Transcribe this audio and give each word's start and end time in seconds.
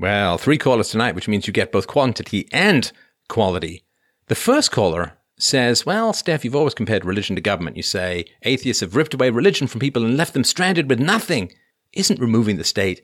Well, 0.00 0.38
three 0.38 0.56
callers 0.56 0.88
tonight, 0.88 1.14
which 1.14 1.28
means 1.28 1.46
you 1.46 1.52
get 1.52 1.72
both 1.72 1.86
quantity 1.86 2.48
and 2.52 2.90
quality. 3.28 3.84
The 4.28 4.34
first 4.34 4.70
caller 4.70 5.18
says, 5.38 5.84
Well, 5.84 6.14
Steph, 6.14 6.42
you've 6.42 6.56
always 6.56 6.72
compared 6.72 7.04
religion 7.04 7.36
to 7.36 7.42
government. 7.42 7.76
You 7.76 7.82
say 7.82 8.24
atheists 8.42 8.80
have 8.80 8.96
ripped 8.96 9.12
away 9.12 9.28
religion 9.28 9.66
from 9.66 9.78
people 9.78 10.02
and 10.02 10.16
left 10.16 10.32
them 10.32 10.42
stranded 10.42 10.88
with 10.88 11.00
nothing. 11.00 11.52
Isn't 11.92 12.18
removing 12.18 12.56
the 12.56 12.64
state 12.64 13.02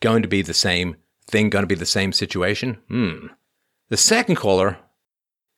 going 0.00 0.22
to 0.22 0.28
be 0.28 0.40
the 0.40 0.54
same 0.54 0.96
thing, 1.26 1.50
going 1.50 1.64
to 1.64 1.66
be 1.66 1.74
the 1.74 1.84
same 1.84 2.14
situation? 2.14 2.78
Hmm. 2.88 3.26
The 3.90 3.98
second 3.98 4.36
caller, 4.36 4.78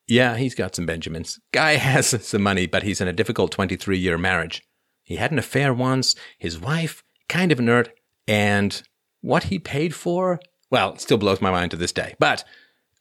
yeah, 0.09 0.37
he's 0.37 0.57
got 0.57 0.75
some 0.75 0.87
Benjamins. 0.87 1.39
Guy 1.53 1.73
has 1.77 2.09
some 2.27 2.43
money, 2.43 2.67
but 2.67 2.83
he's 2.83 3.01
in 3.01 3.07
a 3.07 3.13
difficult 3.13 3.53
23 3.53 3.97
year 3.97 4.19
marriage. 4.19 4.61
He 5.05 5.17
had 5.17 5.31
an 5.31 5.39
affair 5.39 5.73
once, 5.73 6.17
his 6.37 6.59
wife, 6.59 7.05
kind 7.29 7.53
of 7.53 7.61
inert, 7.61 7.91
and 8.27 8.83
what 9.21 9.45
he 9.45 9.61
paid 9.61 9.95
for 9.95 10.41
well, 10.71 10.95
it 10.95 11.01
still 11.01 11.19
blows 11.19 11.41
my 11.41 11.51
mind 11.51 11.73
to 11.73 11.77
this 11.77 11.93
day. 11.93 12.15
But 12.19 12.45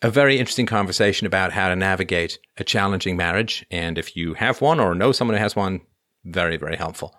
a 0.01 0.09
very 0.09 0.37
interesting 0.37 0.65
conversation 0.65 1.27
about 1.27 1.51
how 1.51 1.69
to 1.69 1.75
navigate 1.75 2.39
a 2.57 2.63
challenging 2.63 3.17
marriage. 3.17 3.65
And 3.69 3.97
if 3.97 4.15
you 4.15 4.33
have 4.35 4.61
one 4.61 4.79
or 4.79 4.95
know 4.95 5.11
someone 5.11 5.37
who 5.37 5.43
has 5.43 5.55
one, 5.55 5.81
very, 6.23 6.57
very 6.57 6.77
helpful. 6.77 7.15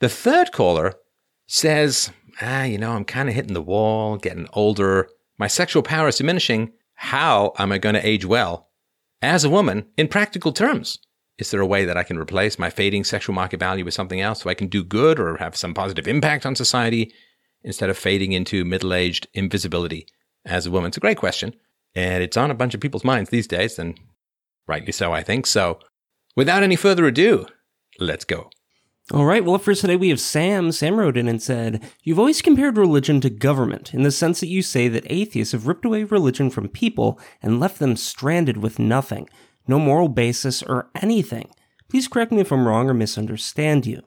The 0.00 0.08
third 0.08 0.52
caller 0.52 0.94
says, 1.46 2.10
ah, 2.40 2.64
you 2.64 2.78
know, 2.78 2.92
I'm 2.92 3.04
kind 3.04 3.28
of 3.28 3.34
hitting 3.34 3.54
the 3.54 3.62
wall, 3.62 4.16
getting 4.16 4.48
older. 4.52 5.08
My 5.38 5.46
sexual 5.46 5.82
power 5.82 6.08
is 6.08 6.16
diminishing. 6.16 6.72
How 6.94 7.52
am 7.58 7.72
I 7.72 7.78
going 7.78 7.94
to 7.94 8.06
age 8.06 8.24
well 8.24 8.68
as 9.20 9.44
a 9.44 9.50
woman 9.50 9.86
in 9.96 10.08
practical 10.08 10.52
terms? 10.52 10.98
Is 11.36 11.50
there 11.50 11.60
a 11.60 11.66
way 11.66 11.84
that 11.84 11.96
I 11.96 12.04
can 12.04 12.18
replace 12.18 12.58
my 12.58 12.70
fading 12.70 13.04
sexual 13.04 13.34
market 13.34 13.58
value 13.58 13.84
with 13.84 13.94
something 13.94 14.20
else 14.20 14.42
so 14.42 14.50
I 14.50 14.54
can 14.54 14.68
do 14.68 14.84
good 14.84 15.18
or 15.18 15.36
have 15.38 15.56
some 15.56 15.74
positive 15.74 16.06
impact 16.06 16.46
on 16.46 16.54
society? 16.54 17.12
Instead 17.64 17.90
of 17.90 17.98
fading 17.98 18.32
into 18.32 18.64
middle 18.64 18.94
aged 18.94 19.26
invisibility 19.34 20.06
as 20.44 20.66
a 20.66 20.70
woman? 20.70 20.88
It's 20.88 20.96
a 20.96 21.00
great 21.00 21.18
question. 21.18 21.54
And 21.94 22.22
it's 22.22 22.36
on 22.36 22.50
a 22.50 22.54
bunch 22.54 22.74
of 22.74 22.80
people's 22.80 23.04
minds 23.04 23.30
these 23.30 23.46
days, 23.46 23.78
and 23.78 23.98
rightly 24.66 24.92
so, 24.92 25.12
I 25.12 25.22
think. 25.22 25.46
So, 25.46 25.78
without 26.36 26.62
any 26.62 26.76
further 26.76 27.06
ado, 27.06 27.46
let's 27.98 28.24
go. 28.24 28.50
All 29.12 29.26
right, 29.26 29.44
well, 29.44 29.58
for 29.58 29.74
today 29.74 29.96
we 29.96 30.08
have 30.08 30.20
Sam. 30.20 30.72
Sam 30.72 30.96
wrote 30.96 31.18
in 31.18 31.28
and 31.28 31.42
said, 31.42 31.82
You've 32.02 32.18
always 32.18 32.40
compared 32.40 32.78
religion 32.78 33.20
to 33.20 33.28
government 33.28 33.92
in 33.92 34.02
the 34.02 34.10
sense 34.10 34.40
that 34.40 34.48
you 34.48 34.62
say 34.62 34.88
that 34.88 35.04
atheists 35.12 35.52
have 35.52 35.66
ripped 35.66 35.84
away 35.84 36.04
religion 36.04 36.48
from 36.48 36.68
people 36.68 37.20
and 37.42 37.60
left 37.60 37.78
them 37.78 37.96
stranded 37.96 38.56
with 38.56 38.78
nothing, 38.78 39.28
no 39.68 39.78
moral 39.78 40.08
basis 40.08 40.62
or 40.62 40.88
anything. 40.94 41.50
Please 41.90 42.08
correct 42.08 42.32
me 42.32 42.40
if 42.40 42.50
I'm 42.50 42.66
wrong 42.66 42.88
or 42.88 42.94
misunderstand 42.94 43.84
you. 43.84 44.02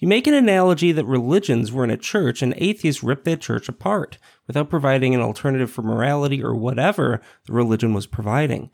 You 0.00 0.08
make 0.08 0.26
an 0.26 0.32
analogy 0.32 0.92
that 0.92 1.04
religions 1.04 1.70
were 1.70 1.84
in 1.84 1.90
a 1.90 1.98
church 1.98 2.40
and 2.40 2.54
atheists 2.56 3.02
ripped 3.02 3.26
that 3.26 3.42
church 3.42 3.68
apart 3.68 4.16
without 4.46 4.70
providing 4.70 5.14
an 5.14 5.20
alternative 5.20 5.70
for 5.70 5.82
morality 5.82 6.42
or 6.42 6.54
whatever 6.54 7.20
the 7.44 7.52
religion 7.52 7.92
was 7.92 8.06
providing, 8.06 8.70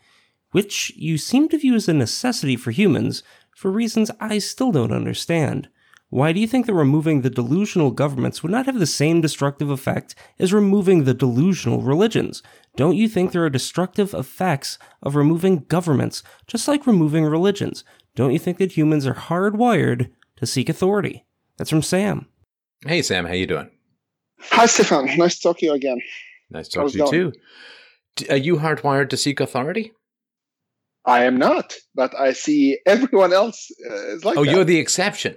which 0.52 0.92
you 0.94 1.18
seem 1.18 1.48
to 1.48 1.58
view 1.58 1.74
as 1.74 1.88
a 1.88 1.94
necessity 1.94 2.54
for 2.54 2.70
humans 2.70 3.24
for 3.56 3.72
reasons 3.72 4.12
I 4.20 4.38
still 4.38 4.70
don't 4.70 4.92
understand. 4.92 5.68
Why 6.10 6.32
do 6.32 6.38
you 6.38 6.46
think 6.46 6.66
that 6.66 6.74
removing 6.74 7.22
the 7.22 7.30
delusional 7.30 7.90
governments 7.90 8.44
would 8.44 8.52
not 8.52 8.66
have 8.66 8.78
the 8.78 8.86
same 8.86 9.20
destructive 9.20 9.68
effect 9.68 10.14
as 10.38 10.52
removing 10.52 11.02
the 11.02 11.14
delusional 11.14 11.82
religions? 11.82 12.40
Don't 12.76 12.94
you 12.94 13.08
think 13.08 13.32
there 13.32 13.44
are 13.44 13.50
destructive 13.50 14.14
effects 14.14 14.78
of 15.02 15.16
removing 15.16 15.64
governments, 15.66 16.22
just 16.46 16.68
like 16.68 16.86
removing 16.86 17.24
religions? 17.24 17.82
Don't 18.14 18.32
you 18.32 18.38
think 18.38 18.58
that 18.58 18.76
humans 18.76 19.08
are 19.08 19.14
hardwired 19.14 20.10
to 20.36 20.46
seek 20.46 20.68
authority. 20.68 21.24
That's 21.56 21.70
from 21.70 21.82
Sam. 21.82 22.26
Hey, 22.86 23.02
Sam, 23.02 23.26
how 23.26 23.32
you 23.32 23.46
doing? 23.46 23.70
Hi, 24.50 24.66
Stefan. 24.66 25.06
Nice 25.16 25.36
to 25.36 25.42
talk 25.42 25.58
to 25.58 25.66
you 25.66 25.72
again. 25.72 26.00
Nice 26.50 26.68
to 26.68 26.78
talk 26.78 26.92
to 26.92 26.98
you 26.98 27.04
going? 27.04 27.32
too. 28.16 28.26
Are 28.30 28.36
you 28.36 28.56
hardwired 28.56 29.10
to 29.10 29.16
seek 29.16 29.40
authority? 29.40 29.92
I 31.04 31.24
am 31.24 31.38
not, 31.38 31.74
but 31.94 32.18
I 32.18 32.32
see 32.32 32.78
everyone 32.86 33.32
else 33.32 33.70
uh, 33.88 34.14
is 34.14 34.24
like. 34.24 34.36
Oh, 34.36 34.44
that. 34.44 34.50
you're 34.50 34.64
the 34.64 34.78
exception. 34.78 35.36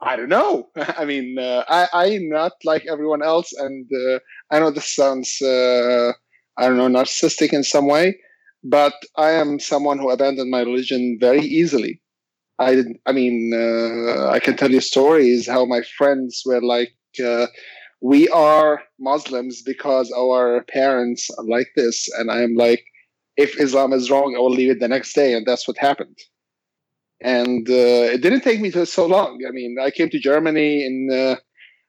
I 0.00 0.16
don't 0.16 0.28
know. 0.28 0.68
I 0.76 1.04
mean, 1.04 1.38
uh, 1.38 1.64
I 1.68 1.88
I'm 1.92 2.28
not 2.28 2.52
like 2.64 2.86
everyone 2.86 3.22
else, 3.22 3.52
and 3.52 3.88
uh, 3.92 4.18
I 4.50 4.58
know 4.58 4.70
this 4.70 4.94
sounds 4.94 5.40
uh, 5.42 6.12
I 6.56 6.68
don't 6.68 6.76
know 6.76 6.88
narcissistic 6.88 7.52
in 7.52 7.62
some 7.62 7.86
way, 7.86 8.18
but 8.64 8.94
I 9.16 9.30
am 9.30 9.60
someone 9.60 9.98
who 9.98 10.10
abandoned 10.10 10.50
my 10.50 10.60
religion 10.60 11.18
very 11.20 11.40
easily. 11.40 12.00
I 12.60 12.84
I 13.06 13.12
mean, 13.12 13.52
uh, 13.54 14.28
I 14.28 14.38
can 14.38 14.56
tell 14.56 14.70
you 14.70 14.80
stories 14.80 15.48
how 15.48 15.64
my 15.64 15.82
friends 15.98 16.42
were 16.44 16.62
like, 16.62 16.94
uh, 17.24 17.46
"We 18.02 18.28
are 18.28 18.82
Muslims 18.98 19.62
because 19.62 20.12
our 20.12 20.62
parents 20.64 21.30
are 21.38 21.44
like 21.44 21.70
this," 21.74 22.08
and 22.18 22.30
I 22.30 22.42
am 22.42 22.54
like, 22.54 22.84
"If 23.36 23.58
Islam 23.58 23.92
is 23.94 24.10
wrong, 24.10 24.34
I 24.36 24.40
will 24.40 24.56
leave 24.60 24.70
it 24.70 24.80
the 24.80 24.94
next 24.96 25.14
day," 25.14 25.32
and 25.34 25.46
that's 25.46 25.66
what 25.66 25.78
happened. 25.78 26.18
And 27.22 27.68
uh, 27.68 28.14
it 28.14 28.20
didn't 28.22 28.42
take 28.42 28.60
me 28.60 28.70
so 28.70 29.06
long. 29.06 29.40
I 29.48 29.52
mean, 29.52 29.76
I 29.80 29.90
came 29.90 30.10
to 30.10 30.18
Germany 30.18 30.84
in 30.88 30.96
uh, 31.12 31.36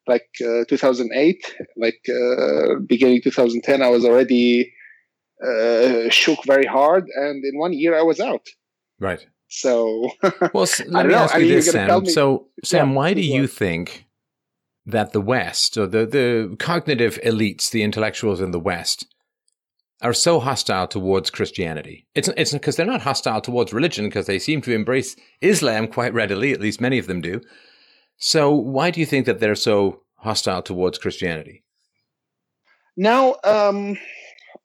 like 0.07 0.29
uh, 0.41 0.63
2008, 0.67 1.55
like 1.77 2.01
uh, 2.09 2.79
beginning 2.85 3.21
2010. 3.21 3.81
I 3.81 3.89
was 3.89 4.05
already 4.05 4.73
shook 6.09 6.39
very 6.45 6.65
hard, 6.65 7.05
and 7.15 7.43
in 7.43 7.59
one 7.59 7.73
year 7.73 7.93
I 7.97 8.03
was 8.03 8.19
out. 8.19 8.45
Right. 8.99 9.25
So, 9.53 10.09
well, 10.53 10.65
let 10.87 11.05
me 11.05 11.11
know. 11.11 11.19
ask 11.19 11.35
you 11.35 11.39
I 11.39 11.43
mean, 11.43 11.49
this, 11.49 11.71
Sam. 11.71 12.05
So, 12.05 12.47
Sam, 12.63 12.89
yeah, 12.89 12.95
why 12.95 13.13
do 13.13 13.21
you 13.21 13.47
think 13.47 14.05
that 14.85 15.11
the 15.11 15.19
West, 15.19 15.77
or 15.77 15.87
the, 15.87 16.05
the 16.05 16.55
cognitive 16.57 17.19
elites, 17.21 17.69
the 17.69 17.83
intellectuals 17.83 18.39
in 18.39 18.51
the 18.51 18.59
West, 18.59 19.13
are 20.01 20.13
so 20.13 20.39
hostile 20.39 20.87
towards 20.87 21.29
Christianity? 21.29 22.07
It's 22.15 22.29
it's 22.37 22.53
because 22.53 22.77
they're 22.77 22.85
not 22.85 23.01
hostile 23.01 23.41
towards 23.41 23.73
religion, 23.73 24.05
because 24.05 24.25
they 24.25 24.39
seem 24.39 24.61
to 24.61 24.71
embrace 24.73 25.17
Islam 25.41 25.89
quite 25.89 26.13
readily. 26.13 26.53
At 26.53 26.61
least 26.61 26.79
many 26.79 26.97
of 26.97 27.07
them 27.07 27.19
do. 27.19 27.41
So, 28.15 28.51
why 28.51 28.89
do 28.89 29.01
you 29.01 29.05
think 29.05 29.25
that 29.25 29.41
they're 29.41 29.55
so 29.55 30.03
hostile 30.15 30.61
towards 30.61 30.97
Christianity? 30.97 31.65
Now, 32.95 33.35
um, 33.43 33.97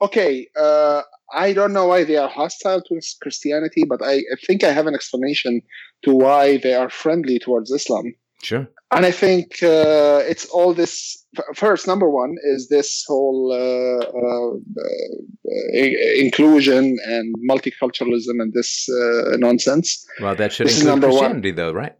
okay, 0.00 0.46
uh, 0.56 1.02
I 1.32 1.52
don't 1.52 1.72
know 1.72 1.86
why 1.86 2.04
they 2.04 2.16
are 2.16 2.28
hostile 2.28 2.82
towards 2.82 3.16
Christianity, 3.20 3.84
but 3.88 4.00
I, 4.02 4.14
I, 4.14 4.36
think 4.46 4.62
I 4.64 4.72
have 4.72 4.86
an 4.86 4.94
explanation 4.94 5.60
to 6.04 6.14
why 6.14 6.58
they 6.58 6.74
are 6.74 6.88
friendly 6.88 7.38
towards 7.38 7.70
Islam. 7.70 8.14
Sure. 8.42 8.68
And 8.92 9.04
I 9.04 9.10
think 9.10 9.62
uh, 9.62 10.22
it's 10.24 10.46
all 10.46 10.72
this. 10.72 11.24
First, 11.54 11.86
number 11.86 12.08
one 12.08 12.36
is 12.44 12.68
this 12.68 13.04
whole 13.08 13.52
uh, 13.52 14.06
uh, 14.06 14.54
uh 14.54 16.16
inclusion 16.16 16.96
and 17.06 17.34
multiculturalism 17.50 18.40
and 18.40 18.52
this 18.52 18.88
uh, 18.88 19.36
nonsense. 19.38 20.06
Well, 20.20 20.36
that 20.36 20.52
should 20.52 20.68
this 20.68 20.80
include 20.80 21.02
Christianity, 21.02 21.50
one. 21.50 21.56
though, 21.56 21.72
right? 21.72 21.96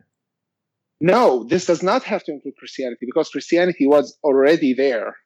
No, 1.00 1.44
this 1.44 1.66
does 1.66 1.82
not 1.82 2.04
have 2.04 2.22
to 2.25 2.32
include 2.32 2.54
Christianity 2.56 3.04
because 3.04 3.28
Christianity 3.31 3.86
was 3.86 4.16
already 4.22 4.72
there. 4.72 5.16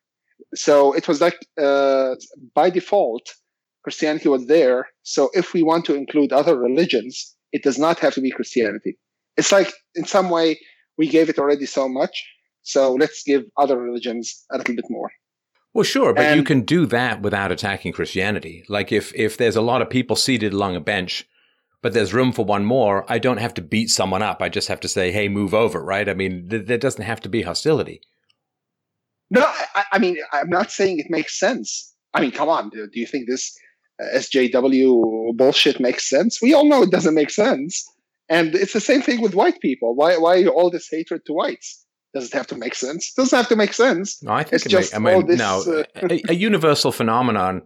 So 0.54 0.92
it 0.92 1.06
was 1.06 1.20
like 1.20 1.38
uh, 1.60 2.14
by 2.54 2.70
default, 2.70 3.34
Christianity 3.82 4.28
was 4.28 4.46
there. 4.46 4.88
So 5.02 5.30
if 5.32 5.54
we 5.54 5.62
want 5.62 5.84
to 5.86 5.94
include 5.94 6.32
other 6.32 6.56
religions, 6.58 7.34
it 7.52 7.62
does 7.62 7.78
not 7.78 7.98
have 8.00 8.14
to 8.14 8.20
be 8.20 8.30
Christianity. 8.30 8.98
It's 9.36 9.52
like 9.52 9.72
in 9.94 10.04
some 10.04 10.30
way 10.30 10.58
we 10.98 11.08
gave 11.08 11.28
it 11.28 11.38
already 11.38 11.66
so 11.66 11.88
much. 11.88 12.26
So 12.62 12.94
let's 12.94 13.22
give 13.22 13.44
other 13.56 13.78
religions 13.78 14.44
a 14.52 14.58
little 14.58 14.74
bit 14.74 14.84
more. 14.90 15.10
Well, 15.72 15.84
sure, 15.84 16.12
but 16.12 16.26
and, 16.26 16.36
you 16.36 16.44
can 16.44 16.62
do 16.62 16.84
that 16.86 17.22
without 17.22 17.52
attacking 17.52 17.92
Christianity. 17.92 18.64
Like 18.68 18.90
if 18.90 19.14
if 19.14 19.36
there's 19.36 19.56
a 19.56 19.62
lot 19.62 19.82
of 19.82 19.88
people 19.88 20.16
seated 20.16 20.52
along 20.52 20.74
a 20.74 20.80
bench, 20.80 21.26
but 21.80 21.92
there's 21.92 22.12
room 22.12 22.32
for 22.32 22.44
one 22.44 22.64
more, 22.64 23.04
I 23.08 23.18
don't 23.18 23.38
have 23.38 23.54
to 23.54 23.62
beat 23.62 23.88
someone 23.88 24.20
up. 24.20 24.42
I 24.42 24.48
just 24.48 24.66
have 24.66 24.80
to 24.80 24.88
say, 24.88 25.12
"Hey, 25.12 25.28
move 25.28 25.54
over," 25.54 25.82
right? 25.82 26.08
I 26.08 26.14
mean, 26.14 26.48
th- 26.48 26.66
there 26.66 26.76
doesn't 26.76 27.04
have 27.04 27.20
to 27.20 27.28
be 27.28 27.42
hostility. 27.42 28.00
No, 29.30 29.42
I, 29.42 29.84
I, 29.92 29.98
mean, 30.00 30.16
I'm 30.32 30.50
not 30.50 30.72
saying 30.72 30.98
it 30.98 31.06
makes 31.08 31.38
sense. 31.38 31.94
I 32.12 32.20
mean, 32.20 32.32
come 32.32 32.48
on, 32.48 32.70
do, 32.70 32.88
do 32.92 32.98
you 32.98 33.06
think 33.06 33.28
this 33.28 33.56
SJW 34.14 35.36
bullshit 35.36 35.80
makes 35.80 36.08
sense. 36.08 36.40
We 36.40 36.54
all 36.54 36.64
know 36.64 36.82
it 36.82 36.90
doesn't 36.90 37.14
make 37.14 37.30
sense. 37.30 37.84
And 38.28 38.54
it's 38.54 38.72
the 38.72 38.80
same 38.80 39.02
thing 39.02 39.20
with 39.20 39.34
white 39.34 39.60
people. 39.60 39.94
Why, 39.96 40.16
why 40.16 40.46
all 40.46 40.70
this 40.70 40.88
hatred 40.90 41.22
to 41.26 41.32
whites? 41.32 41.84
Does 42.14 42.26
it 42.26 42.32
have 42.32 42.46
to 42.48 42.56
make 42.56 42.74
sense? 42.74 43.12
It 43.16 43.20
doesn't 43.20 43.36
have 43.36 43.48
to 43.48 43.56
make 43.56 43.72
sense. 43.72 44.22
No, 44.22 44.32
I 44.32 44.42
think 44.42 44.54
it's 44.54 44.66
it 44.66 44.70
just 44.70 44.92
make, 44.98 45.14
I 45.14 45.16
mean, 45.16 45.26
this, 45.26 45.38
no, 45.38 45.62
uh, 45.62 45.84
a, 46.08 46.22
a, 46.30 46.34
universal 46.34 46.90
phenomenon 46.90 47.62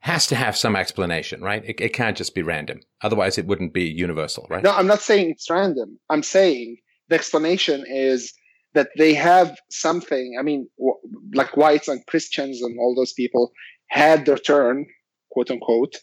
has 0.00 0.26
to 0.28 0.36
have 0.36 0.56
some 0.56 0.76
explanation, 0.76 1.40
right? 1.40 1.64
It, 1.64 1.80
it 1.80 1.92
can't 1.92 2.16
just 2.16 2.34
be 2.34 2.42
random. 2.42 2.80
Otherwise, 3.02 3.38
it 3.38 3.46
wouldn't 3.46 3.72
be 3.72 3.84
universal, 3.84 4.46
right? 4.50 4.62
No, 4.62 4.72
I'm 4.72 4.86
not 4.86 5.00
saying 5.00 5.30
it's 5.30 5.50
random. 5.50 5.98
I'm 6.10 6.22
saying 6.22 6.76
the 7.08 7.16
explanation 7.16 7.84
is 7.88 8.32
that 8.74 8.88
they 8.96 9.14
have 9.14 9.56
something. 9.70 10.36
I 10.38 10.42
mean, 10.42 10.68
w- 10.78 10.98
like 11.34 11.56
whites 11.56 11.88
and 11.88 12.04
Christians 12.06 12.62
and 12.62 12.78
all 12.78 12.94
those 12.94 13.12
people 13.12 13.52
had 13.92 14.24
their 14.24 14.38
turn, 14.38 14.86
quote 15.30 15.50
unquote, 15.50 15.96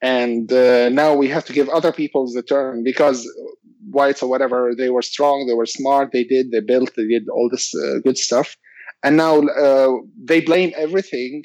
and 0.00 0.52
uh, 0.52 0.88
now 0.88 1.14
we 1.14 1.28
have 1.28 1.44
to 1.46 1.52
give 1.52 1.68
other 1.68 1.92
people 1.92 2.30
the 2.32 2.42
turn 2.42 2.84
because 2.84 3.28
whites 3.90 4.22
or 4.22 4.30
whatever 4.30 4.72
they 4.76 4.90
were 4.90 5.02
strong, 5.02 5.46
they 5.46 5.54
were 5.54 5.66
smart, 5.66 6.10
they 6.12 6.24
did, 6.24 6.50
they 6.52 6.60
built, 6.60 6.90
they 6.96 7.06
did 7.06 7.28
all 7.28 7.48
this 7.50 7.74
uh, 7.74 7.98
good 8.04 8.16
stuff, 8.16 8.56
and 9.02 9.16
now 9.16 9.40
uh, 9.40 9.92
they 10.22 10.40
blame 10.40 10.72
everything 10.76 11.42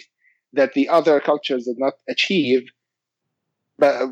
that 0.54 0.74
the 0.74 0.88
other 0.88 1.20
cultures 1.20 1.66
did 1.66 1.78
not 1.80 1.94
achieve. 2.08 2.64
But 3.80 4.10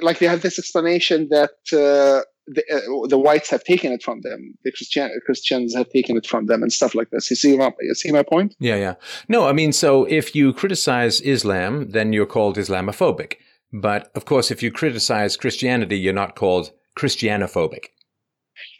like 0.00 0.18
they 0.18 0.26
have 0.26 0.40
this 0.40 0.58
explanation 0.58 1.28
that 1.30 1.56
uh, 1.72 2.24
the, 2.54 2.62
uh, 2.72 3.06
the, 3.06 3.18
whites 3.18 3.48
have 3.50 3.62
taken 3.64 3.92
it 3.92 4.02
from 4.02 4.20
them, 4.22 4.54
the 4.64 4.72
Christian, 4.72 5.10
Christians 5.24 5.74
have 5.74 5.88
taken 5.90 6.16
it 6.16 6.26
from 6.26 6.46
them, 6.46 6.62
and 6.62 6.72
stuff 6.72 6.94
like 6.94 7.10
this. 7.10 7.30
You 7.30 7.36
see 7.36 7.56
my 7.56 7.70
you 7.80 7.94
see 7.94 8.10
my 8.10 8.22
point? 8.22 8.56
Yeah, 8.58 8.76
yeah. 8.76 8.94
No, 9.28 9.46
I 9.46 9.52
mean, 9.52 9.72
so 9.72 10.04
if 10.04 10.34
you 10.34 10.52
criticize 10.52 11.20
Islam, 11.20 11.90
then 11.90 12.12
you're 12.12 12.26
called 12.26 12.56
Islamophobic. 12.56 13.34
But 13.72 14.10
of 14.14 14.24
course, 14.24 14.50
if 14.50 14.62
you 14.62 14.72
criticize 14.72 15.36
Christianity, 15.36 15.98
you're 15.98 16.12
not 16.12 16.34
called 16.34 16.72
Christianophobic. 16.98 17.86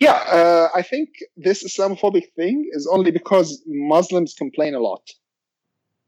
Yeah, 0.01 0.13
uh, 0.13 0.69
I 0.75 0.83
think 0.83 1.09
this 1.37 1.65
Islamophobic 1.65 2.33
thing 2.35 2.69
is 2.73 2.89
only 2.91 3.11
because 3.11 3.63
Muslims 3.67 4.35
complain 4.35 4.75
a 4.75 4.81
lot. 4.81 5.03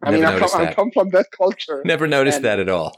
I 0.03 0.11
Never 0.11 0.17
mean, 0.17 0.35
I 0.35 0.39
come, 0.39 0.61
I 0.61 0.75
come, 0.75 0.91
from 0.91 1.11
that 1.11 1.27
culture. 1.31 1.81
Never 1.85 2.09
noticed 2.09 2.43
that 2.43 2.59
at 2.59 2.69
all. 2.69 2.93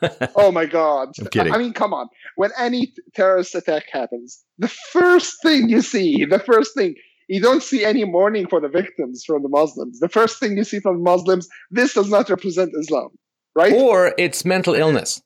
oh 0.36 0.52
my 0.52 0.66
god! 0.66 1.10
I'm 1.18 1.26
kidding. 1.26 1.52
I 1.52 1.58
mean, 1.58 1.72
come 1.72 1.92
on. 1.92 2.08
When 2.36 2.50
any 2.58 2.92
terrorist 3.14 3.54
attack 3.54 3.84
happens, 3.90 4.44
the 4.58 4.68
first 4.68 5.36
thing 5.42 5.68
you 5.68 5.82
see, 5.82 6.24
the 6.24 6.38
first 6.38 6.74
thing 6.74 6.94
you 7.28 7.40
don't 7.40 7.62
see 7.62 7.84
any 7.84 8.04
mourning 8.04 8.48
for 8.48 8.60
the 8.60 8.68
victims 8.68 9.24
from 9.24 9.42
the 9.42 9.48
Muslims. 9.48 10.00
The 10.00 10.08
first 10.08 10.40
thing 10.40 10.56
you 10.56 10.64
see 10.64 10.80
from 10.80 11.02
Muslims, 11.02 11.48
this 11.70 11.94
does 11.94 12.08
not 12.08 12.30
represent 12.30 12.72
Islam, 12.78 13.10
right? 13.54 13.72
Or 13.72 14.14
it's 14.18 14.44
mental 14.44 14.74
illness. 14.74 15.20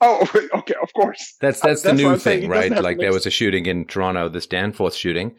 Oh, 0.00 0.28
okay, 0.54 0.74
of 0.82 0.92
course. 0.94 1.36
That's 1.40 1.60
that's 1.60 1.82
the 1.82 1.92
new 1.92 2.16
thing, 2.16 2.48
right? 2.48 2.70
Like 2.70 2.98
there 2.98 3.12
was 3.12 3.26
a 3.26 3.30
shooting 3.30 3.66
in 3.66 3.86
Toronto, 3.86 4.28
this 4.28 4.46
Danforth 4.46 4.94
shooting, 4.94 5.36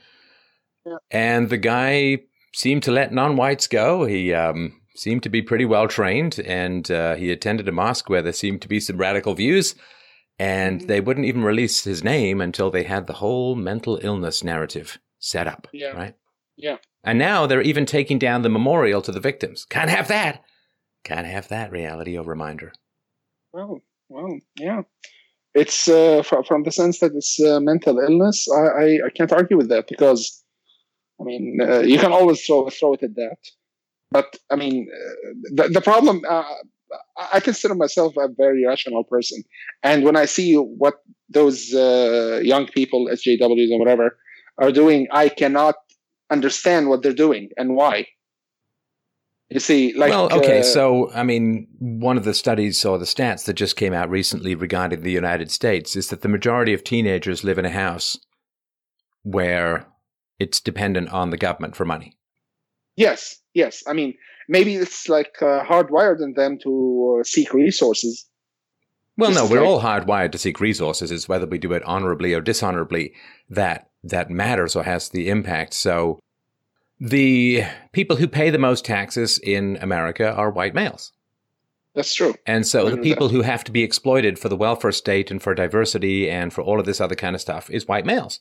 yeah. 0.86 0.98
and 1.12 1.50
the 1.50 1.58
guy 1.58 2.20
seemed 2.54 2.84
to 2.84 2.92
let 2.92 3.14
non-whites 3.14 3.68
go. 3.68 4.06
He 4.06 4.34
um, 4.34 4.82
seemed 4.98 5.24
to 5.24 5.30
be 5.30 5.42
pretty 5.42 5.66
well 5.66 5.88
trained, 5.88 6.40
and 6.40 6.90
uh, 6.92 7.16
he 7.16 7.32
attended 7.32 7.68
a 7.68 7.72
mosque 7.72 8.10
where 8.10 8.22
there 8.22 8.34
seemed 8.34 8.62
to 8.62 8.68
be 8.68 8.80
some 8.80 8.98
radical 8.98 9.34
views, 9.34 9.76
and 10.40 10.80
mm-hmm. 10.80 10.88
they 10.88 11.02
wouldn't 11.02 11.26
even 11.26 11.44
release 11.44 11.84
his 11.84 12.04
name 12.04 12.42
until 12.42 12.70
they 12.70 12.84
had 12.84 13.08
the 13.08 13.14
whole 13.14 13.56
mental 13.56 14.00
illness 14.02 14.44
narrative 14.44 15.00
set 15.20 15.48
up. 15.48 15.68
Yeah. 15.74 15.92
Right. 15.92 16.16
Yeah. 16.56 16.78
And 17.04 17.20
now 17.20 17.46
they're 17.46 17.62
even 17.62 17.86
taking 17.86 18.20
down 18.20 18.42
the 18.42 18.50
memorial 18.50 19.02
to 19.04 19.12
the 19.12 19.20
victims. 19.20 19.66
Can't 19.66 19.90
have 19.90 20.08
that. 20.10 20.44
Can't 21.04 21.28
have 21.28 21.48
that 21.50 21.72
reality 21.72 22.16
of 22.18 22.28
reminder. 22.28 22.74
Well, 23.54 23.82
well, 24.10 24.40
yeah. 24.58 24.82
It's 25.54 25.88
uh, 25.88 26.22
from, 26.24 26.44
from 26.44 26.64
the 26.64 26.72
sense 26.72 27.00
that 27.00 27.16
it's 27.16 27.40
uh, 27.40 27.60
mental 27.60 28.00
illness. 28.00 28.48
I, 28.52 28.60
I, 28.60 29.00
I, 29.06 29.10
can't 29.16 29.32
argue 29.32 29.58
with 29.58 29.70
that 29.70 29.88
because, 29.88 30.44
I 31.20 31.24
mean, 31.24 31.60
uh, 31.62 31.80
you 31.80 31.98
can 31.98 32.12
always 32.12 32.46
throw 32.46 32.70
throw 32.70 32.94
it 32.94 33.04
at 33.04 33.16
that. 33.16 33.38
But 34.12 34.38
I 34.50 34.56
mean, 34.56 34.88
uh, 34.94 35.34
the 35.54 35.70
the 35.70 35.82
problem. 35.82 36.22
Uh, 36.28 36.44
I 37.34 37.42
consider 37.42 37.76
myself 37.76 38.16
a 38.18 38.30
very 38.30 38.66
rational 38.66 39.04
person, 39.04 39.44
and 39.84 40.06
when 40.06 40.16
I 40.16 40.26
see 40.26 40.56
what 40.56 40.96
those 41.30 41.74
uh, 41.74 42.40
young 42.42 42.68
people, 42.68 43.08
SJWs 43.12 43.72
and 43.72 43.80
whatever, 43.80 44.18
are 44.58 44.72
doing, 44.72 45.08
I 45.12 45.28
cannot 45.28 45.76
understand 46.30 46.90
what 46.90 47.04
they're 47.04 47.14
doing 47.14 47.50
and 47.58 47.76
why. 47.76 48.08
You 49.50 49.60
see, 49.60 49.94
like. 49.94 50.12
Well, 50.12 50.32
okay. 50.34 50.60
Uh, 50.60 50.64
so, 50.64 51.12
I 51.14 51.24
mean, 51.24 51.68
one 51.80 52.18
of 52.18 52.26
the 52.26 52.34
studies 52.34 52.84
or 52.84 52.98
the 52.98 53.06
stats 53.06 53.46
that 53.46 53.54
just 53.54 53.78
came 53.78 53.94
out 53.94 54.10
recently 54.10 54.56
regarding 54.56 55.02
the 55.02 55.12
United 55.12 55.52
States 55.52 55.96
is 55.96 56.10
that 56.10 56.22
the 56.22 56.28
majority 56.28 56.74
of 56.74 56.84
teenagers 56.84 57.44
live 57.44 57.58
in 57.58 57.66
a 57.66 57.70
house 57.70 58.18
where 59.24 59.88
it's 60.38 60.60
dependent 60.60 61.10
on 61.10 61.30
the 61.30 61.38
government 61.38 61.76
for 61.76 61.86
money. 61.86 62.17
Yes, 62.98 63.38
yes. 63.54 63.84
I 63.88 63.94
mean, 63.94 64.16
maybe 64.50 64.76
it's 64.76 65.08
like 65.08 65.36
uh, 65.42 65.64
hardwired 65.64 66.22
in 66.22 66.34
them 66.34 66.58
to 66.64 67.20
uh, 67.20 67.24
seek 67.24 67.54
resources. 67.54 68.26
Well, 69.18 69.32
no, 69.32 69.48
we're 69.48 69.62
like, 69.62 69.70
all 69.70 69.82
hardwired 69.82 70.32
to 70.34 70.38
seek 70.38 70.60
resources. 70.60 71.12
It's 71.12 71.30
whether 71.30 71.48
we 71.48 71.58
do 71.58 71.74
it 71.74 71.84
honorably 71.84 72.34
or 72.34 72.42
dishonorably 72.42 73.14
that 73.50 73.90
that 74.04 74.30
matters 74.30 74.76
or 74.76 74.84
has 74.84 75.10
the 75.10 75.30
impact. 75.30 75.74
So 75.74 76.20
the 77.00 77.64
people 77.94 78.18
who 78.18 78.28
pay 78.28 78.50
the 78.50 78.60
most 78.60 78.86
taxes 78.86 79.40
in 79.40 79.78
America 79.82 80.32
are 80.34 80.52
white 80.52 80.76
males. 80.76 81.14
That's 81.96 82.14
true. 82.14 82.36
And 82.46 82.68
so 82.68 82.92
the 82.92 82.98
people 82.98 83.30
who 83.30 83.42
have 83.42 83.64
to 83.64 83.72
be 83.72 83.82
exploited 83.82 84.38
for 84.38 84.50
the 84.50 84.56
welfare 84.56 84.92
state 84.92 85.32
and 85.32 85.42
for 85.42 85.56
diversity 85.56 86.30
and 86.30 86.54
for 86.54 86.62
all 86.62 86.80
of 86.80 86.86
this 86.86 87.02
other 87.02 87.16
kind 87.16 87.34
of 87.34 87.42
stuff 87.42 87.72
is 87.72 87.88
white 87.88 88.06
males. 88.06 88.40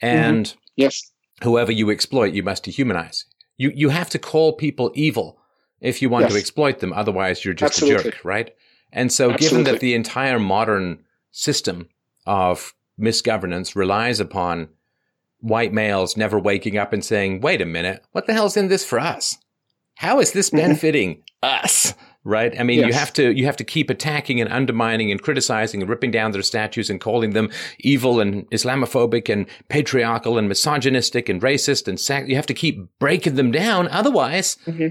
And 0.00 0.46
mm-hmm. 0.46 0.58
yes, 0.76 1.12
whoever 1.42 1.70
you 1.70 1.90
exploit, 1.90 2.32
you 2.32 2.42
must 2.42 2.64
dehumanize. 2.64 3.24
You 3.58 3.70
you 3.74 3.90
have 3.90 4.08
to 4.10 4.18
call 4.18 4.54
people 4.54 4.90
evil 4.94 5.38
if 5.80 6.00
you 6.00 6.08
want 6.08 6.24
yes. 6.24 6.32
to 6.32 6.38
exploit 6.38 6.78
them. 6.78 6.92
Otherwise, 6.92 7.44
you're 7.44 7.54
just 7.54 7.74
Absolutely. 7.74 8.08
a 8.08 8.12
jerk, 8.12 8.24
right? 8.24 8.54
And 8.92 9.12
so, 9.12 9.30
Absolutely. 9.30 9.58
given 9.58 9.72
that 9.72 9.80
the 9.80 9.94
entire 9.94 10.38
modern 10.38 11.04
system 11.30 11.88
of 12.26 12.74
misgovernance 12.98 13.76
relies 13.76 14.20
upon 14.20 14.68
white 15.40 15.72
males 15.72 16.16
never 16.16 16.38
waking 16.38 16.76
up 16.76 16.92
and 16.92 17.04
saying, 17.04 17.40
wait 17.40 17.60
a 17.60 17.66
minute, 17.66 18.04
what 18.12 18.26
the 18.26 18.32
hell's 18.32 18.56
in 18.56 18.68
this 18.68 18.84
for 18.84 18.98
us? 18.98 19.36
How 19.96 20.20
is 20.20 20.32
this 20.32 20.48
mm-hmm. 20.48 20.58
benefiting 20.58 21.22
us? 21.42 21.94
Right? 22.28 22.54
I 22.60 22.62
mean, 22.62 22.80
yes. 22.80 22.88
you 22.88 22.92
have 22.92 23.12
to, 23.14 23.32
you 23.32 23.46
have 23.46 23.56
to 23.56 23.64
keep 23.64 23.88
attacking 23.88 24.38
and 24.38 24.52
undermining 24.52 25.10
and 25.10 25.22
criticizing 25.22 25.80
and 25.80 25.88
ripping 25.88 26.10
down 26.10 26.32
their 26.32 26.42
statues 26.42 26.90
and 26.90 27.00
calling 27.00 27.30
them 27.30 27.50
evil 27.78 28.20
and 28.20 28.48
Islamophobic 28.50 29.32
and 29.32 29.46
patriarchal 29.68 30.36
and 30.36 30.46
misogynistic 30.46 31.30
and 31.30 31.40
racist 31.40 31.88
and 31.88 31.98
sac- 31.98 32.28
you 32.28 32.36
have 32.36 32.44
to 32.46 32.54
keep 32.54 32.86
breaking 32.98 33.36
them 33.36 33.50
down. 33.50 33.88
Otherwise, 33.88 34.56
mm-hmm 34.66 34.88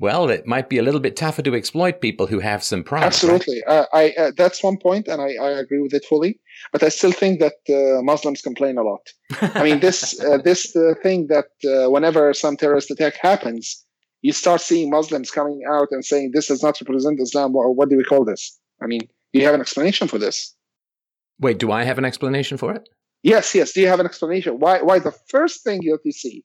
well, 0.00 0.30
it 0.30 0.46
might 0.46 0.70
be 0.70 0.78
a 0.78 0.82
little 0.82 0.98
bit 0.98 1.14
tougher 1.14 1.42
to 1.42 1.54
exploit 1.54 2.00
people 2.00 2.26
who 2.26 2.40
have 2.40 2.64
some 2.64 2.82
pride. 2.82 3.04
Absolutely, 3.04 3.62
right? 3.66 3.74
uh, 3.74 3.86
I 3.92 4.14
uh, 4.18 4.30
that's 4.34 4.62
one 4.62 4.78
point, 4.78 5.06
and 5.08 5.20
I, 5.20 5.34
I, 5.34 5.50
agree 5.50 5.80
with 5.80 5.92
it 5.92 6.06
fully. 6.06 6.40
But 6.72 6.82
I 6.82 6.88
still 6.88 7.12
think 7.12 7.38
that 7.40 7.56
uh, 7.68 8.02
Muslims 8.02 8.40
complain 8.40 8.78
a 8.78 8.82
lot. 8.82 9.06
I 9.42 9.62
mean, 9.62 9.80
this 9.80 10.18
uh, 10.24 10.38
this 10.38 10.74
uh, 10.74 10.94
thing 11.02 11.26
that 11.26 11.48
uh, 11.66 11.90
whenever 11.90 12.32
some 12.32 12.56
terrorist 12.56 12.90
attack 12.90 13.16
happens, 13.20 13.84
you 14.22 14.32
start 14.32 14.60
seeing 14.60 14.90
Muslims 14.90 15.30
coming 15.30 15.62
out 15.70 15.88
and 15.90 16.04
saying 16.04 16.30
this 16.32 16.48
does 16.48 16.62
not 16.62 16.80
represent 16.80 17.20
Islam. 17.20 17.52
What, 17.52 17.76
what 17.76 17.88
do 17.88 17.96
we 17.96 18.04
call 18.04 18.24
this? 18.24 18.58
I 18.82 18.86
mean, 18.86 19.00
do 19.32 19.40
you 19.40 19.44
have 19.44 19.54
an 19.54 19.60
explanation 19.60 20.08
for 20.08 20.18
this? 20.18 20.54
Wait, 21.38 21.58
do 21.58 21.72
I 21.72 21.84
have 21.84 21.98
an 21.98 22.04
explanation 22.04 22.58
for 22.58 22.72
it? 22.72 22.88
Yes, 23.22 23.54
yes. 23.54 23.72
Do 23.72 23.80
you 23.80 23.88
have 23.88 24.00
an 24.00 24.06
explanation 24.06 24.58
why 24.58 24.82
why 24.82 24.98
the 24.98 25.12
first 25.28 25.62
thing 25.62 25.80
you 25.82 25.98
see 26.10 26.44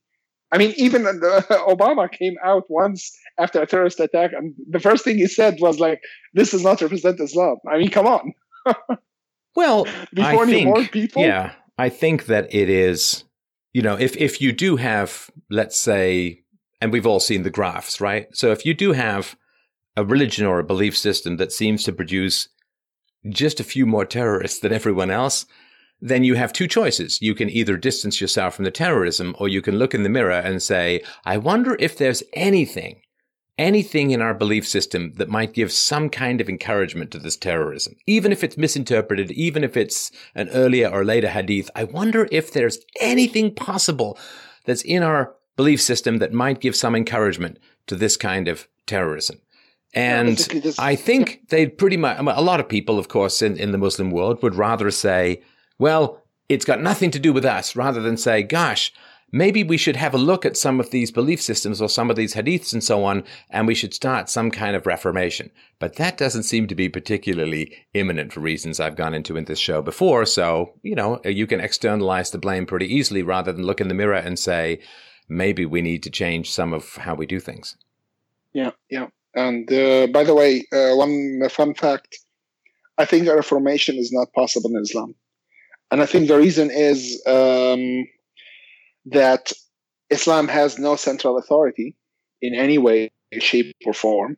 I 0.51 0.57
mean, 0.57 0.73
even 0.77 1.03
Obama 1.67 2.09
came 2.11 2.35
out 2.43 2.63
once 2.69 3.11
after 3.37 3.61
a 3.61 3.67
terrorist 3.67 3.99
attack, 3.99 4.31
and 4.33 4.53
the 4.69 4.79
first 4.79 5.03
thing 5.03 5.17
he 5.17 5.27
said 5.27 5.57
was 5.59 5.79
like, 5.79 5.99
"This 6.33 6.51
does 6.51 6.63
not 6.63 6.81
represent 6.81 7.19
Islam." 7.19 7.57
I 7.69 7.77
mean, 7.77 7.89
come 7.89 8.07
on. 8.07 8.33
well, 9.55 9.85
before 10.13 10.43
I 10.43 10.45
think, 10.45 10.67
more 10.67 10.83
people, 10.85 11.23
yeah, 11.23 11.53
I 11.77 11.89
think 11.89 12.27
that 12.27 12.53
it 12.53 12.69
is. 12.69 13.23
You 13.73 13.81
know, 13.81 13.97
if 13.99 14.15
if 14.15 14.39
you 14.39 14.53
do 14.53 14.77
have, 14.77 15.29
let's 15.49 15.77
say, 15.77 16.43
and 16.81 16.91
we've 16.91 17.07
all 17.07 17.19
seen 17.19 17.43
the 17.43 17.49
graphs, 17.49 18.01
right? 18.01 18.27
So 18.33 18.51
if 18.51 18.65
you 18.65 18.73
do 18.73 18.93
have 18.93 19.35
a 19.95 20.03
religion 20.03 20.45
or 20.45 20.59
a 20.59 20.63
belief 20.63 20.97
system 20.97 21.37
that 21.37 21.51
seems 21.51 21.83
to 21.83 21.93
produce 21.93 22.49
just 23.29 23.59
a 23.59 23.63
few 23.63 23.85
more 23.85 24.05
terrorists 24.05 24.59
than 24.59 24.73
everyone 24.73 25.09
else, 25.09 25.45
then 26.01 26.23
you 26.23 26.35
have 26.35 26.53
two 26.53 26.67
choices. 26.67 27.21
You 27.21 27.33
can 27.33 27.49
either 27.49 27.77
distance 27.77 28.19
yourself 28.19 28.55
from 28.55 28.65
the 28.65 28.71
terrorism 28.71 29.35
or 29.39 29.47
you 29.47 29.61
can 29.61 29.77
look 29.77 29.93
in 29.93 30.03
the 30.03 30.09
mirror 30.09 30.31
and 30.31 30.61
say, 30.61 31.01
I 31.23 31.37
wonder 31.37 31.77
if 31.79 31.97
there's 31.97 32.21
anything, 32.33 33.01
anything 33.57 34.11
in 34.11 34.21
our 34.21 34.33
belief 34.33 34.67
system 34.67 35.13
that 35.15 35.29
might 35.29 35.53
give 35.53 35.71
some 35.71 36.09
kind 36.09 36.41
of 36.41 36.49
encouragement 36.49 37.11
to 37.11 37.19
this 37.19 37.37
terrorism. 37.37 37.95
Even 38.05 38.31
if 38.31 38.43
it's 38.43 38.57
misinterpreted, 38.57 39.31
even 39.31 39.63
if 39.63 39.77
it's 39.77 40.11
an 40.35 40.49
earlier 40.49 40.89
or 40.89 41.05
later 41.05 41.29
hadith, 41.29 41.71
I 41.75 41.85
wonder 41.85 42.27
if 42.31 42.51
there's 42.51 42.79
anything 42.99 43.55
possible 43.55 44.19
that's 44.65 44.83
in 44.83 45.01
our 45.01 45.33
belief 45.55 45.81
system 45.81 46.17
that 46.17 46.33
might 46.33 46.61
give 46.61 46.75
some 46.75 46.95
encouragement 46.95 47.59
to 47.87 47.95
this 47.95 48.17
kind 48.17 48.47
of 48.47 48.67
terrorism. 48.85 49.39
And 49.93 50.73
I 50.77 50.95
think 50.95 51.47
they 51.49 51.67
pretty 51.67 51.95
much, 51.95 52.19
a 52.19 52.41
lot 52.41 52.59
of 52.59 52.67
people, 52.67 52.99
of 52.99 53.07
course, 53.07 53.41
in, 53.41 53.55
in 53.55 53.71
the 53.71 53.77
Muslim 53.77 54.11
world 54.11 54.43
would 54.43 54.55
rather 54.55 54.91
say, 54.91 55.41
well, 55.79 56.21
it's 56.49 56.65
got 56.65 56.81
nothing 56.81 57.11
to 57.11 57.19
do 57.19 57.31
with 57.31 57.45
us, 57.45 57.75
rather 57.75 58.01
than 58.01 58.17
say, 58.17 58.43
gosh, 58.43 58.91
maybe 59.31 59.63
we 59.63 59.77
should 59.77 59.95
have 59.95 60.13
a 60.13 60.17
look 60.17 60.45
at 60.45 60.57
some 60.57 60.79
of 60.79 60.91
these 60.91 61.11
belief 61.11 61.41
systems 61.41 61.81
or 61.81 61.89
some 61.89 62.09
of 62.09 62.17
these 62.17 62.35
hadiths 62.35 62.73
and 62.73 62.83
so 62.83 63.05
on, 63.05 63.23
and 63.49 63.67
we 63.67 63.73
should 63.73 63.93
start 63.93 64.29
some 64.29 64.51
kind 64.51 64.75
of 64.75 64.85
reformation. 64.85 65.49
But 65.79 65.95
that 65.95 66.17
doesn't 66.17 66.43
seem 66.43 66.67
to 66.67 66.75
be 66.75 66.89
particularly 66.89 67.73
imminent 67.93 68.33
for 68.33 68.41
reasons 68.41 68.79
I've 68.79 68.97
gone 68.97 69.13
into 69.13 69.37
in 69.37 69.45
this 69.45 69.59
show 69.59 69.81
before. 69.81 70.25
So, 70.25 70.73
you 70.83 70.95
know, 70.95 71.21
you 71.23 71.47
can 71.47 71.61
externalize 71.61 72.31
the 72.31 72.37
blame 72.37 72.65
pretty 72.65 72.93
easily 72.93 73.23
rather 73.23 73.53
than 73.53 73.65
look 73.65 73.79
in 73.79 73.87
the 73.87 73.93
mirror 73.93 74.15
and 74.15 74.37
say, 74.37 74.81
maybe 75.27 75.65
we 75.65 75.81
need 75.81 76.03
to 76.03 76.09
change 76.09 76.51
some 76.51 76.73
of 76.73 76.95
how 76.95 77.15
we 77.15 77.25
do 77.25 77.39
things. 77.39 77.77
Yeah, 78.53 78.71
yeah. 78.89 79.07
And 79.35 79.71
uh, 79.71 80.07
by 80.07 80.23
the 80.23 80.33
way, 80.33 80.65
uh, 80.71 80.95
one 80.95 81.41
fun 81.49 81.73
fact 81.73 82.17
I 82.97 83.05
think 83.05 83.27
a 83.27 83.35
reformation 83.35 83.97
is 83.97 84.11
not 84.11 84.31
possible 84.33 84.69
in 84.69 84.81
Islam. 84.81 85.15
And 85.91 86.01
I 86.01 86.05
think 86.05 86.27
the 86.27 86.37
reason 86.37 86.71
is 86.71 87.21
um, 87.27 88.07
that 89.05 89.51
Islam 90.09 90.47
has 90.47 90.79
no 90.79 90.95
central 90.95 91.37
authority 91.37 91.95
in 92.41 92.53
any 92.53 92.77
way, 92.77 93.11
shape, 93.39 93.75
or 93.85 93.93
form, 93.93 94.37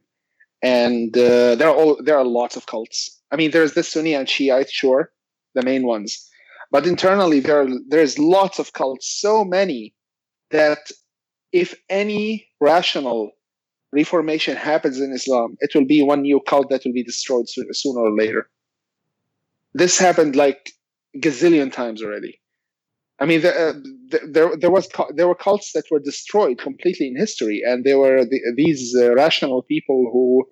and 0.61 1.15
uh, 1.17 1.55
there 1.55 1.69
are 1.69 1.75
all, 1.75 2.01
there 2.01 2.17
are 2.17 2.25
lots 2.25 2.55
of 2.55 2.65
cults. 2.65 3.19
I 3.31 3.35
mean, 3.35 3.51
there's 3.51 3.73
the 3.73 3.83
Sunni 3.83 4.13
and 4.13 4.27
Shiite, 4.27 4.71
sure, 4.71 5.11
the 5.53 5.61
main 5.61 5.85
ones, 5.85 6.27
but 6.71 6.87
internally 6.87 7.39
there 7.39 7.61
are, 7.61 7.67
there's 7.87 8.17
lots 8.17 8.59
of 8.59 8.73
cults, 8.73 9.07
so 9.07 9.43
many 9.43 9.93
that 10.51 10.91
if 11.51 11.75
any 11.89 12.47
rational 12.59 13.31
reformation 13.91 14.55
happens 14.55 14.99
in 14.99 15.13
Islam, 15.13 15.55
it 15.59 15.71
will 15.73 15.85
be 15.85 16.01
one 16.01 16.21
new 16.21 16.39
cult 16.47 16.69
that 16.69 16.81
will 16.85 16.93
be 16.93 17.03
destroyed 17.03 17.45
sooner 17.47 18.01
or 18.01 18.15
later. 18.15 18.49
This 19.73 19.97
happened 19.97 20.35
like 20.35 20.71
gazillion 21.17 21.71
times 21.71 22.03
already. 22.03 22.39
I 23.19 23.25
mean, 23.25 23.43
uh, 23.45 23.73
there 24.29 24.55
there 24.55 24.69
was 24.69 24.87
there 25.15 25.27
were 25.27 25.35
cults 25.35 25.71
that 25.73 25.85
were 25.89 25.99
destroyed 25.99 26.59
completely 26.59 27.07
in 27.07 27.17
history, 27.17 27.61
and 27.65 27.83
there 27.83 27.97
were 27.97 28.23
the, 28.23 28.39
these 28.55 28.95
uh, 28.95 29.15
rational 29.15 29.63
people 29.63 30.09
who 30.13 30.45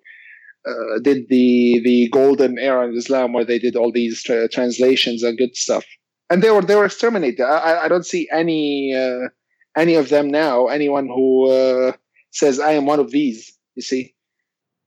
uh, 0.68 0.98
did 1.00 1.28
the 1.28 1.80
the 1.84 2.08
golden 2.10 2.58
era 2.58 2.88
in 2.88 2.96
Islam, 2.96 3.32
where 3.32 3.44
they 3.44 3.60
did 3.60 3.76
all 3.76 3.92
these 3.92 4.22
tra- 4.24 4.48
translations 4.48 5.22
and 5.22 5.38
good 5.38 5.54
stuff, 5.54 5.84
and 6.28 6.42
they 6.42 6.50
were 6.50 6.62
they 6.62 6.74
were 6.74 6.86
exterminated. 6.86 7.40
I, 7.40 7.84
I 7.84 7.88
don't 7.88 8.06
see 8.06 8.28
any 8.32 8.92
uh, 8.92 9.28
any 9.76 9.94
of 9.94 10.08
them 10.08 10.28
now. 10.28 10.66
Anyone 10.66 11.06
who 11.06 11.50
uh, 11.50 11.92
says 12.30 12.58
I 12.58 12.72
am 12.72 12.86
one 12.86 13.00
of 13.00 13.10
these, 13.10 13.52
you 13.74 13.82
see. 13.82 14.14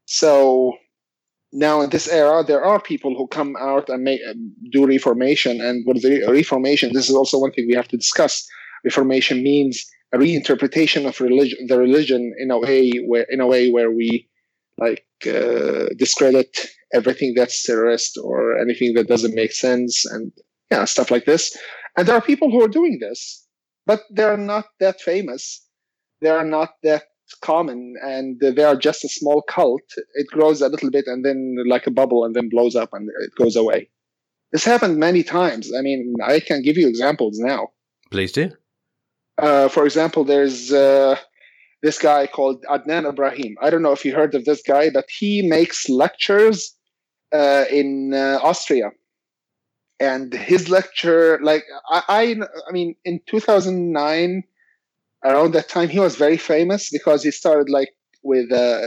So 0.06 0.74
now 1.52 1.82
in 1.82 1.90
this 1.90 2.08
era 2.08 2.44
there 2.44 2.64
are 2.64 2.80
people 2.80 3.16
who 3.16 3.28
come 3.28 3.56
out 3.60 3.90
and 3.90 4.04
make, 4.04 4.22
do 4.72 4.86
reformation 4.86 5.62
and 5.62 5.86
what 5.86 5.98
is 5.98 6.04
the 6.04 6.24
reformation 6.30 6.94
this 6.94 7.10
is 7.10 7.16
also 7.16 7.40
one 7.40 7.52
thing 7.52 7.66
we 7.68 7.76
have 7.76 7.88
to 7.88 7.98
discuss 7.98 8.48
reformation 8.84 9.42
means 9.42 9.86
a 10.14 10.18
reinterpretation 10.18 11.08
of 11.08 11.20
religion 11.20 11.58
the 11.68 11.78
religion 11.78 12.34
in 12.38 12.52
a 12.52 12.60
way 12.60 12.92
where 13.08 13.26
in 13.30 13.40
a 13.40 13.48
way 13.48 13.72
where 13.72 13.92
we 13.92 14.28
like 14.78 15.06
uh, 15.26 15.88
discredit 15.98 16.68
everything 16.94 17.34
that's 17.36 17.64
terrorist 17.64 18.18
or 18.24 18.58
anything 18.58 18.94
that 18.94 19.08
doesn't 19.08 19.36
make 19.36 19.52
sense 19.52 20.06
and 20.06 20.32
yeah 20.72 20.86
stuff 20.86 21.12
like 21.12 21.26
this 21.26 21.58
and 21.98 22.08
there 22.08 22.16
are 22.16 22.22
people 22.22 22.52
who 22.52 22.64
are 22.64 22.68
doing 22.68 23.00
this 23.00 23.46
but 23.90 24.04
they're 24.12 24.38
not 24.38 24.66
that 24.80 25.02
famous. 25.02 25.66
They 26.22 26.30
are 26.30 26.46
not 26.46 26.74
that 26.84 27.06
common 27.42 27.96
and 28.04 28.40
they 28.40 28.64
are 28.64 28.76
just 28.76 29.04
a 29.04 29.10
small 29.10 29.42
cult. 29.42 29.88
It 30.14 30.28
grows 30.28 30.62
a 30.62 30.70
little 30.70 30.92
bit 30.92 31.08
and 31.08 31.26
then 31.26 31.56
like 31.68 31.88
a 31.88 31.96
bubble 32.00 32.24
and 32.24 32.36
then 32.36 32.50
blows 32.50 32.76
up 32.76 32.90
and 32.94 33.10
it 33.26 33.34
goes 33.36 33.56
away. 33.56 33.90
This 34.52 34.64
happened 34.64 34.98
many 34.98 35.24
times. 35.24 35.72
I 35.76 35.82
mean 35.82 36.14
i 36.24 36.40
can 36.40 36.62
give 36.62 36.78
you 36.78 36.88
examples 36.88 37.40
now. 37.40 37.70
Please 38.12 38.32
do. 38.32 38.52
Uh, 39.40 39.68
for 39.70 39.86
example 39.86 40.24
there's 40.24 40.72
uh, 40.72 41.16
this 41.82 41.98
guy 41.98 42.28
called 42.28 42.64
adnan 42.70 43.10
ibrahim. 43.10 43.56
I 43.60 43.72
don't 43.72 43.82
know 43.82 43.96
if 44.00 44.06
you 44.06 44.14
heard 44.14 44.36
of 44.36 44.46
this 44.46 44.62
guy 44.62 44.92
but 44.92 45.08
he 45.20 45.42
makes 45.58 45.90
lectures 45.90 46.76
uh, 47.32 47.66
in 47.72 48.14
uh, 48.14 48.40
austria 48.44 48.92
and 50.00 50.34
his 50.34 50.70
lecture 50.70 51.40
like 51.42 51.64
I, 51.90 52.04
I 52.08 52.36
i 52.68 52.72
mean 52.72 52.96
in 53.06 53.20
2009 53.28 54.44
around 55.26 55.54
that 55.54 55.70
time 55.70 55.90
he 55.90 56.00
was 56.00 56.16
very 56.16 56.38
famous 56.38 56.90
because 56.90 57.24
he 57.24 57.32
started 57.32 57.70
like 57.70 57.90
with 58.24 58.52
uh, 58.52 58.86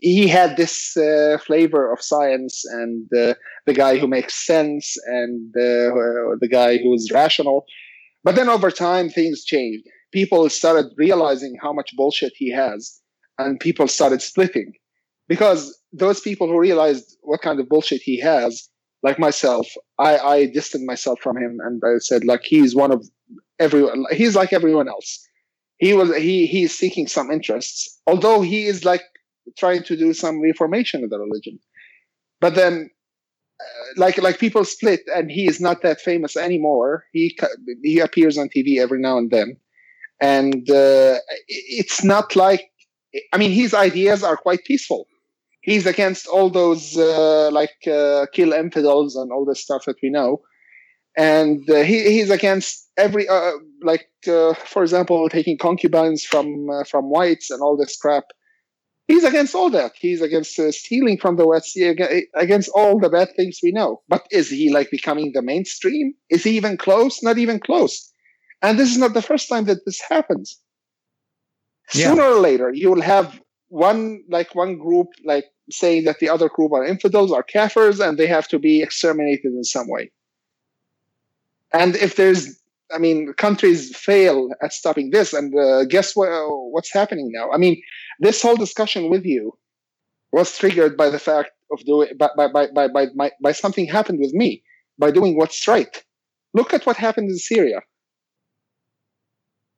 he 0.00 0.28
had 0.28 0.56
this 0.56 0.96
uh, 0.96 1.38
flavor 1.44 1.92
of 1.92 2.00
science 2.00 2.64
and 2.64 3.08
uh, 3.16 3.34
the 3.66 3.74
guy 3.74 3.98
who 3.98 4.06
makes 4.06 4.34
sense 4.46 4.96
and 5.06 5.50
uh, 5.56 6.38
the 6.40 6.48
guy 6.50 6.78
who's 6.78 7.10
rational. 7.12 7.64
But 8.22 8.36
then 8.36 8.48
over 8.48 8.70
time 8.70 9.08
things 9.08 9.44
changed. 9.44 9.84
People 10.12 10.48
started 10.48 10.86
realizing 10.96 11.56
how 11.60 11.72
much 11.72 11.94
bullshit 11.96 12.32
he 12.36 12.52
has 12.52 13.00
and 13.38 13.60
people 13.60 13.88
started 13.88 14.22
splitting. 14.22 14.72
Because 15.28 15.78
those 15.92 16.20
people 16.20 16.46
who 16.46 16.58
realized 16.58 17.16
what 17.22 17.42
kind 17.42 17.60
of 17.60 17.68
bullshit 17.68 18.00
he 18.02 18.18
has 18.20 18.68
like 19.02 19.18
myself 19.18 19.66
i 19.98 20.18
i 20.18 20.46
distanced 20.46 20.86
myself 20.86 21.18
from 21.20 21.36
him 21.36 21.58
and 21.64 21.82
i 21.84 21.98
said 21.98 22.24
like 22.24 22.42
he's 22.42 22.74
one 22.74 22.92
of 22.92 23.08
everyone 23.58 24.04
he's 24.10 24.36
like 24.36 24.52
everyone 24.52 24.88
else. 24.88 25.24
He 25.78 25.92
was 25.92 26.14
he 26.16 26.46
he's 26.46 26.76
seeking 26.76 27.06
some 27.06 27.30
interests 27.30 28.00
although 28.06 28.42
he 28.42 28.66
is 28.66 28.84
like 28.84 29.02
trying 29.56 29.82
to 29.84 29.96
do 29.96 30.12
some 30.12 30.40
reformation 30.40 31.04
of 31.04 31.10
the 31.10 31.18
religion. 31.18 31.58
But 32.40 32.54
then 32.54 32.90
uh, 33.60 33.86
like 33.96 34.18
like 34.18 34.38
people 34.38 34.64
split 34.64 35.00
and 35.14 35.30
he 35.30 35.46
is 35.46 35.60
not 35.60 35.82
that 35.82 36.00
famous 36.00 36.36
anymore. 36.36 37.04
He 37.12 37.36
he 37.82 38.00
appears 38.00 38.38
on 38.38 38.48
tv 38.48 38.78
every 38.78 39.00
now 39.00 39.18
and 39.18 39.30
then. 39.30 39.56
And 40.20 40.68
uh, 40.68 41.18
it's 41.46 42.02
not 42.02 42.34
like 42.34 42.70
i 43.32 43.38
mean 43.38 43.52
his 43.52 43.72
ideas 43.72 44.22
are 44.22 44.36
quite 44.36 44.64
peaceful 44.64 45.06
he's 45.68 45.86
against 45.86 46.26
all 46.26 46.48
those 46.48 46.96
uh, 46.96 47.50
like 47.50 47.76
uh, 47.86 48.26
kill 48.32 48.52
infidels 48.52 49.16
and 49.16 49.30
all 49.30 49.44
the 49.44 49.54
stuff 49.54 49.84
that 49.86 49.96
we 50.02 50.08
know. 50.08 50.40
And 51.16 51.68
uh, 51.68 51.82
he, 51.82 51.96
he's 52.14 52.30
against 52.30 52.88
every 52.96 53.28
uh, 53.28 53.52
like 53.82 54.08
uh, 54.26 54.54
for 54.54 54.82
example 54.82 55.28
taking 55.28 55.58
concubines 55.58 56.24
from 56.24 56.70
uh, 56.70 56.84
from 56.84 57.10
whites 57.10 57.50
and 57.50 57.60
all 57.60 57.76
this 57.76 57.96
crap. 57.96 58.24
He's 59.08 59.24
against 59.24 59.54
all 59.54 59.70
that. 59.70 59.92
He's 59.98 60.20
against 60.20 60.58
uh, 60.58 60.70
stealing 60.70 61.18
from 61.18 61.36
the 61.36 61.46
west. 61.46 61.78
Against 62.34 62.68
all 62.74 62.98
the 62.98 63.08
bad 63.08 63.28
things 63.36 63.58
we 63.62 63.72
know. 63.72 64.02
But 64.06 64.26
is 64.30 64.50
he 64.50 64.70
like 64.70 64.90
becoming 64.90 65.32
the 65.32 65.42
mainstream? 65.42 66.12
Is 66.28 66.44
he 66.44 66.56
even 66.58 66.76
close? 66.76 67.22
Not 67.22 67.38
even 67.38 67.58
close. 67.58 67.94
And 68.60 68.78
this 68.78 68.90
is 68.90 68.98
not 68.98 69.14
the 69.14 69.22
first 69.22 69.48
time 69.48 69.64
that 69.64 69.84
this 69.86 70.00
happens. 70.08 70.58
Yeah. 71.94 72.08
sooner 72.08 72.24
or 72.34 72.40
later 72.40 72.70
you 72.70 72.90
will 72.90 73.00
have 73.00 73.40
one 73.68 74.22
like 74.28 74.54
one 74.54 74.78
group 74.78 75.08
like 75.24 75.44
saying 75.70 76.04
that 76.04 76.18
the 76.18 76.28
other 76.28 76.48
group 76.48 76.72
are 76.72 76.84
infidels 76.84 77.30
or 77.30 77.42
kafirs 77.44 78.06
and 78.06 78.16
they 78.18 78.26
have 78.26 78.48
to 78.48 78.58
be 78.58 78.82
exterminated 78.82 79.52
in 79.52 79.64
some 79.64 79.88
way 79.88 80.10
and 81.72 81.96
if 81.96 82.16
there's 82.16 82.58
I 82.92 82.98
mean, 82.98 83.32
countries 83.34 83.94
fail 83.94 84.50
at 84.62 84.72
stopping 84.72 85.10
this, 85.10 85.32
and 85.32 85.54
uh, 85.58 85.84
guess 85.84 86.16
what? 86.16 86.28
What's 86.72 86.92
happening 86.92 87.30
now? 87.32 87.50
I 87.52 87.58
mean, 87.58 87.80
this 88.20 88.40
whole 88.40 88.56
discussion 88.56 89.10
with 89.10 89.24
you 89.24 89.52
was 90.32 90.56
triggered 90.56 90.96
by 90.96 91.10
the 91.10 91.18
fact 91.18 91.50
of 91.70 91.84
doing 91.84 92.08
by 92.18 92.30
by 92.36 92.48
by 92.48 92.68
by 92.68 92.88
by, 92.88 93.06
by, 93.16 93.30
by 93.42 93.52
something 93.52 93.86
happened 93.86 94.20
with 94.20 94.32
me 94.32 94.62
by 94.98 95.10
doing 95.10 95.36
what's 95.36 95.66
right. 95.68 96.02
Look 96.54 96.72
at 96.72 96.86
what 96.86 96.96
happened 96.96 97.30
in 97.30 97.36
Syria. 97.36 97.80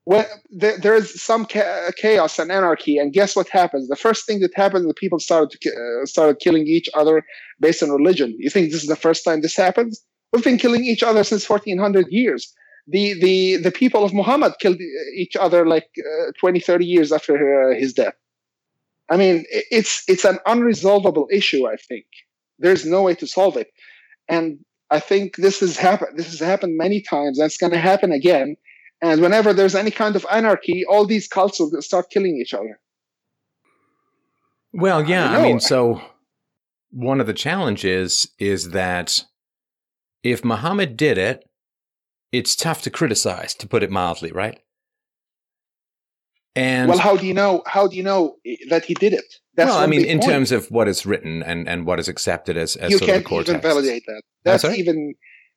Well, 0.06 0.26
there, 0.50 0.78
there 0.78 0.94
is 0.94 1.22
some 1.22 1.46
chaos 1.46 2.38
and 2.38 2.50
anarchy, 2.50 2.98
and 2.98 3.12
guess 3.12 3.36
what 3.36 3.48
happens? 3.48 3.88
The 3.88 3.96
first 3.96 4.26
thing 4.26 4.40
that 4.40 4.52
happens, 4.54 4.86
the 4.86 4.94
people 4.94 5.20
started 5.20 5.60
to, 5.60 5.70
uh, 5.70 6.06
started 6.06 6.40
killing 6.40 6.66
each 6.66 6.88
other 6.94 7.22
based 7.60 7.82
on 7.82 7.90
religion. 7.90 8.34
You 8.38 8.50
think 8.50 8.70
this 8.72 8.82
is 8.82 8.88
the 8.88 8.96
first 8.96 9.24
time 9.24 9.42
this 9.42 9.56
happens? 9.56 10.02
We've 10.32 10.44
been 10.44 10.58
killing 10.58 10.84
each 10.84 11.02
other 11.02 11.22
since 11.22 11.48
1400 11.48 12.06
years. 12.10 12.52
The, 12.86 13.20
the, 13.20 13.56
the 13.56 13.70
people 13.70 14.02
of 14.02 14.14
Muhammad 14.14 14.54
killed 14.58 14.80
each 15.14 15.36
other 15.36 15.66
like 15.66 15.88
uh, 15.98 16.32
20, 16.40 16.60
30 16.60 16.86
years 16.86 17.12
after 17.12 17.70
uh, 17.70 17.74
his 17.76 17.92
death. 17.92 18.14
I 19.10 19.16
mean, 19.16 19.44
it's, 19.50 20.02
it's 20.08 20.24
an 20.24 20.38
unresolvable 20.46 21.26
issue, 21.30 21.68
I 21.68 21.76
think. 21.76 22.06
There's 22.58 22.86
no 22.86 23.02
way 23.02 23.14
to 23.16 23.26
solve 23.26 23.56
it. 23.56 23.68
And 24.28 24.58
I 24.90 25.00
think 25.00 25.36
this 25.36 25.60
has 25.60 25.76
happened. 25.76 26.18
This 26.18 26.30
has 26.30 26.40
happened 26.40 26.76
many 26.76 27.00
times, 27.00 27.38
and 27.38 27.46
it's 27.46 27.56
going 27.56 27.72
to 27.72 27.78
happen 27.78 28.12
again. 28.12 28.56
And 29.02 29.22
whenever 29.22 29.52
there's 29.52 29.74
any 29.74 29.90
kind 29.90 30.14
of 30.14 30.26
anarchy, 30.30 30.84
all 30.84 31.06
these 31.06 31.26
cults 31.26 31.58
will 31.58 31.70
start 31.80 32.10
killing 32.10 32.36
each 32.36 32.52
other. 32.52 32.78
Well, 34.72 35.08
yeah, 35.08 35.30
I, 35.30 35.38
I 35.38 35.42
mean, 35.42 35.60
so 35.60 36.02
one 36.90 37.20
of 37.20 37.26
the 37.26 37.32
challenges 37.32 38.28
is 38.38 38.70
that 38.70 39.24
if 40.22 40.44
Muhammad 40.44 40.96
did 40.96 41.18
it, 41.18 41.48
it's 42.30 42.54
tough 42.54 42.82
to 42.82 42.90
criticize, 42.90 43.54
to 43.54 43.66
put 43.66 43.82
it 43.82 43.90
mildly, 43.90 44.32
right? 44.32 44.60
And 46.54 46.88
well, 46.88 46.98
how 46.98 47.16
do 47.16 47.26
you 47.26 47.34
know? 47.34 47.62
How 47.66 47.86
do 47.86 47.96
you 47.96 48.02
know 48.02 48.36
that 48.68 48.84
he 48.84 48.94
did 48.94 49.12
it? 49.12 49.24
That's 49.54 49.70
well, 49.70 49.78
I 49.78 49.86
mean, 49.86 50.04
in 50.04 50.18
point. 50.18 50.30
terms 50.30 50.52
of 50.52 50.66
what 50.70 50.88
is 50.88 51.06
written 51.06 51.42
and, 51.42 51.68
and 51.68 51.86
what 51.86 52.00
is 52.00 52.08
accepted 52.08 52.56
as, 52.56 52.76
as 52.76 52.90
you 52.90 52.98
sort 52.98 53.08
can't 53.08 53.22
of 53.22 53.28
core 53.28 53.40
even 53.42 53.54
text. 53.54 53.68
validate 53.68 54.02
that. 54.06 54.22
That's 54.44 54.64
even 54.64 55.14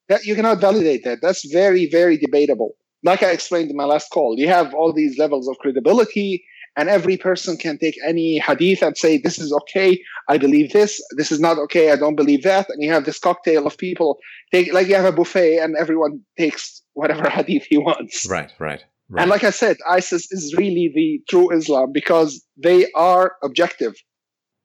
that 0.08 0.26
you 0.26 0.36
cannot 0.36 0.60
validate 0.60 1.04
that. 1.04 1.20
That's 1.22 1.52
very 1.52 1.90
very 1.90 2.18
debatable. 2.18 2.76
Like 3.04 3.24
I 3.24 3.32
explained 3.32 3.70
in 3.70 3.78
my 3.78 3.86
last 3.86 4.10
call, 4.12 4.36
you 4.38 4.48
have 4.48 4.74
all 4.74 4.94
these 4.94 5.18
levels 5.18 5.48
of 5.48 5.58
credibility 5.58 6.44
and 6.76 6.90
every 6.90 7.18
person 7.18 7.56
can 7.56 7.78
take 7.78 7.96
any 8.06 8.40
hadith 8.40 8.82
and 8.82 8.98
say 8.98 9.20
this 9.20 9.38
is 9.38 9.54
okay 9.54 10.02
i 10.28 10.40
believe 10.40 10.74
this 10.74 11.00
this 11.18 11.32
is 11.32 11.40
not 11.40 11.60
okay 11.60 11.92
i 11.92 11.96
don't 11.96 12.16
believe 12.16 12.42
that 12.42 12.68
and 12.70 12.82
you 12.82 12.92
have 12.92 13.06
this 13.06 13.20
cocktail 13.20 13.68
of 13.68 13.78
people 13.78 14.18
take 14.52 14.74
like 14.74 14.88
you 14.88 14.96
have 14.96 15.06
a 15.06 15.12
buffet 15.12 15.60
and 15.60 15.76
everyone 15.78 16.20
takes 16.36 16.82
whatever 16.94 17.30
hadith 17.38 17.64
he 17.70 17.78
wants 17.78 18.28
right 18.28 18.52
right 18.58 18.86
Right. 19.10 19.22
And 19.22 19.30
like 19.30 19.44
I 19.44 19.52
said, 19.52 19.78
ISIS 19.88 20.32
is 20.32 20.56
really 20.58 20.92
the 20.94 21.22
true 21.30 21.56
Islam 21.56 21.92
because 21.92 22.44
they 22.58 22.90
are 22.94 23.36
objective. 23.44 23.94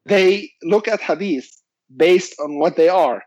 They 0.07 0.51
look 0.63 0.89
at 0.89 1.01
hadith 1.01 1.51
based 1.95 2.35
on 2.41 2.59
what 2.59 2.77
they 2.77 2.89
are. 2.89 3.23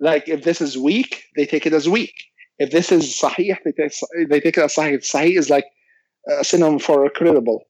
Like 0.00 0.28
if 0.28 0.42
this 0.42 0.60
is 0.60 0.76
weak, 0.76 1.22
they 1.36 1.46
take 1.46 1.66
it 1.66 1.72
as 1.72 1.88
weak. 1.88 2.14
If 2.58 2.70
this 2.70 2.90
is 2.90 3.04
sahih, 3.04 3.56
they 3.64 3.72
take, 3.72 3.92
they 4.28 4.40
take 4.40 4.58
it 4.58 4.64
as 4.64 4.74
sahih. 4.74 4.98
Sahih 4.98 5.38
is 5.38 5.50
like 5.50 5.66
a 6.28 6.44
synonym 6.44 6.78
for 6.78 7.08
credible, 7.10 7.64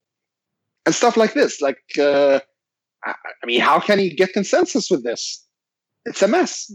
and 0.85 0.95
stuff 0.95 1.17
like 1.17 1.33
this. 1.33 1.61
Like, 1.61 1.83
uh, 1.99 2.39
I 3.05 3.45
mean, 3.45 3.61
how 3.61 3.79
can 3.79 3.99
you 3.99 4.15
get 4.15 4.33
consensus 4.33 4.89
with 4.89 5.03
this? 5.03 5.45
It's 6.05 6.21
a 6.21 6.27
mess. 6.27 6.71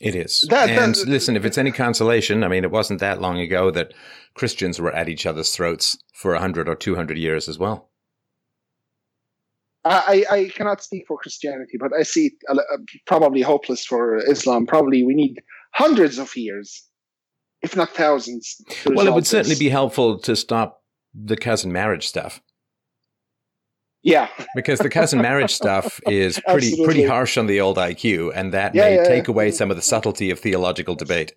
It 0.00 0.14
is. 0.14 0.44
That, 0.50 0.68
and 0.68 0.94
that, 0.94 1.08
listen, 1.08 1.36
if 1.36 1.44
it's 1.44 1.58
any 1.58 1.70
consolation, 1.70 2.42
I 2.42 2.48
mean, 2.48 2.64
it 2.64 2.70
wasn't 2.70 3.00
that 3.00 3.20
long 3.20 3.38
ago 3.38 3.70
that 3.70 3.94
Christians 4.34 4.80
were 4.80 4.92
at 4.92 5.08
each 5.08 5.24
other's 5.24 5.54
throats 5.54 5.96
for 6.12 6.32
100 6.32 6.68
or 6.68 6.74
200 6.74 7.16
years 7.16 7.48
as 7.48 7.58
well. 7.58 7.90
I, 9.86 10.24
I 10.30 10.44
cannot 10.54 10.82
speak 10.82 11.04
for 11.06 11.18
Christianity, 11.18 11.76
but 11.78 11.92
I 11.92 12.04
see 12.04 12.26
it 12.28 12.32
uh, 12.48 12.56
probably 13.06 13.42
hopeless 13.42 13.84
for 13.84 14.16
Islam. 14.30 14.66
Probably 14.66 15.04
we 15.04 15.14
need 15.14 15.42
hundreds 15.74 16.18
of 16.18 16.34
years, 16.36 16.88
if 17.64 17.74
not 17.74 17.90
thousands. 17.90 18.62
Well, 18.86 19.08
it 19.08 19.14
would 19.14 19.26
certainly 19.26 19.56
be 19.56 19.70
helpful 19.70 20.18
to 20.20 20.36
stop 20.36 20.82
the 21.14 21.36
cousin 21.36 21.72
marriage 21.72 22.06
stuff. 22.06 22.40
Yeah, 24.02 24.28
because 24.54 24.80
the 24.80 24.90
cousin 24.90 25.22
marriage 25.22 25.54
stuff 25.62 25.98
is 26.06 26.38
pretty 26.46 26.84
pretty 26.84 27.04
harsh 27.04 27.38
on 27.38 27.46
the 27.46 27.60
old 27.60 27.78
IQ, 27.78 28.32
and 28.34 28.52
that 28.52 28.74
yeah, 28.74 28.82
may 28.84 28.96
yeah, 28.96 29.04
take 29.04 29.26
yeah. 29.26 29.32
away 29.32 29.50
some 29.50 29.70
of 29.70 29.76
the 29.76 29.82
subtlety 29.82 30.30
of 30.30 30.38
theological 30.38 30.94
debate. 30.94 31.32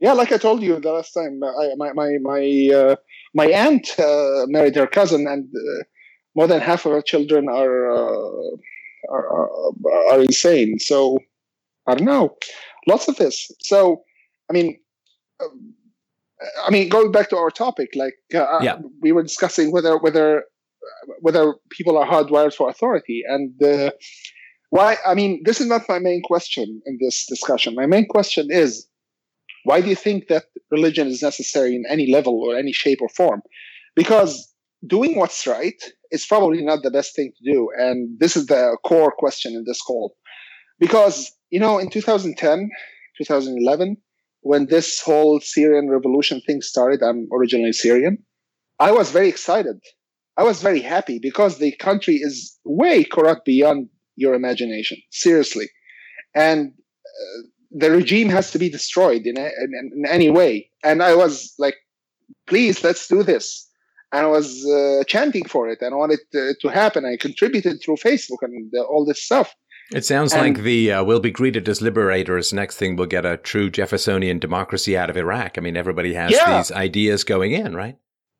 Yeah, 0.00 0.12
like 0.12 0.30
I 0.30 0.36
told 0.36 0.62
you 0.62 0.78
the 0.78 0.92
last 0.92 1.12
time, 1.12 1.42
I, 1.42 1.74
my 1.76 1.92
my 1.94 2.18
my 2.20 2.70
uh, 2.74 2.96
my 3.32 3.46
aunt 3.46 3.98
uh, 3.98 4.44
married 4.48 4.76
her 4.76 4.86
cousin, 4.86 5.26
and 5.26 5.44
uh, 5.44 5.84
more 6.34 6.46
than 6.46 6.60
half 6.60 6.84
of 6.84 6.92
her 6.92 7.00
children 7.00 7.48
are, 7.48 7.90
uh, 7.90 8.56
are, 9.08 9.26
are 9.26 10.12
are 10.12 10.20
insane. 10.20 10.78
So 10.80 11.18
I 11.86 11.94
don't 11.94 12.04
know, 12.04 12.36
lots 12.86 13.08
of 13.08 13.16
this. 13.16 13.50
So 13.60 14.02
I 14.50 14.52
mean. 14.52 14.78
I 15.40 16.70
mean, 16.70 16.88
going 16.88 17.12
back 17.12 17.30
to 17.30 17.36
our 17.36 17.50
topic, 17.50 17.90
like 17.94 18.14
uh, 18.34 18.60
yeah. 18.60 18.78
we 19.00 19.12
were 19.12 19.22
discussing 19.22 19.72
whether 19.72 19.98
whether 19.98 20.44
whether 21.20 21.54
people 21.70 21.96
are 21.96 22.06
hardwired 22.06 22.54
for 22.54 22.68
authority. 22.68 23.22
And 23.26 23.62
uh, 23.62 23.90
why? 24.70 24.96
I 25.06 25.14
mean, 25.14 25.42
this 25.44 25.60
is 25.60 25.66
not 25.66 25.88
my 25.88 25.98
main 25.98 26.22
question 26.22 26.82
in 26.86 26.98
this 27.00 27.26
discussion. 27.26 27.74
My 27.74 27.86
main 27.86 28.06
question 28.06 28.48
is 28.50 28.86
why 29.64 29.80
do 29.80 29.88
you 29.88 29.96
think 29.96 30.28
that 30.28 30.44
religion 30.70 31.08
is 31.08 31.22
necessary 31.22 31.74
in 31.74 31.84
any 31.88 32.10
level 32.10 32.40
or 32.40 32.56
any 32.56 32.72
shape 32.72 33.00
or 33.00 33.08
form? 33.08 33.42
Because 33.96 34.52
doing 34.86 35.16
what's 35.16 35.46
right 35.46 35.82
is 36.10 36.26
probably 36.26 36.62
not 36.62 36.82
the 36.82 36.90
best 36.90 37.16
thing 37.16 37.32
to 37.36 37.52
do. 37.52 37.70
And 37.76 38.18
this 38.18 38.36
is 38.36 38.46
the 38.46 38.76
core 38.84 39.12
question 39.16 39.54
in 39.54 39.64
this 39.66 39.80
call. 39.80 40.16
Because, 40.78 41.32
you 41.50 41.58
know, 41.58 41.78
in 41.78 41.88
2010, 41.88 42.68
2011, 43.16 43.96
when 44.44 44.66
this 44.66 45.00
whole 45.00 45.40
Syrian 45.40 45.90
revolution 45.90 46.40
thing 46.46 46.62
started, 46.62 47.02
I'm 47.02 47.28
originally 47.32 47.72
Syrian, 47.72 48.18
I 48.78 48.92
was 48.92 49.10
very 49.10 49.28
excited 49.28 49.76
I 50.36 50.42
was 50.42 50.62
very 50.62 50.80
happy 50.80 51.18
because 51.18 51.58
the 51.58 51.72
country 51.76 52.16
is 52.16 52.58
way 52.64 53.04
corrupt 53.04 53.44
beyond 53.44 53.88
your 54.16 54.34
imagination, 54.34 54.98
seriously. 55.10 55.66
And 56.34 56.72
uh, 57.06 57.42
the 57.70 57.90
regime 57.90 58.28
has 58.30 58.50
to 58.52 58.58
be 58.58 58.68
destroyed 58.68 59.22
in, 59.26 59.38
a, 59.38 59.46
in, 59.46 59.92
in, 59.96 60.04
any 60.08 60.30
way. 60.30 60.70
And 60.82 61.02
I 61.02 61.14
was 61.14 61.54
like, 61.58 61.76
please, 62.46 62.82
let's 62.82 63.06
do 63.06 63.22
this. 63.22 63.68
And 64.12 64.26
I 64.26 64.28
was 64.28 64.64
uh, 64.66 65.04
chanting 65.04 65.44
for 65.44 65.68
it 65.68 65.78
and 65.80 65.94
I 65.94 65.96
wanted 65.96 66.20
to, 66.32 66.54
to 66.60 66.68
happen. 66.68 67.04
I 67.04 67.16
contributed 67.16 67.80
through 67.82 67.96
Facebook 67.96 68.42
and 68.42 68.72
uh, 68.76 68.82
all 68.82 69.04
this 69.04 69.22
stuff. 69.22 69.54
It 69.92 70.04
sounds 70.04 70.32
and, 70.32 70.42
like 70.42 70.64
the 70.64 70.92
uh, 70.92 71.04
we'll 71.04 71.20
be 71.20 71.30
greeted 71.30 71.68
as 71.68 71.82
liberators. 71.82 72.52
Next 72.52 72.76
thing, 72.76 72.96
we'll 72.96 73.06
get 73.06 73.26
a 73.26 73.36
true 73.36 73.70
Jeffersonian 73.70 74.38
democracy 74.38 74.96
out 74.96 75.10
of 75.10 75.16
Iraq. 75.16 75.58
I 75.58 75.60
mean, 75.60 75.76
everybody 75.76 76.14
has 76.14 76.32
yeah. 76.32 76.58
these 76.58 76.72
ideas 76.72 77.24
going 77.24 77.52
in, 77.52 77.74
right? 77.76 77.96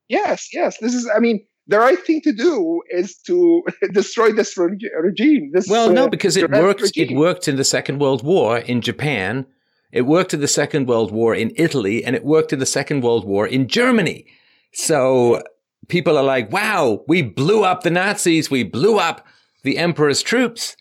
Yes, 0.08 0.48
yes. 0.52 0.78
This 0.78 0.94
is, 0.94 1.08
I 1.14 1.18
mean, 1.18 1.44
the 1.66 1.78
right 1.78 2.02
thing 2.04 2.20
to 2.22 2.32
do 2.32 2.82
is 2.88 3.16
to 3.26 3.62
destroy 3.92 4.32
this 4.32 4.56
regime. 4.56 5.50
This, 5.52 5.68
well, 5.68 5.90
no, 5.92 6.04
uh, 6.04 6.08
because 6.08 6.36
it 6.36 6.50
worked. 6.50 6.80
Regime. 6.80 7.10
It 7.10 7.16
worked 7.16 7.48
in 7.48 7.56
the 7.56 7.64
Second 7.64 8.00
World 8.00 8.22
War 8.24 8.58
in 8.58 8.80
Japan. 8.80 9.46
It 9.92 10.02
worked 10.02 10.34
in 10.34 10.40
the 10.40 10.48
Second 10.48 10.88
World 10.88 11.12
War 11.12 11.34
in 11.34 11.52
Italy, 11.56 12.04
and 12.04 12.16
it 12.16 12.24
worked 12.24 12.52
in 12.52 12.58
the 12.58 12.66
Second 12.66 13.02
World 13.02 13.24
War 13.24 13.46
in 13.46 13.68
Germany. 13.68 14.26
So 14.72 15.42
people 15.88 16.18
are 16.18 16.24
like, 16.24 16.50
"Wow, 16.52 17.04
we 17.06 17.22
blew 17.22 17.64
up 17.64 17.82
the 17.82 17.90
Nazis. 17.90 18.50
We 18.50 18.64
blew 18.64 18.98
up 18.98 19.26
the 19.62 19.78
Emperor's 19.78 20.22
troops." 20.22 20.76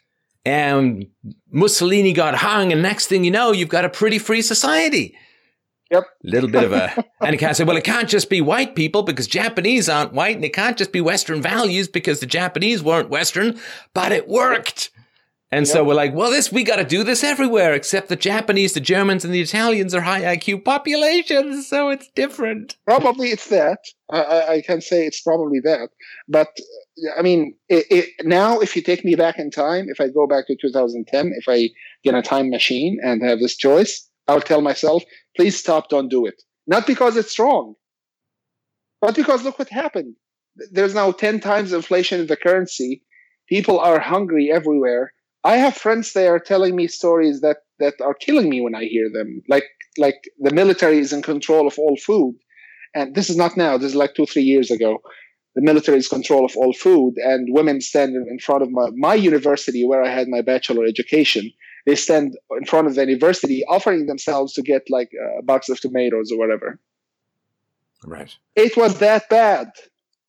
And 0.45 1.07
Mussolini 1.49 2.11
got 2.11 2.35
hung, 2.35 2.71
and 2.71 2.81
next 2.81 3.07
thing 3.07 3.23
you 3.23 3.31
know, 3.31 3.51
you've 3.51 3.69
got 3.69 3.85
a 3.85 3.89
pretty 3.89 4.19
free 4.19 4.41
society. 4.41 5.17
Yep. 5.89 6.05
Little 6.23 6.49
bit 6.49 6.63
of 6.63 6.73
a, 6.73 7.05
and 7.21 7.31
he 7.31 7.37
can't 7.37 7.55
say, 7.55 7.63
well, 7.63 7.77
it 7.77 7.83
can't 7.83 8.09
just 8.09 8.29
be 8.29 8.41
white 8.41 8.75
people 8.75 9.03
because 9.03 9.27
Japanese 9.27 9.87
aren't 9.87 10.13
white, 10.13 10.35
and 10.35 10.43
it 10.43 10.53
can't 10.53 10.77
just 10.77 10.91
be 10.91 11.01
Western 11.01 11.41
values 11.41 11.87
because 11.87 12.19
the 12.19 12.25
Japanese 12.25 12.83
weren't 12.83 13.09
Western, 13.09 13.59
but 13.93 14.11
it 14.11 14.27
worked. 14.27 14.89
And 15.53 15.67
yep. 15.67 15.71
so 15.71 15.83
we're 15.83 15.93
like, 15.93 16.15
well, 16.15 16.31
this, 16.31 16.51
we 16.51 16.63
got 16.63 16.77
to 16.77 16.83
do 16.83 17.03
this 17.03 17.23
everywhere, 17.23 17.75
except 17.75 18.09
the 18.09 18.15
Japanese, 18.15 18.73
the 18.73 18.79
Germans, 18.79 19.23
and 19.23 19.31
the 19.31 19.41
Italians 19.41 19.93
are 19.93 20.01
high 20.01 20.35
IQ 20.35 20.65
populations, 20.65 21.67
so 21.67 21.89
it's 21.89 22.09
different. 22.15 22.75
Probably 22.85 23.27
it's 23.27 23.49
that. 23.49 23.77
I, 24.09 24.47
I 24.47 24.61
can 24.65 24.81
say 24.81 25.05
it's 25.05 25.21
probably 25.21 25.59
that. 25.59 25.89
But 26.27 26.47
I 27.17 27.21
mean, 27.21 27.55
it, 27.69 27.85
it, 27.89 28.09
now 28.25 28.59
if 28.59 28.75
you 28.75 28.81
take 28.81 29.03
me 29.03 29.15
back 29.15 29.39
in 29.39 29.49
time, 29.49 29.87
if 29.89 29.99
I 29.99 30.09
go 30.09 30.27
back 30.27 30.47
to 30.47 30.55
2010, 30.59 31.33
if 31.35 31.45
I 31.47 31.69
get 32.03 32.13
a 32.13 32.21
time 32.21 32.49
machine 32.49 32.99
and 33.03 33.23
have 33.23 33.39
this 33.39 33.55
choice, 33.55 34.07
I'll 34.27 34.41
tell 34.41 34.61
myself, 34.61 35.03
please 35.35 35.57
stop, 35.57 35.89
don't 35.89 36.09
do 36.09 36.25
it. 36.25 36.41
Not 36.67 36.87
because 36.87 37.17
it's 37.17 37.37
wrong, 37.39 37.75
but 39.01 39.15
because 39.15 39.43
look 39.43 39.59
what 39.59 39.69
happened. 39.69 40.15
There's 40.71 40.93
now 40.93 41.11
10 41.11 41.39
times 41.39 41.73
inflation 41.73 42.21
in 42.21 42.27
the 42.27 42.37
currency. 42.37 43.03
People 43.49 43.79
are 43.79 43.99
hungry 43.99 44.51
everywhere. 44.51 45.13
I 45.43 45.57
have 45.57 45.75
friends 45.75 46.13
there 46.13 46.39
telling 46.39 46.75
me 46.75 46.87
stories 46.87 47.41
that, 47.41 47.57
that 47.79 47.95
are 48.01 48.13
killing 48.13 48.49
me 48.49 48.61
when 48.61 48.75
I 48.75 48.85
hear 48.85 49.09
them. 49.11 49.41
Like, 49.49 49.65
like 49.97 50.23
the 50.39 50.53
military 50.53 50.99
is 50.99 51.11
in 51.11 51.21
control 51.21 51.67
of 51.67 51.77
all 51.77 51.97
food. 51.97 52.35
And 52.95 53.15
this 53.15 53.29
is 53.29 53.35
not 53.35 53.57
now, 53.57 53.77
this 53.77 53.89
is 53.89 53.95
like 53.95 54.13
two, 54.13 54.27
three 54.27 54.43
years 54.43 54.69
ago. 54.71 54.99
The 55.55 55.61
military 55.61 55.99
is 55.99 56.07
control 56.07 56.45
of 56.45 56.55
all 56.57 56.73
food, 56.73 57.15
and 57.17 57.47
women 57.51 57.79
stand 57.79 58.15
in 58.15 58.39
front 58.39 58.63
of 58.63 58.71
my, 58.71 58.89
my 58.95 59.13
university 59.13 59.85
where 59.85 60.03
I 60.03 60.09
had 60.09 60.27
my 60.27 60.41
bachelor 60.41 60.85
education 60.85 61.51
they 61.85 61.95
stand 61.95 62.37
in 62.51 62.65
front 62.65 62.87
of 62.87 62.95
the 62.95 63.01
university 63.01 63.63
offering 63.65 64.05
themselves 64.05 64.53
to 64.53 64.61
get 64.61 64.89
like 64.89 65.11
uh, 65.21 65.39
a 65.39 65.43
box 65.43 65.69
of 65.69 65.79
tomatoes 65.79 66.31
or 66.31 66.37
whatever. 66.37 66.79
Right. 68.05 68.35
It 68.55 68.77
was 68.77 68.99
that 68.99 69.29
bad. 69.29 69.71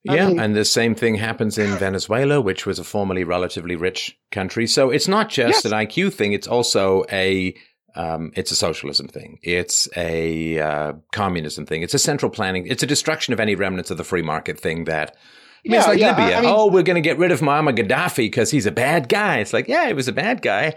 Yeah, 0.03 0.25
I 0.25 0.27
mean, 0.27 0.39
and 0.39 0.55
the 0.55 0.65
same 0.65 0.95
thing 0.95 1.15
happens 1.15 1.57
in 1.57 1.69
Venezuela, 1.77 2.41
which 2.41 2.65
was 2.65 2.77
a 2.77 2.83
formerly 2.83 3.23
relatively 3.23 3.75
rich 3.75 4.17
country. 4.31 4.67
So 4.67 4.89
it's 4.89 5.07
not 5.07 5.29
just 5.29 5.63
yes. 5.63 5.65
an 5.65 5.71
IQ 5.71 6.13
thing; 6.13 6.33
it's 6.33 6.47
also 6.47 7.05
a 7.11 7.55
um, 7.95 8.31
it's 8.35 8.51
a 8.51 8.55
socialism 8.55 9.07
thing. 9.07 9.39
It's 9.41 9.87
a 9.95 10.59
uh, 10.59 10.93
communism 11.11 11.65
thing. 11.65 11.81
It's 11.81 11.93
a 11.93 11.99
central 11.99 12.29
planning. 12.29 12.67
It's 12.67 12.83
a 12.83 12.87
destruction 12.87 13.33
of 13.33 13.39
any 13.39 13.55
remnants 13.55 13.91
of 13.91 13.97
the 13.97 14.03
free 14.03 14.21
market 14.21 14.59
thing 14.59 14.85
that. 14.85 15.15
Yeah, 15.63 15.79
it's 15.79 15.87
like 15.87 15.99
yeah, 15.99 16.09
Libya. 16.09 16.37
I 16.37 16.41
mean, 16.41 16.49
oh, 16.53 16.67
we're 16.67 16.83
going 16.83 17.01
to 17.01 17.01
get 17.01 17.17
rid 17.17 17.31
of 17.31 17.39
Muammar 17.39 17.75
Gaddafi 17.75 18.17
because 18.17 18.51
he's 18.51 18.67
a 18.67 18.71
bad 18.71 19.09
guy. 19.09 19.39
It's 19.39 19.51
like, 19.51 19.67
yeah, 19.67 19.87
he 19.87 19.93
was 19.93 20.07
a 20.07 20.13
bad 20.13 20.43
guy. 20.43 20.75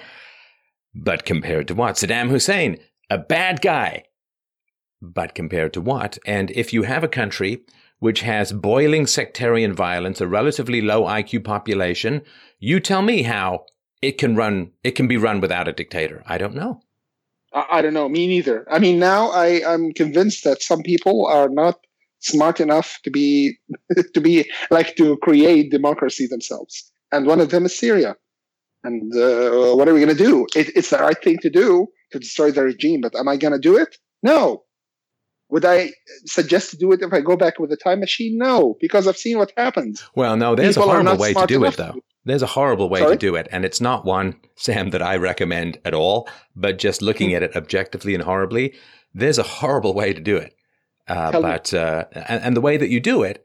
But 0.94 1.26
compared 1.26 1.68
to 1.68 1.74
what? 1.74 1.96
Saddam 1.96 2.30
Hussein, 2.30 2.78
a 3.10 3.18
bad 3.18 3.60
guy. 3.60 4.04
But 5.02 5.34
compared 5.34 5.74
to 5.74 5.82
what? 5.82 6.18
And 6.24 6.50
if 6.52 6.72
you 6.72 6.84
have 6.84 7.04
a 7.04 7.08
country 7.08 7.64
which 7.98 8.20
has 8.20 8.52
boiling 8.52 9.06
sectarian 9.06 9.74
violence, 9.74 10.20
a 10.20 10.26
relatively 10.26 10.80
low 10.80 11.02
IQ 11.02 11.44
population, 11.44 12.22
you 12.58 12.80
tell 12.80 13.02
me 13.02 13.22
how 13.22 13.66
it 14.00 14.18
can 14.18 14.36
run, 14.36 14.70
it 14.82 14.92
can 14.92 15.08
be 15.08 15.16
run 15.16 15.40
without 15.40 15.68
a 15.68 15.72
dictator. 15.72 16.22
I 16.26 16.38
don't 16.38 16.54
know. 16.54 16.80
I 17.52 17.82
don't 17.82 17.94
know. 17.94 18.08
Me 18.08 18.26
neither. 18.26 18.66
I 18.70 18.78
mean, 18.78 18.98
now 18.98 19.30
I, 19.30 19.62
I'm 19.66 19.92
convinced 19.92 20.44
that 20.44 20.62
some 20.62 20.82
people 20.82 21.26
are 21.26 21.48
not 21.48 21.78
smart 22.20 22.60
enough 22.60 22.98
to 23.04 23.10
be 23.10 23.56
to 24.14 24.20
be 24.20 24.50
like 24.70 24.96
to 24.96 25.16
create 25.18 25.70
democracy 25.70 26.26
themselves, 26.26 26.90
and 27.12 27.26
one 27.26 27.40
of 27.40 27.50
them 27.50 27.66
is 27.66 27.78
Syria. 27.78 28.16
And 28.84 29.12
uh, 29.14 29.74
what 29.74 29.88
are 29.88 29.94
we 29.94 30.00
going 30.00 30.16
to 30.16 30.24
do? 30.24 30.46
It, 30.54 30.70
it's 30.76 30.90
the 30.90 30.98
right 30.98 31.20
thing 31.22 31.38
to 31.38 31.50
do 31.50 31.88
to 32.12 32.18
destroy 32.18 32.50
the 32.50 32.62
regime, 32.62 33.00
but 33.00 33.14
am 33.16 33.28
I 33.28 33.36
going 33.36 33.52
to 33.52 33.58
do 33.58 33.76
it? 33.76 33.96
No. 34.22 34.64
Would 35.50 35.64
I 35.64 35.90
suggest 36.26 36.70
to 36.70 36.76
do 36.76 36.92
it 36.92 37.00
if 37.00 37.12
I 37.12 37.20
go 37.20 37.36
back 37.36 37.58
with 37.58 37.72
a 37.72 37.76
time 37.76 38.00
machine? 38.00 38.36
No, 38.38 38.76
because 38.80 39.08
I've 39.08 39.16
seen 39.16 39.38
what 39.38 39.52
happens. 39.56 40.04
Well, 40.14 40.36
no, 40.36 40.54
there's 40.54 40.76
People 40.76 40.90
a 40.90 40.92
horrible 40.92 41.16
way 41.16 41.32
to 41.32 41.46
do 41.46 41.64
it, 41.64 41.76
though. 41.76 41.92
To. 41.92 42.02
There's 42.28 42.42
a 42.42 42.46
horrible 42.46 42.90
way 42.90 43.00
Sorry? 43.00 43.14
to 43.14 43.18
do 43.18 43.34
it, 43.36 43.48
and 43.50 43.64
it's 43.64 43.80
not 43.80 44.04
one, 44.04 44.36
Sam, 44.56 44.90
that 44.90 45.02
I 45.02 45.16
recommend 45.16 45.80
at 45.84 45.94
all. 45.94 46.28
But 46.54 46.78
just 46.78 47.02
looking 47.02 47.30
hmm. 47.30 47.36
at 47.36 47.42
it 47.42 47.56
objectively 47.56 48.14
and 48.14 48.22
horribly, 48.22 48.74
there's 49.14 49.38
a 49.38 49.42
horrible 49.42 49.94
way 49.94 50.12
to 50.12 50.20
do 50.20 50.36
it. 50.36 50.54
Uh, 51.08 51.40
but 51.40 51.72
uh, 51.72 52.04
and, 52.12 52.42
and 52.44 52.56
the 52.56 52.60
way 52.60 52.76
that 52.76 52.90
you 52.90 53.00
do 53.00 53.22
it 53.22 53.44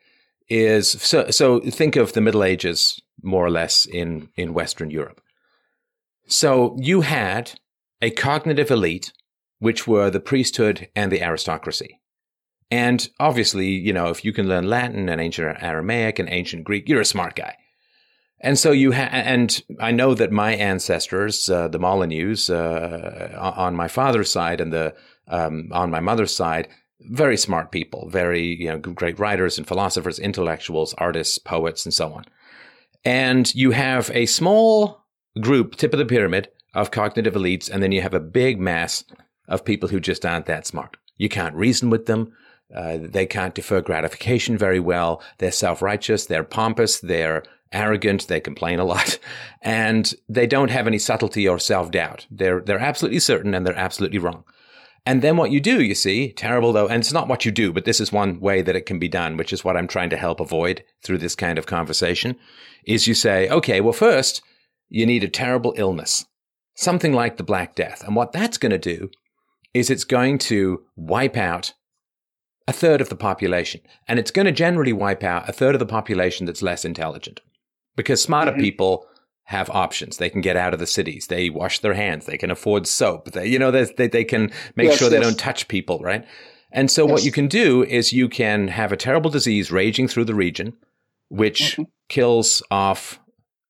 is 0.49 0.91
so. 0.91 1.29
So 1.31 1.61
think 1.61 1.95
of 1.95 2.11
the 2.11 2.19
Middle 2.19 2.43
Ages, 2.43 3.01
more 3.21 3.45
or 3.45 3.49
less 3.49 3.85
in 3.85 4.29
in 4.35 4.53
Western 4.53 4.89
Europe. 4.89 5.21
So 6.27 6.75
you 6.77 7.01
had 7.01 7.57
a 8.01 8.11
cognitive 8.11 8.69
elite, 8.69 9.13
which 9.59 9.87
were 9.87 10.09
the 10.09 10.19
priesthood 10.19 10.89
and 10.93 11.09
the 11.09 11.23
aristocracy. 11.23 12.01
And 12.69 13.07
obviously, 13.17 13.67
you 13.67 13.93
know, 13.93 14.07
if 14.07 14.25
you 14.25 14.33
can 14.33 14.49
learn 14.49 14.67
Latin 14.67 15.07
and 15.07 15.21
ancient 15.21 15.63
Aramaic 15.63 16.19
and 16.19 16.27
ancient 16.27 16.65
Greek, 16.65 16.89
you're 16.89 17.01
a 17.01 17.05
smart 17.05 17.35
guy. 17.35 17.55
And 18.43 18.59
so 18.59 18.71
you 18.71 18.91
ha- 18.91 19.09
and 19.11 19.63
I 19.79 19.91
know 19.91 20.13
that 20.13 20.31
my 20.31 20.53
ancestors, 20.53 21.49
uh, 21.49 21.69
the 21.69 21.79
Molyneux, 21.79 22.35
uh, 22.49 23.53
on 23.57 23.73
my 23.75 23.87
father's 23.87 24.29
side 24.29 24.59
and 24.59 24.73
the 24.73 24.93
um, 25.29 25.69
on 25.71 25.89
my 25.89 26.01
mother's 26.01 26.35
side, 26.35 26.67
very 26.99 27.37
smart 27.37 27.71
people, 27.71 28.09
very 28.09 28.43
you 28.43 28.67
know 28.67 28.77
great 28.77 29.17
writers 29.17 29.57
and 29.57 29.65
philosophers, 29.65 30.19
intellectuals, 30.19 30.93
artists, 30.95 31.37
poets, 31.37 31.85
and 31.85 31.93
so 31.93 32.11
on. 32.11 32.25
And 33.05 33.53
you 33.55 33.71
have 33.71 34.11
a 34.13 34.25
small 34.25 35.05
group, 35.39 35.77
tip 35.77 35.93
of 35.93 35.99
the 35.99 36.05
pyramid, 36.05 36.49
of 36.73 36.91
cognitive 36.91 37.35
elites, 37.35 37.69
and 37.69 37.81
then 37.81 37.93
you 37.93 38.01
have 38.01 38.13
a 38.13 38.19
big 38.19 38.59
mass 38.59 39.05
of 39.47 39.63
people 39.63 39.87
who 39.87 40.01
just 40.01 40.25
aren't 40.25 40.47
that 40.47 40.67
smart. 40.67 40.97
You 41.15 41.29
can't 41.29 41.55
reason 41.55 41.89
with 41.89 42.07
them. 42.07 42.33
Uh, 42.75 42.97
they 42.99 43.25
can't 43.25 43.55
defer 43.55 43.81
gratification 43.81 44.57
very 44.57 44.79
well. 44.79 45.21
They're 45.37 45.51
self-righteous. 45.51 46.25
They're 46.25 46.43
pompous. 46.43 46.99
They're 46.99 47.43
arrogant. 47.73 48.27
They 48.27 48.39
complain 48.39 48.79
a 48.79 48.85
lot, 48.85 49.19
and 49.61 50.13
they 50.29 50.47
don't 50.47 50.71
have 50.71 50.87
any 50.87 50.99
subtlety 50.99 51.47
or 51.47 51.59
self-doubt. 51.59 52.27
They're 52.31 52.61
they're 52.61 52.79
absolutely 52.79 53.19
certain, 53.19 53.53
and 53.53 53.65
they're 53.65 53.77
absolutely 53.77 54.19
wrong. 54.19 54.43
And 55.05 55.21
then 55.21 55.35
what 55.35 55.51
you 55.51 55.59
do, 55.59 55.81
you 55.83 55.95
see, 55.95 56.31
terrible 56.31 56.71
though, 56.71 56.87
and 56.87 57.01
it's 57.01 57.11
not 57.11 57.27
what 57.27 57.43
you 57.43 57.51
do, 57.51 57.73
but 57.73 57.83
this 57.83 57.99
is 57.99 58.13
one 58.13 58.39
way 58.39 58.61
that 58.61 58.75
it 58.75 58.85
can 58.85 58.99
be 58.99 59.09
done, 59.09 59.35
which 59.35 59.51
is 59.51 59.63
what 59.63 59.75
I'm 59.75 59.87
trying 59.87 60.09
to 60.11 60.17
help 60.17 60.39
avoid 60.39 60.83
through 61.03 61.17
this 61.17 61.35
kind 61.35 61.57
of 61.57 61.65
conversation, 61.65 62.37
is 62.85 63.05
you 63.05 63.13
say, 63.13 63.49
okay, 63.49 63.81
well, 63.81 63.91
first, 63.91 64.41
you 64.87 65.05
need 65.05 65.23
a 65.23 65.27
terrible 65.27 65.73
illness, 65.75 66.25
something 66.75 67.11
like 67.11 67.35
the 67.35 67.43
Black 67.43 67.75
Death. 67.75 68.01
And 68.05 68.15
what 68.15 68.31
that's 68.31 68.57
going 68.57 68.71
to 68.71 68.77
do 68.77 69.09
is 69.73 69.89
it's 69.89 70.05
going 70.05 70.37
to 70.37 70.83
wipe 70.95 71.35
out 71.35 71.73
a 72.67 72.73
third 72.73 73.01
of 73.01 73.09
the 73.09 73.15
population. 73.15 73.81
And 74.07 74.19
it's 74.19 74.31
going 74.31 74.45
to 74.45 74.51
generally 74.51 74.93
wipe 74.93 75.23
out 75.23 75.49
a 75.49 75.53
third 75.53 75.75
of 75.75 75.79
the 75.79 75.85
population 75.85 76.45
that's 76.45 76.61
less 76.61 76.85
intelligent. 76.85 77.41
Because 77.95 78.21
smarter 78.21 78.51
mm-hmm. 78.51 78.61
people 78.61 79.07
have 79.45 79.69
options. 79.69 80.17
They 80.17 80.29
can 80.29 80.41
get 80.41 80.55
out 80.55 80.73
of 80.73 80.79
the 80.79 80.87
cities. 80.87 81.27
They 81.27 81.49
wash 81.49 81.79
their 81.79 81.93
hands. 81.93 82.25
They 82.25 82.37
can 82.37 82.49
afford 82.49 82.87
soap. 82.87 83.31
They, 83.31 83.47
you 83.47 83.59
know, 83.59 83.71
they, 83.71 84.07
they 84.07 84.23
can 84.23 84.51
make 84.75 84.89
yes, 84.89 84.97
sure 84.97 85.09
they 85.09 85.19
don't 85.19 85.37
touch 85.37 85.67
people, 85.67 85.99
right? 85.99 86.25
And 86.71 86.89
so 86.89 87.03
yes. 87.03 87.11
what 87.11 87.25
you 87.25 87.31
can 87.31 87.47
do 87.47 87.83
is 87.83 88.13
you 88.13 88.27
can 88.29 88.69
have 88.69 88.91
a 88.91 88.97
terrible 88.97 89.29
disease 89.29 89.71
raging 89.71 90.07
through 90.07 90.25
the 90.25 90.33
region, 90.33 90.73
which 91.29 91.73
mm-hmm. 91.73 91.83
kills 92.09 92.63
off 92.71 93.19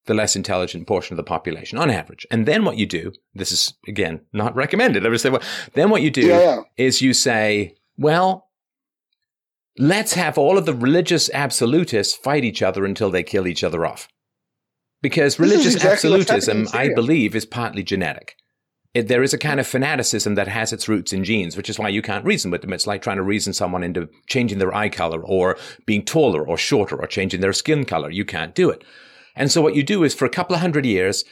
the 0.06 0.14
less 0.14 0.36
intelligent 0.36 0.88
portion 0.88 1.14
of 1.14 1.18
the 1.18 1.24
population 1.24 1.78
on 1.78 1.90
average. 1.90 2.28
And 2.30 2.46
then 2.46 2.66
what 2.66 2.78
you 2.78 2.86
do, 2.86 3.14
this 3.34 3.52
is 3.52 3.74
again 3.88 4.22
not 4.34 4.56
recommended. 4.56 5.06
I 5.06 5.10
would 5.10 5.20
say, 5.20 5.30
well, 5.30 5.42
then 5.74 5.90
what 5.90 6.02
you 6.02 6.12
do 6.12 6.28
yeah, 6.28 6.40
yeah. 6.40 6.62
is 6.78 7.02
you 7.02 7.14
say, 7.14 7.76
well, 7.98 8.48
let's 9.78 10.14
have 10.14 10.38
all 10.38 10.58
of 10.58 10.66
the 10.66 10.74
religious 10.74 11.30
absolutists 11.34 12.14
fight 12.14 12.44
each 12.44 12.62
other 12.62 12.86
until 12.86 13.10
they 13.10 13.24
kill 13.24 13.48
each 13.48 13.64
other 13.64 13.86
off. 13.86 14.08
Because 15.02 15.40
religious 15.40 15.76
exactly 15.76 15.92
absolutism, 16.14 16.68
I 16.74 16.94
believe, 16.94 17.36
is 17.36 17.46
partly 17.46 17.84
genetic. 17.84 18.36
It, 18.94 19.08
there 19.08 19.24
is 19.24 19.34
a 19.34 19.40
kind 19.40 19.60
of 19.60 19.68
fanaticism 19.68 20.36
that 20.36 20.48
has 20.48 20.72
its 20.72 20.88
roots 20.88 21.12
in 21.12 21.24
genes, 21.24 21.58
which 21.58 21.70
is 21.70 21.80
why 21.80 21.90
you 21.90 22.02
can't 22.02 22.24
reason 22.24 22.52
with 22.52 22.62
them. 22.62 22.72
It's 22.72 22.88
like 22.88 23.02
trying 23.02 23.18
to 23.18 23.24
reason 23.24 23.52
someone 23.52 23.84
into 23.84 24.08
changing 24.28 24.60
their 24.60 24.74
eye 24.74 24.90
color 24.90 25.22
or 25.22 25.58
being 25.86 26.06
taller 26.06 26.48
or 26.48 26.58
shorter 26.58 26.96
or 26.96 27.08
changing 27.08 27.42
their 27.42 27.54
skin 27.54 27.86
color. 27.86 28.12
You 28.12 28.24
can't 28.24 28.54
do 28.54 28.70
it. 28.70 28.84
And 29.36 29.52
so 29.52 29.62
what 29.62 29.76
you 29.76 29.84
do 29.84 30.04
is 30.04 30.14
for 30.14 30.26
a 30.26 30.30
couple 30.30 30.56
of 30.56 30.62
hundred 30.62 30.86
years, 30.86 31.26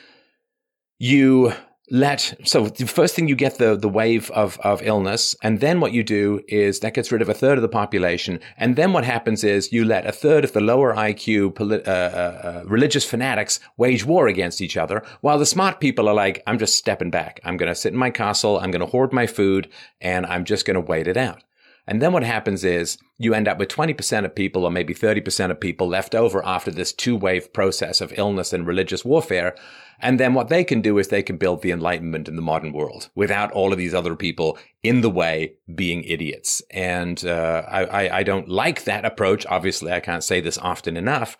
you 0.97 1.53
let 1.91 2.33
so 2.45 2.67
the 2.67 2.87
first 2.87 3.15
thing 3.15 3.27
you 3.27 3.35
get 3.35 3.57
the 3.57 3.75
the 3.75 3.89
wave 3.89 4.31
of 4.31 4.57
of 4.59 4.81
illness 4.81 5.35
and 5.43 5.59
then 5.59 5.81
what 5.81 5.91
you 5.91 6.03
do 6.03 6.39
is 6.47 6.79
that 6.79 6.93
gets 6.93 7.11
rid 7.11 7.21
of 7.21 7.27
a 7.27 7.33
third 7.33 7.57
of 7.57 7.61
the 7.61 7.67
population. 7.67 8.39
And 8.57 8.77
then 8.77 8.93
what 8.93 9.03
happens 9.03 9.43
is 9.43 9.73
you 9.73 9.83
let 9.83 10.05
a 10.05 10.11
third 10.11 10.45
of 10.45 10.53
the 10.53 10.61
lower 10.61 10.95
IQ 10.95 11.59
uh, 11.59 11.73
uh, 11.73 11.91
uh, 11.91 12.63
religious 12.65 13.05
fanatics 13.05 13.59
wage 13.75 14.05
war 14.05 14.27
against 14.27 14.61
each 14.61 14.77
other 14.77 15.03
while 15.19 15.37
the 15.37 15.45
smart 15.45 15.79
people 15.81 16.07
are 16.07 16.13
like 16.13 16.41
I'm 16.47 16.57
just 16.57 16.77
stepping 16.77 17.11
back. 17.11 17.41
I'm 17.43 17.57
going 17.57 17.69
to 17.69 17.75
sit 17.75 17.93
in 17.93 17.99
my 17.99 18.09
castle. 18.09 18.57
I'm 18.57 18.71
going 18.71 18.85
to 18.85 18.91
hoard 18.91 19.11
my 19.11 19.27
food 19.27 19.69
and 19.99 20.25
I'm 20.25 20.45
just 20.45 20.65
going 20.65 20.75
to 20.75 20.81
wait 20.81 21.07
it 21.07 21.17
out. 21.17 21.43
And 21.87 22.01
then 22.01 22.13
what 22.13 22.23
happens 22.23 22.63
is 22.63 22.97
you 23.17 23.33
end 23.33 23.47
up 23.47 23.57
with 23.57 23.69
20% 23.69 24.23
of 24.23 24.35
people 24.35 24.63
or 24.63 24.71
maybe 24.71 24.93
30% 24.93 25.51
of 25.51 25.59
people 25.59 25.87
left 25.87 26.15
over 26.15 26.45
after 26.45 26.71
this 26.71 26.93
two 26.93 27.15
wave 27.15 27.51
process 27.53 28.01
of 28.01 28.13
illness 28.17 28.53
and 28.53 28.67
religious 28.67 29.03
warfare. 29.03 29.55
And 30.01 30.19
then 30.19 30.33
what 30.33 30.49
they 30.49 30.63
can 30.63 30.81
do 30.81 30.97
is 30.97 31.07
they 31.07 31.23
can 31.23 31.37
build 31.37 31.61
the 31.61 31.71
enlightenment 31.71 32.27
in 32.27 32.35
the 32.35 32.41
modern 32.41 32.73
world 32.73 33.09
without 33.15 33.51
all 33.51 33.71
of 33.71 33.77
these 33.77 33.93
other 33.93 34.15
people 34.15 34.57
in 34.83 35.01
the 35.01 35.09
way 35.09 35.53
being 35.73 36.03
idiots. 36.03 36.61
And 36.71 37.23
uh, 37.23 37.63
I, 37.67 37.83
I, 37.85 38.17
I 38.17 38.23
don't 38.23 38.49
like 38.49 38.83
that 38.85 39.05
approach. 39.05 39.45
Obviously, 39.47 39.91
I 39.91 39.99
can't 39.99 40.23
say 40.23 40.41
this 40.41 40.57
often 40.57 40.97
enough, 40.97 41.37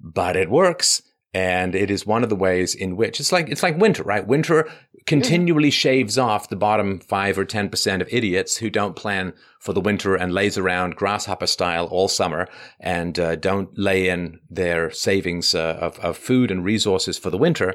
but 0.00 0.36
it 0.36 0.50
works. 0.50 1.02
And 1.32 1.76
it 1.76 1.92
is 1.92 2.04
one 2.04 2.24
of 2.24 2.28
the 2.28 2.34
ways 2.36 2.74
in 2.74 2.96
which 2.96 3.20
it's 3.20 3.30
like, 3.30 3.48
it's 3.48 3.62
like 3.62 3.78
winter, 3.78 4.02
right? 4.02 4.26
Winter 4.26 4.68
continually 5.06 5.70
shaves 5.70 6.18
off 6.18 6.48
the 6.48 6.56
bottom 6.56 6.98
five 6.98 7.38
or 7.38 7.44
10% 7.44 8.00
of 8.00 8.08
idiots 8.12 8.56
who 8.56 8.68
don't 8.68 8.96
plan 8.96 9.32
for 9.60 9.72
the 9.72 9.80
winter 9.80 10.16
and 10.16 10.34
lays 10.34 10.58
around 10.58 10.96
grasshopper 10.96 11.46
style 11.46 11.86
all 11.86 12.08
summer 12.08 12.48
and 12.80 13.18
uh, 13.18 13.36
don't 13.36 13.78
lay 13.78 14.08
in 14.08 14.40
their 14.50 14.90
savings 14.90 15.54
uh, 15.54 15.78
of, 15.80 15.98
of 16.00 16.16
food 16.16 16.50
and 16.50 16.64
resources 16.64 17.16
for 17.16 17.30
the 17.30 17.38
winter. 17.38 17.74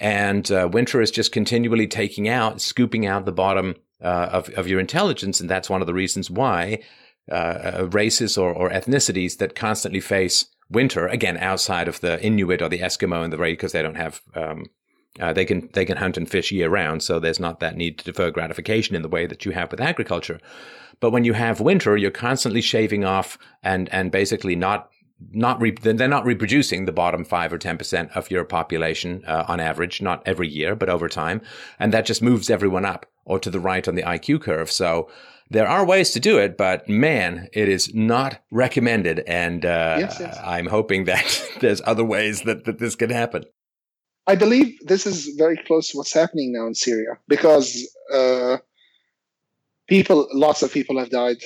And 0.00 0.50
uh, 0.50 0.68
winter 0.70 1.00
is 1.00 1.10
just 1.10 1.32
continually 1.32 1.86
taking 1.86 2.28
out, 2.28 2.60
scooping 2.60 3.06
out 3.06 3.24
the 3.24 3.32
bottom 3.32 3.76
uh, 4.02 4.28
of, 4.32 4.48
of 4.50 4.66
your 4.66 4.80
intelligence. 4.80 5.40
And 5.40 5.48
that's 5.48 5.70
one 5.70 5.80
of 5.80 5.86
the 5.86 5.94
reasons 5.94 6.30
why 6.30 6.80
uh, 7.30 7.34
uh, 7.34 7.88
races 7.90 8.36
or, 8.36 8.52
or 8.52 8.70
ethnicities 8.70 9.38
that 9.38 9.54
constantly 9.54 10.00
face 10.00 10.46
winter, 10.70 11.06
again, 11.06 11.36
outside 11.38 11.88
of 11.88 12.00
the 12.00 12.22
Inuit 12.22 12.60
or 12.60 12.68
the 12.68 12.80
Eskimo 12.80 13.22
and 13.22 13.32
the 13.32 13.38
because 13.38 13.72
they 13.72 13.82
don't 13.82 13.96
have, 13.96 14.20
um, 14.34 14.66
uh, 15.20 15.32
they 15.32 15.44
can 15.44 15.70
they 15.72 15.84
can 15.84 15.96
hunt 15.96 16.16
and 16.16 16.28
fish 16.28 16.50
year 16.50 16.68
round, 16.68 17.02
so 17.02 17.18
there's 17.18 17.40
not 17.40 17.60
that 17.60 17.76
need 17.76 17.98
to 17.98 18.04
defer 18.04 18.30
gratification 18.30 18.96
in 18.96 19.02
the 19.02 19.08
way 19.08 19.26
that 19.26 19.44
you 19.44 19.52
have 19.52 19.70
with 19.70 19.80
agriculture. 19.80 20.40
But 21.00 21.12
when 21.12 21.24
you 21.24 21.32
have 21.32 21.60
winter, 21.60 21.96
you're 21.96 22.10
constantly 22.10 22.60
shaving 22.60 23.04
off 23.04 23.38
and 23.62 23.88
and 23.92 24.10
basically 24.10 24.56
not 24.56 24.90
not 25.32 25.60
re- 25.60 25.76
they're 25.80 26.08
not 26.08 26.24
reproducing 26.24 26.84
the 26.84 26.92
bottom 26.92 27.24
five 27.24 27.52
or 27.52 27.58
ten 27.58 27.78
percent 27.78 28.10
of 28.14 28.30
your 28.30 28.44
population 28.44 29.24
uh, 29.26 29.44
on 29.48 29.60
average, 29.60 30.02
not 30.02 30.22
every 30.26 30.48
year, 30.48 30.74
but 30.74 30.88
over 30.88 31.08
time, 31.08 31.40
and 31.78 31.92
that 31.92 32.06
just 32.06 32.22
moves 32.22 32.50
everyone 32.50 32.84
up 32.84 33.06
or 33.24 33.38
to 33.38 33.50
the 33.50 33.60
right 33.60 33.86
on 33.88 33.94
the 33.94 34.02
IQ 34.02 34.42
curve. 34.42 34.70
So 34.70 35.08
there 35.50 35.68
are 35.68 35.84
ways 35.84 36.10
to 36.12 36.20
do 36.20 36.38
it, 36.38 36.56
but 36.56 36.88
man, 36.88 37.48
it 37.52 37.68
is 37.68 37.94
not 37.94 38.40
recommended. 38.50 39.20
And 39.20 39.64
uh, 39.64 39.96
yes, 39.98 40.16
yes. 40.20 40.38
I'm 40.42 40.66
hoping 40.66 41.04
that 41.04 41.48
there's 41.60 41.80
other 41.84 42.04
ways 42.04 42.42
that, 42.42 42.64
that 42.64 42.78
this 42.78 42.96
can 42.96 43.10
happen. 43.10 43.44
I 44.26 44.36
believe 44.36 44.78
this 44.86 45.06
is 45.06 45.34
very 45.36 45.56
close 45.56 45.88
to 45.88 45.98
what's 45.98 46.14
happening 46.14 46.52
now 46.52 46.66
in 46.66 46.74
Syria 46.74 47.18
because 47.28 47.86
uh, 48.12 48.56
people, 49.86 50.28
lots 50.32 50.62
of 50.62 50.72
people 50.72 50.98
have 50.98 51.10
died. 51.10 51.36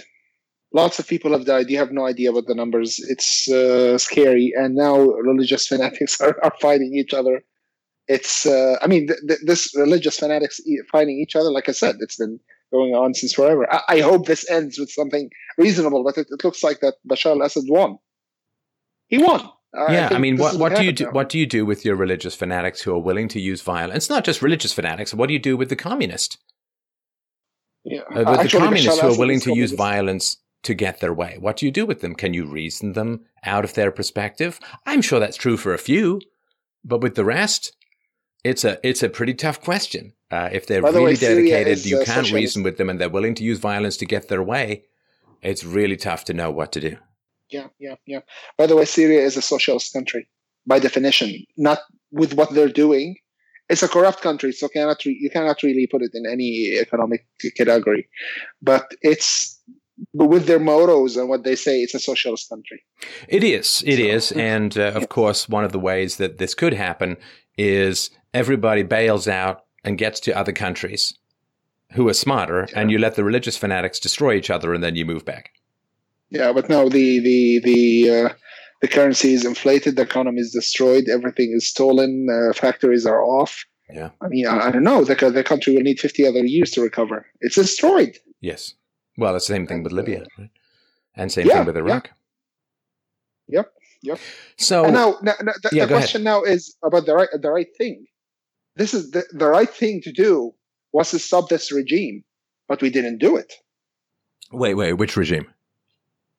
Lots 0.72 0.98
of 0.98 1.06
people 1.06 1.32
have 1.32 1.46
died. 1.46 1.70
You 1.70 1.78
have 1.78 1.92
no 1.92 2.06
idea 2.06 2.32
what 2.32 2.46
the 2.46 2.54
numbers. 2.54 2.98
It's 3.08 3.50
uh, 3.50 3.96
scary. 3.96 4.52
And 4.54 4.74
now 4.74 4.98
religious 4.98 5.66
fanatics 5.72 6.20
are, 6.20 6.36
are 6.42 6.54
fighting 6.60 6.94
each 6.94 7.14
other. 7.14 7.42
It's, 8.06 8.46
uh, 8.46 8.76
I 8.82 8.86
mean, 8.86 9.06
th- 9.06 9.20
th- 9.26 9.40
this 9.44 9.74
religious 9.76 10.18
fanatics 10.18 10.60
fighting 10.90 11.18
each 11.18 11.36
other, 11.36 11.50
like 11.50 11.68
I 11.68 11.72
said, 11.72 11.96
it's 12.00 12.16
been 12.16 12.40
going 12.72 12.94
on 12.94 13.14
since 13.14 13.34
forever. 13.34 13.70
I, 13.72 13.82
I 13.88 14.00
hope 14.00 14.26
this 14.26 14.48
ends 14.50 14.78
with 14.78 14.90
something 14.90 15.30
reasonable, 15.56 16.04
but 16.04 16.16
it, 16.18 16.26
it 16.30 16.44
looks 16.44 16.62
like 16.62 16.80
that 16.80 16.94
Bashar 17.08 17.32
al-Assad 17.32 17.64
won. 17.66 17.98
He 19.08 19.18
won. 19.18 19.48
yeah, 19.74 20.08
I, 20.10 20.16
I 20.16 20.18
mean, 20.18 20.36
what, 20.36 20.58
what 20.58 20.74
do 20.74 20.84
you 20.84 20.92
do? 20.92 21.04
Now. 21.04 21.10
What 21.12 21.28
do 21.28 21.38
you 21.38 21.46
do 21.46 21.64
with 21.64 21.84
your 21.84 21.96
religious 21.96 22.34
fanatics 22.34 22.82
who 22.82 22.94
are 22.94 22.98
willing 22.98 23.28
to 23.28 23.40
use 23.40 23.62
violence? 23.62 24.04
It's 24.04 24.10
not 24.10 24.24
just 24.24 24.42
religious 24.42 24.72
fanatics. 24.72 25.14
What 25.14 25.28
do 25.28 25.32
you 25.32 25.38
do 25.38 25.56
with 25.56 25.68
the 25.70 25.76
communist? 25.76 26.38
Yeah, 27.84 28.00
uh, 28.00 28.18
with 28.18 28.28
Actually, 28.28 28.48
the 28.48 28.58
communists 28.58 29.00
who 29.00 29.08
are 29.08 29.18
willing 29.18 29.40
to 29.40 29.54
use 29.54 29.72
violence 29.72 30.36
to 30.62 30.74
get 30.74 31.00
their 31.00 31.12
way. 31.12 31.36
What 31.38 31.56
do 31.56 31.66
you 31.66 31.72
do 31.72 31.86
with 31.86 32.00
them? 32.00 32.14
Can 32.14 32.34
you 32.34 32.46
reason 32.46 32.92
them 32.92 33.24
out 33.44 33.64
of 33.64 33.74
their 33.74 33.90
perspective? 33.90 34.58
I'm 34.86 35.02
sure 35.02 35.20
that's 35.20 35.36
true 35.36 35.56
for 35.56 35.72
a 35.72 35.78
few, 35.78 36.20
but 36.84 37.00
with 37.00 37.14
the 37.14 37.24
rest, 37.24 37.76
it's 38.44 38.64
a 38.64 38.78
it's 38.86 39.02
a 39.02 39.08
pretty 39.08 39.34
tough 39.34 39.60
question. 39.60 40.12
Uh, 40.30 40.48
if 40.52 40.66
they're 40.66 40.82
really 40.82 41.04
way, 41.04 41.14
dedicated, 41.16 41.84
you 41.86 42.00
uh, 42.00 42.04
can't 42.04 42.30
reason 42.32 42.62
with 42.62 42.76
them, 42.76 42.90
and 42.90 43.00
they're 43.00 43.08
willing 43.08 43.34
to 43.34 43.44
use 43.44 43.58
violence 43.58 43.96
to 43.96 44.06
get 44.06 44.28
their 44.28 44.42
way. 44.42 44.84
It's 45.42 45.64
really 45.64 45.96
tough 45.96 46.24
to 46.24 46.34
know 46.34 46.50
what 46.50 46.72
to 46.72 46.80
do. 46.80 46.96
Yeah, 47.50 47.68
yeah, 47.78 47.94
yeah. 48.06 48.20
By 48.56 48.66
the 48.66 48.76
way, 48.76 48.84
Syria 48.84 49.22
is 49.22 49.36
a 49.36 49.42
socialist 49.42 49.92
country 49.92 50.28
by 50.66 50.78
definition. 50.78 51.44
Not 51.56 51.78
with 52.12 52.34
what 52.34 52.52
they're 52.52 52.68
doing. 52.68 53.16
It's 53.70 53.82
a 53.82 53.88
corrupt 53.88 54.22
country, 54.22 54.52
so 54.52 54.68
cannot 54.68 55.04
re- 55.04 55.18
you 55.20 55.30
cannot 55.30 55.62
really 55.62 55.86
put 55.86 56.02
it 56.02 56.10
in 56.14 56.26
any 56.26 56.78
economic 56.80 57.26
category. 57.56 58.08
But 58.62 58.94
it's 59.02 59.57
but 60.14 60.26
with 60.26 60.46
their 60.46 60.58
mottos 60.58 61.16
and 61.16 61.28
what 61.28 61.44
they 61.44 61.56
say, 61.56 61.80
it's 61.80 61.94
a 61.94 62.00
socialist 62.00 62.48
country. 62.48 62.82
It 63.28 63.44
is. 63.44 63.82
It 63.86 63.96
so, 63.96 64.02
is, 64.02 64.32
and 64.32 64.76
uh, 64.76 64.92
of 64.94 65.08
course, 65.08 65.48
one 65.48 65.64
of 65.64 65.72
the 65.72 65.78
ways 65.78 66.16
that 66.16 66.38
this 66.38 66.54
could 66.54 66.74
happen 66.74 67.16
is 67.56 68.10
everybody 68.32 68.82
bails 68.82 69.26
out 69.26 69.64
and 69.84 69.98
gets 69.98 70.20
to 70.20 70.36
other 70.36 70.52
countries 70.52 71.14
who 71.92 72.08
are 72.08 72.14
smarter, 72.14 72.68
and 72.74 72.90
you 72.90 72.98
let 72.98 73.14
the 73.14 73.24
religious 73.24 73.56
fanatics 73.56 73.98
destroy 73.98 74.34
each 74.34 74.50
other, 74.50 74.74
and 74.74 74.82
then 74.82 74.94
you 74.94 75.06
move 75.06 75.24
back. 75.24 75.52
Yeah, 76.30 76.52
but 76.52 76.68
no, 76.68 76.88
the 76.88 77.18
the 77.20 77.60
the 77.60 78.10
uh, 78.10 78.28
the 78.80 78.88
currency 78.88 79.32
is 79.32 79.44
inflated, 79.44 79.96
the 79.96 80.02
economy 80.02 80.40
is 80.40 80.52
destroyed, 80.52 81.08
everything 81.08 81.52
is 81.52 81.68
stolen, 81.68 82.28
uh, 82.30 82.52
factories 82.52 83.06
are 83.06 83.22
off. 83.22 83.64
Yeah. 83.90 84.10
I 84.20 84.28
mean, 84.28 84.46
I, 84.46 84.66
I 84.66 84.70
don't 84.70 84.84
know. 84.84 85.02
The, 85.02 85.14
the 85.30 85.42
country 85.42 85.74
will 85.74 85.82
need 85.82 85.98
50 85.98 86.26
other 86.26 86.44
years 86.44 86.70
to 86.72 86.82
recover. 86.82 87.26
It's 87.40 87.54
destroyed. 87.54 88.18
Yes. 88.40 88.74
Well, 89.18 89.34
it's 89.36 89.46
the 89.48 89.54
same 89.54 89.66
thing 89.66 89.82
with 89.82 89.92
Libya, 89.92 90.24
right? 90.38 90.50
And 91.16 91.30
same 91.30 91.46
Yeah, 91.48 91.58
thing 91.58 91.66
with 91.66 91.76
Iraq. 91.76 92.10
Yep. 93.48 93.72
Yep. 94.02 94.20
So 94.56 94.84
And 94.84 94.94
now, 94.94 95.16
now, 95.22 95.34
now 95.42 95.52
the, 95.62 95.70
Yeah, 95.72 95.84
the 95.84 95.88
go 95.88 95.96
ahead. 95.96 96.08
question 96.08 96.22
now 96.22 96.42
is 96.44 96.76
about 96.84 97.04
the 97.06 97.14
right 97.14 97.28
the 97.32 97.50
right 97.50 97.66
thing. 97.76 98.06
This 98.76 98.94
is 98.94 99.10
the, 99.10 99.24
the 99.32 99.48
right 99.48 99.68
thing 99.68 100.00
to 100.02 100.12
do 100.12 100.54
was 100.92 101.10
to 101.10 101.18
stop 101.18 101.48
this 101.48 101.72
regime, 101.72 102.22
but 102.68 102.80
we 102.80 102.90
didn't 102.90 103.18
do 103.18 103.36
it. 103.36 103.52
wait, 104.52 104.74
wait, 104.74 104.92
which 104.94 105.16
regime? 105.16 105.46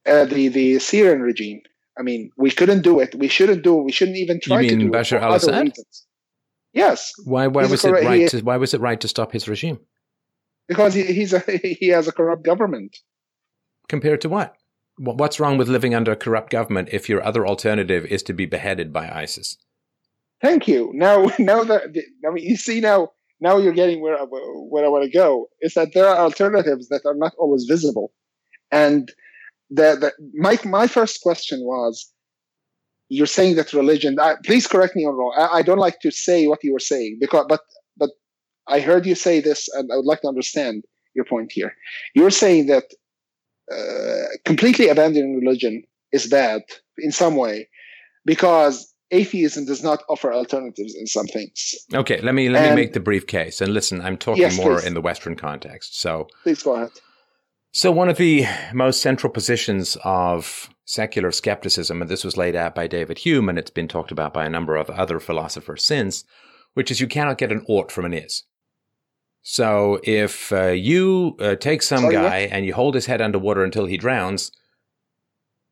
Uh, 0.06 0.24
the 0.26 0.48
the 0.48 0.80
Syrian 0.80 1.22
regime. 1.22 1.62
I 2.00 2.02
mean, 2.02 2.32
we 2.38 2.50
couldn't 2.50 2.82
do 2.82 3.02
it. 3.02 3.14
We 3.16 3.28
shouldn't 3.28 3.62
do 3.64 3.80
it. 3.80 3.84
We 3.84 3.92
shouldn't 3.92 4.18
even 4.18 4.40
try 4.42 4.62
to 4.64 4.76
mean 4.78 4.88
do 4.88 4.92
Bashar 4.98 5.18
it. 5.18 5.24
other 5.24 5.34
al-Assad? 5.52 5.74
Yes, 6.72 7.12
Why 7.26 7.48
why 7.48 7.64
He's 7.64 7.72
was 7.72 7.84
it 7.84 7.92
right 7.92 8.22
he- 8.22 8.28
to 8.30 8.40
why 8.42 8.56
was 8.56 8.74
it 8.74 8.80
right 8.80 9.02
to 9.02 9.08
stop 9.10 9.34
his 9.34 9.50
regime? 9.50 9.80
Because 10.70 10.94
he, 10.94 11.04
he's 11.04 11.34
a 11.34 11.40
he 11.62 11.88
has 11.90 12.08
a 12.08 12.14
corrupt 12.14 12.44
government. 12.46 12.96
Compared 13.90 14.22
to 14.22 14.30
what? 14.30 14.56
What's 14.98 15.40
wrong 15.40 15.58
with 15.58 15.68
living 15.68 15.96
under 15.96 16.12
a 16.12 16.16
corrupt 16.16 16.52
government 16.52 16.90
if 16.92 17.10
your 17.10 17.24
other 17.26 17.46
alternative 17.46 18.06
is 18.06 18.22
to 18.24 18.34
be 18.34 18.46
beheaded 18.46 18.94
by 18.94 19.10
ISIS? 19.10 19.58
Thank 20.42 20.68
you. 20.68 20.92
Now, 20.94 21.32
now 21.40 21.64
that 21.66 21.84
I 22.26 22.32
mean, 22.32 22.46
you 22.46 22.56
see 22.56 22.80
now, 22.80 23.10
now 23.42 23.58
you're 23.58 23.74
getting 23.74 24.02
where 24.02 24.18
I, 24.18 24.24
where 24.24 24.86
I 24.86 24.90
want 24.90 25.04
to 25.04 25.12
go. 25.12 25.50
Is 25.62 25.74
that 25.74 25.94
there 25.94 26.08
are 26.08 26.18
alternatives 26.18 26.88
that 26.90 27.02
are 27.06 27.16
not 27.16 27.34
always 27.38 27.66
visible, 27.66 28.14
and 28.72 29.12
the, 29.70 29.98
the 30.00 30.12
my 30.36 30.58
my 30.64 30.88
first 30.88 31.22
question 31.22 31.62
was, 31.62 32.12
you're 33.08 33.26
saying 33.26 33.56
that 33.56 33.74
religion. 33.74 34.20
I, 34.20 34.36
please 34.46 34.68
correct 34.68 34.96
me 34.96 35.04
if 35.04 35.10
I'm 35.10 35.16
wrong. 35.16 35.34
I, 35.38 35.60
I 35.60 35.62
don't 35.62 35.80
like 35.80 36.00
to 36.02 36.12
say 36.12 36.48
what 36.48 36.64
you 36.64 36.74
were 36.74 36.80
saying 36.80 37.18
because, 37.20 37.46
but 37.50 37.62
but 37.62 37.62
I 38.70 38.80
heard 38.80 39.06
you 39.06 39.16
say 39.16 39.42
this, 39.42 39.68
and 39.74 39.92
I 39.92 39.96
would 39.98 40.06
like 40.06 40.22
to 40.22 40.28
understand 40.28 40.84
your 41.16 41.26
point 41.26 41.52
here. 41.52 41.74
You're 42.14 42.32
saying 42.32 42.68
that 42.68 42.86
uh, 43.72 44.28
completely 44.46 44.88
abandoning 44.90 45.36
religion 45.36 45.84
is 46.12 46.28
bad 46.28 46.62
in 46.98 47.12
some 47.12 47.36
way 47.36 47.68
because 48.26 48.94
atheism 49.12 49.66
does 49.66 49.84
not 49.84 50.04
offer 50.10 50.32
alternatives 50.32 50.96
in 50.96 51.08
some 51.08 51.26
things. 51.28 51.74
Okay, 51.94 52.22
let 52.22 52.36
me 52.36 52.50
let 52.50 52.70
me 52.70 52.76
make 52.76 52.94
the 52.94 53.00
brief 53.00 53.28
case. 53.28 53.62
And 53.62 53.74
listen, 53.74 54.02
I'm 54.02 54.18
talking 54.18 54.44
Yes, 54.44 54.58
more 54.58 54.76
please. 54.76 54.86
in 54.86 54.94
the 54.94 55.02
Western 55.02 55.36
context. 55.36 56.00
So 56.00 56.28
Please 56.44 56.64
go 56.64 56.76
ahead. 56.76 56.92
So, 57.72 57.92
one 57.92 58.10
of 58.10 58.18
the 58.18 58.46
most 58.74 59.02
central 59.02 59.32
positions 59.32 59.96
of 60.04 60.70
secular 60.86 61.32
skepticism, 61.32 62.02
and 62.02 62.10
this 62.10 62.24
was 62.24 62.36
laid 62.36 62.56
out 62.56 62.74
by 62.74 62.88
David 62.88 63.20
Hume, 63.20 63.48
and 63.48 63.60
it's 63.60 63.70
been 63.70 63.88
talked 63.88 64.12
about 64.12 64.34
by 64.34 64.46
a 64.46 64.50
number 64.50 64.76
of 64.76 64.90
other 64.90 65.20
philosophers 65.20 65.86
since, 65.86 66.24
which 66.74 66.90
is 66.90 67.00
you 67.00 67.08
cannot 67.08 67.38
get 67.38 67.52
an 67.52 67.64
ought 67.68 67.92
from 67.92 68.06
an 68.06 68.14
is. 68.14 68.44
So, 69.42 70.00
if 70.04 70.52
uh, 70.52 70.68
you 70.68 71.36
uh, 71.40 71.56
take 71.56 71.82
some 71.82 72.02
Sorry, 72.02 72.14
guy 72.14 72.38
and 72.52 72.66
you 72.66 72.74
hold 72.74 72.96
his 72.96 73.06
head 73.06 73.22
underwater 73.22 73.64
until 73.64 73.86
he 73.86 73.98
drowns, 73.98 74.52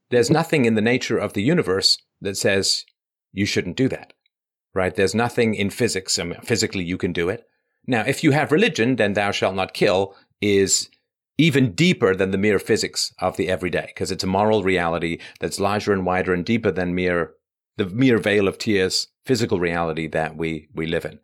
there's 0.09 0.31
nothing 0.31 0.65
in 0.65 0.75
the 0.75 0.81
nature 0.81 1.17
of 1.17 1.33
the 1.33 1.43
universe 1.43 1.97
that 2.21 2.37
says 2.37 2.85
you 3.33 3.45
shouldn't 3.45 3.75
do 3.75 3.89
that, 3.89 4.13
right? 4.73 4.95
There's 4.95 5.13
nothing 5.13 5.53
in 5.53 5.69
physics. 5.69 6.17
I 6.17 6.23
mean, 6.23 6.39
physically, 6.41 6.83
you 6.83 6.97
can 6.97 7.11
do 7.11 7.29
it. 7.29 7.45
Now, 7.85 8.01
if 8.01 8.23
you 8.23 8.31
have 8.31 8.51
religion, 8.51 8.95
then 8.95 9.13
thou 9.13 9.31
shalt 9.31 9.55
not 9.55 9.73
kill 9.73 10.15
is 10.41 10.89
even 11.37 11.73
deeper 11.73 12.15
than 12.15 12.31
the 12.31 12.37
mere 12.37 12.59
physics 12.59 13.13
of 13.19 13.37
the 13.37 13.47
everyday, 13.49 13.85
because 13.87 14.11
it's 14.11 14.23
a 14.23 14.27
moral 14.27 14.63
reality 14.63 15.19
that's 15.39 15.59
larger 15.59 15.93
and 15.93 16.05
wider 16.05 16.33
and 16.33 16.45
deeper 16.45 16.71
than 16.71 16.95
mere 16.95 17.33
the 17.77 17.85
mere 17.85 18.17
veil 18.17 18.47
of 18.47 18.57
tears 18.57 19.07
physical 19.23 19.59
reality 19.59 20.07
that 20.07 20.35
we 20.35 20.67
we 20.73 20.87
live 20.87 21.05
in. 21.05 21.19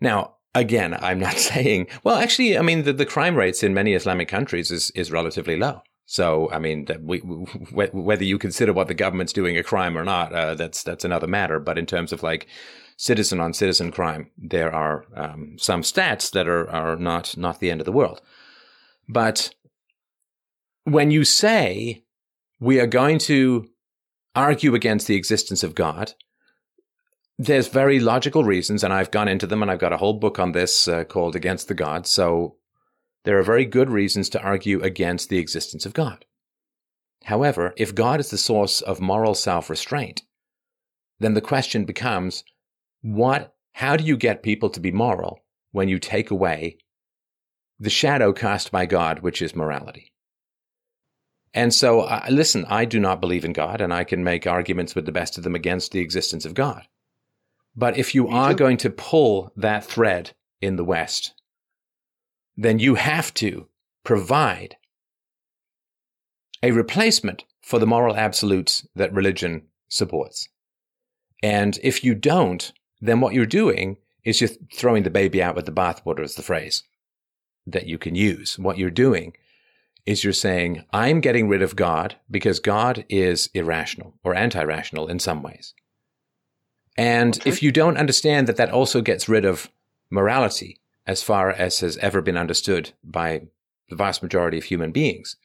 Now, 0.00 0.34
again, 0.54 0.96
I'm 1.00 1.18
not 1.18 1.38
saying 1.50 1.88
well. 2.04 2.16
Actually, 2.16 2.58
I 2.58 2.62
mean 2.62 2.84
the, 2.84 2.92
the 2.92 3.06
crime 3.06 3.36
rates 3.36 3.62
in 3.62 3.74
many 3.74 3.94
Islamic 3.94 4.28
countries 4.28 4.70
is 4.70 4.90
is 4.92 5.10
relatively 5.10 5.56
low. 5.56 5.82
So, 6.06 6.50
I 6.50 6.58
mean, 6.58 6.86
that 6.86 7.02
we, 7.02 7.20
whether 7.20 8.24
you 8.24 8.36
consider 8.36 8.72
what 8.72 8.88
the 8.88 8.94
government's 8.94 9.32
doing 9.32 9.56
a 9.56 9.62
crime 9.62 9.96
or 9.96 10.04
not, 10.04 10.32
uh, 10.34 10.54
that's 10.54 10.82
that's 10.82 11.04
another 11.04 11.26
matter. 11.26 11.58
But 11.58 11.78
in 11.78 11.86
terms 11.86 12.12
of 12.12 12.22
like 12.22 12.46
citizen 12.96 13.40
on 13.40 13.54
citizen 13.54 13.92
crime, 13.92 14.30
there 14.36 14.72
are 14.74 15.06
um, 15.16 15.56
some 15.58 15.82
stats 15.82 16.30
that 16.32 16.48
are 16.48 16.68
are 16.68 16.96
not 16.96 17.36
not 17.36 17.60
the 17.60 17.70
end 17.70 17.80
of 17.80 17.86
the 17.86 17.92
world. 17.92 18.20
But 19.08 19.54
when 20.84 21.10
you 21.10 21.24
say 21.24 22.04
we 22.60 22.78
are 22.78 22.86
going 22.86 23.18
to 23.18 23.68
argue 24.34 24.74
against 24.74 25.06
the 25.06 25.16
existence 25.16 25.62
of 25.62 25.74
God, 25.74 26.14
there's 27.38 27.68
very 27.68 27.98
logical 27.98 28.44
reasons, 28.44 28.84
and 28.84 28.92
I've 28.92 29.10
gone 29.10 29.28
into 29.28 29.46
them, 29.46 29.62
and 29.62 29.70
I've 29.70 29.78
got 29.78 29.92
a 29.92 29.96
whole 29.96 30.14
book 30.14 30.38
on 30.38 30.52
this 30.52 30.86
uh, 30.86 31.04
called 31.04 31.34
Against 31.34 31.68
the 31.68 31.74
Gods. 31.74 32.10
So 32.10 32.56
there 33.24 33.38
are 33.38 33.42
very 33.42 33.64
good 33.64 33.90
reasons 33.90 34.28
to 34.30 34.42
argue 34.42 34.82
against 34.82 35.28
the 35.28 35.38
existence 35.38 35.86
of 35.86 35.94
God. 35.94 36.24
However, 37.24 37.72
if 37.76 37.94
God 37.94 38.20
is 38.20 38.30
the 38.30 38.38
source 38.38 38.80
of 38.80 39.00
moral 39.00 39.34
self 39.34 39.70
restraint, 39.70 40.22
then 41.20 41.34
the 41.34 41.40
question 41.40 41.84
becomes 41.84 42.44
what, 43.00 43.54
how 43.74 43.96
do 43.96 44.04
you 44.04 44.16
get 44.16 44.42
people 44.42 44.70
to 44.70 44.80
be 44.80 44.90
moral 44.90 45.40
when 45.70 45.88
you 45.88 45.98
take 45.98 46.30
away 46.30 46.78
the 47.78 47.90
shadow 47.90 48.32
cast 48.32 48.70
by 48.70 48.86
God, 48.86 49.20
which 49.20 49.40
is 49.40 49.56
morality? 49.56 50.12
And 51.54 51.72
so, 51.72 52.00
uh, 52.00 52.26
listen, 52.30 52.64
I 52.68 52.84
do 52.86 52.98
not 52.98 53.20
believe 53.20 53.44
in 53.44 53.52
God, 53.52 53.80
and 53.80 53.92
I 53.92 54.04
can 54.04 54.24
make 54.24 54.46
arguments 54.46 54.94
with 54.94 55.06
the 55.06 55.12
best 55.12 55.36
of 55.36 55.44
them 55.44 55.54
against 55.54 55.92
the 55.92 56.00
existence 56.00 56.44
of 56.44 56.54
God. 56.54 56.86
But 57.74 57.96
if 57.96 58.14
you 58.14 58.24
Me 58.24 58.34
are 58.34 58.50
too. 58.50 58.58
going 58.58 58.76
to 58.78 58.90
pull 58.90 59.52
that 59.56 59.84
thread 59.84 60.32
in 60.60 60.76
the 60.76 60.84
West, 60.84 61.34
then 62.56 62.78
you 62.78 62.96
have 62.96 63.32
to 63.34 63.68
provide 64.04 64.76
a 66.62 66.70
replacement 66.70 67.44
for 67.60 67.78
the 67.78 67.86
moral 67.86 68.16
absolutes 68.16 68.86
that 68.94 69.12
religion 69.12 69.62
supports. 69.88 70.48
And 71.42 71.78
if 71.82 72.04
you 72.04 72.14
don't, 72.14 72.72
then 73.00 73.20
what 73.20 73.34
you're 73.34 73.46
doing 73.46 73.96
is 74.24 74.40
you're 74.40 74.50
throwing 74.74 75.02
the 75.02 75.10
baby 75.10 75.42
out 75.42 75.56
with 75.56 75.66
the 75.66 75.72
bathwater, 75.72 76.22
is 76.22 76.36
the 76.36 76.42
phrase 76.42 76.84
that 77.66 77.86
you 77.86 77.98
can 77.98 78.14
use. 78.14 78.58
What 78.58 78.78
you're 78.78 78.90
doing 78.90 79.34
is 80.06 80.24
you're 80.24 80.32
saying, 80.32 80.84
I'm 80.92 81.20
getting 81.20 81.48
rid 81.48 81.62
of 81.62 81.76
God 81.76 82.16
because 82.30 82.60
God 82.60 83.04
is 83.08 83.50
irrational 83.54 84.14
or 84.24 84.34
anti 84.34 84.62
rational 84.62 85.08
in 85.08 85.18
some 85.18 85.42
ways. 85.42 85.74
And 86.96 87.36
Okay. 87.36 87.48
if 87.48 87.62
you 87.62 87.72
don't 87.72 87.96
understand 87.96 88.46
that 88.46 88.56
that 88.56 88.70
also 88.70 89.00
gets 89.00 89.28
rid 89.28 89.44
of 89.44 89.70
morality 90.10 90.78
as 91.06 91.22
far 91.22 91.50
as 91.50 91.80
has 91.80 91.96
ever 91.98 92.20
been 92.20 92.36
understood 92.36 92.92
by 93.02 93.42
the 93.88 93.96
vast 93.96 94.22
majority 94.22 94.58
of 94.58 94.64
human 94.64 94.92
beings, 94.92 95.36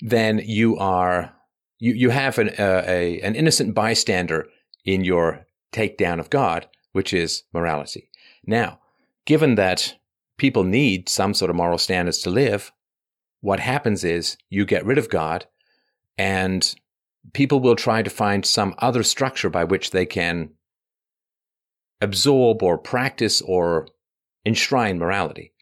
then 0.00 0.40
you 0.44 0.76
are 0.76 1.32
you 1.78 1.94
you 1.94 2.10
have 2.10 2.38
an 2.38 2.50
uh, 2.58 2.82
a 2.86 3.20
an 3.20 3.34
innocent 3.34 3.74
bystander 3.74 4.48
in 4.84 5.04
your 5.04 5.46
takedown 5.72 6.18
of 6.18 6.30
God, 6.30 6.66
which 6.92 7.12
is 7.12 7.44
morality. 7.52 8.10
Now, 8.46 8.80
given 9.24 9.54
that 9.56 9.96
people 10.38 10.64
need 10.64 11.08
some 11.08 11.34
sort 11.34 11.50
of 11.50 11.56
moral 11.56 11.78
standards 11.78 12.18
to 12.22 12.30
live, 12.30 12.72
what 13.40 13.60
happens 13.60 14.04
is 14.04 14.36
you 14.50 14.64
get 14.64 14.84
rid 14.84 14.98
of 14.98 15.08
God, 15.08 15.46
and 16.16 16.74
people 17.32 17.60
will 17.60 17.76
try 17.76 18.02
to 18.02 18.10
find 18.10 18.44
some 18.44 18.74
other 18.78 19.02
structure 19.02 19.50
by 19.50 19.64
which 19.64 19.90
they 19.90 20.06
can 20.06 20.50
absorb 22.00 22.62
or 22.62 22.78
practice 22.78 23.40
or 23.42 23.88
enshrine 24.44 24.98
morality. 24.98 25.52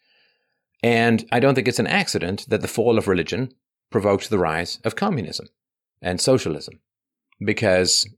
And 0.82 1.26
I 1.32 1.40
don't 1.40 1.54
think 1.54 1.68
it's 1.68 1.78
an 1.78 1.86
accident 1.86 2.46
that 2.48 2.60
the 2.60 2.68
fall 2.68 2.98
of 2.98 3.08
religion 3.08 3.52
provoked 3.90 4.30
the 4.30 4.38
rise 4.38 4.78
of 4.84 4.96
communism 4.96 5.48
and 6.02 6.20
socialism. 6.20 6.80
Because 7.44 8.08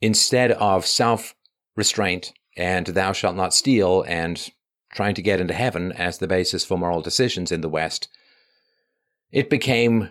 instead 0.00 0.52
of 0.52 0.86
self 0.86 1.34
restraint 1.76 2.32
and 2.56 2.86
thou 2.86 3.12
shalt 3.12 3.36
not 3.36 3.54
steal 3.54 4.04
and 4.06 4.50
trying 4.92 5.14
to 5.14 5.22
get 5.22 5.40
into 5.40 5.54
heaven 5.54 5.92
as 5.92 6.18
the 6.18 6.28
basis 6.28 6.64
for 6.64 6.78
moral 6.78 7.02
decisions 7.02 7.50
in 7.50 7.60
the 7.60 7.68
West, 7.68 8.08
it 9.32 9.50
became 9.50 10.10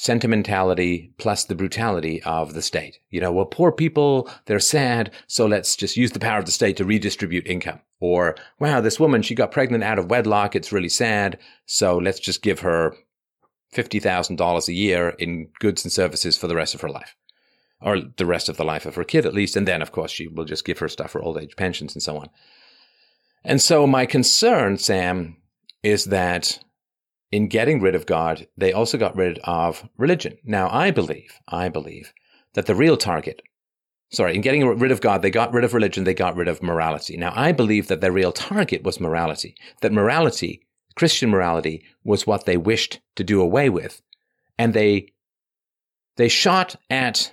sentimentality 0.00 1.12
plus 1.18 1.44
the 1.44 1.54
brutality 1.54 2.22
of 2.22 2.54
the 2.54 2.62
state. 2.62 2.98
You 3.10 3.20
know, 3.20 3.30
well, 3.30 3.44
poor 3.44 3.70
people, 3.70 4.30
they're 4.46 4.58
sad, 4.58 5.10
so 5.26 5.44
let's 5.44 5.76
just 5.76 5.94
use 5.94 6.12
the 6.12 6.18
power 6.18 6.38
of 6.38 6.46
the 6.46 6.52
state 6.52 6.78
to 6.78 6.86
redistribute 6.86 7.46
income. 7.46 7.80
Or, 8.00 8.34
wow, 8.58 8.80
this 8.80 8.98
woman, 8.98 9.20
she 9.20 9.34
got 9.34 9.52
pregnant 9.52 9.84
out 9.84 9.98
of 9.98 10.08
wedlock, 10.08 10.56
it's 10.56 10.72
really 10.72 10.88
sad, 10.88 11.38
so 11.66 11.98
let's 11.98 12.18
just 12.18 12.40
give 12.40 12.60
her 12.60 12.96
$50,000 13.74 14.68
a 14.68 14.72
year 14.72 15.10
in 15.18 15.48
goods 15.58 15.84
and 15.84 15.92
services 15.92 16.34
for 16.38 16.46
the 16.46 16.56
rest 16.56 16.74
of 16.74 16.80
her 16.80 16.88
life. 16.88 17.14
Or 17.82 18.00
the 18.00 18.24
rest 18.24 18.48
of 18.48 18.56
the 18.56 18.64
life 18.64 18.86
of 18.86 18.94
her 18.94 19.04
kid, 19.04 19.26
at 19.26 19.34
least. 19.34 19.54
And 19.54 19.68
then, 19.68 19.82
of 19.82 19.92
course, 19.92 20.10
she 20.10 20.28
will 20.28 20.46
just 20.46 20.64
give 20.64 20.78
her 20.78 20.88
stuff 20.88 21.10
for 21.10 21.22
old 21.22 21.36
age 21.36 21.56
pensions 21.56 21.94
and 21.94 22.02
so 22.02 22.16
on. 22.16 22.30
And 23.44 23.60
so, 23.60 23.86
my 23.86 24.06
concern, 24.06 24.78
Sam, 24.78 25.36
is 25.82 26.06
that 26.06 26.58
in 27.32 27.46
getting 27.46 27.80
rid 27.80 27.94
of 27.94 28.06
God, 28.06 28.46
they 28.56 28.72
also 28.72 28.98
got 28.98 29.16
rid 29.16 29.38
of 29.44 29.88
religion. 29.96 30.36
Now, 30.44 30.68
I 30.70 30.90
believe, 30.90 31.38
I 31.48 31.68
believe 31.68 32.12
that 32.54 32.66
the 32.66 32.74
real 32.74 32.96
target, 32.96 33.42
sorry, 34.10 34.34
in 34.34 34.40
getting 34.40 34.66
rid 34.66 34.90
of 34.90 35.00
God, 35.00 35.22
they 35.22 35.30
got 35.30 35.52
rid 35.52 35.64
of 35.64 35.74
religion, 35.74 36.04
they 36.04 36.14
got 36.14 36.36
rid 36.36 36.48
of 36.48 36.62
morality. 36.62 37.16
Now, 37.16 37.32
I 37.36 37.52
believe 37.52 37.86
that 37.88 38.00
their 38.00 38.12
real 38.12 38.32
target 38.32 38.82
was 38.82 39.00
morality, 39.00 39.54
that 39.80 39.92
morality, 39.92 40.66
Christian 40.96 41.30
morality, 41.30 41.84
was 42.02 42.26
what 42.26 42.46
they 42.46 42.56
wished 42.56 43.00
to 43.14 43.22
do 43.22 43.40
away 43.40 43.70
with. 43.70 44.02
And 44.58 44.74
they, 44.74 45.12
they 46.16 46.28
shot 46.28 46.76
at 46.90 47.32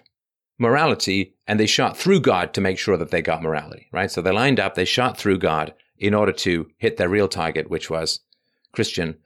morality 0.60 1.36
and 1.48 1.60
they 1.60 1.66
shot 1.66 1.98
through 1.98 2.20
God 2.20 2.54
to 2.54 2.62
make 2.62 2.78
sure 2.78 2.98
that 2.98 3.10
they 3.10 3.22
got 3.22 3.42
morality, 3.42 3.88
right? 3.92 4.12
So 4.12 4.22
they 4.22 4.32
lined 4.32 4.60
up, 4.60 4.76
they 4.76 4.86
shot 4.86 5.18
through 5.18 5.40
God 5.40 5.74
in 5.98 6.14
order 6.14 6.32
to 6.32 6.68
hit 6.78 6.98
their 6.98 7.10
real 7.10 7.28
target, 7.28 7.70
which 7.70 7.90
was 7.90 8.20
Christian 8.72 9.18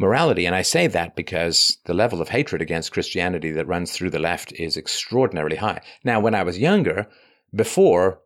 morality. 0.00 0.46
And 0.46 0.54
I 0.54 0.62
say 0.62 0.86
that 0.86 1.14
because 1.14 1.76
the 1.84 1.94
level 1.94 2.22
of 2.22 2.30
hatred 2.30 2.62
against 2.62 2.92
Christianity 2.92 3.52
that 3.52 3.68
runs 3.68 3.92
through 3.92 4.10
the 4.10 4.18
left 4.18 4.52
is 4.54 4.76
extraordinarily 4.76 5.56
high. 5.56 5.82
Now, 6.02 6.18
when 6.20 6.34
I 6.34 6.42
was 6.42 6.58
younger, 6.58 7.06
before 7.54 8.20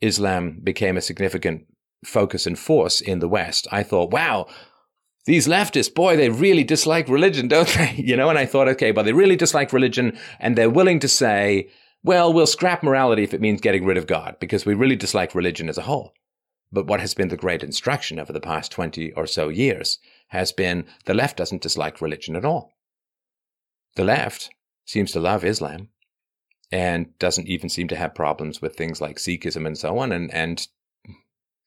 Islam 0.00 0.60
became 0.62 0.96
a 0.96 1.00
significant 1.00 1.66
focus 2.04 2.46
and 2.46 2.58
force 2.58 3.00
in 3.00 3.20
the 3.20 3.28
West, 3.28 3.68
I 3.70 3.84
thought, 3.84 4.10
wow, 4.10 4.48
these 5.24 5.46
leftists, 5.46 5.94
boy, 5.94 6.16
they 6.16 6.30
really 6.30 6.64
dislike 6.64 7.08
religion, 7.08 7.46
don't 7.54 7.68
they? 7.68 7.94
You 7.96 8.16
know, 8.16 8.28
and 8.28 8.38
I 8.38 8.44
thought, 8.44 8.68
okay, 8.68 8.90
but 8.90 9.04
they 9.04 9.12
really 9.12 9.36
dislike 9.36 9.72
religion 9.72 10.18
and 10.40 10.58
they're 10.58 10.68
willing 10.68 10.98
to 10.98 11.08
say, 11.08 11.70
well, 12.02 12.32
we'll 12.32 12.46
scrap 12.46 12.82
morality 12.82 13.22
if 13.22 13.32
it 13.32 13.40
means 13.40 13.60
getting 13.60 13.84
rid 13.84 13.96
of 13.96 14.08
God 14.08 14.36
because 14.40 14.66
we 14.66 14.74
really 14.74 14.96
dislike 14.96 15.34
religion 15.34 15.68
as 15.68 15.78
a 15.78 15.82
whole. 15.82 16.12
But 16.72 16.88
what 16.88 17.00
has 17.00 17.14
been 17.14 17.28
the 17.28 17.36
great 17.36 17.62
instruction 17.62 18.18
over 18.18 18.32
the 18.32 18.40
past 18.40 18.72
20 18.72 19.12
or 19.12 19.28
so 19.28 19.48
years 19.48 20.00
has 20.34 20.52
been 20.52 20.84
the 21.06 21.14
left 21.14 21.36
doesn't 21.36 21.62
dislike 21.62 22.00
religion 22.00 22.34
at 22.36 22.44
all. 22.44 22.72
The 23.94 24.04
left 24.04 24.50
seems 24.84 25.12
to 25.12 25.20
love 25.20 25.44
Islam 25.44 25.88
and 26.72 27.16
doesn't 27.18 27.46
even 27.46 27.68
seem 27.68 27.86
to 27.88 27.96
have 27.96 28.14
problems 28.14 28.60
with 28.60 28.74
things 28.74 29.00
like 29.00 29.16
Sikhism 29.16 29.64
and 29.64 29.78
so 29.78 29.98
on, 29.98 30.10
and, 30.10 30.34
and 30.34 30.66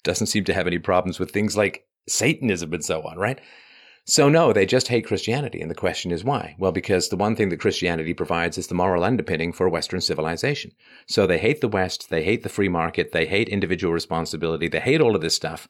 doesn't 0.03 0.27
seem 0.27 0.43
to 0.43 0.53
have 0.53 0.67
any 0.67 0.79
problems 0.79 1.17
with 1.17 1.31
things 1.31 1.55
like 1.55 1.85
Satanism 2.09 2.73
and 2.73 2.83
so 2.83 3.01
on, 3.03 3.17
right? 3.17 3.39
So, 4.09 4.29
no, 4.29 4.53
they 4.53 4.65
just 4.65 4.87
hate 4.87 5.05
Christianity. 5.05 5.61
And 5.61 5.69
the 5.69 5.75
question 5.75 6.11
is 6.11 6.23
why? 6.23 6.55
Well, 6.57 6.71
because 6.71 7.09
the 7.09 7.17
one 7.17 7.35
thing 7.35 7.49
that 7.49 7.59
Christianity 7.59 8.13
provides 8.13 8.57
is 8.57 8.67
the 8.67 8.75
moral 8.75 9.03
underpinning 9.03 9.51
for 9.51 9.67
Western 9.67 9.99
civilization. 9.99 10.71
So 11.07 11.27
they 11.27 11.37
hate 11.37 11.59
the 11.59 11.67
West, 11.67 12.09
they 12.09 12.23
hate 12.23 12.43
the 12.43 12.49
free 12.49 12.69
market, 12.69 13.11
they 13.11 13.25
hate 13.25 13.49
individual 13.49 13.93
responsibility, 13.93 14.69
they 14.69 14.79
hate 14.79 15.01
all 15.01 15.15
of 15.15 15.21
this 15.21 15.35
stuff. 15.35 15.67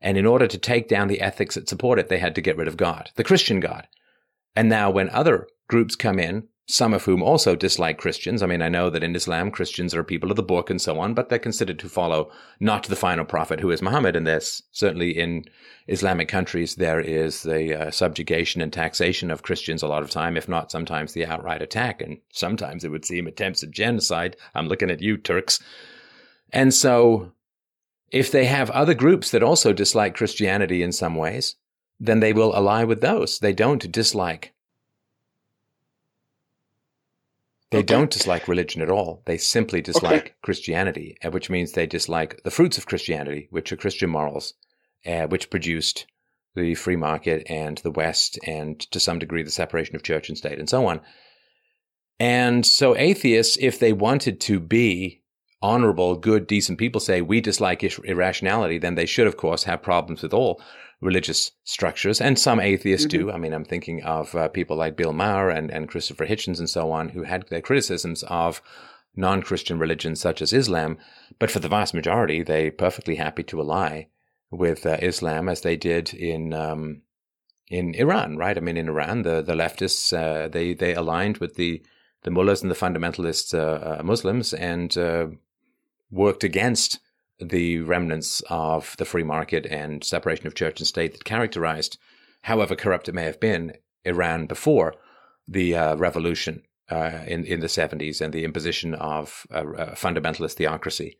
And 0.00 0.16
in 0.16 0.26
order 0.26 0.46
to 0.46 0.58
take 0.58 0.88
down 0.88 1.08
the 1.08 1.20
ethics 1.20 1.54
that 1.54 1.68
support 1.68 1.98
it, 1.98 2.08
they 2.08 2.18
had 2.18 2.34
to 2.34 2.40
get 2.40 2.56
rid 2.56 2.68
of 2.68 2.76
God, 2.76 3.10
the 3.16 3.24
Christian 3.24 3.60
God. 3.60 3.86
And 4.56 4.68
now 4.68 4.90
when 4.90 5.10
other 5.10 5.46
groups 5.68 5.94
come 5.94 6.18
in 6.18 6.48
some 6.70 6.94
of 6.94 7.04
whom 7.04 7.22
also 7.22 7.56
dislike 7.56 7.98
Christians. 7.98 8.42
I 8.42 8.46
mean, 8.46 8.62
I 8.62 8.68
know 8.68 8.90
that 8.90 9.02
in 9.02 9.16
Islam, 9.16 9.50
Christians 9.50 9.92
are 9.92 10.04
people 10.04 10.30
of 10.30 10.36
the 10.36 10.42
book 10.42 10.70
and 10.70 10.80
so 10.80 11.00
on, 11.00 11.14
but 11.14 11.28
they're 11.28 11.38
considered 11.38 11.80
to 11.80 11.88
follow 11.88 12.30
not 12.60 12.84
the 12.84 12.96
final 12.96 13.24
prophet 13.24 13.60
who 13.60 13.70
is 13.70 13.82
Muhammad. 13.82 14.14
And 14.14 14.26
there's 14.26 14.62
certainly 14.70 15.10
in 15.10 15.44
Islamic 15.88 16.28
countries, 16.28 16.76
there 16.76 17.00
is 17.00 17.42
the 17.42 17.74
uh, 17.74 17.90
subjugation 17.90 18.60
and 18.60 18.72
taxation 18.72 19.30
of 19.32 19.42
Christians 19.42 19.82
a 19.82 19.88
lot 19.88 20.02
of 20.02 20.10
time, 20.10 20.36
if 20.36 20.48
not 20.48 20.70
sometimes 20.70 21.12
the 21.12 21.26
outright 21.26 21.60
attack. 21.60 22.00
And 22.00 22.18
sometimes 22.32 22.84
it 22.84 22.90
would 22.90 23.04
seem 23.04 23.26
attempts 23.26 23.64
at 23.64 23.72
genocide. 23.72 24.36
I'm 24.54 24.68
looking 24.68 24.90
at 24.90 25.02
you, 25.02 25.16
Turks. 25.16 25.60
And 26.52 26.72
so 26.72 27.32
if 28.10 28.30
they 28.30 28.46
have 28.46 28.70
other 28.70 28.94
groups 28.94 29.30
that 29.30 29.42
also 29.42 29.72
dislike 29.72 30.14
Christianity 30.16 30.82
in 30.82 30.92
some 30.92 31.14
ways, 31.14 31.56
then 31.98 32.20
they 32.20 32.32
will 32.32 32.54
ally 32.54 32.84
with 32.84 33.00
those. 33.00 33.38
They 33.38 33.52
don't 33.52 33.90
dislike 33.92 34.54
They 37.70 37.78
okay. 37.78 37.86
don't 37.86 38.10
dislike 38.10 38.48
religion 38.48 38.82
at 38.82 38.90
all. 38.90 39.22
They 39.26 39.38
simply 39.38 39.80
dislike 39.80 40.20
okay. 40.20 40.34
Christianity, 40.42 41.16
uh, 41.24 41.30
which 41.30 41.48
means 41.48 41.72
they 41.72 41.86
dislike 41.86 42.42
the 42.42 42.50
fruits 42.50 42.78
of 42.78 42.86
Christianity, 42.86 43.46
which 43.50 43.70
are 43.70 43.76
Christian 43.76 44.10
morals, 44.10 44.54
uh, 45.06 45.26
which 45.28 45.50
produced 45.50 46.06
the 46.56 46.74
free 46.74 46.96
market 46.96 47.46
and 47.48 47.78
the 47.78 47.92
West, 47.92 48.40
and 48.44 48.80
to 48.90 48.98
some 48.98 49.20
degree 49.20 49.44
the 49.44 49.52
separation 49.52 49.94
of 49.94 50.02
church 50.02 50.28
and 50.28 50.36
state, 50.36 50.58
and 50.58 50.68
so 50.68 50.84
on. 50.86 51.00
And 52.18 52.66
so, 52.66 52.96
atheists, 52.96 53.56
if 53.60 53.78
they 53.78 53.92
wanted 53.92 54.40
to 54.40 54.58
be 54.58 55.19
honorable, 55.62 56.16
good, 56.16 56.46
decent 56.46 56.78
people, 56.78 57.00
say 57.00 57.20
we 57.20 57.40
dislike 57.40 57.82
irrationality, 57.82 58.78
then 58.78 58.94
they 58.94 59.06
should, 59.06 59.26
of 59.26 59.36
course, 59.36 59.64
have 59.64 59.82
problems 59.82 60.22
with 60.22 60.32
all 60.32 60.60
religious 61.00 61.52
structures, 61.64 62.20
and 62.20 62.38
some 62.38 62.60
atheists 62.60 63.06
mm-hmm. 63.06 63.26
do. 63.26 63.32
I 63.32 63.38
mean, 63.38 63.52
I'm 63.52 63.64
thinking 63.64 64.02
of 64.02 64.34
uh, 64.34 64.48
people 64.48 64.76
like 64.76 64.96
Bill 64.96 65.12
Maher 65.12 65.50
and, 65.50 65.70
and 65.70 65.88
Christopher 65.88 66.26
Hitchens 66.26 66.58
and 66.58 66.68
so 66.68 66.90
on, 66.92 67.10
who 67.10 67.22
had 67.22 67.48
their 67.48 67.62
criticisms 67.62 68.22
of 68.24 68.60
non-Christian 69.16 69.78
religions 69.78 70.20
such 70.20 70.40
as 70.40 70.52
Islam, 70.52 70.98
but 71.38 71.50
for 71.50 71.58
the 71.58 71.68
vast 71.68 71.94
majority, 71.94 72.42
they're 72.42 72.70
perfectly 72.70 73.16
happy 73.16 73.42
to 73.44 73.60
ally 73.60 74.04
with 74.50 74.86
uh, 74.86 74.96
Islam 75.00 75.48
as 75.48 75.62
they 75.62 75.76
did 75.76 76.12
in 76.14 76.52
um, 76.52 77.02
in 77.68 77.94
Iran, 77.94 78.36
right? 78.36 78.56
I 78.56 78.60
mean, 78.60 78.76
in 78.76 78.88
Iran, 78.88 79.22
the 79.22 79.42
the 79.42 79.54
leftists 79.54 80.12
uh, 80.12 80.48
they 80.48 80.74
they 80.74 80.94
aligned 80.94 81.38
with 81.38 81.54
the 81.54 81.82
the 82.22 82.30
mullahs 82.30 82.62
and 82.62 82.70
the 82.70 82.74
fundamentalist 82.74 83.54
uh, 83.54 84.00
uh, 84.00 84.02
Muslims 84.02 84.52
and 84.52 84.96
uh, 84.98 85.26
worked 86.10 86.44
against 86.44 86.98
the 87.38 87.78
remnants 87.80 88.42
of 88.50 88.96
the 88.98 89.04
free 89.04 89.22
market 89.22 89.66
and 89.66 90.04
separation 90.04 90.46
of 90.46 90.54
church 90.54 90.80
and 90.80 90.86
state 90.86 91.12
that 91.12 91.24
characterized, 91.24 91.98
however 92.42 92.74
corrupt 92.76 93.08
it 93.08 93.14
may 93.14 93.24
have 93.24 93.40
been, 93.40 93.72
Iran 94.04 94.46
before 94.46 94.94
the 95.46 95.74
uh, 95.74 95.96
revolution 95.96 96.62
uh, 96.90 97.20
in 97.26 97.44
in 97.44 97.60
the 97.60 97.68
seventies 97.68 98.20
and 98.20 98.32
the 98.32 98.44
imposition 98.44 98.94
of 98.94 99.46
a, 99.50 99.66
a, 99.66 99.86
fundamentalist 99.92 100.54
theocracy. 100.54 101.18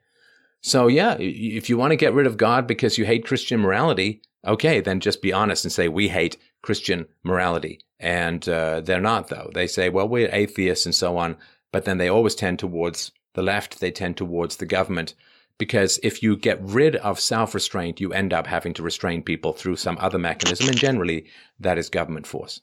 So 0.63 0.89
yeah, 0.89 1.17
if 1.19 1.71
you 1.71 1.79
want 1.79 1.93
to 1.93 1.97
get 1.97 2.13
rid 2.15 2.27
of 2.27 2.37
God 2.37 2.67
because 2.67 2.99
you 2.99 3.05
hate 3.05 3.25
Christian 3.25 3.61
morality, 3.61 4.23
okay, 4.47 4.81
then 4.81 5.01
just 5.01 5.23
be 5.23 5.33
honest 5.33 5.65
and 5.65 5.73
say 5.73 5.89
we 5.89 6.09
hate 6.09 6.37
Christian 6.63 7.07
morality. 7.23 7.81
And 7.99 8.47
uh, 8.49 8.81
they're 8.81 9.01
not 9.01 9.29
though. 9.29 9.51
They 9.55 9.67
say, 9.67 9.89
well, 9.89 10.09
we're 10.09 10.31
atheists 10.33 10.87
and 10.87 10.95
so 10.95 11.17
on, 11.17 11.37
but 11.73 11.85
then 11.85 11.99
they 11.99 12.09
always 12.09 12.35
tend 12.35 12.59
towards 12.59 13.13
the 13.35 13.43
left. 13.43 13.81
They 13.81 13.91
tend 13.91 14.17
towards 14.17 14.57
the 14.57 14.67
government 14.67 15.15
because 15.59 16.01
if 16.03 16.23
you 16.23 16.37
get 16.37 16.59
rid 16.63 16.97
of 16.97 17.21
self 17.21 17.55
restraint, 17.55 18.01
you 18.01 18.13
end 18.13 18.33
up 18.33 18.47
having 18.47 18.75
to 18.75 18.83
restrain 18.83 19.23
people 19.23 19.53
through 19.53 19.77
some 19.77 19.99
other 20.01 20.19
mechanism, 20.19 20.69
and 20.69 20.77
generally 20.77 21.27
that 21.61 21.79
is 21.79 21.89
government 21.89 22.27
force. 22.27 22.61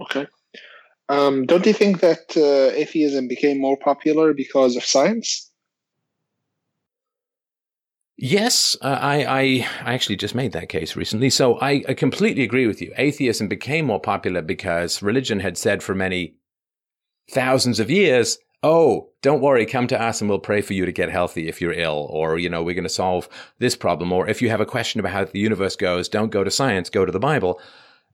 Okay. 0.00 0.26
Um, 1.08 1.44
don't 1.44 1.66
you 1.66 1.74
think 1.74 2.00
that 2.00 2.34
uh, 2.36 2.74
atheism 2.74 3.28
became 3.28 3.60
more 3.60 3.76
popular 3.76 4.32
because 4.32 4.76
of 4.76 4.84
science? 4.84 5.50
Yes, 8.16 8.76
uh, 8.80 8.98
I, 9.00 9.24
I, 9.24 9.40
I 9.84 9.94
actually 9.94 10.16
just 10.16 10.34
made 10.34 10.52
that 10.52 10.68
case 10.68 10.94
recently. 10.96 11.28
So 11.28 11.58
I, 11.60 11.82
I 11.88 11.94
completely 11.94 12.44
agree 12.44 12.66
with 12.66 12.80
you. 12.80 12.92
Atheism 12.96 13.48
became 13.48 13.86
more 13.86 14.00
popular 14.00 14.42
because 14.42 15.02
religion 15.02 15.40
had 15.40 15.58
said 15.58 15.82
for 15.82 15.94
many 15.94 16.36
thousands 17.30 17.80
of 17.80 17.90
years 17.90 18.38
oh, 18.62 19.10
don't 19.22 19.40
worry, 19.40 19.66
come 19.66 19.86
to 19.88 20.00
us 20.00 20.20
and 20.20 20.30
we'll 20.30 20.38
pray 20.38 20.60
for 20.60 20.72
you 20.72 20.86
to 20.86 20.92
get 20.92 21.10
healthy 21.10 21.48
if 21.48 21.60
you're 21.60 21.72
ill, 21.72 22.06
or, 22.10 22.38
you 22.38 22.48
know, 22.48 22.62
we're 22.62 22.74
going 22.74 22.84
to 22.84 22.88
solve 22.88 23.28
this 23.58 23.76
problem. 23.76 24.12
Or 24.12 24.28
if 24.28 24.40
you 24.40 24.50
have 24.50 24.60
a 24.60 24.66
question 24.66 25.00
about 25.00 25.12
how 25.12 25.24
the 25.24 25.38
universe 25.38 25.76
goes, 25.76 26.08
don't 26.08 26.30
go 26.30 26.44
to 26.44 26.50
science, 26.50 26.88
go 26.88 27.04
to 27.04 27.12
the 27.12 27.18
Bible. 27.18 27.60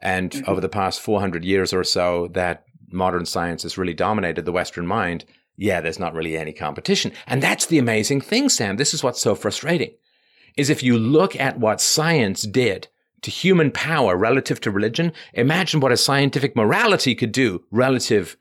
And 0.01 0.31
mm-hmm. 0.31 0.51
over 0.51 0.61
the 0.61 0.69
past 0.69 1.01
400 1.01 1.45
years 1.45 1.73
or 1.73 1.85
so, 1.85 2.29
that 2.29 2.65
modern 2.91 3.27
science 3.27 3.63
has 3.65 3.77
really 3.77 3.95
dominated 3.95 4.45
the 4.45 4.53
Western 4.53 4.87
mind. 4.87 5.25
Yeah, 5.57 5.81
there's 5.81 5.99
not 5.99 6.15
really 6.15 6.37
any 6.37 6.53
competition. 6.53 7.13
And 7.27 7.43
that's 7.43 7.67
the 7.67 7.79
amazing 7.79 8.21
thing, 8.21 8.49
Sam. 8.49 8.77
This 8.77 8.95
is 8.95 9.03
what's 9.03 9.21
so 9.21 9.35
frustrating 9.35 9.91
is 10.57 10.71
if 10.71 10.83
you 10.83 10.99
look 10.99 11.37
at 11.37 11.59
what 11.59 11.81
science 11.81 12.43
did 12.43 12.89
to 13.23 13.31
human 13.31 13.71
power 13.71 14.17
relative 14.17 14.61
to 14.61 14.71
religion, 14.71 15.13
imagine 15.35 15.81
what 15.81 15.93
a 15.93 15.97
scientific 15.97 16.57
morality 16.57 17.15
could 17.15 17.33
do 17.33 17.65
relative 17.71 18.37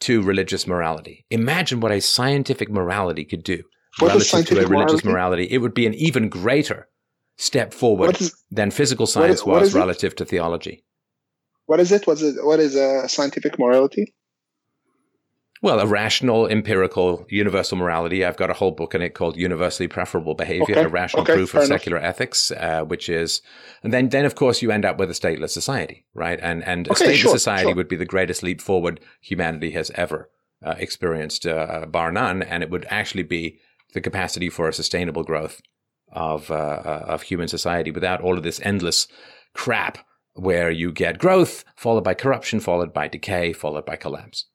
to 0.00 0.22
religious 0.22 0.66
morality. 0.66 1.24
Imagine 1.30 1.80
what 1.80 1.92
a 1.92 2.00
scientific 2.00 2.70
morality 2.70 3.24
could 3.24 3.42
do 3.42 3.62
what 3.98 4.08
relative 4.08 4.46
to 4.46 4.58
a 4.58 4.66
religious 4.66 5.04
morality? 5.04 5.08
morality. 5.08 5.44
It 5.50 5.58
would 5.58 5.74
be 5.74 5.86
an 5.86 5.94
even 5.94 6.28
greater 6.28 6.88
step 7.36 7.72
forward 7.72 8.20
is, 8.20 8.34
than 8.50 8.70
physical 8.70 9.06
science 9.06 9.44
what 9.44 9.62
is, 9.62 9.74
was 9.74 9.74
relative 9.74 10.14
to 10.16 10.24
theology. 10.24 10.84
What 11.66 11.80
is 11.80 11.92
it? 11.92 12.06
What 12.06 12.20
is 12.20 12.36
it? 12.36 12.44
What 12.44 12.60
is 12.60 12.74
a 12.74 13.08
scientific 13.08 13.58
morality? 13.58 14.14
Well, 15.62 15.78
a 15.78 15.86
rational, 15.86 16.46
empirical, 16.46 17.26
universal 17.28 17.76
morality. 17.76 18.24
I've 18.24 18.38
got 18.38 18.48
a 18.48 18.54
whole 18.54 18.70
book 18.70 18.94
in 18.94 19.02
it 19.02 19.12
called 19.12 19.36
Universally 19.36 19.88
Preferable 19.88 20.34
Behavior, 20.34 20.74
okay. 20.78 20.84
a 20.84 20.88
rational 20.88 21.22
okay. 21.22 21.34
proof 21.34 21.54
of 21.54 21.64
secular 21.64 21.98
ethics, 21.98 22.50
uh, 22.52 22.82
which 22.82 23.10
is, 23.10 23.42
and 23.82 23.92
then, 23.92 24.08
then 24.08 24.24
of 24.24 24.34
course 24.34 24.62
you 24.62 24.70
end 24.70 24.86
up 24.86 24.96
with 24.98 25.10
a 25.10 25.12
stateless 25.12 25.50
society, 25.50 26.06
right? 26.14 26.38
And, 26.40 26.64
and 26.64 26.88
okay, 26.88 27.04
a 27.04 27.08
stateless 27.08 27.16
sure, 27.16 27.32
society 27.32 27.68
sure. 27.68 27.74
would 27.74 27.88
be 27.88 27.96
the 27.96 28.06
greatest 28.06 28.42
leap 28.42 28.62
forward 28.62 29.00
humanity 29.20 29.72
has 29.72 29.90
ever 29.96 30.30
uh, 30.64 30.76
experienced, 30.78 31.46
uh, 31.46 31.84
bar 31.86 32.10
none. 32.10 32.42
And 32.42 32.62
it 32.62 32.70
would 32.70 32.86
actually 32.88 33.24
be 33.24 33.58
the 33.92 34.00
capacity 34.00 34.48
for 34.48 34.66
a 34.66 34.72
sustainable 34.72 35.24
growth 35.24 35.60
of, 36.10 36.50
uh, 36.50 36.54
uh, 36.54 37.04
of 37.06 37.22
human 37.22 37.48
society 37.48 37.90
without 37.90 38.22
all 38.22 38.38
of 38.38 38.44
this 38.44 38.60
endless 38.62 39.08
crap 39.52 39.98
where 40.32 40.70
you 40.70 40.90
get 40.90 41.18
growth, 41.18 41.64
followed 41.76 42.04
by 42.04 42.14
corruption, 42.14 42.60
followed 42.60 42.94
by 42.94 43.08
decay, 43.08 43.52
followed 43.52 43.84
by 43.84 43.96
collapse. 43.96 44.46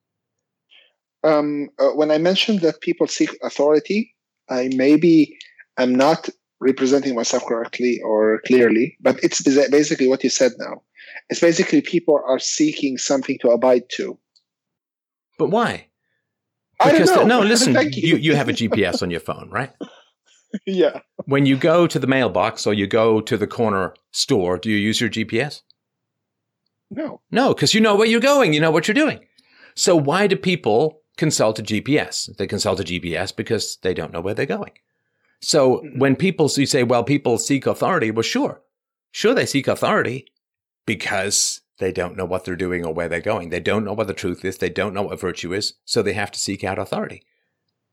Um, 1.24 1.68
uh, 1.78 1.88
when 1.90 2.10
I 2.10 2.18
mentioned 2.18 2.60
that 2.60 2.80
people 2.80 3.06
seek 3.06 3.30
authority, 3.42 4.14
I 4.48 4.70
maybe 4.74 5.36
am 5.78 5.94
not 5.94 6.28
representing 6.60 7.14
myself 7.14 7.44
correctly 7.46 8.00
or 8.04 8.40
clearly, 8.46 8.96
but 9.00 9.22
it's 9.22 9.42
basically 9.70 10.08
what 10.08 10.24
you 10.24 10.30
said 10.30 10.52
now. 10.58 10.82
It's 11.28 11.40
basically 11.40 11.80
people 11.80 12.20
are 12.26 12.38
seeking 12.38 12.98
something 12.98 13.38
to 13.40 13.50
abide 13.50 13.84
to. 13.96 14.18
But 15.38 15.50
why? 15.50 15.88
Because 16.78 17.10
I 17.10 17.14
don't 17.16 17.28
know. 17.28 17.40
no, 17.40 17.46
listen, 17.46 17.74
you. 17.92 18.08
you 18.08 18.16
you 18.16 18.34
have 18.34 18.48
a 18.48 18.52
GPS 18.52 19.02
on 19.02 19.10
your 19.10 19.20
phone, 19.20 19.50
right? 19.50 19.72
yeah. 20.66 21.00
When 21.24 21.46
you 21.46 21.56
go 21.56 21.86
to 21.86 21.98
the 21.98 22.06
mailbox 22.06 22.66
or 22.66 22.74
you 22.74 22.86
go 22.86 23.20
to 23.20 23.36
the 23.36 23.46
corner 23.46 23.94
store, 24.12 24.58
do 24.58 24.70
you 24.70 24.76
use 24.76 25.00
your 25.00 25.10
GPS? 25.10 25.62
No. 26.90 27.20
No, 27.30 27.52
because 27.52 27.74
you 27.74 27.80
know 27.80 27.96
where 27.96 28.06
you're 28.06 28.20
going, 28.20 28.52
you 28.52 28.60
know 28.60 28.70
what 28.70 28.86
you're 28.86 28.94
doing. 28.94 29.20
So 29.74 29.96
why 29.96 30.26
do 30.26 30.36
people 30.36 31.02
consult 31.16 31.58
a 31.58 31.62
GPS? 31.62 32.34
They 32.36 32.46
consult 32.46 32.80
a 32.80 32.84
GPS 32.84 33.34
because 33.34 33.78
they 33.82 33.94
don't 33.94 34.12
know 34.12 34.20
where 34.20 34.34
they're 34.34 34.46
going. 34.46 34.72
So 35.40 35.78
mm-hmm. 35.78 35.98
when 35.98 36.16
people 36.16 36.50
you 36.56 36.66
say, 36.66 36.82
well, 36.82 37.04
people 37.04 37.38
seek 37.38 37.66
authority, 37.66 38.10
well, 38.10 38.22
sure, 38.22 38.62
sure 39.10 39.34
they 39.34 39.46
seek 39.46 39.68
authority 39.68 40.26
because 40.86 41.60
they 41.78 41.92
don't 41.92 42.16
know 42.16 42.24
what 42.24 42.44
they're 42.44 42.56
doing 42.56 42.84
or 42.84 42.94
where 42.94 43.08
they're 43.08 43.20
going. 43.20 43.50
They 43.50 43.60
don't 43.60 43.84
know 43.84 43.92
what 43.92 44.06
the 44.06 44.14
truth 44.14 44.44
is. 44.44 44.58
They 44.58 44.70
don't 44.70 44.94
know 44.94 45.02
what 45.02 45.20
virtue 45.20 45.52
is. 45.52 45.74
So 45.84 46.02
they 46.02 46.14
have 46.14 46.30
to 46.32 46.38
seek 46.38 46.64
out 46.64 46.78
authority. 46.78 47.22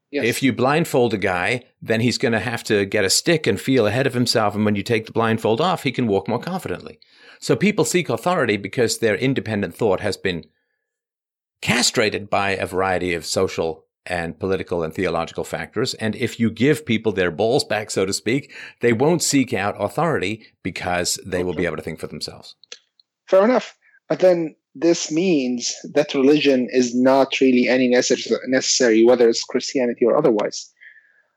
Yes. 0.10 0.26
If 0.26 0.44
you 0.44 0.54
blindfold 0.54 1.14
a 1.16 1.18
guy, 1.18 1.64
then 1.82 2.00
he's 2.00 2.20
going 2.20 2.34
to 2.34 2.40
have 2.40 2.64
to 2.66 2.86
get 2.86 3.04
a 3.04 3.10
stick 3.10 3.48
and 3.48 3.60
feel 3.60 3.88
ahead 3.88 4.06
of 4.06 4.14
himself. 4.14 4.54
And 4.54 4.64
when 4.64 4.76
you 4.76 4.84
take 4.84 5.08
the 5.08 5.12
blindfold 5.12 5.60
off, 5.60 5.84
he 5.84 5.92
can 5.92 6.08
walk 6.08 6.28
more 6.28 6.40
confidently. 6.40 7.00
So 7.40 7.56
people 7.56 7.84
seek 7.84 8.10
authority 8.10 8.56
because 8.56 9.00
their 9.00 9.16
independent 9.16 9.76
thought 9.76 10.02
has 10.02 10.16
been 10.16 10.46
castrated 11.64 12.30
by 12.30 12.50
a 12.52 12.66
variety 12.66 13.14
of 13.14 13.26
social 13.26 13.86
and 14.06 14.38
political 14.38 14.84
and 14.84 14.94
theological 14.94 15.46
factors. 15.46 15.94
And 15.94 16.14
if 16.14 16.38
you 16.38 16.52
give 16.52 16.86
people 16.86 17.14
their 17.14 17.32
balls 17.32 17.64
back, 17.64 17.90
so 17.90 18.06
to 18.06 18.12
speak, 18.12 18.54
they 18.82 18.92
won't 18.92 19.24
seek 19.24 19.54
out 19.54 19.82
authority 19.82 20.46
because 20.62 21.18
they 21.26 21.38
okay. 21.38 21.44
will 21.46 21.54
be 21.54 21.66
able 21.66 21.78
to 21.78 21.82
think 21.82 22.00
for 22.00 22.08
themselves. 22.08 22.56
Fair 23.30 23.46
enough. 23.46 23.78
But 24.10 24.20
then 24.20 24.58
this 24.76 25.10
means 25.10 25.74
that 25.94 26.14
religion 26.14 26.68
is 26.70 26.94
not 26.94 27.40
really 27.40 27.70
any 27.70 27.88
necessary, 27.88 29.06
whether 29.06 29.30
it's 29.30 29.46
Christianity 29.46 30.04
or 30.04 30.18
otherwise. 30.18 30.70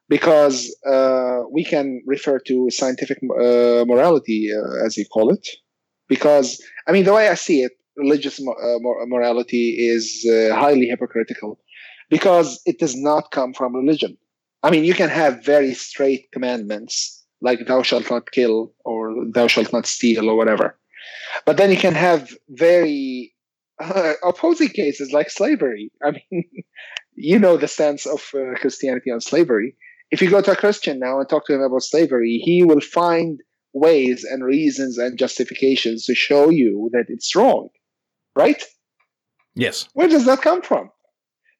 Because 0.09 0.77
uh, 0.85 1.43
we 1.53 1.63
can 1.65 2.03
refer 2.05 2.41
to 2.41 2.69
scientific 2.71 3.19
uh, 3.23 3.85
morality, 3.87 4.51
uh, 4.53 4.85
as 4.85 4.97
you 4.97 5.05
call 5.07 5.33
it. 5.33 5.47
Because, 6.09 6.61
I 6.89 6.91
mean, 6.91 7.05
the 7.05 7.15
way 7.15 7.29
I 7.29 7.35
see 7.35 7.63
it, 7.63 7.73
religious 7.97 8.41
uh, 8.41 8.79
morality 9.07 9.77
is 9.79 10.27
uh, 10.29 10.55
highly 10.55 10.87
hypocritical 10.87 11.59
because 12.11 12.61
it 12.67 12.79
does 12.79 12.97
not 12.97 13.31
come 13.31 13.53
from 13.53 13.75
religion. 13.75 14.17
I 14.63 14.71
mean, 14.71 14.85
you 14.85 14.95
can 14.95 15.09
have 15.09 15.45
very 15.45 15.75
straight 15.75 16.31
commandments 16.33 17.25
like 17.41 17.67
thou 17.67 17.83
shalt 17.83 18.11
not 18.11 18.31
kill 18.31 18.73
or 18.85 19.15
thou 19.33 19.47
shalt 19.47 19.73
not 19.73 19.87
steal 19.87 20.29
or 20.29 20.37
whatever. 20.37 20.79
But 21.45 21.57
then 21.57 21.71
you 21.71 21.77
can 21.77 21.95
have 21.95 22.37
very 22.49 23.35
uh, 23.81 24.15
opposing 24.25 24.69
cases 24.69 25.13
like 25.13 25.31
slavery. 25.31 25.91
I 26.03 26.13
mean, 26.13 26.45
you 27.15 27.39
know 27.39 27.57
the 27.57 27.69
stance 27.69 28.07
of 28.07 28.21
uh, 28.35 28.59
Christianity 28.59 29.11
on 29.11 29.21
slavery. 29.21 29.77
If 30.11 30.23
you 30.23 30.31
go 30.31 30.41
to 30.41 30.53
a 30.53 30.57
Christian 30.57 30.99
now 30.99 31.19
and 31.19 31.29
talk 31.29 31.47
to 31.47 31.55
him 31.55 31.63
about 31.63 31.83
slavery, 31.83 32.41
he 32.45 32.63
will 32.63 32.81
find 32.81 33.41
ways 33.73 34.25
and 34.25 34.45
reasons 34.45 34.97
and 34.97 35.19
justifications 35.19 36.07
to 36.07 36.15
show 36.15 36.49
you 36.49 36.89
that 36.93 37.07
it's 37.09 37.37
wrong, 37.37 37.69
right? 38.37 38.63
Yes. 39.55 39.89
Where 39.95 40.09
does 40.09 40.27
that 40.27 40.43
come 40.43 40.63
from? 40.63 40.91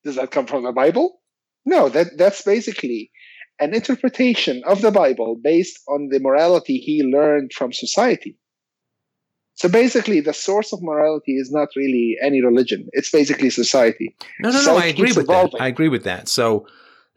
Does 0.05 0.15
that 0.15 0.31
come 0.31 0.45
from 0.45 0.63
the 0.63 0.71
Bible? 0.71 1.19
No, 1.65 1.89
that, 1.89 2.17
that's 2.17 2.43
basically 2.43 3.11
an 3.59 3.73
interpretation 3.73 4.61
of 4.65 4.81
the 4.81 4.91
Bible 4.91 5.37
based 5.43 5.79
on 5.89 6.09
the 6.09 6.19
morality 6.19 6.77
he 6.77 7.03
learned 7.03 7.51
from 7.53 7.73
society. 7.73 8.37
So 9.55 9.67
basically, 9.67 10.21
the 10.21 10.33
source 10.33 10.71
of 10.71 10.83
morality 10.83 11.33
is 11.33 11.51
not 11.51 11.69
really 11.75 12.15
any 12.21 12.43
religion. 12.43 12.87
It's 12.91 13.09
basically 13.09 13.49
society. 13.49 14.15
No, 14.39 14.51
no, 14.51 14.61
no. 14.63 14.77
I 14.77 14.85
agree 14.85 15.11
with 15.11 15.25
evolving. 15.25 15.57
that. 15.57 15.63
I 15.63 15.67
agree 15.67 15.89
with 15.89 16.03
that. 16.03 16.29
So 16.29 16.67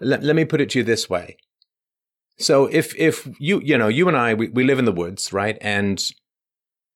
let, 0.01 0.23
let 0.23 0.35
me 0.35 0.47
put 0.47 0.63
it 0.63 0.71
to 0.71 0.79
you 0.79 0.85
this 0.85 1.11
way. 1.11 1.37
So 2.39 2.65
if 2.67 2.99
if 2.99 3.29
you 3.39 3.61
you 3.63 3.77
know 3.77 3.89
you 3.89 4.09
and 4.09 4.17
I 4.17 4.33
we, 4.33 4.49
we 4.49 4.65
live 4.65 4.79
in 4.79 4.87
the 4.87 4.93
woods, 4.93 5.31
right? 5.31 5.59
And 5.61 6.03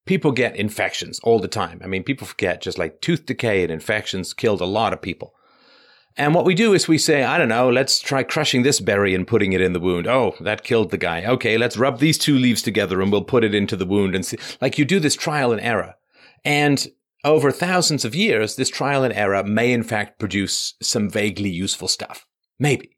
people 0.07 0.33
get 0.33 0.57
infections 0.57 1.19
all 1.21 1.39
the 1.39 1.49
time. 1.49 1.81
I 1.83 1.87
mean, 1.87 2.05
people 2.05 2.27
forget 2.27 2.61
just 2.61 2.79
like 2.79 3.01
tooth 3.01 3.27
decay 3.27 3.63
and 3.63 3.73
infections 3.73 4.35
killed 4.35 4.61
a 4.61 4.67
lot 4.67 4.93
of 4.93 5.03
people. 5.03 5.35
And 6.17 6.33
what 6.33 6.45
we 6.45 6.55
do 6.55 6.75
is 6.75 6.87
we 6.87 6.99
say, 6.99 7.25
I 7.25 7.39
don't 7.39 7.49
know, 7.49 7.69
let's 7.69 7.99
try 7.99 8.23
crushing 8.23 8.63
this 8.63 8.79
berry 8.79 9.15
and 9.15 9.27
putting 9.27 9.53
it 9.53 9.61
in 9.61 9.73
the 9.73 9.81
wound. 9.81 10.07
Oh, 10.07 10.35
that 10.41 10.63
killed 10.63 10.91
the 10.91 10.99
guy. 10.99 11.25
Okay, 11.25 11.59
let's 11.59 11.77
rub 11.77 11.99
these 11.99 12.19
two 12.19 12.37
leaves 12.37 12.63
together 12.63 13.03
and 13.03 13.11
we'll 13.11 13.25
put 13.25 13.43
it 13.43 13.55
into 13.55 13.75
the 13.75 13.87
wound 13.87 14.15
and 14.15 14.25
see. 14.25 14.39
Like 14.61 14.79
you 14.79 14.85
do 14.85 15.01
this 15.01 15.17
trial 15.17 15.51
and 15.51 15.61
error. 15.61 15.95
And 16.45 16.87
over 17.25 17.51
thousands 17.51 18.05
of 18.05 18.15
years, 18.15 18.55
this 18.55 18.69
trial 18.69 19.03
and 19.03 19.13
error 19.13 19.43
may 19.43 19.73
in 19.73 19.83
fact 19.83 20.21
produce 20.21 20.75
some 20.81 21.11
vaguely 21.11 21.51
useful 21.51 21.89
stuff. 21.89 22.27
Maybe 22.61 22.94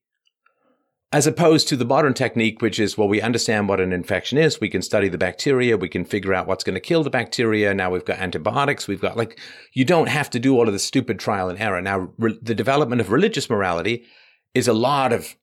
as 1.13 1.27
opposed 1.27 1.69
to 1.69 1.77
the 1.77 1.85
modern 1.85 2.15
technique, 2.15 2.61
which 2.61 2.81
is, 2.81 2.99
well, 2.99 3.09
we 3.09 3.21
understand 3.21 3.69
what 3.69 3.81
an 3.81 3.93
infection 3.93 4.39
is. 4.39 4.61
We 4.61 4.69
can 4.69 4.83
study 4.83 5.09
the 5.09 5.17
bacteria. 5.17 5.77
We 5.77 5.89
can 5.89 6.05
figure 6.05 6.35
out 6.35 6.49
what's 6.49 6.65
going 6.65 6.75
to 6.75 6.81
kill 6.81 7.05
the 7.05 7.11
bacteria. 7.11 7.73
Now 7.73 7.91
we've 7.91 8.05
got 8.05 8.19
antibiotics. 8.19 8.89
We've 8.89 9.01
got 9.01 9.17
like, 9.17 9.39
you 9.73 9.85
don't 9.85 10.09
have 10.09 10.31
to 10.31 10.41
do 10.41 10.57
all 10.57 10.67
of 10.67 10.73
the 10.73 10.81
stupid 10.81 11.21
trial 11.21 11.49
and 11.49 11.61
error. 11.61 11.81
Now, 11.81 12.13
re- 12.19 12.39
the 12.43 12.57
development 12.57 13.01
of 13.01 13.13
religious 13.13 13.49
morality 13.49 14.05
is 14.53 14.67
a 14.67 14.73
lot 14.73 15.13
of 15.13 15.37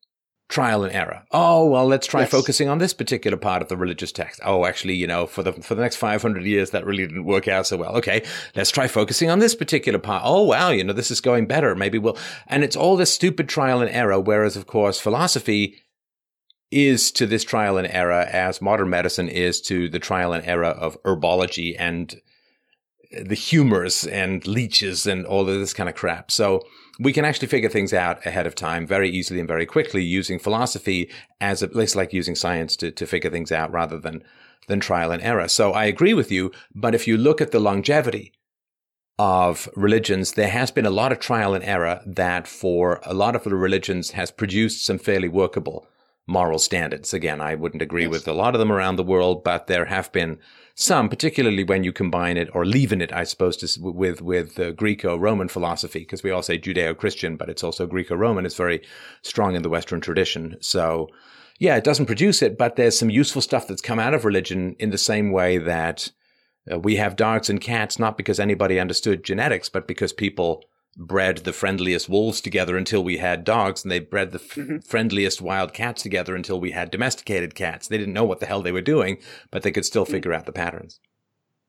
trial 0.53 0.83
and 0.83 0.93
error. 0.93 1.23
Oh, 1.31 1.67
well, 1.67 1.87
let's 1.87 2.05
try 2.05 2.21
yes. 2.21 2.29
focusing 2.29 2.69
on 2.69 2.77
this 2.77 2.93
particular 2.93 3.37
part 3.37 3.63
of 3.63 3.69
the 3.69 3.75
religious 3.75 4.11
text. 4.11 4.39
Oh, 4.45 4.65
actually, 4.65 4.93
you 4.93 5.07
know, 5.07 5.25
for 5.25 5.41
the 5.41 5.51
for 5.51 5.73
the 5.73 5.81
next 5.81 5.95
500 5.95 6.43
years 6.43 6.69
that 6.69 6.85
really 6.85 7.07
didn't 7.07 7.25
work 7.25 7.47
out 7.47 7.65
so 7.65 7.75
well. 7.75 7.95
Okay, 7.97 8.23
let's 8.55 8.69
try 8.69 8.87
focusing 8.87 9.31
on 9.31 9.39
this 9.39 9.55
particular 9.55 9.97
part. 9.97 10.21
Oh, 10.23 10.43
wow, 10.43 10.69
you 10.69 10.83
know, 10.83 10.93
this 10.93 11.09
is 11.09 11.21
going 11.21 11.47
better. 11.47 11.73
Maybe 11.73 11.97
we'll 11.97 12.17
and 12.47 12.63
it's 12.63 12.75
all 12.75 12.95
this 12.95 13.11
stupid 13.11 13.49
trial 13.49 13.81
and 13.81 13.89
error 13.89 14.19
whereas 14.19 14.55
of 14.55 14.67
course 14.67 14.99
philosophy 14.99 15.77
is 16.69 17.11
to 17.13 17.25
this 17.25 17.43
trial 17.43 17.77
and 17.77 17.87
error 17.87 18.27
as 18.31 18.61
modern 18.61 18.91
medicine 18.91 19.29
is 19.29 19.59
to 19.61 19.89
the 19.89 19.99
trial 19.99 20.33
and 20.33 20.45
error 20.45 20.65
of 20.65 21.01
herbology 21.03 21.75
and 21.79 22.21
the 23.11 23.35
humors 23.35 24.05
and 24.05 24.45
leeches 24.47 25.07
and 25.07 25.25
all 25.25 25.41
of 25.41 25.59
this 25.59 25.73
kind 25.73 25.89
of 25.89 25.95
crap. 25.95 26.31
So 26.31 26.61
we 26.99 27.13
can 27.13 27.25
actually 27.25 27.47
figure 27.47 27.69
things 27.69 27.93
out 27.93 28.25
ahead 28.25 28.45
of 28.45 28.55
time 28.55 28.85
very 28.85 29.09
easily 29.09 29.39
and 29.39 29.47
very 29.47 29.65
quickly 29.65 30.03
using 30.03 30.39
philosophy 30.39 31.09
as 31.41 31.61
a 31.61 31.67
place 31.67 31.95
like 31.95 32.13
using 32.13 32.35
science 32.35 32.75
to, 32.77 32.91
to 32.91 33.07
figure 33.07 33.31
things 33.31 33.51
out 33.51 33.71
rather 33.71 33.97
than, 33.97 34.23
than 34.67 34.79
trial 34.79 35.11
and 35.11 35.21
error. 35.23 35.47
So 35.47 35.71
I 35.71 35.85
agree 35.85 36.13
with 36.13 36.31
you. 36.31 36.51
But 36.75 36.93
if 36.93 37.07
you 37.07 37.17
look 37.17 37.41
at 37.41 37.51
the 37.51 37.59
longevity 37.59 38.31
of 39.17 39.69
religions, 39.75 40.33
there 40.33 40.49
has 40.49 40.69
been 40.71 40.85
a 40.85 40.91
lot 40.91 41.11
of 41.11 41.19
trial 41.19 41.53
and 41.53 41.63
error 41.63 42.01
that 42.05 42.47
for 42.47 42.99
a 43.03 43.13
lot 43.13 43.35
of 43.35 43.43
the 43.43 43.55
religions 43.55 44.11
has 44.11 44.29
produced 44.31 44.85
some 44.85 44.99
fairly 44.99 45.29
workable 45.29 45.87
moral 46.27 46.59
standards. 46.59 47.13
Again, 47.13 47.41
I 47.41 47.55
wouldn't 47.55 47.81
agree 47.81 48.03
yes. 48.03 48.11
with 48.11 48.27
a 48.27 48.33
lot 48.33 48.55
of 48.55 48.59
them 48.59 48.71
around 48.71 48.95
the 48.95 49.03
world, 49.03 49.43
but 49.43 49.67
there 49.67 49.85
have 49.85 50.11
been 50.11 50.39
some, 50.76 51.07
particularly 51.07 51.63
when 51.63 51.84
you 51.84 51.93
combine 51.93 52.36
it 52.36 52.49
or 52.53 52.65
leaven 52.65 53.01
it, 53.01 53.13
I 53.13 53.26
suppose, 53.26 53.57
to, 53.57 53.82
with 53.82 54.21
with 54.21 54.55
the 54.55 54.71
Greco-Roman 54.71 55.47
philosophy, 55.47 55.99
because 55.99 56.24
we 56.24 56.32
all 56.32 56.41
say 56.41 56.57
Judeo-Christian, 56.57 57.38
but 57.38 57.49
it's 57.49 57.63
also 57.63 57.86
Greco-Roman. 57.86 58.45
It's 58.45 58.55
very 58.55 58.82
strong 59.21 59.55
in 59.55 59.61
the 59.61 59.69
Western 59.69 60.01
tradition. 60.01 60.57
So, 60.61 61.09
yeah, 61.59 61.76
it 61.76 61.84
doesn't 61.84 62.07
produce 62.07 62.41
it, 62.41 62.57
but 62.57 62.76
there's 62.76 62.97
some 62.97 63.11
useful 63.11 63.41
stuff 63.41 63.67
that's 63.67 63.82
come 63.82 63.99
out 63.99 64.15
of 64.15 64.26
religion 64.26 64.76
in 64.80 64.89
the 64.89 64.97
same 64.97 65.32
way 65.32 65.59
that 65.59 66.11
uh, 66.71 66.80
we 66.80 66.95
have 66.95 67.15
dogs 67.15 67.49
and 67.49 67.61
cats, 67.61 67.99
not 67.99 68.17
because 68.17 68.39
anybody 68.39 68.80
understood 68.80 69.24
genetics, 69.24 69.69
but 69.69 69.88
because 69.88 70.11
people 70.11 70.63
bred 70.97 71.39
the 71.39 71.53
friendliest 71.53 72.07
wolves 72.07 72.41
together 72.41 72.77
until 72.77 73.03
we 73.03 73.17
had 73.17 73.43
dogs, 73.43 73.83
and 73.83 73.91
they 73.91 73.99
bred 73.99 74.31
the 74.31 74.39
f- 74.39 74.55
mm-hmm. 74.55 74.77
friendliest 74.79 75.41
wild 75.41 75.73
cats 75.73 76.03
together 76.03 76.35
until 76.35 76.59
we 76.59 76.71
had 76.71 76.91
domesticated 76.91 77.55
cats. 77.55 77.87
They 77.87 77.97
didn't 77.97 78.13
know 78.13 78.23
what 78.23 78.39
the 78.39 78.45
hell 78.45 78.61
they 78.61 78.71
were 78.71 78.81
doing, 78.81 79.17
but 79.51 79.63
they 79.63 79.71
could 79.71 79.85
still 79.85 80.03
mm-hmm. 80.03 80.13
figure 80.13 80.33
out 80.33 80.45
the 80.45 80.51
patterns. 80.51 80.99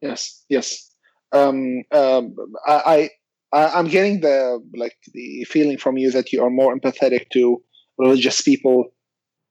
Yes, 0.00 0.44
yes. 0.48 0.90
Um, 1.32 1.82
um, 1.90 2.36
I, 2.66 3.10
I, 3.52 3.68
I'm 3.68 3.88
getting 3.88 4.20
the 4.20 4.62
like 4.76 4.96
the 5.12 5.44
feeling 5.44 5.78
from 5.78 5.96
you 5.96 6.10
that 6.12 6.32
you 6.32 6.42
are 6.42 6.50
more 6.50 6.76
empathetic 6.76 7.30
to 7.32 7.62
religious 7.98 8.40
people, 8.42 8.92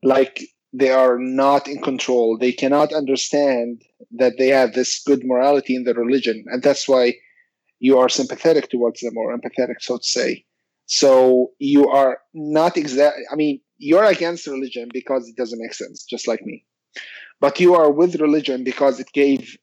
like 0.04 0.42
they 0.72 0.92
are 0.92 1.18
not 1.18 1.68
in 1.68 1.82
control. 1.82 2.38
They 2.38 2.52
cannot 2.52 2.94
understand 2.94 3.82
that 4.12 4.34
they 4.38 4.48
have 4.48 4.74
this 4.74 5.02
good 5.04 5.22
morality 5.24 5.76
in 5.76 5.84
their 5.84 5.96
religion, 5.96 6.46
and 6.48 6.62
that's 6.62 6.88
why 6.88 7.16
you 7.84 8.00
are 8.00 8.08
sympathetic 8.08 8.70
towards 8.70 9.02
them 9.02 9.18
or 9.18 9.38
empathetic, 9.38 9.82
so 9.82 9.98
to 9.98 10.04
say. 10.04 10.46
So 10.86 11.52
you 11.60 11.90
are 11.90 12.20
not 12.34 12.78
exactly, 12.78 13.24
I 13.30 13.36
mean, 13.36 13.60
you're 13.78 14.06
against 14.06 14.48
religion 14.48 14.88
because 14.94 15.28
it 15.28 15.36
doesn't 15.36 15.60
make 15.60 15.74
sense, 15.74 16.06
just 16.06 16.26
like 16.26 16.42
me. 16.44 16.66
But 17.42 17.60
you 17.60 17.76
are 17.76 17.92
with 17.92 18.22
religion 18.22 18.64
because 18.64 19.02
it 19.02 19.08
gave 19.14 19.58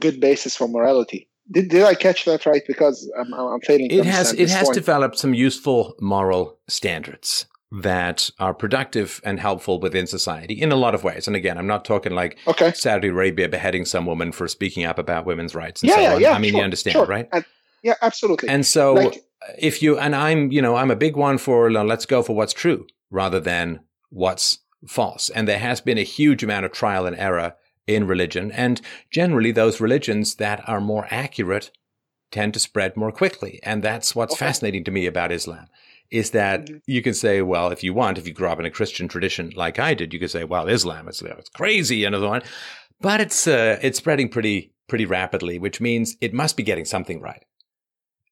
good 0.00 0.20
basis 0.20 0.54
for 0.54 0.68
morality. 0.68 1.28
Did, 1.50 1.68
did 1.68 1.82
I 1.82 1.96
catch 1.96 2.24
that 2.26 2.46
right? 2.46 2.62
Because 2.64 3.10
I'm, 3.18 3.34
I'm 3.34 3.60
failing. 3.62 3.90
It 3.90 4.06
has 4.06 4.32
it 4.32 4.50
has 4.50 4.68
point. 4.68 4.74
developed 4.74 5.18
some 5.18 5.34
useful 5.34 5.96
moral 6.00 6.60
standards 6.68 7.46
that 7.82 8.30
are 8.38 8.54
productive 8.54 9.20
and 9.24 9.40
helpful 9.40 9.80
within 9.80 10.06
society 10.06 10.54
in 10.54 10.70
a 10.70 10.76
lot 10.76 10.94
of 10.94 11.02
ways. 11.02 11.26
And 11.26 11.34
again, 11.34 11.58
I'm 11.58 11.66
not 11.66 11.84
talking 11.84 12.12
like 12.12 12.38
okay. 12.46 12.72
Saudi 12.72 13.08
Arabia 13.08 13.48
beheading 13.48 13.84
some 13.84 14.06
woman 14.06 14.30
for 14.30 14.46
speaking 14.46 14.84
up 14.84 14.96
about 14.96 15.26
women's 15.26 15.56
rights 15.56 15.82
and 15.82 15.88
yeah, 15.90 15.96
so 15.96 16.00
yeah, 16.02 16.14
on. 16.14 16.20
Yeah, 16.20 16.32
I 16.34 16.38
mean, 16.38 16.52
sure, 16.52 16.60
you 16.60 16.64
understand, 16.64 16.92
sure. 16.92 17.06
right? 17.06 17.28
And, 17.32 17.44
yeah, 17.84 17.94
absolutely. 18.02 18.48
And 18.48 18.64
so 18.66 18.94
like, 18.94 19.24
if 19.58 19.82
you 19.82 19.98
and 19.98 20.16
I'm, 20.16 20.50
you 20.50 20.62
know, 20.62 20.74
I'm 20.74 20.90
a 20.90 20.96
big 20.96 21.16
one 21.16 21.38
for 21.38 21.70
let's 21.70 22.06
go 22.06 22.22
for 22.22 22.34
what's 22.34 22.54
true 22.54 22.86
rather 23.10 23.38
than 23.38 23.80
what's 24.08 24.58
false. 24.88 25.28
And 25.28 25.46
there 25.46 25.58
has 25.58 25.80
been 25.80 25.98
a 25.98 26.02
huge 26.02 26.42
amount 26.42 26.64
of 26.64 26.72
trial 26.72 27.06
and 27.06 27.16
error 27.16 27.54
in 27.86 28.06
religion, 28.06 28.50
and 28.50 28.80
generally 29.10 29.52
those 29.52 29.80
religions 29.80 30.36
that 30.36 30.66
are 30.66 30.80
more 30.80 31.06
accurate 31.10 31.70
tend 32.30 32.54
to 32.54 32.60
spread 32.60 32.96
more 32.96 33.12
quickly. 33.12 33.60
And 33.62 33.82
that's 33.82 34.16
what's 34.16 34.34
okay. 34.34 34.46
fascinating 34.46 34.84
to 34.84 34.90
me 34.90 35.06
about 35.06 35.30
Islam 35.30 35.66
is 36.10 36.30
that 36.30 36.66
mm-hmm. 36.66 36.78
you 36.86 37.02
can 37.02 37.12
say, 37.12 37.42
well, 37.42 37.70
if 37.70 37.84
you 37.84 37.92
want, 37.92 38.16
if 38.16 38.26
you 38.26 38.32
grew 38.32 38.48
up 38.48 38.58
in 38.58 38.64
a 38.64 38.70
Christian 38.70 39.08
tradition 39.08 39.52
like 39.54 39.78
I 39.78 39.92
did, 39.92 40.14
you 40.14 40.20
could 40.20 40.30
say, 40.30 40.44
well, 40.44 40.68
Islam 40.68 41.08
is 41.08 41.20
it's 41.20 41.50
crazy 41.50 42.04
and 42.04 42.14
other 42.14 42.28
one, 42.28 42.42
but 43.00 43.20
it's 43.20 43.46
uh, 43.46 43.78
it's 43.82 43.98
spreading 43.98 44.30
pretty 44.30 44.72
pretty 44.88 45.04
rapidly, 45.04 45.58
which 45.58 45.80
means 45.80 46.16
it 46.22 46.32
must 46.32 46.56
be 46.56 46.62
getting 46.62 46.86
something 46.86 47.20
right. 47.20 47.44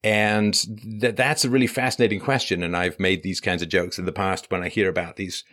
And 0.05 0.55
th- 1.01 1.15
that's 1.15 1.45
a 1.45 1.51
really 1.51 1.67
fascinating 1.67 2.21
question. 2.21 2.63
And 2.63 2.77
I've 2.77 2.99
made 2.99 3.23
these 3.23 3.41
kinds 3.41 3.63
of 3.63 3.69
jokes 3.69 3.99
in 3.99 4.05
the 4.05 4.13
past 4.13 4.51
when 4.51 4.63
I 4.63 4.69
hear 4.69 4.89
about 4.89 5.17
these, 5.17 5.45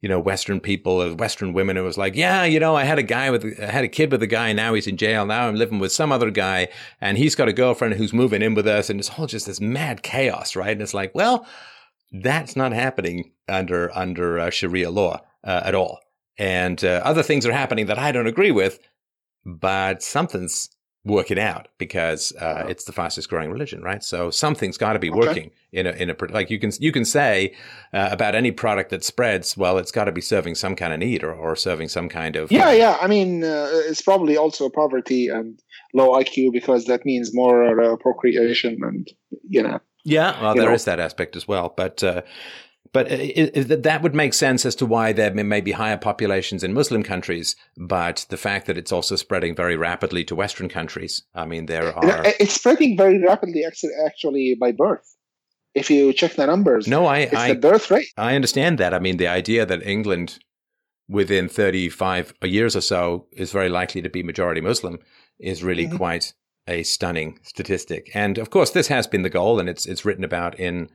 you 0.00 0.08
know, 0.08 0.18
Western 0.18 0.60
people, 0.60 1.00
uh, 1.00 1.14
Western 1.14 1.52
women 1.52 1.76
who 1.76 1.84
was 1.84 1.98
like, 1.98 2.16
yeah, 2.16 2.44
you 2.44 2.58
know, 2.58 2.74
I 2.74 2.84
had 2.84 2.98
a 2.98 3.02
guy 3.02 3.30
with, 3.30 3.44
I 3.60 3.66
had 3.66 3.84
a 3.84 3.88
kid 3.88 4.10
with 4.10 4.22
a 4.22 4.26
guy 4.26 4.52
now 4.52 4.72
he's 4.74 4.86
in 4.86 4.96
jail. 4.96 5.26
Now 5.26 5.48
I'm 5.48 5.56
living 5.56 5.78
with 5.78 5.92
some 5.92 6.10
other 6.10 6.30
guy 6.30 6.68
and 7.00 7.18
he's 7.18 7.34
got 7.34 7.48
a 7.48 7.52
girlfriend 7.52 7.94
who's 7.94 8.14
moving 8.14 8.40
in 8.40 8.54
with 8.54 8.66
us. 8.66 8.88
And 8.88 8.98
it's 8.98 9.10
all 9.18 9.26
just 9.26 9.46
this 9.46 9.60
mad 9.60 10.02
chaos, 10.02 10.56
right? 10.56 10.72
And 10.72 10.82
it's 10.82 10.94
like, 10.94 11.14
well, 11.14 11.46
that's 12.10 12.56
not 12.56 12.72
happening 12.72 13.32
under, 13.46 13.94
under 13.96 14.38
uh, 14.38 14.50
Sharia 14.50 14.90
law 14.90 15.20
uh, 15.44 15.60
at 15.64 15.74
all. 15.74 16.00
And 16.38 16.82
uh, 16.82 17.02
other 17.04 17.22
things 17.22 17.44
are 17.44 17.52
happening 17.52 17.86
that 17.86 17.98
I 17.98 18.12
don't 18.12 18.26
agree 18.26 18.52
with, 18.52 18.78
but 19.44 20.02
something's 20.02 20.70
work 21.04 21.30
it 21.30 21.38
out 21.38 21.68
because 21.78 22.32
uh, 22.36 22.64
it's 22.68 22.84
the 22.84 22.92
fastest 22.92 23.28
growing 23.28 23.50
religion, 23.50 23.82
right? 23.82 24.02
So 24.02 24.30
something's 24.30 24.76
got 24.76 24.92
to 24.92 24.98
be 24.98 25.10
okay. 25.10 25.18
working 25.18 25.50
in 25.72 25.86
a 25.86 25.90
in 25.92 26.10
a 26.10 26.16
like 26.30 26.50
you 26.50 26.58
can 26.58 26.70
you 26.80 26.92
can 26.92 27.04
say 27.04 27.54
uh, 27.92 28.08
about 28.10 28.34
any 28.34 28.50
product 28.50 28.90
that 28.90 29.04
spreads. 29.04 29.56
Well, 29.56 29.78
it's 29.78 29.90
got 29.90 30.04
to 30.04 30.12
be 30.12 30.20
serving 30.20 30.54
some 30.56 30.76
kind 30.76 30.92
of 30.92 30.98
need 30.98 31.22
or, 31.22 31.32
or 31.32 31.56
serving 31.56 31.88
some 31.88 32.08
kind 32.08 32.36
of 32.36 32.52
yeah 32.52 32.72
yeah. 32.72 32.98
I 33.00 33.06
mean, 33.06 33.44
uh, 33.44 33.68
it's 33.70 34.02
probably 34.02 34.36
also 34.36 34.68
poverty 34.68 35.28
and 35.28 35.60
low 35.94 36.10
IQ 36.18 36.52
because 36.52 36.84
that 36.86 37.04
means 37.04 37.34
more 37.34 37.80
uh, 37.80 37.96
procreation 37.96 38.78
and 38.82 39.08
you 39.48 39.62
know. 39.62 39.80
Yeah, 40.04 40.40
well, 40.40 40.54
there 40.54 40.68
know. 40.68 40.74
is 40.74 40.84
that 40.86 41.00
aspect 41.00 41.36
as 41.36 41.46
well, 41.46 41.74
but 41.76 42.02
uh, 42.02 42.22
but 42.92 43.10
it, 43.10 43.56
it, 43.56 43.82
that 43.82 44.02
would 44.02 44.14
make 44.14 44.34
sense 44.34 44.64
as 44.64 44.74
to 44.76 44.86
why 44.86 45.12
there 45.12 45.32
may 45.32 45.60
be 45.60 45.72
higher 45.72 45.96
populations 45.96 46.64
in 46.64 46.72
Muslim 46.72 47.02
countries, 47.02 47.56
but 47.76 48.26
the 48.28 48.36
fact 48.36 48.66
that 48.66 48.78
it's 48.78 48.92
also 48.92 49.16
spreading 49.16 49.54
very 49.54 49.76
rapidly 49.76 50.24
to 50.24 50.34
Western 50.34 50.68
countries. 50.68 51.22
I 51.34 51.46
mean, 51.46 51.66
there 51.66 51.96
are. 51.96 52.22
It's 52.40 52.54
spreading 52.54 52.96
very 52.96 53.22
rapidly, 53.22 53.64
actually, 54.04 54.56
by 54.58 54.72
birth. 54.72 55.14
If 55.74 55.90
you 55.90 56.12
check 56.12 56.34
the 56.34 56.46
numbers, 56.46 56.88
no, 56.88 57.06
I, 57.06 57.18
it's 57.18 57.34
I, 57.34 57.52
the 57.52 57.60
birth 57.60 57.90
rate. 57.90 58.08
I 58.16 58.34
understand 58.34 58.78
that. 58.78 58.94
I 58.94 58.98
mean, 58.98 59.18
the 59.18 59.28
idea 59.28 59.66
that 59.66 59.86
England, 59.86 60.38
within 61.08 61.48
35 61.48 62.34
years 62.42 62.74
or 62.74 62.80
so, 62.80 63.26
is 63.32 63.52
very 63.52 63.68
likely 63.68 64.02
to 64.02 64.08
be 64.08 64.22
majority 64.22 64.60
Muslim 64.60 64.98
is 65.38 65.62
really 65.62 65.86
mm-hmm. 65.86 65.96
quite 65.96 66.32
a 66.68 66.82
stunning 66.84 67.40
statistic. 67.42 68.10
And 68.14 68.38
of 68.38 68.50
course, 68.50 68.70
this 68.70 68.88
has 68.88 69.06
been 69.06 69.22
the 69.22 69.30
goal, 69.30 69.58
and 69.58 69.68
it's 69.68 69.86
it's 69.86 70.04
written 70.04 70.22
about 70.22 70.58
in 70.60 70.88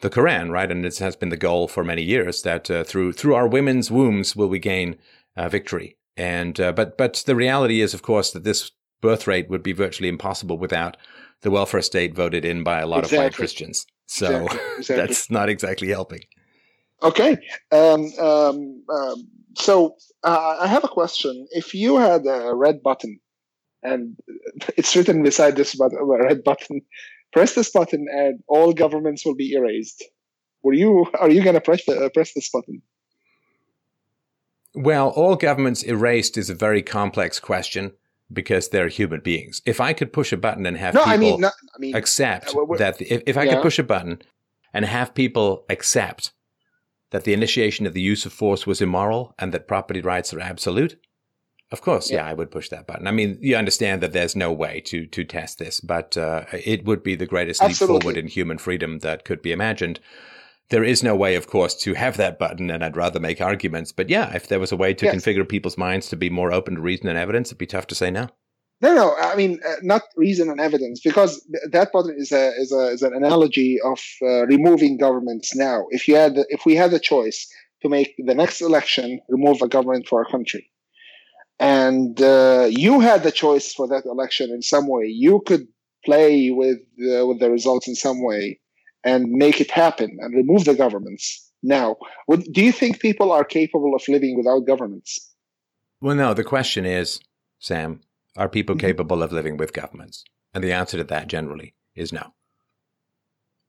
the 0.00 0.10
Quran, 0.10 0.50
right? 0.50 0.70
And 0.70 0.84
it 0.84 0.98
has 0.98 1.14
been 1.14 1.28
the 1.28 1.36
goal 1.36 1.68
for 1.68 1.84
many 1.84 2.02
years 2.02 2.42
that 2.42 2.70
uh, 2.70 2.82
through 2.82 3.12
through 3.12 3.34
our 3.34 3.46
women's 3.46 3.90
wombs 3.90 4.34
will 4.34 4.48
we 4.48 4.58
gain 4.58 4.96
uh, 5.36 5.48
victory. 5.48 5.96
And 6.16 6.58
uh, 6.58 6.72
but 6.72 6.98
but 6.98 7.22
the 7.26 7.36
reality 7.36 7.80
is, 7.80 7.94
of 7.94 8.02
course, 8.02 8.30
that 8.32 8.44
this 8.44 8.72
birth 9.00 9.26
rate 9.26 9.48
would 9.48 9.62
be 9.62 9.72
virtually 9.72 10.08
impossible 10.08 10.58
without 10.58 10.96
the 11.42 11.50
welfare 11.50 11.82
state 11.82 12.14
voted 12.14 12.44
in 12.44 12.64
by 12.64 12.80
a 12.80 12.86
lot 12.86 13.00
exactly. 13.00 13.18
of 13.18 13.24
white 13.24 13.34
Christians. 13.34 13.86
So 14.06 14.44
exactly. 14.44 14.58
Exactly. 14.78 15.06
that's 15.06 15.30
not 15.30 15.48
exactly 15.48 15.88
helping. 15.88 16.20
Okay. 17.02 17.36
Um, 17.70 18.10
um, 18.18 18.82
um, 18.92 19.28
so 19.54 19.94
uh, 20.24 20.56
I 20.60 20.66
have 20.66 20.82
a 20.82 20.88
question. 20.88 21.46
If 21.50 21.74
you 21.74 21.98
had 21.98 22.26
a 22.26 22.54
red 22.54 22.82
button 22.82 23.20
and 23.88 24.16
it's 24.76 24.94
written 24.94 25.22
beside 25.22 25.56
this 25.56 25.74
button, 25.74 25.98
red 26.02 26.44
button. 26.44 26.80
Press 27.32 27.54
this 27.54 27.70
button, 27.70 28.06
and 28.10 28.42
all 28.48 28.72
governments 28.72 29.24
will 29.24 29.34
be 29.34 29.52
erased. 29.52 30.02
Were 30.62 30.72
you? 30.72 31.06
Are 31.20 31.30
you 31.30 31.42
going 31.42 31.54
to 31.54 31.60
press 31.60 31.84
the, 31.84 32.06
uh, 32.06 32.08
press 32.08 32.32
this 32.34 32.50
button? 32.50 32.82
Well, 34.74 35.10
all 35.10 35.36
governments 35.36 35.82
erased 35.82 36.36
is 36.36 36.50
a 36.50 36.54
very 36.54 36.82
complex 36.82 37.40
question 37.40 37.92
because 38.32 38.68
they're 38.68 38.88
human 38.88 39.20
beings. 39.20 39.62
If 39.66 39.80
I 39.80 39.92
could 39.92 40.12
push 40.12 40.32
a 40.32 40.36
button 40.36 40.66
and 40.66 40.76
have 40.76 40.94
no, 40.94 41.00
people 41.00 41.14
I 41.14 41.16
mean, 41.16 41.44
I 41.44 41.78
mean, 41.78 41.96
accept 41.96 42.54
uh, 42.54 42.76
that, 42.76 43.00
if, 43.00 43.22
if 43.26 43.36
I 43.36 43.44
yeah. 43.44 43.54
could 43.54 43.62
push 43.62 43.78
a 43.78 43.82
button 43.82 44.20
and 44.72 44.84
have 44.84 45.14
people 45.14 45.64
accept 45.70 46.32
that 47.10 47.24
the 47.24 47.32
initiation 47.32 47.86
of 47.86 47.94
the 47.94 48.02
use 48.02 48.26
of 48.26 48.32
force 48.32 48.66
was 48.66 48.82
immoral 48.82 49.34
and 49.38 49.52
that 49.52 49.66
property 49.66 50.00
rights 50.00 50.34
are 50.34 50.40
absolute, 50.40 50.96
of 51.70 51.82
course, 51.82 52.10
yeah. 52.10 52.24
yeah. 52.24 52.30
I 52.30 52.34
would 52.34 52.50
push 52.50 52.68
that 52.70 52.86
button. 52.86 53.06
I 53.06 53.10
mean, 53.10 53.38
you 53.40 53.56
understand 53.56 54.02
that 54.02 54.12
there's 54.12 54.36
no 54.36 54.52
way 54.52 54.80
to 54.86 55.06
to 55.06 55.24
test 55.24 55.58
this, 55.58 55.80
but 55.80 56.16
uh, 56.16 56.44
it 56.52 56.84
would 56.84 57.02
be 57.02 57.14
the 57.14 57.26
greatest 57.26 57.62
Absolutely. 57.62 57.94
leap 57.94 58.02
forward 58.02 58.16
in 58.16 58.28
human 58.28 58.58
freedom 58.58 59.00
that 59.00 59.24
could 59.24 59.42
be 59.42 59.52
imagined. 59.52 60.00
There 60.70 60.84
is 60.84 61.02
no 61.02 61.16
way, 61.16 61.34
of 61.34 61.46
course, 61.46 61.74
to 61.76 61.94
have 61.94 62.18
that 62.18 62.38
button, 62.38 62.70
and 62.70 62.84
I'd 62.84 62.96
rather 62.96 63.20
make 63.20 63.40
arguments. 63.40 63.90
But 63.90 64.10
yeah, 64.10 64.34
if 64.34 64.48
there 64.48 64.60
was 64.60 64.70
a 64.70 64.76
way 64.76 64.92
to 64.94 65.06
yes. 65.06 65.14
configure 65.14 65.48
people's 65.48 65.78
minds 65.78 66.08
to 66.08 66.16
be 66.16 66.28
more 66.28 66.52
open 66.52 66.74
to 66.74 66.80
reason 66.80 67.08
and 67.08 67.18
evidence, 67.18 67.48
it'd 67.48 67.58
be 67.58 67.66
tough 67.66 67.86
to 67.86 67.94
say 67.94 68.10
no. 68.10 68.28
No, 68.80 68.94
no. 68.94 69.14
I 69.16 69.34
mean, 69.34 69.58
uh, 69.66 69.76
not 69.82 70.02
reason 70.16 70.50
and 70.50 70.60
evidence, 70.60 71.00
because 71.02 71.44
that 71.70 71.90
button 71.92 72.14
is 72.16 72.32
a 72.32 72.50
is 72.58 72.72
a 72.72 72.88
is 72.88 73.02
an 73.02 73.14
analogy 73.14 73.78
of 73.84 73.98
uh, 74.22 74.46
removing 74.46 74.98
governments. 74.98 75.56
Now, 75.56 75.86
if 75.90 76.06
you 76.06 76.14
had 76.14 76.38
if 76.48 76.64
we 76.64 76.76
had 76.76 76.92
a 76.92 76.98
choice 76.98 77.46
to 77.82 77.88
make 77.88 78.14
the 78.18 78.34
next 78.34 78.60
election 78.60 79.20
remove 79.28 79.62
a 79.62 79.68
government 79.68 80.06
for 80.06 80.22
a 80.22 80.30
country, 80.30 80.70
and 81.58 82.20
uh, 82.20 82.66
you 82.70 83.00
had 83.00 83.22
the 83.22 83.32
choice 83.32 83.72
for 83.72 83.88
that 83.88 84.04
election 84.04 84.50
in 84.50 84.62
some 84.62 84.86
way. 84.86 85.06
You 85.06 85.42
could 85.46 85.66
play 86.04 86.50
with 86.50 86.78
uh, 86.78 87.26
with 87.26 87.40
the 87.40 87.50
results 87.50 87.88
in 87.88 87.94
some 87.94 88.22
way 88.22 88.60
and 89.04 89.30
make 89.30 89.60
it 89.60 89.70
happen 89.70 90.16
and 90.20 90.34
remove 90.34 90.64
the 90.64 90.74
governments. 90.74 91.50
Now, 91.62 91.96
would, 92.28 92.44
do 92.52 92.62
you 92.62 92.72
think 92.72 93.00
people 93.00 93.32
are 93.32 93.44
capable 93.44 93.94
of 93.94 94.02
living 94.08 94.36
without 94.36 94.60
governments? 94.60 95.34
Well, 96.00 96.14
no. 96.14 96.34
The 96.34 96.44
question 96.44 96.86
is, 96.86 97.20
Sam, 97.58 98.00
are 98.36 98.48
people 98.48 98.76
mm-hmm. 98.76 98.86
capable 98.86 99.22
of 99.22 99.32
living 99.32 99.56
with 99.56 99.72
governments? 99.72 100.24
And 100.54 100.62
the 100.62 100.72
answer 100.72 100.96
to 100.96 101.04
that 101.04 101.26
generally 101.26 101.74
is 101.94 102.12
no. 102.12 102.32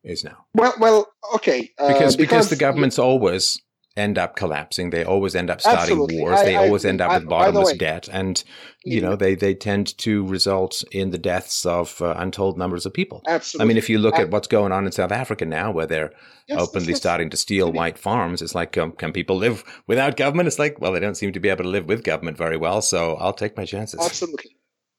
Is 0.03 0.23
no. 0.23 0.33
Well, 0.53 0.73
well, 0.79 1.07
okay. 1.35 1.71
Uh, 1.77 1.87
because, 1.87 2.15
because 2.15 2.15
because 2.15 2.49
the 2.49 2.55
governments 2.55 2.99
always 2.99 3.59
end 3.99 4.17
up 4.17 4.35
collapsing. 4.35 4.89
They 4.89 5.03
always 5.03 5.35
end 5.35 5.49
up 5.49 5.59
starting 5.59 5.81
Absolutely. 5.81 6.19
wars. 6.19 6.39
I, 6.39 6.45
they 6.45 6.55
I, 6.55 6.65
always 6.65 6.85
end 6.85 7.01
up 7.01 7.11
I, 7.11 7.17
with 7.17 7.27
bottomless 7.27 7.73
debt, 7.73 8.07
and 8.11 8.41
you 8.83 9.01
know 9.01 9.15
they 9.15 9.35
they 9.35 9.53
tend 9.53 9.97
to 9.99 10.25
result 10.25 10.83
in 10.91 11.11
the 11.11 11.17
deaths 11.17 11.65
of 11.65 12.01
uh, 12.01 12.15
untold 12.17 12.57
numbers 12.57 12.85
of 12.85 12.93
people. 12.93 13.21
Absolutely. 13.27 13.63
I 13.63 13.67
mean, 13.67 13.77
if 13.77 13.89
you 13.89 13.99
look 13.99 14.17
at 14.17 14.31
what's 14.31 14.47
going 14.47 14.71
on 14.71 14.85
in 14.85 14.91
South 14.91 15.11
Africa 15.11 15.45
now, 15.45 15.71
where 15.71 15.85
they're 15.85 16.11
yes, 16.47 16.59
openly 16.59 16.89
yes, 16.89 16.97
starting 16.97 17.29
to 17.29 17.37
steal 17.37 17.71
white 17.71 17.99
farms, 17.99 18.41
it's 18.41 18.55
like, 18.55 18.77
um, 18.77 18.93
can 18.93 19.11
people 19.11 19.35
live 19.35 19.63
without 19.85 20.17
government? 20.17 20.47
It's 20.47 20.59
like, 20.59 20.79
well, 20.79 20.93
they 20.93 20.99
don't 20.99 21.15
seem 21.15 21.33
to 21.33 21.39
be 21.39 21.49
able 21.49 21.65
to 21.65 21.69
live 21.69 21.85
with 21.85 22.03
government 22.03 22.37
very 22.37 22.57
well, 22.57 22.81
so 22.81 23.15
I'll 23.15 23.33
take 23.33 23.57
my 23.57 23.65
chances. 23.65 23.99
Absolutely. 23.99 24.55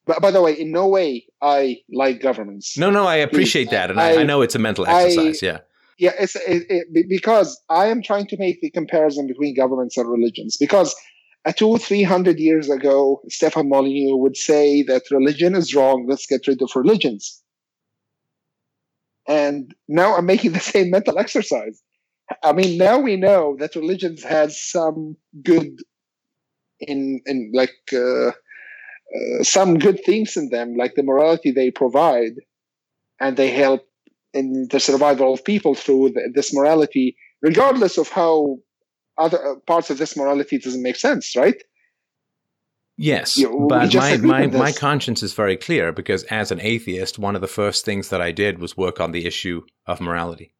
But 0.07 0.21
by 0.21 0.31
the 0.31 0.43
way, 0.43 0.53
in 0.53 0.71
no 0.71 0.89
way 0.89 1.27
I 1.41 1.79
like 1.91 2.21
governments. 2.21 2.77
No, 2.77 2.91
no, 2.91 3.07
I 3.07 3.17
appreciate 3.17 3.71
that, 3.71 3.91
and 3.91 4.01
I, 4.01 4.23
know 4.25 4.43
it's 4.43 4.55
a 4.55 4.59
mental 4.59 4.87
exercise. 4.87 5.43
yeah 5.43 5.61
yeah, 6.01 6.13
it's 6.19 6.35
it, 6.35 6.65
it, 6.71 7.09
because 7.09 7.61
I 7.69 7.87
am 7.89 8.03
trying 8.03 8.27
to 8.29 8.39
make 8.39 8.63
the 8.63 8.71
comparison 8.71 9.27
between 9.27 9.55
governments 9.55 9.99
and 9.99 10.11
religions. 10.11 10.57
Because 10.59 10.97
a 11.45 11.53
two, 11.53 11.77
three 11.77 12.03
hundred 12.03 12.39
years 12.39 12.71
ago, 12.71 13.21
Stefan 13.29 13.69
Molyneux 13.69 14.17
would 14.17 14.37
say 14.37 14.83
that 14.85 15.03
religion 15.11 15.55
is 15.55 15.75
wrong. 15.75 16.07
Let's 16.09 16.27
get 16.27 16.47
rid 16.49 16.63
of 16.63 16.71
religions. 16.75 17.43
And 19.29 19.75
now 19.89 20.17
I'm 20.17 20.25
making 20.25 20.53
the 20.55 20.61
same 20.61 20.91
mental 20.91 21.19
exercise. 21.19 21.83
I 22.43 22.53
mean, 22.53 22.79
now 22.79 22.99
we 22.99 23.17
know 23.17 23.57
that 23.59 23.77
religions 23.77 24.25
has 24.25 24.59
some 24.59 25.17
good 25.43 25.81
in 26.79 27.21
in 27.27 27.53
like 27.53 27.77
uh, 27.93 28.29
uh, 28.29 29.43
some 29.43 29.79
good 29.79 30.03
things 30.07 30.35
in 30.39 30.49
them, 30.49 30.77
like 30.77 30.95
the 30.95 31.03
morality 31.03 31.51
they 31.51 31.71
provide, 31.71 32.37
and 33.21 33.37
they 33.37 33.51
help 33.51 33.83
in 34.35 34.69
the 34.71 34.81
survival 34.81 35.35
of 35.35 35.45
people 35.45 35.75
through 35.75 36.11
the, 36.11 36.31
this 36.35 36.55
morality, 36.55 37.17
regardless 37.43 37.99
of 37.99 38.09
how 38.09 38.57
other 39.19 39.45
uh, 39.45 39.55
parts 39.67 39.91
of 39.91 39.99
this 39.99 40.17
morality 40.17 40.59
doesn't 40.59 40.83
make 40.83 40.97
sense, 40.97 41.35
right? 41.37 41.63
Yes, 42.97 43.43
but 43.69 43.95
my, 43.95 44.19
my, 44.19 44.47
my 44.47 44.73
conscience 44.73 45.23
is 45.23 45.33
very 45.33 45.57
clear 45.57 45.91
because 45.91 46.23
as 46.25 46.53
an 46.53 46.61
atheist, 46.61 47.19
one 47.19 47.35
of 47.35 47.41
the 47.41 47.49
first 47.49 47.85
things 47.87 48.11
that 48.11 48.21
I 48.21 48.31
did 48.31 48.59
was 48.59 48.77
work 48.77 49.01
on 49.01 49.13
the 49.13 49.25
issue 49.25 49.63
of 49.87 50.03
morality. 50.03 50.53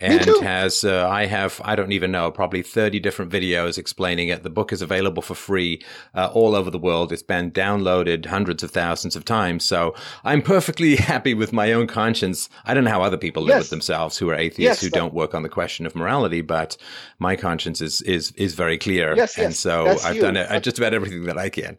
And 0.00 0.26
has 0.42 0.82
uh, 0.84 1.08
I 1.08 1.26
have 1.26 1.60
I 1.64 1.76
don't 1.76 1.92
even 1.92 2.10
know 2.10 2.30
probably 2.32 2.62
thirty 2.62 2.98
different 2.98 3.30
videos 3.30 3.78
explaining 3.78 4.28
it. 4.28 4.42
The 4.42 4.50
book 4.50 4.72
is 4.72 4.82
available 4.82 5.22
for 5.22 5.36
free 5.36 5.82
uh, 6.14 6.30
all 6.34 6.56
over 6.56 6.68
the 6.68 6.78
world. 6.80 7.12
It's 7.12 7.22
been 7.22 7.52
downloaded 7.52 8.26
hundreds 8.26 8.64
of 8.64 8.72
thousands 8.72 9.14
of 9.14 9.24
times. 9.24 9.64
So 9.64 9.94
I'm 10.24 10.42
perfectly 10.42 10.96
happy 11.12 11.32
with 11.32 11.52
my 11.52 11.72
own 11.72 11.86
conscience. 11.86 12.48
I 12.64 12.74
don't 12.74 12.84
know 12.84 12.90
how 12.90 13.02
other 13.02 13.16
people 13.16 13.42
live 13.44 13.54
Yes. 13.54 13.60
with 13.62 13.70
themselves 13.70 14.18
who 14.18 14.28
are 14.30 14.34
atheists 14.34 14.58
Yes, 14.58 14.80
who 14.82 14.90
don't 14.90 15.14
work 15.14 15.32
on 15.32 15.44
the 15.44 15.48
question 15.48 15.86
of 15.86 15.94
morality, 15.94 16.40
but 16.40 16.76
my 17.20 17.36
conscience 17.36 17.80
is 17.80 18.02
is 18.02 18.32
is 18.32 18.54
very 18.54 18.78
clear. 18.78 19.14
Yes, 19.16 19.36
and 19.38 19.50
yes, 19.50 19.58
so 19.60 19.86
I've 19.86 20.16
you. 20.16 20.22
done 20.22 20.36
it, 20.36 20.50
uh, 20.50 20.58
just 20.60 20.76
about 20.78 20.92
everything 20.92 21.24
that 21.26 21.38
I 21.38 21.50
can. 21.50 21.78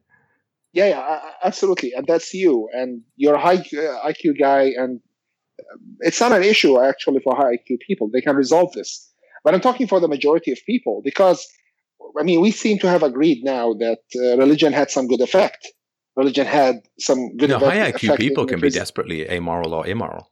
Yeah, 0.72 0.88
yeah, 0.88 1.20
absolutely, 1.43 1.93
and 1.93 2.05
that's 2.07 2.34
you, 2.34 2.70
and 2.74 3.01
you're 3.18 3.36
a 3.36 3.39
high 3.41 3.55
uh, 3.57 4.09
IQ 4.09 4.39
guy, 4.39 4.72
and 4.78 4.99
it's 6.00 6.20
not 6.20 6.32
an 6.32 6.44
issue 6.44 6.82
actually 6.82 7.20
for 7.20 7.36
high 7.36 7.54
IQ 7.58 7.80
people. 7.88 8.10
They 8.12 8.22
can 8.22 8.36
resolve 8.36 8.74
this, 8.74 9.12
but 9.44 9.54
I'm 9.54 9.62
talking 9.62 9.88
for 9.88 10.00
the 10.00 10.08
majority 10.08 10.52
of 10.52 10.60
people 10.66 11.02
because, 11.04 11.48
I 12.20 12.24
mean, 12.24 12.42
we 12.42 12.52
seem 12.52 12.80
to 12.80 12.90
have 12.90 13.04
agreed 13.04 13.44
now 13.44 13.74
that 13.74 14.00
uh, 14.16 14.38
religion 14.38 14.74
had 14.74 14.92
some 14.92 15.08
good 15.08 15.22
effect. 15.22 15.68
Religion 16.16 16.46
had 16.46 16.76
some 17.00 17.36
good 17.38 17.50
No, 17.50 17.58
effect. 17.58 17.72
high 17.74 17.92
IQ 17.92 18.18
people 18.18 18.46
can 18.46 18.60
be 18.60 18.70
desperately 18.70 19.30
amoral 19.30 19.74
or 19.74 19.86
immoral. 19.86 20.32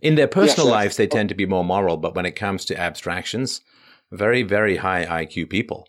In 0.00 0.14
their 0.14 0.28
personal 0.28 0.66
yes. 0.66 0.72
lives, 0.72 0.96
they 0.96 1.06
tend 1.06 1.28
to 1.28 1.34
be 1.34 1.46
more 1.46 1.64
moral, 1.64 1.96
but 1.96 2.14
when 2.14 2.26
it 2.26 2.36
comes 2.36 2.64
to 2.66 2.78
abstractions, 2.78 3.60
very, 4.12 4.42
very 4.42 4.76
high 4.76 5.04
IQ 5.04 5.50
people 5.50 5.88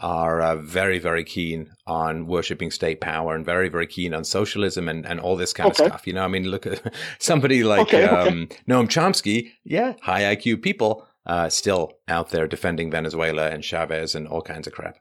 are 0.00 0.40
uh, 0.42 0.56
very, 0.56 0.98
very 0.98 1.24
keen 1.24 1.70
on 1.86 2.26
worshipping 2.26 2.70
state 2.70 3.00
power 3.00 3.34
and 3.34 3.44
very, 3.44 3.68
very 3.68 3.86
keen 3.86 4.12
on 4.14 4.24
socialism 4.24 4.88
and, 4.88 5.06
and 5.06 5.20
all 5.20 5.36
this 5.36 5.52
kind 5.52 5.70
Okay. 5.70 5.84
of 5.84 5.88
stuff. 5.88 6.06
You 6.06 6.12
know, 6.12 6.22
I 6.24 6.28
mean, 6.28 6.44
look 6.48 6.66
at 6.66 6.92
somebody 7.18 7.64
like 7.64 7.82
Okay, 7.88 8.06
okay. 8.06 8.28
um, 8.28 8.48
Noam 8.68 8.88
Chomsky. 8.88 9.52
Yeah, 9.64 9.94
high 10.02 10.34
IQ 10.36 10.62
people 10.62 11.06
uh, 11.24 11.48
still 11.48 11.92
out 12.08 12.28
there 12.30 12.46
defending 12.46 12.90
Venezuela 12.90 13.48
and 13.50 13.64
Chavez 13.64 14.14
and 14.14 14.28
all 14.28 14.42
kinds 14.42 14.66
of 14.66 14.72
crap. 14.74 14.98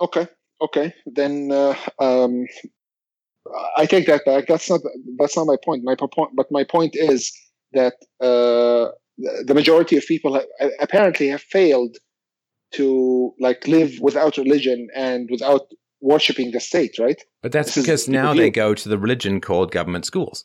Okay, 0.00 0.26
okay, 0.62 0.94
then 1.06 1.52
uh, 1.52 1.74
um, 1.98 2.46
I 3.76 3.86
take 3.86 4.06
that 4.06 4.24
back. 4.24 4.46
That's 4.46 4.68
not 4.70 4.80
that's 5.18 5.36
not 5.36 5.46
my 5.46 5.56
point. 5.64 5.82
My 5.84 5.94
point, 5.96 6.30
but 6.34 6.46
my 6.50 6.64
point 6.64 6.94
is 6.96 7.32
that 7.72 7.94
uh, 8.20 8.90
the 9.44 9.54
majority 9.54 9.96
of 9.96 10.04
people 10.06 10.34
ha- 10.34 10.68
apparently 10.80 11.28
have 11.28 11.42
failed 11.42 11.96
to 12.72 13.32
like 13.40 13.66
live 13.66 13.92
without 14.00 14.36
religion 14.36 14.88
and 14.94 15.28
without 15.30 15.62
worshiping 16.00 16.50
the 16.52 16.60
state. 16.60 16.98
Right? 16.98 17.22
But 17.42 17.52
that's 17.52 17.74
This 17.74 17.84
because 17.84 18.08
now 18.08 18.34
they 18.34 18.50
go 18.50 18.74
to 18.74 18.88
the 18.88 18.98
religion 18.98 19.40
called 19.40 19.72
government 19.72 20.04
schools. 20.04 20.44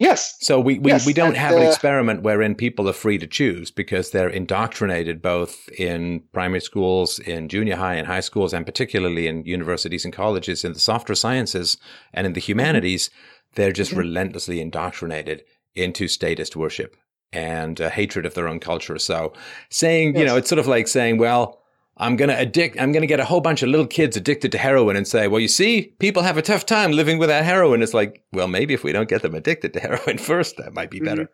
Yes. 0.00 0.36
So 0.40 0.58
we, 0.58 0.78
we, 0.78 0.92
Yes, 0.92 1.04
we 1.04 1.12
don't 1.12 1.28
and, 1.28 1.36
have 1.36 1.56
an 1.56 1.62
uh, 1.62 1.68
experiment 1.68 2.22
wherein 2.22 2.54
people 2.54 2.88
are 2.88 2.94
free 2.94 3.18
to 3.18 3.26
choose 3.26 3.70
because 3.70 4.10
they're 4.10 4.30
indoctrinated 4.30 5.20
both 5.20 5.68
in 5.78 6.22
primary 6.32 6.62
schools, 6.62 7.18
in 7.18 7.50
junior 7.50 7.76
high 7.76 7.96
and 7.96 8.06
high 8.06 8.20
schools, 8.20 8.54
and 8.54 8.64
particularly 8.64 9.26
in 9.26 9.44
universities 9.44 10.06
and 10.06 10.14
colleges 10.14 10.64
in 10.64 10.72
the 10.72 10.80
softer 10.80 11.14
sciences 11.14 11.76
and 12.14 12.26
in 12.26 12.32
the 12.32 12.40
humanities. 12.40 13.10
They're 13.56 13.72
just 13.72 13.92
Mhm. 13.92 13.98
relentlessly 13.98 14.58
indoctrinated 14.58 15.44
into 15.74 16.08
statist 16.08 16.56
worship 16.56 16.96
and 17.32 17.80
uh, 17.80 17.90
hatred 17.90 18.26
of 18.26 18.34
their 18.34 18.48
own 18.48 18.60
culture. 18.60 18.98
So 18.98 19.32
saying, 19.70 20.16
you 20.16 20.24
know, 20.24 20.36
it's 20.36 20.48
sort 20.48 20.58
of 20.58 20.66
like 20.66 20.88
saying, 20.88 21.18
well, 21.18 21.60
I'm 21.96 22.16
going 22.16 22.30
to 22.30 22.38
addict, 22.38 22.80
I'm 22.80 22.92
going 22.92 23.02
to 23.02 23.06
get 23.06 23.20
a 23.20 23.24
whole 23.24 23.40
bunch 23.42 23.62
of 23.62 23.68
little 23.68 23.86
kids 23.86 24.16
addicted 24.16 24.50
to 24.52 24.58
heroin 24.58 24.96
and 24.96 25.06
say, 25.06 25.28
well, 25.28 25.40
you 25.40 25.48
see, 25.48 25.94
people 25.98 26.22
have 26.22 26.38
a 26.38 26.42
tough 26.42 26.64
time 26.64 26.92
living 26.92 27.18
without 27.18 27.44
heroin. 27.44 27.82
It's 27.82 27.94
like, 27.94 28.24
well, 28.32 28.48
maybe 28.48 28.72
if 28.74 28.82
we 28.82 28.92
don't 28.92 29.08
get 29.08 29.22
them 29.22 29.34
addicted 29.34 29.74
to 29.74 29.80
heroin 29.80 30.18
first, 30.30 30.56
that 30.56 30.72
might 30.72 30.90
be 30.90 31.00
better. 31.00 31.28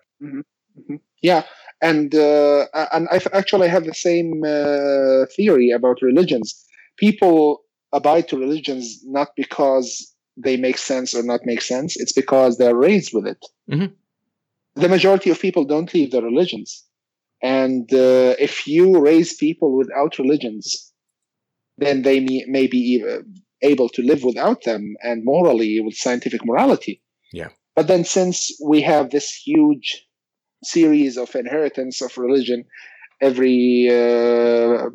Yeah, 1.22 1.44
and 1.80 2.14
uh, 2.14 2.66
and 2.92 3.08
I 3.10 3.20
actually 3.32 3.68
have 3.68 3.84
the 3.84 3.94
same 3.94 4.42
uh, 4.44 5.26
theory 5.34 5.70
about 5.70 6.02
religions. 6.02 6.64
People 6.98 7.62
abide 7.92 8.28
to 8.28 8.38
religions 8.38 9.00
not 9.04 9.28
because 9.36 10.14
they 10.36 10.56
make 10.56 10.76
sense 10.76 11.14
or 11.14 11.22
not 11.22 11.40
make 11.44 11.62
sense. 11.62 11.96
It's 11.96 12.12
because 12.12 12.58
they're 12.58 12.76
raised 12.76 13.14
with 13.14 13.26
it. 13.26 13.38
Mhm. 13.70 13.92
The 14.76 14.88
majority 14.88 15.30
of 15.30 15.40
people 15.40 15.64
don't 15.64 15.92
leave 15.94 16.12
their 16.12 16.22
religions, 16.22 16.84
and 17.42 17.92
uh, 17.92 18.34
if 18.38 18.66
you 18.66 19.00
raise 19.00 19.34
people 19.34 19.76
without 19.76 20.18
religions, 20.18 20.92
then 21.78 22.02
they 22.02 22.20
may, 22.20 22.44
may 22.46 22.66
be 22.66 23.04
uh, 23.06 23.22
able 23.62 23.88
to 23.90 24.02
live 24.02 24.22
without 24.22 24.64
them 24.64 24.96
and 25.02 25.24
morally 25.24 25.80
with 25.80 25.94
scientific 25.94 26.44
morality. 26.44 27.02
Yeah. 27.32 27.48
But 27.74 27.88
then, 27.88 28.04
since 28.04 28.50
we 28.62 28.82
have 28.82 29.10
this 29.10 29.32
huge 29.32 30.06
series 30.64 31.16
of 31.16 31.34
inheritance 31.34 32.00
of 32.02 32.16
religion. 32.18 32.64
Every 33.20 33.88
uh, 33.88 34.90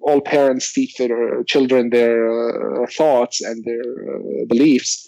all 0.00 0.20
parents 0.22 0.72
teach 0.72 0.94
their 0.96 1.44
children 1.44 1.90
their 1.90 2.82
uh, 2.82 2.86
thoughts 2.90 3.42
and 3.42 3.62
their 3.64 3.82
uh, 3.82 4.44
beliefs. 4.48 5.06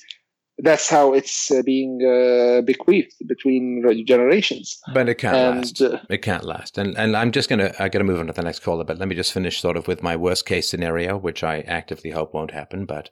That's 0.62 0.88
how 0.88 1.12
it's 1.14 1.50
uh, 1.50 1.62
being 1.64 2.00
uh, 2.04 2.60
bequeathed 2.62 3.14
between 3.26 3.82
generations. 4.06 4.78
But 4.92 5.08
it 5.08 5.16
can't 5.16 5.36
And 5.36 5.56
last. 5.56 5.80
uh, 5.82 5.98
It 6.08 6.22
can't 6.22 6.44
last. 6.44 6.78
And 6.78 6.96
and 6.98 7.16
I'm 7.16 7.32
just 7.32 7.48
gonna 7.48 7.72
I 7.78 7.88
gotta 7.88 8.04
move 8.04 8.20
on 8.20 8.26
to 8.26 8.32
the 8.32 8.42
next 8.42 8.60
caller, 8.60 8.84
but 8.84 8.98
let 8.98 9.08
me 9.08 9.14
just 9.14 9.32
finish 9.32 9.60
sort 9.60 9.76
of 9.76 9.88
with 9.88 10.02
my 10.02 10.16
worst 10.16 10.46
case 10.46 10.68
scenario, 10.68 11.16
which 11.16 11.42
I 11.42 11.60
actively 11.60 12.10
hope 12.10 12.34
won't 12.34 12.50
happen. 12.52 12.84
But 12.84 13.10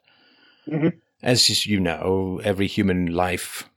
Mhm. 0.67 0.93
as 1.23 1.65
you 1.65 1.79
know, 1.79 2.39
every 2.43 2.67
human 2.67 3.07
life 3.07 3.69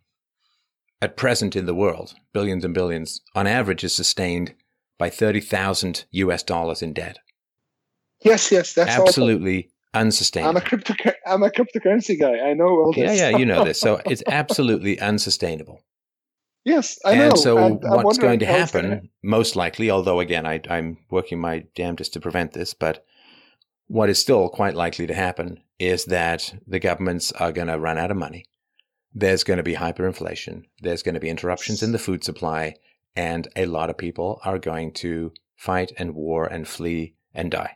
at 1.00 1.16
present 1.16 1.56
in 1.56 1.66
the 1.66 1.74
world, 1.74 2.14
billions 2.32 2.64
and 2.64 2.74
billions, 2.74 3.20
on 3.34 3.46
average 3.46 3.84
is 3.84 3.94
sustained 3.94 4.54
by 4.98 5.08
thirty 5.10 5.40
thousand 5.40 6.04
US 6.10 6.42
dollars 6.42 6.82
in 6.82 6.92
debt. 6.92 7.18
yes, 8.24 8.52
yes, 8.52 8.74
that's 8.74 8.90
awful. 8.96 9.26
Absolutely 9.94 10.42
I'm 10.48 10.56
unsustainable. 10.56 10.58
a 10.58 10.60
crypto. 10.62 10.94
I'm 11.26 11.42
a 11.42 11.50
cryptocurrency 11.50 12.18
guy. 12.18 12.38
I 12.38 12.54
know 12.54 12.68
all 12.68 12.92
this. 12.92 13.18
yeah, 13.18 13.30
yeah, 13.30 13.36
you 13.36 13.46
know 13.46 13.64
this. 13.64 13.80
So 13.80 14.00
it's 14.06 14.22
absolutely 14.26 14.98
unsustainable. 15.00 15.82
yes, 16.64 16.98
I 17.04 17.14
know. 17.14 17.28
and 17.30 17.38
so 17.38 17.58
and 17.58 17.84
I'm 17.84 18.02
what's 18.02 18.18
going 18.18 18.38
to 18.40 18.46
happen, 18.46 18.88
gonna- 18.88 19.02
most 19.22 19.56
likely, 19.56 19.90
although 19.90 20.20
again, 20.20 20.46
I, 20.46 20.60
I'm 20.70 20.98
working 21.10 21.40
my 21.40 21.64
damnedest 21.74 22.14
to 22.14 22.20
prevent 22.20 22.52
this, 22.52 22.74
but 22.74 23.04
what 23.86 24.08
is 24.08 24.18
still 24.18 24.48
quite 24.48 24.74
likely 24.74 25.06
to 25.06 25.14
happen 25.14 25.62
is 25.78 26.06
that 26.06 26.54
the 26.66 26.78
governments 26.78 27.32
are 27.32 27.52
going 27.52 27.66
to 27.66 27.78
run 27.78 27.98
out 27.98 28.10
of 28.10 28.16
money. 28.16 28.46
There's 29.14 29.44
going 29.44 29.58
to 29.58 29.62
be 29.62 29.74
hyperinflation. 29.74 30.62
There's 30.80 31.02
going 31.02 31.14
to 31.14 31.20
be 31.20 31.28
interruptions 31.28 31.82
in 31.82 31.92
the 31.92 31.98
food 31.98 32.24
supply, 32.24 32.76
and 33.14 33.46
a 33.56 33.66
lot 33.66 33.90
of 33.90 33.98
people 33.98 34.40
are 34.44 34.58
going 34.58 34.92
to 34.94 35.32
fight 35.54 35.92
and 35.98 36.14
war 36.14 36.46
and 36.46 36.66
flee 36.66 37.14
and 37.34 37.50
die. 37.50 37.74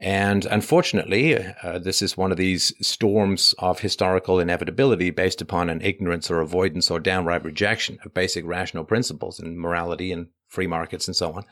And 0.00 0.44
unfortunately, 0.46 1.36
uh, 1.62 1.78
this 1.78 2.02
is 2.02 2.16
one 2.16 2.32
of 2.32 2.36
these 2.36 2.72
storms 2.86 3.54
of 3.58 3.80
historical 3.80 4.40
inevitability 4.40 5.10
based 5.10 5.40
upon 5.40 5.70
an 5.70 5.80
ignorance 5.80 6.30
or 6.30 6.40
avoidance 6.40 6.90
or 6.90 6.98
downright 6.98 7.44
rejection 7.44 7.98
of 8.04 8.12
basic 8.12 8.44
rational 8.44 8.84
principles 8.84 9.38
and 9.38 9.58
morality 9.58 10.10
and 10.10 10.28
free 10.48 10.66
markets 10.66 11.06
and 11.06 11.16
so 11.16 11.32
on. 11.32 11.44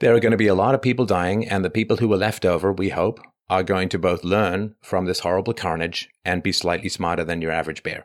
There 0.00 0.14
are 0.14 0.20
going 0.20 0.32
to 0.32 0.38
be 0.38 0.46
a 0.46 0.54
lot 0.54 0.74
of 0.74 0.82
people 0.82 1.04
dying, 1.04 1.46
and 1.46 1.64
the 1.64 1.70
people 1.70 1.98
who 1.98 2.12
are 2.12 2.16
left 2.16 2.44
over, 2.44 2.72
we 2.72 2.88
hope, 2.88 3.20
are 3.48 3.62
going 3.62 3.88
to 3.90 3.98
both 3.98 4.24
learn 4.24 4.74
from 4.80 5.04
this 5.04 5.20
horrible 5.20 5.52
carnage 5.52 6.08
and 6.24 6.42
be 6.42 6.52
slightly 6.52 6.88
smarter 6.88 7.22
than 7.22 7.42
your 7.42 7.52
average 7.52 7.82
bear. 7.82 8.02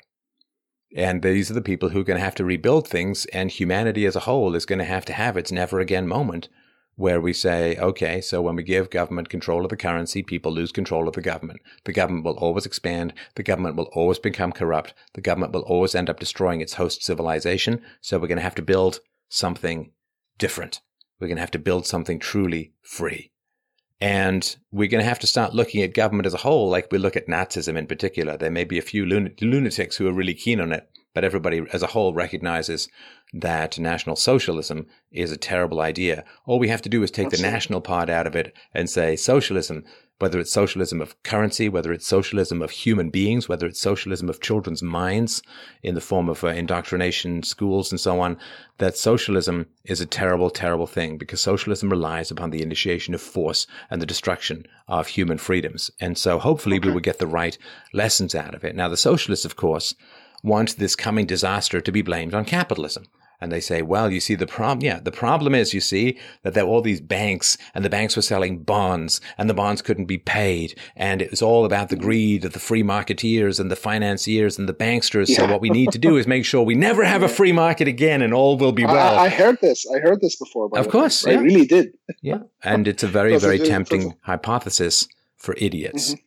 And 0.95 1.21
these 1.21 1.49
are 1.49 1.53
the 1.53 1.61
people 1.61 1.89
who 1.89 2.01
are 2.01 2.05
going 2.05 2.19
to 2.19 2.23
have 2.23 2.35
to 2.35 2.45
rebuild 2.45 2.87
things, 2.87 3.25
and 3.27 3.49
humanity 3.49 4.05
as 4.05 4.15
a 4.15 4.21
whole 4.21 4.55
is 4.55 4.65
going 4.65 4.79
to 4.79 4.85
have 4.85 5.05
to 5.05 5.13
have 5.13 5.37
its 5.37 5.51
never 5.51 5.79
again 5.79 6.07
moment 6.07 6.49
where 6.95 7.19
we 7.19 7.33
say, 7.33 7.75
okay, 7.77 8.21
so 8.21 8.41
when 8.41 8.55
we 8.55 8.63
give 8.63 8.89
government 8.89 9.29
control 9.29 9.63
of 9.65 9.69
the 9.69 9.77
currency, 9.77 10.23
people 10.23 10.51
lose 10.51 10.71
control 10.71 11.07
of 11.07 11.15
the 11.15 11.21
government. 11.21 11.59
The 11.83 11.93
government 11.93 12.25
will 12.25 12.37
always 12.37 12.65
expand. 12.65 13.13
The 13.35 13.43
government 13.43 13.75
will 13.75 13.89
always 13.93 14.19
become 14.19 14.53
corrupt. 14.53 14.93
The 15.13 15.21
government 15.21 15.51
will 15.51 15.63
always 15.63 15.93
end 15.93 16.09
up 16.09 16.19
destroying 16.19 16.61
its 16.61 16.75
host 16.75 17.03
civilization. 17.03 17.81
So 17.99 18.17
we're 18.17 18.27
going 18.27 18.37
to 18.37 18.43
have 18.43 18.55
to 18.55 18.61
build 18.61 18.99
something 19.27 19.91
different. 20.37 20.81
We're 21.19 21.27
going 21.27 21.37
to 21.37 21.41
have 21.41 21.51
to 21.51 21.59
build 21.59 21.85
something 21.85 22.19
truly 22.19 22.73
free. 22.81 23.31
And 24.01 24.55
we're 24.71 24.89
going 24.89 25.03
to 25.03 25.09
have 25.09 25.19
to 25.19 25.27
start 25.27 25.53
looking 25.53 25.81
at 25.81 25.93
government 25.93 26.27
as 26.27 26.33
a 26.33 26.39
whole, 26.39 26.69
like 26.69 26.91
we 26.91 26.97
look 26.97 27.15
at 27.15 27.27
Nazism 27.27 27.77
in 27.77 27.87
particular. 27.87 28.37
There 28.37 28.51
may 28.51 28.65
be 28.65 28.77
a 28.77 28.81
few 28.81 29.05
lun- 29.05 29.33
lunatics 29.41 29.97
who 29.97 30.07
are 30.07 30.13
really 30.13 30.33
keen 30.33 30.59
on 30.59 30.73
it, 30.73 30.89
but 31.15 31.23
everybody 31.23 31.65
as 31.73 31.81
a 31.81 31.87
whole 31.87 32.13
recognizes 32.13 32.87
that 33.33 33.79
National 33.79 34.15
Socialism 34.15 34.85
is 35.11 35.31
a 35.31 35.37
terrible 35.37 35.81
idea. 35.81 36.23
All 36.45 36.59
we 36.59 36.67
have 36.67 36.83
to 36.83 36.89
do 36.89 37.01
is 37.01 37.09
take 37.09 37.31
the 37.31 37.41
national 37.41 37.81
part 37.81 38.09
out 38.09 38.27
of 38.27 38.35
it 38.35 38.53
and 38.73 38.87
say 38.87 39.15
socialism 39.15 39.83
whether 40.19 40.39
it's 40.39 40.51
socialism 40.51 41.01
of 41.01 41.21
currency, 41.23 41.67
whether 41.67 41.91
it's 41.91 42.07
socialism 42.07 42.61
of 42.61 42.71
human 42.71 43.09
beings, 43.09 43.49
whether 43.49 43.67
it's 43.67 43.81
socialism 43.81 44.29
of 44.29 44.39
children's 44.39 44.81
minds 44.81 45.41
in 45.83 45.93
the 45.93 46.01
form 46.01 46.29
of 46.29 46.43
uh, 46.43 46.47
indoctrination 46.47 47.43
schools 47.43 47.91
and 47.91 47.99
so 47.99 48.21
on, 48.21 48.37
that 48.77 48.97
socialism 48.97 49.65
is 49.83 49.99
a 49.99 50.05
terrible, 50.05 50.49
terrible 50.49 50.87
thing 50.87 51.17
because 51.17 51.41
socialism 51.41 51.89
relies 51.89 52.31
upon 52.31 52.51
the 52.51 52.61
initiation 52.61 53.13
of 53.13 53.21
force 53.21 53.67
and 53.89 54.01
the 54.01 54.05
destruction 54.05 54.65
of 54.87 55.07
human 55.07 55.37
freedoms. 55.37 55.91
And 55.99 56.17
so 56.17 56.39
hopefully 56.39 56.77
okay. 56.77 56.87
we 56.87 56.93
will 56.93 57.01
get 57.01 57.19
the 57.19 57.27
right 57.27 57.57
lessons 57.91 58.33
out 58.33 58.55
of 58.55 58.63
it. 58.63 58.75
Now, 58.75 58.87
the 58.87 58.97
socialists, 58.97 59.45
of 59.45 59.57
course, 59.57 59.95
want 60.45 60.77
this 60.77 60.95
coming 60.95 61.25
disaster 61.25 61.81
to 61.81 61.91
be 61.91 62.01
blamed 62.01 62.33
on 62.33 62.45
capitalism. 62.45 63.05
And 63.41 63.51
they 63.51 63.59
say, 63.59 63.81
well, 63.81 64.11
you 64.11 64.19
see 64.19 64.35
the 64.35 64.47
problem. 64.47 64.85
Yeah, 64.85 64.99
the 64.99 65.11
problem 65.11 65.53
is, 65.53 65.73
you 65.73 65.81
see, 65.81 66.17
that 66.43 66.53
there 66.53 66.65
were 66.65 66.71
all 66.71 66.81
these 66.81 67.01
banks 67.01 67.57
and 67.73 67.83
the 67.83 67.89
banks 67.89 68.15
were 68.15 68.21
selling 68.21 68.59
bonds 68.59 69.19
and 69.37 69.49
the 69.49 69.53
bonds 69.53 69.81
couldn't 69.81 70.05
be 70.05 70.17
paid. 70.17 70.79
And 70.95 71.21
it 71.21 71.31
was 71.31 71.41
all 71.41 71.65
about 71.65 71.89
the 71.89 71.97
greed 71.97 72.45
of 72.45 72.53
the 72.53 72.59
free 72.59 72.83
marketeers 72.83 73.59
and 73.59 73.69
the 73.69 73.75
financiers 73.75 74.57
and 74.57 74.69
the 74.69 74.73
banksters. 74.73 75.29
Yeah. 75.29 75.37
So 75.37 75.51
what 75.51 75.61
we 75.61 75.69
need 75.69 75.91
to 75.91 75.99
do 75.99 76.15
is 76.17 76.27
make 76.27 76.45
sure 76.45 76.63
we 76.63 76.75
never 76.75 77.03
have 77.03 77.23
a 77.23 77.27
free 77.27 77.51
market 77.51 77.87
again 77.87 78.21
and 78.21 78.33
all 78.33 78.57
will 78.57 78.71
be 78.71 78.85
well. 78.85 79.19
I, 79.19 79.25
I 79.25 79.29
heard 79.29 79.59
this. 79.61 79.85
I 79.93 79.99
heard 79.99 80.21
this 80.21 80.37
before. 80.37 80.69
of 80.77 80.89
course. 80.89 81.25
Yeah. 81.25 81.33
I 81.33 81.41
really 81.41 81.65
did. 81.65 81.97
Yeah. 82.21 82.39
And 82.63 82.87
it's 82.87 83.03
a 83.03 83.07
very, 83.07 83.37
very 83.39 83.59
tempting 83.59 84.15
hypothesis 84.21 85.07
for 85.35 85.55
idiots. 85.57 86.13
Mm-hmm. 86.13 86.21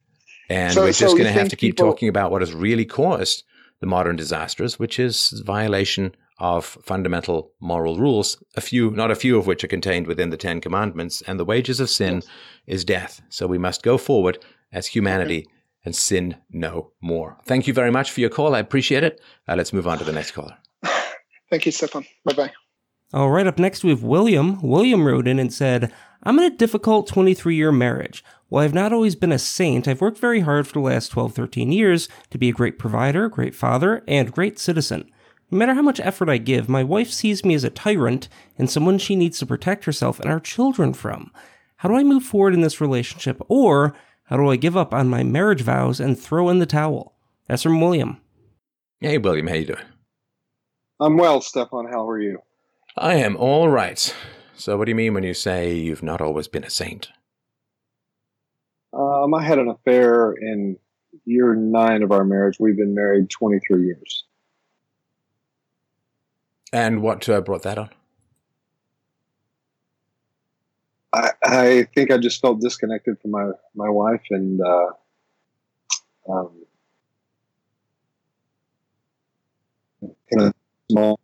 And 0.50 0.74
so, 0.74 0.82
we're 0.82 0.88
just 0.88 1.00
so 1.00 1.12
going 1.12 1.24
to 1.24 1.32
have 1.32 1.48
to 1.50 1.56
keep 1.56 1.76
people... 1.76 1.90
talking 1.90 2.08
about 2.08 2.30
what 2.30 2.42
has 2.42 2.54
really 2.54 2.86
caused 2.86 3.44
the 3.80 3.86
modern 3.86 4.16
disasters, 4.16 4.78
which 4.78 4.98
is 4.98 5.42
violation 5.44 6.14
of 6.38 6.64
fundamental 6.82 7.52
moral 7.60 7.98
rules, 7.98 8.42
a 8.56 8.60
few, 8.60 8.90
not 8.90 9.10
a 9.10 9.16
few 9.16 9.38
of 9.38 9.46
which 9.46 9.64
are 9.64 9.68
contained 9.68 10.06
within 10.06 10.30
the 10.30 10.36
Ten 10.36 10.60
Commandments. 10.60 11.22
And 11.26 11.38
the 11.38 11.44
wages 11.44 11.80
of 11.80 11.90
sin 11.90 12.16
yes. 12.16 12.28
is 12.66 12.84
death. 12.84 13.20
So 13.28 13.46
we 13.46 13.58
must 13.58 13.82
go 13.82 13.98
forward 13.98 14.38
as 14.72 14.86
humanity 14.86 15.40
okay. 15.40 15.52
and 15.84 15.96
sin 15.96 16.36
no 16.50 16.92
more. 17.00 17.38
Thank 17.44 17.66
you 17.66 17.72
very 17.72 17.90
much 17.90 18.10
for 18.10 18.20
your 18.20 18.30
call. 18.30 18.54
I 18.54 18.60
appreciate 18.60 19.04
it. 19.04 19.20
Uh, 19.48 19.56
let's 19.56 19.72
move 19.72 19.88
on 19.88 19.98
to 19.98 20.04
the 20.04 20.12
next 20.12 20.32
caller. 20.32 20.56
Thank 21.50 21.66
you, 21.66 21.72
Stefan. 21.72 22.06
Bye 22.24 22.34
bye. 22.34 22.52
All 23.14 23.30
right, 23.30 23.46
up 23.46 23.59
next 23.59 23.82
we 23.82 23.90
have 23.90 24.02
William. 24.02 24.61
William 24.61 25.06
wrote 25.06 25.26
in 25.26 25.38
and 25.38 25.52
said, 25.52 25.90
I'm 26.22 26.38
in 26.38 26.44
a 26.44 26.54
difficult 26.54 27.06
23 27.06 27.56
year 27.56 27.72
marriage. 27.72 28.22
While 28.48 28.64
I've 28.64 28.74
not 28.74 28.92
always 28.92 29.14
been 29.14 29.32
a 29.32 29.38
saint, 29.38 29.88
I've 29.88 30.02
worked 30.02 30.18
very 30.18 30.40
hard 30.40 30.66
for 30.66 30.74
the 30.74 30.80
last 30.80 31.09
12, 31.09 31.34
13 31.34 31.72
years 31.72 32.09
to 32.28 32.36
be 32.36 32.50
a 32.50 32.52
great 32.52 32.78
provider, 32.78 33.30
great 33.30 33.54
father, 33.54 34.04
and 34.06 34.32
great 34.32 34.59
citizen. 34.59 35.11
No 35.50 35.56
matter 35.56 35.72
how 35.72 35.80
much 35.80 36.00
effort 36.00 36.28
I 36.28 36.36
give, 36.36 36.68
my 36.68 36.84
wife 36.84 37.11
sees 37.11 37.46
me 37.46 37.54
as 37.54 37.64
a 37.64 37.70
tyrant 37.70 38.28
and 38.59 38.70
someone 38.70 38.98
she 38.98 39.16
needs 39.16 39.38
to 39.38 39.46
protect 39.46 39.86
herself 39.86 40.20
and 40.20 40.30
our 40.30 40.40
children 40.40 40.92
from. 40.92 41.32
How 41.76 41.88
do 41.88 41.94
I 41.94 42.04
move 42.04 42.24
forward 42.24 42.52
in 42.52 42.61
this 42.61 42.80
relationship? 42.80 43.40
Or 43.48 43.94
how 44.24 44.36
do 44.36 44.50
I 44.50 44.56
give 44.56 44.76
up 44.76 44.92
on 44.92 45.09
my 45.09 45.22
marriage 45.22 45.62
vows 45.62 45.98
and 45.98 46.18
throw 46.18 46.50
in 46.50 46.59
the 46.59 46.66
towel? 46.66 47.14
That's 47.46 47.62
from 47.62 47.80
William. 47.80 48.20
Hey, 49.00 49.16
William, 49.16 49.46
how 49.46 49.54
you 49.54 49.64
doing? 49.64 49.84
I'm 51.00 51.16
well, 51.16 51.40
Stefan. 51.40 51.86
How 51.86 52.06
are 52.06 52.20
you? 52.20 52.42
I 53.01 53.14
am 53.14 53.36
all 53.36 53.68
right. 53.68 54.14
So, 54.57 54.76
what 54.76 54.86
do 54.86 54.90
you 54.90 54.96
mean 54.96 55.14
when 55.14 55.22
you 55.22 55.34
say 55.34 55.72
you've 55.74 56.03
not 56.03 56.20
always 56.20 56.49
been 56.49 56.64
a 56.64 56.70
saint? 56.70 57.11
Um, 58.92 59.34
I 59.34 59.44
had 59.44 59.59
an 59.59 59.68
affair 59.68 60.32
in 60.32 60.76
year 61.24 61.55
nine 61.55 62.03
of 62.03 62.11
our 62.11 62.24
marriage. 62.24 62.57
We've 62.59 62.76
been 62.76 62.94
married 62.94 63.30
23 63.30 63.84
years. 63.84 64.24
And 66.72 67.01
what 67.01 67.28
uh, 67.28 67.40
brought 67.40 67.62
that 67.62 67.78
on? 67.78 67.90
I, 71.12 71.30
I, 71.42 71.88
think 71.94 72.11
I 72.11 72.18
just 72.18 72.40
felt 72.40 72.61
disconnected 72.61 73.18
from 73.22 73.30
my, 73.30 73.51
my 73.74 73.88
wife 73.88 74.20
and 74.30 74.61
uh, 74.61 74.88
um, 76.30 76.51
in 80.30 80.40
a 80.40 80.53
small 80.90 81.18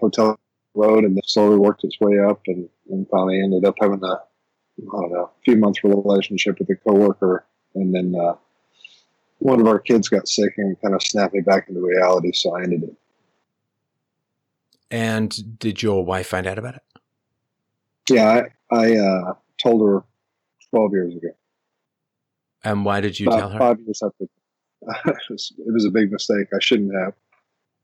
hotel 0.00 0.38
road 0.74 1.04
and 1.04 1.18
slowly 1.24 1.58
worked 1.58 1.84
its 1.84 2.00
way 2.00 2.18
up 2.18 2.40
and, 2.46 2.68
and 2.90 3.06
finally 3.10 3.40
ended 3.42 3.64
up 3.64 3.74
having 3.80 4.02
a 4.02 4.20
I 4.80 5.00
don't 5.00 5.12
know 5.12 5.24
a 5.24 5.42
few 5.44 5.56
months 5.56 5.84
relationship 5.84 6.58
with 6.58 6.70
a 6.70 6.76
coworker 6.76 7.44
and 7.74 7.94
then 7.94 8.14
uh, 8.18 8.34
one 9.38 9.60
of 9.60 9.66
our 9.66 9.78
kids 9.78 10.08
got 10.08 10.28
sick 10.28 10.54
and 10.56 10.80
kind 10.80 10.94
of 10.94 11.02
snapped 11.02 11.34
me 11.34 11.40
back 11.40 11.68
into 11.68 11.80
reality 11.80 12.32
so 12.32 12.56
I 12.56 12.62
ended 12.62 12.84
it. 12.84 12.94
And 14.90 15.58
did 15.58 15.82
your 15.82 16.04
wife 16.04 16.28
find 16.28 16.46
out 16.46 16.58
about 16.58 16.76
it? 16.76 16.82
Yeah, 18.10 18.42
I, 18.70 18.76
I 18.76 18.96
uh, 18.96 19.34
told 19.62 19.88
her 19.88 20.04
12 20.70 20.92
years 20.92 21.16
ago. 21.16 21.28
And 22.64 22.84
why 22.84 23.00
did 23.00 23.18
you 23.18 23.26
About 23.26 23.38
tell 23.38 23.48
her? 23.50 23.58
Five 23.58 23.80
years 23.80 24.02
after. 24.02 24.24
it, 24.24 25.16
was, 25.30 25.52
it 25.58 25.72
was 25.72 25.84
a 25.84 25.90
big 25.90 26.12
mistake. 26.12 26.48
I 26.54 26.60
shouldn't 26.60 26.94
have. 26.94 27.14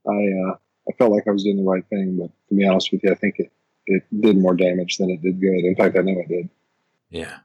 I 0.06 0.50
uh, 0.50 0.56
I 0.88 0.92
felt 0.94 1.12
like 1.12 1.24
I 1.28 1.30
was 1.30 1.44
doing 1.44 1.58
the 1.58 1.70
right 1.70 1.84
thing, 1.88 2.16
but 2.18 2.30
to 2.48 2.54
be 2.54 2.66
honest 2.66 2.90
with 2.92 3.02
you, 3.04 3.12
I 3.12 3.14
think 3.14 3.36
it, 3.38 3.52
it 3.86 4.02
did 4.20 4.38
more 4.38 4.54
damage 4.54 4.96
than 4.96 5.10
it 5.10 5.22
did 5.22 5.40
good. 5.40 5.64
In 5.64 5.74
fact, 5.76 5.96
I 5.96 6.02
know 6.02 6.18
it 6.18 6.28
did. 6.28 6.48
Yeah. 7.10 7.38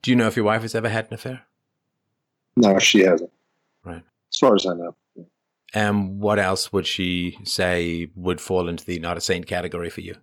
Do 0.00 0.10
you 0.10 0.16
know 0.16 0.26
if 0.26 0.36
your 0.36 0.44
wife 0.44 0.62
has 0.62 0.74
ever 0.74 0.88
had 0.88 1.06
an 1.06 1.14
affair? 1.14 1.42
No, 2.56 2.78
she 2.78 3.00
hasn't. 3.00 3.30
Right. 3.84 4.02
As 4.32 4.38
far 4.38 4.54
as 4.54 4.66
I 4.66 4.74
know. 4.74 4.96
And 5.74 6.20
what 6.20 6.38
else 6.38 6.72
would 6.72 6.86
she 6.86 7.38
say 7.44 8.10
would 8.14 8.40
fall 8.40 8.68
into 8.68 8.84
the 8.84 8.98
not 8.98 9.16
a 9.16 9.20
saint 9.20 9.46
category 9.46 9.90
for 9.90 10.02
you? 10.02 10.16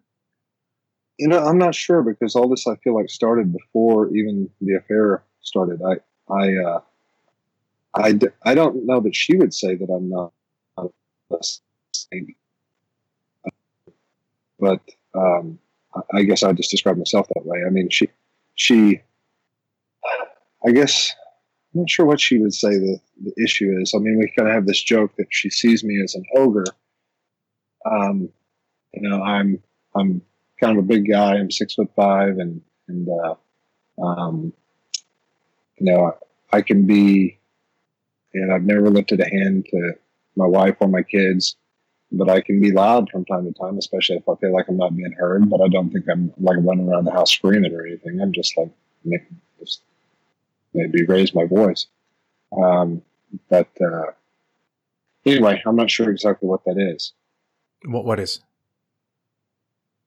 You 1.18 1.28
know, 1.28 1.40
I'm 1.40 1.58
not 1.58 1.76
sure 1.76 2.04
because 2.04 2.36
all 2.36 2.48
this 2.48 2.68
I 2.68 2.76
feel 2.78 2.96
like 2.96 3.10
started 3.10 3.52
before 3.52 4.16
even 4.16 4.50
the 4.62 4.76
affair 4.76 5.24
started. 5.42 5.82
I, 5.82 6.34
I, 6.34 6.56
uh, 6.56 6.80
I, 7.96 8.20
I 8.44 8.54
don't 8.54 8.86
know 8.86 9.00
that 9.02 9.16
she 9.16 9.36
would 9.36 9.54
say 9.54 9.76
that 9.76 9.90
I'm 9.90 10.10
not 10.10 10.32
a 10.78 10.88
but 14.60 14.82
um, 15.16 15.60
I 16.14 16.24
guess 16.24 16.43
I 16.43 16.51
just 16.53 16.72
describe 16.72 16.97
myself 16.97 17.28
that 17.34 17.45
way. 17.45 17.60
I 17.66 17.70
mean, 17.70 17.89
she, 17.89 18.10
she, 18.55 19.01
I 20.66 20.72
guess 20.72 21.14
I'm 21.74 21.82
not 21.82 21.89
sure 21.89 22.05
what 22.05 22.20
she 22.20 22.38
would 22.39 22.53
say 22.53 22.70
the, 22.70 22.99
the 23.24 23.34
issue 23.43 23.78
is. 23.80 23.93
I 23.95 23.99
mean, 23.99 24.18
we 24.20 24.32
kind 24.36 24.47
of 24.47 24.53
have 24.53 24.66
this 24.66 24.82
joke 24.82 25.16
that 25.18 25.28
she 25.30 25.49
sees 25.49 25.84
me 25.84 26.01
as 26.03 26.16
an 26.16 26.24
ogre. 26.36 26.66
Um, 27.86 28.30
you 28.93 29.07
know, 29.07 29.22
I'm 29.22 29.62
I'm 29.95 30.22
kind 30.60 30.78
of 30.78 30.84
a 30.84 30.88
big 30.88 31.07
guy. 31.10 31.36
I'm 31.36 31.51
six 31.51 31.76
foot 31.76 31.89
five, 31.95 32.38
and 32.38 32.62
and 32.88 33.07
uh, 33.07 33.36
um, 34.01 34.53
you 35.78 35.91
know, 35.91 36.18
I 36.51 36.62
can 36.62 36.86
be. 36.86 37.38
And 38.32 38.53
I've 38.53 38.64
never 38.64 38.91
lifted 38.91 39.20
a 39.22 39.28
hand 39.28 39.66
to 39.72 39.93
my 40.36 40.45
wife 40.45 40.76
or 40.82 40.88
my 40.88 41.01
kids, 41.01 41.55
but 42.12 42.30
I 42.30 42.41
can 42.41 42.60
be 42.60 42.72
loud 42.72 43.10
from 43.10 43.26
time 43.26 43.45
to 43.45 43.60
time, 43.60 43.78
especially 43.78 44.18
if 44.18 44.28
I 44.28 44.36
feel 44.36 44.53
like 44.53 44.68
I'm 44.68 44.78
not 44.78 44.95
being 44.95 45.12
heard. 45.12 45.49
But 45.49 45.62
I 45.62 45.68
don't 45.68 45.91
think 45.91 46.05
I'm 46.10 46.34
like 46.39 46.57
running 46.62 46.89
around 46.89 47.05
the 47.05 47.12
house 47.12 47.32
screaming 47.32 47.74
or 47.74 47.86
anything. 47.86 48.20
I'm 48.22 48.34
just 48.34 48.57
like 48.57 48.72
just 49.60 49.82
maybe 50.74 51.05
raise 51.05 51.34
my 51.34 51.45
voice. 51.45 51.88
Um, 52.55 53.01
but 53.49 53.70
uh, 53.82 54.12
anyway, 55.26 55.62
I'm 55.66 55.76
not 55.76 55.91
sure 55.91 56.10
exactly 56.10 56.47
what 56.47 56.64
that 56.66 56.78
is. 56.78 57.14
What 57.86 58.05
what 58.05 58.20
is? 58.20 58.41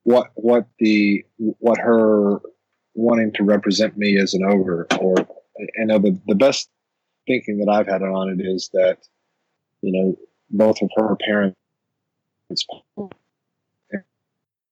What 0.04 0.30
what 0.34 0.66
the 0.78 1.24
what 1.36 1.78
her 1.78 2.40
wanting 2.94 3.32
to 3.34 3.44
represent 3.44 3.96
me 3.96 4.18
as 4.18 4.34
an 4.34 4.44
ogre, 4.44 4.86
or 5.00 5.14
you 5.58 5.86
know 5.86 5.98
the 5.98 6.18
the 6.26 6.34
best 6.34 6.68
thinking 7.26 7.58
that 7.58 7.70
I've 7.70 7.86
had 7.86 8.02
on 8.02 8.30
it 8.30 8.44
is 8.44 8.70
that 8.72 8.98
you 9.80 9.92
know 9.92 10.18
both 10.50 10.82
of 10.82 10.90
her 10.96 11.16
parents. 11.24 11.56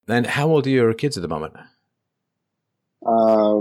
And 0.08 0.26
how 0.26 0.48
old 0.48 0.66
are 0.66 0.70
your 0.70 0.92
kids 0.94 1.16
at 1.16 1.22
the 1.22 1.28
moment? 1.28 1.54
Uh, 3.06 3.60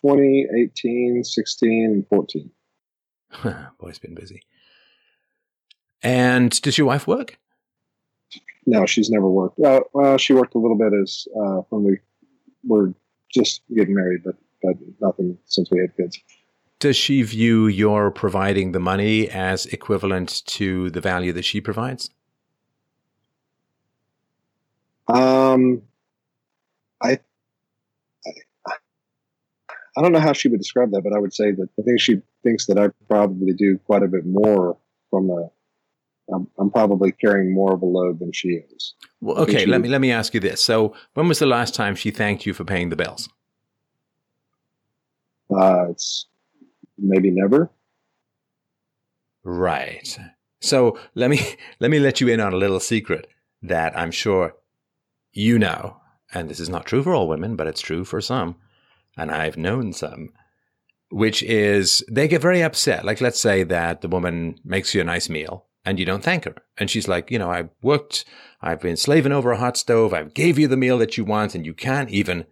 20, 0.00 0.46
18, 0.56 1.24
16, 1.24 1.84
and 1.84 2.06
14. 2.08 2.50
Boy's 3.78 3.98
been 3.98 4.14
busy. 4.14 4.42
And 6.02 6.50
does 6.62 6.78
your 6.78 6.86
wife 6.86 7.06
work? 7.06 7.38
No, 8.66 8.86
she's 8.86 9.10
never 9.10 9.28
worked. 9.28 9.58
Uh, 9.60 9.80
well, 9.92 10.18
she 10.18 10.34
worked 10.34 10.54
a 10.54 10.58
little 10.58 10.78
bit 10.78 10.92
as 10.92 11.26
uh, 11.36 11.62
when 11.70 11.82
we 11.84 11.98
were 12.64 12.94
just 13.32 13.62
getting 13.74 13.94
married, 13.94 14.22
but 14.24 14.36
but 14.62 14.76
nothing 15.00 15.36
since 15.46 15.70
we 15.70 15.80
had 15.80 15.96
kids. 15.96 16.20
Does 16.78 16.96
she 16.96 17.22
view 17.22 17.66
your 17.66 18.10
providing 18.10 18.72
the 18.72 18.80
money 18.80 19.28
as 19.28 19.66
equivalent 19.66 20.44
to 20.46 20.90
the 20.90 21.00
value 21.00 21.32
that 21.32 21.44
she 21.44 21.60
provides? 21.60 22.10
Um, 25.12 25.82
I 27.02 27.18
I 29.96 30.00
don't 30.00 30.12
know 30.12 30.20
how 30.20 30.32
she 30.32 30.48
would 30.48 30.60
describe 30.60 30.90
that, 30.92 31.02
but 31.02 31.12
I 31.12 31.18
would 31.18 31.34
say 31.34 31.52
that 31.52 31.68
I 31.78 31.82
think 31.82 32.00
she 32.00 32.22
thinks 32.42 32.66
that 32.66 32.78
I 32.78 32.88
probably 33.08 33.52
do 33.52 33.78
quite 33.78 34.02
a 34.02 34.08
bit 34.08 34.24
more 34.26 34.76
from 35.10 35.30
a. 35.30 35.50
I'm, 36.32 36.46
I'm 36.58 36.70
probably 36.70 37.12
carrying 37.12 37.52
more 37.52 37.74
of 37.74 37.82
a 37.82 37.86
load 37.86 38.20
than 38.20 38.32
she 38.32 38.48
is. 38.48 38.94
Well, 39.20 39.36
okay, 39.38 39.66
let 39.66 39.80
me 39.80 39.88
let 39.88 40.00
me 40.00 40.10
ask 40.10 40.32
you 40.32 40.40
this. 40.40 40.64
So, 40.64 40.94
when 41.14 41.28
was 41.28 41.40
the 41.40 41.46
last 41.46 41.74
time 41.74 41.94
she 41.94 42.10
thanked 42.10 42.46
you 42.46 42.54
for 42.54 42.64
paying 42.64 42.88
the 42.88 42.96
bills? 42.96 43.28
Uh, 45.54 45.90
it's 45.90 46.26
maybe 46.96 47.30
never. 47.30 47.70
Right. 49.44 50.18
So 50.60 50.98
let 51.14 51.28
me 51.28 51.56
let 51.80 51.90
me 51.90 51.98
let 51.98 52.20
you 52.20 52.28
in 52.28 52.40
on 52.40 52.52
a 52.52 52.56
little 52.56 52.80
secret 52.80 53.26
that 53.62 53.98
I'm 53.98 54.10
sure 54.10 54.54
you 55.32 55.58
know, 55.58 56.00
and 56.32 56.48
this 56.48 56.60
is 56.60 56.68
not 56.68 56.86
true 56.86 57.02
for 57.02 57.14
all 57.14 57.28
women, 57.28 57.56
but 57.56 57.66
it's 57.66 57.80
true 57.80 58.04
for 58.04 58.20
some, 58.20 58.56
and 59.16 59.30
I've 59.30 59.56
known 59.56 59.92
some, 59.92 60.30
which 61.10 61.42
is 61.42 62.04
they 62.10 62.28
get 62.28 62.42
very 62.42 62.62
upset. 62.62 63.04
Like 63.04 63.20
let's 63.20 63.40
say 63.40 63.62
that 63.64 64.00
the 64.00 64.08
woman 64.08 64.58
makes 64.64 64.94
you 64.94 65.00
a 65.00 65.04
nice 65.04 65.28
meal 65.28 65.66
and 65.84 65.98
you 65.98 66.06
don't 66.06 66.22
thank 66.22 66.44
her. 66.44 66.54
And 66.78 66.90
she's 66.90 67.08
like, 67.08 67.30
you 67.30 67.38
know, 67.38 67.50
I 67.50 67.68
worked, 67.82 68.24
I've 68.60 68.80
been 68.80 68.96
slaving 68.96 69.32
over 69.32 69.52
a 69.52 69.58
hot 69.58 69.76
stove, 69.76 70.14
I 70.14 70.24
gave 70.24 70.58
you 70.58 70.68
the 70.68 70.76
meal 70.76 70.98
that 70.98 71.18
you 71.18 71.24
want, 71.24 71.54
and 71.54 71.66
you 71.66 71.74
can't 71.74 72.10
even 72.10 72.46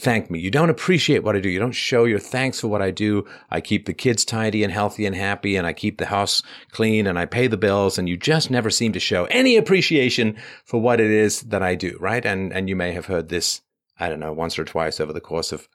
thank 0.00 0.30
me. 0.30 0.38
You 0.38 0.50
don't 0.50 0.70
appreciate 0.70 1.22
what 1.22 1.36
I 1.36 1.40
do. 1.40 1.48
You 1.48 1.58
don't 1.58 1.72
show 1.72 2.04
your 2.04 2.18
thanks 2.18 2.60
for 2.60 2.68
what 2.68 2.82
I 2.82 2.90
do. 2.90 3.26
I 3.50 3.60
keep 3.60 3.86
the 3.86 3.94
kids 3.94 4.24
tidy 4.24 4.64
and 4.64 4.72
healthy 4.72 5.06
and 5.06 5.14
happy, 5.14 5.56
and 5.56 5.66
I 5.66 5.72
keep 5.72 5.98
the 5.98 6.06
house 6.06 6.42
clean, 6.70 7.06
and 7.06 7.18
I 7.18 7.26
pay 7.26 7.46
the 7.46 7.56
bills, 7.56 7.98
and 7.98 8.08
you 8.08 8.16
just 8.16 8.50
never 8.50 8.70
seem 8.70 8.92
to 8.92 9.00
show 9.00 9.24
any 9.26 9.56
appreciation 9.56 10.36
for 10.64 10.80
what 10.80 11.00
it 11.00 11.10
is 11.10 11.42
that 11.42 11.62
I 11.62 11.74
do, 11.74 11.96
right? 12.00 12.24
And 12.24 12.52
and 12.52 12.68
you 12.68 12.76
may 12.76 12.92
have 12.92 13.06
heard 13.06 13.28
this, 13.28 13.62
I 13.98 14.08
don't 14.08 14.20
know, 14.20 14.32
once 14.32 14.58
or 14.58 14.64
twice 14.64 15.00
over 15.00 15.12
the 15.12 15.20
course 15.20 15.52
of 15.52 15.68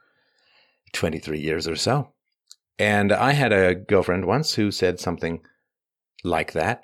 23 0.93 1.39
years 1.39 1.67
or 1.67 1.75
so. 1.75 2.13
And 2.77 3.11
I 3.11 3.33
had 3.33 3.51
a 3.51 3.75
girlfriend 3.75 4.25
once 4.25 4.55
who 4.55 4.71
said 4.71 4.99
something 4.99 5.41
like 6.23 6.53
that. 6.53 6.81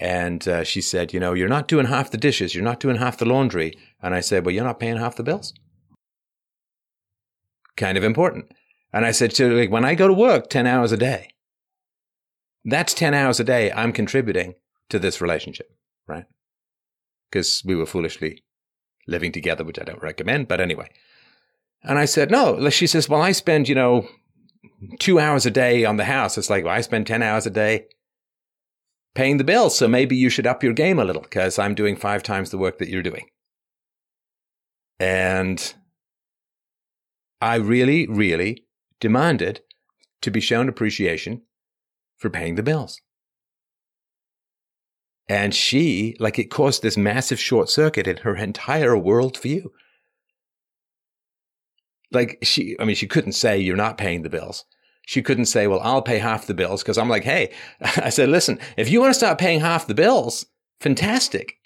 And 0.00 0.46
uh, 0.48 0.64
she 0.64 0.80
said, 0.80 1.12
You 1.12 1.20
know, 1.20 1.34
you're 1.34 1.48
not 1.48 1.68
doing 1.68 1.86
half 1.86 2.10
the 2.10 2.18
dishes, 2.18 2.54
you're 2.54 2.64
not 2.64 2.80
doing 2.80 2.96
half 2.96 3.18
the 3.18 3.26
laundry. 3.26 3.78
And 4.02 4.14
I 4.14 4.20
said, 4.20 4.44
Well, 4.44 4.54
you're 4.54 4.64
not 4.64 4.80
paying 4.80 4.96
half 4.96 5.16
the 5.16 5.22
bills. 5.22 5.54
Kind 7.76 7.98
of 7.98 8.04
important. 8.04 8.52
And 8.92 9.04
I 9.04 9.10
said, 9.10 9.34
So, 9.34 9.48
like, 9.48 9.70
when 9.70 9.84
I 9.84 9.94
go 9.94 10.08
to 10.08 10.14
work 10.14 10.48
10 10.50 10.66
hours 10.66 10.92
a 10.92 10.96
day, 10.96 11.30
that's 12.64 12.94
10 12.94 13.14
hours 13.14 13.40
a 13.40 13.44
day 13.44 13.72
I'm 13.72 13.92
contributing 13.92 14.54
to 14.88 14.98
this 14.98 15.20
relationship, 15.20 15.70
right? 16.06 16.24
Because 17.30 17.62
we 17.64 17.74
were 17.74 17.86
foolishly 17.86 18.44
living 19.06 19.32
together, 19.32 19.64
which 19.64 19.78
I 19.78 19.84
don't 19.84 20.02
recommend. 20.02 20.48
But 20.48 20.60
anyway. 20.60 20.90
And 21.82 21.98
I 21.98 22.04
said, 22.04 22.30
No. 22.30 22.68
She 22.70 22.86
says, 22.86 23.08
Well, 23.08 23.20
I 23.20 23.32
spend, 23.32 23.68
you 23.68 23.74
know, 23.74 24.08
two 24.98 25.18
hours 25.18 25.46
a 25.46 25.50
day 25.50 25.84
on 25.84 25.96
the 25.96 26.04
house. 26.04 26.38
It's 26.38 26.50
like, 26.50 26.64
well, 26.64 26.74
I 26.74 26.80
spend 26.80 27.06
10 27.06 27.22
hours 27.22 27.46
a 27.46 27.50
day 27.50 27.86
paying 29.14 29.38
the 29.38 29.44
bills. 29.44 29.76
So 29.76 29.88
maybe 29.88 30.16
you 30.16 30.28
should 30.28 30.46
up 30.46 30.62
your 30.62 30.72
game 30.72 30.98
a 30.98 31.04
little 31.04 31.22
because 31.22 31.58
I'm 31.58 31.74
doing 31.74 31.96
five 31.96 32.22
times 32.22 32.50
the 32.50 32.58
work 32.58 32.78
that 32.78 32.88
you're 32.88 33.02
doing. 33.02 33.26
And 34.98 35.74
I 37.44 37.56
really, 37.56 38.06
really 38.06 38.64
demanded 39.00 39.60
to 40.22 40.30
be 40.30 40.40
shown 40.40 40.66
appreciation 40.66 41.42
for 42.16 42.30
paying 42.30 42.54
the 42.54 42.62
bills. 42.62 43.02
And 45.28 45.54
she, 45.54 46.16
like, 46.18 46.38
it 46.38 46.50
caused 46.50 46.80
this 46.80 46.96
massive 46.96 47.38
short 47.38 47.68
circuit 47.68 48.06
in 48.06 48.16
her 48.18 48.34
entire 48.34 48.92
worldview. 48.92 49.66
Like, 52.10 52.38
she, 52.40 52.76
I 52.80 52.86
mean, 52.86 52.96
she 52.96 53.06
couldn't 53.06 53.32
say, 53.32 53.58
You're 53.58 53.76
not 53.76 53.98
paying 53.98 54.22
the 54.22 54.30
bills 54.30 54.64
she 55.06 55.20
couldn't 55.20 55.44
say, 55.44 55.66
well, 55.66 55.80
I'll 55.82 56.00
pay 56.00 56.18
half 56.18 56.46
the 56.46 56.54
bills 56.54 56.82
because 56.82 56.96
I'm 56.96 57.10
like, 57.10 57.24
hey, 57.24 57.52
I 57.80 58.08
said, 58.08 58.30
listen, 58.30 58.58
if 58.78 58.88
you 58.88 59.02
want 59.02 59.10
to 59.10 59.18
start 59.18 59.36
paying 59.36 59.60
half 59.60 59.86
the 59.86 59.94
bills, 59.94 60.46
fantastic. 60.80 61.58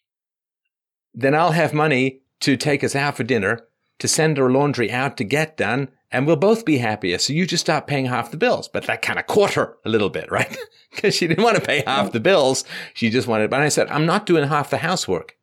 Then 1.14 1.36
I'll 1.36 1.52
have 1.52 1.72
money 1.72 2.22
to 2.40 2.56
take 2.56 2.82
us 2.82 2.96
out 2.96 3.16
for 3.16 3.22
dinner, 3.22 3.68
to 3.98 4.08
send 4.08 4.38
our 4.38 4.50
laundry 4.50 4.90
out 4.90 5.16
to 5.16 5.24
get 5.24 5.56
done, 5.56 5.88
and 6.10 6.26
we'll 6.26 6.36
both 6.36 6.64
be 6.64 6.78
happier. 6.78 7.18
So 7.18 7.32
you 7.32 7.46
just 7.46 7.60
start 7.60 7.86
paying 7.86 8.06
half 8.06 8.30
the 8.30 8.36
bills. 8.36 8.68
But 8.68 8.84
that 8.84 9.02
kind 9.02 9.18
of 9.18 9.26
caught 9.26 9.54
her 9.54 9.76
a 9.84 9.88
little 9.88 10.10
bit, 10.10 10.30
right? 10.30 10.56
Because 10.90 11.14
she 11.14 11.28
didn't 11.28 11.44
want 11.44 11.54
to 11.54 11.62
pay 11.62 11.84
half 11.86 12.12
the 12.12 12.18
bills. 12.18 12.64
She 12.94 13.10
just 13.10 13.28
wanted, 13.28 13.50
but 13.50 13.60
I 13.60 13.68
said, 13.68 13.88
I'm 13.88 14.06
not 14.06 14.24
doing 14.24 14.48
half 14.48 14.70
the 14.70 14.78
housework. 14.78 15.36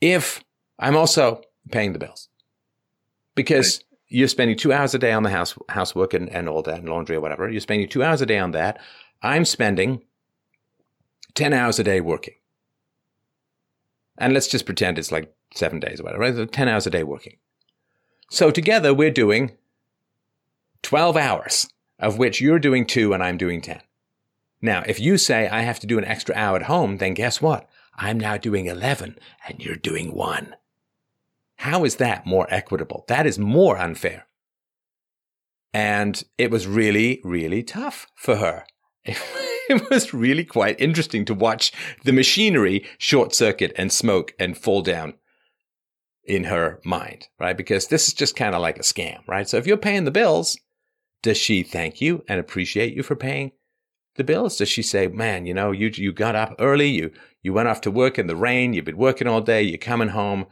If 0.00 0.44
I'm 0.78 0.94
also 0.94 1.40
paying 1.70 1.94
the 1.94 1.98
bills. 1.98 2.28
Because 3.34 3.82
you're 4.08 4.28
spending 4.28 4.58
two 4.58 4.72
hours 4.72 4.94
a 4.94 4.98
day 4.98 5.12
on 5.12 5.22
the 5.22 5.30
house 5.30 5.56
housework 5.70 6.12
and, 6.12 6.28
and 6.28 6.48
all 6.48 6.62
that 6.62 6.80
and 6.80 6.88
laundry 6.88 7.16
or 7.16 7.20
whatever. 7.20 7.48
You're 7.48 7.60
spending 7.60 7.88
two 7.88 8.04
hours 8.04 8.20
a 8.20 8.26
day 8.26 8.38
on 8.38 8.50
that. 8.50 8.78
I'm 9.22 9.44
spending 9.44 10.02
10 11.34 11.52
hours 11.52 11.78
a 11.78 11.84
day 11.84 12.00
working. 12.00 12.34
And 14.18 14.32
let's 14.32 14.48
just 14.48 14.66
pretend 14.66 14.98
it's 14.98 15.12
like 15.12 15.34
seven 15.54 15.80
days 15.80 16.00
or 16.00 16.04
whatever, 16.04 16.20
right? 16.20 16.52
10 16.52 16.68
hours 16.68 16.86
a 16.86 16.90
day 16.90 17.02
working. 17.02 17.36
So 18.30 18.50
together 18.50 18.94
we're 18.94 19.10
doing 19.10 19.52
12 20.82 21.16
hours, 21.16 21.68
of 21.98 22.18
which 22.18 22.40
you're 22.40 22.58
doing 22.58 22.86
two 22.86 23.12
and 23.12 23.22
I'm 23.22 23.36
doing 23.36 23.60
10. 23.60 23.80
Now, 24.60 24.84
if 24.86 25.00
you 25.00 25.18
say 25.18 25.48
I 25.48 25.62
have 25.62 25.80
to 25.80 25.86
do 25.86 25.98
an 25.98 26.04
extra 26.04 26.34
hour 26.34 26.56
at 26.56 26.64
home, 26.64 26.98
then 26.98 27.14
guess 27.14 27.42
what? 27.42 27.68
I'm 27.96 28.18
now 28.18 28.36
doing 28.36 28.66
11 28.66 29.18
and 29.46 29.64
you're 29.64 29.76
doing 29.76 30.14
one. 30.14 30.56
How 31.56 31.84
is 31.84 31.96
that 31.96 32.26
more 32.26 32.46
equitable? 32.48 33.04
That 33.08 33.26
is 33.26 33.38
more 33.38 33.78
unfair. 33.78 34.26
And 35.72 36.22
it 36.38 36.50
was 36.50 36.66
really, 36.66 37.20
really 37.24 37.62
tough 37.62 38.06
for 38.14 38.36
her. 38.36 38.64
It 39.68 39.90
was 39.90 40.12
really 40.12 40.44
quite 40.44 40.80
interesting 40.80 41.24
to 41.26 41.34
watch 41.34 41.72
the 42.04 42.12
machinery 42.12 42.84
short 42.98 43.34
circuit 43.34 43.72
and 43.76 43.92
smoke 43.92 44.34
and 44.38 44.56
fall 44.56 44.82
down 44.82 45.14
in 46.24 46.44
her 46.44 46.80
mind, 46.84 47.28
right? 47.38 47.56
Because 47.56 47.88
this 47.88 48.08
is 48.08 48.14
just 48.14 48.36
kind 48.36 48.54
of 48.54 48.60
like 48.60 48.78
a 48.78 48.82
scam, 48.82 49.18
right? 49.26 49.48
So 49.48 49.56
if 49.56 49.66
you're 49.66 49.76
paying 49.76 50.04
the 50.04 50.10
bills, 50.10 50.58
does 51.22 51.38
she 51.38 51.62
thank 51.62 52.00
you 52.00 52.24
and 52.28 52.38
appreciate 52.40 52.94
you 52.94 53.02
for 53.02 53.16
paying 53.16 53.52
the 54.16 54.24
bills? 54.24 54.56
Does 54.56 54.68
she 54.68 54.82
say, 54.82 55.06
man, 55.08 55.46
you 55.46 55.54
know, 55.54 55.72
you, 55.72 55.90
you 55.94 56.12
got 56.12 56.36
up 56.36 56.54
early, 56.58 56.88
you, 56.88 57.12
you 57.42 57.52
went 57.52 57.68
off 57.68 57.80
to 57.82 57.90
work 57.90 58.18
in 58.18 58.26
the 58.26 58.36
rain, 58.36 58.74
you've 58.74 58.84
been 58.84 58.96
working 58.96 59.26
all 59.26 59.40
day, 59.40 59.62
you're 59.62 59.78
coming 59.78 60.08
home, 60.08 60.46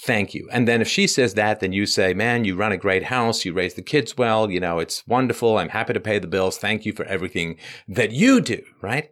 thank 0.00 0.34
you. 0.34 0.48
And 0.50 0.66
then 0.66 0.80
if 0.80 0.88
she 0.88 1.06
says 1.06 1.34
that, 1.34 1.60
then 1.60 1.72
you 1.72 1.86
say, 1.86 2.14
man, 2.14 2.44
you 2.44 2.56
run 2.56 2.72
a 2.72 2.76
great 2.76 3.04
house. 3.04 3.44
You 3.44 3.52
raise 3.52 3.74
the 3.74 3.82
kids 3.82 4.16
well. 4.16 4.50
You 4.50 4.60
know, 4.60 4.78
it's 4.78 5.06
wonderful. 5.06 5.58
I'm 5.58 5.68
happy 5.68 5.92
to 5.92 6.00
pay 6.00 6.18
the 6.18 6.26
bills. 6.26 6.58
Thank 6.58 6.84
you 6.84 6.92
for 6.92 7.04
everything 7.04 7.56
that 7.88 8.10
you 8.10 8.40
do. 8.40 8.62
Right. 8.82 9.10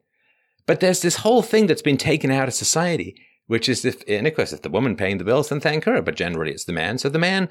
But 0.66 0.80
there's 0.80 1.02
this 1.02 1.16
whole 1.16 1.42
thing 1.42 1.66
that's 1.66 1.82
been 1.82 1.96
taken 1.96 2.30
out 2.30 2.48
of 2.48 2.54
society, 2.54 3.16
which 3.46 3.68
is 3.68 3.84
if, 3.84 4.02
and 4.06 4.26
of 4.26 4.34
course, 4.34 4.52
if 4.52 4.62
the 4.62 4.70
woman 4.70 4.96
paying 4.96 5.18
the 5.18 5.24
bills, 5.24 5.48
then 5.48 5.60
thank 5.60 5.84
her. 5.84 6.02
But 6.02 6.16
generally 6.16 6.52
it's 6.52 6.64
the 6.64 6.72
man. 6.72 6.98
So 6.98 7.08
the 7.08 7.18
man, 7.18 7.48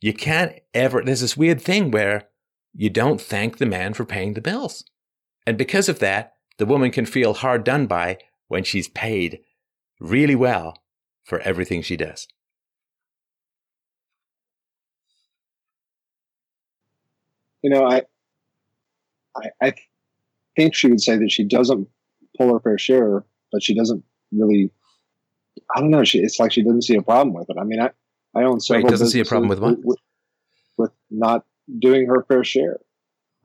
you 0.00 0.12
can't 0.12 0.52
ever, 0.74 1.02
there's 1.04 1.20
this 1.20 1.36
weird 1.36 1.60
thing 1.60 1.90
where 1.90 2.28
you 2.74 2.90
don't 2.90 3.20
thank 3.20 3.58
the 3.58 3.66
man 3.66 3.94
for 3.94 4.04
paying 4.04 4.34
the 4.34 4.40
bills. 4.40 4.84
And 5.46 5.58
because 5.58 5.88
of 5.88 5.98
that, 5.98 6.34
the 6.58 6.66
woman 6.66 6.90
can 6.90 7.06
feel 7.06 7.34
hard 7.34 7.64
done 7.64 7.86
by 7.86 8.18
when 8.48 8.64
she's 8.64 8.88
paid 8.88 9.40
really 10.00 10.34
well 10.34 10.76
for 11.24 11.40
everything 11.40 11.82
she 11.82 11.96
does. 11.96 12.26
You 17.62 17.70
know, 17.70 17.86
I, 17.86 18.02
I, 19.36 19.50
I 19.62 19.74
think 20.56 20.74
she 20.74 20.88
would 20.88 21.00
say 21.00 21.16
that 21.16 21.30
she 21.30 21.44
doesn't 21.44 21.88
pull 22.36 22.52
her 22.52 22.60
fair 22.60 22.78
share, 22.78 23.24
but 23.50 23.62
she 23.62 23.74
doesn't 23.74 24.04
really. 24.32 24.70
I 25.74 25.80
don't 25.80 25.90
know. 25.90 26.04
She 26.04 26.18
it's 26.18 26.38
like 26.38 26.52
she 26.52 26.62
doesn't 26.62 26.82
see 26.82 26.96
a 26.96 27.02
problem 27.02 27.34
with 27.34 27.48
it. 27.48 27.56
I 27.60 27.64
mean, 27.64 27.80
I 27.80 27.90
I 28.34 28.44
own 28.44 28.60
several. 28.60 28.84
Wait, 28.84 28.90
doesn't 28.90 29.08
see 29.08 29.20
a 29.20 29.24
problem 29.24 29.48
with 29.48 29.58
what? 29.58 29.78
With, 29.84 29.98
with, 30.76 30.90
not 31.10 31.44
doing 31.78 32.06
her 32.06 32.24
fair 32.26 32.44
share. 32.44 32.80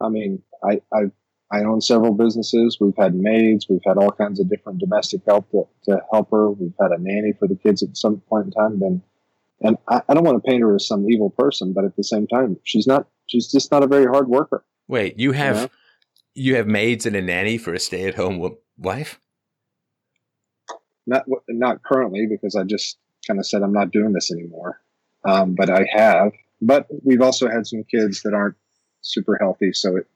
I 0.00 0.08
mean, 0.08 0.42
I 0.64 0.80
I 0.92 1.10
I 1.50 1.64
own 1.64 1.80
several 1.80 2.14
businesses. 2.14 2.78
We've 2.80 2.96
had 2.98 3.14
maids. 3.14 3.66
We've 3.68 3.80
had 3.86 3.96
all 3.96 4.10
kinds 4.10 4.40
of 4.40 4.48
different 4.50 4.80
domestic 4.80 5.22
help 5.26 5.50
to, 5.50 5.64
to 5.84 6.00
help 6.12 6.30
her. 6.30 6.50
We've 6.50 6.74
had 6.80 6.90
a 6.90 6.98
nanny 6.98 7.32
for 7.38 7.48
the 7.48 7.56
kids 7.56 7.82
at 7.82 7.96
some 7.96 8.18
point 8.28 8.46
in 8.46 8.52
time. 8.52 8.78
Been, 8.78 9.02
and 9.60 9.76
I, 9.88 10.02
I 10.08 10.14
don't 10.14 10.24
want 10.24 10.42
to 10.42 10.48
paint 10.48 10.62
her 10.62 10.74
as 10.74 10.86
some 10.86 11.08
evil 11.08 11.30
person, 11.30 11.72
but 11.72 11.84
at 11.84 11.96
the 11.96 12.04
same 12.04 12.26
time, 12.26 12.58
she's 12.64 12.86
not 12.86 13.06
she's 13.26 13.50
just 13.50 13.70
not 13.70 13.82
a 13.82 13.86
very 13.86 14.06
hard 14.06 14.28
worker. 14.28 14.64
Wait, 14.86 15.18
you 15.18 15.32
have 15.32 15.56
you, 15.56 15.62
know? 15.62 15.68
you 16.34 16.54
have 16.56 16.66
maids 16.66 17.06
and 17.06 17.16
a 17.16 17.22
nanny 17.22 17.58
for 17.58 17.74
a 17.74 17.78
stay 17.78 18.06
at 18.06 18.14
home 18.14 18.56
wife? 18.76 19.20
Not 21.06 21.24
not 21.48 21.82
currently 21.82 22.26
because 22.26 22.54
I 22.54 22.64
just 22.64 22.98
kind 23.26 23.40
of 23.40 23.46
said 23.46 23.62
I'm 23.62 23.72
not 23.72 23.90
doing 23.90 24.12
this 24.12 24.30
anymore. 24.30 24.80
Um, 25.24 25.54
but 25.54 25.68
I 25.68 25.86
have. 25.90 26.32
But 26.60 26.86
we've 27.04 27.20
also 27.20 27.48
had 27.48 27.66
some 27.66 27.84
kids 27.84 28.22
that 28.22 28.34
aren't 28.34 28.56
super 29.02 29.36
healthy, 29.40 29.72
so 29.72 29.96
it 29.96 30.06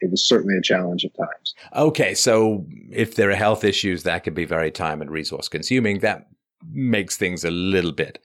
it 0.00 0.10
was 0.10 0.26
certainly 0.26 0.56
a 0.56 0.62
challenge 0.62 1.04
at 1.04 1.16
times. 1.16 1.54
Okay, 1.74 2.14
so 2.14 2.66
if 2.90 3.14
there 3.14 3.30
are 3.30 3.36
health 3.36 3.64
issues, 3.64 4.02
that 4.02 4.22
could 4.22 4.34
be 4.34 4.44
very 4.44 4.70
time 4.70 5.00
and 5.00 5.10
resource 5.10 5.48
consuming. 5.48 6.00
That 6.00 6.28
makes 6.70 7.16
things 7.16 7.44
a 7.44 7.50
little 7.50 7.92
bit 7.92 8.18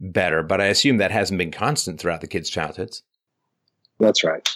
better, 0.00 0.42
but 0.42 0.60
I 0.60 0.66
assume 0.66 0.96
that 0.98 1.10
hasn't 1.10 1.38
been 1.38 1.50
constant 1.50 2.00
throughout 2.00 2.20
the 2.20 2.26
kids' 2.26 2.50
childhoods. 2.50 3.02
That's 3.98 4.24
right. 4.24 4.48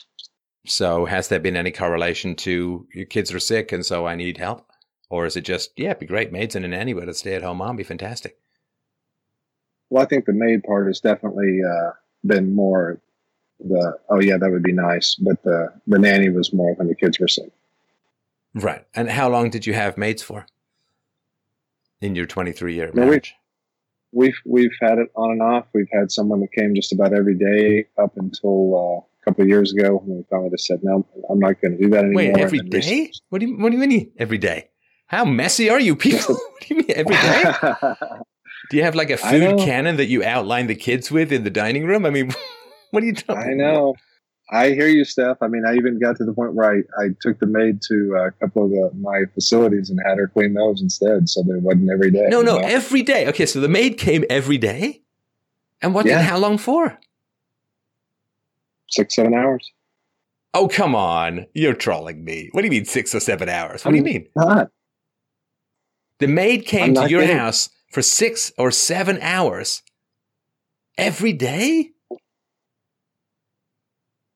So, 0.67 1.07
has 1.07 1.29
there 1.29 1.41
been 1.41 1.57
any 1.57 1.71
correlation 1.71 2.35
to 2.37 2.87
your 2.93 3.07
kids 3.07 3.33
are 3.33 3.41
sick 3.41 3.73
and 3.73 3.87
so 3.87 4.07
I 4.07 4.15
need 4.15 4.39
help? 4.39 4.71
Or 5.11 5.25
is 5.25 5.37
it 5.37 5.43
just, 5.43 5.71
yeah, 5.77 5.91
it'd 5.91 6.01
be 6.01 6.07
great, 6.07 6.33
maids 6.33 6.55
and 6.55 6.65
a 6.65 6.69
nanny, 6.69 6.93
but 6.93 7.09
a 7.09 7.15
stay 7.15 7.35
at 7.35 7.43
home 7.43 7.59
mom 7.59 7.77
be 7.77 7.85
fantastic? 7.85 8.39
Well, 9.89 10.03
I 10.03 10.07
think 10.07 10.27
the 10.27 10.35
maid 10.35 10.65
part 10.65 10.87
has 10.87 11.01
definitely 11.01 11.61
uh, 11.65 11.93
been 12.27 12.55
more 12.55 13.01
the 13.61 13.99
oh 14.09 14.21
yeah, 14.21 14.37
that 14.37 14.51
would 14.51 14.63
be 14.63 14.73
nice. 14.73 15.15
But 15.17 15.43
the 15.43 15.73
the 15.87 15.99
nanny 15.99 16.29
was 16.29 16.53
more 16.53 16.75
when 16.75 16.89
the 16.89 16.95
kids 16.95 17.19
were 17.19 17.29
sick. 17.29 17.51
Right. 18.55 18.85
And 18.95 19.11
how 19.11 19.29
long 19.29 19.51
did 19.51 19.67
you 19.67 19.75
have 19.75 19.99
maids 19.99 20.23
for 20.23 20.47
in 22.01 22.15
your 22.15 22.27
23 22.27 22.75
year 22.75 22.91
marriage? 22.95 23.35
We've 24.13 24.37
we've 24.47 24.75
had 24.81 24.99
it 24.99 25.09
on 25.15 25.33
and 25.33 25.43
off. 25.43 25.67
We've 25.75 25.89
had 25.93 26.11
someone 26.11 26.41
that 26.41 26.53
came 26.53 26.75
just 26.75 26.93
about 26.93 27.13
every 27.13 27.37
day 27.37 27.87
up 28.03 28.13
until 28.17 28.75
uh, 28.75 28.99
a 29.01 29.25
couple 29.25 29.43
of 29.43 29.49
years 29.49 29.73
ago, 29.73 30.03
and 30.05 30.17
we 30.17 30.25
finally 30.31 30.51
just 30.51 30.67
said, 30.67 30.81
"No, 30.83 31.07
I'm 31.31 31.39
not 31.39 31.61
going 31.61 31.77
to 31.77 31.83
do 31.83 31.91
that 31.91 32.05
anymore." 32.05 32.33
Wait, 32.33 32.39
every 32.39 32.61
day? 32.61 33.13
What 33.29 33.41
do 33.41 33.47
you 33.47 33.57
What 33.59 33.71
do 33.71 33.79
you 33.79 33.87
mean 33.87 34.13
every 34.19 34.39
day? 34.39 34.71
How 35.07 35.25
messy 35.25 35.71
are 35.71 35.81
you 35.81 35.97
people? 35.97 36.35
what 36.53 36.61
do 36.61 36.75
you 36.75 36.77
mean 36.77 36.93
every 36.95 37.17
day? 37.17 37.53
Do 38.71 38.77
you 38.77 38.83
have 38.83 38.95
like 38.95 39.11
a 39.11 39.17
food 39.17 39.59
cannon 39.61 39.97
that 39.97 40.07
you 40.07 40.23
outline 40.23 40.67
the 40.67 40.75
kids 40.75 41.11
with 41.11 41.33
in 41.33 41.43
the 41.45 41.51
dining 41.51 41.87
room? 41.87 42.05
I 42.05 42.11
mean, 42.11 42.31
what 42.91 43.03
are 43.03 43.07
you 43.07 43.15
talking? 43.15 43.53
I 43.53 43.55
know. 43.55 43.95
I 44.51 44.71
hear 44.71 44.89
you, 44.89 45.05
Steph. 45.05 45.37
I 45.43 45.49
mean, 45.49 45.65
I 45.67 45.75
even 45.75 45.99
got 45.99 46.17
to 46.17 46.25
the 46.25 46.33
point 46.33 46.55
where 46.55 46.71
I, 46.71 47.03
I 47.03 47.09
took 47.21 47.39
the 47.39 47.47
maid 47.47 47.83
to 47.89 48.15
uh, 48.17 48.29
a 48.29 48.31
couple 48.33 48.65
of 48.65 48.71
the, 48.71 48.91
my 48.99 49.25
facilities 49.35 49.91
and 49.91 50.01
had 50.07 50.17
her 50.17 50.29
clean 50.29 50.55
those 50.55 50.81
instead, 50.81 51.29
so 51.29 51.41
it 51.41 51.63
wasn't 51.63 51.91
every 51.91 52.11
day. 52.11 52.27
No, 52.29 52.41
no, 52.41 52.59
know? 52.59 52.67
every 52.67 53.03
day. 53.03 53.29
Okay, 53.29 53.45
so 53.45 53.61
the 53.61 53.69
maid 53.69 53.99
came 53.99 54.25
every 54.31 54.57
day, 54.57 55.03
and 55.83 55.93
what? 55.93 56.07
Yeah. 56.07 56.19
Did, 56.19 56.25
how 56.25 56.39
long 56.39 56.57
for? 56.57 56.99
six 58.91 59.15
seven 59.15 59.35
hours. 59.35 59.71
Oh, 60.55 60.67
come 60.67 60.95
on! 60.95 61.47
You're 61.53 61.75
trolling 61.75 62.25
me. 62.25 62.49
What 62.53 62.63
do 62.63 62.67
you 62.67 62.71
mean 62.71 62.87
six 62.87 63.15
or 63.15 63.21
seven 63.21 63.49
hours? 63.49 63.85
What 63.85 63.91
do 63.91 63.99
you 63.99 64.03
mean? 64.03 64.29
Not. 64.35 64.71
The 66.21 66.27
maid 66.27 66.65
came 66.67 66.97
I'm 66.97 67.05
to 67.07 67.11
your 67.11 67.21
kidding. 67.21 67.37
house 67.37 67.69
for 67.93 68.03
six 68.03 68.51
or 68.59 68.71
seven 68.71 69.19
hours 69.21 69.83
every 70.97 71.33
day? 71.33 71.91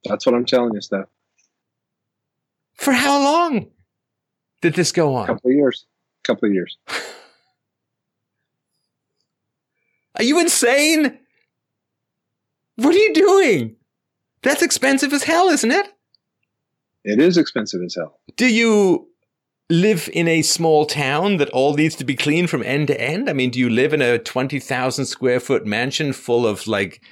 That's 0.05 0.27
what 0.27 0.35
I'm 0.35 0.45
telling 0.45 0.75
you, 0.75 0.81
Steph. 0.81 1.07
For 2.75 2.93
how 2.93 3.23
long 3.23 3.69
did 4.61 4.75
this 4.75 4.93
go 4.93 5.15
on? 5.15 5.25
A 5.25 5.35
couple 5.35 5.51
of 5.51 5.57
years. 5.57 5.87
A 6.25 6.27
couple 6.27 6.49
of 6.49 6.55
years. 6.55 6.77
Are 10.17 10.25
you 10.25 10.39
insane? 10.41 11.19
What 12.77 12.95
are 12.95 12.99
you 12.99 13.15
doing? 13.15 13.77
That's 14.43 14.63
expensive 14.63 15.13
as 15.13 15.23
hell, 15.23 15.49
isn't 15.49 15.71
it? 15.71 15.87
It 17.05 17.19
is 17.21 17.37
expensive 17.39 17.83
as 17.83 17.95
hell. 17.95 18.19
Do 18.37 18.47
you 18.47 19.09
live 19.71 20.11
in 20.13 20.29
a 20.29 20.43
small 20.43 20.85
town 20.85 21.39
that 21.39 21.49
all 21.51 21.75
needs 21.75 21.97
to 21.97 22.05
be 22.05 22.15
clean 22.15 22.47
from 22.47 22.63
end 22.63 22.89
to 22.89 23.01
end? 23.01 23.31
I 23.31 23.33
mean, 23.33 23.51
do 23.51 23.59
you 23.59 23.71
live 23.71 23.93
in 23.93 24.03
a 24.03 24.19
20,000 24.19 25.07
square 25.07 25.41
foot 25.41 25.65
mansion 25.67 26.13
full 26.13 26.47
of 26.47 26.67
like 26.67 27.03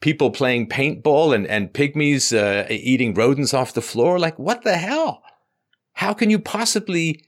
people 0.00 0.30
playing 0.30 0.68
paintball 0.68 1.34
and, 1.34 1.46
and 1.46 1.72
pygmies 1.72 2.36
uh, 2.36 2.66
eating 2.70 3.14
rodents 3.14 3.54
off 3.54 3.74
the 3.74 3.82
floor? 3.82 4.18
Like, 4.18 4.38
what 4.38 4.62
the 4.62 4.76
hell? 4.76 5.22
How 5.94 6.12
can 6.12 6.30
you 6.30 6.38
possibly? 6.38 7.22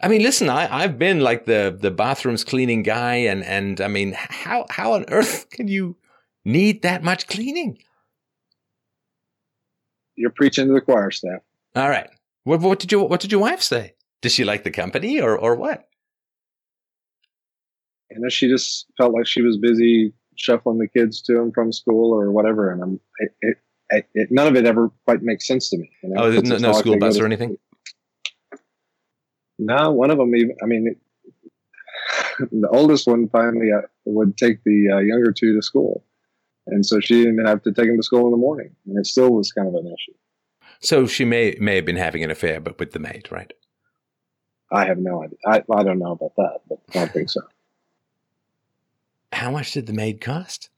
I 0.00 0.08
mean, 0.08 0.22
listen, 0.22 0.50
I, 0.50 0.82
I've 0.82 0.98
been 0.98 1.20
like 1.20 1.46
the, 1.46 1.76
the 1.78 1.90
bathrooms 1.90 2.44
cleaning 2.44 2.82
guy 2.82 3.14
and, 3.14 3.42
and 3.44 3.80
I 3.80 3.88
mean, 3.88 4.14
how, 4.14 4.66
how 4.68 4.92
on 4.92 5.06
earth 5.08 5.48
can 5.50 5.68
you 5.68 5.96
need 6.44 6.82
that 6.82 7.02
much 7.02 7.26
cleaning? 7.28 7.78
You're 10.16 10.30
preaching 10.30 10.66
to 10.66 10.72
the 10.72 10.80
choir, 10.80 11.10
Steph. 11.10 11.40
All 11.74 11.88
right. 11.88 12.08
What, 12.44 12.60
what 12.60 12.78
did 12.78 12.92
you 12.92 13.02
What 13.02 13.20
did 13.20 13.32
your 13.32 13.40
wife 13.40 13.62
say? 13.62 13.94
Does 14.22 14.32
she 14.32 14.44
like 14.44 14.64
the 14.64 14.70
company 14.70 15.20
or 15.20 15.36
or 15.36 15.54
what? 15.54 15.88
You 18.10 18.20
know, 18.20 18.28
she 18.28 18.48
just 18.48 18.86
felt 18.96 19.12
like 19.12 19.26
she 19.26 19.42
was 19.42 19.58
busy 19.58 20.12
shuffling 20.36 20.78
the 20.78 20.88
kids 20.88 21.20
to 21.22 21.40
and 21.42 21.52
from 21.54 21.72
school 21.72 22.14
or 22.14 22.30
whatever, 22.30 22.70
and 22.70 22.82
I'm 22.82 23.00
it, 23.18 23.30
it, 23.40 23.56
it, 23.90 24.08
it 24.14 24.28
none 24.30 24.46
of 24.46 24.56
it 24.56 24.66
ever 24.66 24.90
quite 25.04 25.22
makes 25.22 25.46
sense 25.46 25.70
to 25.70 25.78
me. 25.78 25.90
You 26.02 26.10
know? 26.10 26.24
Oh, 26.24 26.30
there's 26.30 26.42
no, 26.44 26.56
no 26.58 26.72
school 26.72 26.98
bus 26.98 27.18
or 27.18 27.26
anything. 27.26 27.56
No, 29.58 29.90
one 29.90 30.10
of 30.10 30.18
them 30.18 30.34
even. 30.34 30.56
I 30.62 30.66
mean, 30.66 30.86
it, 30.88 32.48
the 32.52 32.68
oldest 32.68 33.06
one 33.06 33.28
finally 33.28 33.72
uh, 33.72 33.82
would 34.04 34.36
take 34.36 34.62
the 34.64 34.90
uh, 34.92 34.98
younger 34.98 35.32
two 35.32 35.54
to 35.54 35.62
school, 35.62 36.04
and 36.66 36.84
so 36.84 37.00
she 37.00 37.24
didn't 37.24 37.46
have 37.46 37.62
to 37.62 37.72
take 37.72 37.86
them 37.86 37.96
to 37.96 38.02
school 38.02 38.26
in 38.26 38.30
the 38.30 38.36
morning, 38.36 38.74
and 38.86 38.98
it 38.98 39.06
still 39.06 39.30
was 39.30 39.52
kind 39.52 39.68
of 39.68 39.74
an 39.74 39.86
issue. 39.86 40.16
So 40.80 41.06
she 41.06 41.24
may 41.24 41.56
may 41.60 41.76
have 41.76 41.86
been 41.86 41.96
having 41.96 42.22
an 42.22 42.30
affair, 42.30 42.60
but 42.60 42.78
with 42.78 42.92
the 42.92 42.98
maid, 42.98 43.28
right? 43.30 43.52
I 44.70 44.84
have 44.86 44.98
no 44.98 45.22
idea. 45.22 45.38
I, 45.46 45.62
I 45.72 45.82
don't 45.84 45.98
know 45.98 46.12
about 46.12 46.34
that, 46.36 46.60
but 46.68 46.78
I 46.90 46.98
don't 46.98 47.12
think 47.12 47.30
so. 47.30 47.40
How 49.32 49.50
much 49.50 49.72
did 49.72 49.86
the 49.86 49.92
maid 49.92 50.20
cost? 50.20 50.70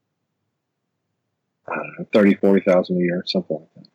I 1.68 1.74
don't 1.76 1.94
know, 1.98 2.06
thirty, 2.12 2.34
forty 2.34 2.60
thousand 2.60 2.96
a 2.96 3.00
year, 3.00 3.22
something 3.26 3.58
like 3.74 3.88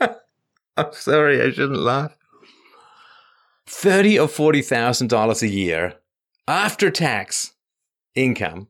that. 0.00 0.22
I'm 0.76 0.92
sorry, 0.92 1.40
I 1.40 1.50
shouldn't 1.50 1.78
laugh. 1.78 2.16
Thirty 3.66 4.18
or 4.18 4.28
forty 4.28 4.62
thousand 4.62 5.08
dollars 5.08 5.42
a 5.42 5.48
year 5.48 5.94
after 6.46 6.90
tax 6.90 7.54
income, 8.14 8.68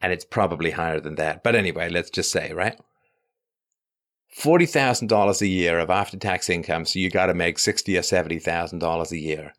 and 0.00 0.12
it's 0.12 0.24
probably 0.24 0.72
higher 0.72 1.00
than 1.00 1.14
that. 1.16 1.42
But 1.42 1.54
anyway, 1.54 1.88
let's 1.88 2.10
just 2.10 2.30
say, 2.30 2.52
right? 2.52 2.78
Forty 4.28 4.66
thousand 4.66 5.08
dollars 5.08 5.40
a 5.40 5.46
year 5.46 5.78
of 5.78 5.88
after 5.88 6.18
tax 6.18 6.50
income, 6.50 6.84
so 6.84 6.98
you 6.98 7.10
got 7.10 7.26
to 7.26 7.34
make 7.34 7.58
sixty 7.58 7.96
or 7.96 8.02
seventy 8.02 8.38
thousand 8.38 8.80
dollars 8.80 9.12
a 9.12 9.18
year 9.18 9.54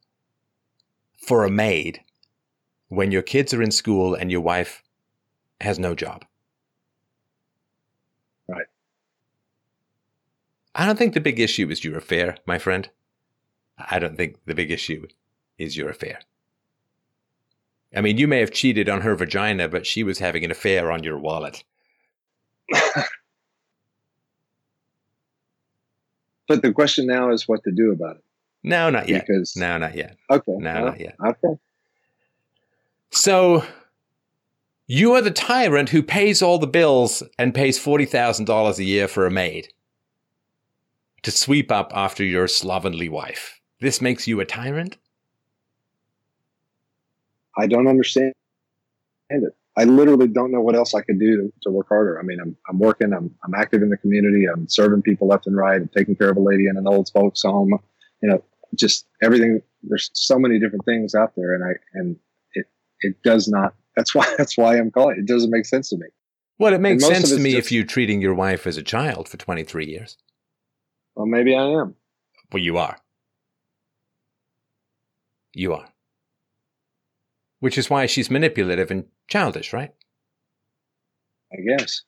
for 1.17 1.43
a 1.43 1.49
maid 1.49 2.01
when 2.89 3.11
your 3.11 3.21
kids 3.21 3.53
are 3.53 3.61
in 3.61 3.71
school 3.71 4.13
and 4.15 4.31
your 4.31 4.41
wife 4.41 4.83
has 5.61 5.79
no 5.79 5.95
job. 5.95 6.25
Right. 8.47 8.67
I 10.75 10.85
don't 10.85 10.97
think 10.97 11.13
the 11.13 11.19
big 11.21 11.39
issue 11.39 11.69
is 11.69 11.83
your 11.83 11.97
affair, 11.97 12.37
my 12.45 12.57
friend. 12.59 12.89
I 13.77 13.99
don't 13.99 14.15
think 14.15 14.37
the 14.45 14.55
big 14.55 14.71
issue 14.71 15.07
is 15.57 15.75
your 15.75 15.89
affair. 15.89 16.19
I 17.95 18.01
mean, 18.01 18.17
you 18.17 18.27
may 18.27 18.39
have 18.39 18.51
cheated 18.51 18.89
on 18.89 19.01
her 19.01 19.15
vagina, 19.15 19.67
but 19.67 19.85
she 19.87 20.03
was 20.03 20.19
having 20.19 20.43
an 20.43 20.51
affair 20.51 20.91
on 20.91 21.03
your 21.03 21.17
wallet. 21.17 21.63
But 26.47 26.61
the 26.61 26.71
question 26.71 27.07
now 27.07 27.31
is 27.31 27.47
what 27.47 27.63
to 27.65 27.71
do 27.71 27.91
about 27.91 28.17
it. 28.17 28.23
No, 28.63 28.89
not 28.89 29.09
yet. 29.09 29.25
Because 29.27 29.55
No, 29.55 29.77
not 29.77 29.95
yet. 29.95 30.15
okay, 30.29 30.53
No, 30.57 30.73
well, 30.73 30.85
not 30.85 30.99
yet. 30.99 31.15
Okay, 31.23 31.59
So 33.11 33.63
you 34.85 35.13
are 35.13 35.21
the 35.21 35.31
tyrant 35.31 35.89
who 35.89 36.01
pays 36.01 36.41
all 36.41 36.59
the 36.59 36.67
bills 36.67 37.23
and 37.37 37.53
pays 37.53 37.79
$40,000 37.79 38.77
a 38.77 38.83
year 38.83 39.07
for 39.07 39.25
a 39.25 39.31
maid 39.31 39.69
to 41.23 41.31
sweep 41.31 41.71
up 41.71 41.91
after 41.95 42.23
your 42.23 42.47
slovenly 42.47 43.09
wife. 43.09 43.59
This 43.81 44.01
makes 44.01 44.27
you 44.27 44.39
a 44.39 44.45
tyrant? 44.45 44.97
I 47.57 47.67
don't 47.67 47.87
understand 47.87 48.33
it. 49.29 49.55
I 49.75 49.83
literally 49.83 50.27
don't 50.27 50.51
know 50.51 50.61
what 50.61 50.75
else 50.75 50.95
I 50.95 51.01
could 51.01 51.19
do 51.19 51.37
to, 51.37 51.53
to 51.63 51.69
work 51.69 51.87
harder. 51.89 52.19
I 52.19 52.23
mean, 52.23 52.39
I'm, 52.39 52.55
I'm 52.67 52.79
working, 52.79 53.13
I'm, 53.13 53.33
I'm 53.43 53.53
active 53.53 53.83
in 53.83 53.89
the 53.89 53.97
community, 53.97 54.45
I'm 54.45 54.67
serving 54.67 55.03
people 55.03 55.27
left 55.27 55.45
and 55.45 55.55
right, 55.55 55.81
I'm 55.81 55.89
taking 55.89 56.15
care 56.15 56.31
of 56.31 56.37
a 56.37 56.41
lady 56.41 56.67
in 56.67 56.77
an 56.77 56.87
old 56.87 57.09
folks 57.13 57.43
home, 57.43 57.77
you 58.21 58.29
know, 58.29 58.43
just 58.75 59.05
everything. 59.21 59.61
There's 59.83 60.09
so 60.13 60.39
many 60.39 60.59
different 60.59 60.85
things 60.85 61.13
out 61.13 61.33
there, 61.35 61.53
and 61.53 61.63
I 61.63 61.73
and 61.93 62.15
it 63.01 63.15
does 63.23 63.47
not. 63.47 63.73
That's 63.95 64.13
why 64.15 64.33
that's 64.37 64.57
why 64.57 64.77
I'm 64.77 64.91
calling. 64.91 65.17
It 65.19 65.25
doesn't 65.27 65.51
make 65.51 65.65
sense 65.65 65.89
to 65.89 65.97
me. 65.97 66.07
Well, 66.59 66.73
it 66.73 66.81
makes 66.81 67.05
sense 67.05 67.29
to 67.29 67.37
me 67.39 67.51
just- 67.51 67.67
if 67.67 67.71
you're 67.71 67.85
treating 67.85 68.21
your 68.21 68.33
wife 68.33 68.65
as 68.65 68.77
a 68.77 68.83
child 68.83 69.29
for 69.29 69.37
23 69.37 69.85
years. 69.85 70.17
Well, 71.15 71.25
maybe 71.27 71.55
I 71.55 71.63
am. 71.81 71.95
Well, 72.51 72.61
you 72.63 72.77
are. 72.77 72.97
You 75.53 75.73
are. 75.73 75.89
Which 77.59 77.77
is 77.77 77.89
why 77.89 78.05
she's 78.05 78.29
manipulative 78.29 78.91
and 78.91 79.05
childish, 79.27 79.73
right? 79.73 79.91
I 81.51 81.57
guess. 81.67 82.01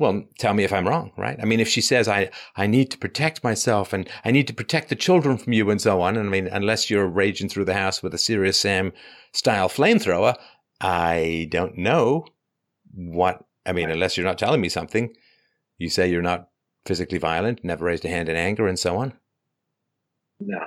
Well, 0.00 0.24
tell 0.38 0.54
me 0.54 0.64
if 0.64 0.72
I'm 0.72 0.88
wrong, 0.88 1.12
right? 1.18 1.38
I 1.42 1.44
mean, 1.44 1.60
if 1.60 1.68
she 1.68 1.82
says 1.82 2.08
I 2.08 2.30
I 2.56 2.66
need 2.66 2.90
to 2.90 2.96
protect 2.96 3.44
myself 3.44 3.92
and 3.92 4.08
I 4.24 4.30
need 4.30 4.46
to 4.46 4.54
protect 4.54 4.88
the 4.88 4.94
children 4.96 5.36
from 5.36 5.52
you 5.52 5.68
and 5.68 5.78
so 5.78 6.00
on, 6.00 6.16
and 6.16 6.26
I 6.26 6.32
mean, 6.32 6.46
unless 6.46 6.88
you're 6.88 7.06
raging 7.06 7.50
through 7.50 7.66
the 7.66 7.74
house 7.74 8.02
with 8.02 8.14
a 8.14 8.18
Serious 8.18 8.58
Sam 8.58 8.94
style 9.32 9.68
flamethrower, 9.68 10.36
I 10.80 11.48
don't 11.50 11.76
know 11.76 12.24
what. 12.94 13.44
I 13.66 13.72
mean, 13.72 13.90
unless 13.90 14.16
you're 14.16 14.24
not 14.24 14.38
telling 14.38 14.62
me 14.62 14.70
something, 14.70 15.14
you 15.76 15.90
say 15.90 16.10
you're 16.10 16.22
not 16.22 16.48
physically 16.86 17.18
violent, 17.18 17.62
never 17.62 17.84
raised 17.84 18.06
a 18.06 18.08
hand 18.08 18.30
in 18.30 18.36
anger, 18.36 18.66
and 18.66 18.78
so 18.78 18.96
on. 18.96 19.12
No. 20.40 20.60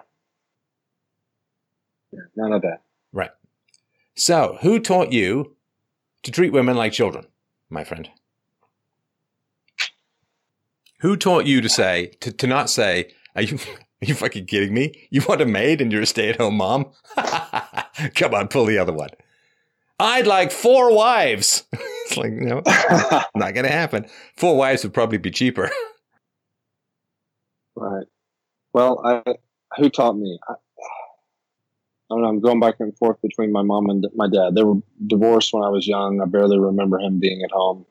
Yeah, 2.11 2.19
none 2.35 2.53
of 2.53 2.61
that. 2.61 2.83
Right. 3.11 3.31
So, 4.15 4.59
who 4.61 4.79
taught 4.79 5.11
you 5.11 5.55
to 6.21 6.29
treat 6.29 6.53
women 6.53 6.77
like 6.77 6.93
children, 6.93 7.25
my 7.71 7.83
friend? 7.83 8.11
Who 11.03 11.15
taught 11.15 11.45
you 11.45 11.61
to 11.61 11.69
say 11.69 12.13
to, 12.21 12.31
to 12.31 12.47
not 12.47 12.69
say, 12.69 13.11
"Are 13.35 13.41
you 13.43 13.59
are 14.03 14.05
you 14.05 14.15
fucking 14.15 14.47
kidding 14.47 14.73
me? 14.73 15.07
You 15.11 15.21
want 15.27 15.39
a 15.39 15.45
maid 15.45 15.79
and 15.79 15.89
you're 15.89 16.01
a 16.01 16.05
stay 16.05 16.29
at 16.29 16.35
home 16.35 16.57
mom? 16.57 16.91
Come 18.15 18.33
on, 18.33 18.49
pull 18.49 18.65
the 18.65 18.77
other 18.77 18.91
one. 18.91 19.11
I'd 19.97 20.27
like 20.27 20.51
four 20.51 20.93
wives. 20.93 21.63
it's 21.73 22.17
like, 22.17 22.33
no, 22.33 22.61
not 23.35 23.53
going 23.53 23.63
to 23.63 23.71
happen. 23.71 24.07
Four 24.35 24.57
wives 24.57 24.83
would 24.83 24.93
probably 24.93 25.19
be 25.19 25.31
cheaper. 25.31 25.71
right. 27.77 28.07
Well, 28.73 29.01
I, 29.05 29.35
who 29.77 29.89
taught 29.89 30.17
me? 30.17 30.37
I, 30.49 30.53
I 30.53 30.55
don't 32.09 32.23
know. 32.23 32.27
I'm 32.27 32.41
going 32.41 32.59
back 32.59 32.75
and 32.79 32.97
forth 32.97 33.21
between 33.21 33.53
my 33.53 33.61
mom 33.61 33.89
and 33.89 34.05
my 34.15 34.27
dad. 34.27 34.55
They 34.55 34.63
were 34.63 34.81
divorced 35.07 35.53
when 35.53 35.63
I 35.63 35.69
was 35.69 35.87
young. 35.87 36.19
I 36.21 36.25
barely 36.25 36.59
remember 36.59 36.99
him 36.99 37.21
being 37.21 37.41
at 37.43 37.51
home. 37.51 37.85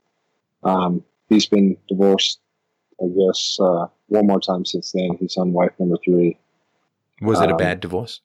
Um, 0.62 1.04
he's 1.30 1.46
been 1.46 1.78
divorced, 1.88 2.38
I 3.02 3.06
guess, 3.08 3.58
uh, 3.60 3.86
one 4.08 4.26
more 4.26 4.40
time 4.40 4.64
since 4.64 4.92
then. 4.92 5.16
He's 5.18 5.36
on 5.36 5.52
wife 5.52 5.72
number 5.78 5.96
three. 6.04 6.38
Was 7.20 7.40
it 7.40 7.48
a 7.50 7.52
Um, 7.52 7.58
bad 7.58 7.80
divorce? 7.80 8.20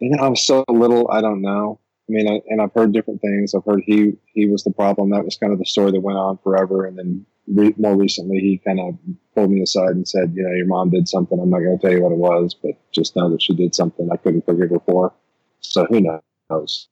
You 0.00 0.10
know, 0.10 0.22
I 0.24 0.28
was 0.28 0.44
so 0.44 0.64
little. 0.68 1.10
I 1.10 1.20
don't 1.20 1.40
know. 1.40 1.80
I 2.08 2.12
mean, 2.12 2.28
I, 2.28 2.40
and 2.48 2.60
I've 2.62 2.72
heard 2.72 2.92
different 2.92 3.20
things. 3.20 3.54
I've 3.54 3.64
heard 3.64 3.82
he 3.84 4.16
he 4.32 4.46
was 4.46 4.62
the 4.62 4.70
problem. 4.72 5.10
That 5.10 5.24
was 5.24 5.36
kind 5.36 5.52
of 5.52 5.58
the 5.58 5.64
story 5.64 5.90
that 5.92 6.00
went 6.00 6.18
on 6.18 6.38
forever. 6.38 6.84
And 6.84 6.98
then 6.98 7.26
re- 7.52 7.74
more 7.78 7.96
recently, 7.96 8.38
he 8.38 8.58
kind 8.58 8.78
of 8.78 8.96
pulled 9.34 9.50
me 9.50 9.62
aside 9.62 9.90
and 9.90 10.06
said, 10.06 10.32
"You 10.34 10.42
know, 10.44 10.52
your 10.54 10.66
mom 10.66 10.90
did 10.90 11.08
something. 11.08 11.38
I'm 11.40 11.50
not 11.50 11.60
going 11.60 11.78
to 11.78 11.82
tell 11.82 11.92
you 11.96 12.02
what 12.02 12.12
it 12.12 12.18
was, 12.18 12.54
but 12.54 12.72
just 12.92 13.16
know 13.16 13.30
that 13.30 13.42
she 13.42 13.54
did 13.54 13.74
something 13.74 14.08
I 14.12 14.16
couldn't 14.18 14.44
forgive 14.44 14.70
her 14.70 14.80
for." 14.80 15.12
So 15.60 15.84
who 15.86 16.00
knows? 16.00 16.88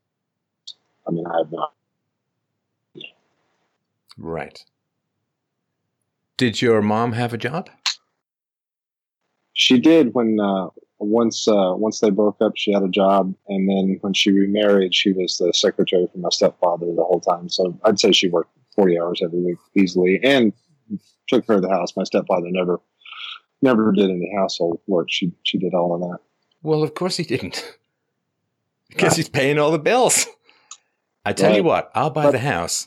I 1.06 1.10
mean, 1.10 1.26
I 1.26 1.38
have 1.38 1.52
no. 1.52 1.68
Right. 4.16 4.64
Did 6.36 6.60
your 6.60 6.82
mom 6.82 7.12
have 7.12 7.32
a 7.32 7.38
job? 7.38 7.70
She 9.52 9.78
did 9.78 10.14
when 10.14 10.40
uh, 10.40 10.68
once 10.98 11.46
uh, 11.46 11.74
once 11.76 12.00
they 12.00 12.10
broke 12.10 12.36
up. 12.40 12.52
She 12.56 12.72
had 12.72 12.82
a 12.82 12.88
job, 12.88 13.34
and 13.48 13.68
then 13.68 13.98
when 14.00 14.14
she 14.14 14.32
remarried, 14.32 14.94
she 14.94 15.12
was 15.12 15.36
the 15.38 15.52
secretary 15.52 16.06
for 16.10 16.18
my 16.18 16.30
stepfather 16.30 16.86
the 16.86 17.04
whole 17.04 17.20
time. 17.20 17.48
So 17.48 17.78
I'd 17.84 18.00
say 18.00 18.10
she 18.12 18.28
worked 18.28 18.50
forty 18.74 18.98
hours 18.98 19.20
every 19.22 19.40
week 19.40 19.58
easily, 19.76 20.18
and 20.24 20.52
took 21.28 21.46
care 21.46 21.56
of 21.56 21.62
the 21.62 21.70
house. 21.70 21.96
My 21.96 22.02
stepfather 22.04 22.48
never 22.50 22.80
never 23.62 23.92
did 23.92 24.10
any 24.10 24.32
household 24.36 24.80
work. 24.88 25.06
She 25.10 25.32
she 25.44 25.58
did 25.58 25.72
all 25.72 25.94
of 25.94 26.00
that. 26.00 26.18
Well, 26.62 26.82
of 26.82 26.94
course 26.94 27.16
he 27.16 27.24
didn't. 27.24 27.64
Because 28.90 29.16
he's 29.16 29.30
paying 29.30 29.58
all 29.58 29.72
the 29.72 29.78
bills. 29.78 30.26
I 31.24 31.32
tell 31.32 31.56
you 31.56 31.64
what, 31.64 31.90
I'll 31.96 32.10
buy 32.10 32.24
But- 32.24 32.32
the 32.32 32.38
house. 32.38 32.86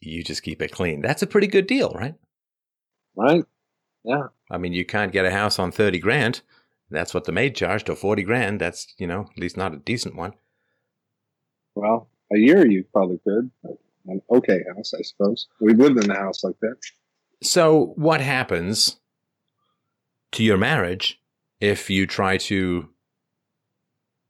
You 0.00 0.22
just 0.22 0.42
keep 0.42 0.62
it 0.62 0.70
clean. 0.70 1.02
That's 1.02 1.20
a 1.20 1.26
pretty 1.26 1.48
good 1.48 1.66
deal, 1.66 1.92
right? 1.94 2.14
Right? 3.16 3.44
Yeah. 4.04 4.28
I 4.50 4.58
mean, 4.58 4.72
you 4.72 4.84
can't 4.84 5.12
get 5.12 5.24
a 5.24 5.30
house 5.30 5.58
on 5.58 5.72
30 5.72 5.98
grand. 5.98 6.42
That's 6.90 7.12
what 7.12 7.24
the 7.24 7.32
maid 7.32 7.56
charged, 7.56 7.88
or 7.90 7.96
40 7.96 8.22
grand. 8.22 8.60
That's, 8.60 8.94
you 8.98 9.06
know, 9.06 9.22
at 9.22 9.38
least 9.38 9.56
not 9.56 9.74
a 9.74 9.78
decent 9.78 10.14
one. 10.14 10.34
Well, 11.74 12.08
a 12.32 12.38
year 12.38 12.66
you 12.66 12.84
probably 12.92 13.18
could. 13.24 13.50
An 14.06 14.22
okay 14.30 14.60
house, 14.74 14.94
I 14.94 15.02
suppose. 15.02 15.48
We've 15.60 15.76
lived 15.76 16.02
in 16.04 16.10
a 16.10 16.14
house 16.14 16.44
like 16.44 16.58
that. 16.60 16.76
So, 17.42 17.92
what 17.96 18.20
happens 18.20 19.00
to 20.32 20.44
your 20.44 20.56
marriage 20.56 21.20
if 21.60 21.90
you 21.90 22.06
try 22.06 22.36
to 22.38 22.88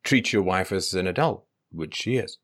treat 0.03 0.32
your 0.32 0.43
wife 0.43 0.72
as 0.72 0.95
an 0.95 1.07
adult, 1.07 1.45
which 1.70 1.95
she 1.95 2.16
is? 2.16 2.39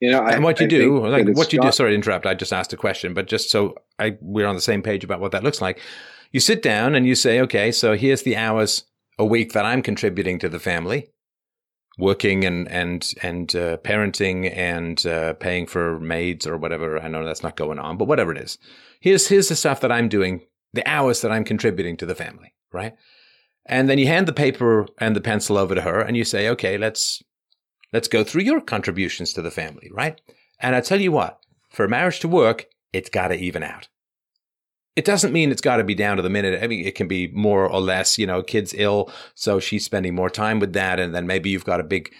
You 0.00 0.10
know, 0.10 0.20
I, 0.20 0.32
and 0.32 0.44
what 0.44 0.60
you 0.60 0.66
I 0.66 0.68
do, 0.68 1.06
like 1.06 1.28
what 1.36 1.52
you 1.52 1.60
do. 1.60 1.72
Sorry 1.72 1.92
to 1.92 1.94
interrupt. 1.94 2.26
I 2.26 2.34
just 2.34 2.52
asked 2.52 2.72
a 2.72 2.76
question, 2.76 3.14
but 3.14 3.26
just 3.26 3.50
so 3.50 3.76
I 3.98 4.16
we're 4.20 4.46
on 4.46 4.54
the 4.54 4.60
same 4.60 4.82
page 4.82 5.04
about 5.04 5.20
what 5.20 5.32
that 5.32 5.44
looks 5.44 5.60
like. 5.60 5.80
You 6.32 6.40
sit 6.40 6.62
down 6.62 6.94
and 6.94 7.06
you 7.06 7.14
say, 7.14 7.40
okay, 7.42 7.70
so 7.70 7.94
here's 7.94 8.22
the 8.22 8.36
hours 8.36 8.84
a 9.18 9.24
week 9.24 9.52
that 9.52 9.64
I'm 9.64 9.82
contributing 9.82 10.38
to 10.40 10.48
the 10.48 10.58
family, 10.58 11.10
working 11.96 12.44
and 12.44 12.68
and 12.68 13.12
and 13.22 13.54
uh, 13.54 13.76
parenting 13.78 14.54
and 14.54 15.06
uh, 15.06 15.34
paying 15.34 15.66
for 15.66 16.00
maids 16.00 16.46
or 16.46 16.56
whatever. 16.56 16.98
I 16.98 17.08
know 17.08 17.24
that's 17.24 17.44
not 17.44 17.56
going 17.56 17.78
on, 17.78 17.96
but 17.96 18.08
whatever 18.08 18.32
it 18.32 18.38
is, 18.38 18.58
here's 19.00 19.28
here's 19.28 19.48
the 19.48 19.56
stuff 19.56 19.80
that 19.80 19.92
I'm 19.92 20.08
doing, 20.08 20.42
the 20.72 20.86
hours 20.88 21.20
that 21.20 21.30
I'm 21.30 21.44
contributing 21.44 21.96
to 21.98 22.06
the 22.06 22.16
family, 22.16 22.52
right? 22.72 22.94
And 23.66 23.88
then 23.88 23.98
you 23.98 24.06
hand 24.06 24.26
the 24.26 24.32
paper 24.32 24.86
and 24.98 25.16
the 25.16 25.20
pencil 25.20 25.56
over 25.56 25.74
to 25.74 25.82
her, 25.82 26.00
and 26.00 26.16
you 26.16 26.24
say, 26.24 26.48
okay, 26.48 26.76
let's 26.76 27.22
let's 27.94 28.08
go 28.08 28.24
through 28.24 28.42
your 28.42 28.60
contributions 28.60 29.32
to 29.32 29.40
the 29.40 29.52
family, 29.52 29.88
right? 29.92 30.20
And 30.58 30.74
I 30.74 30.80
tell 30.80 31.00
you 31.00 31.12
what, 31.12 31.38
for 31.70 31.84
a 31.84 31.88
marriage 31.88 32.20
to 32.20 32.28
work, 32.28 32.66
it's 32.92 33.08
got 33.08 33.28
to 33.28 33.36
even 33.36 33.62
out. 33.62 33.88
It 34.96 35.04
doesn't 35.04 35.32
mean 35.32 35.50
it's 35.50 35.60
got 35.60 35.76
to 35.76 35.84
be 35.84 35.94
down 35.94 36.16
to 36.16 36.22
the 36.22 36.28
minute. 36.28 36.62
I 36.62 36.66
mean, 36.66 36.84
it 36.84 36.96
can 36.96 37.08
be 37.08 37.28
more 37.28 37.68
or 37.68 37.80
less, 37.80 38.18
you 38.18 38.26
know, 38.26 38.42
kid's 38.42 38.74
ill, 38.76 39.12
so 39.34 39.60
she's 39.60 39.84
spending 39.84 40.14
more 40.14 40.28
time 40.28 40.58
with 40.58 40.72
that. 40.72 40.98
And 40.98 41.14
then 41.14 41.26
maybe 41.26 41.50
you've 41.50 41.64
got 41.64 41.80
a 41.80 41.84
big 41.84 42.12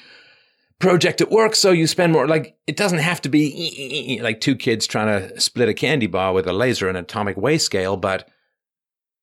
project 0.79 1.21
at 1.21 1.31
work, 1.31 1.57
so 1.57 1.73
you 1.73 1.89
spend 1.89 2.13
more. 2.13 2.29
Like, 2.29 2.57
it 2.67 2.77
doesn't 2.77 2.99
have 2.99 3.21
to 3.23 3.29
be 3.29 4.21
like 4.23 4.41
two 4.41 4.57
kids 4.57 4.87
trying 4.87 5.07
to 5.07 5.41
split 5.41 5.69
a 5.69 5.75
candy 5.75 6.07
bar 6.07 6.33
with 6.33 6.47
a 6.47 6.53
laser 6.53 6.89
and 6.89 6.97
atomic 6.97 7.37
weigh 7.37 7.59
scale, 7.59 7.97
but 7.97 8.29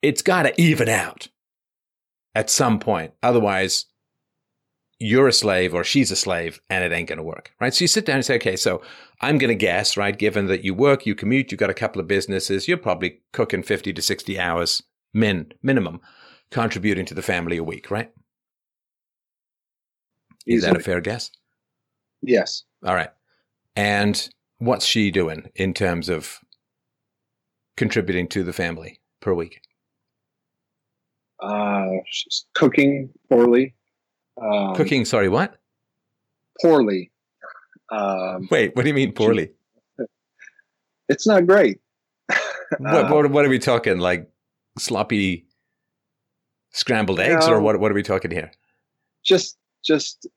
it's 0.02 0.22
got 0.22 0.44
to 0.44 0.62
even 0.62 0.90
out 0.90 1.30
at 2.36 2.50
some 2.50 2.80
point. 2.80 3.14
Otherwise, 3.24 3.86
you're 5.02 5.28
a 5.28 5.34
slave 5.34 5.74
or 5.74 5.84
she's 5.84 6.12
a 6.12 6.16
slave 6.16 6.62
and 6.70 6.84
it 6.84 6.92
ain't 6.92 7.10
going 7.10 7.18
to 7.18 7.24
work, 7.24 7.52
right? 7.60 7.74
So 7.74 7.84
you 7.84 7.88
sit 7.88 8.06
down 8.06 8.18
and 8.18 8.26
say, 8.26 8.36
okay, 8.36 8.56
so 8.56 8.84
I'm 9.20 9.40
going 9.40 9.50
to 9.50 9.56
guess, 9.56 9.98
right? 9.98 10.16
Given 10.16 10.46
that 10.46 10.64
you 10.64 10.76
work, 10.76 11.08
you 11.08 11.16
commute, 11.16 11.52
you've 11.52 11.60
got 11.60 11.72
a 11.72 11.76
couple 11.76 12.00
of 12.00 12.08
businesses, 12.08 12.68
you're 12.68 12.78
probably 12.78 13.20
cooking 13.34 13.64
50 13.64 13.94
to 13.94 14.02
60 14.02 14.40
hours 14.40 14.84
min, 15.12 15.52
minimum, 15.64 16.02
contributing 16.52 17.06
to 17.08 17.16
the 17.16 17.24
family 17.24 17.58
a 17.58 17.64
week, 17.64 17.90
right? 17.90 18.12
Is 20.46 20.62
that 20.64 20.76
a 20.76 20.80
fair 20.80 21.02
guess? 21.02 21.32
Yes. 22.22 22.64
All 22.86 22.94
right. 22.94 23.10
And 23.76 24.30
what's 24.60 24.86
she 24.86 25.10
doing 25.10 25.50
in 25.56 25.74
terms 25.74 26.10
of 26.10 26.38
contributing 27.76 28.28
to 28.30 28.44
the 28.44 28.54
family 28.54 29.00
per 29.20 29.34
week? 29.34 29.62
Uh, 31.42 31.90
she's 32.08 32.46
cooking 32.54 33.10
poorly. 33.30 33.74
Um, 34.42 34.76
Cooking, 34.76 35.06
sorry, 35.06 35.30
what? 35.30 35.58
poorly. 36.62 37.12
Um, 37.92 38.48
Wait, 38.50 38.76
what 38.76 38.84
do 38.84 38.88
you 38.88 38.94
mean 38.94 39.14
poorly? 39.14 39.52
it's 41.10 41.28
not 41.28 41.46
great. 41.48 41.80
what, 42.80 43.10
what, 43.10 43.32
what 43.32 43.46
are 43.46 43.50
we 43.50 43.60
talking? 43.60 44.00
Like 44.00 44.30
sloppy 44.78 45.46
scrambled 46.72 47.20
eggs, 47.20 47.48
or 47.48 47.60
what? 47.60 47.80
What 47.80 47.92
are 47.92 47.96
we 47.96 48.04
talking 48.04 48.32
here? 48.32 48.52
just, 49.24 49.58
just 49.84 50.28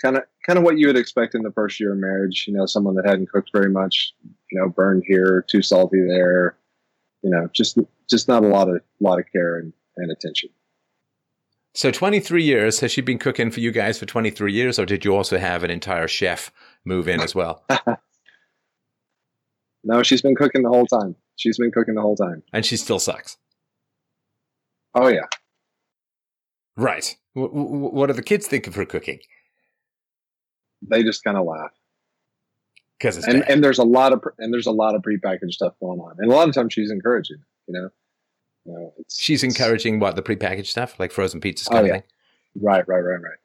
kind 0.00 0.16
of, 0.16 0.22
kind 0.46 0.58
of 0.58 0.64
what 0.64 0.78
you 0.78 0.86
would 0.86 0.96
expect 0.96 1.34
in 1.34 1.42
the 1.42 1.52
first 1.52 1.80
year 1.80 1.92
of 1.92 1.98
marriage. 1.98 2.44
You 2.46 2.54
know, 2.54 2.66
someone 2.66 2.94
that 2.96 3.06
hadn't 3.06 3.30
cooked 3.30 3.50
very 3.52 3.70
much. 3.70 4.12
You 4.50 4.60
know, 4.60 4.68
burned 4.68 5.04
here, 5.06 5.44
too 5.48 5.62
salty 5.62 6.00
there. 6.06 6.56
You 7.22 7.30
know, 7.30 7.48
just, 7.52 7.78
just 8.08 8.28
not 8.28 8.44
a 8.44 8.48
lot 8.48 8.68
of, 8.68 8.80
lot 8.98 9.18
of 9.18 9.26
care 9.30 9.58
and, 9.58 9.72
and 9.96 10.10
attention. 10.10 10.48
So, 11.74 11.90
23 11.90 12.42
years. 12.42 12.80
Has 12.80 12.90
she 12.92 13.00
been 13.00 13.18
cooking 13.18 13.50
for 13.50 13.60
you 13.60 13.70
guys 13.70 13.98
for 13.98 14.06
23 14.06 14.52
years, 14.52 14.78
or 14.78 14.86
did 14.86 15.04
you 15.04 15.14
also 15.14 15.38
have 15.38 15.62
an 15.62 15.70
entire 15.70 16.08
chef 16.08 16.50
move 16.84 17.06
in 17.08 17.20
as 17.20 17.34
well? 17.34 17.64
No, 19.82 20.02
she's 20.02 20.20
been 20.20 20.34
cooking 20.34 20.62
the 20.62 20.68
whole 20.68 20.84
time. 20.86 21.16
She's 21.36 21.56
been 21.58 21.70
cooking 21.70 21.94
the 21.94 22.02
whole 22.02 22.14
time. 22.16 22.42
and 22.52 22.66
she 22.66 22.76
still 22.76 22.98
sucks. 22.98 23.38
Oh 24.94 25.08
yeah. 25.08 25.24
Right. 26.76 27.16
W- 27.34 27.50
w- 27.50 27.88
what 27.90 28.08
do 28.08 28.12
the 28.12 28.22
kids 28.22 28.46
think 28.46 28.66
of 28.66 28.74
her 28.74 28.84
cooking? 28.84 29.20
They 30.82 31.02
just 31.02 31.24
kind 31.24 31.38
of 31.38 31.46
laugh. 31.46 31.70
Because 32.98 33.24
and 33.24 33.40
bad. 33.40 33.50
and 33.50 33.64
there's 33.64 33.78
a 33.78 33.82
lot 33.84 34.12
of 34.12 34.22
and 34.38 34.52
there's 34.52 34.66
a 34.66 34.70
lot 34.70 34.94
of 34.94 35.00
prepackaged 35.00 35.52
stuff 35.52 35.72
going 35.80 35.98
on, 36.00 36.16
and 36.18 36.30
a 36.30 36.34
lot 36.34 36.46
of 36.46 36.54
times 36.54 36.74
she's 36.74 36.90
encouraging. 36.90 37.38
You 37.66 37.72
know, 37.80 37.88
it's 38.66 39.18
She's 39.18 39.42
it's- 39.42 39.56
encouraging 39.58 40.00
what 40.00 40.16
the 40.16 40.22
prepackaged 40.22 40.66
stuff, 40.66 40.98
like 40.98 41.12
frozen 41.12 41.40
pizzas, 41.40 41.68
Oh, 41.70 41.74
kind 41.74 41.86
yeah. 41.86 41.94
of 41.94 42.00
thing. 42.02 42.10
Right, 42.60 42.84
right, 42.88 43.00
right, 43.00 43.20
right. 43.22 43.38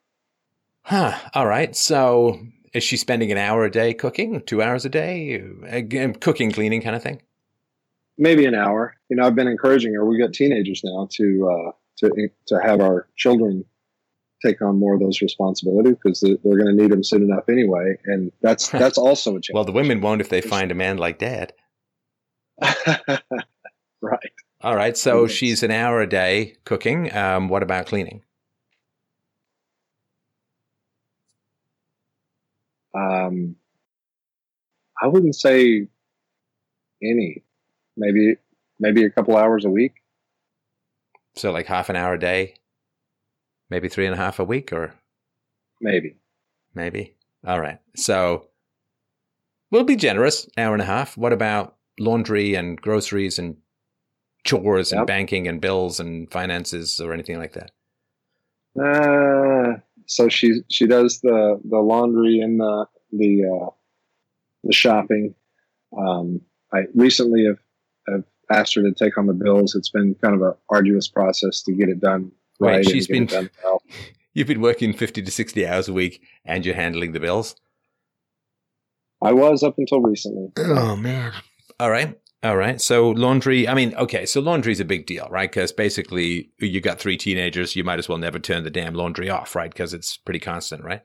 Huh. 0.84 1.18
All 1.34 1.48
right. 1.48 1.76
So, 1.76 2.40
is 2.74 2.84
she 2.84 2.98
spending 2.98 3.32
an 3.32 3.38
hour 3.38 3.66
a 3.66 3.72
day 3.72 3.94
cooking, 3.94 4.42
two 4.42 4.62
hours 4.62 4.86
a 4.86 4.90
day, 4.90 5.42
again, 5.68 6.14
cooking, 6.14 6.52
cleaning, 6.52 6.82
kind 6.82 6.96
of 6.96 7.02
thing? 7.04 7.22
Maybe 8.18 8.46
an 8.46 8.56
hour. 8.56 8.96
You 9.10 9.18
know, 9.18 9.26
I've 9.26 9.36
been 9.36 9.48
encouraging 9.48 9.94
her. 9.94 10.06
We've 10.06 10.20
got 10.20 10.34
teenagers 10.34 10.82
now 10.84 11.08
to 11.18 11.50
uh, 11.52 11.72
to 12.00 12.30
to 12.48 12.60
have 12.64 12.82
our 12.82 13.08
children 13.18 13.66
take 14.46 14.62
on 14.62 14.78
more 14.80 14.94
of 14.94 15.00
those 15.00 15.22
responsibilities 15.22 15.96
because 16.04 16.20
they're, 16.20 16.38
they're 16.44 16.58
going 16.58 16.76
to 16.76 16.82
need 16.82 16.92
them 16.92 17.04
soon 17.04 17.24
enough 17.24 17.50
anyway, 17.50 17.96
and 18.06 18.32
that's 18.42 18.70
that's 18.70 18.98
also 18.98 19.32
a 19.38 19.42
challenge. 19.42 19.52
Well, 19.54 19.66
the 19.66 19.72
women 19.72 20.02
won't 20.02 20.22
if 20.22 20.30
they 20.30 20.42
find 20.42 20.72
a 20.72 20.76
man 20.76 20.98
like 20.98 21.20
dad. 21.20 21.54
right. 24.02 24.32
All 24.66 24.76
right. 24.76 24.98
So 24.98 25.26
Yes. 25.26 25.32
she's 25.32 25.62
an 25.62 25.70
hour 25.70 26.02
a 26.02 26.10
day 26.10 26.56
cooking. 26.66 27.16
Um, 27.16 27.50
what 27.50 27.62
about 27.62 27.86
cleaning? 27.86 28.24
Um, 32.96 33.56
I 35.02 35.08
wouldn't 35.08 35.36
say 35.36 35.88
any. 37.04 37.44
Maybe 37.96 38.38
maybe 38.80 39.04
a 39.06 39.10
couple 39.12 39.38
hours 39.38 39.66
a 39.66 39.70
week. 39.70 40.02
So 41.36 41.52
like 41.52 41.68
half 41.68 41.90
an 41.90 41.96
hour 41.96 42.16
a 42.16 42.20
day, 42.20 42.56
maybe 43.70 43.88
three 43.88 44.06
and 44.08 44.16
a 44.16 44.18
half 44.18 44.40
a 44.40 44.44
week, 44.44 44.74
or 44.74 44.96
Maybe. 45.80 46.16
maybe. 46.74 47.16
All 47.46 47.60
right. 47.62 47.80
So 47.96 48.48
we'll 49.70 49.84
be 49.84 49.96
generous. 49.96 50.50
Hour 50.58 50.74
and 50.74 50.82
a 50.82 50.86
half. 50.86 51.16
What 51.18 51.34
about 51.34 51.76
laundry 52.00 52.56
and 52.56 52.82
groceries 52.82 53.38
and 53.38 53.58
chores 54.46 54.92
and 54.94 55.06
banking 55.06 55.48
and 55.48 55.60
bills 55.60 56.00
and 56.00 56.32
finances 56.32 57.00
or 57.02 57.12
anything 57.14 57.38
like 57.38 57.54
that? 57.54 57.72
Uh, 58.82 59.80
so 60.06 60.30
she 60.30 60.62
she 60.70 60.86
does 60.88 61.20
the 61.22 61.60
the 61.70 61.80
laundry 61.80 62.40
and 62.40 62.60
the 62.60 62.86
the 63.12 63.44
uh, 63.46 63.70
the 64.64 64.74
shopping. 64.74 65.36
Um, 65.98 66.42
I 66.74 66.84
recently 66.94 67.46
have, 67.46 67.58
have 68.14 68.24
asked 68.52 68.76
her 68.76 68.82
to 68.84 68.94
take 68.94 69.18
on 69.18 69.28
the 69.28 69.34
bills. 69.34 69.76
It's 69.76 69.90
been 69.90 70.16
kind 70.16 70.36
of 70.36 70.42
a 70.42 70.56
arduous 70.70 71.08
process 71.08 71.62
to 71.64 71.74
get 71.74 71.88
it 71.90 72.00
done 72.02 72.32
Wait, 72.60 72.68
right. 72.70 72.76
and 72.78 72.90
she's 72.90 73.08
get 73.08 73.16
it 73.16 73.20
been- 73.20 73.28
done 73.28 73.50
well. 73.64 73.82
You've 74.34 74.48
been 74.48 74.60
working 74.60 74.92
50 74.92 75.22
to 75.22 75.32
60 75.32 75.66
hours 75.66 75.88
a 75.88 75.94
week 75.94 76.22
and 76.44 76.66
you're 76.66 76.76
handling 76.76 77.14
the 77.14 77.22
bills. 77.22 77.56
I 79.22 79.32
was 79.32 79.64
up 79.64 79.76
until 79.78 80.02
recently. 80.02 80.50
Oh 80.58 80.98
man. 80.98 81.32
All 81.80 81.90
right. 81.90 82.20
All 82.44 82.58
right. 82.58 82.80
So 82.80 83.10
laundry, 83.10 83.68
I 83.68 83.74
mean, 83.74 83.96
okay, 83.96 84.26
so 84.26 84.40
laundry 84.40 84.72
is 84.72 84.80
a 84.80 84.86
big 84.86 85.08
deal, 85.08 85.28
right? 85.32 85.50
Because 85.50 85.72
basically 85.72 86.52
you 86.60 86.80
got 86.80 87.00
three 87.00 87.18
teenagers, 87.18 87.76
you 87.76 87.84
might 87.84 87.98
as 87.98 88.08
well 88.08 88.20
never 88.20 88.38
turn 88.38 88.64
the 88.64 88.70
damn 88.70 88.94
laundry 88.94 89.30
off, 89.30 89.56
right? 89.56 89.72
Because 89.72 89.94
it's 89.94 90.18
pretty 90.18 90.40
constant, 90.40 90.84
right? 90.84 91.02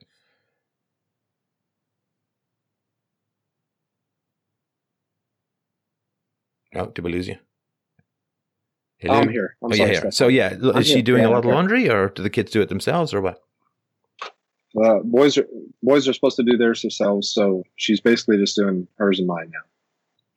Oh, 6.75 6.87
did 6.87 7.03
we 7.03 7.11
lose 7.11 7.27
you? 7.27 7.35
Hello? 8.99 9.15
I'm 9.15 9.29
here. 9.29 9.57
I'm 9.63 9.71
oh, 9.71 9.75
sorry, 9.75 9.93
yeah, 9.93 9.99
Steph. 9.99 10.13
So 10.13 10.27
yeah, 10.27 10.53
I'm 10.61 10.77
is 10.77 10.87
she 10.87 10.93
here. 10.95 11.01
doing 11.01 11.23
Yeah, 11.23 11.29
a 11.29 11.31
lot 11.31 11.39
of 11.39 11.45
laundry, 11.45 11.89
or 11.89 12.09
do 12.09 12.21
the 12.21 12.29
kids 12.29 12.51
do 12.51 12.61
it 12.61 12.69
themselves, 12.69 13.13
or 13.13 13.21
what? 13.21 13.41
Uh, 14.79 14.99
boys 15.03 15.37
are 15.37 15.47
boys 15.83 16.07
are 16.07 16.13
supposed 16.13 16.37
to 16.37 16.43
do 16.43 16.55
theirs 16.55 16.81
themselves, 16.81 17.33
so 17.33 17.63
she's 17.75 17.99
basically 17.99 18.37
just 18.37 18.55
doing 18.55 18.87
hers 18.97 19.17
and 19.19 19.27
mine 19.27 19.51
now. 19.51 19.70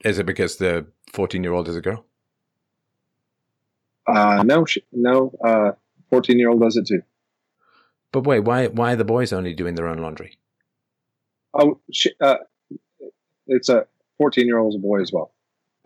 Is 0.04 0.18
it 0.18 0.26
because 0.26 0.56
the 0.56 0.86
fourteen-year-old 1.12 1.68
is 1.68 1.76
a 1.76 1.80
girl? 1.80 2.04
Uh, 4.06 4.42
no, 4.44 4.64
she, 4.66 4.84
no. 4.92 5.32
Uh, 5.42 5.72
fourteen 6.10 6.38
year 6.38 6.50
old 6.50 6.60
does 6.60 6.76
it 6.76 6.86
too. 6.86 7.02
But 8.12 8.24
wait, 8.24 8.40
why 8.40 8.66
why 8.68 8.92
are 8.92 8.96
the 8.96 9.04
boys 9.04 9.32
only 9.32 9.54
doing 9.54 9.74
their 9.74 9.88
own 9.88 9.98
laundry? 9.98 10.38
Oh, 11.54 11.80
she, 11.92 12.10
uh, 12.20 12.36
it's 13.46 13.68
a 13.68 13.86
fourteen 14.18 14.46
year 14.46 14.58
old's 14.58 14.76
a 14.76 14.78
boy 14.78 15.00
as 15.00 15.12
well. 15.12 15.32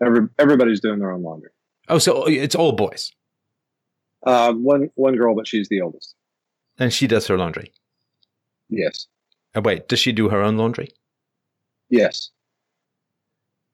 Every 0.05 0.27
everybody's 0.37 0.81
doing 0.81 0.99
their 0.99 1.11
own 1.11 1.23
laundry. 1.23 1.51
Oh, 1.87 1.97
so 1.97 2.25
it's 2.27 2.55
all 2.55 2.73
boys, 2.73 3.11
Uh, 4.23 4.53
one 4.53 4.91
one 4.95 5.15
girl, 5.15 5.33
but 5.35 5.47
she's 5.47 5.69
the 5.69 5.81
oldest. 5.81 6.15
and 6.77 6.93
she 6.93 7.07
does 7.07 7.25
her 7.27 7.37
laundry. 7.37 7.71
Yes, 8.69 9.07
Oh, 9.55 9.61
wait, 9.61 9.87
does 9.87 9.99
she 9.99 10.11
do 10.11 10.29
her 10.29 10.41
own 10.43 10.57
laundry? 10.57 10.91
yes, 11.89 12.29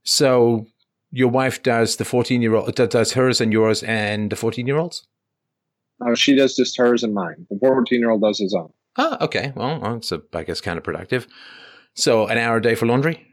So 0.06 0.68
your 1.12 1.30
wife 1.30 1.64
does 1.64 1.98
the 1.98 2.06
fourteen-year-old 2.06 2.76
does 2.76 3.14
hers 3.14 3.42
and 3.42 3.52
yours 3.52 3.84
and 3.84 4.32
the 4.32 4.36
fourteen-year-olds. 4.36 5.06
uh, 6.06 6.16
she 6.16 6.36
does 6.36 6.56
just 6.56 6.78
hers 6.78 7.04
and 7.04 7.14
mine. 7.14 7.48
The 7.50 7.58
fourteen 7.60 8.00
year 8.00 8.12
old 8.12 8.22
does 8.22 8.40
his 8.40 8.54
own. 8.54 8.72
Ah, 8.98 9.18
okay. 9.22 9.52
Well, 9.56 9.96
it's 9.96 10.12
a, 10.12 10.22
I 10.34 10.44
guess 10.44 10.62
kind 10.62 10.78
of 10.78 10.84
productive. 10.84 11.28
So 11.96 12.28
an 12.28 12.38
hour 12.38 12.58
a 12.58 12.62
day 12.62 12.76
for 12.76 12.86
laundry. 12.86 13.26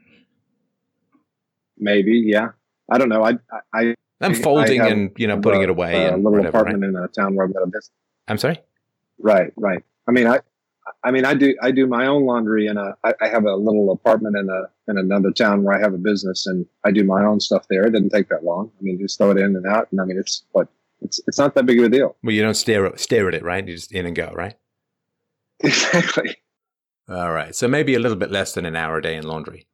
Maybe, 1.77 2.23
yeah. 2.25 2.49
I 2.91 2.97
don't 2.97 3.09
know. 3.09 3.23
I 3.23 3.33
I, 3.73 3.95
I'm 4.21 4.33
folding 4.33 4.81
have 4.81 4.91
and 4.91 5.11
you 5.17 5.27
know 5.27 5.39
putting 5.39 5.61
a, 5.61 5.63
it 5.63 5.69
away 5.69 5.93
a 6.05 6.13
and 6.13 6.23
little 6.23 6.31
whatever. 6.39 6.57
Right? 6.57 6.61
apartment 6.61 6.95
in 6.97 7.03
a 7.03 7.07
town 7.07 7.35
where 7.35 7.45
I've 7.45 7.53
got 7.53 7.63
a 7.63 7.67
business. 7.67 7.91
I'm 8.27 8.37
sorry. 8.37 8.59
Right, 9.19 9.51
right. 9.57 9.83
I 10.07 10.11
mean, 10.11 10.27
I, 10.27 10.39
I 11.03 11.11
mean, 11.11 11.25
I 11.25 11.33
do, 11.33 11.55
I 11.61 11.71
do 11.71 11.87
my 11.87 12.07
own 12.07 12.25
laundry, 12.25 12.67
and 12.67 12.79
I, 12.79 12.93
I 13.03 13.27
have 13.27 13.45
a 13.45 13.55
little 13.55 13.91
apartment 13.91 14.35
in 14.37 14.49
a 14.49 14.91
in 14.91 14.97
another 14.97 15.31
town 15.31 15.63
where 15.63 15.77
I 15.77 15.79
have 15.79 15.93
a 15.93 15.97
business, 15.97 16.45
and 16.45 16.65
I 16.83 16.91
do 16.91 17.03
my 17.03 17.23
own 17.23 17.39
stuff 17.39 17.65
there. 17.69 17.85
It 17.85 17.91
doesn't 17.91 18.09
take 18.09 18.29
that 18.29 18.43
long. 18.43 18.71
I 18.79 18.83
mean, 18.83 18.99
just 18.99 19.17
throw 19.17 19.31
it 19.31 19.37
in 19.37 19.55
and 19.55 19.65
out, 19.65 19.87
and 19.91 20.01
I 20.01 20.05
mean, 20.05 20.17
it's 20.17 20.43
what 20.51 20.67
it's 21.01 21.21
it's 21.27 21.37
not 21.37 21.55
that 21.55 21.65
big 21.65 21.79
of 21.79 21.85
a 21.85 21.89
deal. 21.89 22.15
Well, 22.23 22.33
you 22.33 22.41
don't 22.41 22.55
stare 22.55 22.85
at, 22.85 22.99
stare 22.99 23.27
at 23.27 23.33
it, 23.33 23.43
right? 23.43 23.67
You 23.67 23.75
just 23.75 23.91
in 23.91 24.05
and 24.05 24.15
go, 24.15 24.31
right? 24.33 24.55
Exactly. 25.63 26.35
All 27.07 27.31
right. 27.31 27.55
So 27.55 27.67
maybe 27.67 27.95
a 27.95 27.99
little 27.99 28.17
bit 28.17 28.31
less 28.31 28.53
than 28.53 28.65
an 28.65 28.75
hour 28.75 28.97
a 28.97 29.01
day 29.01 29.15
in 29.15 29.25
laundry. 29.25 29.67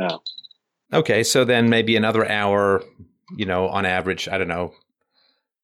Oh. 0.00 0.20
Okay. 0.92 1.22
So 1.22 1.44
then 1.44 1.68
maybe 1.68 1.94
another 1.96 2.28
hour, 2.28 2.82
you 3.36 3.46
know, 3.46 3.68
on 3.68 3.84
average, 3.84 4.28
I 4.28 4.38
don't 4.38 4.48
know, 4.48 4.72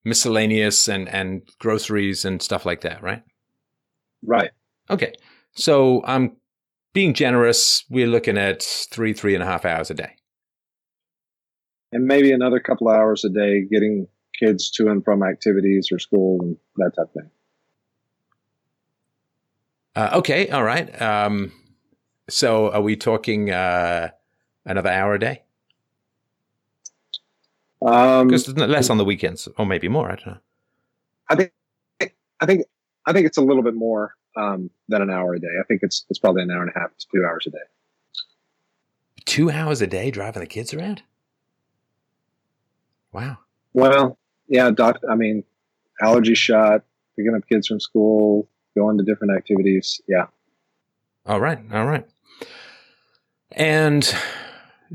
miscellaneous 0.04 0.88
and, 0.88 1.08
and 1.08 1.42
groceries 1.58 2.24
and 2.24 2.40
stuff 2.42 2.64
like 2.64 2.82
that, 2.82 3.02
right? 3.02 3.22
Right. 4.22 4.50
Okay. 4.88 5.12
So 5.52 6.02
I'm 6.04 6.36
being 6.92 7.14
generous. 7.14 7.84
We're 7.90 8.06
looking 8.06 8.38
at 8.38 8.62
three, 8.62 9.12
three 9.12 9.34
and 9.34 9.42
a 9.42 9.46
half 9.46 9.64
hours 9.64 9.90
a 9.90 9.94
day. 9.94 10.16
And 11.92 12.04
maybe 12.04 12.32
another 12.32 12.60
couple 12.60 12.88
hours 12.88 13.24
a 13.24 13.28
day 13.28 13.64
getting 13.64 14.06
kids 14.38 14.70
to 14.72 14.88
and 14.88 15.04
from 15.04 15.22
activities 15.22 15.88
or 15.92 15.98
school 15.98 16.40
and 16.40 16.56
that 16.76 16.92
type 16.96 17.06
of 17.06 17.12
thing. 17.12 17.30
Uh, 19.96 20.10
okay. 20.14 20.48
All 20.50 20.62
right. 20.62 21.00
Um, 21.02 21.52
so 22.28 22.70
are 22.70 22.80
we 22.80 22.96
talking 22.96 23.50
uh, 23.50 24.10
another 24.64 24.90
hour 24.90 25.14
a 25.14 25.18
day? 25.18 25.42
Um, 27.84 28.28
Because 28.28 28.48
less 28.48 28.90
on 28.90 28.98
the 28.98 29.04
weekends, 29.04 29.48
or 29.58 29.66
maybe 29.66 29.88
more. 29.88 30.10
I 30.10 30.16
don't 30.16 30.26
know. 30.26 30.38
I 31.28 31.34
think, 31.36 31.52
I 32.40 32.46
think, 32.46 32.66
I 33.10 33.12
think 33.12 33.26
it's 33.26 33.38
a 33.38 33.42
little 33.42 33.64
bit 33.64 33.74
more 33.74 34.14
um, 34.36 34.70
than 34.88 35.02
an 35.02 35.10
hour 35.10 35.34
a 35.34 35.40
day. 35.40 35.48
I 35.60 35.64
think 35.64 35.82
it's 35.82 36.06
it's 36.08 36.18
probably 36.18 36.42
an 36.42 36.50
hour 36.50 36.62
and 36.62 36.72
a 36.74 36.78
half 36.78 36.96
to 36.96 37.06
two 37.12 37.24
hours 37.24 37.46
a 37.46 37.50
day. 37.50 37.58
Two 39.24 39.50
hours 39.50 39.82
a 39.82 39.86
day 39.86 40.10
driving 40.10 40.40
the 40.40 40.46
kids 40.46 40.72
around? 40.72 41.02
Wow. 43.12 43.38
Well, 43.72 44.16
yeah, 44.48 44.70
doc. 44.70 45.00
I 45.10 45.16
mean, 45.16 45.44
allergy 46.00 46.34
shot, 46.34 46.84
picking 47.16 47.34
up 47.34 47.48
kids 47.48 47.66
from 47.66 47.80
school, 47.80 48.48
going 48.76 48.98
to 48.98 49.04
different 49.04 49.36
activities. 49.36 50.00
Yeah, 50.08 50.26
All 51.26 51.40
right. 51.40 51.58
All 51.72 51.86
right. 51.86 52.06
And 53.52 54.14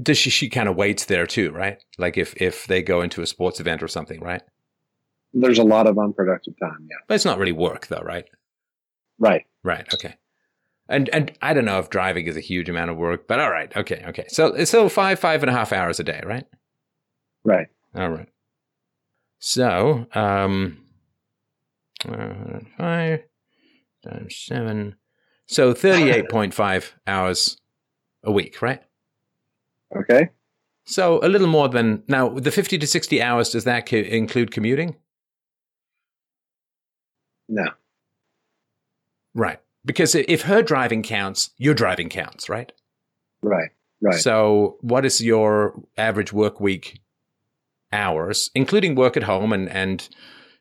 does 0.01 0.17
she, 0.17 0.29
she 0.29 0.49
kind 0.49 0.67
of 0.67 0.75
waits 0.75 1.05
there 1.05 1.27
too, 1.27 1.51
right? 1.51 1.83
Like 1.97 2.17
if, 2.17 2.33
if 2.41 2.67
they 2.67 2.81
go 2.81 3.01
into 3.01 3.21
a 3.21 3.27
sports 3.27 3.59
event 3.59 3.83
or 3.83 3.87
something, 3.87 4.19
right? 4.21 4.41
There's 5.35 5.59
a 5.59 5.63
lot 5.63 5.85
of 5.85 5.97
unproductive 5.99 6.53
time. 6.59 6.87
Yeah, 6.89 6.97
But 7.07 7.15
it's 7.15 7.25
not 7.25 7.37
really 7.37 7.51
work 7.51 7.87
though, 7.87 8.01
right? 8.01 8.25
right. 9.19 9.45
Right. 9.63 9.91
Okay. 9.93 10.15
And 10.87 11.09
and 11.09 11.31
I 11.41 11.53
don't 11.53 11.65
know 11.65 11.79
if 11.79 11.89
driving 11.89 12.27
is 12.27 12.37
a 12.37 12.41
huge 12.41 12.69
amount 12.69 12.91
of 12.91 12.97
work, 12.97 13.27
but 13.27 13.39
all 13.39 13.49
right. 13.51 13.75
Okay. 13.75 14.03
Okay. 14.07 14.25
So 14.29 14.63
so 14.65 14.87
five 14.89 15.19
five 15.19 15.41
and 15.43 15.49
a 15.49 15.53
half 15.53 15.71
hours 15.73 15.99
a 15.99 16.03
day, 16.03 16.21
right? 16.25 16.45
Right. 17.43 17.67
All 17.95 18.09
right. 18.09 18.29
So 19.39 20.05
um, 20.13 20.77
uh, 22.07 22.59
five 22.77 23.23
times 24.07 24.35
seven, 24.37 24.95
so 25.47 25.73
thirty 25.73 26.09
eight 26.11 26.29
point 26.29 26.53
five 26.53 26.95
hours 27.07 27.59
a 28.23 28.31
week, 28.31 28.61
right? 28.61 28.81
Okay. 29.95 30.29
So 30.85 31.19
a 31.23 31.27
little 31.29 31.47
more 31.47 31.67
than 31.69 32.03
now. 32.07 32.29
The 32.29 32.51
fifty 32.51 32.77
to 32.77 32.85
sixty 32.87 33.21
hours 33.21 33.49
does 33.49 33.63
that 33.63 33.87
co- 33.89 33.97
include 33.97 34.51
commuting? 34.51 34.95
No. 37.47 37.65
Right. 39.33 39.59
Because 39.83 40.15
if 40.15 40.43
her 40.43 40.61
driving 40.63 41.03
counts, 41.03 41.51
your 41.57 41.73
driving 41.73 42.09
counts, 42.09 42.49
right? 42.49 42.71
Right. 43.41 43.69
Right. 44.01 44.19
So, 44.19 44.77
what 44.81 45.05
is 45.05 45.21
your 45.21 45.73
average 45.97 46.33
work 46.33 46.59
week 46.59 46.99
hours, 47.93 48.49
including 48.55 48.95
work 48.95 49.15
at 49.15 49.23
home 49.23 49.53
and, 49.53 49.69
and 49.69 50.07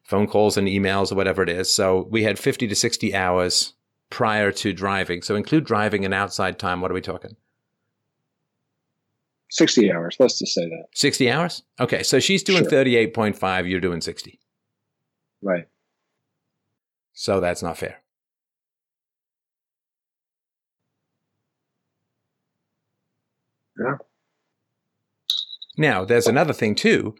phone 0.02 0.27
calls 0.27 0.56
and 0.56 0.69
emails 0.69 1.11
or 1.11 1.15
whatever 1.16 1.43
it 1.43 1.48
is? 1.48 1.74
So, 1.74 2.06
we 2.11 2.23
had 2.23 2.39
50 2.39 2.69
to 2.69 2.74
60 2.74 3.15
hours 3.15 3.73
prior 4.11 4.52
to 4.52 4.73
driving. 4.73 5.23
So, 5.23 5.35
include 5.35 5.65
driving 5.65 6.05
and 6.05 6.15
outside 6.15 6.59
time. 6.59 6.81
What 6.81 6.90
are 6.90 6.94
we 6.94 7.01
talking? 7.01 7.36
Sixty 9.51 9.93
hours. 9.93 10.16
Let's 10.19 10.39
just 10.39 10.55
say 10.55 10.69
that. 10.69 10.86
60 10.94 11.31
hours? 11.31 11.62
Okay. 11.81 12.02
So, 12.02 12.20
she's 12.20 12.43
doing 12.43 12.69
Sure. 12.69 12.85
38.5, 12.85 13.69
you're 13.69 13.81
doing 13.81 14.01
60. 14.01 14.39
Right. 15.43 15.66
So, 17.15 17.41
that's 17.41 17.62
not 17.62 17.78
fair. 17.78 18.03
Yeah. 23.78 23.97
Now, 25.77 26.05
there's 26.05 26.27
another 26.27 26.53
thing 26.53 26.74
too, 26.74 27.15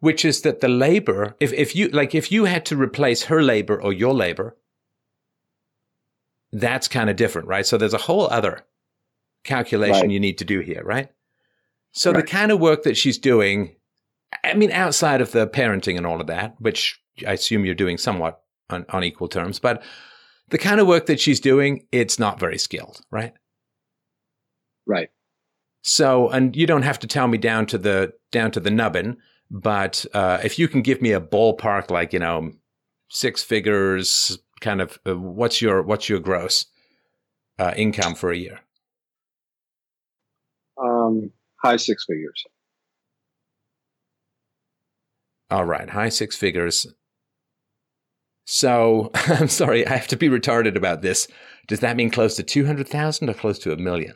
which 0.00 0.24
is 0.24 0.42
that 0.42 0.60
the 0.60 0.68
labor, 0.68 1.36
if, 1.40 1.52
if 1.52 1.74
you 1.74 1.88
like, 1.88 2.14
if 2.14 2.30
you 2.30 2.44
had 2.44 2.66
to 2.66 2.76
replace 2.76 3.24
her 3.24 3.42
labor 3.42 3.80
or 3.80 3.92
your 3.92 4.12
labor, 4.12 4.56
that's 6.52 6.88
kind 6.88 7.10
of 7.10 7.16
different, 7.16 7.48
right? 7.48 7.66
So 7.66 7.78
there's 7.78 7.94
a 7.94 7.98
whole 7.98 8.28
other 8.28 8.66
calculation 9.42 10.02
Right. 10.02 10.10
you 10.10 10.20
need 10.20 10.38
to 10.38 10.44
do 10.44 10.60
here, 10.60 10.82
right? 10.84 11.08
So 11.92 12.12
the 12.12 12.22
kind 12.22 12.50
of 12.50 12.60
work 12.60 12.82
that 12.82 12.96
she's 12.96 13.18
doing, 13.18 13.76
I 14.42 14.54
mean, 14.54 14.72
outside 14.72 15.20
of 15.20 15.30
the 15.32 15.46
parenting 15.46 15.96
and 15.96 16.06
all 16.06 16.20
of 16.20 16.26
that, 16.26 16.60
which 16.60 17.00
I 17.26 17.32
assume 17.32 17.64
you're 17.64 17.74
doing 17.74 17.98
somewhat 17.98 18.42
on, 18.70 18.86
on 18.88 19.04
equal 19.04 19.28
terms, 19.28 19.58
but 19.58 19.82
the 20.48 20.58
kind 20.58 20.80
of 20.80 20.86
work 20.86 21.06
that 21.06 21.20
she's 21.20 21.40
doing, 21.40 21.86
it's 21.92 22.18
not 22.18 22.38
very 22.38 22.58
skilled, 22.58 23.00
right? 23.10 23.32
Right. 24.86 25.08
So, 25.82 26.28
and 26.30 26.54
you 26.56 26.66
don't 26.66 26.82
have 26.82 26.98
to 27.00 27.06
tell 27.06 27.28
me 27.28 27.38
down 27.38 27.66
to 27.66 27.78
the 27.78 28.12
down 28.32 28.50
to 28.52 28.60
the 28.60 28.70
nubbin, 28.70 29.18
but 29.50 30.04
uh, 30.14 30.38
if 30.42 30.58
you 30.58 30.68
can 30.68 30.82
give 30.82 31.02
me 31.02 31.12
a 31.12 31.20
ballpark, 31.20 31.90
like 31.90 32.12
you 32.12 32.18
know, 32.18 32.52
six 33.10 33.42
figures, 33.42 34.38
kind 34.60 34.80
of, 34.80 34.98
uh, 35.06 35.16
what's 35.16 35.60
your 35.60 35.82
what's 35.82 36.08
your 36.08 36.20
gross 36.20 36.66
uh, 37.58 37.74
income 37.76 38.14
for 38.14 38.30
a 38.30 38.36
year? 38.36 38.60
Um, 40.82 41.30
high 41.62 41.76
six 41.76 42.04
figures. 42.08 42.44
All 45.50 45.64
right, 45.64 45.88
high 45.88 46.08
six 46.08 46.36
figures. 46.36 46.86
So 48.44 49.10
I'm 49.14 49.48
sorry, 49.48 49.86
I 49.86 49.96
have 49.96 50.08
to 50.08 50.16
be 50.16 50.28
retarded 50.28 50.76
about 50.76 51.02
this. 51.02 51.28
Does 51.66 51.80
that 51.80 51.96
mean 51.96 52.10
close 52.10 52.36
to 52.36 52.42
two 52.42 52.66
hundred 52.66 52.88
thousand 52.88 53.30
or 53.30 53.34
close 53.34 53.58
to 53.60 53.72
a 53.72 53.76
million? 53.76 54.14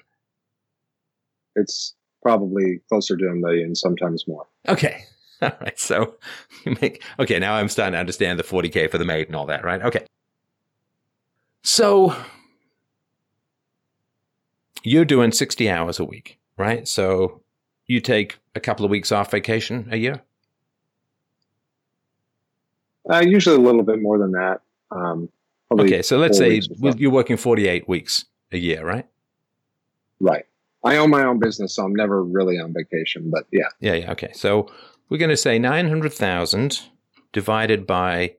It's 1.56 1.94
probably 2.22 2.80
closer 2.88 3.16
to 3.16 3.26
a 3.28 3.34
million, 3.34 3.74
sometimes 3.74 4.26
more. 4.28 4.46
Okay. 4.68 5.04
All 5.42 5.52
right. 5.60 5.78
So 5.78 6.16
you 6.64 6.76
make 6.80 7.02
okay. 7.18 7.38
Now 7.38 7.54
I'm 7.54 7.68
starting 7.68 7.92
to 7.92 7.98
understand 7.98 8.38
the 8.38 8.44
40k 8.44 8.90
for 8.90 8.98
the 8.98 9.04
maid 9.04 9.28
and 9.28 9.36
all 9.36 9.46
that, 9.46 9.64
right? 9.64 9.80
Okay. 9.82 10.04
So 11.62 12.16
you're 14.82 15.04
doing 15.04 15.30
60 15.30 15.70
hours 15.70 16.00
a 16.00 16.04
week, 16.04 16.38
right? 16.56 16.88
So 16.88 17.42
you 17.86 18.00
take 18.00 18.38
a 18.54 18.60
couple 18.60 18.84
of 18.84 18.90
weeks 18.90 19.12
off 19.12 19.30
vacation 19.30 19.88
a 19.92 19.96
year. 19.96 20.22
Uh, 23.10 23.22
usually 23.24 23.56
a 23.56 23.60
little 23.60 23.82
bit 23.82 24.00
more 24.00 24.18
than 24.18 24.32
that. 24.32 24.60
Um, 24.90 25.28
okay, 25.70 26.02
so 26.02 26.18
let's 26.18 26.38
say 26.38 26.60
you're 26.96 27.10
working 27.10 27.36
48 27.36 27.88
weeks 27.88 28.24
a 28.52 28.58
year, 28.58 28.84
right? 28.84 29.06
Right. 30.20 30.44
I 30.84 30.96
own 30.96 31.10
my 31.10 31.24
own 31.24 31.38
business, 31.38 31.74
so 31.74 31.84
I'm 31.84 31.94
never 31.94 32.22
really 32.22 32.58
on 32.58 32.72
vacation. 32.72 33.30
But 33.30 33.46
yeah, 33.50 33.68
yeah, 33.80 33.94
yeah. 33.94 34.12
Okay, 34.12 34.30
so 34.32 34.70
we're 35.08 35.18
going 35.18 35.30
to 35.30 35.36
say 35.36 35.58
nine 35.58 35.88
hundred 35.88 36.12
thousand 36.12 36.82
divided 37.32 37.86
by 37.86 38.34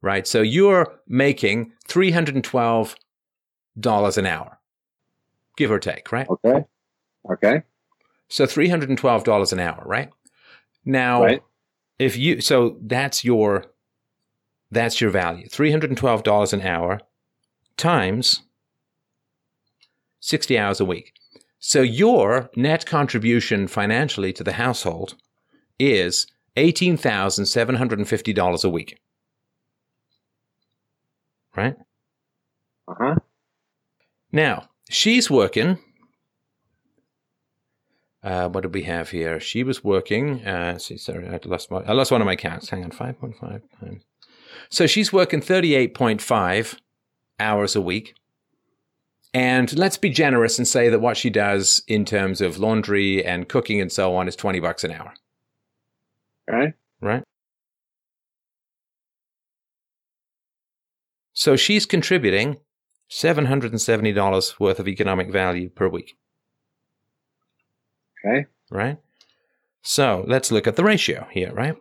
right. 0.00 0.26
So 0.26 0.40
you're 0.40 0.98
making 1.06 1.72
three 1.86 2.10
hundred 2.10 2.34
and 2.34 2.44
twelve 2.44 2.96
dollars 3.78 4.16
an 4.16 4.26
hour, 4.26 4.58
give 5.56 5.70
or 5.70 5.78
take, 5.78 6.10
right? 6.12 6.28
Okay. 6.28 6.64
Okay. 7.30 7.62
So 8.28 8.46
three 8.46 8.68
hundred 8.68 8.88
and 8.88 8.98
twelve 8.98 9.24
dollars 9.24 9.52
an 9.52 9.60
hour, 9.60 9.82
right? 9.84 10.10
Now, 10.84 11.24
right. 11.24 11.42
if 11.98 12.16
you 12.16 12.40
so 12.40 12.78
that's 12.80 13.22
your 13.22 13.66
that's 14.72 15.00
your 15.00 15.10
value, 15.10 15.48
three 15.48 15.70
hundred 15.70 15.90
and 15.90 15.98
twelve 15.98 16.22
dollars 16.22 16.52
an 16.52 16.62
hour 16.62 17.00
times 17.76 18.42
sixty 20.20 20.58
hours 20.58 20.80
a 20.80 20.84
week. 20.84 21.12
So 21.64 21.80
your 21.80 22.50
net 22.56 22.86
contribution 22.86 23.68
financially 23.68 24.32
to 24.32 24.42
the 24.42 24.54
household 24.54 25.14
is 25.78 26.26
$18,750 26.56 28.64
a 28.64 28.68
week. 28.68 28.98
Right? 31.56 31.76
Uh 32.88 32.94
huh. 32.98 33.14
Now, 34.32 34.70
she's 34.90 35.30
working. 35.30 35.78
Uh, 38.24 38.48
what 38.48 38.62
did 38.62 38.74
we 38.74 38.82
have 38.82 39.10
here? 39.10 39.38
She 39.38 39.62
was 39.62 39.84
working. 39.84 40.44
Uh, 40.44 40.78
see, 40.78 40.96
sorry, 40.96 41.28
I 41.28 41.38
lost, 41.44 41.70
my, 41.70 41.78
I 41.78 41.92
lost 41.92 42.10
one 42.10 42.20
of 42.20 42.26
my 42.26 42.36
counts. 42.36 42.70
Hang 42.70 42.84
on, 42.84 42.90
5.5. 42.90 44.00
So 44.72 44.86
she's 44.86 45.12
working 45.12 45.42
38.5 45.42 46.78
hours 47.38 47.76
a 47.76 47.80
week. 47.82 48.14
And 49.34 49.70
let's 49.78 49.98
be 49.98 50.08
generous 50.08 50.56
and 50.56 50.66
say 50.66 50.88
that 50.88 51.00
what 51.00 51.18
she 51.18 51.28
does 51.28 51.82
in 51.86 52.06
terms 52.06 52.40
of 52.40 52.58
laundry 52.58 53.22
and 53.22 53.46
cooking 53.50 53.82
and 53.82 53.92
so 53.92 54.16
on 54.16 54.28
is 54.28 54.34
20 54.34 54.60
bucks 54.60 54.82
an 54.82 54.92
hour. 54.92 55.12
Right. 56.50 56.72
Right. 57.02 57.22
So 61.34 61.54
she's 61.54 61.84
contributing 61.84 62.56
$770 63.10 64.58
worth 64.58 64.80
of 64.80 64.88
economic 64.88 65.30
value 65.30 65.68
per 65.68 65.88
week. 65.88 66.16
Okay. 68.24 68.46
Right. 68.70 68.96
So 69.82 70.24
let's 70.26 70.50
look 70.50 70.66
at 70.66 70.76
the 70.76 70.84
ratio 70.84 71.26
here, 71.30 71.52
right? 71.52 71.76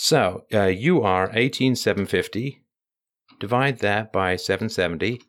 So 0.00 0.44
uh, 0.54 0.66
you 0.66 1.02
are 1.02 1.28
18750 1.34 2.62
divide 3.40 3.80
that 3.80 4.12
by 4.12 4.36
770. 4.36 5.20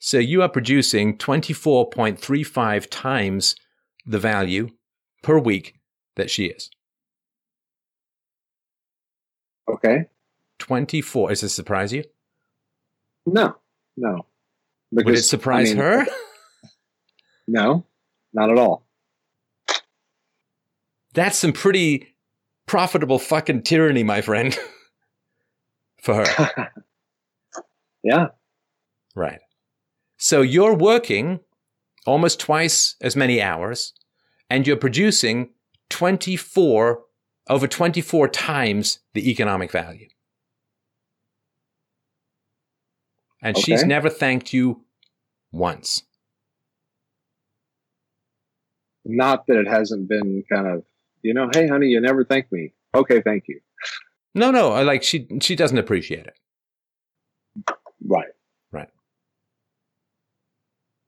So 0.00 0.18
you 0.18 0.42
are 0.42 0.48
producing 0.48 1.16
24.35 1.18 2.88
times 2.90 3.54
the 4.04 4.18
value 4.18 4.70
per 5.22 5.38
week 5.38 5.78
that 6.16 6.30
she 6.32 6.46
is. 6.46 6.68
Okay. 9.68 10.06
24. 10.58 11.28
Does 11.28 11.42
this 11.42 11.54
surprise 11.54 11.92
you? 11.92 12.02
No, 13.24 13.54
no. 13.96 14.26
Because, 14.92 15.04
Would 15.04 15.18
it 15.18 15.22
surprise 15.22 15.70
I 15.70 15.74
mean, 15.74 15.82
her? 15.82 16.06
No, 17.50 17.86
not 18.34 18.50
at 18.50 18.58
all. 18.58 18.84
That's 21.14 21.38
some 21.38 21.52
pretty 21.54 22.14
profitable 22.68 23.18
fucking 23.18 23.62
tyranny, 23.62 24.04
my 24.04 24.20
friend. 24.20 24.56
For 26.02 26.14
her. 26.14 26.70
Yeah. 28.04 28.28
Right. 29.16 29.40
So 30.18 30.40
you're 30.40 30.74
working 30.74 31.40
almost 32.06 32.38
twice 32.38 32.94
as 33.00 33.16
many 33.16 33.42
hours 33.42 33.92
and 34.48 34.66
you're 34.66 34.76
producing 34.76 35.50
24 35.90 37.00
over 37.50 37.66
24 37.66 38.28
times 38.28 39.00
the 39.14 39.30
economic 39.30 39.70
value. 39.72 40.08
And 43.42 43.56
okay. 43.56 43.62
she's 43.62 43.84
never 43.84 44.08
thanked 44.08 44.52
you 44.52 44.84
once. 45.52 46.02
Not 49.04 49.46
that 49.46 49.58
it 49.58 49.68
hasn't 49.68 50.08
been 50.08 50.44
kind 50.52 50.66
of, 50.66 50.84
you 51.22 51.34
know, 51.34 51.48
hey 51.52 51.68
honey, 51.68 51.86
you 51.86 52.00
never 52.00 52.24
thank 52.24 52.50
me. 52.52 52.72
Okay, 52.94 53.20
thank 53.20 53.44
you. 53.48 53.60
No, 54.34 54.50
no, 54.50 54.72
I 54.72 54.82
like 54.82 55.02
she 55.02 55.26
she 55.40 55.56
doesn't 55.56 55.78
appreciate 55.78 56.26
it. 56.26 56.38
Right. 58.04 58.28
Right. 58.70 58.88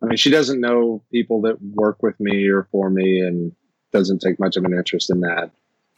I 0.03 0.07
mean, 0.07 0.17
she 0.17 0.31
doesn't 0.31 0.61
know 0.61 1.03
people 1.13 1.43
that 1.43 1.63
work 1.63 2.03
with 2.03 2.19
me 2.19 2.49
or 2.49 2.69
for 2.73 2.91
me 2.91 3.21
and 3.21 3.53
doesn't 3.93 4.21
take 4.21 4.39
much 4.41 4.57
of 4.57 4.65
an 4.65 4.73
interest 4.73 5.11
in 5.11 5.21
that. 5.21 5.51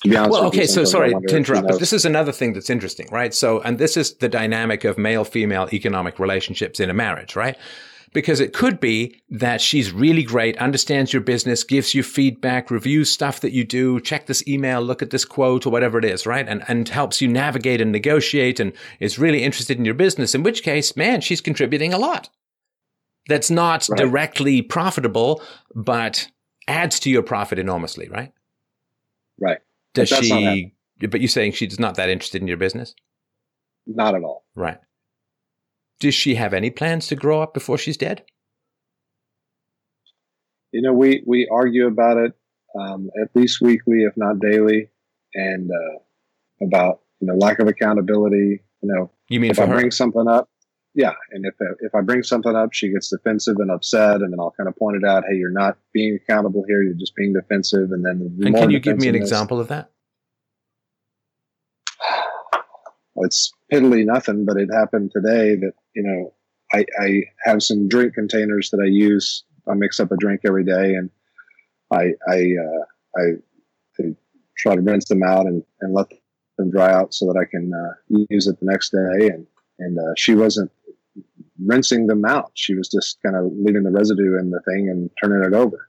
Well, 0.05 0.47
okay, 0.47 0.67
so 0.67 0.85
sorry 0.85 1.11
to 1.13 1.37
interrupt, 1.37 1.69
but 1.69 1.79
this 1.79 1.93
is 1.93 2.05
another 2.05 2.33
thing 2.33 2.55
that's 2.55 2.71
interesting, 2.71 3.09
right? 3.13 3.33
So, 3.33 3.61
and 3.61 3.79
this 3.79 3.97
is 3.97 4.15
the 4.15 4.29
dynamic 4.29 4.83
of 4.83 4.99
male 4.99 5.25
female 5.25 5.69
economic 5.73 6.19
relationships 6.19 6.81
in 6.81 6.91
a 6.91 6.95
marriage, 6.95 7.37
right? 7.37 7.57
Because 8.13 8.41
it 8.41 8.53
could 8.53 8.79
be 8.79 9.21
that 9.31 9.61
she's 9.61 9.93
really 9.93 10.23
great, 10.23 10.57
understands 10.59 11.13
your 11.13 11.23
business, 11.23 11.65
gives 11.65 11.95
you 11.95 12.03
feedback, 12.03 12.71
reviews 12.71 13.11
stuff 13.11 13.41
that 13.41 13.53
you 13.53 13.65
do, 13.65 14.01
check 14.01 14.27
this 14.27 14.47
email, 14.47 14.83
look 14.83 15.03
at 15.03 15.11
this 15.11 15.25
quote 15.25 15.67
or 15.67 15.71
whatever 15.71 15.99
it 15.99 16.05
is, 16.05 16.27
right? 16.27 16.47
And, 16.47 16.63
and 16.69 16.89
helps 16.89 17.21
you 17.21 17.29
navigate 17.29 17.81
and 17.81 17.91
negotiate 17.91 18.61
and 18.61 18.73
is 19.01 19.19
really 19.19 19.43
interested 19.43 19.79
in 19.79 19.85
your 19.85 19.95
business, 19.95 20.35
in 20.35 20.43
which 20.43 20.63
case, 20.63 20.97
man, 20.97 21.21
she's 21.21 21.41
contributing 21.41 21.93
a 21.93 21.99
lot. 21.99 22.29
That's 23.29 23.51
not 23.51 23.89
right. 23.89 23.99
directly 23.99 24.63
profitable, 24.63 25.43
but 25.75 26.29
adds 26.69 27.01
to 27.01 27.11
your 27.11 27.23
profit 27.23 27.59
enormously, 27.59 28.09
right? 28.09 28.33
Right. 29.41 29.59
Does 29.95 30.09
she, 30.09 30.75
but 31.01 31.21
you're 31.21 31.29
saying 31.29 31.53
she's 31.53 31.79
not 31.79 31.97
that 31.97 32.09
interested 32.09 32.43
in 32.43 32.49
your 32.49 32.57
business? 32.57 32.95
Not 33.87 34.15
at 34.15 34.23
all. 34.23 34.45
Right. 34.55 34.79
Does 36.03 36.17
she 36.17 36.35
have 36.35 36.53
any 36.53 36.69
plans 36.69 37.07
to 37.07 37.15
grow 37.15 37.41
up 37.41 37.55
before 37.55 37.79
she's 37.79 37.97
dead? 37.97 38.25
You 40.73 40.83
know, 40.83 40.93
we 40.93 41.23
we 41.25 41.49
argue 41.49 41.87
about 41.87 42.17
it 42.17 42.33
um, 42.77 43.09
at 43.23 43.29
least 43.37 43.61
weekly, 43.61 44.03
if 44.03 44.13
not 44.17 44.41
daily, 44.41 44.89
and 45.33 45.71
uh, 45.71 46.67
about 46.67 47.03
you 47.21 47.29
know 47.29 47.37
lack 47.37 47.61
of 47.61 47.69
accountability. 47.69 48.65
You 48.81 48.93
know, 48.93 49.13
you 49.29 49.39
mean 49.39 49.53
if 49.53 49.61
I 49.61 49.67
her? 49.67 49.75
bring 49.77 49.93
something 49.93 50.27
up, 50.27 50.51
yeah, 50.93 51.13
and 51.31 51.47
if 51.47 51.55
if 51.79 51.95
I 51.95 52.01
bring 52.01 52.25
something 52.25 52.57
up, 52.57 52.73
she 52.73 52.89
gets 52.89 53.09
defensive 53.09 53.59
and 53.61 53.71
upset, 53.71 54.23
and 54.23 54.33
then 54.33 54.41
I'll 54.41 54.55
kind 54.57 54.69
of 54.69 54.75
point 54.75 54.97
it 54.97 55.05
out. 55.07 55.23
Hey, 55.31 55.37
you're 55.37 55.53
not 55.53 55.79
being 55.93 56.19
accountable 56.21 56.65
here. 56.67 56.83
You're 56.83 56.95
just 56.95 57.15
being 57.15 57.33
defensive, 57.33 57.93
and 57.93 58.05
then 58.05 58.35
the 58.39 58.47
and 58.47 58.57
can 58.57 58.71
you 58.71 58.81
give 58.81 58.99
me 58.99 59.07
an 59.07 59.15
example 59.15 59.61
of 59.61 59.69
that? 59.69 59.93
It's 63.17 63.53
piddly 63.73 64.05
nothing, 64.05 64.45
but 64.45 64.57
it 64.57 64.69
happened 64.73 65.11
today 65.13 65.55
that, 65.57 65.73
you 65.95 66.03
know, 66.03 66.33
I, 66.73 66.85
I 67.01 67.23
have 67.45 67.63
some 67.63 67.89
drink 67.89 68.15
containers 68.15 68.71
that 68.71 68.81
I 68.81 68.87
use. 68.87 69.45
I 69.69 69.75
mix 69.75 70.01
up 70.01 70.11
a 70.11 70.17
drink 70.17 70.41
every 70.47 70.65
day 70.65 70.95
and 70.95 71.11
I, 71.91 72.13
I, 72.29 72.37
uh, 72.37 73.21
I, 73.21 73.23
I, 74.01 74.15
try 74.57 74.77
to 74.77 74.81
rinse 74.83 75.07
them 75.09 75.23
out 75.23 75.47
and, 75.47 75.63
and 75.81 75.93
let 75.93 76.09
them 76.57 76.71
dry 76.71 76.93
out 76.93 77.13
so 77.13 77.27
that 77.27 77.39
I 77.39 77.45
can 77.51 77.73
uh, 77.75 77.95
use 78.31 78.47
it 78.47 78.61
the 78.61 78.67
next 78.67 78.91
day. 78.91 79.29
And, 79.29 79.47
and 79.79 79.99
uh, 79.99 80.13
she 80.17 80.35
wasn't 80.35 80.71
rinsing 81.65 82.07
them 82.07 82.25
out. 82.25 82.53
She 82.55 82.75
was 82.75 82.89
just 82.89 83.19
kind 83.25 83.37
of 83.37 83.51
leaving 83.57 83.83
the 83.83 83.91
residue 83.91 84.39
in 84.39 84.51
the 84.51 84.61
thing 84.61 84.89
and 84.89 85.11
turning 85.23 85.45
it 85.45 85.55
over. 85.55 85.89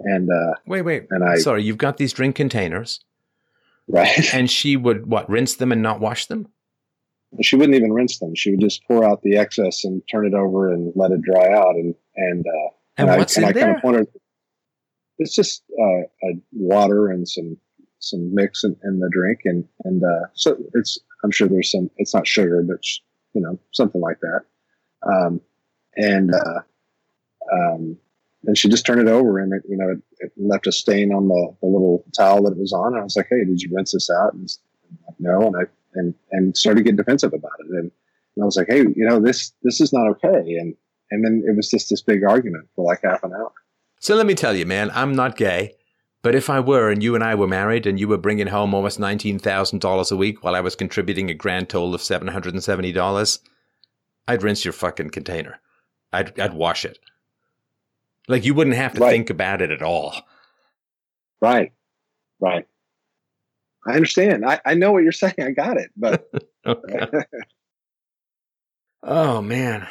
And 0.00 0.30
uh, 0.30 0.54
Wait, 0.66 0.82
wait. 0.82 1.06
And 1.10 1.24
I- 1.24 1.38
Sorry, 1.38 1.62
you've 1.62 1.78
got 1.78 1.96
these 1.96 2.12
drink 2.12 2.36
containers, 2.36 3.00
right, 3.88 4.34
and 4.34 4.50
she 4.50 4.76
would 4.76 5.06
what? 5.06 5.28
Rinse 5.28 5.54
them 5.56 5.72
and 5.72 5.82
not 5.82 6.00
wash 6.00 6.26
them? 6.26 6.48
she 7.42 7.56
wouldn't 7.56 7.74
even 7.74 7.92
rinse 7.92 8.18
them. 8.18 8.34
She 8.34 8.52
would 8.52 8.60
just 8.60 8.84
pour 8.86 9.04
out 9.04 9.22
the 9.22 9.36
excess 9.36 9.84
and 9.84 10.02
turn 10.10 10.26
it 10.26 10.34
over 10.34 10.72
and 10.72 10.92
let 10.94 11.10
it 11.10 11.20
dry 11.22 11.52
out. 11.52 11.74
And 11.74 11.94
and 12.16 12.46
uh, 12.46 12.70
And, 12.96 13.10
I, 13.10 13.18
what's 13.18 13.36
and 13.36 13.44
in 13.44 13.48
I 13.48 13.52
there? 13.52 13.80
kind 13.80 13.96
of. 13.96 14.08
It's 15.18 15.34
just 15.34 15.62
uh, 15.80 16.00
uh, 16.28 16.34
water 16.52 17.08
and 17.08 17.28
some 17.28 17.56
some 17.98 18.34
mix 18.34 18.64
in, 18.64 18.76
in 18.84 19.00
the 19.00 19.08
drink, 19.10 19.40
and 19.44 19.64
and 19.84 20.02
uh, 20.02 20.26
so 20.34 20.56
it's. 20.74 20.98
I'm 21.22 21.30
sure 21.30 21.48
there's 21.48 21.70
some. 21.70 21.90
It's 21.96 22.14
not 22.14 22.26
sugar, 22.26 22.62
but 22.66 22.84
you 23.32 23.40
know 23.40 23.58
something 23.72 24.00
like 24.00 24.20
that. 24.20 24.40
Um, 25.06 25.40
and 25.96 26.32
uh, 26.34 26.60
um, 27.52 27.96
and 28.46 28.58
she 28.58 28.68
just 28.68 28.86
turned 28.86 29.00
it 29.00 29.08
over, 29.08 29.38
and 29.38 29.52
it 29.52 29.62
you 29.68 29.76
know 29.76 29.90
it, 29.90 29.98
it 30.18 30.32
left 30.36 30.66
a 30.66 30.72
stain 30.72 31.12
on 31.12 31.28
the, 31.28 31.56
the 31.60 31.66
little 31.66 32.04
towel 32.16 32.42
that 32.42 32.52
it 32.52 32.58
was 32.58 32.72
on. 32.72 32.92
And 32.92 33.00
I 33.00 33.04
was 33.04 33.16
like, 33.16 33.28
"Hey, 33.30 33.44
did 33.44 33.62
you 33.62 33.70
rinse 33.74 33.92
this 33.92 34.10
out?" 34.10 34.34
And 34.34 34.48
like, 35.06 35.16
no, 35.18 35.46
and 35.46 35.56
I 35.56 35.62
and 35.94 36.14
and 36.32 36.56
started 36.56 36.80
to 36.80 36.84
get 36.84 36.96
defensive 36.96 37.32
about 37.32 37.58
it, 37.60 37.66
and, 37.70 37.90
and 38.36 38.42
I 38.42 38.44
was 38.44 38.56
like, 38.56 38.68
"Hey, 38.68 38.80
you 38.80 39.06
know 39.08 39.20
this 39.20 39.52
this 39.62 39.80
is 39.80 39.92
not 39.92 40.08
okay." 40.08 40.56
And 40.56 40.74
and 41.10 41.24
then 41.24 41.44
it 41.46 41.56
was 41.56 41.70
just 41.70 41.90
this 41.90 42.02
big 42.02 42.24
argument 42.24 42.68
for 42.74 42.84
like 42.84 43.00
half 43.02 43.22
an 43.24 43.32
hour. 43.32 43.52
So 44.00 44.16
let 44.16 44.26
me 44.26 44.34
tell 44.34 44.54
you, 44.54 44.66
man, 44.66 44.90
I'm 44.92 45.14
not 45.14 45.36
gay. 45.36 45.74
But 46.22 46.34
if 46.34 46.48
I 46.48 46.58
were 46.58 46.90
and 46.90 47.02
you 47.02 47.14
and 47.14 47.22
I 47.22 47.34
were 47.34 47.46
married 47.46 47.86
and 47.86 48.00
you 48.00 48.08
were 48.08 48.16
bringing 48.16 48.46
home 48.46 48.74
almost 48.74 48.98
$19,000 48.98 50.10
a 50.10 50.16
week 50.16 50.42
while 50.42 50.54
I 50.54 50.60
was 50.60 50.74
contributing 50.74 51.28
a 51.28 51.34
grand 51.34 51.68
total 51.68 51.94
of 51.94 52.00
$770, 52.00 53.38
I'd 54.26 54.42
rinse 54.42 54.64
your 54.64 54.72
fucking 54.72 55.10
container. 55.10 55.60
I'd, 56.14 56.40
I'd 56.40 56.54
wash 56.54 56.86
it. 56.86 56.98
Like 58.28 58.44
you 58.44 58.54
wouldn't 58.54 58.76
have 58.76 58.94
to 58.94 59.00
Right. 59.00 59.10
think 59.10 59.30
about 59.30 59.60
it 59.62 59.70
at 59.70 59.82
all. 59.82 60.14
Right. 61.40 61.72
Right. 62.40 62.66
I 63.86 63.92
understand. 63.94 64.44
I, 64.46 64.60
I 64.64 64.74
know 64.74 64.92
what 64.92 65.02
you're 65.02 65.12
saying. 65.24 65.34
I 65.38 65.50
got 65.50 65.76
it. 65.76 65.90
But 65.96 66.30
Okay. 66.66 67.06
Oh, 69.02 69.42
man. 69.42 69.86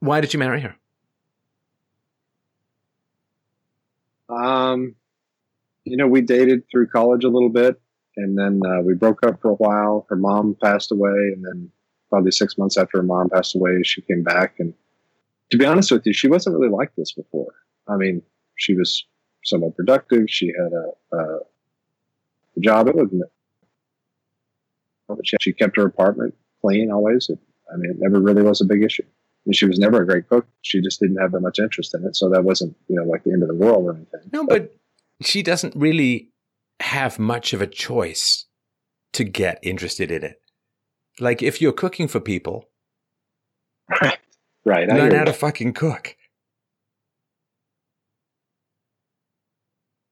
Why 0.00 0.20
did 0.20 0.32
you 0.34 0.40
marry 0.40 0.60
her? 0.62 0.74
um, 4.28 4.94
you 5.84 5.96
know, 5.96 6.06
we 6.08 6.20
dated 6.22 6.62
through 6.70 6.88
college 6.88 7.22
a 7.24 7.28
little 7.28 7.50
bit, 7.50 7.80
and 8.16 8.36
then 8.38 8.60
uh, 8.66 8.80
we 8.82 8.94
broke 8.94 9.24
up 9.26 9.40
for 9.42 9.50
a 9.50 9.54
while. 9.54 10.06
Her 10.08 10.16
mom 10.16 10.56
passed 10.60 10.90
away, 10.90 11.10
and 11.34 11.44
then 11.44 11.70
probably 12.12 12.30
six 12.30 12.58
months 12.58 12.76
after 12.76 12.98
her 12.98 13.02
mom 13.02 13.30
passed 13.30 13.54
away, 13.54 13.82
she 13.84 14.02
came 14.02 14.22
back. 14.22 14.56
And 14.58 14.74
to 15.50 15.56
be 15.56 15.64
honest 15.64 15.90
with 15.90 16.04
you, 16.04 16.12
she 16.12 16.28
wasn't 16.28 16.54
really 16.54 16.70
like 16.70 16.94
this 16.94 17.12
before. 17.12 17.54
I 17.88 17.96
mean, 17.96 18.20
she 18.56 18.74
was 18.74 19.06
somewhat 19.44 19.74
productive. 19.76 20.26
She 20.28 20.48
had 20.48 20.72
a, 20.74 21.16
a, 21.16 21.38
job. 22.60 22.88
It 22.88 22.96
wasn't. 22.96 23.22
She, 25.24 25.36
she 25.40 25.52
kept 25.54 25.74
her 25.78 25.86
apartment 25.86 26.34
clean 26.60 26.92
always. 26.92 27.30
It, 27.30 27.38
I 27.72 27.78
mean, 27.78 27.92
it 27.92 27.96
never 27.98 28.20
really 28.20 28.42
was 28.42 28.60
a 28.60 28.66
big 28.66 28.82
issue. 28.82 29.04
I 29.06 29.42
mean, 29.46 29.54
she 29.54 29.64
was 29.64 29.78
never 29.78 30.02
a 30.02 30.06
great 30.06 30.28
cook. 30.28 30.46
She 30.60 30.82
just 30.82 31.00
didn't 31.00 31.16
have 31.16 31.32
that 31.32 31.40
much 31.40 31.58
interest 31.58 31.94
in 31.94 32.04
it. 32.04 32.14
So 32.14 32.28
that 32.28 32.44
wasn't, 32.44 32.76
you 32.88 32.96
know, 32.96 33.04
like 33.04 33.24
the 33.24 33.32
end 33.32 33.42
of 33.42 33.48
the 33.48 33.54
world 33.54 33.86
or 33.86 33.94
anything. 33.94 34.20
No, 34.32 34.44
but 34.44 34.76
she 35.22 35.42
doesn't 35.42 35.74
really 35.74 36.28
have 36.80 37.18
much 37.18 37.54
of 37.54 37.62
a 37.62 37.66
choice 37.66 38.44
to 39.14 39.24
get 39.24 39.58
interested 39.62 40.10
in 40.10 40.22
it. 40.22 40.41
Like 41.20 41.42
if 41.42 41.60
you're 41.60 41.72
cooking 41.72 42.08
for 42.08 42.20
people, 42.20 42.68
Right. 44.00 44.18
Right. 44.64 44.88
I 44.88 44.96
learn 44.96 45.12
how 45.12 45.24
to 45.24 45.32
fucking 45.32 45.72
cook. 45.72 46.16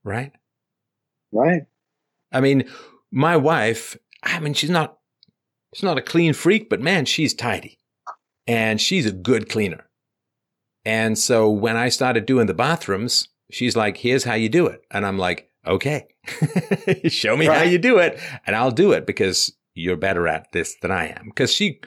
Right? 0.02 0.32
right. 1.31 1.66
I 2.32 2.40
mean, 2.40 2.68
my 3.12 3.36
wife, 3.36 3.97
I 4.24 4.40
mean, 4.40 4.55
she's 4.55 4.70
not 4.70 4.98
she's 5.72 5.85
not 5.85 5.98
a 5.98 6.02
clean 6.02 6.32
freak, 6.32 6.68
but 6.68 6.81
man, 6.81 7.05
she's 7.05 7.32
tidy. 7.32 7.78
And 8.48 8.81
she's 8.81 9.06
a 9.06 9.12
good 9.12 9.48
cleaner. 9.48 9.89
And 10.85 11.16
so 11.16 11.48
when 11.48 11.77
I 11.77 11.90
started 11.90 12.27
doing 12.27 12.47
the 12.47 12.55
bathrooms, 12.55 13.28
she's 13.52 13.77
like, 13.77 13.98
"Here's 13.98 14.24
how 14.24 14.35
you 14.35 14.48
do 14.48 14.66
it." 14.66 14.82
And 14.90 15.06
I'm 15.06 15.18
like, 15.18 15.48
"Okay. 15.64 16.09
Show 17.09 17.36
me 17.36 17.47
how 17.47 17.62
you 17.62 17.78
do 17.78 17.98
it, 17.98 18.18
and 18.47 18.56
I'll 18.56 18.72
do 18.72 18.90
it 18.90 19.06
because 19.06 19.52
you're 19.81 19.97
better 19.97 20.28
at 20.28 20.52
this 20.52 20.77
than 20.82 20.90
I 20.90 21.07
am." 21.09 21.27
Because 21.27 21.52
she 21.52 21.81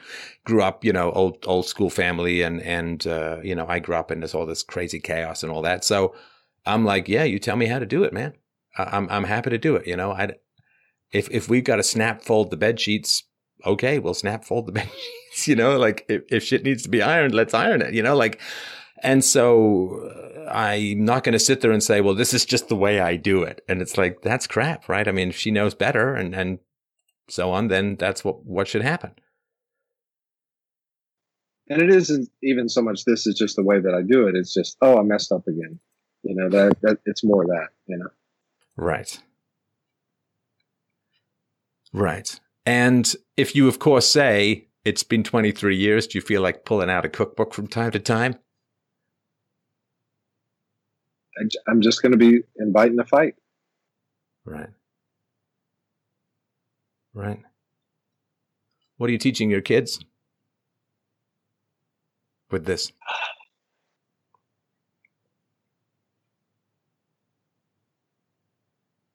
grew 0.44 0.62
up, 0.62 0.84
you 0.84 0.92
know, 0.92 1.10
old 1.12 1.38
old 1.46 1.66
school 1.66 1.90
family 1.90 2.42
and 2.42 2.60
and 2.62 3.06
uh, 3.06 3.38
you 3.42 3.54
know, 3.54 3.66
I 3.68 3.78
grew 3.78 3.96
up 3.96 4.10
in 4.10 4.20
this 4.20 4.34
all 4.34 4.46
this 4.46 4.62
crazy 4.62 5.00
chaos 5.00 5.42
and 5.42 5.50
all 5.52 5.62
that. 5.62 5.84
So 5.84 6.14
I'm 6.66 6.84
like, 6.84 7.08
"Yeah, 7.08 7.24
you 7.24 7.38
tell 7.38 7.56
me 7.56 7.66
how 7.66 7.78
to 7.78 7.86
do 7.86 8.04
it, 8.04 8.12
man." 8.12 8.34
I- 8.76 8.96
I'm 8.96 9.08
I'm 9.10 9.24
happy 9.24 9.50
to 9.50 9.58
do 9.58 9.76
it. 9.76 9.86
You 9.86 9.96
know, 9.96 10.12
I 10.12 10.32
if 11.12 11.30
if 11.30 11.48
we've 11.48 11.64
got 11.64 11.76
to 11.76 11.82
snap 11.82 12.22
fold 12.22 12.50
the 12.50 12.56
bed 12.56 12.80
sheets, 12.80 13.22
okay, 13.64 13.98
we'll 13.98 14.14
snap 14.14 14.44
fold 14.44 14.66
the 14.66 14.72
bed 14.78 14.88
sheets. 14.90 15.48
You 15.48 15.56
know, 15.56 15.78
like 15.78 16.04
if, 16.08 16.22
if 16.30 16.42
shit 16.44 16.64
needs 16.64 16.82
to 16.84 16.88
be 16.88 17.02
ironed, 17.02 17.34
let's 17.34 17.54
iron 17.54 17.82
it. 17.82 17.94
You 17.94 18.02
know, 18.02 18.16
like, 18.16 18.40
and 19.02 19.24
so 19.24 20.10
uh, 20.10 20.50
I'm 20.50 21.04
not 21.04 21.24
going 21.24 21.32
to 21.34 21.38
sit 21.38 21.60
there 21.60 21.72
and 21.72 21.82
say, 21.82 22.00
well, 22.00 22.14
this 22.14 22.34
is 22.34 22.44
just 22.44 22.68
the 22.68 22.76
way 22.76 23.00
I 23.00 23.16
do 23.16 23.42
it. 23.42 23.62
And 23.68 23.80
it's 23.82 23.96
like 23.96 24.22
that's 24.22 24.46
crap, 24.46 24.88
right? 24.88 25.06
I 25.08 25.12
mean, 25.12 25.30
she 25.30 25.50
knows 25.50 25.74
better 25.74 26.14
and 26.14 26.34
and 26.34 26.58
so 27.28 27.50
on, 27.52 27.68
then 27.68 27.96
that's 27.96 28.24
what 28.24 28.44
what 28.44 28.68
should 28.68 28.82
happen. 28.82 29.12
And 31.68 31.80
it 31.80 31.90
isn't 31.90 32.28
even 32.42 32.68
so 32.68 32.82
much 32.82 33.04
this 33.04 33.26
is 33.26 33.34
just 33.34 33.56
the 33.56 33.62
way 33.62 33.80
that 33.80 33.94
I 33.94 34.02
do 34.02 34.26
it. 34.28 34.34
It's 34.34 34.52
just, 34.52 34.76
oh, 34.82 34.98
I 34.98 35.02
messed 35.02 35.32
up 35.32 35.46
again. 35.46 35.78
You 36.22 36.34
know, 36.34 36.48
that, 36.50 36.76
that 36.82 36.98
it's 37.06 37.24
more 37.24 37.44
that, 37.46 37.68
you 37.86 37.96
know. 37.96 38.08
Right. 38.76 39.18
Right. 41.92 42.38
And 42.66 43.14
if 43.36 43.54
you, 43.54 43.68
of 43.68 43.78
course, 43.78 44.06
say 44.06 44.68
it's 44.84 45.02
been 45.02 45.22
23 45.22 45.76
years, 45.76 46.06
do 46.06 46.18
you 46.18 46.22
feel 46.22 46.42
like 46.42 46.64
pulling 46.64 46.90
out 46.90 47.04
a 47.04 47.08
cookbook 47.08 47.54
from 47.54 47.66
time 47.66 47.92
to 47.92 47.98
time? 47.98 48.36
I'm 51.66 51.80
just 51.80 52.00
going 52.00 52.12
to 52.12 52.18
be 52.18 52.42
inviting 52.58 52.98
a 52.98 53.04
fight. 53.04 53.34
Right. 54.44 54.68
Right. 57.14 57.40
What 58.96 59.08
are 59.08 59.12
you 59.12 59.18
teaching 59.18 59.50
your 59.50 59.60
kids 59.60 60.00
with 62.50 62.64
this? 62.64 62.92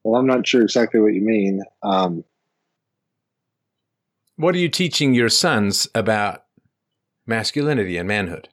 Well, 0.04 0.20
I'm 0.20 0.28
not 0.28 0.48
sure 0.48 0.62
exactly 0.62 1.00
what 1.02 1.14
you 1.14 1.22
mean. 1.22 1.64
Um, 1.84 2.24
What 4.38 4.56
are 4.56 4.60
you 4.60 4.70
teaching 4.70 5.14
your 5.14 5.28
sons 5.28 5.88
about 5.94 6.46
masculinity 7.28 7.98
and 7.98 8.08
manhood, 8.08 8.48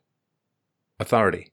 authority? 0.98 1.52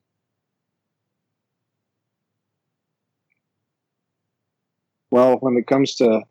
well, 5.12 5.38
when 5.42 5.56
it 5.58 5.68
comes 5.68 5.94
to, 5.96 6.22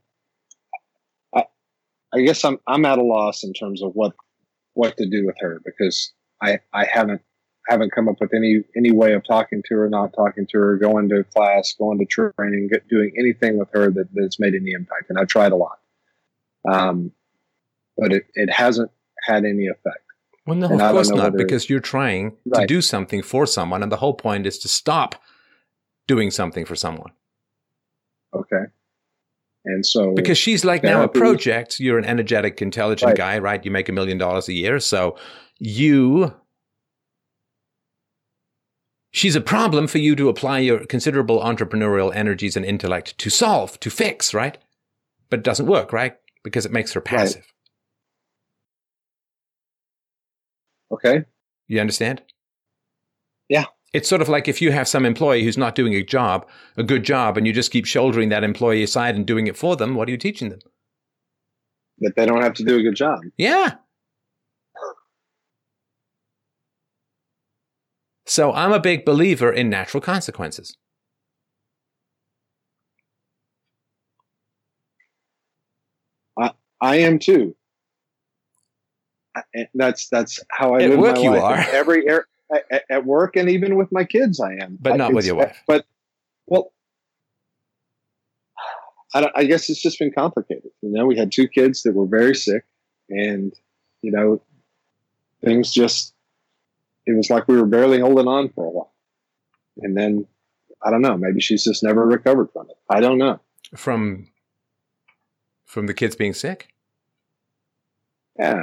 I 2.15 2.21
guess 2.21 2.45
I'm 2.45 2.59
I'm 2.67 2.85
at 2.85 2.99
a 2.99 3.03
loss 3.03 3.43
in 3.45 3.53
terms 3.53 3.83
of 3.83 3.93
what 3.95 4.13
what 4.75 4.97
to 4.97 5.09
do 5.09 5.27
with 5.27 5.37
her 5.41 5.61
because 5.65 6.13
I 6.43 6.61
I 6.73 6.85
haven't 6.85 7.23
haven't 7.69 7.93
come 7.93 8.09
up 8.09 8.17
with 8.21 8.35
any 8.35 8.63
any 8.77 8.91
way 8.91 9.13
of 9.15 9.25
talking 9.25 9.63
to 9.69 9.75
her, 9.77 9.89
not 9.89 10.13
talking 10.15 10.47
to 10.51 10.59
her, 10.59 10.77
going 10.77 11.09
to 11.09 11.25
class, 11.25 11.75
going 11.79 11.99
to 11.99 12.07
training, 12.07 12.71
doing 12.89 13.13
anything 13.19 13.59
with 13.59 13.69
her 13.73 13.91
that, 13.91 14.09
that's 14.15 14.41
made 14.41 14.55
any 14.55 14.73
impact. 14.73 15.09
And 15.09 15.19
I 15.19 15.25
tried 15.25 15.53
a 15.53 15.57
lot, 15.57 15.79
um, 16.71 17.13
but 17.97 18.13
it, 18.13 18.27
it 18.35 18.51
hasn't 18.51 18.91
had 19.25 19.45
any 19.45 19.67
effect. 19.67 19.99
Well, 20.47 20.57
no, 20.57 20.67
And 20.67 20.83
of 20.83 20.91
course 20.91 21.11
not, 21.11 21.37
because 21.37 21.71
you're 21.71 21.81
trying 21.81 22.37
to 22.53 22.67
do 22.67 22.81
something 22.81 23.23
for 23.23 23.47
someone, 23.47 23.83
and 23.83 23.93
the 23.93 23.97
whole 23.97 24.15
point 24.15 24.47
is 24.47 24.59
to 24.61 24.69
stop 24.69 25.15
doing 26.09 26.33
something 26.33 26.65
for 26.65 26.75
someone. 26.75 27.13
Okay, 28.35 28.65
and 29.65 29.85
so 29.87 30.13
Because 30.15 30.39
she's 30.39 30.65
like 30.65 30.83
now 30.83 31.03
a 31.03 31.09
project. 31.09 31.79
You're 31.81 31.99
an 31.99 32.05
energetic, 32.05 32.61
intelligent 32.61 33.11
Right. 33.11 33.17
guy, 33.17 33.39
right? 33.39 33.65
You 33.65 33.71
make 33.71 33.89
a 33.89 33.93
million 33.93 34.19
dollars 34.19 34.49
a 34.49 34.53
year. 34.53 34.81
So 34.81 35.17
you, 35.59 36.35
she's 39.13 39.37
a 39.37 39.41
problem 39.41 39.87
for 39.87 39.99
you 39.99 40.17
to 40.17 40.29
apply 40.29 40.59
your 40.61 40.85
considerable 40.87 41.41
entrepreneurial 41.41 42.15
energies 42.15 42.57
and 42.57 42.65
intellect 42.65 43.17
to 43.19 43.31
solve, 43.31 43.79
to 43.81 43.91
fix, 43.91 44.35
right? 44.35 44.59
But 45.31 45.41
it 45.41 45.45
doesn't 45.45 45.67
work, 45.67 45.93
right? 45.93 46.17
Because 46.43 46.67
it 46.67 46.73
makes 46.73 46.93
her 46.95 47.01
passive. 47.01 47.47
okay, 50.91 51.25
You 51.69 51.81
understand? 51.81 52.23
Yeah. 53.49 53.67
It's 53.93 54.09
sort 54.09 54.23
of 54.23 54.29
like 54.29 54.49
if 54.49 54.63
you 54.63 54.73
have 54.73 54.89
some 54.89 55.05
employee 55.05 55.45
who's 55.45 55.59
not 55.59 55.75
doing 55.75 55.95
a 55.95 56.03
job, 56.03 56.49
a 56.77 56.83
good 56.83 57.05
job, 57.05 57.37
and 57.37 57.47
you 57.47 57.53
just 57.53 57.71
keep 57.71 57.85
shouldering 57.85 58.31
that 58.31 58.43
employee 58.43 58.83
aside 58.83 59.17
and 59.17 59.27
doing 59.27 59.47
it 59.47 59.57
for 59.57 59.77
them, 59.77 59.95
what 59.95 60.09
are 60.09 60.13
you 60.13 60.17
teaching 60.19 60.49
them? 60.49 60.61
that 61.99 62.17
they 62.17 62.27
don't 62.27 62.43
have 62.43 62.55
to 62.55 62.65
do 62.65 62.79
a 62.79 62.83
good 62.83 62.97
job. 62.97 63.21
Yeah. 63.37 63.75
So 68.27 68.53
I'm 68.53 68.73
a 68.73 68.81
big 68.81 69.05
believer 69.05 69.53
in 69.53 69.69
natural 69.71 70.01
consequences. 70.01 70.77
I 76.39 76.51
I 76.81 76.97
am 76.97 77.19
too. 77.19 77.55
That's 79.75 80.09
that's 80.09 80.41
how 80.51 80.75
I 80.75 80.83
At 80.83 80.91
live 80.91 80.99
work 80.99 81.17
my 81.17 81.23
you 81.23 81.31
life. 81.31 81.69
are. 81.69 81.75
every 81.75 82.09
er- 82.09 82.27
at, 82.71 82.85
at 82.91 83.05
work 83.07 83.37
and 83.37 83.49
even 83.49 83.77
with 83.77 83.91
my 83.93 84.05
kids. 84.05 84.41
I 84.41 84.55
am, 84.55 84.79
But 84.81 84.95
I- 84.95 84.97
not 84.97 85.13
with 85.13 85.27
your 85.27 85.37
wife. 85.37 85.63
But 85.67 85.87
well, 86.47 86.73
I, 89.15 89.21
don't, 89.21 89.33
I 89.37 89.45
guess 89.45 89.69
it's 89.69 89.83
just 89.83 89.99
been 89.99 90.13
complicated. 90.13 90.71
You 90.81 90.91
know, 90.91 91.07
we 91.07 91.17
had 91.19 91.31
two 91.33 91.49
kids 91.49 91.83
that 91.83 91.95
were 91.95 92.07
very 92.07 92.35
sick, 92.35 92.65
and 93.11 93.53
you 94.01 94.11
know, 94.11 94.41
things 95.45 95.71
just 95.73 96.15
it 97.07 97.17
was 97.17 97.31
like 97.31 97.47
we 97.49 97.57
were 97.57 97.67
barely 97.67 98.01
holding 98.01 98.27
on 98.29 98.49
for 98.51 98.65
a 98.65 98.71
while, 98.71 98.93
and 99.79 99.97
then 99.97 100.27
I 100.83 100.91
don't 100.91 101.03
know. 101.03 101.17
Maybe 101.17 101.41
she's 101.41 101.65
just 101.65 101.83
never 101.83 102.07
recovered 102.07 102.51
from 102.53 102.71
it. 102.71 102.77
I 102.89 103.01
don't 103.01 103.19
know. 103.19 103.41
From 103.77 104.29
from 105.65 105.87
the 105.87 105.95
kids 105.95 106.17
being 106.17 106.35
sick? 106.35 106.69
Yeah. 108.39 108.63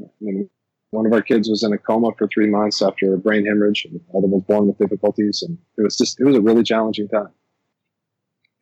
I 0.00 0.06
mean, 0.20 0.48
one 0.90 1.06
of 1.06 1.12
our 1.12 1.22
kids 1.22 1.48
was 1.48 1.62
in 1.62 1.72
a 1.72 1.78
coma 1.78 2.10
for 2.16 2.28
three 2.28 2.48
months 2.48 2.80
after 2.80 3.14
a 3.14 3.18
brain 3.18 3.44
hemorrhage, 3.44 3.84
and 3.84 3.94
the 3.94 4.18
other 4.18 4.26
was 4.26 4.42
born 4.44 4.66
with 4.66 4.78
difficulties, 4.78 5.42
and 5.42 5.58
it 5.76 5.82
was 5.82 5.96
just 5.96 6.20
it 6.20 6.24
was 6.24 6.36
a 6.36 6.40
really 6.40 6.62
challenging 6.62 7.08
time. 7.08 7.28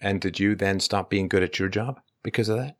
And 0.00 0.20
did 0.20 0.38
you 0.38 0.54
then 0.54 0.80
stop 0.80 1.08
being 1.08 1.28
good 1.28 1.42
at 1.42 1.58
your 1.58 1.68
job 1.68 2.00
because 2.22 2.48
of 2.48 2.58
that? 2.58 2.76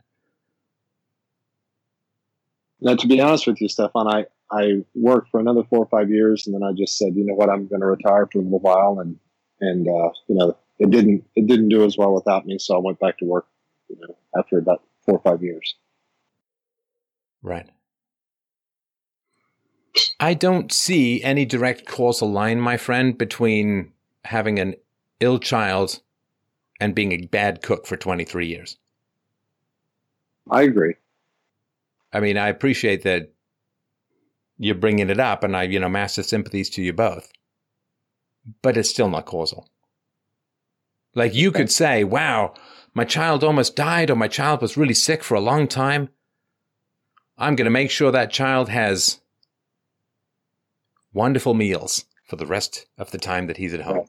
Now, 2.80 2.94
to 2.94 3.06
be 3.06 3.20
honest 3.20 3.46
with 3.46 3.60
you, 3.60 3.68
Stefan, 3.68 4.08
I 4.08 4.26
I 4.50 4.84
worked 4.94 5.30
for 5.30 5.40
another 5.40 5.62
four 5.64 5.78
or 5.78 5.86
five 5.86 6.10
years, 6.10 6.46
and 6.46 6.54
then 6.54 6.62
I 6.62 6.72
just 6.72 6.98
said, 6.98 7.14
you 7.14 7.24
know 7.24 7.34
what, 7.34 7.48
I'm 7.48 7.66
going 7.66 7.80
to 7.80 7.86
retire 7.86 8.28
for 8.30 8.38
a 8.38 8.42
little 8.42 8.58
while, 8.58 8.98
and 9.00 9.16
and 9.60 9.88
uh, 9.88 10.10
you 10.26 10.34
know 10.34 10.56
it 10.78 10.90
didn't 10.90 11.24
it 11.36 11.46
didn't 11.46 11.68
do 11.68 11.84
as 11.84 11.96
well 11.96 12.12
without 12.12 12.46
me, 12.46 12.58
so 12.58 12.76
I 12.76 12.80
went 12.80 12.98
back 12.98 13.18
to 13.18 13.24
work, 13.24 13.46
you 13.88 13.96
know, 14.00 14.16
after 14.38 14.58
about 14.58 14.82
four 15.04 15.14
or 15.18 15.22
five 15.22 15.42
years. 15.42 15.76
Right. 17.42 17.68
I 20.20 20.34
don't 20.34 20.72
see 20.72 21.22
any 21.22 21.44
direct 21.44 21.86
causal 21.86 22.30
line, 22.30 22.60
my 22.60 22.76
friend, 22.76 23.16
between 23.16 23.92
having 24.24 24.58
an 24.58 24.74
ill 25.20 25.38
child 25.38 26.00
and 26.80 26.94
being 26.94 27.12
a 27.12 27.26
bad 27.26 27.62
cook 27.62 27.86
for 27.86 27.96
23 27.96 28.46
years. 28.46 28.76
I 30.50 30.62
agree. 30.62 30.94
I 32.12 32.20
mean, 32.20 32.36
I 32.36 32.48
appreciate 32.48 33.02
that 33.02 33.32
you're 34.58 34.74
bringing 34.74 35.10
it 35.10 35.20
up, 35.20 35.44
and 35.44 35.56
I, 35.56 35.64
you 35.64 35.78
know, 35.78 35.88
massive 35.88 36.26
sympathies 36.26 36.70
to 36.70 36.82
you 36.82 36.92
both. 36.92 37.30
But 38.62 38.76
it's 38.76 38.90
still 38.90 39.10
not 39.10 39.26
causal. 39.26 39.68
Like 41.14 41.34
you 41.34 41.50
could 41.50 41.70
say, 41.70 42.04
wow, 42.04 42.54
my 42.94 43.04
child 43.04 43.42
almost 43.42 43.76
died, 43.76 44.10
or 44.10 44.16
my 44.16 44.28
child 44.28 44.62
was 44.62 44.76
really 44.76 44.94
sick 44.94 45.24
for 45.24 45.34
a 45.34 45.40
long 45.40 45.66
time. 45.66 46.08
I'm 47.36 47.56
going 47.56 47.66
to 47.66 47.70
make 47.70 47.90
sure 47.90 48.10
that 48.12 48.30
child 48.30 48.68
has 48.68 49.20
wonderful 51.16 51.54
meals 51.54 52.04
for 52.28 52.36
the 52.36 52.46
rest 52.46 52.86
of 52.98 53.10
the 53.10 53.18
time 53.18 53.46
that 53.46 53.56
he's 53.56 53.74
at 53.74 53.80
home. 53.80 53.96
Right. 53.96 54.06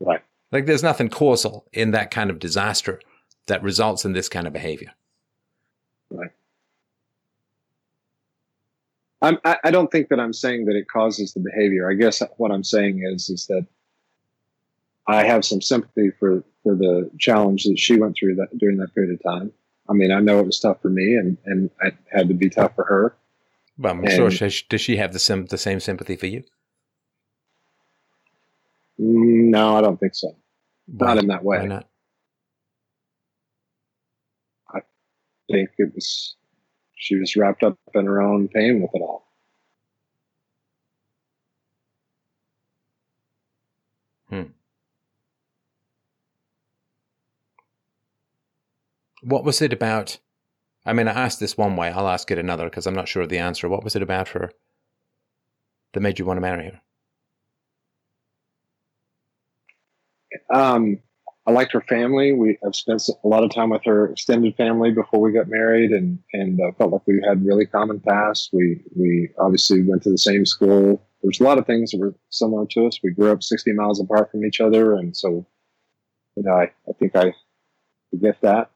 Right. 0.00 0.22
Like 0.50 0.66
there's 0.66 0.82
nothing 0.82 1.08
causal 1.08 1.66
in 1.72 1.90
that 1.90 2.10
kind 2.10 2.30
of 2.30 2.38
disaster 2.38 3.00
that 3.46 3.62
results 3.62 4.04
in 4.04 4.12
this 4.12 4.28
kind 4.28 4.46
of 4.46 4.52
behavior. 4.52 4.92
I'm, 9.22 9.38
I, 9.44 9.56
I 9.64 9.70
don't 9.70 9.90
think 9.90 10.08
that 10.08 10.18
I'm 10.18 10.32
saying 10.32 10.66
that 10.66 10.76
it 10.76 10.88
causes 10.88 11.32
the 11.32 11.40
behavior. 11.40 11.88
I 11.88 11.94
guess 11.94 12.22
what 12.38 12.50
I'm 12.50 12.64
saying 12.64 13.04
is 13.04 13.30
is 13.30 13.46
that 13.46 13.64
I 15.06 15.24
have 15.24 15.44
some 15.44 15.62
sympathy 15.62 16.10
for 16.18 16.42
for 16.62 16.74
the 16.74 17.10
challenge 17.18 17.64
that 17.64 17.78
she 17.78 17.98
went 17.98 18.16
through 18.18 18.36
that 18.36 18.56
during 18.58 18.78
that 18.78 18.94
period 18.94 19.14
of 19.14 19.22
time. 19.22 19.52
I 19.88 19.92
mean, 19.94 20.10
I 20.10 20.20
know 20.20 20.40
it 20.40 20.46
was 20.46 20.58
tough 20.58 20.82
for 20.82 20.90
me, 20.90 21.14
and 21.14 21.38
and 21.46 21.70
it 21.82 21.94
had 22.10 22.28
to 22.28 22.34
be 22.34 22.50
tough 22.50 22.74
for 22.74 22.84
her. 22.84 23.16
Well, 23.78 23.94
I'm 23.94 24.08
sure. 24.08 24.30
She, 24.30 24.64
does 24.68 24.80
she 24.80 24.96
have 24.96 25.12
the 25.12 25.18
sim, 25.18 25.46
the 25.46 25.58
same 25.58 25.80
sympathy 25.80 26.16
for 26.16 26.26
you? 26.26 26.44
No, 28.98 29.76
I 29.76 29.80
don't 29.80 29.98
think 29.98 30.14
so. 30.14 30.36
Why- 30.86 31.06
Not 31.14 31.18
in 31.18 31.26
that 31.28 31.44
way. 31.44 31.58
Why 31.58 31.66
not? 31.66 31.88
I 34.74 34.80
think 35.50 35.70
it 35.78 35.92
was 35.94 36.36
she 36.96 37.16
was 37.16 37.34
wrapped 37.34 37.62
up 37.64 37.78
in 37.94 38.06
her 38.06 38.20
own 38.22 38.48
pain 38.48 38.80
with 38.80 38.90
it 38.94 39.00
all. 39.00 39.26
Hmm. 44.28 44.42
What 49.22 49.44
was 49.44 49.60
it 49.62 49.72
about? 49.72 50.18
I 50.84 50.92
mean, 50.92 51.06
I 51.08 51.12
asked 51.12 51.38
this 51.40 51.56
one 51.56 51.76
way. 51.76 51.90
I'll 51.90 52.08
ask 52.08 52.30
it 52.30 52.38
another 52.38 52.64
because 52.64 52.86
I'm 52.86 52.94
not 52.94 53.08
sure 53.08 53.22
of 53.22 53.28
the 53.28 53.38
answer. 53.38 53.68
What 53.68 53.84
was 53.84 53.94
it 53.94 54.02
about 54.02 54.28
her 54.28 54.50
that 55.92 56.00
made 56.00 56.18
you 56.18 56.24
want 56.24 56.38
to 56.38 56.42
marry 56.42 56.64
her? 56.64 56.80
Um, 60.52 60.98
I 61.46 61.50
liked 61.50 61.72
her 61.72 61.80
family. 61.82 62.32
We 62.32 62.58
I've 62.64 62.74
spent 62.74 63.02
a 63.08 63.28
lot 63.28 63.42
of 63.42 63.52
time 63.52 63.70
with 63.70 63.84
her 63.84 64.10
extended 64.10 64.56
family 64.56 64.92
before 64.92 65.20
we 65.20 65.32
got 65.32 65.48
married, 65.48 65.90
and 65.90 66.18
and 66.32 66.60
uh, 66.60 66.72
felt 66.78 66.92
like 66.92 67.06
we 67.06 67.20
had 67.26 67.44
really 67.44 67.66
common 67.66 68.00
past. 68.00 68.50
We 68.52 68.82
we 68.94 69.30
obviously 69.38 69.82
went 69.82 70.02
to 70.04 70.10
the 70.10 70.18
same 70.18 70.46
school. 70.46 71.02
There's 71.22 71.40
a 71.40 71.44
lot 71.44 71.58
of 71.58 71.66
things 71.66 71.90
that 71.90 72.00
were 72.00 72.14
similar 72.30 72.66
to 72.70 72.86
us. 72.86 72.98
We 73.02 73.12
grew 73.12 73.30
up 73.30 73.42
60 73.42 73.72
miles 73.74 74.00
apart 74.00 74.30
from 74.30 74.44
each 74.44 74.60
other, 74.60 74.94
and 74.94 75.16
so 75.16 75.46
you 76.36 76.44
know 76.44 76.52
I, 76.52 76.70
I 76.88 76.92
think 76.98 77.16
I 77.16 77.34
get 78.20 78.40
that. 78.42 78.70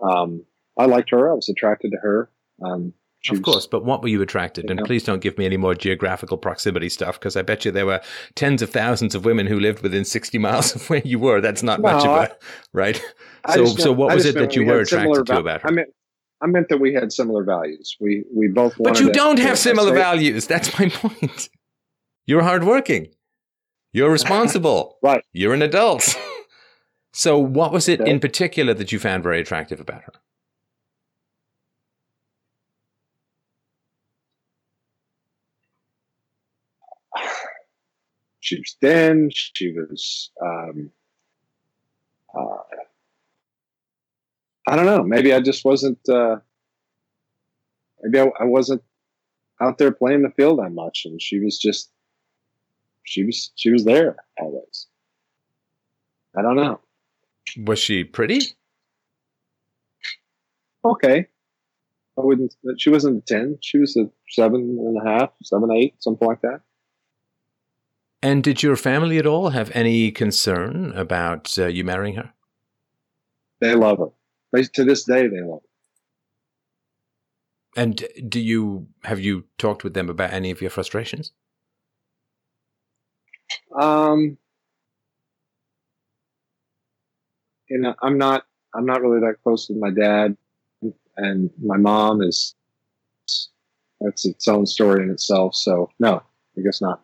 Um, 0.00 0.44
I 0.78 0.86
liked 0.86 1.10
her. 1.10 1.30
I 1.30 1.34
was 1.34 1.48
attracted 1.48 1.90
to 1.92 1.98
her. 1.98 2.30
Um, 2.64 2.92
Of 3.30 3.42
course, 3.42 3.66
but 3.66 3.84
what 3.84 4.00
were 4.00 4.08
you 4.08 4.22
attracted? 4.22 4.70
And 4.70 4.78
Yeah. 4.78 4.86
please 4.86 5.02
don't 5.02 5.20
give 5.20 5.36
me 5.36 5.44
any 5.44 5.56
more 5.56 5.74
geographical 5.74 6.38
proximity 6.38 6.88
stuff 6.88 7.18
because 7.18 7.36
I 7.36 7.42
bet 7.42 7.64
you 7.64 7.72
there 7.72 7.84
were 7.86 8.00
tens 8.36 8.62
of 8.62 8.70
thousands 8.70 9.14
of 9.16 9.24
women 9.24 9.46
who 9.48 9.58
lived 9.58 9.82
within 9.82 10.04
60 10.04 10.38
miles 10.38 10.74
of 10.76 10.88
where 10.88 11.02
you 11.04 11.18
were. 11.18 11.40
That's 11.40 11.62
not 11.64 11.80
much 11.80 12.04
of 12.04 12.10
a 12.16 12.36
right. 12.72 13.02
I 13.44 13.56
So, 13.56 13.64
so 13.66 13.92
what 13.92 14.14
was 14.14 14.24
it 14.24 14.36
that 14.36 14.54
you 14.54 14.62
we 14.62 14.68
were 14.68 14.80
attracted 14.80 15.26
to 15.26 15.38
about 15.38 15.62
her? 15.62 15.68
I 15.68 15.72
meant 15.72 15.88
I 16.40 16.46
meant 16.46 16.68
that 16.68 16.78
we 16.78 16.94
had 16.94 17.12
similar 17.12 17.42
values. 17.42 17.96
We 18.00 18.24
we 18.32 18.46
both. 18.46 18.74
But 18.78 19.00
you 19.00 19.10
don't 19.12 19.40
have 19.40 19.58
similar 19.58 19.92
values. 19.92 20.46
That's 20.46 20.78
my 20.78 20.88
point. 21.02 21.48
You're 22.26 22.42
hardworking. 22.44 23.08
You're 23.92 24.12
responsible. 24.12 24.98
Right. 25.02 25.24
You're 25.32 25.54
an 25.54 25.62
adult. 25.62 26.14
so, 27.12 27.36
what 27.38 27.72
was 27.72 27.88
it 27.88 28.00
Okay. 28.00 28.10
in 28.10 28.20
particular 28.20 28.74
that 28.74 28.92
you 28.92 29.00
found 29.00 29.24
very 29.24 29.40
attractive 29.40 29.80
about 29.80 30.02
her? 30.04 30.12
She 38.48 38.56
was 38.56 38.76
thin. 38.80 39.30
She 39.32 39.72
was. 39.72 40.30
Um, 40.42 40.90
uh, 42.34 42.62
I 44.66 44.76
don't 44.76 44.86
know. 44.86 45.02
Maybe 45.02 45.34
I 45.34 45.40
just 45.40 45.64
wasn't. 45.66 45.98
Uh, 46.08 46.36
maybe 48.02 48.20
I, 48.20 48.30
I 48.40 48.44
wasn't 48.44 48.82
out 49.60 49.76
there 49.76 49.92
playing 49.92 50.22
the 50.22 50.30
field 50.30 50.60
that 50.60 50.70
much, 50.70 51.02
and 51.04 51.20
she 51.20 51.40
was 51.40 51.58
just. 51.58 51.90
She 53.04 53.24
was. 53.24 53.52
She 53.56 53.70
was 53.70 53.84
there 53.84 54.16
always. 54.40 54.86
I 56.36 56.40
don't 56.40 56.56
know. 56.56 56.80
Was 57.66 57.78
she 57.78 58.04
pretty? 58.04 58.40
Okay. 60.84 61.26
I 62.16 62.20
wouldn't. 62.20 62.54
She 62.78 62.88
wasn't 62.88 63.18
a 63.18 63.20
ten. 63.26 63.58
She 63.60 63.76
was 63.76 63.94
a 63.96 64.08
seven 64.30 64.78
and 64.80 64.96
a 64.96 65.10
half, 65.10 65.30
seven, 65.42 65.70
eight, 65.70 66.02
something 66.02 66.26
like 66.26 66.40
that. 66.42 66.60
And 68.22 68.42
did 68.42 68.62
your 68.62 68.76
family 68.76 69.18
at 69.18 69.26
all 69.26 69.50
have 69.50 69.70
any 69.74 70.10
concern 70.10 70.92
about 70.96 71.56
uh, 71.56 71.66
you 71.66 71.84
marrying 71.84 72.16
her? 72.16 72.32
They 73.60 73.74
love 73.74 73.98
her. 73.98 74.08
They, 74.52 74.62
to 74.64 74.84
this 74.84 75.04
day, 75.04 75.28
they 75.28 75.40
love 75.40 75.60
her. 77.76 77.82
And 77.82 78.04
do 78.28 78.40
you 78.40 78.88
have 79.04 79.20
you 79.20 79.44
talked 79.56 79.84
with 79.84 79.94
them 79.94 80.08
about 80.08 80.32
any 80.32 80.50
of 80.50 80.60
your 80.60 80.70
frustrations? 80.70 81.32
Um, 83.80 84.36
you 87.68 87.78
know, 87.78 87.94
I'm 88.02 88.18
not, 88.18 88.44
I'm 88.74 88.84
not 88.84 89.00
really 89.00 89.20
that 89.20 89.36
close 89.44 89.68
with 89.68 89.78
my 89.78 89.90
dad, 89.90 90.36
and 91.16 91.50
my 91.62 91.76
mom 91.76 92.22
is. 92.22 92.54
That's 94.00 94.24
its 94.24 94.46
own 94.46 94.64
story 94.64 95.02
in 95.02 95.10
itself. 95.10 95.56
So 95.56 95.90
no, 95.98 96.22
I 96.56 96.60
guess 96.62 96.80
not. 96.80 97.02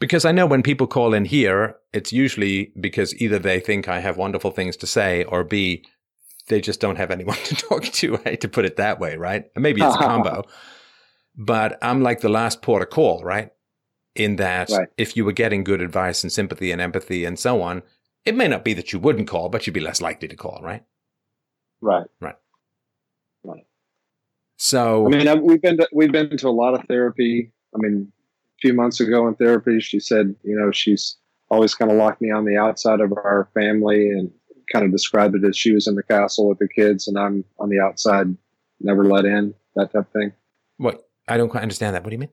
Because 0.00 0.24
I 0.24 0.32
know 0.32 0.46
when 0.46 0.62
people 0.62 0.86
call 0.86 1.14
in 1.14 1.26
here, 1.26 1.76
it's 1.92 2.12
usually 2.12 2.72
because 2.80 3.14
either 3.20 3.38
they 3.38 3.60
think 3.60 3.86
I 3.86 4.00
have 4.00 4.16
wonderful 4.16 4.50
things 4.50 4.76
to 4.78 4.86
say, 4.86 5.24
or 5.24 5.44
B, 5.44 5.84
they 6.48 6.60
just 6.60 6.80
don't 6.80 6.96
have 6.96 7.10
anyone 7.10 7.36
to 7.44 7.54
talk 7.54 7.84
to. 7.84 8.16
I 8.16 8.30
hate 8.30 8.40
to 8.40 8.48
put 8.48 8.64
it 8.64 8.76
that 8.76 8.98
way, 8.98 9.16
right? 9.16 9.44
And 9.54 9.62
maybe 9.62 9.82
it's 9.82 9.94
a 9.94 9.98
combo. 10.08 10.44
But 11.36 11.78
I'm 11.82 12.02
like 12.02 12.20
the 12.22 12.28
last 12.28 12.62
port 12.62 12.82
of 12.82 12.90
call, 12.90 13.22
right? 13.22 13.50
In 14.16 14.36
that 14.36 14.70
Right. 14.70 14.88
if 14.96 15.16
you 15.16 15.24
were 15.24 15.32
getting 15.32 15.62
good 15.62 15.80
advice 15.80 16.24
and 16.24 16.32
sympathy 16.32 16.72
and 16.72 16.80
empathy 16.80 17.24
and 17.24 17.38
so 17.38 17.62
on, 17.62 17.82
it 18.24 18.34
may 18.34 18.48
not 18.48 18.64
be 18.64 18.74
that 18.74 18.92
you 18.92 18.98
wouldn't 18.98 19.28
call, 19.28 19.48
but 19.48 19.66
you'd 19.66 19.72
be 19.72 19.80
less 19.80 20.00
likely 20.00 20.28
to 20.28 20.36
call, 20.36 20.60
right? 20.62 20.82
Right. 21.80 22.06
Right. 22.20 22.36
Right. 23.44 23.66
So, 24.56 25.06
I 25.06 25.08
mean, 25.10 25.28
uh, 25.28 25.36
we've 25.36 25.62
been 25.62 25.78
to, 25.78 25.88
we've 25.92 26.12
been 26.12 26.36
to 26.36 26.48
a 26.48 26.50
lot 26.50 26.74
of 26.74 26.84
therapy. 26.86 27.52
I 27.74 27.78
mean, 27.78 28.12
few 28.60 28.74
months 28.74 29.00
ago 29.00 29.26
in 29.28 29.34
therapy, 29.36 29.80
she 29.80 30.00
said, 30.00 30.34
you 30.42 30.56
know, 30.58 30.70
she's 30.70 31.16
always 31.50 31.74
kind 31.74 31.90
of 31.90 31.96
locked 31.96 32.20
me 32.20 32.30
on 32.30 32.44
the 32.44 32.56
outside 32.56 33.00
of 33.00 33.12
our 33.12 33.48
family 33.54 34.08
and 34.10 34.30
kind 34.72 34.84
of 34.84 34.92
described 34.92 35.34
it 35.34 35.44
as 35.44 35.56
she 35.56 35.72
was 35.72 35.86
in 35.88 35.94
the 35.96 36.02
castle 36.02 36.48
with 36.48 36.58
the 36.58 36.68
kids 36.68 37.08
and 37.08 37.18
I'm 37.18 37.44
on 37.58 37.68
the 37.70 37.80
outside, 37.80 38.26
never 38.80 39.04
let 39.04 39.24
in, 39.24 39.54
that 39.76 39.92
type 39.92 40.06
of 40.06 40.12
thing. 40.12 40.32
what? 40.76 41.06
I 41.28 41.36
don't 41.36 41.48
quite 41.48 41.62
understand 41.62 41.94
that. 41.94 42.02
What 42.02 42.10
do 42.10 42.14
you 42.14 42.20
mean? 42.20 42.30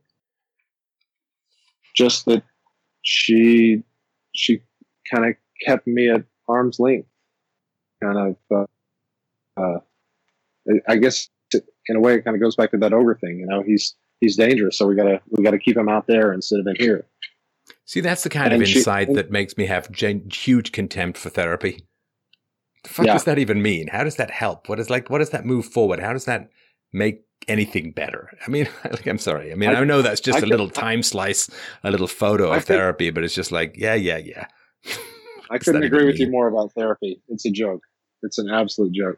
Just 1.95 2.25
that 2.25 2.43
she 3.03 3.83
she 4.35 4.61
kind 5.11 5.25
of 5.25 5.33
kept 5.65 5.87
me 5.87 6.09
at 6.09 6.23
arm's 6.47 6.79
length, 6.79 7.07
kind 8.03 8.17
of. 8.17 8.35
Uh, 9.57 9.61
uh, 9.61 9.79
I- 10.69 10.93
I 10.93 10.95
guess 10.97 11.29
in 11.53 11.95
a 11.95 11.99
way 11.99 12.15
it 12.15 12.23
kind 12.25 12.35
of 12.35 12.41
goes 12.41 12.55
back 12.55 12.71
to 12.71 12.77
that 12.77 12.93
ogre 12.93 13.17
thing. 13.21 13.39
You 13.39 13.45
know, 13.47 13.61
he's 13.63 13.95
he's 14.22 14.35
dangerous, 14.38 14.77
so 14.77 14.85
we 14.88 14.95
gotta 14.95 15.22
we 15.30 15.44
gotta 15.44 15.60
keep 15.60 15.77
him 15.77 15.89
out 15.89 16.07
there 16.07 16.34
instead 16.34 16.60
of 16.60 16.68
in 16.68 16.76
here. 16.77 17.06
See, 17.85 18.02
that's 18.02 18.23
the 18.23 18.30
kind 18.30 18.53
And 18.53 18.61
of 18.61 18.68
she- 18.68 18.80
insight 18.80 19.14
that 19.14 19.31
makes 19.31 19.57
me 19.57 19.65
have 19.65 19.91
gen- 19.91 20.30
huge 20.31 20.72
contempt 20.72 21.18
for 21.18 21.30
therapy. 21.30 21.84
The 22.84 22.89
fuck 22.89 23.06
Yeah. 23.06 23.14
does 23.14 23.23
that 23.26 23.39
even 23.39 23.61
mean? 23.61 23.88
How 23.88 24.03
does 24.03 24.15
that 24.18 24.31
help? 24.31 24.68
What 24.69 24.80
is 24.80 24.89
like? 24.89 25.10
What 25.10 25.19
does 25.19 25.30
that 25.31 25.45
move 25.45 25.65
forward? 25.65 25.99
How 25.99 26.14
does 26.14 26.26
that 26.26 26.49
make 26.94 27.23
anything 27.48 27.91
better? 27.91 28.30
I 28.45 28.49
mean, 28.49 28.68
like, 28.84 29.06
I'm 29.07 29.18
sorry. 29.18 29.52
I 29.52 29.56
mean, 29.56 29.69
I, 29.69 29.80
I- 29.81 29.84
know 29.85 30.02
that's 30.02 30.22
just 30.22 30.39
I 30.39 30.41
a 30.41 30.45
little 30.45 30.69
time 30.69 31.02
slice, 31.03 31.49
a 31.84 31.91
little 31.91 32.07
photo 32.07 32.52
I 32.52 32.57
of 32.57 32.65
think- 32.65 32.77
therapy, 32.80 33.10
but 33.10 33.23
it's 33.23 33.35
just 33.35 33.52
like, 33.52 33.76
yeah, 33.77 33.95
yeah, 33.95 34.18
yeah. 34.18 34.48
I 35.49 35.57
couldn't 35.57 35.84
agree 35.84 36.06
with 36.06 36.19
you 36.19 36.30
more 36.30 36.49
about 36.49 36.73
therapy. 36.73 37.22
It's 37.30 37.45
a 37.45 37.52
joke. 37.52 37.84
It's 38.22 38.38
an 38.38 38.49
absolute 38.49 38.91
joke. 38.94 39.18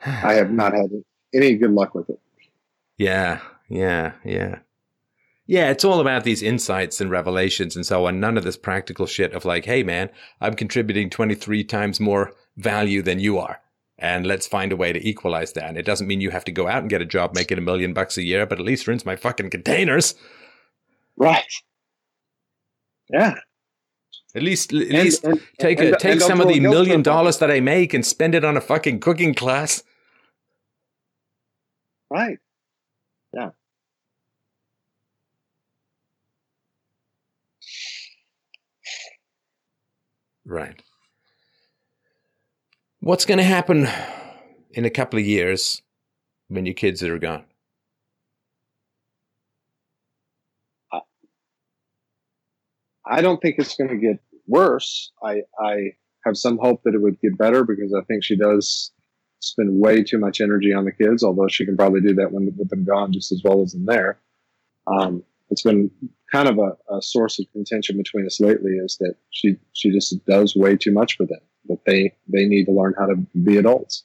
I 0.04 0.34
have 0.34 0.50
not 0.50 0.72
had 0.74 0.90
any 1.32 1.54
good 1.56 1.70
luck 1.70 1.94
with 1.94 2.10
it. 2.10 2.18
Yeah, 3.02 3.40
yeah, 3.68 4.12
yeah. 4.24 4.58
Yeah, 5.46 5.70
it's 5.70 5.84
all 5.84 6.00
about 6.00 6.22
these 6.22 6.40
insights 6.42 7.00
and 7.00 7.10
revelations 7.10 7.74
and 7.74 7.84
so 7.84 8.06
on. 8.06 8.20
None 8.20 8.38
of 8.38 8.44
this 8.44 8.56
practical 8.56 9.06
shit 9.06 9.32
of 9.32 9.44
like, 9.44 9.64
hey 9.64 9.82
man, 9.82 10.08
I'm 10.40 10.54
contributing 10.54 11.10
23 11.10 11.64
times 11.64 11.98
more 11.98 12.32
value 12.56 13.02
than 13.02 13.18
you 13.18 13.38
are. 13.38 13.60
And 13.98 14.24
let's 14.26 14.46
find 14.46 14.70
a 14.72 14.76
way 14.76 14.92
to 14.92 15.06
equalize 15.08 15.52
that. 15.54 15.64
And 15.68 15.76
it 15.76 15.84
doesn't 15.84 16.06
mean 16.06 16.20
you 16.20 16.30
have 16.30 16.44
to 16.44 16.52
go 16.52 16.68
out 16.68 16.82
and 16.82 16.90
get 16.90 17.02
a 17.02 17.04
job 17.06 17.34
making 17.34 17.58
a 17.58 17.62
million 17.62 17.92
bucks 17.92 18.16
a 18.16 18.22
year, 18.22 18.46
but 18.46 18.58
at 18.60 18.64
least 18.64 18.86
rinse 18.86 19.04
my 19.04 19.16
fucking 19.16 19.50
containers. 19.50 20.14
Right. 21.16 21.44
Yeah. 23.10 23.34
At 24.34 24.42
least, 24.42 24.72
at 24.72 24.82
And- 24.82 24.92
least 24.92 25.24
and- 25.24 25.40
take 25.58 25.80
and- 25.80 25.88
a, 25.94 25.98
take 25.98 26.20
some 26.20 26.40
of 26.40 26.46
the 26.48 26.60
million 26.60 26.84
trip 26.84 26.94
on 26.94 27.00
it. 27.00 27.04
dollars 27.04 27.38
that 27.38 27.50
I 27.50 27.58
make 27.60 27.92
and 27.94 28.06
spend 28.06 28.34
it 28.36 28.44
on 28.44 28.56
a 28.56 28.60
fucking 28.60 29.00
cooking 29.00 29.34
class. 29.34 29.82
Right. 32.10 32.38
Yeah. 33.34 33.50
Right. 40.44 40.82
What's 43.00 43.24
going 43.24 43.38
to 43.38 43.44
happen 43.44 43.88
in 44.70 44.84
a 44.84 44.90
couple 44.90 45.18
of 45.18 45.26
years 45.26 45.82
when 46.48 46.66
your 46.66 46.74
kids 46.74 47.02
are 47.02 47.18
gone? 47.18 47.44
I 53.04 53.20
don't 53.20 53.40
think 53.40 53.56
it's 53.58 53.76
going 53.76 53.90
to 53.90 53.96
get 53.96 54.20
worse. 54.46 55.12
I, 55.22 55.42
I 55.58 55.92
have 56.24 56.36
some 56.36 56.58
hope 56.58 56.82
that 56.84 56.94
it 56.94 57.02
would 57.02 57.20
get 57.20 57.36
better 57.36 57.64
because 57.64 57.92
I 57.92 58.02
think 58.04 58.24
she 58.24 58.36
does 58.36 58.92
spend 59.40 59.80
way 59.80 60.04
too 60.04 60.18
much 60.18 60.40
energy 60.40 60.72
on 60.72 60.84
the 60.84 60.92
kids, 60.92 61.24
although 61.24 61.48
she 61.48 61.64
can 61.64 61.76
probably 61.76 62.00
do 62.00 62.14
that 62.14 62.32
when 62.32 62.54
with 62.56 62.68
them 62.70 62.84
gone 62.84 63.12
just 63.12 63.32
as 63.32 63.42
well 63.44 63.62
as 63.62 63.74
in 63.74 63.84
there. 63.84 64.20
Um, 64.86 65.24
it's 65.52 65.62
been 65.62 65.90
kind 66.32 66.48
of 66.48 66.58
a, 66.58 66.96
a 66.96 67.00
source 67.02 67.38
of 67.38 67.46
contention 67.52 67.96
between 67.96 68.26
us 68.26 68.40
lately 68.40 68.72
is 68.72 68.96
that 68.98 69.14
she, 69.30 69.56
she 69.74 69.90
just 69.90 70.24
does 70.26 70.56
way 70.56 70.76
too 70.76 70.92
much 70.92 71.16
for 71.16 71.26
them, 71.26 71.40
that 71.68 71.84
they, 71.86 72.12
they 72.28 72.46
need 72.46 72.64
to 72.64 72.72
learn 72.72 72.94
how 72.98 73.06
to 73.06 73.16
be 73.44 73.58
adults. 73.58 74.04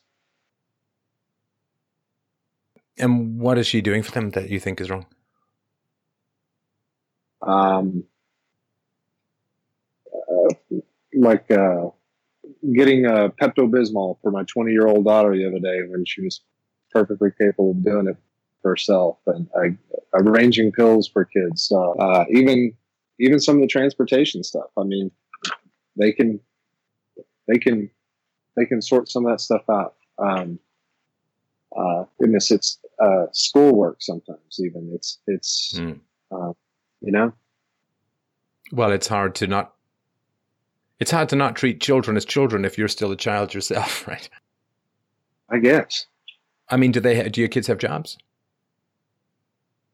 And 3.00 3.40
what 3.40 3.58
is 3.58 3.68
she 3.68 3.82
doing 3.82 4.04
for 4.04 4.12
them 4.12 4.32
that 4.32 4.50
you 4.50 4.60
think 4.60 4.82
is 4.82 4.90
wrong? 4.90 5.06
um, 7.42 8.04
uh, 10.14 10.78
like 11.16 11.50
uh, 11.52 11.90
getting 12.74 13.06
a 13.06 13.30
Pepto 13.30 13.70
Bismol 13.70 14.18
for 14.22 14.32
my 14.32 14.44
20 14.44 14.72
year 14.72 14.88
old 14.88 15.06
daughter 15.06 15.36
the 15.36 15.48
other 15.48 15.60
day 15.60 15.80
when 15.88 16.06
she 16.06 16.22
was 16.22 16.42
perfectly 16.92 17.30
capable 17.38 17.72
of 17.72 17.84
doing 17.84 18.08
it 18.08 18.18
herself, 18.68 19.18
and 19.28 19.48
I, 19.56 19.78
arranging 20.14 20.72
pills 20.72 21.08
for 21.08 21.26
kids. 21.26 21.72
Uh, 21.72 21.92
uh, 21.92 22.26
even 22.30 22.74
even 23.20 23.40
some 23.40 23.56
of 23.56 23.62
the 23.62 23.68
transportation 23.68 24.44
stuff. 24.44 24.70
I 24.78 24.84
mean, 24.84 25.12
they 25.98 26.12
can 26.12 26.40
they 27.48 27.58
can 27.58 27.90
they 28.56 28.66
can 28.66 28.82
sort 28.82 29.10
some 29.10 29.26
of 29.26 29.32
that 29.32 29.42
stuff 29.42 29.64
out. 29.70 29.96
Um, 30.20 30.60
uh, 31.78 32.06
goodness, 32.20 32.52
it's 32.52 32.80
uh, 33.00 33.28
schoolwork 33.32 33.98
sometimes. 34.00 34.60
Even 34.60 34.92
it's 34.94 35.20
it's 35.28 35.80
uh, 36.32 36.54
you 37.02 37.12
know 37.12 37.34
Well, 38.72 38.92
it's 38.92 39.08
hard 39.08 39.36
to 39.36 39.48
not. 39.48 39.74
It's 41.00 41.12
hard 41.12 41.30
to 41.30 41.36
not 41.36 41.56
treat 41.56 41.80
children 41.80 42.18
as 42.18 42.26
children 42.26 42.66
if 42.66 42.78
you're 42.78 42.88
still 42.88 43.12
a 43.12 43.16
child 43.16 43.54
yourself, 43.54 44.08
right? 44.08 44.28
I 45.50 45.60
guess. 45.60 46.08
I 46.70 46.78
mean, 46.78 46.92
do 46.92 47.00
they? 47.00 47.30
Do 47.30 47.42
your 47.42 47.50
kids 47.50 47.68
have 47.68 47.78
jobs? 47.78 48.18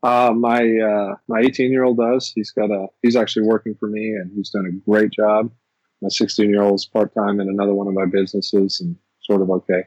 Uh, 0.04 0.34
my 0.36 0.62
uh, 0.62 1.16
my 1.28 1.40
18 1.40 1.72
year 1.72 1.84
old 1.84 1.98
does. 1.98 2.32
He's 2.36 2.52
got 2.52 2.70
a. 2.70 2.88
He's 3.02 3.16
actually 3.16 3.48
working 3.48 3.74
for 3.80 3.88
me, 3.88 4.10
and 4.10 4.32
he's 4.36 4.50
done 4.50 4.66
a 4.66 4.90
great 4.90 5.12
job. 5.12 5.52
My 6.02 6.10
16 6.10 6.50
year 6.50 6.62
old's 6.62 6.86
part 6.86 7.14
time 7.16 7.40
in 7.40 7.48
another 7.48 7.74
one 7.74 7.88
of 7.88 7.94
my 7.94 8.06
businesses, 8.06 8.82
and 8.82 8.98
sort 9.22 9.42
of 9.42 9.50
okay. 9.50 9.84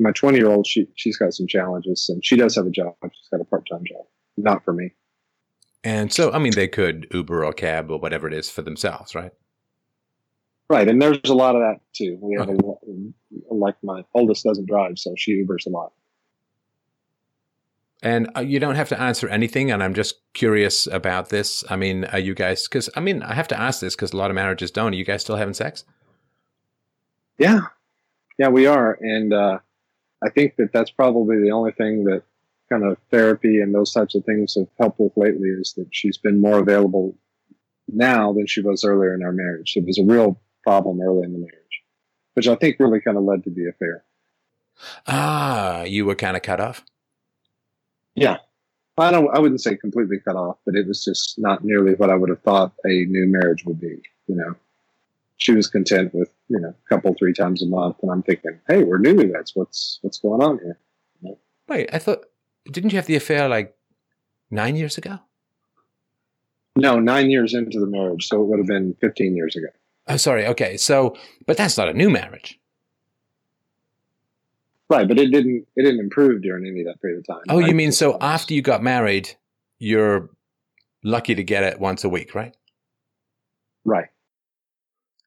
My 0.00 0.10
20 0.12 0.38
year 0.38 0.48
old, 0.50 0.66
she 0.66 0.86
she's 0.96 1.18
got 1.18 1.34
some 1.34 1.46
challenges, 1.46 2.06
and 2.08 2.24
she 2.24 2.36
does 2.36 2.56
have 2.56 2.66
a 2.66 2.70
job. 2.70 2.94
She's 3.02 3.28
got 3.30 3.40
a 3.40 3.44
part 3.44 3.66
time 3.70 3.82
job, 3.86 4.06
not 4.38 4.64
for 4.64 4.72
me. 4.72 4.92
And 5.84 6.12
so, 6.12 6.32
I 6.32 6.38
mean, 6.38 6.52
they 6.54 6.66
could 6.66 7.06
Uber 7.12 7.44
or 7.44 7.52
cab 7.52 7.90
or 7.90 7.98
whatever 8.00 8.26
it 8.26 8.32
is 8.34 8.50
for 8.50 8.62
themselves, 8.62 9.14
right? 9.14 9.30
Right, 10.68 10.88
and 10.88 11.00
there's 11.00 11.20
a 11.26 11.34
lot 11.34 11.54
of 11.54 11.60
that 11.62 11.80
too. 11.94 12.18
We 12.20 12.36
have 12.38 12.48
Okay. 12.48 12.58
a 13.50 13.54
like 13.54 13.76
my 13.84 14.02
oldest 14.14 14.44
doesn't 14.44 14.66
drive, 14.66 14.98
so 14.98 15.14
she 15.16 15.44
Ubers 15.44 15.66
a 15.66 15.70
lot. 15.70 15.92
And 18.06 18.30
uh, 18.36 18.40
you 18.40 18.60
don't 18.60 18.76
have 18.76 18.88
to 18.90 19.00
answer 19.00 19.28
anything. 19.28 19.72
And 19.72 19.82
I'm 19.82 19.92
just 19.92 20.20
curious 20.32 20.86
about 20.86 21.30
this. 21.30 21.64
I 21.68 21.74
mean, 21.74 22.04
are 22.04 22.20
you 22.20 22.36
guys? 22.36 22.68
Because 22.68 22.88
I 22.94 23.00
mean, 23.00 23.20
I 23.20 23.34
have 23.34 23.48
to 23.48 23.60
ask 23.60 23.80
this 23.80 23.96
because 23.96 24.12
a 24.12 24.16
lot 24.16 24.30
of 24.30 24.36
marriages 24.36 24.70
don't. 24.70 24.92
Are 24.92 24.96
you 24.96 25.04
guys 25.04 25.22
still 25.22 25.34
having 25.34 25.54
sex? 25.54 25.82
Yeah, 27.36 27.62
yeah, 28.38 28.48
we 28.48 28.66
are, 28.66 28.96
and 29.00 29.32
uh, 29.32 29.58
I 30.24 30.30
think 30.30 30.54
that 30.56 30.72
that's 30.72 30.92
probably 30.92 31.42
the 31.42 31.50
only 31.50 31.72
thing 31.72 32.04
that 32.04 32.22
kind 32.70 32.84
of 32.84 32.96
therapy 33.10 33.60
and 33.60 33.74
those 33.74 33.92
types 33.92 34.14
of 34.14 34.24
things 34.24 34.54
have 34.54 34.68
helped 34.78 35.00
with 35.00 35.12
lately 35.16 35.48
is 35.48 35.74
that 35.76 35.88
she's 35.90 36.16
been 36.16 36.40
more 36.40 36.60
available 36.60 37.16
now 37.88 38.32
than 38.32 38.46
she 38.46 38.60
was 38.60 38.84
earlier 38.84 39.14
in 39.14 39.24
our 39.24 39.32
marriage. 39.32 39.74
It 39.74 39.84
was 39.84 39.98
a 39.98 40.04
real 40.04 40.40
problem 40.62 41.00
early 41.00 41.24
in 41.24 41.32
the 41.32 41.40
marriage, 41.40 41.82
which 42.34 42.46
I 42.46 42.54
think 42.54 42.76
really 42.78 43.00
kind 43.00 43.16
of 43.16 43.24
led 43.24 43.42
to 43.44 43.50
the 43.50 43.68
affair. 43.68 44.04
Ah, 45.08 45.82
you 45.82 46.06
were 46.06 46.14
kind 46.14 46.36
of 46.36 46.42
cut 46.42 46.60
off. 46.60 46.84
Yeah, 48.16 48.38
I 48.98 49.10
don't. 49.10 49.28
I 49.34 49.38
wouldn't 49.38 49.60
say 49.60 49.76
completely 49.76 50.18
cut 50.18 50.36
off, 50.36 50.56
but 50.66 50.74
it 50.74 50.86
was 50.86 51.04
just 51.04 51.38
not 51.38 51.64
nearly 51.64 51.94
what 51.94 52.10
I 52.10 52.16
would 52.16 52.30
have 52.30 52.42
thought 52.42 52.72
a 52.84 53.04
new 53.04 53.26
marriage 53.26 53.64
would 53.64 53.80
be. 53.80 54.02
You 54.26 54.34
know, 54.34 54.54
she 55.36 55.52
was 55.52 55.68
content 55.68 56.14
with 56.14 56.30
you 56.48 56.58
know 56.58 56.70
a 56.70 56.88
couple 56.88 57.14
three 57.14 57.32
times 57.32 57.62
a 57.62 57.66
month, 57.66 57.96
and 58.02 58.10
I'm 58.10 58.22
thinking, 58.22 58.58
hey, 58.68 58.82
we're 58.82 58.98
newlyweds. 58.98 59.52
What's 59.54 59.98
what's 60.02 60.18
going 60.18 60.42
on 60.42 60.58
here? 60.58 60.78
Wait, 61.68 61.90
I 61.92 61.98
thought 61.98 62.26
didn't 62.70 62.92
you 62.92 62.98
have 62.98 63.06
the 63.06 63.16
affair 63.16 63.48
like 63.48 63.76
nine 64.50 64.76
years 64.76 64.98
ago? 64.98 65.18
No, 66.76 67.00
nine 67.00 67.30
years 67.30 67.54
into 67.54 67.80
the 67.80 67.86
marriage, 67.86 68.26
so 68.26 68.42
it 68.42 68.46
would 68.46 68.58
have 68.58 68.66
been 68.66 68.94
15 69.00 69.34
years 69.34 69.56
ago. 69.56 69.68
Oh, 70.08 70.18
sorry. 70.18 70.46
Okay, 70.46 70.76
so 70.76 71.16
but 71.46 71.56
that's 71.56 71.78
not 71.78 71.88
a 71.88 71.94
new 71.94 72.10
marriage. 72.10 72.58
Right, 74.88 75.08
but 75.08 75.18
it 75.18 75.32
didn't 75.32 75.66
it 75.74 75.82
didn't 75.82 76.00
improve 76.00 76.42
during 76.42 76.66
any 76.66 76.80
of 76.80 76.86
that 76.86 77.00
period 77.00 77.18
of 77.18 77.26
time. 77.26 77.42
Oh, 77.48 77.58
you 77.58 77.74
mean 77.74 77.92
so 77.92 78.16
after 78.20 78.54
you 78.54 78.62
got 78.62 78.82
married, 78.82 79.36
you're 79.78 80.30
lucky 81.02 81.34
to 81.34 81.42
get 81.42 81.64
it 81.64 81.80
once 81.80 82.04
a 82.04 82.08
week, 82.08 82.34
right? 82.34 82.56
Right. 83.84 84.08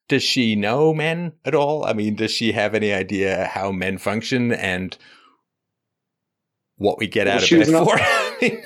Does 0.08 0.24
she 0.24 0.56
know 0.56 0.94
men 0.94 1.34
at 1.46 1.54
all? 1.54 1.86
I 1.86 1.94
mean, 1.94 2.16
does 2.16 2.32
she 2.32 2.54
have 2.54 2.74
any 2.74 2.94
idea 2.94 3.46
how 3.46 3.72
men 3.72 3.98
function 3.98 4.52
and 4.52 4.98
what 6.80 6.98
we 6.98 7.08
get 7.08 7.28
Well, 7.28 7.36
out 7.38 7.44
of 7.52 7.62
it 7.62 7.70
not- 7.70 7.86
for? 7.86 8.00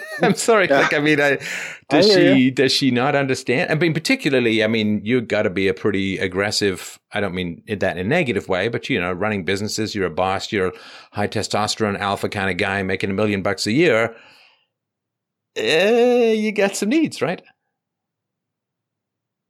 I'm 0.25 0.35
sorry. 0.35 0.67
Yeah. 0.69 0.79
Like, 0.81 0.93
I 0.93 0.99
mean, 0.99 1.19
I, 1.19 1.37
does 1.89 2.09
I 2.09 2.13
she 2.35 2.51
does 2.51 2.71
she 2.71 2.91
not 2.91 3.15
understand? 3.15 3.71
I 3.71 3.75
mean, 3.75 3.93
particularly, 3.93 4.63
I 4.63 4.67
mean, 4.67 5.01
you've 5.03 5.27
got 5.27 5.41
to 5.43 5.49
be 5.49 5.67
a 5.67 5.73
pretty 5.73 6.19
aggressive. 6.19 6.99
I 7.11 7.19
don't 7.19 7.33
mean 7.33 7.63
that 7.67 7.97
in 7.97 8.05
a 8.05 8.07
negative 8.07 8.47
way, 8.47 8.67
but 8.69 8.87
you 8.89 9.01
know, 9.01 9.11
running 9.11 9.43
businesses, 9.45 9.93
you're 9.95 10.05
a 10.05 10.11
boss, 10.11 10.51
you're 10.51 10.67
a 10.67 10.71
high 11.11 11.27
testosterone 11.27 11.97
alpha 11.99 12.29
kind 12.29 12.49
of 12.49 12.57
guy 12.57 12.83
making 12.83 13.09
a 13.09 13.13
million 13.13 13.41
bucks 13.41 13.65
a 13.67 13.71
year. 13.71 14.15
Eh, 15.55 16.33
you 16.33 16.51
got 16.51 16.75
some 16.75 16.89
needs, 16.89 17.21
right? 17.21 17.41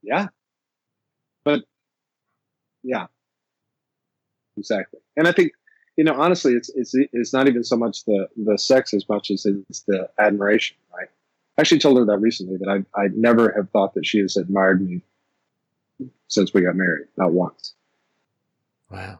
Yeah. 0.02 0.28
But 1.46 1.62
yeah. 2.84 3.08
Exactly. 4.58 5.00
And 5.18 5.28
I 5.28 5.32
think, 5.34 5.52
you 5.98 6.04
know, 6.04 6.14
honestly, 6.14 6.54
it's 6.54 6.70
it's 6.76 6.94
it's 6.96 7.34
not 7.34 7.48
even 7.48 7.64
so 7.64 7.78
much 7.78 8.06
the 8.06 8.28
the 8.36 8.58
sex 8.58 8.94
as 8.94 9.08
much 9.08 9.30
as 9.32 9.46
it's 9.46 9.82
the 9.84 10.10
admiration, 10.20 10.78
right? 10.98 11.08
I 11.58 11.62
actually 11.62 11.80
told 11.80 11.98
her 11.98 12.06
that 12.06 12.18
recently 12.18 12.58
that 12.58 12.70
I 12.70 13.00
I 13.00 13.10
never 13.16 13.54
have 13.56 13.70
thought 13.70 13.94
that 13.94 14.06
she 14.06 14.20
has 14.20 14.36
admired 14.38 14.88
me 14.88 15.02
since 16.28 16.54
we 16.54 16.62
got 16.62 16.76
married, 16.76 17.08
not 17.18 17.32
once. 17.32 17.76
Wow. 18.90 19.20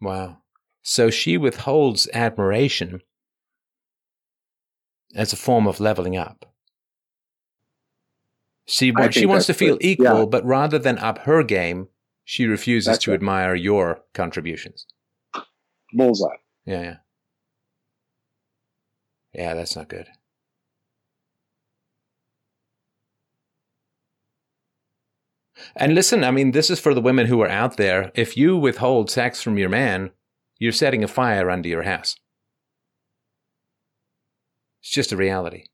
Wow. 0.00 0.38
So 0.82 1.10
she 1.10 1.36
withholds 1.36 2.08
admiration 2.12 3.02
as 5.14 5.32
a 5.32 5.36
form 5.36 5.66
of 5.66 5.80
leveling 5.80 6.16
up. 6.16 6.52
She, 8.66 8.92
I 8.96 9.10
she 9.10 9.26
wants 9.26 9.46
to 9.46 9.54
feel 9.54 9.76
it. 9.76 9.84
equal, 9.84 10.20
Yeah. 10.20 10.24
but 10.26 10.44
rather 10.44 10.78
than 10.78 10.98
up 10.98 11.18
her 11.20 11.42
game, 11.42 11.88
she 12.26 12.46
refuses 12.46 12.86
That's 12.86 13.04
to 13.04 13.12
right. 13.12 13.14
admire 13.14 13.54
your 13.54 14.00
contributions. 14.12 14.84
Bullseye. 15.92 16.34
Yeah, 16.66 16.82
yeah. 16.82 16.96
Yeah, 19.32 19.54
that's 19.54 19.76
not 19.76 19.88
good. 19.88 20.08
And 25.76 25.94
listen, 25.94 26.24
I 26.24 26.32
mean, 26.32 26.50
this 26.50 26.68
is 26.68 26.80
for 26.80 26.94
the 26.94 27.00
women 27.00 27.26
who 27.26 27.40
are 27.42 27.48
out 27.48 27.76
there. 27.76 28.10
If 28.14 28.36
you 28.36 28.56
withhold 28.56 29.08
sex 29.08 29.40
from 29.40 29.56
your 29.56 29.68
man, 29.68 30.10
you're 30.58 30.72
setting 30.72 31.04
a 31.04 31.08
fire 31.08 31.48
under 31.48 31.68
your 31.68 31.84
house. 31.84 32.16
It's 34.82 34.90
just 34.90 35.12
a 35.12 35.16
reality. 35.16 35.66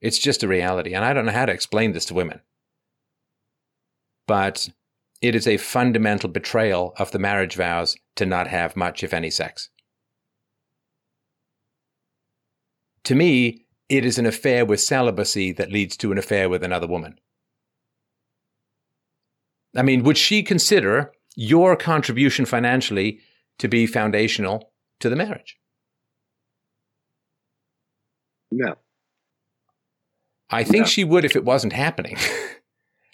It's 0.00 0.18
just 0.18 0.42
a 0.42 0.48
reality. 0.48 0.94
And 0.94 1.04
I 1.04 1.12
don't 1.12 1.26
know 1.26 1.32
how 1.32 1.46
to 1.46 1.52
explain 1.52 1.92
this 1.92 2.06
to 2.06 2.14
women. 2.14 2.40
But 4.26 4.68
it 5.22 5.34
is 5.34 5.46
a 5.46 5.56
fundamental 5.56 6.28
betrayal 6.28 6.94
of 6.98 7.10
the 7.10 7.18
marriage 7.18 7.56
vows 7.56 7.96
to 8.16 8.26
not 8.26 8.48
have 8.48 8.76
much, 8.76 9.02
if 9.02 9.14
any, 9.14 9.30
sex. 9.30 9.70
To 13.04 13.14
me, 13.14 13.66
it 13.88 14.04
is 14.04 14.18
an 14.18 14.26
affair 14.26 14.64
with 14.66 14.80
celibacy 14.80 15.52
that 15.52 15.70
leads 15.70 15.96
to 15.98 16.12
an 16.12 16.18
affair 16.18 16.48
with 16.48 16.62
another 16.62 16.86
woman. 16.86 17.18
I 19.76 19.82
mean, 19.82 20.02
would 20.02 20.18
she 20.18 20.42
consider 20.42 21.12
your 21.36 21.76
contribution 21.76 22.46
financially 22.46 23.20
to 23.58 23.68
be 23.68 23.86
foundational 23.86 24.72
to 25.00 25.08
the 25.08 25.16
marriage? 25.16 25.56
No. 28.50 28.76
I 30.50 30.64
think 30.64 30.82
No. 30.82 30.86
she 30.86 31.04
would 31.04 31.24
if 31.24 31.36
it 31.36 31.44
wasn't 31.44 31.72
happening. 31.72 32.16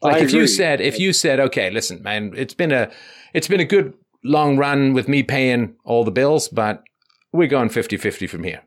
like 0.02 0.16
I 0.16 0.24
if 0.24 0.32
you 0.32 0.46
said 0.46 0.80
if 0.80 0.98
you 0.98 1.12
said, 1.12 1.40
okay, 1.40 1.70
listen, 1.70 2.02
man, 2.02 2.32
it's 2.36 2.54
been 2.54 2.72
a 2.72 2.90
it's 3.32 3.48
been 3.48 3.60
a 3.60 3.64
good 3.64 3.94
long 4.24 4.56
run 4.56 4.92
with 4.92 5.08
me 5.08 5.22
paying 5.22 5.74
all 5.84 6.04
the 6.04 6.10
bills, 6.10 6.48
but 6.48 6.82
we're 7.32 7.48
going 7.48 7.68
50-50 7.68 8.28
from 8.28 8.44
here. 8.44 8.62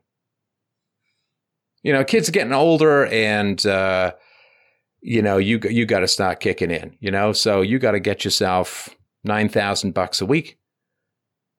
You 1.83 1.93
know, 1.93 2.03
kids 2.03 2.27
are 2.27 2.31
getting 2.31 2.53
older 2.53 3.05
and 3.05 3.63
uh 3.65 4.13
you 5.01 5.21
know, 5.21 5.37
you 5.37 5.59
you 5.69 5.85
got 5.85 5.99
to 5.99 6.07
start 6.07 6.39
kicking 6.39 6.71
in, 6.71 6.97
you 6.99 7.11
know? 7.11 7.31
So 7.31 7.61
you 7.61 7.77
got 7.77 7.91
to 7.91 7.99
get 7.99 8.25
yourself 8.25 8.89
9,000 9.23 9.93
bucks 9.93 10.19
a 10.19 10.25
week. 10.25 10.57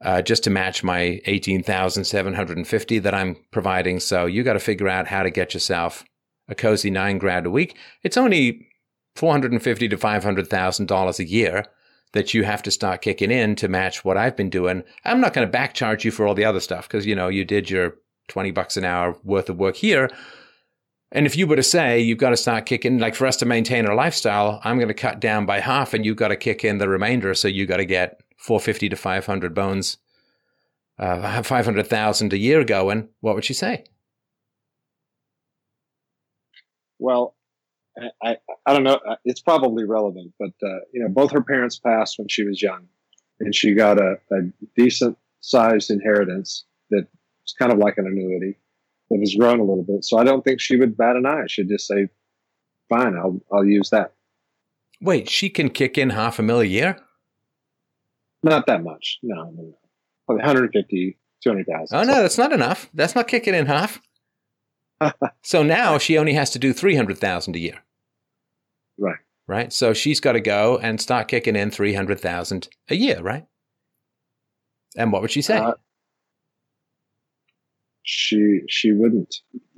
Uh, 0.05 0.21
just 0.21 0.45
to 0.45 0.51
match 0.51 0.85
my 0.85 1.23
18,750 1.25 2.99
that 2.99 3.15
I'm 3.15 3.35
providing. 3.51 3.99
So 3.99 4.27
you 4.27 4.43
got 4.43 4.53
to 4.53 4.61
figure 4.61 4.89
out 4.89 5.07
how 5.07 5.23
to 5.23 5.31
get 5.31 5.55
yourself 5.55 6.05
a 6.49 6.55
cozy 6.55 6.91
nine 6.91 7.17
grand 7.17 7.47
a 7.47 7.51
week. 7.51 7.79
It's 8.03 8.19
only 8.19 8.69
four 9.17 9.33
hundred 9.33 9.53
and 9.53 9.63
fifty 9.63 9.89
to 9.89 9.97
five 9.97 10.23
hundred 10.23 10.49
thousand 10.49 10.87
dollars 10.87 11.19
a 11.19 11.25
year 11.25 11.67
that 12.13 12.33
you 12.33 12.45
have 12.45 12.63
to 12.63 12.71
start 12.71 13.03
kicking 13.03 13.31
in 13.31 13.57
to 13.57 13.69
match 13.69 14.05
what 14.05 14.17
I've 14.17 14.37
been 14.37 14.51
doing. 14.51 14.85
I'm 15.05 15.21
not 15.21 15.35
going 15.35 15.47
to 15.47 15.51
back 15.51 15.75
charge 15.75 16.05
you 16.05 16.11
for 16.11 16.27
all 16.27 16.35
the 16.35 16.45
other 16.45 16.61
stuff 16.61 16.89
because 16.89 17.07
you 17.07 17.15
know 17.15 17.29
you 17.29 17.45
did 17.45 17.71
your 17.71 17.97
twenty 18.29 18.51
bucks 18.51 18.77
an 18.77 18.85
hour 18.85 19.17
worth 19.25 19.49
of 19.49 19.59
work 19.59 19.77
here. 19.77 20.11
And 21.13 21.25
if 21.25 21.37
you 21.37 21.47
were 21.47 21.57
to 21.57 21.63
say 21.63 22.01
you've 22.01 22.19
got 22.19 22.31
to 22.31 22.37
start 22.37 22.67
kicking, 22.67 22.99
like 22.99 23.15
for 23.15 23.27
us 23.27 23.37
to 23.39 23.47
maintain 23.47 23.87
our 23.87 23.95
lifestyle, 23.95 24.61
I'm 24.65 24.77
going 24.77 24.89
to 24.89 24.95
cut 24.95 25.21
down 25.21 25.47
by 25.47 25.61
half, 25.61 25.95
and 25.95 26.05
you've 26.05 26.17
got 26.17 26.29
to 26.29 26.37
kick 26.37 26.65
in 26.65 26.79
the 26.79 26.89
remainder. 26.89 27.33
So 27.35 27.49
you 27.49 27.65
got 27.65 27.77
to 27.77 27.85
get 27.85 28.21
450 28.39 28.89
to 28.89 28.97
500 28.97 29.55
bones, 29.55 29.99
uh, 30.99 31.43
500,000 31.43 32.33
a 32.33 32.39
year 32.39 32.65
going. 32.65 33.09
What 33.21 33.37
would 33.37 33.45
she 33.45 33.55
say? 33.55 33.85
Well, 36.99 37.36
I, 38.23 38.37
I, 38.67 38.73
don't 38.75 38.85
know. 38.85 39.01
Uh, 39.09 39.17
It's 39.25 39.41
probably 39.41 39.85
relevant, 39.85 40.33
but 40.39 40.53
uh, 40.63 40.81
you 40.93 41.03
know, 41.03 41.09
both 41.09 41.31
her 41.33 41.43
parents 41.43 41.79
passed 41.79 42.19
when 42.19 42.29
she 42.29 42.45
was 42.45 42.61
young, 42.61 42.87
and 43.41 43.55
she 43.55 43.75
got 43.75 43.99
a, 43.99 44.19
a 44.33 44.41
decent 44.77 45.17
sized 45.41 45.91
inheritance 45.91 46.65
that 46.91 47.07
was 47.43 47.55
kind 47.59 47.73
of 47.73 47.79
like 47.79 47.99
an 47.99 48.07
annuity 48.07 48.57
that 49.11 49.21
has 49.21 49.35
grown 49.35 49.61
a 49.61 49.65
little 49.65 49.85
bit. 49.85 50.05
So 50.05 50.19
I 50.19 50.25
don't 50.25 50.45
think 50.45 50.61
she 50.61 50.77
would 50.77 50.97
bat 50.97 51.17
an 51.17 51.27
eye. 51.27 51.45
She'd 51.49 51.69
just 51.69 51.87
say, 51.87 52.09
"Fine, 52.89 53.17
I'll 53.17 53.41
I'll 53.53 53.65
use 53.65 53.91
that." 53.91 54.13
Wait, 55.01 55.29
she 55.29 55.49
can 55.49 55.71
kick 55.71 55.99
in 55.99 56.11
half 56.11 56.39
a 56.39 56.43
mil 56.43 56.61
a 56.61 56.65
year? 56.65 56.99
Not 58.43 58.67
that 58.67 58.83
much. 58.83 59.19
No, 59.23 59.45
no, 59.45 59.63
no. 59.63 59.79
Probably 60.27 60.43
150, 60.43 61.19
200,000. 61.43 61.97
Oh 61.97 62.03
no, 62.03 62.23
that's 62.23 62.39
not 62.39 62.53
enough. 62.53 62.89
That's 62.95 63.15
not 63.15 63.29
kicking 63.29 63.55
in 63.55 63.67
half. 63.67 64.01
so 65.43 65.63
now 65.63 65.99
she 65.99 66.17
only 66.17 66.33
has 66.33 66.51
to 66.51 66.59
do 66.59 66.73
three 66.73 66.97
hundred 66.97 67.19
thousand 67.19 67.57
a 67.57 67.59
year. 67.59 67.83
Right. 68.99 69.19
Right. 69.47 69.73
So 69.73 69.93
she's 69.95 70.21
got 70.21 70.33
to 70.33 70.41
go 70.41 70.79
and 70.79 71.01
start 71.01 71.29
kicking 71.29 71.57
in 71.57 71.71
three 71.71 71.95
hundred 71.95 72.21
thousand 72.21 72.69
a 72.89 72.97
year, 72.97 73.21
right? 73.21 73.47
And 74.97 75.13
what 75.13 75.23
would 75.23 75.31
she 75.31 75.43
say? 75.43 75.59
Uh, 75.59 75.75
she 78.09 78.61
she 78.69 78.93
wouldn't. 78.93 79.35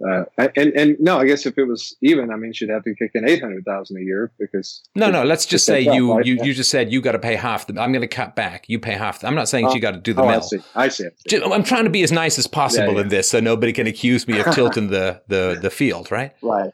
Uh, 0.07 0.25
and 0.39 0.73
and 0.75 0.97
no, 1.01 1.19
I 1.19 1.25
guess 1.25 1.47
if 1.47 1.57
it 1.57 1.65
was 1.65 1.97
even, 2.03 2.31
I 2.31 2.37
mean, 2.37 2.53
she'd 2.53 2.69
have 2.69 2.85
to 2.85 2.95
kick 2.95 3.13
in 3.15 3.27
eight 3.29 3.41
hundred 3.41 3.65
thousand 3.65 3.97
a 3.97 4.03
year 4.03 4.31
because 4.39 4.83
no, 4.95 5.11
no. 5.11 5.25
Let's 5.25 5.47
just 5.47 5.65
say 5.65 5.85
that's 5.85 5.89
up, 5.89 5.97
you 5.97 6.15
right? 6.15 6.27
you 6.27 6.39
you 6.43 6.53
just 6.55 6.71
said 6.71 6.93
you 6.93 7.01
got 7.01 7.13
to 7.13 7.19
pay 7.19 7.37
half. 7.37 7.67
The, 7.67 7.81
I'm 7.81 7.91
going 7.91 8.03
to 8.03 8.07
cut 8.07 8.37
back. 8.37 8.69
You 8.69 8.79
pay 8.79 8.93
half. 8.93 9.25
I'm 9.25 9.35
not 9.35 9.49
saying 9.49 9.67
Oh, 9.67 9.73
she 9.73 9.81
got 9.81 9.93
to 9.93 9.99
do 9.99 10.13
the 10.13 10.23
oh, 10.23 10.29
I 10.29 10.33
mill. 10.33 10.43
see, 10.43 10.59
I 10.75 10.89
see. 10.89 11.09
Ju- 11.27 11.43
I'm 11.43 11.65
trying 11.65 11.85
to 11.85 11.91
be 11.91 12.03
as 12.03 12.13
nice 12.13 12.39
as 12.39 12.47
possible 12.47 12.95
Yeah, 12.95 13.01
in 13.01 13.09
this, 13.09 13.31
so 13.31 13.41
nobody 13.41 13.73
can 13.73 13.87
accuse 13.87 14.29
me 14.29 14.39
of 14.39 14.47
tilting 14.55 14.89
the 14.89 15.23
the 15.29 15.59
the 15.61 15.71
field, 15.71 16.11
right? 16.11 16.33
Right. 16.43 16.71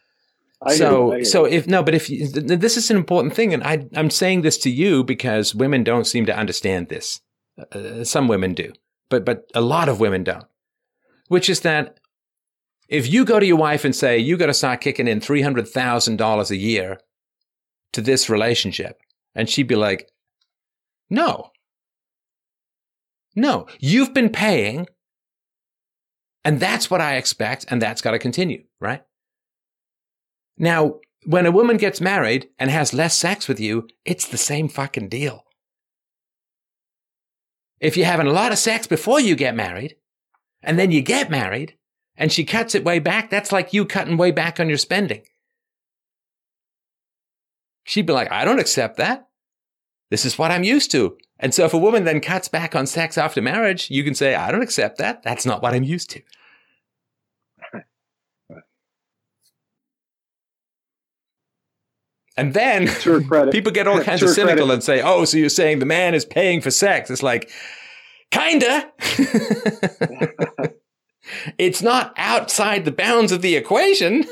I 0.64 0.76
so 0.76 1.12
hear 1.12 1.24
so 1.24 1.44
if 1.44 1.66
no 1.66 1.82
but 1.82 1.94
if 1.94 2.08
you, 2.10 2.28
th- 2.28 2.46
th- 2.46 2.60
this 2.60 2.76
is 2.76 2.90
an 2.90 2.96
important 2.96 3.34
thing 3.34 3.52
and 3.54 3.62
I 3.62 3.86
I'm 3.94 4.10
saying 4.10 4.42
this 4.42 4.58
to 4.58 4.70
you 4.70 5.04
because 5.04 5.54
women 5.54 5.84
don't 5.84 6.06
seem 6.06 6.26
to 6.26 6.36
understand 6.36 6.88
this. 6.88 7.20
Uh, 7.72 8.02
some 8.02 8.26
women 8.26 8.52
do 8.54 8.72
but 9.08 9.24
but 9.24 9.50
a 9.54 9.60
lot 9.60 9.88
of 9.88 10.00
women 10.00 10.24
don't. 10.24 10.46
Which 11.28 11.48
is 11.48 11.60
that 11.60 11.98
if 12.88 13.10
you 13.10 13.24
go 13.24 13.40
to 13.40 13.46
your 13.46 13.56
wife 13.56 13.84
and 13.84 13.94
say 13.94 14.18
you 14.18 14.36
got 14.36 14.46
to 14.46 14.54
start 14.54 14.80
kicking 14.80 15.08
in 15.08 15.20
$300,000 15.20 16.50
a 16.50 16.56
year 16.56 16.98
to 17.92 18.00
this 18.02 18.28
relationship 18.28 19.00
and 19.34 19.48
she'd 19.48 19.68
be 19.68 19.76
like 19.76 20.10
no. 21.10 21.50
No. 23.36 23.66
You've 23.78 24.14
been 24.14 24.30
paying 24.30 24.86
and 26.44 26.60
that's 26.60 26.90
what 26.90 27.00
I 27.00 27.16
expect 27.16 27.66
and 27.68 27.80
that's 27.80 28.02
got 28.02 28.12
to 28.12 28.18
continue 28.18 28.64
right 28.80 29.02
now, 30.56 31.00
when 31.26 31.46
a 31.46 31.52
woman 31.52 31.76
gets 31.76 32.00
married 32.00 32.48
and 32.58 32.70
has 32.70 32.92
less 32.92 33.16
sex 33.16 33.48
with 33.48 33.58
you, 33.58 33.88
it's 34.04 34.26
the 34.28 34.36
same 34.36 34.68
fucking 34.68 35.08
deal. 35.08 35.44
If 37.80 37.96
you're 37.96 38.06
having 38.06 38.26
a 38.26 38.32
lot 38.32 38.52
of 38.52 38.58
sex 38.58 38.86
before 38.86 39.20
you 39.20 39.34
get 39.34 39.54
married, 39.54 39.96
and 40.62 40.78
then 40.78 40.90
you 40.90 41.02
get 41.02 41.30
married, 41.30 41.76
and 42.16 42.32
she 42.32 42.44
cuts 42.44 42.74
it 42.74 42.84
way 42.84 42.98
back, 42.98 43.30
that's 43.30 43.52
like 43.52 43.72
you 43.72 43.84
cutting 43.84 44.16
way 44.16 44.30
back 44.30 44.60
on 44.60 44.68
your 44.68 44.78
spending. 44.78 45.22
She'd 47.84 48.06
be 48.06 48.12
like, 48.12 48.30
I 48.30 48.44
don't 48.44 48.60
accept 48.60 48.96
that. 48.96 49.28
This 50.10 50.24
is 50.24 50.38
what 50.38 50.50
I'm 50.50 50.64
used 50.64 50.90
to. 50.92 51.16
And 51.38 51.52
so 51.52 51.64
if 51.64 51.74
a 51.74 51.78
woman 51.78 52.04
then 52.04 52.20
cuts 52.20 52.48
back 52.48 52.76
on 52.76 52.86
sex 52.86 53.18
after 53.18 53.42
marriage, 53.42 53.90
you 53.90 54.04
can 54.04 54.14
say, 54.14 54.34
I 54.34 54.50
don't 54.50 54.62
accept 54.62 54.98
that. 54.98 55.22
That's 55.22 55.44
not 55.44 55.62
what 55.62 55.74
I'm 55.74 55.82
used 55.82 56.10
to. 56.10 56.22
And 62.36 62.52
then 62.52 62.86
To 62.86 63.12
her 63.12 63.20
credit, 63.20 63.52
people 63.54 63.70
get 63.72 63.86
all 63.86 64.00
kinds 64.04 64.22
of 64.22 64.30
cynical 64.30 64.56
credit- 64.66 64.72
and 64.74 64.82
say, 64.84 65.00
"Oh, 65.02 65.24
so 65.24 65.36
you're 65.36 65.48
saying 65.48 65.78
the 65.78 65.86
man 65.86 66.14
is 66.14 66.24
paying 66.24 66.60
for 66.60 66.70
sex?" 66.70 67.10
It's 67.10 67.22
like, 67.22 67.50
kinda. 68.30 68.90
it's 71.58 71.82
not 71.82 72.12
outside 72.16 72.84
the 72.84 72.92
bounds 72.92 73.32
of 73.32 73.40
the 73.42 73.54
equation. 73.56 74.24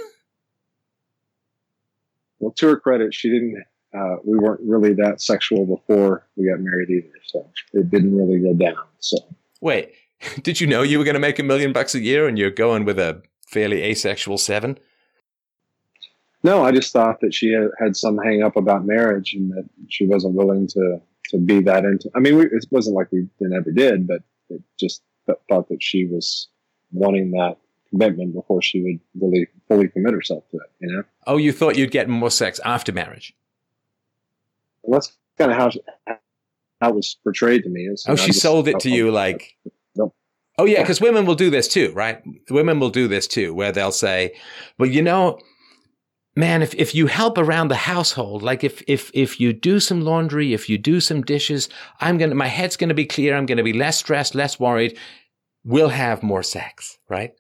well, 2.41 2.53
to 2.53 2.67
her 2.69 2.77
credit, 2.81 3.15
she 3.15 3.29
didn't. 3.31 3.63
Uh, 3.97 4.17
we 4.25 4.39
weren't 4.39 4.61
really 4.65 4.95
that 4.95 5.21
sexual 5.21 5.67
before 5.67 6.27
we 6.37 6.49
got 6.49 6.59
married 6.61 6.89
either, 6.91 7.13
so 7.27 7.49
it 7.75 7.91
didn't 7.91 8.17
really 8.17 8.39
go 8.41 8.55
down. 8.55 8.83
So 9.01 9.19
Wait, 9.61 9.93
did 10.43 10.61
you 10.61 10.67
know 10.67 10.83
you 10.83 10.99
were 10.99 11.05
going 11.05 11.15
to 11.15 11.21
make 11.21 11.39
a 11.39 11.43
million 11.43 11.73
bucks 11.75 11.95
a 11.95 12.01
year 12.01 12.27
and 12.27 12.39
you're 12.39 12.51
going 12.51 12.85
with 12.87 12.99
a 12.99 13.23
fairly 13.47 13.83
asexual 13.83 14.39
seven? 14.39 14.79
No, 16.43 16.65
I 16.65 16.73
just 16.73 16.93
thought 16.93 17.21
that 17.21 17.33
she 17.35 17.53
had, 17.53 17.69
had 17.79 17.97
some 17.97 18.19
hang 18.19 18.43
up 18.43 18.57
about 18.57 18.85
marriage 18.85 19.35
and 19.35 19.51
that 19.53 19.69
she 19.89 20.07
wasn't 20.07 20.35
willing 20.35 20.67
to 20.69 21.01
to 21.31 21.39
be 21.39 21.61
that 21.61 21.85
into. 21.85 22.11
I 22.15 22.19
mean, 22.21 22.37
we, 22.37 22.47
it 22.47 22.67
wasn't 22.71 22.97
like 22.97 23.11
we 23.13 23.27
never 23.41 23.71
did, 23.71 24.07
but 24.07 24.23
it 24.51 24.61
just 24.79 25.03
th- 25.27 25.39
thought 25.49 25.69
that 25.71 25.83
she 25.83 26.05
was 26.05 26.49
wanting 26.93 27.31
that 27.31 27.57
commitment 27.91 28.35
before 28.35 28.61
she 28.61 28.83
would 28.83 29.01
really 29.23 29.47
fully 29.69 29.89
commit 29.89 30.13
herself 30.15 30.45
to 30.51 30.57
it. 30.59 30.71
You 30.81 30.93
know, 30.97 31.03
Oh, 31.27 31.37
you 31.39 31.53
thought 31.53 31.77
you'd 31.79 31.91
get 31.91 32.09
more 32.09 32.31
sex 32.31 32.61
after 32.65 32.93
marriage? 32.93 33.35
and 34.85 34.93
that's 34.95 35.13
kind 35.39 35.51
of 35.53 35.57
how 35.57 35.71
how 36.81 36.89
it 36.91 36.95
was 36.97 37.17
portrayed 37.23 37.63
to 37.63 37.71
me. 37.71 37.83
is, 37.83 38.05
Oh, 38.09 38.13
know, 38.13 38.17
she 38.17 38.27
just- 38.29 38.43
sold 38.43 38.67
it 38.69 38.81
to 38.81 38.91
I- 38.91 38.95
you 38.95 39.11
like. 39.13 39.57
No. 39.95 40.13
Oh, 40.59 40.65
yeah, 40.65 40.83
because 40.83 41.01
women 41.01 41.25
will 41.25 41.37
do 41.37 41.49
this 41.49 41.69
too, 41.69 41.93
right? 41.95 42.21
Women 42.51 42.81
will 42.81 42.91
do 42.91 43.07
this 43.09 43.27
too, 43.29 43.55
where 43.55 43.71
they'll 43.73 43.93
say, 43.93 44.35
well, 44.79 44.91
you 44.91 45.01
know, 45.01 45.39
man, 46.35 46.63
if, 46.63 46.75
if 46.75 46.95
you 46.95 47.07
help 47.07 47.37
around 47.39 47.69
the 47.69 47.77
household, 47.77 48.43
like 48.43 48.65
if, 48.65 48.83
if, 48.87 49.11
if 49.15 49.39
you 49.41 49.53
do 49.53 49.81
some 49.81 50.01
laundry, 50.01 50.55
if 50.55 50.69
you 50.69 50.79
do 50.79 51.01
some 51.01 51.23
dishes, 51.23 51.69
I'm 52.01 52.19
going 52.19 52.31
to, 52.31 52.37
my 52.37 52.49
head's 52.49 52.77
going 52.77 52.89
to 52.89 52.95
be 52.95 53.07
clear. 53.07 53.37
I'm 53.37 53.47
going 53.47 53.59
to 53.59 53.65
be 53.65 53.73
less 53.73 53.99
stressed, 53.99 54.35
less 54.35 54.59
worried. 54.59 54.99
We'll 55.65 55.91
have 55.91 56.23
more 56.23 56.43
sex, 56.43 56.99
right? 57.09 57.33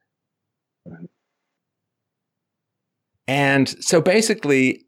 And 3.26 3.68
so 3.68 4.00
basically, 4.00 4.86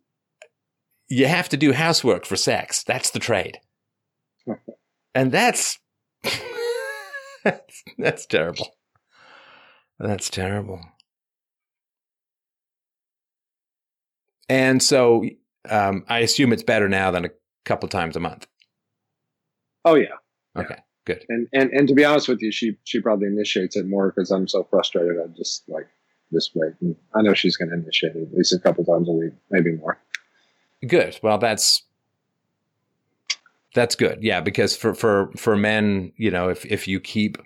you 1.09 1.27
have 1.27 1.49
to 1.51 1.57
do 1.57 1.73
housework 1.73 2.25
for 2.25 2.37
sex. 2.37 2.83
That's 2.83 3.11
the 3.11 3.19
trade. 3.19 3.59
And 5.15 5.33
that's, 5.33 5.79
that's 7.99 8.27
terrible. 8.27 8.77
That's 9.99 10.29
terrible. 10.29 10.81
And 14.49 14.83
so 14.83 15.25
um, 15.69 16.05
I 16.09 16.21
assume 16.21 16.53
it's 16.53 16.63
better 16.63 16.89
now 16.89 17.11
than 17.11 17.25
a 17.25 17.31
couple 17.65 17.89
times 17.89 18.17
a 18.17 18.21
month. 18.21 18.47
Oh 19.85 19.95
yeah, 19.97 20.17
Okay, 20.57 20.77
good. 21.05 21.25
and 21.29 21.47
and 21.53 21.71
and 21.73 21.89
to 21.89 21.95
be 21.95 22.05
honest 22.05 22.29
with 22.29 22.41
you, 22.43 22.51
she 22.51 22.77
she 22.85 23.01
probably 23.01 23.27
initiates 23.29 23.77
it 23.77 23.87
more 23.87 24.11
because 24.11 24.31
I'm 24.31 24.49
so 24.49 24.65
frustrated. 24.71 25.17
I 25.23 25.27
just 25.37 25.69
like 25.69 25.87
just 26.33 26.53
wait. 26.55 26.73
And 26.81 26.97
I 27.15 27.23
know 27.23 27.35
she's 27.35 27.57
going 27.57 27.69
to 27.71 27.75
initiate 27.77 28.17
it 28.17 28.23
at 28.23 28.35
least 28.35 28.55
a 28.55 28.59
couple 28.59 28.85
times 28.85 29.09
a 29.09 29.13
week, 29.13 29.33
maybe 29.51 29.73
more. 29.73 29.99
Good. 30.87 31.19
Well, 31.23 31.39
that's 31.39 31.83
that's 33.75 33.95
good. 33.95 34.23
Yeah, 34.23 34.41
because 34.41 34.77
for 34.77 34.95
for 34.95 35.31
for 35.37 35.57
men, 35.57 36.13
you 36.17 36.31
know, 36.31 36.49
if 36.49 36.65
if 36.67 36.87
you 36.89 37.01
keep 37.01 37.37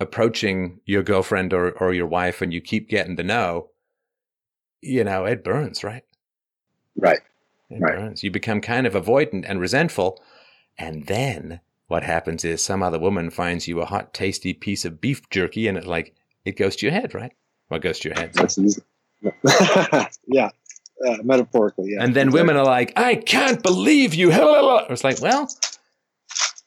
approaching 0.00 0.80
your 0.84 1.02
girlfriend 1.02 1.52
or 1.54 1.70
or 1.72 1.94
your 1.94 2.06
wife 2.06 2.42
and 2.42 2.52
you 2.52 2.60
keep 2.60 2.88
getting 2.88 3.16
to 3.16 3.22
know, 3.22 3.70
you 4.82 5.04
know, 5.04 5.24
it 5.24 5.42
burns, 5.44 5.82
right? 5.84 6.04
Right. 6.96 7.20
Right. 7.70 7.96
burns. 7.96 8.22
You 8.22 8.30
become 8.30 8.60
kind 8.60 8.86
of 8.86 8.92
avoidant 8.92 9.46
and 9.48 9.58
resentful, 9.60 10.22
and 10.76 11.06
then 11.06 11.60
what 11.88 12.02
happens 12.02 12.44
is 12.44 12.62
some 12.62 12.82
other 12.82 12.98
woman 12.98 13.30
finds 13.30 13.66
you 13.66 13.80
a 13.80 13.86
hot, 13.86 14.12
tasty 14.12 14.52
piece 14.52 14.84
of 14.84 15.00
beef 15.00 15.28
jerky, 15.30 15.68
and 15.68 15.78
it 15.78 15.86
like 15.86 16.14
it 16.44 16.56
goes 16.56 16.76
to 16.76 16.86
your 16.86 16.92
head, 16.92 17.14
right? 17.14 17.32
Well, 17.70 17.78
it 17.78 17.82
goes 17.82 17.98
to 18.00 18.08
your 18.08 18.18
head. 18.18 18.34
That's 18.34 18.58
easy. 18.58 18.82
yeah, 20.26 20.50
uh, 21.06 21.16
metaphorically. 21.22 21.92
Yeah. 21.92 22.02
And 22.02 22.14
then 22.14 22.30
women 22.30 22.56
are 22.56 22.64
like, 22.64 22.92
I 22.96 23.14
can't 23.14 23.62
believe 23.62 24.14
you. 24.14 24.30
It's 24.90 25.04
like, 25.04 25.20
well, 25.22 25.48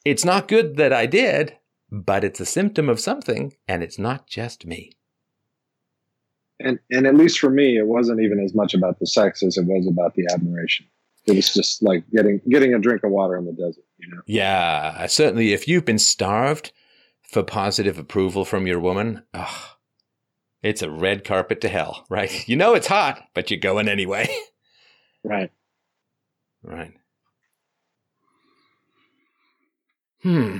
it's 0.05 0.25
not 0.25 0.47
good 0.47 0.77
that 0.77 0.93
I 0.93 1.05
did, 1.05 1.57
but 1.91 2.23
it's 2.23 2.39
a 2.39 2.45
symptom 2.45 2.89
of 2.89 2.99
something, 2.99 3.53
and 3.67 3.83
it's 3.83 3.99
not 3.99 4.27
just 4.27 4.65
me. 4.65 4.91
And 6.59 6.79
and 6.91 7.05
at 7.07 7.15
least 7.15 7.39
for 7.39 7.49
me, 7.49 7.77
it 7.77 7.87
wasn't 7.87 8.21
even 8.21 8.39
as 8.39 8.53
much 8.53 8.73
about 8.73 8.99
the 8.99 9.07
sex 9.07 9.43
as 9.43 9.57
it 9.57 9.65
was 9.65 9.87
about 9.87 10.15
the 10.15 10.27
admiration. 10.33 10.85
It 11.25 11.35
was 11.35 11.53
just 11.53 11.81
like 11.81 12.03
getting 12.11 12.41
getting 12.49 12.73
a 12.73 12.79
drink 12.79 13.03
of 13.03 13.11
water 13.11 13.35
in 13.35 13.45
the 13.45 13.51
desert. 13.51 13.83
You 13.97 14.09
know. 14.09 14.21
Yeah, 14.25 15.05
certainly 15.07 15.53
if 15.53 15.67
you've 15.67 15.85
been 15.85 15.99
starved 15.99 16.71
for 17.21 17.43
positive 17.43 17.97
approval 17.97 18.45
from 18.45 18.67
your 18.67 18.79
woman, 18.79 19.23
ugh, 19.33 19.75
it's 20.61 20.81
a 20.81 20.89
red 20.89 21.23
carpet 21.23 21.61
to 21.61 21.69
hell, 21.69 22.05
right? 22.09 22.31
You 22.47 22.55
know 22.55 22.73
it's 22.73 22.87
hot, 22.87 23.23
but 23.33 23.49
you're 23.51 23.59
going 23.59 23.87
anyway. 23.87 24.27
Right. 25.27 25.49
Right. 26.61 26.93
Hmm. 30.21 30.57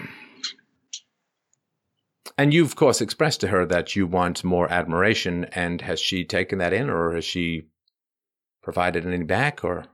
And 2.38 2.54
you've, 2.54 2.68
of 2.68 2.76
course, 2.76 3.00
expressed 3.02 3.42
to 3.42 3.48
her 3.48 3.66
that 3.66 3.96
you 3.96 4.06
want 4.08 4.44
more 4.44 4.72
admiration. 4.72 5.46
And 5.54 5.82
has 5.82 6.00
she 6.00 6.26
taken 6.26 6.60
that 6.60 6.74
in, 6.74 6.90
or 6.90 7.16
has 7.16 7.24
she 7.24 7.68
provided 8.62 9.06
any 9.06 9.24
back? 9.24 9.64
Or 9.64 9.86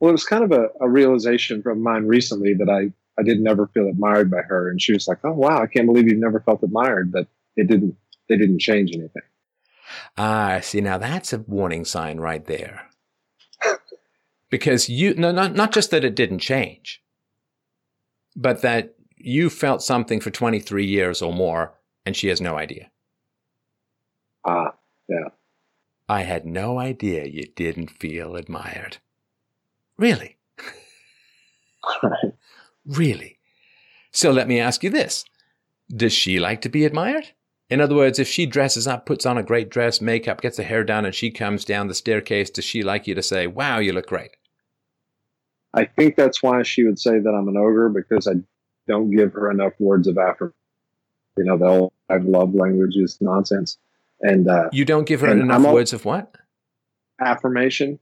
Well, 0.00 0.08
it 0.08 0.12
was 0.12 0.24
kind 0.24 0.42
of 0.42 0.52
a, 0.52 0.70
a 0.80 0.88
realization 0.88 1.62
from 1.62 1.82
mine 1.82 2.06
recently 2.06 2.54
that 2.54 2.68
I, 2.68 2.92
I 3.20 3.22
didn't 3.22 3.46
ever 3.46 3.68
feel 3.68 3.88
admired 3.88 4.30
by 4.30 4.42
her. 4.42 4.68
And 4.68 4.82
she 4.82 4.92
was 4.92 5.06
like, 5.06 5.18
oh, 5.24 5.32
wow, 5.32 5.62
I 5.62 5.66
can't 5.66 5.86
believe 5.86 6.08
you've 6.08 6.18
never 6.18 6.40
felt 6.40 6.62
admired. 6.64 7.12
But 7.12 7.28
it 7.56 7.68
didn't, 7.68 7.96
they 8.28 8.36
didn't 8.36 8.60
change 8.60 8.90
anything. 8.90 9.22
ah, 10.16 10.58
see, 10.62 10.80
now 10.80 10.98
that's 10.98 11.32
a 11.32 11.38
warning 11.38 11.84
sign 11.84 12.18
right 12.18 12.44
there. 12.46 12.88
Because 14.50 14.88
you, 14.88 15.14
no, 15.14 15.32
not 15.32 15.54
not 15.54 15.72
just 15.72 15.90
that 15.92 16.04
it 16.04 16.14
didn't 16.14 16.40
change, 16.40 17.02
but 18.36 18.60
that 18.60 18.94
you 19.22 19.50
felt 19.50 19.82
something 19.82 20.20
for 20.20 20.30
twenty 20.30 20.60
three 20.60 20.86
years 20.86 21.22
or 21.22 21.32
more, 21.32 21.74
and 22.04 22.16
she 22.16 22.28
has 22.28 22.40
no 22.40 22.56
idea. 22.56 22.90
Ah, 24.44 24.74
yeah. 25.08 25.28
I 26.08 26.22
had 26.22 26.44
no 26.44 26.78
idea 26.78 27.24
you 27.26 27.46
didn't 27.56 27.90
feel 27.90 28.36
admired. 28.36 28.98
Really? 29.96 30.36
right. 32.02 32.32
Really? 32.84 33.38
So 34.10 34.32
let 34.32 34.48
me 34.48 34.58
ask 34.58 34.82
you 34.82 34.90
this 34.90 35.24
Does 35.88 36.12
she 36.12 36.40
like 36.40 36.60
to 36.62 36.68
be 36.68 36.84
admired? 36.84 37.28
In 37.70 37.80
other 37.80 37.94
words, 37.94 38.18
if 38.18 38.26
she 38.28 38.44
dresses 38.44 38.86
up, 38.86 39.06
puts 39.06 39.24
on 39.24 39.38
a 39.38 39.42
great 39.42 39.70
dress, 39.70 40.00
makeup, 40.00 40.40
gets 40.40 40.58
her 40.58 40.64
hair 40.64 40.82
done, 40.84 41.04
and 41.06 41.14
she 41.14 41.30
comes 41.30 41.64
down 41.64 41.86
the 41.86 41.94
staircase, 41.94 42.50
does 42.50 42.64
she 42.64 42.82
like 42.82 43.06
you 43.06 43.14
to 43.14 43.22
say, 43.22 43.46
Wow, 43.46 43.78
you 43.78 43.92
look 43.92 44.08
great? 44.08 44.32
I 45.72 45.84
think 45.84 46.16
that's 46.16 46.42
why 46.42 46.62
she 46.64 46.84
would 46.84 46.98
say 46.98 47.18
that 47.18 47.30
I'm 47.30 47.48
an 47.48 47.56
ogre 47.56 47.88
because 47.88 48.26
I 48.26 48.34
don't 48.86 49.10
give 49.10 49.32
her 49.34 49.50
enough 49.50 49.72
words 49.78 50.06
of 50.08 50.18
affirmation. 50.18 50.54
You 51.36 51.44
know, 51.44 51.56
the 51.56 51.66
whole 51.66 51.92
I 52.10 52.16
love 52.18 52.54
languages 52.54 53.16
nonsense. 53.20 53.78
And 54.20 54.48
uh, 54.48 54.68
You 54.72 54.84
don't 54.84 55.06
give 55.06 55.20
her 55.22 55.30
enough 55.30 55.64
I'm 55.64 55.72
words 55.72 55.92
of 55.92 56.04
what? 56.04 56.34
affirmation. 57.20 57.98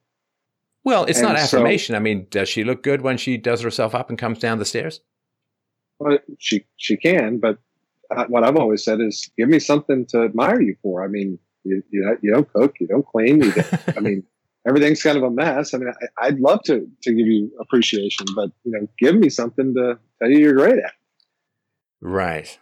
Well, 0.85 1.05
it's 1.05 1.21
not 1.21 1.37
and 1.37 1.47
so- 1.47 1.59
affirmation. 1.59 1.95
I 1.95 1.99
mean, 1.99 2.27
does 2.31 2.49
she 2.49 2.65
look 2.65 2.83
good 2.83 3.03
when 3.03 3.19
she 3.19 3.37
does 3.37 3.61
herself 3.61 3.95
up 3.95 4.09
and 4.09 4.19
comes 4.19 4.39
down 4.39 4.59
the 4.59 4.65
stairs? 4.65 5.01
Well, 5.99 6.19
she 6.39 6.65
she 6.77 6.97
can, 6.97 7.39
but 7.39 7.59
uh, 8.11 8.25
what 8.29 8.43
I've 8.43 8.57
always 8.57 8.83
said 8.83 9.01
is, 9.01 9.31
give 9.37 9.49
me 9.51 9.59
something 9.59 10.07
to 10.07 10.25
admire 10.25 10.61
you 10.61 10.75
for. 10.83 11.05
I 11.05 11.09
mean, 11.09 11.39
you 11.65 11.83
you, 11.91 12.17
you 12.23 12.33
don't 12.33 12.51
cook, 12.51 12.77
you 12.81 12.87
don't 12.87 13.05
clean. 13.07 13.43
You 13.43 13.53
don't, 13.53 13.97
I 13.97 14.01
mean, 14.01 14.25
everything's 14.67 15.03
kind 15.03 15.17
of 15.17 15.23
a 15.25 15.31
mess. 15.31 15.75
I 15.75 15.79
mean, 15.79 15.89
I, 16.19 16.27
I'd 16.27 16.39
love 16.41 16.63
to 16.65 16.87
to 17.03 17.13
give 17.13 17.27
you 17.27 17.51
appreciation, 17.61 18.27
but 18.35 18.51
you 18.65 18.73
know, 18.73 18.87
give 18.99 19.17
me 19.17 19.29
something 19.29 19.75
to 19.75 19.99
tell 20.21 20.31
you 20.31 20.39
you're 20.39 20.55
great 20.55 20.79
at. 20.79 20.93
Right. 22.01 22.59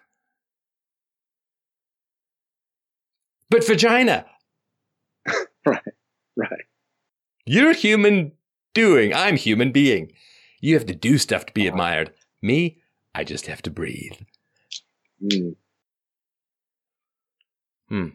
But 3.50 3.66
vagina, 3.66 4.26
Right, 5.66 5.82
right. 6.36 6.64
you're 7.46 7.72
human 7.72 8.32
doing. 8.74 9.14
I'm 9.14 9.36
human 9.36 9.72
being. 9.72 10.12
You 10.60 10.74
have 10.74 10.86
to 10.86 10.94
do 10.94 11.18
stuff 11.18 11.46
to 11.46 11.52
be 11.54 11.66
admired. 11.66 12.12
Me, 12.42 12.78
I 13.14 13.24
just 13.24 13.46
have 13.46 13.62
to 13.62 13.70
breathe. 13.70 14.12
Mm. 15.22 15.56
Hmm. 17.88 18.08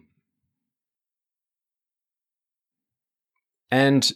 And 3.74 4.14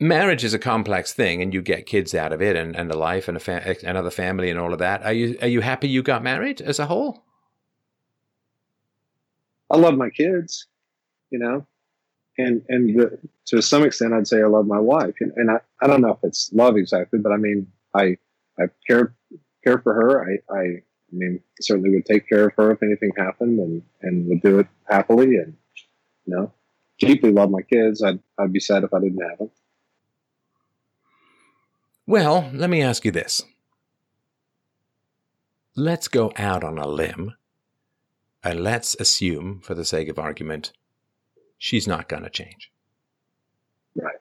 marriage 0.00 0.42
is 0.42 0.52
a 0.52 0.58
complex 0.58 1.12
thing, 1.12 1.40
and 1.40 1.54
you 1.54 1.62
get 1.62 1.86
kids 1.86 2.16
out 2.16 2.32
of 2.32 2.42
it, 2.42 2.56
and, 2.56 2.74
and 2.74 2.90
a 2.90 2.98
life, 2.98 3.28
and 3.28 3.36
a 3.36 3.40
fa- 3.40 3.76
another 3.84 4.10
family, 4.10 4.50
and 4.50 4.58
all 4.58 4.72
of 4.72 4.80
that. 4.80 5.04
Are 5.04 5.12
you 5.12 5.38
are 5.40 5.46
you 5.46 5.60
happy 5.60 5.86
you 5.86 6.02
got 6.02 6.24
married 6.24 6.60
as 6.60 6.80
a 6.80 6.86
whole? 6.86 7.22
I 9.70 9.76
love 9.76 9.96
my 9.96 10.10
kids, 10.10 10.66
you 11.30 11.38
know, 11.38 11.64
and 12.36 12.64
and 12.68 12.98
the, 12.98 13.18
to 13.46 13.62
some 13.62 13.84
extent, 13.84 14.12
I'd 14.12 14.26
say 14.26 14.42
I 14.42 14.46
love 14.46 14.66
my 14.66 14.80
wife, 14.80 15.14
and, 15.20 15.32
and 15.36 15.48
I, 15.48 15.60
I 15.80 15.86
don't 15.86 16.00
know 16.00 16.10
if 16.10 16.24
it's 16.24 16.52
love 16.52 16.76
exactly, 16.76 17.20
but 17.20 17.30
I 17.30 17.36
mean, 17.36 17.68
I 17.94 18.16
I 18.58 18.64
care 18.88 19.14
care 19.62 19.78
for 19.78 19.94
her. 19.94 20.28
I 20.28 20.52
I, 20.52 20.60
I 20.60 20.82
mean, 21.12 21.38
certainly 21.60 21.90
would 21.90 22.06
take 22.06 22.28
care 22.28 22.48
of 22.48 22.54
her 22.56 22.72
if 22.72 22.82
anything 22.82 23.12
happened, 23.16 23.60
and 23.60 23.82
and 24.02 24.26
would 24.26 24.42
do 24.42 24.58
it 24.58 24.66
happily, 24.88 25.36
and 25.36 25.54
you 26.26 26.34
know, 26.34 26.52
deeply 26.98 27.32
love 27.32 27.50
my 27.50 27.62
kids. 27.62 28.02
I'd 28.02 28.20
I'd 28.38 28.52
be 28.52 28.60
sad 28.60 28.84
if 28.84 28.92
I 28.94 29.00
didn't 29.00 29.22
have 29.22 29.38
them. 29.38 29.50
Well, 32.06 32.50
let 32.52 32.70
me 32.70 32.82
ask 32.82 33.04
you 33.04 33.10
this. 33.10 33.42
Let's 35.74 36.08
go 36.08 36.32
out 36.36 36.64
on 36.64 36.76
a 36.78 36.86
limb 36.86 37.34
and 38.44 38.62
let's 38.62 38.94
assume, 38.96 39.60
for 39.60 39.74
the 39.74 39.84
sake 39.84 40.08
of 40.08 40.18
argument, 40.18 40.72
she's 41.58 41.86
not 41.86 42.08
going 42.08 42.24
to 42.24 42.30
change. 42.30 42.72
Right. 43.94 44.16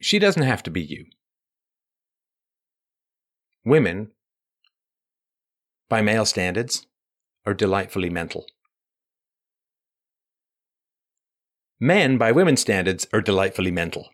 She 0.00 0.18
doesn't 0.18 0.42
have 0.42 0.62
to 0.64 0.70
be 0.70 0.82
you. 0.82 1.06
Women, 3.64 4.10
by 5.88 6.02
male 6.02 6.26
standards, 6.26 6.86
are 7.46 7.54
delightfully 7.54 8.10
mental. 8.10 8.46
Men, 11.78 12.16
by 12.16 12.32
women's 12.32 12.60
standards, 12.60 13.06
are 13.12 13.20
delightfully 13.20 13.70
mental. 13.70 14.08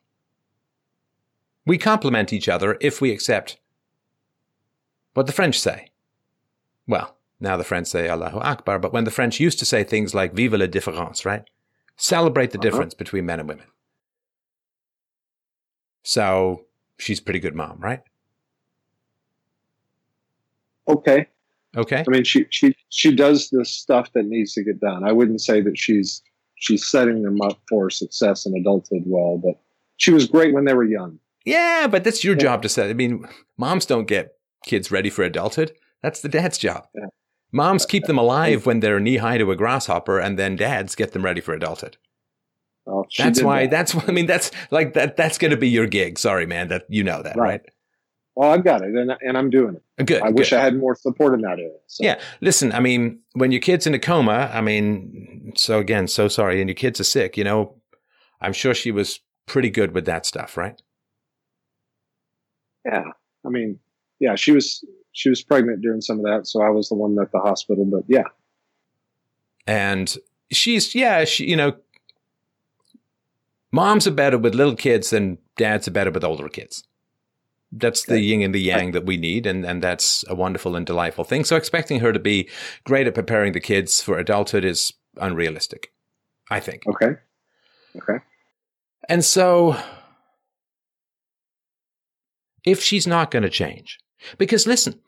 We 1.64 1.78
complement 1.78 2.32
each 2.32 2.48
other 2.48 2.76
if 2.80 3.00
we 3.00 3.12
accept 3.12 3.58
what 5.14 5.26
the 5.26 5.32
French 5.32 5.60
say. 5.60 5.90
Well, 6.88 7.16
now 7.38 7.56
the 7.56 7.64
French 7.64 7.86
say 7.86 8.08
Allahu 8.08 8.38
Akbar, 8.38 8.78
but 8.78 8.92
when 8.92 9.04
the 9.04 9.10
French 9.10 9.38
used 9.38 9.58
to 9.60 9.64
say 9.64 9.84
things 9.84 10.14
like 10.14 10.34
Vive 10.34 10.54
la 10.54 10.66
différence, 10.66 11.24
right? 11.24 11.44
Celebrate 11.96 12.50
the 12.50 12.58
uh-huh. 12.58 12.70
difference 12.70 12.94
between 12.94 13.26
men 13.26 13.40
and 13.40 13.48
women. 13.48 13.66
So 16.02 16.64
she's 16.98 17.20
a 17.20 17.22
pretty 17.22 17.38
good 17.38 17.54
mom, 17.54 17.78
right? 17.78 18.00
Okay. 20.88 21.28
Okay. 21.76 22.04
I 22.06 22.10
mean, 22.10 22.24
she 22.24 22.46
she 22.50 22.74
she 22.88 23.14
does 23.14 23.50
the 23.50 23.64
stuff 23.64 24.12
that 24.12 24.26
needs 24.26 24.52
to 24.54 24.64
get 24.64 24.80
done. 24.80 25.04
I 25.04 25.12
wouldn't 25.12 25.40
say 25.40 25.60
that 25.62 25.78
she's 25.78 26.22
she's 26.62 26.86
setting 26.86 27.22
them 27.22 27.40
up 27.42 27.58
for 27.68 27.90
success 27.90 28.46
in 28.46 28.56
adulthood 28.56 29.02
well, 29.04 29.36
but 29.36 29.60
she 29.96 30.12
was 30.12 30.26
great 30.26 30.54
when 30.54 30.64
they 30.64 30.74
were 30.74 30.84
young. 30.84 31.18
Yeah, 31.44 31.88
but 31.90 32.04
that's 32.04 32.22
your 32.22 32.34
yeah. 32.34 32.42
job 32.42 32.62
to 32.62 32.68
set. 32.68 32.88
I 32.88 32.92
mean, 32.92 33.26
moms 33.56 33.84
don't 33.84 34.06
get 34.06 34.36
kids 34.64 34.90
ready 34.92 35.10
for 35.10 35.24
adulthood. 35.24 35.72
That's 36.02 36.20
the 36.20 36.28
dad's 36.28 36.58
job. 36.58 36.86
Yeah. 36.94 37.06
Moms 37.50 37.84
keep 37.84 38.04
them 38.04 38.16
alive 38.16 38.64
when 38.64 38.80
they're 38.80 39.00
knee 39.00 39.18
high 39.18 39.38
to 39.38 39.50
a 39.50 39.56
grasshopper, 39.56 40.20
and 40.20 40.38
then 40.38 40.56
dads 40.56 40.94
get 40.94 41.12
them 41.12 41.24
ready 41.24 41.40
for 41.40 41.52
adulthood. 41.52 41.96
Well, 42.86 43.06
that's 43.18 43.42
why. 43.42 43.62
That. 43.62 43.70
That's 43.70 43.94
why. 43.94 44.04
I 44.06 44.12
mean, 44.12 44.26
that's 44.26 44.50
like 44.70 44.94
that. 44.94 45.16
That's 45.16 45.38
going 45.38 45.50
to 45.50 45.56
be 45.56 45.68
your 45.68 45.86
gig. 45.86 46.18
Sorry, 46.18 46.46
man. 46.46 46.68
That 46.68 46.84
you 46.88 47.04
know 47.04 47.22
that, 47.22 47.36
right? 47.36 47.48
right? 47.48 47.60
Well, 48.34 48.50
I've 48.50 48.64
got 48.64 48.82
it, 48.82 48.94
and 48.94 49.12
and 49.20 49.36
I'm 49.36 49.50
doing 49.50 49.76
it. 49.76 50.06
Good. 50.06 50.22
I 50.22 50.28
good. 50.28 50.38
wish 50.38 50.52
I 50.52 50.60
had 50.60 50.76
more 50.76 50.96
support 50.96 51.34
in 51.34 51.42
that 51.42 51.58
area. 51.58 51.76
So. 51.86 52.02
Yeah. 52.02 52.18
Listen, 52.40 52.72
I 52.72 52.80
mean, 52.80 53.20
when 53.34 53.52
your 53.52 53.60
kid's 53.60 53.86
in 53.86 53.94
a 53.94 53.98
coma, 53.98 54.50
I 54.52 54.62
mean, 54.62 55.52
so 55.54 55.78
again, 55.78 56.08
so 56.08 56.28
sorry, 56.28 56.60
and 56.60 56.68
your 56.68 56.74
kids 56.74 56.98
are 56.98 57.04
sick. 57.04 57.36
You 57.36 57.44
know, 57.44 57.76
I'm 58.40 58.54
sure 58.54 58.74
she 58.74 58.90
was 58.90 59.20
pretty 59.46 59.68
good 59.68 59.92
with 59.92 60.06
that 60.06 60.24
stuff, 60.24 60.56
right? 60.56 60.80
Yeah. 62.86 63.04
I 63.44 63.48
mean, 63.48 63.78
yeah, 64.18 64.34
she 64.36 64.52
was 64.52 64.84
she 65.12 65.28
was 65.28 65.42
pregnant 65.42 65.82
during 65.82 66.00
some 66.00 66.18
of 66.18 66.24
that, 66.24 66.46
so 66.46 66.62
I 66.62 66.70
was 66.70 66.88
the 66.88 66.94
one 66.94 67.16
at 67.20 67.32
the 67.32 67.40
hospital. 67.40 67.84
But 67.84 68.04
yeah, 68.06 68.28
and 69.66 70.16
she's 70.50 70.94
yeah, 70.94 71.24
she 71.24 71.46
you 71.46 71.56
know, 71.56 71.74
moms 73.72 74.06
are 74.06 74.12
better 74.12 74.38
with 74.38 74.54
little 74.54 74.76
kids 74.76 75.10
than 75.10 75.38
dads 75.56 75.88
are 75.88 75.92
better 75.92 76.10
with 76.10 76.24
older 76.24 76.48
kids. 76.48 76.84
That's 77.72 78.04
the 78.04 78.20
yin 78.20 78.42
and 78.42 78.54
the 78.54 78.60
yang 78.60 78.92
that 78.92 79.06
we 79.06 79.16
need, 79.16 79.46
and, 79.46 79.64
and 79.64 79.82
that's 79.82 80.24
a 80.28 80.34
wonderful 80.34 80.76
and 80.76 80.84
delightful 80.84 81.24
thing. 81.24 81.44
So 81.44 81.56
expecting 81.56 82.00
her 82.00 82.12
to 82.12 82.18
be 82.18 82.50
great 82.84 83.06
at 83.06 83.14
preparing 83.14 83.54
the 83.54 83.60
kids 83.60 84.02
for 84.02 84.18
adulthood 84.18 84.64
is 84.64 84.92
unrealistic, 85.16 85.90
I 86.50 86.60
think. 86.60 86.82
Okay. 86.86 87.16
Okay. 87.96 88.18
And 89.08 89.24
so 89.24 89.76
if 92.64 92.82
she's 92.82 93.06
not 93.06 93.30
going 93.30 93.42
to 93.42 93.50
change, 93.50 93.98
because 94.36 94.66
listen, 94.66 95.00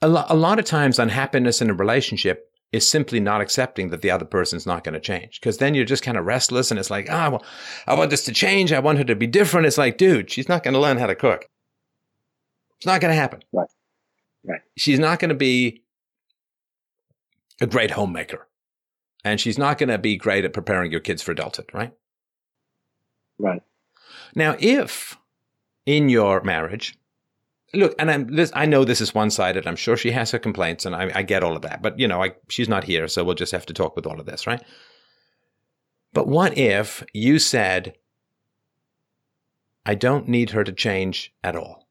a, 0.00 0.08
lo- 0.08 0.26
a 0.28 0.36
lot 0.36 0.58
of 0.58 0.64
times 0.64 0.98
unhappiness 0.98 1.62
in 1.62 1.70
a 1.70 1.74
relationship 1.74 2.48
is 2.72 2.88
simply 2.88 3.20
not 3.20 3.40
accepting 3.40 3.90
that 3.90 4.02
the 4.02 4.10
other 4.10 4.24
person's 4.24 4.66
not 4.66 4.82
going 4.82 4.94
to 4.94 5.00
change. 5.00 5.38
Because 5.40 5.58
then 5.58 5.74
you're 5.74 5.84
just 5.84 6.02
kind 6.02 6.16
of 6.16 6.24
restless 6.24 6.70
and 6.70 6.80
it's 6.80 6.90
like, 6.90 7.06
ah, 7.10 7.30
well, 7.30 7.44
I 7.86 7.94
want 7.94 8.10
this 8.10 8.24
to 8.24 8.32
change. 8.32 8.72
I 8.72 8.80
want 8.80 8.98
her 8.98 9.04
to 9.04 9.14
be 9.14 9.26
different. 9.26 9.66
It's 9.66 9.78
like, 9.78 9.98
dude, 9.98 10.30
she's 10.30 10.48
not 10.48 10.62
going 10.62 10.74
to 10.74 10.80
learn 10.80 10.98
how 10.98 11.06
to 11.06 11.14
cook. 11.14 11.46
It's 12.82 12.86
not 12.88 13.00
going 13.00 13.14
to 13.14 13.20
happen. 13.20 13.44
Right. 13.52 13.68
Right. 14.42 14.60
She's 14.76 14.98
not 14.98 15.20
going 15.20 15.28
to 15.28 15.36
be 15.36 15.84
a 17.60 17.66
great 17.68 17.92
homemaker. 17.92 18.48
And 19.24 19.40
she's 19.40 19.56
not 19.56 19.78
going 19.78 19.90
to 19.90 19.98
be 19.98 20.16
great 20.16 20.44
at 20.44 20.52
preparing 20.52 20.90
your 20.90 21.00
kids 21.00 21.22
for 21.22 21.30
adulthood, 21.30 21.70
right? 21.72 21.92
Right. 23.38 23.62
Now, 24.34 24.56
if 24.58 25.16
in 25.86 26.08
your 26.08 26.42
marriage, 26.42 26.98
look, 27.72 27.94
and 28.00 28.10
I'm 28.10 28.34
this, 28.34 28.50
I 28.52 28.66
know 28.66 28.84
this 28.84 29.00
is 29.00 29.14
one 29.14 29.30
sided. 29.30 29.68
I'm 29.68 29.76
sure 29.76 29.96
she 29.96 30.10
has 30.10 30.32
her 30.32 30.40
complaints, 30.40 30.84
and 30.84 30.96
I, 30.96 31.12
I 31.14 31.22
get 31.22 31.44
all 31.44 31.54
of 31.54 31.62
that. 31.62 31.82
But 31.82 32.00
you 32.00 32.08
know, 32.08 32.20
I, 32.20 32.32
she's 32.48 32.68
not 32.68 32.82
here, 32.82 33.06
so 33.06 33.22
we'll 33.22 33.36
just 33.36 33.52
have 33.52 33.66
to 33.66 33.72
talk 33.72 33.94
with 33.94 34.06
all 34.06 34.18
of 34.18 34.26
this, 34.26 34.44
right? 34.44 34.60
But 36.12 36.26
what 36.26 36.58
if 36.58 37.04
you 37.12 37.38
said, 37.38 37.96
"I 39.86 39.94
don't 39.94 40.26
need 40.26 40.50
her 40.50 40.64
to 40.64 40.72
change 40.72 41.32
at 41.44 41.54
all"? 41.54 41.81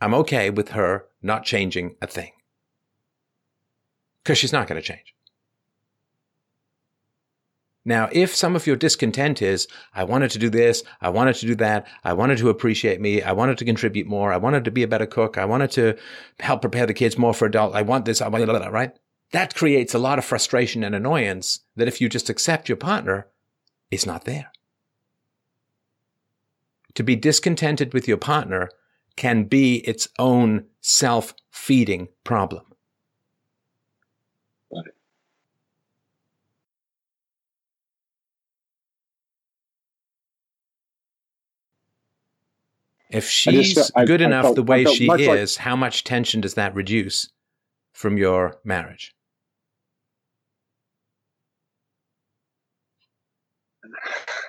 I'm 0.00 0.14
okay 0.14 0.50
with 0.50 0.70
her 0.70 1.06
not 1.22 1.44
changing 1.44 1.96
a 2.00 2.06
thing. 2.06 2.32
Because 4.22 4.38
she's 4.38 4.52
not 4.52 4.66
going 4.66 4.80
to 4.80 4.86
change. 4.86 5.14
Now, 7.84 8.10
if 8.12 8.34
some 8.34 8.54
of 8.54 8.66
your 8.66 8.76
discontent 8.76 9.40
is, 9.40 9.66
I 9.94 10.04
wanted 10.04 10.30
to 10.32 10.38
do 10.38 10.50
this, 10.50 10.84
I 11.00 11.08
wanted 11.08 11.36
to 11.36 11.46
do 11.46 11.54
that, 11.56 11.86
I 12.04 12.12
wanted 12.12 12.36
to 12.38 12.50
appreciate 12.50 13.00
me, 13.00 13.22
I 13.22 13.32
wanted 13.32 13.56
to 13.58 13.64
contribute 13.64 14.06
more, 14.06 14.32
I 14.32 14.36
wanted 14.36 14.64
to 14.66 14.70
be 14.70 14.82
a 14.82 14.88
better 14.88 15.06
cook, 15.06 15.38
I 15.38 15.46
wanted 15.46 15.70
to 15.72 15.96
help 16.40 16.60
prepare 16.60 16.84
the 16.84 16.92
kids 16.92 17.16
more 17.16 17.32
for 17.32 17.46
adult, 17.46 17.74
I 17.74 17.80
want 17.80 18.04
this, 18.04 18.20
I 18.20 18.28
want 18.28 18.46
that, 18.46 18.72
right? 18.72 18.92
That 19.32 19.54
creates 19.54 19.94
a 19.94 19.98
lot 19.98 20.18
of 20.18 20.26
frustration 20.26 20.84
and 20.84 20.94
annoyance 20.94 21.60
that 21.76 21.88
if 21.88 22.02
you 22.02 22.10
just 22.10 22.28
accept 22.28 22.68
your 22.68 22.76
partner, 22.76 23.28
is 23.90 24.06
not 24.06 24.24
there. 24.24 24.52
To 26.94 27.02
be 27.02 27.16
discontented 27.16 27.94
with 27.94 28.06
your 28.06 28.18
partner 28.18 28.70
can 29.16 29.44
be 29.44 29.76
its 29.86 30.08
own 30.18 30.64
self 30.80 31.34
feeding 31.50 32.08
problem. 32.24 32.64
If 43.10 43.28
she's 43.28 43.74
just, 43.74 43.90
I, 43.96 44.04
good 44.04 44.22
I, 44.22 44.26
enough 44.26 44.44
I 44.44 44.48
felt, 44.48 44.56
the 44.56 44.62
way 44.62 44.84
she 44.84 45.06
is, 45.08 45.56
like, 45.56 45.64
how 45.64 45.74
much 45.74 46.04
tension 46.04 46.40
does 46.40 46.54
that 46.54 46.74
reduce 46.74 47.28
from 47.92 48.16
your 48.16 48.58
marriage? 48.64 49.14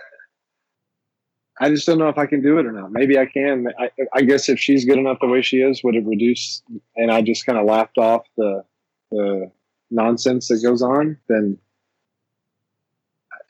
I 1.61 1.69
just 1.69 1.85
don't 1.85 1.99
know 1.99 2.09
if 2.09 2.17
I 2.17 2.25
can 2.25 2.41
do 2.41 2.57
it 2.57 2.65
or 2.65 2.71
not. 2.71 2.91
Maybe 2.91 3.19
I 3.19 3.27
can. 3.27 3.67
I, 3.79 3.91
I 4.15 4.21
guess 4.23 4.49
if 4.49 4.59
she's 4.59 4.83
good 4.83 4.97
enough 4.97 5.19
the 5.21 5.27
way 5.27 5.43
she 5.43 5.57
is, 5.57 5.83
would 5.83 5.95
it 5.95 6.03
reduce? 6.07 6.63
And 6.95 7.11
I 7.11 7.21
just 7.21 7.45
kind 7.45 7.59
of 7.59 7.65
laughed 7.65 7.99
off 7.99 8.25
the 8.35 8.65
the 9.11 9.51
nonsense 9.91 10.47
that 10.47 10.63
goes 10.63 10.81
on. 10.81 11.19
Then 11.29 11.59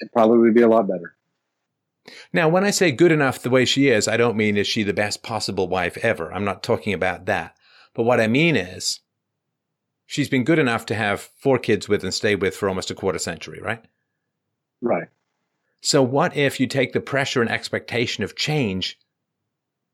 it 0.02 0.12
probably 0.12 0.40
would 0.40 0.54
be 0.54 0.62
a 0.62 0.68
lot 0.68 0.90
better. 0.90 1.16
Now, 2.34 2.50
when 2.50 2.66
I 2.66 2.72
say 2.72 2.92
good 2.92 3.14
enough 3.14 3.42
the 3.42 3.50
way 3.50 3.64
she 3.64 3.88
is, 3.88 4.10
I 4.10 4.18
don't 4.18 4.36
mean 4.36 4.58
is 4.58 4.68
she 4.68 4.84
the 4.84 4.94
best 4.94 5.24
possible 5.24 5.70
wife 5.70 5.98
ever. 5.98 6.34
I'm 6.34 6.44
not 6.44 6.64
talking 6.64 6.94
about 6.94 7.28
that. 7.28 7.56
But 7.94 8.04
what 8.04 8.20
I 8.20 8.28
mean 8.28 8.58
is 8.58 9.00
she's 10.06 10.28
been 10.28 10.44
good 10.44 10.60
enough 10.60 10.86
to 10.88 10.96
have 10.96 11.30
four 11.38 11.58
kids 11.58 11.88
with 11.88 12.04
and 12.04 12.14
stay 12.14 12.36
with 12.36 12.58
for 12.58 12.68
almost 12.68 12.92
a 12.92 12.96
quarter 12.96 13.20
century, 13.20 13.62
right? 13.62 13.86
Right. 14.82 15.08
So, 15.82 16.04
what 16.04 16.36
if 16.38 16.60
you 16.60 16.68
take 16.68 16.94
the 16.94 17.02
pressure 17.02 17.42
and 17.42 17.50
expectation 17.50 18.24
of 18.24 18.36
change 18.36 18.98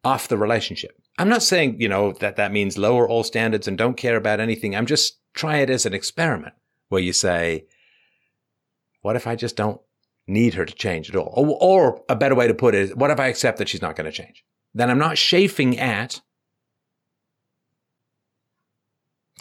off 0.03 0.27
the 0.27 0.37
relationship? 0.37 0.99
I'm 1.17 1.29
not 1.29 1.43
saying, 1.43 1.79
you 1.79 1.89
know, 1.89 2.11
that 2.13 2.35
that 2.35 2.51
means 2.51 2.77
lower 2.77 3.07
all 3.07 3.23
standards 3.23 3.67
and 3.67 3.77
don't 3.77 3.97
care 3.97 4.17
about 4.17 4.39
anything. 4.39 4.75
I'm 4.75 4.85
just 4.85 5.19
try 5.33 5.57
it 5.57 5.69
as 5.69 5.85
an 5.85 5.93
experiment 5.93 6.53
where 6.89 7.01
you 7.01 7.13
say, 7.13 7.65
what 9.01 9.15
if 9.15 9.25
I 9.25 9.35
just 9.35 9.55
don't 9.55 9.81
need 10.27 10.53
her 10.55 10.65
to 10.65 10.73
change 10.73 11.09
at 11.09 11.15
all? 11.15 11.33
Or, 11.35 11.57
or 11.61 12.03
a 12.09 12.15
better 12.15 12.35
way 12.35 12.47
to 12.47 12.53
put 12.53 12.75
it 12.75 12.81
is, 12.81 12.95
what 12.95 13.11
if 13.11 13.19
I 13.19 13.27
accept 13.27 13.57
that 13.57 13.69
she's 13.69 13.81
not 13.81 13.95
going 13.95 14.05
to 14.05 14.11
change? 14.11 14.43
Then 14.73 14.89
I'm 14.89 14.99
not 14.99 15.15
chafing 15.15 15.79
at 15.79 16.21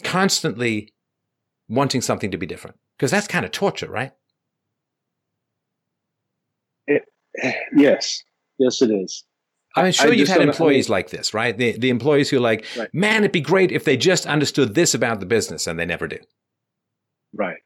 constantly 0.03 0.93
wanting 1.67 2.01
something 2.01 2.31
to 2.31 2.37
be 2.37 2.45
different. 2.45 2.77
Because 2.97 3.11
that's 3.11 3.27
kind 3.27 3.45
of 3.45 3.51
torture, 3.51 3.89
right? 3.89 4.13
Yes, 7.75 8.23
yes, 8.59 8.81
it 8.81 8.91
is. 8.91 9.23
I'm 9.75 9.91
sure 9.91 10.11
I 10.11 10.15
you've 10.15 10.27
had 10.27 10.41
employees 10.41 10.89
like 10.89 11.11
this, 11.11 11.33
right? 11.33 11.55
The, 11.55 11.77
the 11.77 11.89
employees 11.91 12.29
who 12.29 12.37
are 12.37 12.41
like, 12.41 12.65
Right. 12.75 12.91
man, 12.93 13.17
it'd 13.23 13.31
be 13.31 13.41
great 13.41 13.71
if 13.71 13.83
they 13.83 13.95
just 13.95 14.25
understood 14.25 14.73
this 14.73 14.95
about 14.95 15.19
the 15.19 15.25
business, 15.27 15.67
and 15.67 15.77
they 15.79 15.85
never 15.85 16.07
do. 16.07 16.17
Right. 17.33 17.57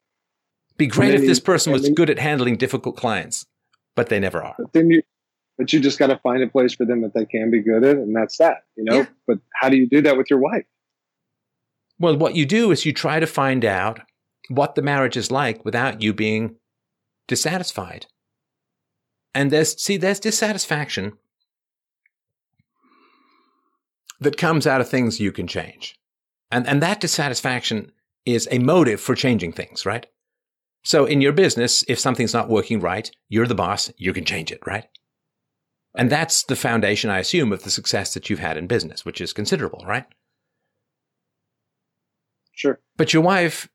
Be 0.77 0.87
great 0.87 1.13
if 1.13 1.21
this 1.21 1.39
person 1.39 1.71
was 1.71 1.83
then- 1.83 1.93
good 1.93 2.09
at 2.09 2.19
handling 2.19 2.57
difficult 2.57 2.97
clients, 2.97 3.45
but 3.95 4.09
they 4.09 4.19
never 4.19 4.43
are. 4.43 4.55
But 4.57 4.73
then 4.73 4.89
you, 4.89 5.03
but 5.57 5.71
you 5.71 5.79
just 5.79 5.99
got 5.99 6.07
to 6.07 6.17
find 6.17 6.43
a 6.43 6.47
place 6.47 6.73
for 6.73 6.85
them 6.85 7.01
that 7.01 7.13
they 7.13 7.25
can 7.25 7.49
be 7.51 7.61
good 7.61 7.83
at, 7.85 7.95
and 7.97 8.13
that's 8.15 8.37
that. 8.37 8.63
You 8.75 8.83
know. 8.83 8.95
Yeah. 8.97 9.05
But 9.27 9.39
how 9.53 9.69
do 9.69 9.77
you 9.77 9.87
do 9.87 10.01
that 10.01 10.17
with 10.17 10.29
your 10.29 10.39
wife? 10.39 10.65
Well, 11.99 12.17
what 12.17 12.35
you 12.35 12.45
do 12.45 12.71
is 12.71 12.85
you 12.85 12.93
try 12.93 13.19
to 13.19 13.27
find 13.27 13.63
out 13.63 14.01
what 14.49 14.75
the 14.75 14.81
marriage 14.81 15.15
is 15.15 15.29
like 15.31 15.63
without 15.63 16.01
you 16.01 16.13
being 16.13 16.55
dissatisfied. 17.27 18.07
And 19.33 19.51
there's, 19.51 19.81
see, 19.81 19.97
there's 19.97 20.19
dissatisfaction 20.19 21.13
that 24.19 24.37
comes 24.37 24.67
out 24.67 24.81
of 24.81 24.89
things 24.89 25.19
you 25.19 25.31
can 25.31 25.47
change. 25.47 25.95
And, 26.51 26.67
and 26.67 26.81
that 26.81 26.99
dissatisfaction 26.99 27.91
is 28.25 28.47
a 28.51 28.59
motive 28.59 29.01
for 29.01 29.15
changing 29.15 29.53
things, 29.53 29.85
right? 29.85 30.05
So 30.83 31.05
in 31.05 31.21
your 31.21 31.31
business, 31.31 31.83
if 31.87 31.99
something's 31.99 32.33
not 32.33 32.49
working 32.49 32.79
right, 32.79 33.09
you're 33.29 33.47
the 33.47 33.55
boss, 33.55 33.91
you 33.97 34.13
can 34.13 34.25
change 34.25 34.51
it, 34.51 34.59
right? 34.65 34.85
And 35.95 36.09
that's 36.09 36.43
the 36.43 36.55
foundation, 36.55 37.09
I 37.09 37.19
assume, 37.19 37.51
of 37.51 37.63
the 37.63 37.69
success 37.69 38.13
that 38.13 38.29
you've 38.29 38.39
had 38.39 38.57
in 38.57 38.67
business, 38.67 39.05
which 39.05 39.21
is 39.21 39.33
considerable, 39.33 39.83
right? 39.87 40.05
Sure. 42.53 42.79
But 42.97 43.13
your 43.13 43.23
wife 43.23 43.69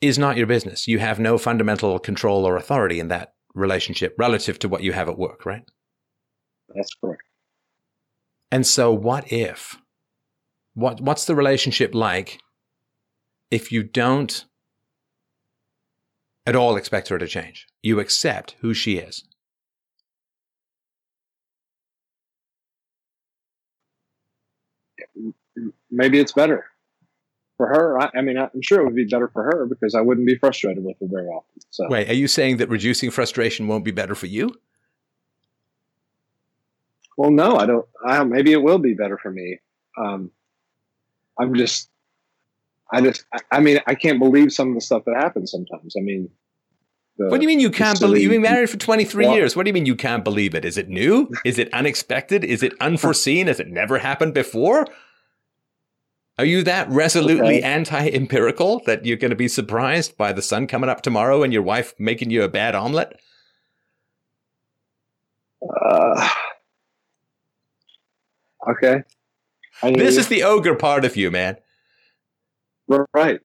is 0.00 0.18
not 0.18 0.36
your 0.36 0.46
business. 0.46 0.86
You 0.86 0.98
have 0.98 1.18
no 1.18 1.38
fundamental 1.38 1.98
control 1.98 2.46
or 2.46 2.56
authority 2.56 3.00
in 3.00 3.08
that 3.08 3.34
relationship 3.56 4.14
relative 4.18 4.58
to 4.60 4.68
what 4.68 4.82
you 4.82 4.92
have 4.92 5.08
at 5.08 5.18
work, 5.18 5.44
right? 5.46 5.62
That's 6.74 6.94
correct. 6.94 7.22
And 8.52 8.66
so 8.66 8.92
what 8.92 9.32
if 9.32 9.76
what 10.74 11.00
what's 11.00 11.24
the 11.24 11.34
relationship 11.34 11.94
like 11.94 12.38
if 13.50 13.72
you 13.72 13.82
don't 13.82 14.44
at 16.46 16.54
all 16.54 16.76
expect 16.76 17.08
her 17.08 17.18
to 17.18 17.26
change? 17.26 17.66
You 17.82 17.98
accept 17.98 18.56
who 18.60 18.74
she 18.74 18.98
is. 18.98 19.24
Maybe 25.90 26.20
it's 26.20 26.32
better 26.32 26.66
for 27.56 27.66
her. 27.66 28.00
I, 28.00 28.10
I 28.16 28.20
mean, 28.20 28.36
I'm 28.38 28.62
sure 28.62 28.80
it 28.80 28.84
would 28.84 28.94
be 28.94 29.04
better 29.04 29.28
for 29.28 29.44
her 29.44 29.66
because 29.66 29.94
I 29.94 30.00
wouldn't 30.00 30.26
be 30.26 30.36
frustrated 30.36 30.84
with 30.84 30.96
her 31.00 31.06
very 31.08 31.26
often. 31.26 31.62
So 31.70 31.88
Wait, 31.88 32.08
are 32.08 32.14
you 32.14 32.28
saying 32.28 32.58
that 32.58 32.68
reducing 32.68 33.10
frustration 33.10 33.66
won't 33.66 33.84
be 33.84 33.90
better 33.90 34.14
for 34.14 34.26
you? 34.26 34.54
Well, 37.16 37.30
no, 37.30 37.56
I 37.56 37.66
don't. 37.66 37.86
I, 38.04 38.22
maybe 38.24 38.52
it 38.52 38.62
will 38.62 38.78
be 38.78 38.94
better 38.94 39.16
for 39.16 39.30
me. 39.30 39.58
Um, 39.98 40.30
I'm 41.38 41.54
just, 41.54 41.88
I 42.92 43.00
just, 43.00 43.24
I, 43.32 43.38
I 43.52 43.60
mean, 43.60 43.80
I 43.86 43.94
can't 43.94 44.18
believe 44.18 44.52
some 44.52 44.68
of 44.68 44.74
the 44.74 44.80
stuff 44.82 45.04
that 45.06 45.16
happens 45.16 45.50
sometimes. 45.50 45.94
I 45.96 46.02
mean, 46.02 46.28
the, 47.16 47.28
What 47.28 47.38
do 47.38 47.42
you 47.42 47.48
mean 47.48 47.60
you 47.60 47.70
can't 47.70 47.98
believe? 47.98 48.22
You've 48.22 48.32
been 48.32 48.42
married 48.42 48.68
for 48.68 48.76
23 48.76 49.26
Well- 49.26 49.34
years. 49.34 49.56
What 49.56 49.64
do 49.64 49.70
you 49.70 49.74
mean 49.74 49.86
you 49.86 49.96
can't 49.96 50.24
believe 50.24 50.54
it? 50.54 50.64
Is 50.66 50.76
it 50.76 50.88
new? 50.88 51.30
Is 51.44 51.58
it 51.58 51.72
unexpected? 51.72 52.44
Is 52.44 52.62
it 52.62 52.74
unforeseen? 52.80 53.46
Has 53.46 53.58
it 53.58 53.68
never 53.68 53.98
happened 53.98 54.34
before? 54.34 54.86
Are 56.38 56.44
you 56.44 56.62
that 56.64 56.88
resolutely 56.90 57.58
Okay. 57.58 57.62
anti 57.62 58.08
empirical 58.10 58.80
that 58.80 59.06
you're 59.06 59.16
going 59.16 59.30
to 59.30 59.36
be 59.36 59.48
surprised 59.48 60.16
by 60.16 60.32
the 60.32 60.42
sun 60.42 60.66
coming 60.66 60.90
up 60.90 61.00
tomorrow 61.00 61.42
and 61.42 61.52
your 61.52 61.62
wife 61.62 61.94
making 61.98 62.30
you 62.30 62.42
a 62.42 62.48
bad 62.48 62.74
omelet? 62.74 63.18
Uh, 65.62 66.28
okay. 68.70 69.02
This 69.82 70.14
you. 70.14 70.20
is 70.20 70.28
the 70.28 70.42
ogre 70.42 70.74
part 70.74 71.04
of 71.04 71.16
you, 71.16 71.30
man. 71.30 71.56
right. 73.14 73.40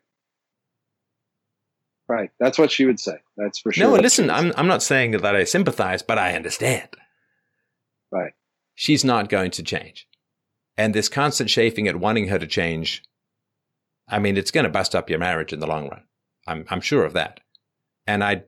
Right. 2.08 2.30
That's 2.40 2.58
what 2.58 2.72
she 2.72 2.86
would 2.86 3.00
say. 3.00 3.20
That's 3.38 3.60
for 3.60 3.72
sure. 3.72 3.88
No, 3.88 3.96
listen, 3.96 4.30
I'm, 4.30 4.52
I'm 4.58 4.68
not 4.68 4.84
saying 4.84 5.12
that 5.12 5.34
I 5.34 5.46
sympathize, 5.46 6.04
but 6.04 6.18
I 6.18 6.36
understand. 6.36 6.90
Right. 8.12 8.34
She's 8.76 9.06
not 9.06 9.30
going 9.30 9.52
to 9.52 9.64
change. 9.64 10.10
And 10.82 10.96
this 10.96 11.10
constant 11.10 11.48
chafing 11.48 11.88
at 11.88 11.98
wanting 12.00 12.30
her 12.30 12.40
to 12.40 12.48
change, 12.48 13.04
I 14.08 14.18
mean, 14.18 14.36
it's 14.36 14.50
going 14.50 14.64
to 14.64 14.70
bust 14.72 14.96
up 14.96 15.12
your 15.12 15.20
marriage 15.20 15.54
in 15.54 15.60
the 15.60 15.68
long 15.68 15.88
run. 15.88 16.02
I'm, 16.48 16.66
I'm 16.70 16.82
sure 16.82 17.06
of 17.06 17.14
that. 17.14 17.40
And 18.08 18.24
I, 18.24 18.46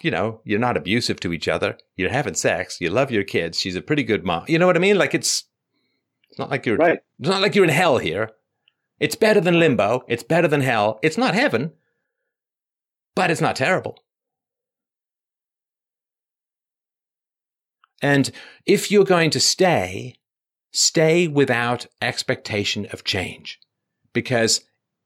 you 0.00 0.12
know, 0.12 0.40
you're 0.44 0.60
not 0.60 0.76
abusive 0.76 1.18
to 1.18 1.32
each 1.32 1.48
other. 1.48 1.76
You're 1.96 2.10
having 2.10 2.34
sex. 2.34 2.80
You 2.80 2.90
love 2.90 3.10
your 3.10 3.24
kids. 3.24 3.58
She's 3.58 3.74
a 3.74 3.82
pretty 3.82 4.04
good 4.04 4.24
mom. 4.24 4.44
You 4.46 4.60
know 4.60 4.68
what 4.68 4.76
I 4.76 4.78
mean? 4.78 4.98
Like 4.98 5.14
it's, 5.16 5.46
it's 6.30 6.38
not 6.38 6.48
like 6.48 6.64
you're, 6.64 6.76
Right. 6.76 7.00
it's 7.18 7.28
not 7.28 7.42
like 7.42 7.56
you're 7.56 7.64
in 7.64 7.70
hell 7.70 7.98
here. 7.98 8.30
It's 9.00 9.16
better 9.16 9.40
than 9.40 9.58
limbo. 9.58 10.04
It's 10.06 10.22
better 10.22 10.46
than 10.46 10.60
hell. 10.60 11.00
It's 11.02 11.18
not 11.18 11.34
heaven, 11.34 11.72
but 13.16 13.32
it's 13.32 13.40
not 13.40 13.56
terrible. 13.56 13.98
And 18.00 18.30
if 18.64 18.92
you're 18.92 19.02
going 19.04 19.30
to 19.30 19.40
stay, 19.40 20.14
stay 20.72 21.28
without 21.28 21.86
expectation 22.02 22.86
of 22.92 23.04
change 23.04 23.58
because 24.12 24.64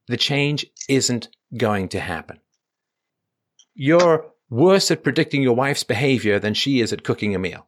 the 0.09 0.17
change 0.17 0.67
isn't 0.89 1.29
going 1.57 1.89
to 1.89 2.01
happen. 2.01 2.41
You're 3.75 4.27
worse 4.51 4.91
at 4.91 5.03
predicting 5.03 5.43
your 5.43 5.55
wife's 5.55 5.85
behavior 5.85 6.39
than 6.39 6.55
she 6.55 6.81
is 6.81 6.93
at 6.93 7.05
cooking 7.05 7.35
a 7.35 7.39
meal. 7.39 7.67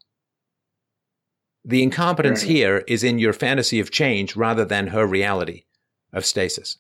The 1.65 1.83
incompetence 1.83 2.43
Right. 2.43 2.51
here 2.51 2.85
is 2.87 3.03
in 3.03 3.19
your 3.19 3.33
fantasy 3.33 3.81
of 3.81 3.91
change 3.91 4.37
rather 4.37 4.65
than 4.67 4.89
her 4.89 5.07
reality 5.07 5.65
of 6.13 6.27
stasis. 6.27 6.77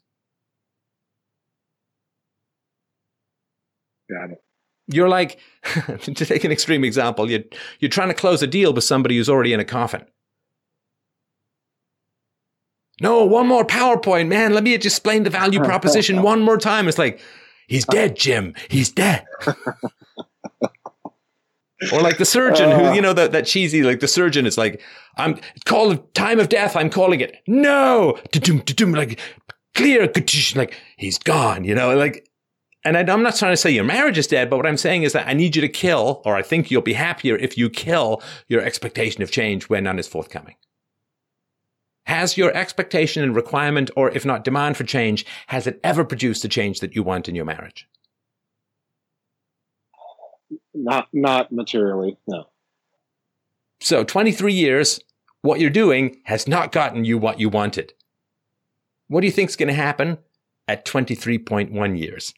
Got 4.10 4.32
it. 4.32 4.38
You're 4.86 5.08
like, 5.08 5.38
to 6.02 6.12
take 6.14 6.44
an 6.44 6.52
extreme 6.52 6.84
example, 6.84 7.30
you're, 7.30 7.44
you're 7.80 7.88
trying 7.88 8.08
to 8.08 8.14
close 8.14 8.42
a 8.42 8.46
deal 8.46 8.74
with 8.74 8.84
somebody 8.84 9.16
who's 9.16 9.30
already 9.30 9.54
in 9.54 9.60
a 9.60 9.64
coffin. 9.64 10.04
No, 13.00 13.24
one 13.24 13.46
more 13.46 13.64
PowerPoint, 13.64 14.28
man. 14.28 14.54
Let 14.54 14.64
me 14.64 14.76
just 14.76 14.98
explain 14.98 15.24
the 15.24 15.30
value 15.30 15.60
proposition 15.64 16.22
one 16.22 16.42
more 16.42 16.58
time. 16.58 16.88
It's 16.88 16.98
like, 16.98 17.20
he's 17.66 17.84
dead, 17.84 18.16
Jim. 18.16 18.54
He's 18.68 18.90
dead. 18.90 19.24
or 21.92 22.00
like 22.00 22.18
the 22.18 22.24
surgeon 22.24 22.70
who, 22.70 22.92
you 22.92 22.98
uh. 22.98 23.00
know, 23.00 23.12
that, 23.12 23.32
that 23.32 23.46
cheesy, 23.46 23.82
like 23.82 24.00
the 24.00 24.08
surgeon 24.08 24.46
is 24.46 24.56
like, 24.56 24.80
I'm 25.16 25.40
call 25.64 25.96
time 26.14 26.40
of 26.40 26.48
death. 26.48 26.76
I'm 26.76 26.90
calling 26.90 27.20
it. 27.20 27.36
No, 27.46 28.18
like 28.34 29.20
clear, 29.74 30.10
like 30.54 30.74
he's 30.96 31.18
gone, 31.18 31.64
you 31.64 31.74
know, 31.74 31.96
like, 31.96 32.28
and 32.84 32.96
I, 32.96 33.00
I'm 33.00 33.22
not 33.22 33.36
trying 33.36 33.52
to 33.52 33.56
say 33.56 33.70
your 33.70 33.84
marriage 33.84 34.18
is 34.18 34.26
dead, 34.26 34.50
but 34.50 34.58
what 34.58 34.66
I'm 34.66 34.76
saying 34.76 35.04
is 35.04 35.14
that 35.14 35.26
I 35.26 35.32
need 35.32 35.56
you 35.56 35.62
to 35.62 35.68
kill, 35.68 36.20
or 36.24 36.36
I 36.36 36.42
think 36.42 36.70
you'll 36.70 36.82
be 36.82 36.92
happier 36.92 37.36
if 37.36 37.56
you 37.56 37.70
kill 37.70 38.22
your 38.46 38.60
expectation 38.60 39.22
of 39.22 39.30
change 39.30 39.68
when 39.68 39.84
none 39.84 39.98
is 39.98 40.06
forthcoming. 40.06 40.56
Has 42.06 42.36
your 42.36 42.54
expectation 42.54 43.22
and 43.22 43.34
requirement, 43.34 43.90
or 43.96 44.10
if 44.10 44.24
not 44.24 44.44
demand 44.44 44.76
for 44.76 44.84
change, 44.84 45.24
has 45.46 45.66
it 45.66 45.80
ever 45.82 46.04
produced 46.04 46.42
the 46.42 46.48
change 46.48 46.80
that 46.80 46.94
you 46.94 47.02
want 47.02 47.28
in 47.28 47.34
your 47.34 47.46
marriage? 47.46 47.88
Not 50.74 51.08
not 51.12 51.50
materially. 51.50 52.18
No. 52.26 52.44
So 53.80 54.04
23 54.04 54.52
years, 54.52 55.00
what 55.42 55.60
you're 55.60 55.70
doing 55.70 56.20
has 56.24 56.46
not 56.46 56.72
gotten 56.72 57.04
you 57.04 57.18
what 57.18 57.40
you 57.40 57.48
wanted. 57.48 57.92
What 59.08 59.20
do 59.20 59.26
you 59.26 59.32
think's 59.32 59.56
going 59.56 59.68
to 59.68 59.74
happen 59.74 60.18
at 60.66 60.84
23.1 60.84 61.98
years? 61.98 62.34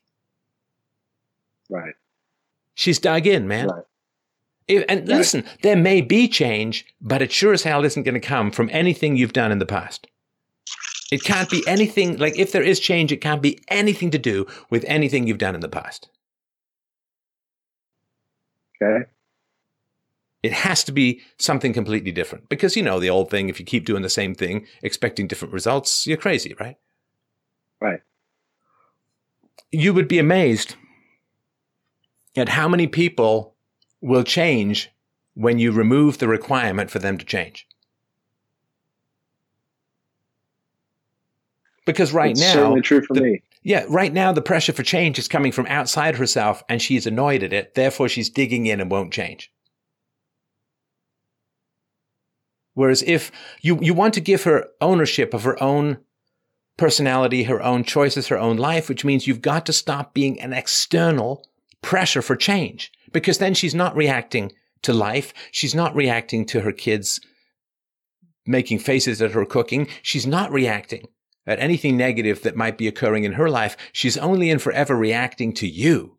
Right. 1.71 1.95
She's 2.75 2.99
dug 2.99 3.27
in, 3.27 3.47
man. 3.49 3.69
Right. 3.69 3.85
If- 4.69 4.85
and 4.89 5.01
Right. 5.09 5.19
listen, 5.19 5.45
there 5.63 5.77
may 5.77 6.01
be 6.01 6.29
change, 6.29 6.87
but 7.01 7.23
it 7.23 7.31
sure 7.33 7.53
as 7.53 7.63
hell 7.63 7.85
isn't 7.85 8.03
going 8.03 8.15
to 8.15 8.21
come 8.21 8.51
from 8.51 8.69
anything 8.73 9.17
you've 9.17 9.33
done 9.33 9.53
in 9.53 9.59
the 9.59 9.67
past. 9.67 10.09
It 11.13 11.23
can't 11.23 11.49
be 11.49 11.63
anything, 11.69 12.17
like 12.19 12.37
if 12.37 12.51
there 12.51 12.65
is 12.65 12.81
change, 12.81 13.13
it 13.13 13.21
can't 13.21 13.41
be 13.41 13.61
anything 13.69 14.11
to 14.11 14.19
do 14.19 14.47
with 14.71 14.85
anything 14.89 15.27
you've 15.27 15.39
done 15.39 15.55
in 15.55 15.61
the 15.61 15.69
past. 15.69 16.09
Okay. 18.83 19.07
It 20.43 20.53
has 20.53 20.85
to 20.85 20.93
be 20.93 21.23
something 21.39 21.73
completely 21.73 22.13
different. 22.13 22.49
Because, 22.49 22.77
you 22.77 22.83
know, 22.83 23.01
the 23.01 23.11
old 23.11 23.31
thing, 23.31 23.49
if 23.49 23.59
you 23.59 23.67
keep 23.67 23.85
doing 23.85 24.03
the 24.03 24.09
same 24.09 24.35
thing, 24.35 24.67
expecting 24.83 25.27
different 25.27 25.55
results, 25.55 26.07
you're 26.07 26.17
crazy, 26.17 26.55
right? 26.61 26.77
Right. 27.81 28.01
You 29.71 29.95
would 29.95 30.09
be 30.09 30.19
amazed 30.19 30.75
at 32.37 32.51
how 32.51 32.69
many 32.69 32.87
people 32.87 33.56
will 34.01 34.25
change 34.25 34.91
when 35.35 35.59
you 35.59 35.73
remove 35.73 36.19
the 36.19 36.29
requirement 36.29 36.91
for 36.91 36.99
them 36.99 37.19
to 37.19 37.25
change. 37.25 37.67
Because 41.85 42.13
right 42.13 42.33
it's 42.33 42.41
now, 42.41 42.53
certainly 42.53 42.81
true 42.81 43.03
for 43.07 43.15
the- 43.15 43.21
me. 43.21 43.43
yeah, 43.63 43.85
right 43.89 44.13
now 44.13 44.33
the 44.33 44.43
pressure 44.43 44.73
for 44.73 44.83
change 44.83 45.19
is 45.19 45.29
coming 45.29 45.53
from 45.53 45.67
outside 45.67 46.17
herself 46.17 46.63
and 46.69 46.83
she's 46.83 47.07
annoyed 47.07 47.43
at 47.43 47.53
it. 47.53 47.75
Therefore, 47.75 48.09
she's 48.09 48.29
digging 48.31 48.67
in 48.67 48.81
and 48.81 48.91
won't 48.91 49.13
change. 49.13 49.53
Whereas 52.75 53.03
if 53.07 53.31
you, 53.63 53.79
you 53.81 53.95
want 53.95 54.15
to 54.15 54.21
give 54.21 54.43
her 54.43 54.67
ownership 54.81 55.33
of 55.33 55.45
her 55.45 55.63
own 55.63 55.99
personality, 56.77 57.45
her 57.45 57.63
own 57.63 57.85
choices, 57.85 58.29
her 58.29 58.37
own 58.39 58.57
life, 58.59 58.89
which 58.89 59.05
means 59.05 59.27
you've 59.27 59.41
got 59.41 59.65
to 59.67 59.73
stop 59.73 60.13
being 60.13 60.39
an 60.41 60.53
external 60.53 61.47
pressure 61.87 62.21
for 62.21 62.35
change 62.35 62.91
because 63.13 63.39
then 63.39 63.55
she's 63.55 63.75
not 63.75 63.95
reacting 63.95 64.51
to 64.83 64.93
life. 64.93 65.33
She's 65.53 65.73
not 65.73 65.95
reacting 65.95 66.45
to 66.47 66.63
her 66.63 66.73
kids 66.73 67.21
making 68.45 68.81
faces 68.81 69.23
at 69.23 69.31
her 69.31 69.47
cooking. 69.47 69.87
She's 70.03 70.27
not 70.27 70.51
reacting 70.51 71.07
at 71.47 71.61
anything 71.61 71.97
negative 71.97 72.43
that 72.43 72.57
might 72.57 72.77
be 72.77 72.89
occurring 72.89 73.23
in 73.23 73.35
her 73.35 73.49
life. 73.49 73.77
She's 73.93 74.17
only 74.19 74.51
and 74.51 74.61
forever 74.61 74.97
reacting 74.97 75.55
to 75.55 75.69
you. 75.69 76.17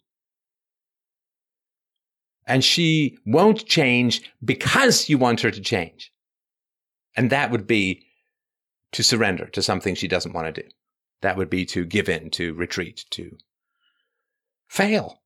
And 2.45 2.64
she 2.64 3.18
won't 3.26 3.65
change 3.65 4.22
because 4.41 5.10
you 5.10 5.18
want 5.18 5.41
her 5.41 5.52
to 5.52 5.60
change. 5.60 6.14
And 7.18 7.30
that 7.30 7.52
would 7.52 7.68
be 7.68 8.06
to 8.94 9.03
surrender 9.03 9.48
to 9.48 9.61
something 9.61 9.95
she 9.95 10.07
doesn't 10.07 10.31
want 10.31 10.56
to 10.56 10.61
do. 10.61 10.69
That 11.22 11.35
would 11.35 11.49
be 11.49 11.65
to 11.65 11.84
give 11.84 12.07
in, 12.07 12.30
to 12.31 12.53
retreat, 12.53 13.03
to 13.11 13.35
fail. 14.69 15.16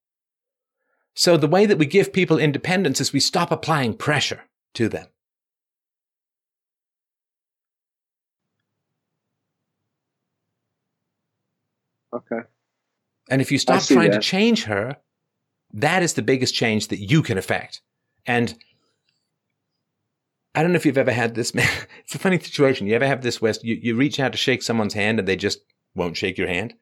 So 1.14 1.38
the 1.38 1.48
way 1.48 1.66
that 1.66 1.78
we 1.78 1.86
give 1.86 2.14
people 2.14 2.38
independence 2.38 3.02
is 3.02 3.14
we 3.14 3.20
stop 3.20 3.52
applying 3.52 3.94
pressure 3.94 4.42
to 4.76 4.88
them. 4.88 5.08
Okay. 12.14 12.42
And 13.30 13.42
if 13.42 13.52
you 13.52 13.58
stop 13.58 13.84
trying 13.84 14.12
to 14.12 14.20
change 14.20 14.66
her, 14.66 14.98
that 15.74 16.04
is 16.04 16.14
the 16.14 16.22
biggest 16.22 16.54
change 16.54 16.90
that 16.90 17.00
you 17.00 17.22
can 17.22 17.38
affect. 17.38 17.82
And 18.26 18.56
I 20.54 20.62
don't 20.62 20.74
know 20.74 20.78
if 20.78 20.86
you've 20.86 20.98
ever 20.98 21.14
had 21.14 21.36
this, 21.36 21.56
man. 21.56 21.70
It's 22.04 22.16
a 22.16 22.20
funny 22.20 22.40
situation. 22.40 22.88
You 22.88 22.96
ever 22.96 23.08
have 23.08 23.22
this, 23.22 23.42
West? 23.42 23.64
You, 23.64 23.80
you 23.82 23.96
reach 23.96 24.20
out 24.20 24.34
to 24.34 24.38
shake 24.38 24.62
someone's 24.62 24.94
hand 24.94 25.20
and 25.20 25.28
they 25.28 25.38
just 25.38 25.60
won't 25.96 26.18
shake 26.18 26.38
your 26.38 26.50
hand. 26.50 26.74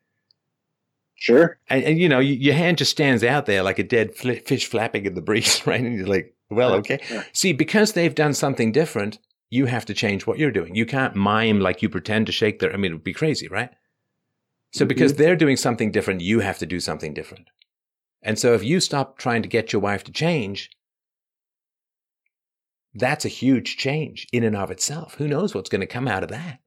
Sure. 1.19 1.59
And, 1.69 1.83
and 1.83 1.99
you 1.99 2.07
know, 2.07 2.19
you, 2.19 2.33
your 2.33 2.55
hand 2.55 2.77
just 2.77 2.91
stands 2.91 3.23
out 3.23 3.45
there 3.45 3.61
like 3.61 3.77
a 3.77 3.83
dead 3.83 4.15
fl- 4.15 4.31
fish 4.45 4.67
flapping 4.67 5.05
in 5.05 5.15
the 5.15 5.21
breeze, 5.21 5.61
right? 5.67 5.81
And 5.81 5.95
you're 5.95 6.07
like, 6.07 6.33
well, 6.49 6.73
okay. 6.75 6.99
Yeah. 7.11 7.23
See, 7.33 7.53
because 7.53 7.93
they've 7.93 8.15
done 8.15 8.33
something 8.33 8.71
different, 8.71 9.19
you 9.49 9.65
have 9.65 9.85
to 9.85 9.93
change 9.93 10.25
what 10.25 10.39
you're 10.39 10.51
doing. 10.51 10.75
You 10.75 10.85
can't 10.85 11.15
mime 11.15 11.59
like 11.59 11.81
you 11.81 11.89
pretend 11.89 12.25
to 12.27 12.31
shake 12.31 12.59
their, 12.59 12.73
I 12.73 12.77
mean, 12.77 12.91
it 12.91 12.95
would 12.95 13.03
be 13.03 13.13
crazy, 13.13 13.47
right? 13.47 13.69
So 14.71 14.83
mm-hmm. 14.83 14.87
because 14.87 15.15
they're 15.15 15.35
doing 15.35 15.57
something 15.57 15.91
different, 15.91 16.21
you 16.21 16.39
have 16.39 16.57
to 16.59 16.65
do 16.65 16.79
something 16.79 17.13
different. 17.13 17.49
And 18.21 18.39
so 18.39 18.53
if 18.53 18.63
you 18.63 18.79
stop 18.79 19.17
trying 19.17 19.41
to 19.41 19.49
get 19.49 19.73
your 19.73 19.81
wife 19.81 20.03
to 20.05 20.11
change, 20.11 20.71
that's 22.93 23.25
a 23.25 23.29
huge 23.29 23.77
change 23.77 24.25
in 24.31 24.43
and 24.43 24.55
of 24.55 24.71
itself. 24.71 25.15
Who 25.15 25.27
knows 25.27 25.53
what's 25.53 25.69
going 25.69 25.81
to 25.81 25.87
come 25.87 26.07
out 26.07 26.23
of 26.23 26.29
that? 26.29 26.59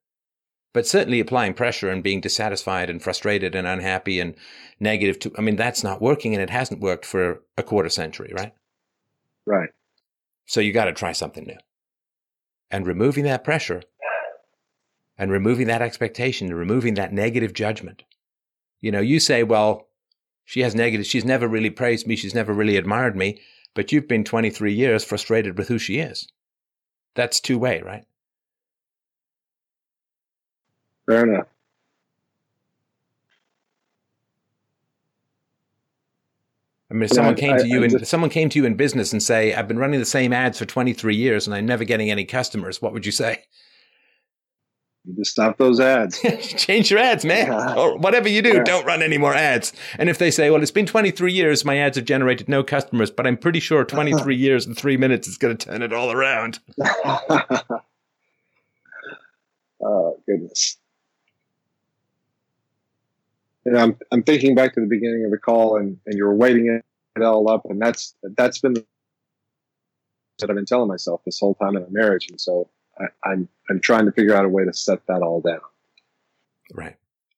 But 0.74 0.86
certainly 0.86 1.20
applying 1.20 1.54
pressure 1.54 1.90
and 1.90 2.02
being 2.02 2.20
dissatisfied 2.20 2.88
and 2.88 3.02
frustrated 3.02 3.54
and 3.54 3.66
unhappy 3.66 4.20
and 4.20 4.34
negative 4.80 5.18
to, 5.20 5.32
I 5.36 5.42
mean, 5.42 5.56
that's 5.56 5.84
not 5.84 6.00
working 6.00 6.32
and 6.32 6.42
it 6.42 6.50
hasn't 6.50 6.80
worked 6.80 7.04
for 7.04 7.42
a 7.58 7.62
quarter 7.62 7.90
century, 7.90 8.32
right? 8.34 8.52
Right. 9.44 9.70
So 10.46 10.60
you 10.60 10.72
got 10.72 10.86
to 10.86 10.92
try 10.92 11.12
something 11.12 11.44
new. 11.44 11.58
And 12.70 12.86
removing 12.86 13.24
that 13.24 13.44
pressure 13.44 13.82
and 15.18 15.30
removing 15.30 15.66
that 15.66 15.82
expectation 15.82 16.48
and 16.48 16.58
removing 16.58 16.94
that 16.94 17.12
negative 17.12 17.52
judgment. 17.52 18.02
You 18.80 18.90
know, 18.90 19.00
you 19.00 19.20
say, 19.20 19.42
well, 19.42 19.88
she 20.44 20.60
has 20.60 20.74
negative, 20.74 21.06
she's 21.06 21.24
never 21.24 21.46
really 21.46 21.70
praised 21.70 22.06
me, 22.06 22.16
she's 22.16 22.34
never 22.34 22.52
really 22.52 22.76
admired 22.76 23.14
me, 23.14 23.40
but 23.74 23.92
you've 23.92 24.08
been 24.08 24.24
23 24.24 24.72
years 24.72 25.04
frustrated 25.04 25.56
with 25.56 25.68
who 25.68 25.78
she 25.78 25.98
is. 25.98 26.26
That's 27.14 27.40
two 27.40 27.58
way, 27.58 27.80
right? 27.82 28.04
Fair 31.06 31.24
enough. 31.26 31.46
I 36.90 36.94
mean, 36.94 37.04
if 37.04 37.10
someone 37.12 37.34
I- 37.34 37.38
came 37.38 37.56
to 37.56 37.62
I- 37.62 37.66
you 37.66 37.88
just- 37.88 38.06
someone 38.10 38.30
came 38.30 38.48
to 38.50 38.58
you 38.58 38.64
in 38.66 38.74
business 38.74 39.12
and 39.12 39.22
say, 39.22 39.54
"I've 39.54 39.68
been 39.68 39.78
running 39.78 39.98
the 40.00 40.06
same 40.06 40.32
ads 40.32 40.58
for 40.58 40.66
23 40.66 41.16
years 41.16 41.46
and 41.46 41.54
I'm 41.54 41.64
never 41.66 41.84
getting 41.84 42.10
any 42.10 42.24
customers," 42.24 42.82
what 42.82 42.92
would 42.92 43.06
you 43.06 43.12
say? 43.12 43.44
You 45.04 45.14
just 45.16 45.32
stop 45.32 45.56
those 45.58 45.80
ads. 45.80 46.20
Change 46.56 46.90
your 46.90 47.00
ads, 47.00 47.24
man. 47.24 47.48
Yeah. 47.48 47.74
Or 47.74 47.96
whatever 47.96 48.28
you 48.28 48.40
do, 48.42 48.54
Yeah. 48.56 48.62
don't 48.62 48.84
run 48.86 49.02
any 49.02 49.18
more 49.18 49.34
ads. 49.34 49.72
And 49.98 50.08
if 50.08 50.16
they 50.18 50.30
say, 50.30 50.48
well, 50.50 50.62
it's 50.62 50.70
been 50.70 50.86
23 50.86 51.32
years, 51.32 51.64
my 51.64 51.76
ads 51.78 51.96
have 51.96 52.04
generated 52.04 52.48
no 52.48 52.62
customers, 52.62 53.10
but 53.10 53.26
I'm 53.26 53.36
pretty 53.36 53.58
sure 53.58 53.84
23 53.84 54.36
years 54.36 54.64
and 54.64 54.76
three 54.78 54.96
minutes 54.96 55.26
is 55.26 55.38
going 55.38 55.56
to 55.56 55.66
turn 55.66 55.82
it 55.82 55.92
all 55.92 56.12
around. 56.12 56.60
oh 59.82 60.20
goodness. 60.28 60.76
And 63.64 63.78
I'm 63.78 63.96
I'm 64.10 64.22
thinking 64.22 64.54
back 64.54 64.74
to 64.74 64.80
the 64.80 64.86
beginning 64.86 65.24
of 65.24 65.30
the 65.30 65.38
call, 65.38 65.76
and, 65.76 65.98
and 66.06 66.16
you're 66.16 66.34
waiting 66.34 66.80
it 67.16 67.22
all 67.22 67.48
up, 67.50 67.62
and 67.66 67.80
that's 67.80 68.14
that's 68.36 68.58
been 68.58 68.74
that 68.74 70.50
I've 70.50 70.56
been 70.56 70.66
telling 70.66 70.88
myself 70.88 71.22
this 71.24 71.38
whole 71.38 71.54
time 71.54 71.76
in 71.76 71.84
our 71.84 71.90
marriage, 71.90 72.28
and 72.30 72.40
so 72.40 72.68
I, 72.98 73.04
I'm 73.24 73.48
I'm 73.70 73.80
trying 73.80 74.06
to 74.06 74.12
figure 74.12 74.34
out 74.34 74.44
a 74.44 74.48
way 74.48 74.64
to 74.64 74.72
set 74.72 75.06
that 75.06 75.22
all 75.22 75.40
down. 75.40 75.60
Right. 76.74 76.96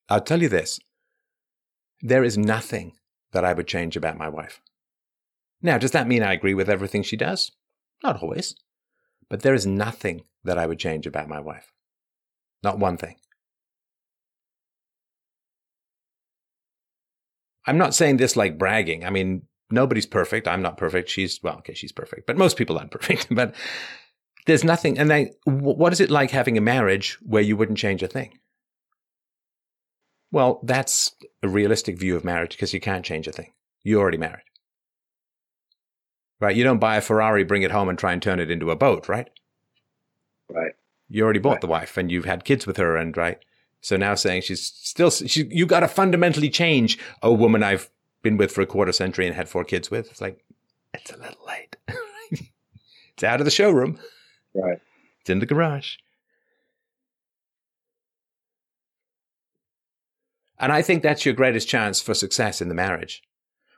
I'll 0.09 0.21
tell 0.21 0.41
you 0.41 0.49
this 0.49 0.79
there 2.01 2.23
is 2.23 2.37
nothing 2.37 2.93
that 3.31 3.45
I 3.45 3.53
would 3.53 3.67
change 3.67 3.95
about 3.95 4.17
my 4.17 4.29
wife. 4.29 4.61
Now, 5.61 5.77
does 5.77 5.91
that 5.91 6.07
mean 6.07 6.23
I 6.23 6.33
agree 6.33 6.53
with 6.53 6.69
everything 6.69 7.03
she 7.03 7.17
does? 7.17 7.51
Not 8.03 8.21
always. 8.21 8.55
But 9.29 9.41
there 9.41 9.53
is 9.53 9.65
nothing 9.65 10.23
that 10.43 10.57
I 10.57 10.67
would 10.67 10.77
change 10.77 11.07
about 11.07 11.27
my 11.27 11.39
wife. 11.39 11.73
Not 12.61 12.79
one 12.79 12.97
thing. 12.97 13.15
I'm 17.67 17.77
not 17.77 17.95
saying 17.95 18.17
this 18.17 18.35
like 18.35 18.57
bragging. 18.57 19.05
I 19.05 19.09
mean, 19.09 19.43
nobody's 19.71 20.05
perfect. 20.05 20.47
I'm 20.47 20.61
not 20.61 20.77
perfect. 20.77 21.09
She's, 21.09 21.39
well, 21.41 21.57
okay, 21.59 21.73
she's 21.73 21.91
perfect, 21.91 22.27
but 22.27 22.37
most 22.37 22.57
people 22.57 22.77
aren't 22.77 22.91
perfect. 22.99 23.27
but 23.31 23.55
there's 24.45 24.63
nothing. 24.63 24.97
And 24.99 25.09
then, 25.09 25.31
wh- 25.45 25.77
what 25.77 25.91
is 25.93 25.99
it 25.99 26.11
like 26.11 26.31
having 26.31 26.57
a 26.57 26.61
marriage 26.61 27.17
where 27.23 27.41
you 27.41 27.57
wouldn't 27.57 27.77
change 27.79 28.03
a 28.03 28.07
thing? 28.07 28.37
Well, 30.31 30.59
that's 30.63 31.15
a 31.43 31.47
realistic 31.47 31.97
view 31.97 32.15
of 32.15 32.23
marriage 32.25 32.51
because 32.51 32.73
you 32.73 32.79
can't 32.79 33.05
change 33.05 33.27
a 33.27 33.31
thing. 33.31 33.53
You're 33.83 34.01
already 34.01 34.17
married. 34.17 34.43
Right? 36.41 36.55
You 36.55 36.63
don't 36.63 36.79
buy 36.79 36.97
a 36.97 37.01
Ferrari, 37.01 37.43
bring 37.43 37.63
it 37.63 37.71
home, 37.71 37.87
and 37.87 37.97
try 37.97 38.11
and 38.11 38.21
turn 38.21 38.39
it 38.39 38.51
into 38.51 38.69
a 38.71 38.75
boat, 38.75 39.07
right? 39.07 39.29
Right. 40.49 40.73
You 41.07 41.23
already 41.23 41.39
bought 41.39 41.51
Right. 41.53 41.61
the 41.61 41.67
wife 41.67 41.97
and 41.97 42.11
you've 42.11 42.25
had 42.25 42.43
kids 42.43 42.67
with 42.67 42.77
her, 42.77 42.97
and 42.97 43.15
right? 43.15 43.39
So 43.85 43.97
now 43.97 44.15
saying 44.15 44.41
she's 44.41 44.65
still, 44.65 45.11
she, 45.11 45.45
you 45.51 45.67
got 45.67 45.81
to 45.81 45.87
fundamentally 45.87 46.49
change 46.49 46.97
a 47.21 47.31
woman 47.31 47.61
I've 47.61 47.91
been 48.23 48.35
with 48.35 48.51
for 48.51 48.61
a 48.61 48.65
quarter 48.65 48.91
century 48.91 49.27
and 49.27 49.35
had 49.35 49.47
four 49.47 49.63
kids 49.63 49.91
with. 49.91 50.09
It's 50.09 50.19
like, 50.21 50.43
it's 50.95 51.11
a 51.11 51.17
little 51.17 51.45
late. 51.45 51.75
it's 53.13 53.23
out 53.23 53.39
of 53.39 53.45
the 53.45 53.51
showroom, 53.51 53.99
Right. 54.55 54.79
it's 55.21 55.29
in 55.29 55.37
the 55.37 55.45
garage. 55.45 55.97
And 60.57 60.71
I 60.71 60.81
think 60.81 61.03
that's 61.03 61.23
your 61.23 61.35
greatest 61.35 61.67
chance 61.67 62.01
for 62.01 62.15
success 62.15 62.61
in 62.61 62.69
the 62.69 62.73
marriage. 62.73 63.21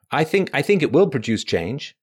I 0.10 0.24
think, 0.24 0.50
I 0.54 0.62
think 0.62 0.82
it 0.82 0.94
will 0.94 1.10
produce 1.10 1.44
change 1.44 1.98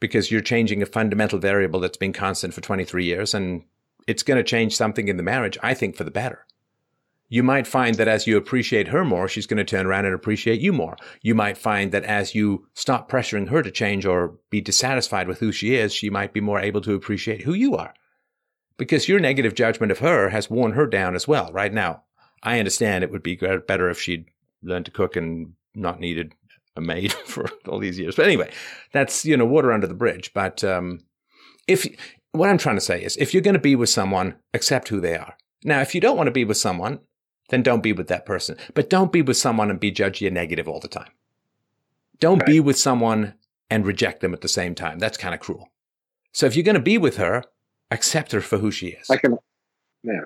because 0.00 0.30
you're 0.30 0.40
changing 0.40 0.80
a 0.80 0.86
fundamental 0.86 1.38
variable 1.38 1.80
that's 1.80 1.98
been 1.98 2.14
constant 2.14 2.54
for 2.54 2.62
23 2.62 3.04
years 3.04 3.34
and 3.34 3.62
it's 4.06 4.22
going 4.22 4.38
to 4.38 4.42
change 4.42 4.74
something 4.74 5.08
in 5.08 5.18
the 5.18 5.22
marriage, 5.22 5.58
I 5.62 5.74
think, 5.74 5.96
for 5.96 6.04
the 6.04 6.10
better. 6.10 6.43
You 7.28 7.42
might 7.42 7.66
find 7.66 7.96
that 7.96 8.08
as 8.08 8.26
you 8.26 8.36
appreciate 8.36 8.88
her 8.88 9.04
more, 9.04 9.28
she's 9.28 9.46
going 9.46 9.58
to 9.58 9.64
turn 9.64 9.86
around 9.86 10.04
and 10.04 10.14
appreciate 10.14 10.60
you 10.60 10.72
more. 10.72 10.96
You 11.22 11.34
might 11.34 11.56
find 11.56 11.90
that 11.92 12.04
as 12.04 12.34
you 12.34 12.66
stop 12.74 13.10
pressuring 13.10 13.48
her 13.48 13.62
to 13.62 13.70
change 13.70 14.04
or 14.04 14.36
be 14.50 14.60
dissatisfied 14.60 15.26
with 15.26 15.38
who 15.38 15.50
she 15.50 15.74
is, 15.74 15.92
she 15.92 16.10
might 16.10 16.32
be 16.32 16.40
more 16.40 16.60
able 16.60 16.80
to 16.82 16.94
appreciate 16.94 17.42
who 17.42 17.54
you 17.54 17.76
are. 17.76 17.94
Because 18.76 19.08
your 19.08 19.20
negative 19.20 19.54
judgment 19.54 19.90
of 19.90 20.00
her 20.00 20.28
has 20.28 20.50
worn 20.50 20.72
her 20.72 20.86
down 20.86 21.14
as 21.14 21.26
well. 21.26 21.50
Right 21.52 21.72
now, 21.72 22.02
I 22.42 22.58
understand 22.58 23.02
it 23.02 23.10
would 23.10 23.22
be 23.22 23.36
better 23.36 23.88
if 23.88 24.00
she'd 24.00 24.26
learned 24.62 24.84
to 24.86 24.90
cook 24.90 25.16
and 25.16 25.54
not 25.74 26.00
needed 26.00 26.34
a 26.76 26.80
maid 26.80 27.12
for 27.26 27.48
all 27.68 27.78
these 27.78 27.98
years. 27.98 28.16
But 28.16 28.26
anyway, 28.26 28.52
that's, 28.92 29.24
you 29.24 29.36
know, 29.36 29.46
water 29.46 29.72
under 29.72 29.86
the 29.86 29.94
bridge. 29.94 30.32
But 30.34 30.62
um, 30.62 31.00
if 31.66 31.86
what 32.32 32.50
I'm 32.50 32.58
trying 32.58 32.76
to 32.76 32.80
say 32.80 33.02
is 33.02 33.16
if 33.16 33.32
you're 33.32 33.42
going 33.42 33.54
to 33.54 33.60
be 33.60 33.76
with 33.76 33.88
someone, 33.88 34.36
accept 34.52 34.88
who 34.88 35.00
they 35.00 35.16
are. 35.16 35.36
Now, 35.62 35.80
if 35.80 35.94
you 35.94 36.00
don't 36.00 36.16
want 36.16 36.26
to 36.26 36.32
be 36.32 36.44
with 36.44 36.58
someone, 36.58 37.00
then 37.48 37.62
don't 37.62 37.82
be 37.82 37.92
with 37.92 38.08
that 38.08 38.26
person. 38.26 38.56
But 38.74 38.90
don't 38.90 39.12
be 39.12 39.22
with 39.22 39.36
someone 39.36 39.70
and 39.70 39.80
be 39.80 39.92
judgy 39.92 40.26
and 40.26 40.34
negative 40.34 40.68
all 40.68 40.80
the 40.80 40.88
time. 40.88 41.10
Don't 42.20 42.44
be 42.46 42.60
with 42.60 42.78
someone 42.78 43.34
and 43.70 43.84
reject 43.84 44.20
them 44.20 44.32
at 44.32 44.40
the 44.40 44.48
same 44.48 44.74
time. 44.74 44.98
That's 44.98 45.18
kind 45.18 45.34
of 45.34 45.40
cruel. 45.40 45.70
So 46.32 46.46
if 46.46 46.56
you're 46.56 46.64
going 46.64 46.74
to 46.74 46.80
be 46.80 46.98
with 46.98 47.16
her, 47.16 47.44
accept 47.90 48.32
her 48.32 48.40
for 48.40 48.58
who 48.58 48.70
she 48.70 48.88
is. 48.88 49.10
I 49.10 49.16
can. 49.16 49.36
Yeah. 50.02 50.22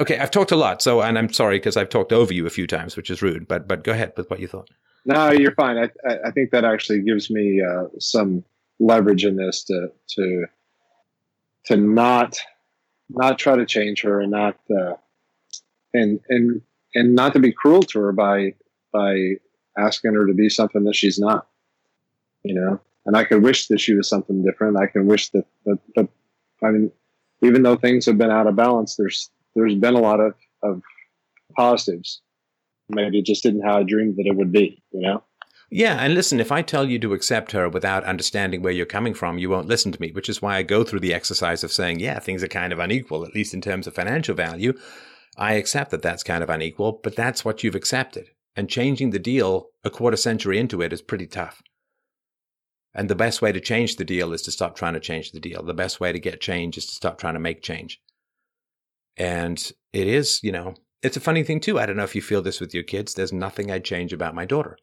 Okay, 0.00 0.18
I've 0.18 0.30
talked 0.30 0.52
a 0.52 0.56
lot, 0.56 0.80
so 0.80 1.02
and 1.02 1.18
I'm 1.18 1.32
sorry 1.32 1.56
because 1.58 1.76
I've 1.76 1.88
talked 1.88 2.12
over 2.12 2.32
you 2.32 2.46
a 2.46 2.50
few 2.50 2.66
times, 2.66 2.96
which 2.96 3.10
is 3.10 3.20
rude. 3.20 3.48
But 3.48 3.66
but 3.66 3.82
go 3.82 3.92
ahead 3.92 4.12
with 4.16 4.30
what 4.30 4.38
you 4.38 4.46
thought. 4.46 4.70
No, 5.04 5.30
you're 5.32 5.54
fine. 5.54 5.76
I 5.76 5.90
I, 6.08 6.18
I 6.26 6.30
think 6.30 6.50
that 6.52 6.64
actually 6.64 7.02
gives 7.02 7.30
me 7.30 7.60
uh, 7.60 7.86
some 7.98 8.44
leverage 8.78 9.24
in 9.24 9.36
this 9.36 9.64
to 9.64 9.90
to 10.10 10.46
to 11.66 11.76
not 11.76 12.38
not 13.10 13.38
try 13.38 13.56
to 13.56 13.66
change 13.66 14.02
her 14.02 14.20
and 14.20 14.30
not 14.30 14.56
uh, 14.70 14.94
and 15.98 16.20
and 16.28 16.62
and 16.94 17.14
not 17.14 17.32
to 17.34 17.40
be 17.40 17.52
cruel 17.52 17.82
to 17.82 18.00
her 18.00 18.12
by 18.12 18.54
by 18.92 19.34
asking 19.76 20.14
her 20.14 20.26
to 20.26 20.34
be 20.34 20.48
something 20.48 20.84
that 20.84 20.96
she's 20.96 21.18
not. 21.18 21.46
You 22.42 22.54
know, 22.54 22.80
and 23.06 23.16
I 23.16 23.24
could 23.24 23.42
wish 23.42 23.66
that 23.68 23.80
she 23.80 23.94
was 23.94 24.08
something 24.08 24.42
different. 24.42 24.76
I 24.76 24.86
can 24.86 25.06
wish 25.06 25.28
that 25.30 25.46
that, 25.66 25.78
that 25.96 26.08
I 26.62 26.70
mean, 26.70 26.92
even 27.42 27.62
though 27.62 27.76
things 27.76 28.06
have 28.06 28.18
been 28.18 28.30
out 28.30 28.46
of 28.46 28.56
balance, 28.56 28.96
there's 28.96 29.30
there's 29.54 29.74
been 29.74 29.94
a 29.94 30.00
lot 30.00 30.20
of 30.20 30.34
of 30.62 30.82
positives. 31.56 32.20
Maybe 32.88 33.18
it 33.18 33.26
just 33.26 33.42
didn't 33.42 33.64
how 33.64 33.78
I 33.78 33.82
dreamed 33.82 34.16
that 34.16 34.26
it 34.26 34.36
would 34.36 34.52
be. 34.52 34.82
You 34.92 35.00
know. 35.02 35.22
Yeah, 35.70 35.96
and 35.96 36.14
listen, 36.14 36.40
if 36.40 36.50
I 36.50 36.62
tell 36.62 36.88
you 36.88 36.98
to 37.00 37.12
accept 37.12 37.52
her 37.52 37.68
without 37.68 38.02
understanding 38.04 38.62
where 38.62 38.72
you're 38.72 38.86
coming 38.86 39.12
from, 39.12 39.36
you 39.36 39.50
won't 39.50 39.68
listen 39.68 39.92
to 39.92 40.00
me, 40.00 40.12
which 40.12 40.30
is 40.30 40.40
why 40.40 40.56
I 40.56 40.62
go 40.62 40.82
through 40.82 41.00
the 41.00 41.12
exercise 41.12 41.62
of 41.62 41.72
saying, 41.72 42.00
yeah, 42.00 42.18
things 42.18 42.42
are 42.42 42.48
kind 42.48 42.72
of 42.72 42.78
unequal, 42.78 43.22
at 43.26 43.34
least 43.34 43.52
in 43.52 43.60
terms 43.60 43.86
of 43.86 43.94
financial 43.94 44.34
value. 44.34 44.72
I 45.38 45.54
accept 45.54 45.92
that 45.92 46.02
that's 46.02 46.24
kind 46.24 46.42
of 46.42 46.50
unequal, 46.50 47.00
but 47.02 47.14
that's 47.14 47.44
what 47.44 47.62
you've 47.62 47.76
accepted. 47.76 48.30
And 48.56 48.68
changing 48.68 49.10
the 49.10 49.20
deal 49.20 49.68
a 49.84 49.90
quarter 49.90 50.16
century 50.16 50.58
into 50.58 50.82
it 50.82 50.92
is 50.92 51.00
pretty 51.00 51.28
tough. 51.28 51.62
And 52.92 53.08
the 53.08 53.14
best 53.14 53.40
way 53.40 53.52
to 53.52 53.60
change 53.60 53.96
the 53.96 54.04
deal 54.04 54.32
is 54.32 54.42
to 54.42 54.50
stop 54.50 54.74
trying 54.74 54.94
to 54.94 55.00
change 55.00 55.30
the 55.30 55.38
deal. 55.38 55.62
The 55.62 55.74
best 55.74 56.00
way 56.00 56.10
to 56.10 56.18
get 56.18 56.40
change 56.40 56.76
is 56.76 56.86
to 56.86 56.92
stop 56.92 57.18
trying 57.18 57.34
to 57.34 57.40
make 57.40 57.62
change. 57.62 58.00
And 59.16 59.70
it 59.92 60.08
is, 60.08 60.40
you 60.42 60.50
know, 60.50 60.74
it's 61.02 61.16
a 61.16 61.20
funny 61.20 61.44
thing 61.44 61.60
too. 61.60 61.78
I 61.78 61.86
don't 61.86 61.96
know 61.96 62.02
if 62.02 62.16
you 62.16 62.22
feel 62.22 62.42
this 62.42 62.60
with 62.60 62.74
your 62.74 62.82
kids. 62.82 63.14
There's 63.14 63.32
nothing 63.32 63.70
I'd 63.70 63.84
change 63.84 64.12
about 64.12 64.34
my 64.34 64.44
daughter. 64.44 64.76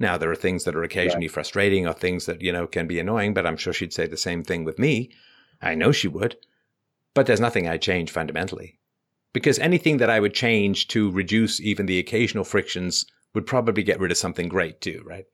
Now, 0.00 0.18
there 0.18 0.32
are 0.32 0.36
things 0.36 0.64
that 0.64 0.74
are 0.74 0.82
occasionally 0.82 1.28
right. 1.28 1.34
frustrating 1.34 1.86
or 1.86 1.92
things 1.92 2.26
that, 2.26 2.40
you 2.40 2.50
know, 2.50 2.66
can 2.66 2.88
be 2.88 2.98
annoying, 2.98 3.34
but 3.34 3.46
I'm 3.46 3.56
sure 3.56 3.72
she'd 3.72 3.92
say 3.92 4.08
the 4.08 4.16
same 4.16 4.42
thing 4.42 4.64
with 4.64 4.80
me. 4.80 5.12
I 5.60 5.76
know 5.76 5.92
she 5.92 6.08
would. 6.08 6.36
But 7.14 7.26
there's 7.26 7.40
nothing 7.40 7.68
I'd 7.68 7.82
change 7.82 8.10
fundamentally. 8.10 8.80
Because 9.32 9.58
anything 9.58 9.96
that 9.98 10.10
I 10.10 10.20
would 10.20 10.34
change 10.34 10.88
to 10.88 11.10
reduce 11.10 11.60
even 11.60 11.86
the 11.86 11.98
occasional 11.98 12.44
frictions 12.44 13.06
would 13.34 13.46
probably 13.46 13.82
get 13.82 14.00
rid 14.00 14.10
of 14.10 14.18
something 14.18 14.48
great 14.48 14.80
too, 14.80 15.02
right? 15.06 15.24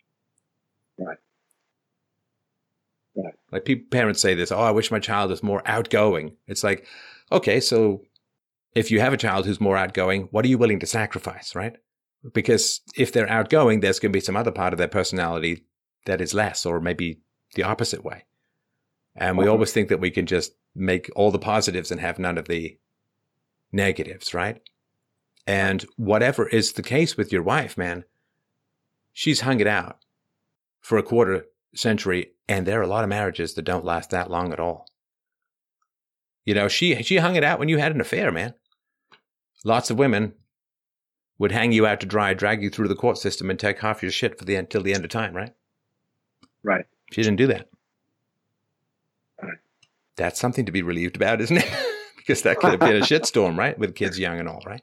Right. 0.99 1.19
Right. 3.17 3.35
Like 3.51 3.65
people, 3.65 3.87
parents 3.91 4.21
say 4.21 4.35
this, 4.35 4.53
oh, 4.53 4.61
I 4.61 4.71
wish 4.71 4.93
my 4.93 5.01
child 5.01 5.31
was 5.31 5.43
more 5.43 5.63
outgoing. 5.67 6.37
It's 6.47 6.63
like, 6.63 6.87
okay, 7.33 7.59
so 7.59 8.03
if 8.75 8.93
you 8.93 9.01
have 9.01 9.13
a 9.13 9.17
child 9.17 9.45
who's 9.45 9.61
more 9.61 9.77
outgoing, 9.77 10.29
what 10.31 10.45
are 10.45 10.49
you 10.49 10.59
willing 10.59 10.79
to 10.81 10.87
sacrifice, 10.87 11.57
right? 11.57 11.77
Because 12.33 12.81
if 12.97 13.13
they're 13.13 13.29
outgoing, 13.29 13.81
there's 13.81 13.99
going 13.99 14.13
to 14.13 14.17
be 14.17 14.25
some 14.25 14.37
other 14.37 14.53
part 14.53 14.73
of 14.73 14.79
their 14.79 14.89
personality 14.89 15.65
that 16.07 16.21
is 16.21 16.35
less, 16.35 16.65
or 16.65 16.81
maybe 16.81 17.21
the 17.55 17.65
opposite 17.65 18.05
way. 18.05 18.25
And 19.17 19.37
we 19.37 19.49
always 19.49 19.73
think 19.73 19.89
that 19.89 20.01
we 20.01 20.13
can 20.13 20.27
just 20.27 20.53
make 20.77 21.11
all 21.17 21.33
the 21.33 21.41
positives 21.41 21.91
and 21.91 22.01
have 22.01 22.21
none 22.21 22.39
of 22.39 22.47
the 22.47 22.79
negatives, 23.73 24.35
right? 24.35 24.61
And 25.47 25.85
whatever 25.97 26.47
is 26.49 26.73
the 26.73 26.83
case 26.83 27.17
with 27.17 27.33
your 27.33 27.43
wife, 27.43 27.79
man, 27.79 28.05
she's 29.13 29.41
hung 29.41 29.61
it 29.61 29.67
out 29.67 29.99
for 30.81 30.99
a 30.99 31.03
quarter 31.03 31.47
century, 31.75 32.33
and 32.49 32.67
there 32.67 32.81
are 32.81 32.85
a 32.85 32.89
lot 32.89 33.05
of 33.05 33.11
marriages 33.11 33.55
that 33.55 33.63
don't 33.63 33.85
last 33.85 34.11
that 34.11 34.31
long 34.31 34.53
at 34.53 34.61
all. 34.61 34.87
You 36.45 36.55
know, 36.55 36.69
she 36.69 37.03
she 37.03 37.17
hung 37.17 37.37
it 37.37 37.45
out 37.45 37.59
when 37.59 37.69
you 37.69 37.79
had 37.79 37.93
an 37.93 38.01
affair, 38.01 38.33
man. 38.33 38.55
Lots 39.65 39.91
of 39.91 39.99
women 39.99 40.35
would 41.39 41.53
hang 41.53 41.73
you 41.73 41.87
out 41.87 42.01
to 42.01 42.07
dry, 42.07 42.35
drag 42.35 42.63
you 42.63 42.71
through 42.71 42.89
the 42.89 42.95
court 42.95 43.19
system, 43.19 43.51
and 43.51 43.59
take 43.59 43.81
half 43.81 44.03
your 44.03 44.11
shit 44.11 44.39
for 44.39 44.45
the 44.45 44.55
until 44.55 44.83
the 44.83 44.95
end 44.95 45.05
of 45.05 45.11
time, 45.11 45.35
right? 45.35 45.55
Right. 46.63 46.85
She 47.13 47.23
didn't 47.23 47.37
do 47.37 47.47
that. 47.49 47.69
Right. 49.43 49.59
That's 50.17 50.41
something 50.41 50.67
to 50.67 50.73
be 50.73 50.83
relieved 50.83 51.17
about, 51.17 51.41
isn't 51.41 51.59
it? 51.59 51.71
because 52.29 52.43
that 52.43 52.59
could 52.59 52.73
have 52.73 52.81
been 52.81 52.97
a 52.97 53.01
shitstorm, 53.01 53.57
right? 53.57 53.79
With 53.79 53.95
kids 53.95 54.19
young 54.19 54.39
and 54.39 54.47
all, 54.47 54.63
right? 54.67 54.83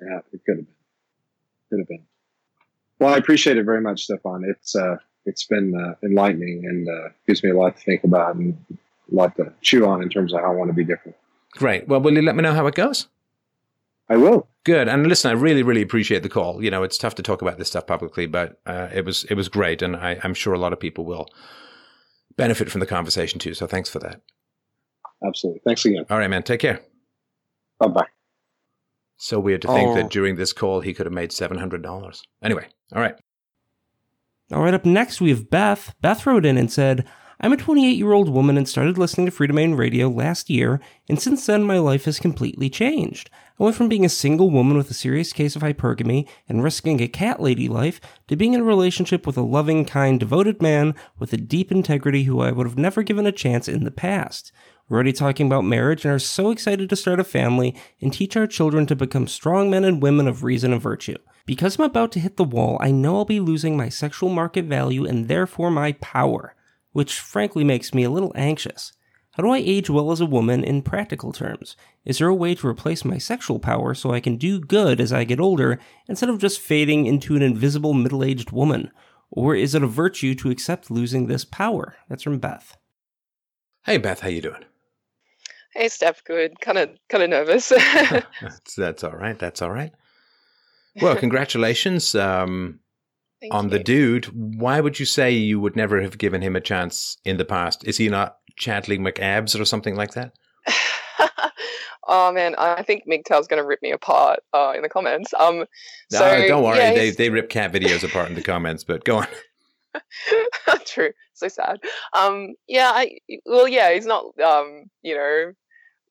Yeah, 0.00 0.18
it 0.32 0.40
could 0.44 0.56
have 0.56 0.66
been. 0.66 0.74
Could 1.70 1.78
have 1.78 1.88
been. 1.88 2.04
Well, 2.98 3.14
I 3.14 3.16
appreciate 3.16 3.56
it 3.58 3.64
very 3.64 3.80
much, 3.80 4.02
Stefan. 4.02 4.44
It's 4.44 4.74
uh, 4.74 4.96
it's 5.24 5.46
been 5.46 5.72
uh, 5.76 5.94
enlightening 6.04 6.64
and 6.64 6.88
uh, 6.88 7.10
gives 7.28 7.44
me 7.44 7.50
a 7.50 7.56
lot 7.56 7.76
to 7.76 7.82
think 7.82 8.02
about 8.02 8.34
and 8.34 8.58
a 8.72 9.14
lot 9.14 9.36
to 9.36 9.52
chew 9.62 9.86
on 9.86 10.02
in 10.02 10.08
terms 10.08 10.32
of 10.34 10.40
how 10.40 10.50
I 10.50 10.54
want 10.54 10.68
to 10.70 10.74
be 10.74 10.82
different. 10.82 11.16
Great. 11.52 11.86
Well, 11.86 12.00
will 12.00 12.14
you 12.14 12.22
let 12.22 12.34
me 12.34 12.42
know 12.42 12.54
how 12.54 12.66
it 12.66 12.74
goes? 12.74 13.06
I 14.08 14.16
will. 14.16 14.48
Good. 14.64 14.88
And 14.88 15.06
listen, 15.06 15.30
I 15.30 15.34
really, 15.34 15.62
really 15.62 15.82
appreciate 15.82 16.24
the 16.24 16.28
call. 16.28 16.64
You 16.64 16.72
know, 16.72 16.82
it's 16.82 16.98
tough 16.98 17.14
to 17.16 17.22
talk 17.22 17.40
about 17.40 17.58
this 17.58 17.68
stuff 17.68 17.86
publicly, 17.86 18.26
but 18.26 18.58
uh, 18.66 18.88
it 18.92 19.04
was 19.04 19.24
it 19.30 19.34
was 19.34 19.48
great, 19.48 19.80
and 19.80 19.94
I, 19.94 20.18
I'm 20.24 20.34
sure 20.34 20.54
a 20.54 20.58
lot 20.58 20.72
of 20.72 20.80
people 20.80 21.04
will 21.04 21.28
benefit 22.36 22.68
from 22.68 22.80
the 22.80 22.86
conversation 22.86 23.38
too. 23.38 23.54
So 23.54 23.68
thanks 23.68 23.88
for 23.88 24.00
that. 24.00 24.22
Absolutely. 25.26 25.60
Thanks 25.64 25.84
again. 25.84 26.04
All 26.10 26.18
right, 26.18 26.28
man. 26.28 26.42
Take 26.42 26.60
care. 26.60 26.80
Bye 27.78 27.88
bye. 27.88 28.06
So 29.16 29.40
weird 29.40 29.62
to 29.62 29.68
think 29.68 29.90
oh. 29.90 29.94
that 29.96 30.10
during 30.10 30.36
this 30.36 30.52
call 30.52 30.80
he 30.80 30.94
could 30.94 31.06
have 31.06 31.12
made 31.12 31.32
seven 31.32 31.58
hundred 31.58 31.82
dollars. 31.82 32.22
Anyway, 32.42 32.66
all 32.94 33.02
right. 33.02 33.16
All 34.52 34.62
right. 34.62 34.74
Up 34.74 34.84
next, 34.84 35.20
we 35.20 35.30
have 35.30 35.50
Beth. 35.50 35.94
Beth 36.00 36.24
wrote 36.24 36.46
in 36.46 36.56
and 36.56 36.72
said, 36.72 37.06
I'm 37.40 37.52
a 37.52 37.56
28 37.56 37.90
year 37.90 38.12
old 38.12 38.28
woman 38.28 38.58
and 38.58 38.68
started 38.68 38.98
listening 38.98 39.26
to 39.26 39.32
Freedomain 39.32 39.78
Radio 39.78 40.08
last 40.08 40.50
year, 40.50 40.80
and 41.08 41.20
since 41.22 41.46
then 41.46 41.62
my 41.62 41.78
life 41.78 42.04
has 42.06 42.18
completely 42.18 42.68
changed. 42.68 43.30
I 43.60 43.62
went 43.62 43.76
from 43.76 43.88
being 43.88 44.04
a 44.04 44.08
single 44.08 44.50
woman 44.50 44.76
with 44.76 44.90
a 44.90 44.94
serious 44.94 45.32
case 45.32 45.54
of 45.54 45.62
hypergamy 45.62 46.28
and 46.48 46.64
risking 46.64 47.00
a 47.00 47.06
cat 47.06 47.40
lady 47.40 47.68
life 47.68 48.00
to 48.26 48.34
being 48.34 48.54
in 48.54 48.60
a 48.60 48.64
relationship 48.64 49.24
with 49.24 49.36
a 49.36 49.42
loving, 49.42 49.84
kind, 49.84 50.18
devoted 50.18 50.60
man 50.60 50.96
with 51.20 51.32
a 51.32 51.36
deep 51.36 51.70
integrity 51.70 52.24
who 52.24 52.40
I 52.40 52.50
would 52.50 52.66
have 52.66 52.78
never 52.78 53.04
given 53.04 53.24
a 53.24 53.30
chance 53.30 53.68
in 53.68 53.84
the 53.84 53.92
past. 53.92 54.50
We're 54.88 54.96
already 54.96 55.12
talking 55.12 55.46
about 55.46 55.64
marriage 55.64 56.04
and 56.04 56.14
are 56.14 56.18
so 56.18 56.50
excited 56.50 56.88
to 56.88 56.96
start 56.96 57.20
a 57.20 57.24
family 57.24 57.76
and 58.00 58.12
teach 58.12 58.36
our 58.36 58.46
children 58.46 58.86
to 58.86 58.96
become 58.96 59.28
strong 59.28 59.70
men 59.70 59.84
and 59.84 60.02
women 60.02 60.26
of 60.26 60.44
reason 60.44 60.72
and 60.72 60.80
virtue. 60.80 61.16
Because 61.46 61.78
I'm 61.78 61.84
about 61.84 62.12
to 62.12 62.20
hit 62.20 62.36
the 62.36 62.44
wall, 62.44 62.78
I 62.80 62.90
know 62.90 63.16
I'll 63.16 63.24
be 63.24 63.40
losing 63.40 63.76
my 63.76 63.88
sexual 63.88 64.28
market 64.28 64.64
value 64.64 65.04
and 65.06 65.28
therefore 65.28 65.70
my 65.70 65.92
power 65.92 66.54
which 66.92 67.20
frankly 67.20 67.64
makes 67.64 67.94
me 67.94 68.02
a 68.02 68.10
little 68.10 68.32
anxious. 68.34 68.92
How 69.32 69.44
do 69.44 69.50
I 69.50 69.58
age 69.58 69.88
well 69.88 70.10
as 70.10 70.20
a 70.20 70.26
woman 70.26 70.64
in 70.64 70.82
practical 70.82 71.32
terms? 71.32 71.76
Is 72.04 72.18
there 72.18 72.26
a 72.26 72.34
way 72.34 72.56
to 72.56 72.66
replace 72.66 73.04
my 73.04 73.18
sexual 73.18 73.60
power 73.60 73.94
so 73.94 74.12
I 74.12 74.18
can 74.18 74.36
do 74.36 74.58
good 74.58 75.00
as 75.00 75.12
I 75.12 75.22
get 75.22 75.38
older 75.38 75.78
instead 76.08 76.28
of 76.28 76.40
just 76.40 76.60
fading 76.60 77.06
into 77.06 77.36
an 77.36 77.42
invisible 77.42 77.94
middle-aged 77.94 78.50
woman? 78.50 78.90
Or 79.30 79.54
is 79.54 79.76
it 79.76 79.82
a 79.84 79.86
virtue 79.86 80.34
to 80.36 80.50
accept 80.50 80.90
losing 80.90 81.26
this 81.26 81.44
power? 81.44 81.96
That's 82.08 82.24
from 82.24 82.40
Beth. 82.40 82.76
Hey 83.84 83.98
Beth, 83.98 84.20
how 84.20 84.28
you 84.28 84.42
doing? 84.42 84.64
Hey 85.74 85.88
Steph, 85.88 86.24
good. 86.24 86.60
Kind 86.60 86.78
of 86.78 86.90
kind 87.08 87.22
of 87.22 87.30
nervous. 87.30 87.68
that's, 88.40 88.74
that's 88.76 89.04
all 89.04 89.12
right. 89.12 89.38
That's 89.38 89.62
all 89.62 89.70
right. 89.70 89.92
Well, 91.00 91.16
congratulations. 91.24 92.14
Um, 92.14 92.80
on 93.50 93.64
you. 93.64 93.70
the 93.70 93.78
dude, 93.78 94.24
why 94.60 94.80
would 94.80 94.98
you 94.98 95.06
say 95.06 95.30
you 95.30 95.60
would 95.60 95.76
never 95.76 96.02
have 96.02 96.18
given 96.18 96.42
him 96.42 96.56
a 96.56 96.60
chance 96.60 97.18
in 97.24 97.36
the 97.36 97.44
past? 97.44 97.86
Is 97.86 97.96
he 97.96 98.08
not 98.08 98.38
Chadley 98.60 98.98
McAbs 98.98 99.58
or 99.58 99.64
something 99.64 99.94
like 99.94 100.12
that? 100.14 100.32
oh 102.08 102.32
man, 102.32 102.54
I 102.58 102.82
think 102.82 103.04
MGTOW's 103.06 103.46
going 103.46 103.62
to 103.62 103.66
rip 103.66 103.80
me 103.82 103.92
apart 103.92 104.40
uh, 104.52 104.72
in 104.74 104.82
the 104.82 104.88
comments. 104.88 105.32
Um, 105.38 105.66
so, 106.10 106.18
no, 106.18 106.48
don't 106.48 106.64
worry, 106.64 106.78
yeah, 106.78 106.94
they 106.94 107.10
they 107.10 107.30
rip 107.30 107.48
cat 107.48 107.72
videos 107.72 108.02
apart 108.02 108.28
in 108.28 108.34
the 108.34 108.42
comments, 108.42 108.82
but 108.82 109.04
go 109.04 109.18
on. 109.18 109.28
True, 110.86 111.12
so 111.34 111.48
sad. 111.48 111.78
Um, 112.16 112.54
yeah, 112.66 112.90
I 112.94 113.18
well, 113.46 113.68
yeah, 113.68 113.92
he's 113.92 114.06
not 114.06 114.24
um, 114.40 114.84
you 115.02 115.14
know, 115.14 115.52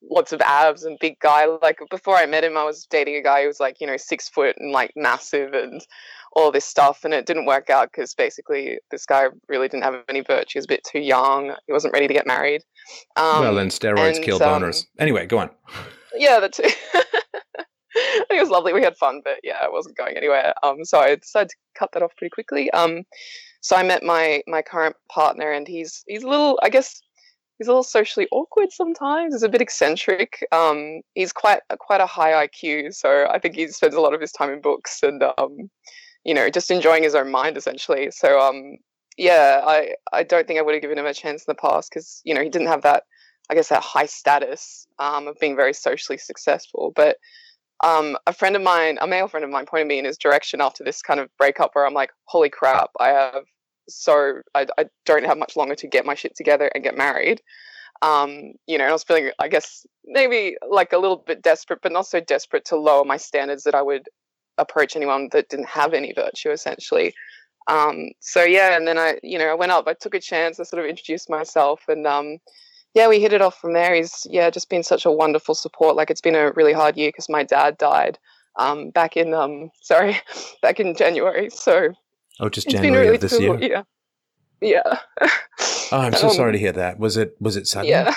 lots 0.09 0.33
of 0.33 0.41
abs 0.41 0.83
and 0.83 0.97
big 0.99 1.19
guy. 1.19 1.45
Like 1.45 1.79
before 1.89 2.15
I 2.15 2.25
met 2.25 2.43
him, 2.43 2.57
I 2.57 2.63
was 2.63 2.87
dating 2.89 3.15
a 3.15 3.23
guy 3.23 3.41
who 3.41 3.47
was 3.47 3.59
like 3.59 3.79
you 3.79 3.87
know 3.87 3.97
six 3.97 4.29
foot 4.29 4.55
and 4.59 4.71
like 4.71 4.91
massive 4.95 5.53
and 5.53 5.81
all 6.37 6.51
this 6.51 6.65
stuff 6.65 7.03
and 7.03 7.15
it 7.15 7.25
didn't 7.25 7.45
work 7.45 7.69
out 7.69 7.89
because 7.91 8.13
basically 8.13 8.77
this 8.91 9.07
guy 9.07 9.25
really 9.47 9.67
didn't 9.67 9.83
have 9.83 9.95
any 10.07 10.21
virtue 10.21 10.53
he 10.53 10.59
was 10.59 10.65
a 10.65 10.67
bit 10.67 10.83
too 10.83 10.99
young 10.99 11.55
he 11.65 11.73
wasn't 11.73 11.91
ready 11.91 12.07
to 12.07 12.13
get 12.13 12.27
married 12.27 12.61
um, 13.15 13.41
well 13.41 13.57
and 13.57 13.71
steroids 13.71 14.17
and, 14.17 14.23
kill 14.23 14.39
boners 14.39 14.81
um, 14.81 14.87
anyway 14.99 15.25
go 15.25 15.39
on 15.39 15.49
yeah 16.15 16.39
that's 16.39 16.59
it 16.63 16.75
it 18.29 18.39
was 18.39 18.49
lovely 18.49 18.71
we 18.71 18.83
had 18.83 18.95
fun 18.97 19.21
but 19.23 19.39
yeah 19.43 19.63
it 19.63 19.71
wasn't 19.71 19.97
going 19.97 20.15
anywhere 20.15 20.53
um, 20.63 20.83
so 20.83 20.99
i 20.99 21.15
decided 21.15 21.49
to 21.49 21.55
cut 21.77 21.89
that 21.93 22.03
off 22.03 22.15
pretty 22.17 22.29
quickly 22.29 22.69
um, 22.71 23.03
so 23.67 23.75
i 23.75 23.83
met 23.83 24.03
my 24.03 24.41
my 24.47 24.61
current 24.61 24.95
partner 25.09 25.51
and 25.51 25.67
he's 25.67 26.03
he's 26.07 26.23
a 26.23 26.27
little 26.27 26.59
i 26.63 26.69
guess 26.69 27.01
he's 27.57 27.67
a 27.67 27.71
little 27.71 27.83
socially 27.83 28.27
awkward 28.31 28.71
sometimes. 28.71 29.33
He's 29.33 29.41
a 29.41 29.49
bit 29.49 29.63
eccentric. 29.63 30.45
Um, 30.51 31.01
he's 31.15 31.33
quite 31.33 31.61
quite 31.79 32.01
a 32.01 32.05
high 32.05 32.45
IQ, 32.45 32.93
so 32.93 33.27
I 33.31 33.39
think 33.39 33.55
he 33.55 33.67
spends 33.69 33.95
a 33.95 33.99
lot 33.99 34.13
of 34.13 34.21
his 34.21 34.31
time 34.31 34.51
in 34.51 34.61
books 34.61 35.01
and 35.01 35.23
um, 35.39 35.69
you 36.23 36.35
know, 36.35 36.49
just 36.49 36.69
enjoying 36.69 37.03
his 37.03 37.15
own 37.15 37.31
mind 37.31 37.57
essentially. 37.57 38.11
So, 38.11 38.39
um, 38.39 38.77
yeah, 39.17 39.61
I, 39.65 39.95
I 40.13 40.23
don't 40.23 40.45
think 40.45 40.59
I 40.59 40.61
would 40.61 40.75
have 40.75 40.81
given 40.81 40.97
him 40.97 41.05
a 41.05 41.13
chance 41.13 41.41
in 41.41 41.45
the 41.47 41.55
past 41.55 41.89
because, 41.89 42.21
you 42.25 42.35
know, 42.35 42.43
he 42.43 42.49
didn't 42.49 42.67
have 42.67 42.83
that 42.83 43.03
I 43.49 43.55
guess, 43.55 43.69
that 43.69 43.81
high 43.81 44.05
status 44.05 44.87
um, 44.99 45.27
of 45.27 45.39
being 45.39 45.55
very 45.55 45.73
socially 45.73 46.17
successful. 46.17 46.91
But 46.95 47.17
um, 47.83 48.17
a 48.27 48.33
friend 48.33 48.55
of 48.55 48.61
mine, 48.61 48.97
a 48.99 49.07
male 49.07 49.27
friend 49.27 49.43
of 49.43 49.49
mine, 49.49 49.65
pointed 49.65 49.87
me 49.87 49.99
in 49.99 50.05
his 50.05 50.17
direction 50.17 50.59
after 50.61 50.83
this 50.83 51.01
kind 51.01 51.19
of 51.19 51.29
breakup 51.37 51.71
where 51.73 51.85
I'm 51.85 51.93
like, 51.93 52.11
holy 52.25 52.49
crap, 52.49 52.89
I 52.99 53.09
have 53.09 53.45
so 53.87 54.41
I, 54.55 54.67
I 54.77 54.85
don't 55.05 55.25
have 55.25 55.37
much 55.37 55.55
longer 55.55 55.75
to 55.75 55.87
get 55.87 56.05
my 56.05 56.15
shit 56.15 56.35
together 56.35 56.69
and 56.73 56.83
get 56.83 56.97
married. 56.97 57.41
Um, 58.01 58.53
you 58.67 58.77
know, 58.77 58.85
I 58.85 58.91
was 58.91 59.03
feeling, 59.03 59.31
I 59.39 59.47
guess, 59.47 59.85
maybe 60.05 60.55
like 60.69 60.93
a 60.93 60.97
little 60.97 61.23
bit 61.25 61.41
desperate, 61.41 61.79
but 61.81 61.91
not 61.91 62.07
so 62.07 62.19
desperate 62.19 62.65
to 62.65 62.77
lower 62.77 63.03
my 63.03 63.17
standards 63.17 63.63
that 63.63 63.75
I 63.75 63.81
would 63.81 64.07
approach 64.57 64.95
anyone 64.95 65.29
that 65.31 65.49
didn't 65.49 65.67
have 65.67 65.93
any 65.93 66.13
virtue, 66.13 66.51
essentially. 66.51 67.13
Um, 67.67 68.11
so 68.19 68.43
yeah, 68.43 68.77
and 68.77 68.87
then 68.87 68.97
I, 68.97 69.19
you 69.23 69.37
know, 69.37 69.47
I 69.47 69.55
went 69.55 69.71
up, 69.71 69.87
I 69.87 69.93
took 69.93 70.13
a 70.13 70.21
chance, 70.21 70.59
I 70.59 70.63
sort 70.63 70.83
of 70.83 70.89
introduced 70.89 71.29
myself, 71.29 71.81
and 71.87 72.07
um, 72.07 72.37
yeah, 72.93 73.07
we 73.07 73.19
hit 73.19 73.33
it 73.33 73.41
off 73.41 73.59
from 73.59 73.73
there. 73.73 73.93
He's 73.93 74.25
yeah, 74.29 74.49
just 74.49 74.69
been 74.69 74.83
such 74.83 75.05
a 75.05 75.11
wonderful 75.11 75.53
support. 75.53 75.95
Like 75.95 76.09
it's 76.09 76.21
been 76.21 76.35
a 76.35 76.51
really 76.53 76.73
hard 76.73 76.97
year 76.97 77.09
because 77.09 77.29
my 77.29 77.43
dad 77.43 77.77
died 77.77 78.17
um, 78.57 78.89
back 78.91 79.17
in 79.17 79.33
um, 79.33 79.69
sorry, 79.81 80.19
back 80.61 80.79
in 80.79 80.95
January. 80.95 81.49
So 81.49 81.89
oh, 82.39 82.49
just 82.49 82.69
January 82.69 83.05
really 83.05 83.15
of 83.15 83.21
this 83.21 83.37
cool. 83.37 83.61
year. 83.61 83.83
Yeah, 84.61 84.79
yeah. 84.85 84.99
oh, 85.91 85.99
I'm 85.99 86.13
so 86.13 86.29
um, 86.29 86.33
sorry 86.33 86.53
to 86.53 86.59
hear 86.59 86.73
that. 86.73 86.99
Was 86.99 87.17
it 87.17 87.35
was 87.39 87.55
it 87.55 87.67
sudden? 87.67 87.89
Yeah, 87.89 88.13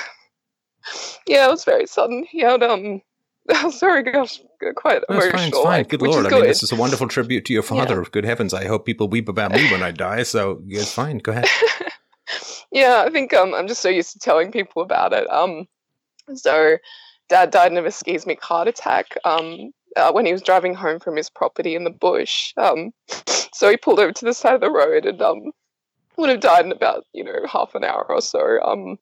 yeah, 1.27 1.47
it 1.47 1.51
was 1.51 1.65
very 1.65 1.87
sudden. 1.87 2.25
He 2.31 2.41
had 2.41 2.63
um. 2.63 3.03
sorry, 3.71 4.03
gosh, 4.03 4.41
quite 4.77 5.03
no, 5.09 5.17
emotional. 5.17 5.39
Fine, 5.39 5.49
it's 5.49 5.63
fine. 5.63 5.85
Good 5.85 6.03
lord! 6.03 6.27
I 6.27 6.31
mean, 6.31 6.43
this 6.45 6.63
is 6.63 6.73
a 6.73 6.77
wonderful 6.77 7.09
tribute 7.09 7.45
to 7.47 7.53
your 7.53 7.63
father. 7.63 7.97
Yeah. 7.97 8.09
Good 8.13 8.25
heavens! 8.25 8.55
I 8.55 8.67
hope 8.67 8.87
people 8.87 9.09
weep 9.09 9.29
about 9.29 9.53
me 9.53 9.71
when 9.73 9.83
I 9.83 9.91
die. 9.91 10.23
So 10.23 10.63
it's 10.69 10.93
fine. 10.93 11.19
Go 11.19 11.33
ahead. 11.33 11.47
yeah, 12.73 13.05
I 13.07 13.11
think 13.11 13.33
um, 13.35 13.55
I'm 13.55 13.67
just 13.67 13.81
so 13.81 13.89
used 13.89 14.13
to 14.13 14.19
telling 14.19 14.53
people 14.53 14.83
about 14.83 15.13
it. 15.13 15.29
Um, 15.31 15.67
so, 16.35 16.77
Dad 17.29 17.51
died 17.51 17.73
of 17.73 17.85
a 17.85 17.89
ischemic 17.89 18.41
heart 18.41 18.69
attack 18.69 19.17
um, 19.25 19.73
uh, 19.97 20.13
when 20.13 20.27
he 20.27 20.33
was 20.33 20.43
driving 20.43 20.75
home 20.75 21.01
from 21.01 21.17
his 21.17 21.31
property 21.31 21.75
in 21.75 21.85
the 21.85 21.91
bush. 21.91 22.53
Um, 22.57 22.93
so 23.53 23.71
he 23.71 23.77
pulled 23.77 24.01
over 24.01 24.13
to 24.13 24.25
the 24.25 24.35
side 24.35 24.55
of 24.55 24.61
the 24.61 24.71
road 24.71 25.07
and 25.07 25.21
um, 25.23 25.53
would 26.17 26.31
have 26.31 26.41
died 26.41 26.67
in 26.67 26.73
about 26.73 27.05
you 27.13 27.25
know 27.25 27.47
half 27.47 27.75
an 27.75 27.85
hour 27.85 28.07
or 28.09 28.21
so. 28.21 28.61
Um, 28.63 28.99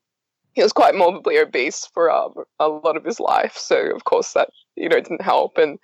he 0.52 0.62
was 0.62 0.72
quite 0.72 0.94
morbidly 0.94 1.38
obese 1.38 1.86
for 1.86 2.10
um, 2.10 2.34
a 2.58 2.68
lot 2.68 2.96
of 2.96 3.04
his 3.04 3.20
life, 3.20 3.56
so 3.56 3.94
of 3.94 4.04
course 4.04 4.32
that 4.32 4.50
you 4.76 4.88
know 4.88 5.00
didn't 5.00 5.22
help, 5.22 5.58
and 5.58 5.78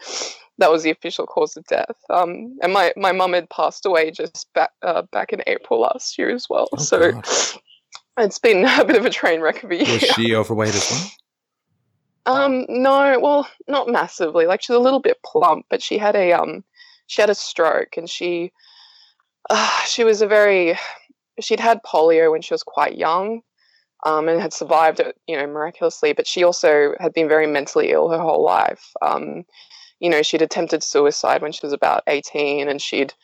that 0.58 0.70
was 0.70 0.82
the 0.82 0.90
official 0.90 1.26
cause 1.26 1.56
of 1.56 1.64
death. 1.66 1.96
Um, 2.10 2.56
and 2.62 2.72
my 2.72 2.92
my 2.96 3.12
mum 3.12 3.32
had 3.32 3.50
passed 3.50 3.86
away 3.86 4.10
just 4.10 4.52
back 4.54 4.70
uh, 4.82 5.02
back 5.12 5.32
in 5.32 5.42
April 5.46 5.80
last 5.80 6.18
year 6.18 6.30
as 6.30 6.46
well. 6.48 6.68
Oh, 6.72 6.78
so 6.78 7.12
God. 7.12 7.24
it's 8.18 8.38
been 8.38 8.64
a 8.80 8.84
bit 8.84 8.96
of 8.96 9.04
a 9.04 9.10
train 9.10 9.40
wreck 9.40 9.62
of 9.62 9.70
a 9.70 9.76
year. 9.76 9.92
Was 9.92 10.02
she 10.02 10.34
overweight 10.34 10.74
as 10.74 10.90
well? 10.90 11.10
Um, 12.26 12.64
no, 12.70 13.18
well, 13.20 13.46
not 13.68 13.88
massively. 13.88 14.46
Like 14.46 14.62
she's 14.62 14.76
a 14.76 14.80
little 14.80 15.00
bit 15.00 15.18
plump, 15.24 15.66
but 15.68 15.82
she 15.82 15.98
had 15.98 16.16
a 16.16 16.32
um, 16.32 16.64
she 17.06 17.22
had 17.22 17.30
a 17.30 17.34
stroke, 17.34 17.96
and 17.96 18.08
she, 18.08 18.52
uh, 19.50 19.80
she 19.86 20.04
was 20.04 20.22
a 20.22 20.26
very, 20.26 20.78
she'd 21.40 21.60
had 21.60 21.82
polio 21.82 22.30
when 22.30 22.42
she 22.42 22.54
was 22.54 22.62
quite 22.62 22.96
young, 22.96 23.42
um, 24.04 24.28
and 24.28 24.40
had 24.40 24.52
survived 24.52 25.00
it, 25.00 25.16
you 25.26 25.36
know, 25.36 25.46
miraculously. 25.46 26.12
But 26.12 26.26
she 26.26 26.44
also 26.44 26.94
had 27.00 27.12
been 27.12 27.28
very 27.28 27.46
mentally 27.46 27.90
ill 27.90 28.10
her 28.10 28.18
whole 28.18 28.44
life. 28.44 28.92
Um, 29.02 29.44
you 30.00 30.10
know, 30.10 30.22
she'd 30.22 30.42
attempted 30.42 30.82
suicide 30.82 31.40
when 31.40 31.52
she 31.52 31.64
was 31.64 31.72
about 31.72 32.02
18 32.06 32.68
and 32.68 32.82
she'd 32.82 33.14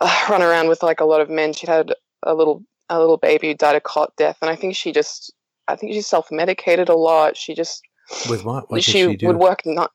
uh, 0.00 0.26
run 0.28 0.42
around 0.42 0.68
with 0.68 0.82
like 0.82 1.00
a 1.00 1.04
lot 1.04 1.20
of 1.20 1.30
men. 1.30 1.52
She'd 1.52 1.68
had 1.68 1.94
a 2.22 2.34
little 2.34 2.64
a 2.88 2.98
little 2.98 3.16
baby 3.16 3.48
who 3.48 3.54
died 3.54 3.76
a 3.76 3.80
cot 3.80 4.12
death, 4.16 4.38
and 4.42 4.50
I 4.50 4.56
think 4.56 4.74
she 4.74 4.92
just 4.92 5.32
I 5.68 5.76
think 5.76 5.92
she 5.92 6.02
self 6.02 6.30
medicated 6.30 6.88
a 6.88 6.96
lot. 6.96 7.36
She 7.36 7.54
just 7.54 7.82
with 8.28 8.44
what? 8.44 8.70
what 8.70 8.82
she, 8.82 9.16
she 9.16 9.26
would 9.26 9.36
work 9.36 9.62
not. 9.64 9.92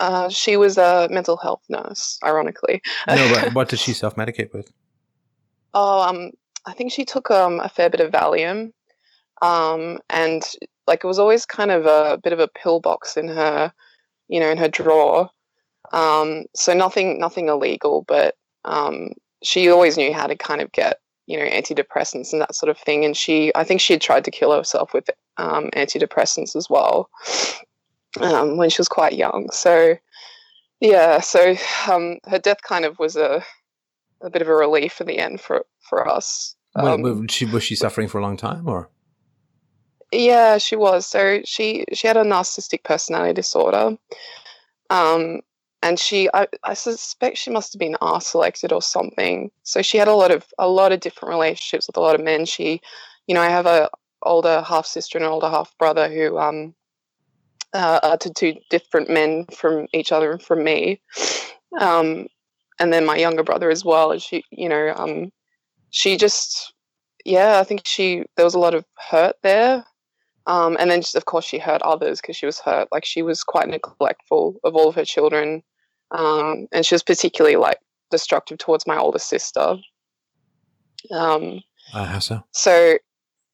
Uh, 0.00 0.28
she 0.28 0.56
was 0.56 0.78
a 0.78 1.08
mental 1.10 1.36
health 1.36 1.62
nurse, 1.68 2.18
ironically. 2.24 2.82
no, 3.08 3.32
but 3.34 3.54
what 3.54 3.68
did 3.68 3.78
she 3.78 3.92
self 3.92 4.16
medicate 4.16 4.52
with? 4.52 4.72
Oh, 5.74 6.02
um, 6.02 6.30
I 6.66 6.72
think 6.72 6.92
she 6.92 7.04
took 7.04 7.30
um 7.30 7.60
a 7.60 7.68
fair 7.68 7.90
bit 7.90 8.00
of 8.00 8.12
Valium, 8.12 8.72
um, 9.40 9.98
and 10.10 10.42
like 10.86 11.04
it 11.04 11.06
was 11.06 11.18
always 11.18 11.46
kind 11.46 11.70
of 11.70 11.86
a 11.86 12.18
bit 12.22 12.32
of 12.32 12.40
a 12.40 12.48
pillbox 12.48 13.16
in 13.16 13.28
her 13.28 13.72
you 14.32 14.40
know, 14.40 14.50
in 14.50 14.56
her 14.56 14.68
drawer. 14.68 15.28
Um, 15.92 16.44
so 16.56 16.72
nothing, 16.72 17.20
nothing 17.20 17.48
illegal, 17.48 18.04
but 18.08 18.34
um, 18.64 19.10
she 19.42 19.68
always 19.68 19.98
knew 19.98 20.12
how 20.12 20.26
to 20.26 20.34
kind 20.34 20.62
of 20.62 20.72
get, 20.72 21.00
you 21.26 21.36
know, 21.36 21.44
antidepressants 21.44 22.32
and 22.32 22.40
that 22.40 22.54
sort 22.54 22.70
of 22.70 22.78
thing. 22.78 23.04
And 23.04 23.14
she, 23.14 23.52
I 23.54 23.62
think 23.62 23.82
she 23.82 23.92
had 23.92 24.00
tried 24.00 24.24
to 24.24 24.30
kill 24.30 24.56
herself 24.56 24.94
with 24.94 25.10
um, 25.36 25.68
antidepressants 25.76 26.56
as 26.56 26.70
well 26.70 27.10
um, 28.20 28.56
when 28.56 28.70
she 28.70 28.80
was 28.80 28.88
quite 28.88 29.14
young. 29.14 29.48
So, 29.52 29.96
yeah, 30.80 31.20
so 31.20 31.54
um, 31.90 32.18
her 32.26 32.38
death 32.38 32.62
kind 32.62 32.84
of 32.84 32.98
was 32.98 33.16
a, 33.16 33.44
a 34.22 34.30
bit 34.30 34.42
of 34.42 34.48
a 34.48 34.54
relief 34.54 35.00
in 35.00 35.06
the 35.06 35.18
end 35.18 35.40
for 35.40 35.64
for 35.88 36.08
us. 36.08 36.56
Um, 36.74 37.28
she 37.28 37.44
was 37.44 37.62
she 37.62 37.74
suffering 37.74 38.08
for 38.08 38.18
a 38.18 38.22
long 38.22 38.36
time, 38.36 38.68
or? 38.68 38.90
Yeah, 40.10 40.58
she 40.58 40.76
was. 40.76 41.06
So 41.06 41.40
she 41.44 41.84
she 41.92 42.06
had 42.06 42.16
a 42.16 42.24
narcissistic 42.24 42.84
personality 42.84 43.34
disorder. 43.34 43.96
Um, 44.90 45.40
and 45.82 45.98
she 45.98 46.28
I, 46.32 46.46
I 46.62 46.74
suspect 46.74 47.38
she 47.38 47.50
must 47.50 47.72
have 47.72 47.80
been 47.80 47.96
R 48.00 48.20
selected 48.20 48.72
or 48.72 48.82
something. 48.82 49.50
So 49.64 49.82
she 49.82 49.98
had 49.98 50.08
a 50.08 50.14
lot 50.14 50.30
of 50.30 50.46
a 50.58 50.68
lot 50.68 50.92
of 50.92 51.00
different 51.00 51.30
relationships 51.30 51.86
with 51.86 51.96
a 51.96 52.00
lot 52.00 52.14
of 52.14 52.22
men. 52.24 52.44
She, 52.46 52.80
you 53.26 53.34
know, 53.34 53.40
I 53.40 53.48
have 53.48 53.66
a 53.66 53.90
older 54.22 54.62
half 54.62 54.86
sister 54.86 55.18
and 55.18 55.24
an 55.24 55.32
older 55.32 55.48
half 55.48 55.76
brother 55.78 56.08
who 56.08 56.38
um 56.38 56.74
uh, 57.74 58.00
are 58.02 58.18
to 58.18 58.32
two 58.32 58.54
different 58.70 59.08
men 59.08 59.46
from 59.52 59.86
each 59.92 60.12
other 60.12 60.32
and 60.32 60.42
from 60.42 60.64
me. 60.64 61.00
Um, 61.80 62.26
and 62.78 62.92
then 62.92 63.06
my 63.06 63.16
younger 63.16 63.42
brother 63.42 63.70
as 63.70 63.84
well. 63.84 64.12
And 64.12 64.20
she, 64.20 64.44
you 64.50 64.68
know, 64.68 64.92
um, 64.96 65.30
she 65.90 66.16
just, 66.16 66.72
yeah, 67.24 67.58
I 67.58 67.64
think 67.64 67.82
she 67.84 68.24
there 68.36 68.44
was 68.44 68.54
a 68.54 68.58
lot 68.58 68.74
of 68.74 68.84
hurt 69.10 69.36
there 69.42 69.84
um, 70.46 70.76
and 70.80 70.90
then, 70.90 71.00
just, 71.00 71.14
of 71.14 71.24
course, 71.24 71.44
she 71.44 71.58
hurt 71.58 71.82
others 71.82 72.20
because 72.20 72.36
she 72.36 72.46
was 72.46 72.58
hurt. 72.58 72.88
Like 72.90 73.04
she 73.04 73.22
was 73.22 73.44
quite 73.44 73.68
neglectful 73.68 74.56
of 74.64 74.74
all 74.74 74.88
of 74.88 74.94
her 74.96 75.04
children, 75.04 75.62
um, 76.10 76.66
and 76.72 76.84
she 76.84 76.94
was 76.94 77.02
particularly 77.02 77.56
like 77.56 77.78
destructive 78.10 78.58
towards 78.58 78.86
my 78.86 78.96
older 78.96 79.20
sister. 79.20 79.76
Um, 81.10 81.60
uh, 81.94 82.04
how 82.04 82.18
so? 82.18 82.42
So, 82.50 82.98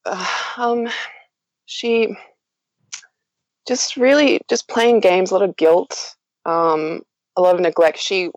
uh, 0.06 0.26
um, 0.56 0.88
she 1.66 2.16
just 3.68 3.96
really 3.96 4.40
just 4.48 4.68
playing 4.68 5.00
games, 5.00 5.30
a 5.30 5.34
lot 5.34 5.48
of 5.48 5.56
guilt, 5.56 6.16
um, 6.46 7.02
a 7.36 7.42
lot 7.42 7.54
of 7.54 7.60
neglect. 7.60 7.98
She, 7.98 8.30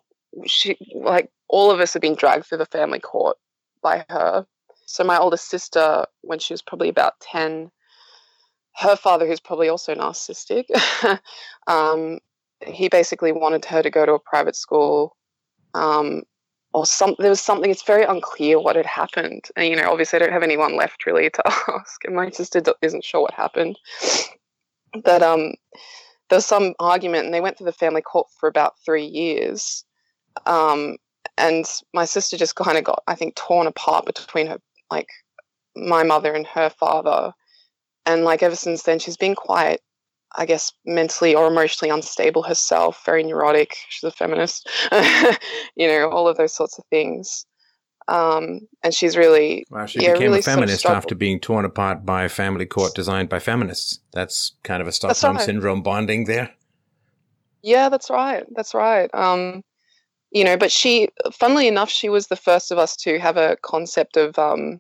she 0.46 0.78
like 0.96 1.30
all 1.48 1.72
of 1.72 1.80
us 1.80 1.94
have 1.94 2.02
been 2.02 2.16
dragged 2.16 2.46
through 2.46 2.60
the 2.60 2.66
family 2.66 3.00
court 3.00 3.38
by 3.82 4.06
her. 4.10 4.46
So 4.86 5.04
my 5.06 5.18
older 5.18 5.38
sister, 5.38 6.06
when 6.22 6.40
she 6.40 6.54
was 6.54 6.62
probably 6.62 6.90
about 6.90 7.20
ten 7.22 7.72
her 8.76 8.96
father, 8.96 9.28
who's 9.28 9.40
probably 9.40 9.70
also 9.70 9.96
narcissistic, 9.96 10.66
um, 11.68 12.20
he 12.66 12.90
basically 12.90 13.32
wanted 13.32 13.66
her 13.66 13.82
to 13.82 13.90
go 13.90 14.06
to 14.06 14.14
a 14.14 14.20
private 14.20 14.56
school 14.56 15.16
um, 15.74 16.24
or 16.74 16.86
some, 16.86 17.16
there 17.20 17.30
was 17.30 17.42
something, 17.42 17.70
it's 17.70 17.84
very 17.84 18.04
unclear 18.04 18.60
what 18.60 18.76
had 18.76 18.86
happened. 18.86 19.46
And, 19.56 19.68
you 19.68 19.76
know, 19.76 19.92
obviously 19.92 20.18
I 20.18 20.20
don't 20.22 20.32
have 20.32 20.44
anyone 20.44 20.78
left 20.78 21.06
really 21.06 21.30
to 21.30 21.44
ask, 21.68 22.04
and 22.06 22.16
my 22.16 22.30
sister 22.30 22.62
isn't 22.82 23.04
sure 23.04 23.22
what 23.22 23.34
happened. 23.34 23.78
But 25.04 25.22
um, 25.22 25.54
there 26.30 26.38
was 26.38 26.46
some 26.46 26.74
argument, 26.80 27.26
and 27.26 27.34
they 27.34 27.42
went 27.42 27.58
to 27.58 27.64
the 27.64 27.72
family 27.72 28.02
court 28.02 28.28
for 28.40 28.48
about 28.48 28.76
three 28.84 29.06
years. 29.06 29.86
Um, 30.46 30.98
and 31.38 31.66
my 31.94 32.06
sister 32.06 32.38
just 32.38 32.56
kind 32.56 32.78
of 32.78 32.84
got, 32.84 33.04
I 33.08 33.16
think, 33.16 33.36
torn 33.36 33.68
apart 33.68 34.06
between 34.06 34.48
her, 34.48 34.60
like, 34.90 35.08
my 35.76 36.04
mother 36.04 36.34
and 36.34 36.46
her 36.48 36.70
father 36.70 37.34
and 38.06 38.24
like 38.24 38.44
ever 38.44 38.56
since 38.56 38.84
then 38.84 39.00
she's 39.00 39.18
been 39.18 39.36
quite 39.36 39.80
i 40.36 40.46
guess 40.46 40.72
mentally 40.86 41.36
or 41.36 41.48
emotionally 41.48 41.94
unstable 41.94 42.44
herself 42.44 43.04
very 43.06 43.24
neurotic 43.24 43.76
she's 43.90 44.04
a 44.04 44.12
feminist 44.12 44.70
you 45.76 45.88
know 45.88 46.10
all 46.10 46.28
of 46.28 46.38
those 46.38 46.54
sorts 46.54 46.78
of 46.78 46.86
things 46.90 47.46
um, 48.08 48.68
and 48.84 48.94
she's 48.94 49.16
really 49.16 49.66
wow, 49.70 49.86
she 49.86 50.02
yeah, 50.02 50.14
became 50.14 50.28
really 50.28 50.40
a 50.40 50.44
feminist 50.44 50.82
sort 50.82 50.92
of 50.94 50.98
after 50.98 51.16
being 51.16 51.40
torn 51.40 51.66
apart 51.66 52.06
by 52.06 52.24
a 52.24 52.30
family 52.30 52.66
court 52.66 52.94
designed 52.96 53.30
by 53.30 53.40
feminists 53.40 54.00
that's 54.14 54.54
kind 54.64 54.82
of 54.82 54.88
a 54.88 54.92
stockholm 54.92 55.38
right. 55.38 55.46
syndrome 55.46 55.82
bonding 55.82 56.26
there 56.26 56.52
yeah 57.62 57.90
that's 57.90 58.10
right 58.10 58.46
that's 58.56 58.74
right 58.74 59.14
um, 59.14 59.64
you 60.32 60.44
know 60.44 60.58
but 60.58 60.72
she 60.72 61.10
funnily 61.32 61.68
enough 61.68 61.90
she 61.90 62.10
was 62.10 62.28
the 62.28 62.36
first 62.36 62.72
of 62.72 62.78
us 62.78 62.96
to 62.96 63.20
have 63.20 63.38
a 63.38 63.58
concept 63.62 64.18
of 64.18 64.38
um, 64.40 64.80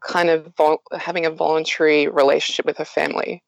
kind 0.00 0.30
of 0.30 0.52
vol- 0.56 0.82
having 0.98 1.26
a 1.26 1.30
voluntary 1.30 2.08
relationship 2.08 2.66
with 2.66 2.78
her 2.78 2.84
family, 2.84 3.42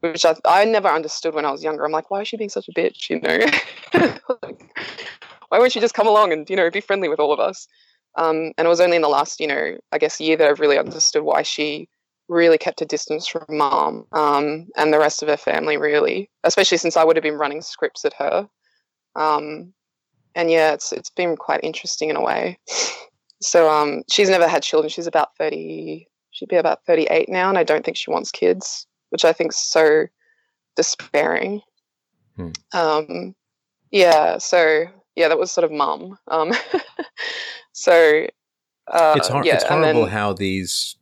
which 0.00 0.24
I, 0.24 0.34
I 0.44 0.64
never 0.64 0.88
understood 0.88 1.34
when 1.34 1.44
I 1.44 1.50
was 1.50 1.62
younger. 1.62 1.84
I'm 1.84 1.92
like, 1.92 2.10
why 2.10 2.22
is 2.22 2.28
she 2.28 2.36
being 2.36 2.50
such 2.50 2.68
a 2.68 2.72
bitch? 2.72 3.10
You 3.10 3.20
know, 3.20 3.38
like, 4.42 4.74
why 5.48 5.58
won't 5.58 5.72
she 5.72 5.80
just 5.80 5.94
come 5.94 6.08
along 6.08 6.32
and 6.32 6.48
you 6.48 6.56
know 6.56 6.70
be 6.70 6.80
friendly 6.80 7.08
with 7.08 7.20
all 7.20 7.32
of 7.32 7.40
us? 7.40 7.68
Um, 8.18 8.52
and 8.58 8.66
it 8.66 8.68
was 8.68 8.80
only 8.80 8.96
in 8.96 9.02
the 9.02 9.08
last, 9.08 9.38
you 9.38 9.46
know, 9.46 9.78
I 9.92 9.98
guess 9.98 10.20
year 10.20 10.36
that 10.36 10.48
I've 10.48 10.60
really 10.60 10.78
understood 10.78 11.22
why 11.22 11.42
she 11.42 11.88
really 12.28 12.58
kept 12.58 12.82
a 12.82 12.84
distance 12.84 13.28
from 13.28 13.44
mom 13.48 14.06
um, 14.12 14.66
and 14.76 14.92
the 14.92 14.98
rest 14.98 15.22
of 15.22 15.28
her 15.28 15.36
family, 15.36 15.76
really, 15.76 16.28
especially 16.42 16.78
since 16.78 16.96
I 16.96 17.04
would 17.04 17.16
have 17.16 17.22
been 17.22 17.38
running 17.38 17.62
scripts 17.62 18.04
at 18.04 18.14
her. 18.14 18.48
Um, 19.14 19.72
and 20.34 20.50
yeah, 20.50 20.72
it's 20.72 20.92
it's 20.92 21.10
been 21.10 21.36
quite 21.36 21.60
interesting 21.62 22.10
in 22.10 22.16
a 22.16 22.22
way. 22.22 22.58
So 23.40 23.70
um, 23.70 24.02
she's 24.10 24.28
never 24.28 24.48
had 24.48 24.64
children. 24.64 24.90
She's 24.90 25.06
about 25.06 25.36
thirty. 25.36 26.08
She'd 26.32 26.48
be 26.48 26.56
about 26.56 26.84
thirty-eight 26.84 27.28
now, 27.28 27.48
and 27.48 27.56
I 27.56 27.62
don't 27.62 27.84
think 27.84 27.96
she 27.96 28.10
wants 28.10 28.32
kids, 28.32 28.84
which 29.10 29.24
I 29.24 29.32
think 29.32 29.52
is 29.52 29.56
so 29.56 30.08
despairing. 30.74 31.60
Hmm. 32.34 32.50
Um, 32.74 33.36
yeah. 33.92 34.38
So 34.38 34.86
yeah, 35.18 35.28
that 35.28 35.38
was 35.38 35.50
sort 35.52 35.64
of 35.64 35.72
mum. 35.72 36.18
Um, 36.28 36.52
so 37.72 38.26
uh, 38.86 39.14
it's, 39.16 39.28
hor- 39.28 39.44
yeah, 39.44 39.54
it's 39.56 39.64
horrible 39.64 40.02
then- 40.04 40.10
how 40.12 40.32
these 40.32 40.96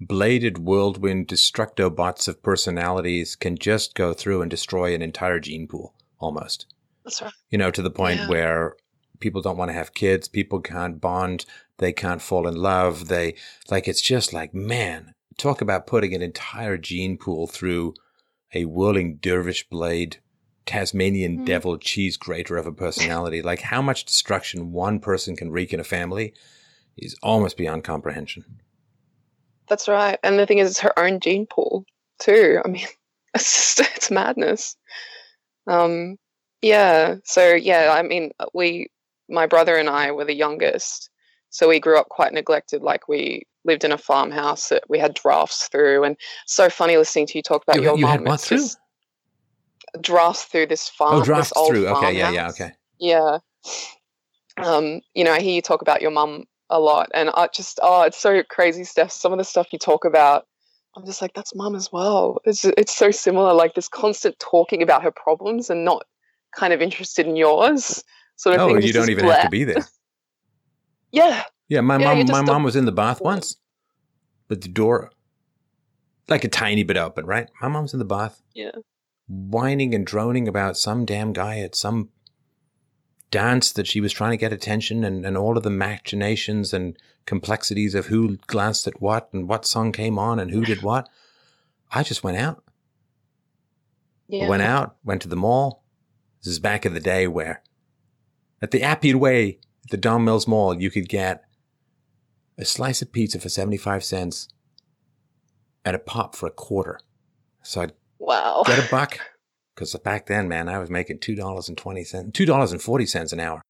bladed 0.00 0.58
whirlwind 0.58 1.28
destructo 1.28 1.94
bots 1.94 2.26
of 2.28 2.42
personalities 2.42 3.36
can 3.36 3.56
just 3.56 3.94
go 3.94 4.12
through 4.12 4.42
and 4.42 4.50
destroy 4.50 4.94
an 4.94 5.02
entire 5.02 5.38
gene 5.40 5.66
pool 5.68 5.94
almost. 6.18 6.66
That's 7.04 7.22
right. 7.22 7.32
You 7.50 7.58
know, 7.58 7.70
to 7.70 7.82
the 7.82 7.90
point 7.90 8.18
Yeah. 8.20 8.28
where 8.28 8.76
people 9.20 9.42
don't 9.42 9.56
want 9.56 9.68
to 9.70 9.74
have 9.74 9.94
kids, 9.94 10.28
people 10.28 10.60
can't 10.60 11.00
bond, 11.00 11.44
they 11.78 11.92
can't 11.92 12.20
fall 12.22 12.48
in 12.48 12.54
love. 12.56 13.08
They 13.08 13.34
like 13.70 13.86
it's 13.88 14.02
just 14.02 14.32
like, 14.32 14.52
man, 14.52 15.14
talk 15.38 15.60
about 15.60 15.86
putting 15.86 16.14
an 16.14 16.22
entire 16.22 16.76
gene 16.78 17.16
pool 17.16 17.46
through 17.46 17.94
a 18.54 18.64
whirling 18.64 19.16
dervish 19.20 19.68
blade 19.68 20.18
Tasmanian 20.66 21.38
Mhm. 21.40 21.46
devil 21.46 21.76
cheese 21.78 22.16
grater 22.16 22.56
of 22.56 22.66
a 22.66 22.72
personality. 22.72 23.42
like 23.42 23.60
how 23.62 23.82
much 23.82 24.04
destruction 24.04 24.72
one 24.72 25.00
person 25.00 25.36
can 25.36 25.50
wreak 25.50 25.72
in 25.72 25.80
a 25.80 25.84
family 25.84 26.32
is 26.96 27.16
almost 27.22 27.56
beyond 27.56 27.82
comprehension. 27.84 28.44
That's 29.68 29.88
right. 29.88 30.18
And 30.22 30.38
the 30.38 30.46
thing 30.46 30.58
is, 30.58 30.70
it's 30.70 30.80
her 30.80 30.96
own 30.98 31.18
gene 31.20 31.46
pool 31.46 31.84
too. 32.18 32.60
I 32.64 32.68
mean, 32.68 32.86
it's 33.34 33.76
just 33.76 33.80
it's 33.96 34.10
madness. 34.10 34.76
Um, 35.66 36.16
yeah. 36.60 37.16
So 37.24 37.54
yeah, 37.54 37.92
I 37.96 38.02
mean, 38.02 38.32
we, 38.52 38.88
my 39.28 39.46
brother 39.46 39.76
and 39.76 39.88
I 39.88 40.10
were 40.12 40.24
the 40.24 40.34
youngest, 40.34 41.10
so 41.50 41.68
we 41.68 41.80
grew 41.80 41.98
up 41.98 42.08
quite 42.08 42.32
neglected. 42.32 42.82
Like 42.82 43.08
we 43.08 43.42
lived 43.64 43.84
in 43.84 43.92
a 43.92 43.98
farmhouse 43.98 44.68
that 44.68 44.84
we 44.88 44.98
had 44.98 45.14
drafts 45.14 45.68
through, 45.68 46.04
and 46.04 46.16
so 46.46 46.68
funny 46.68 46.96
listening 46.96 47.26
to 47.28 47.38
you 47.38 47.42
talk 47.42 47.62
about 47.62 47.76
You- 47.76 47.82
your 47.82 47.98
you 47.98 48.06
had 48.06 48.24
what 48.26 48.40
through? 48.40 48.58
just 48.58 48.78
Drafts 50.00 50.44
through 50.44 50.66
this 50.66 50.88
farm. 50.88 51.22
Oh, 51.28 51.44
old 51.56 51.68
through. 51.68 51.86
Okay, 51.88 52.16
yeah, 52.16 52.30
yeah, 52.30 52.48
okay. 52.50 52.72
Yeah. 52.98 53.38
Um, 54.56 55.00
you 55.14 55.24
know, 55.24 55.32
I 55.32 55.40
hear 55.40 55.52
you 55.52 55.62
talk 55.62 55.82
about 55.82 56.02
your 56.02 56.10
mum 56.10 56.44
a 56.70 56.80
lot, 56.80 57.10
and 57.14 57.30
I 57.34 57.48
just, 57.54 57.78
oh, 57.82 58.02
it's 58.02 58.18
so 58.18 58.42
crazy 58.44 58.84
stuff. 58.84 59.12
Some 59.12 59.32
of 59.32 59.38
the 59.38 59.44
stuff 59.44 59.72
you 59.72 59.78
talk 59.78 60.04
about, 60.04 60.46
I'm 60.96 61.04
just 61.04 61.20
like, 61.20 61.34
that's 61.34 61.54
mum 61.54 61.74
as 61.74 61.90
well. 61.92 62.38
It's 62.44 62.64
it's 62.64 62.94
so 62.94 63.10
similar, 63.10 63.52
like 63.54 63.74
this 63.74 63.88
constant 63.88 64.38
talking 64.38 64.82
about 64.82 65.02
her 65.02 65.10
problems 65.10 65.70
and 65.70 65.84
not 65.84 66.04
kind 66.54 66.72
of 66.72 66.82
interested 66.82 67.26
in 67.26 67.36
yours, 67.36 68.02
sort 68.36 68.56
of 68.56 68.60
Oh, 68.62 68.76
you 68.76 68.92
don't 68.92 69.10
even 69.10 69.24
have 69.24 69.42
to 69.42 69.50
be 69.50 69.64
there. 69.64 69.86
Yeah, 71.14 71.44
Yeah, 71.68 71.82
my 71.82 71.98
Yeah, 71.98 72.14
mom 72.14 72.26
my 72.26 72.40
mom 72.40 72.62
was 72.62 72.74
in 72.74 72.86
the 72.86 72.92
bath 72.92 73.20
once, 73.20 73.56
but 74.48 74.62
the 74.62 74.68
door 74.68 75.10
like 76.28 76.44
a 76.44 76.48
tiny 76.48 76.82
bit 76.82 76.96
open, 76.96 77.26
right? 77.26 77.48
My 77.60 77.68
mom's 77.68 77.92
in 77.92 77.98
the 77.98 78.04
bath. 78.04 78.42
Yeah. 78.54 78.70
Whining 79.28 79.94
and 79.94 80.06
droning 80.06 80.48
about 80.48 80.76
some 80.76 81.04
damn 81.04 81.32
guy 81.32 81.60
at 81.60 81.74
some 81.74 82.10
dance 83.30 83.72
that 83.72 83.86
she 83.86 84.00
was 84.00 84.12
trying 84.12 84.32
to 84.32 84.36
get 84.36 84.52
attention 84.52 85.04
and, 85.04 85.24
and 85.24 85.36
all 85.36 85.56
of 85.56 85.62
the 85.62 85.70
machinations 85.70 86.72
and 86.72 86.96
complexities 87.24 87.94
of 87.94 88.06
who 88.06 88.36
glanced 88.46 88.86
at 88.86 89.00
what 89.00 89.28
and 89.32 89.48
what 89.48 89.64
song 89.64 89.90
came 89.90 90.18
on 90.18 90.38
and 90.38 90.50
who 90.50 90.64
did 90.64 90.82
what. 90.82 91.08
I 91.90 92.02
just 92.02 92.24
went 92.24 92.38
out. 92.38 92.62
yeah. 94.28 94.46
I 94.46 94.48
went 94.48 94.62
out, 94.62 94.96
went 95.04 95.22
to 95.22 95.28
the 95.28 95.36
mall. 95.36 95.82
This 96.42 96.52
is 96.52 96.58
back 96.58 96.84
in 96.84 96.94
the 96.94 97.00
day 97.00 97.26
where 97.26 97.62
at 98.60 98.70
the 98.70 98.82
Appian 98.82 99.18
Way, 99.18 99.58
at 99.84 99.90
the 99.90 99.96
Don 99.96 100.24
Mills 100.24 100.46
Mall, 100.46 100.80
you 100.80 100.90
could 100.90 101.08
get 101.08 101.44
a 102.58 102.64
slice 102.64 103.02
of 103.02 103.12
pizza 103.12 103.40
for 103.40 103.48
75 103.48 104.04
cents 104.04 104.48
and 105.84 105.96
a 105.96 105.98
pop 105.98 106.34
for 106.36 106.46
a 106.46 106.50
quarter. 106.50 107.00
So 107.62 107.82
I'd 107.82 107.92
Wow. 108.22 108.62
get 108.64 108.78
a 108.78 108.88
buck 108.88 109.18
because 109.74 109.96
back 109.96 110.26
then, 110.26 110.48
man, 110.48 110.68
I 110.68 110.78
was 110.78 110.90
making 110.90 111.18
$2.20, 111.18 111.76
$2.40 112.32 113.32
an 113.32 113.40
hour. 113.40 113.62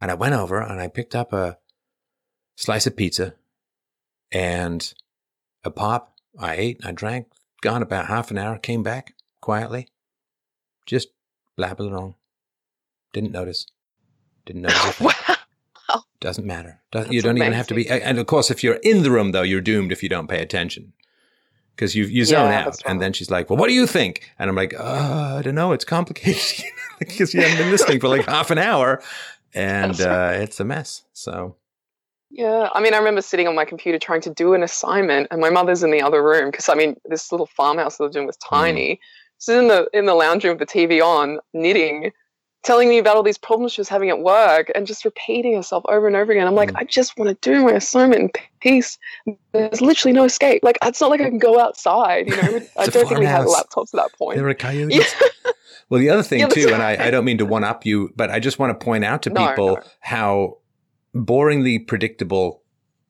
And 0.00 0.10
I 0.10 0.14
went 0.14 0.34
over 0.34 0.60
and 0.60 0.80
I 0.80 0.86
picked 0.86 1.16
up 1.16 1.32
a 1.32 1.58
slice 2.56 2.86
of 2.86 2.96
pizza 2.96 3.34
and 4.30 4.94
a 5.64 5.70
pop. 5.70 6.14
I 6.38 6.54
ate, 6.54 6.80
I 6.84 6.92
drank, 6.92 7.26
gone 7.60 7.82
about 7.82 8.06
half 8.06 8.30
an 8.30 8.38
hour, 8.38 8.56
came 8.58 8.84
back 8.84 9.14
quietly, 9.40 9.88
just 10.86 11.08
blabbing 11.56 11.90
along. 11.90 12.14
Didn't 13.12 13.32
notice. 13.32 13.66
Didn't 14.46 14.62
notice. 14.62 15.00
wow. 15.88 16.04
Doesn't 16.20 16.46
matter. 16.46 16.82
Doesn't, 16.92 17.12
you 17.12 17.22
don't 17.22 17.38
even 17.38 17.52
have 17.52 17.66
to 17.68 17.74
be. 17.74 17.88
And 17.88 18.18
of 18.18 18.26
course, 18.26 18.50
if 18.50 18.62
you're 18.62 18.74
in 18.74 19.02
the 19.02 19.10
room, 19.10 19.32
though, 19.32 19.42
you're 19.42 19.60
doomed 19.60 19.90
if 19.90 20.02
you 20.04 20.08
don't 20.08 20.28
pay 20.28 20.40
attention. 20.40 20.92
Because 21.78 21.94
you, 21.94 22.06
you 22.06 22.24
zone 22.24 22.50
Yeah, 22.50 22.64
out. 22.66 22.82
And 22.86 23.00
then 23.00 23.12
she's 23.12 23.30
like, 23.30 23.48
Well, 23.48 23.56
what 23.56 23.68
do 23.68 23.72
you 23.72 23.86
think? 23.86 24.32
And 24.36 24.50
I'm 24.50 24.56
like, 24.56 24.74
uh, 24.74 25.36
I 25.38 25.42
don't 25.42 25.54
know. 25.54 25.70
It's 25.72 25.84
complicated. 25.84 26.64
Because 26.98 27.32
you 27.32 27.40
haven't 27.42 27.58
been 27.58 27.70
listening 27.70 28.00
for 28.00 28.08
like 28.08 28.26
half 28.36 28.50
an 28.50 28.58
hour. 28.58 29.00
And 29.54 30.00
uh, 30.00 30.30
it's 30.34 30.58
a 30.58 30.64
mess. 30.64 31.04
So, 31.12 31.54
Yeah, 32.30 32.68
I 32.74 32.80
mean, 32.80 32.92
I 32.92 32.98
remember 32.98 33.22
sitting 33.22 33.46
on 33.46 33.54
my 33.54 33.64
computer 33.64 34.00
trying 34.00 34.20
to 34.22 34.34
do 34.34 34.52
an 34.54 34.64
assignment, 34.64 35.28
and 35.30 35.40
my 35.40 35.48
mother's 35.50 35.84
in 35.84 35.92
the 35.92 36.02
other 36.02 36.20
room 36.24 36.50
because 36.50 36.68
I 36.68 36.74
mean, 36.74 36.96
this 37.04 37.30
little 37.30 37.46
farmhouse 37.46 38.00
I 38.00 38.04
lived 38.04 38.16
in 38.16 38.26
was 38.26 38.36
Mm. 38.38 38.48
tiny. 38.50 39.00
She's 39.38 39.54
in 39.54 39.68
the 39.68 39.88
in 39.94 40.06
the 40.06 40.14
lounge 40.14 40.42
room 40.42 40.58
with 40.58 40.68
the 40.68 40.78
TV 40.78 41.00
on, 41.00 41.38
knitting, 41.54 42.10
telling 42.64 42.88
me 42.88 42.98
about 42.98 43.16
all 43.16 43.22
these 43.22 43.38
problems 43.38 43.72
she 43.72 43.80
was 43.80 43.88
having 43.88 44.10
at 44.10 44.18
work, 44.20 44.70
and 44.74 44.86
just 44.86 45.04
repeating 45.04 45.54
herself 45.54 45.84
over 45.88 46.06
and 46.06 46.16
over 46.16 46.32
again. 46.32 46.46
I'm 46.46 46.54
like, 46.54 46.72
Mm. 46.72 46.76
I 46.80 46.84
just 46.84 47.16
want 47.18 47.30
to 47.40 47.50
do 47.50 47.64
my 47.64 47.72
assignment 47.72 48.20
in 48.20 48.30
peace. 48.60 48.98
There's 49.52 49.80
literally 49.80 50.12
no 50.12 50.24
escape. 50.24 50.62
Like, 50.62 50.76
it's 50.82 51.00
not 51.00 51.10
like 51.10 51.20
I 51.20 51.28
can 51.28 51.38
go 51.38 51.58
outside. 51.60 52.28
You 52.28 52.36
know, 52.36 52.42
I 52.76 52.86
don't 52.86 53.08
think 53.08 53.18
we 53.20 53.26
had 53.26 53.44
farmhouse. 53.44 53.64
laptops 53.64 53.94
at 53.94 54.02
that 54.02 54.12
point. 54.18 54.36
there 54.38 54.48
are 54.48 54.54
coyotes. 54.54 54.96
Yeah. 54.96 55.50
Well, 55.90 56.00
the 56.00 56.10
other 56.10 56.22
thing, 56.22 56.40
Yeah, 56.40 56.48
too, 56.48 56.68
and 56.72 56.82
I. 56.82 57.06
I 57.06 57.10
don't 57.10 57.24
mean 57.24 57.38
to 57.38 57.46
one 57.46 57.64
up 57.64 57.86
you, 57.86 58.10
but 58.16 58.30
I 58.30 58.40
just 58.40 58.58
want 58.58 58.78
to 58.78 58.84
point 58.84 59.04
out 59.04 59.22
to 59.22 59.30
No, 59.30 59.46
people 59.48 59.66
no. 59.76 59.82
how 60.00 60.58
boringly 61.14 61.86
predictable 61.86 62.62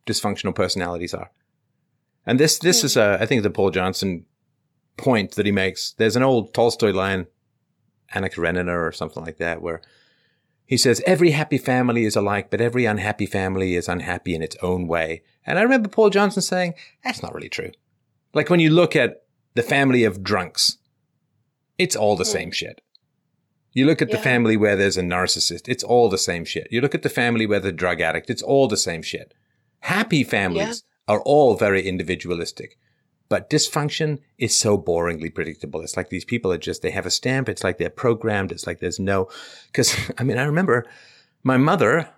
dysfunctional 0.07 0.55
personalities 0.55 1.13
are. 1.15 1.31
And 2.27 2.39
this, 2.39 2.59
this 2.59 2.83
Hmm. 2.83 2.87
is, 2.87 2.97
a, 2.97 3.19
I 3.21 3.27
think, 3.27 3.43
the 3.43 3.51
Paul 3.51 3.71
Johnson 3.71 4.25
point 4.97 5.33
that 5.33 5.47
he 5.47 5.53
makes. 5.53 5.93
There's 5.93 6.17
an 6.17 6.23
old 6.23 6.53
Tolstoy 6.55 6.93
line, 6.93 7.27
Anna 8.15 8.29
Karenina 8.29 8.73
or 8.73 8.93
something 8.93 9.23
like 9.25 9.39
that, 9.39 9.61
where 9.63 9.81
he 10.65 10.77
says, 10.77 11.03
Every 11.07 11.31
happy 11.33 11.59
family 11.59 12.05
is 12.05 12.17
alike, 12.17 12.51
but 12.51 12.61
every 12.61 12.85
unhappy 12.85 13.27
family 13.27 13.75
is 13.75 13.89
unhappy 13.89 14.35
in 14.35 14.43
its 14.43 14.57
own 14.63 14.87
way. 14.87 15.23
And 15.47 15.59
I 15.59 15.63
remember 15.63 15.89
Paul 15.89 16.11
Johnson 16.11 16.43
saying, 16.43 16.75
That's 17.05 17.23
not 17.23 17.35
really 17.35 17.49
true. 17.49 17.73
Like 18.35 18.51
when 18.51 18.61
you 18.61 18.71
look 18.71 18.95
at 18.95 19.23
the 19.55 19.63
family 19.63 20.05
of 20.05 20.23
drunks, 20.23 20.77
it's 21.79 21.97
all 21.97 22.17
the 22.17 22.25
Hmm. 22.25 22.31
same 22.31 22.51
shit. 22.51 22.81
You 23.73 23.87
look 23.87 24.03
at 24.03 24.11
the 24.11 24.19
family 24.19 24.57
where 24.57 24.77
there's 24.77 24.97
a 24.97 25.03
narcissist, 25.03 25.69
it's 25.69 25.85
all 25.85 26.09
the 26.09 26.19
same 26.19 26.45
shit. 26.45 26.67
You 26.71 26.81
look 26.81 26.95
at 26.95 27.03
the 27.03 27.09
family 27.09 27.47
where 27.47 27.61
there's 27.61 27.73
a 27.73 27.77
drug 27.77 28.01
addict, 28.01 28.29
it's 28.31 28.43
all 28.43 28.67
the 28.67 28.77
same 28.77 29.03
shit. 29.03 29.35
Happy 29.81 30.25
families 30.25 30.83
are 31.07 31.21
all 31.21 31.55
very 31.55 31.87
individualistic. 31.87 32.77
But 33.29 33.51
dysfunction 33.51 34.21
is 34.39 34.57
so 34.57 34.79
boringly 34.79 35.35
predictable. 35.35 35.83
It's 35.83 35.97
like 35.97 36.09
these 36.09 36.25
people 36.25 36.51
are 36.53 36.59
just, 36.59 36.81
they 36.81 36.91
have 36.93 37.05
a 37.07 37.11
stamp. 37.11 37.49
It's 37.49 37.63
like 37.63 37.77
they're 37.79 37.91
programmed. 37.91 38.51
It's 38.53 38.67
like 38.67 38.81
there's 38.81 38.99
no, 38.99 39.29
cause 39.75 39.95
I 40.19 40.25
mean, 40.25 40.39
I 40.39 40.45
remember 40.45 40.87
my 41.43 41.57
mother, 41.59 42.09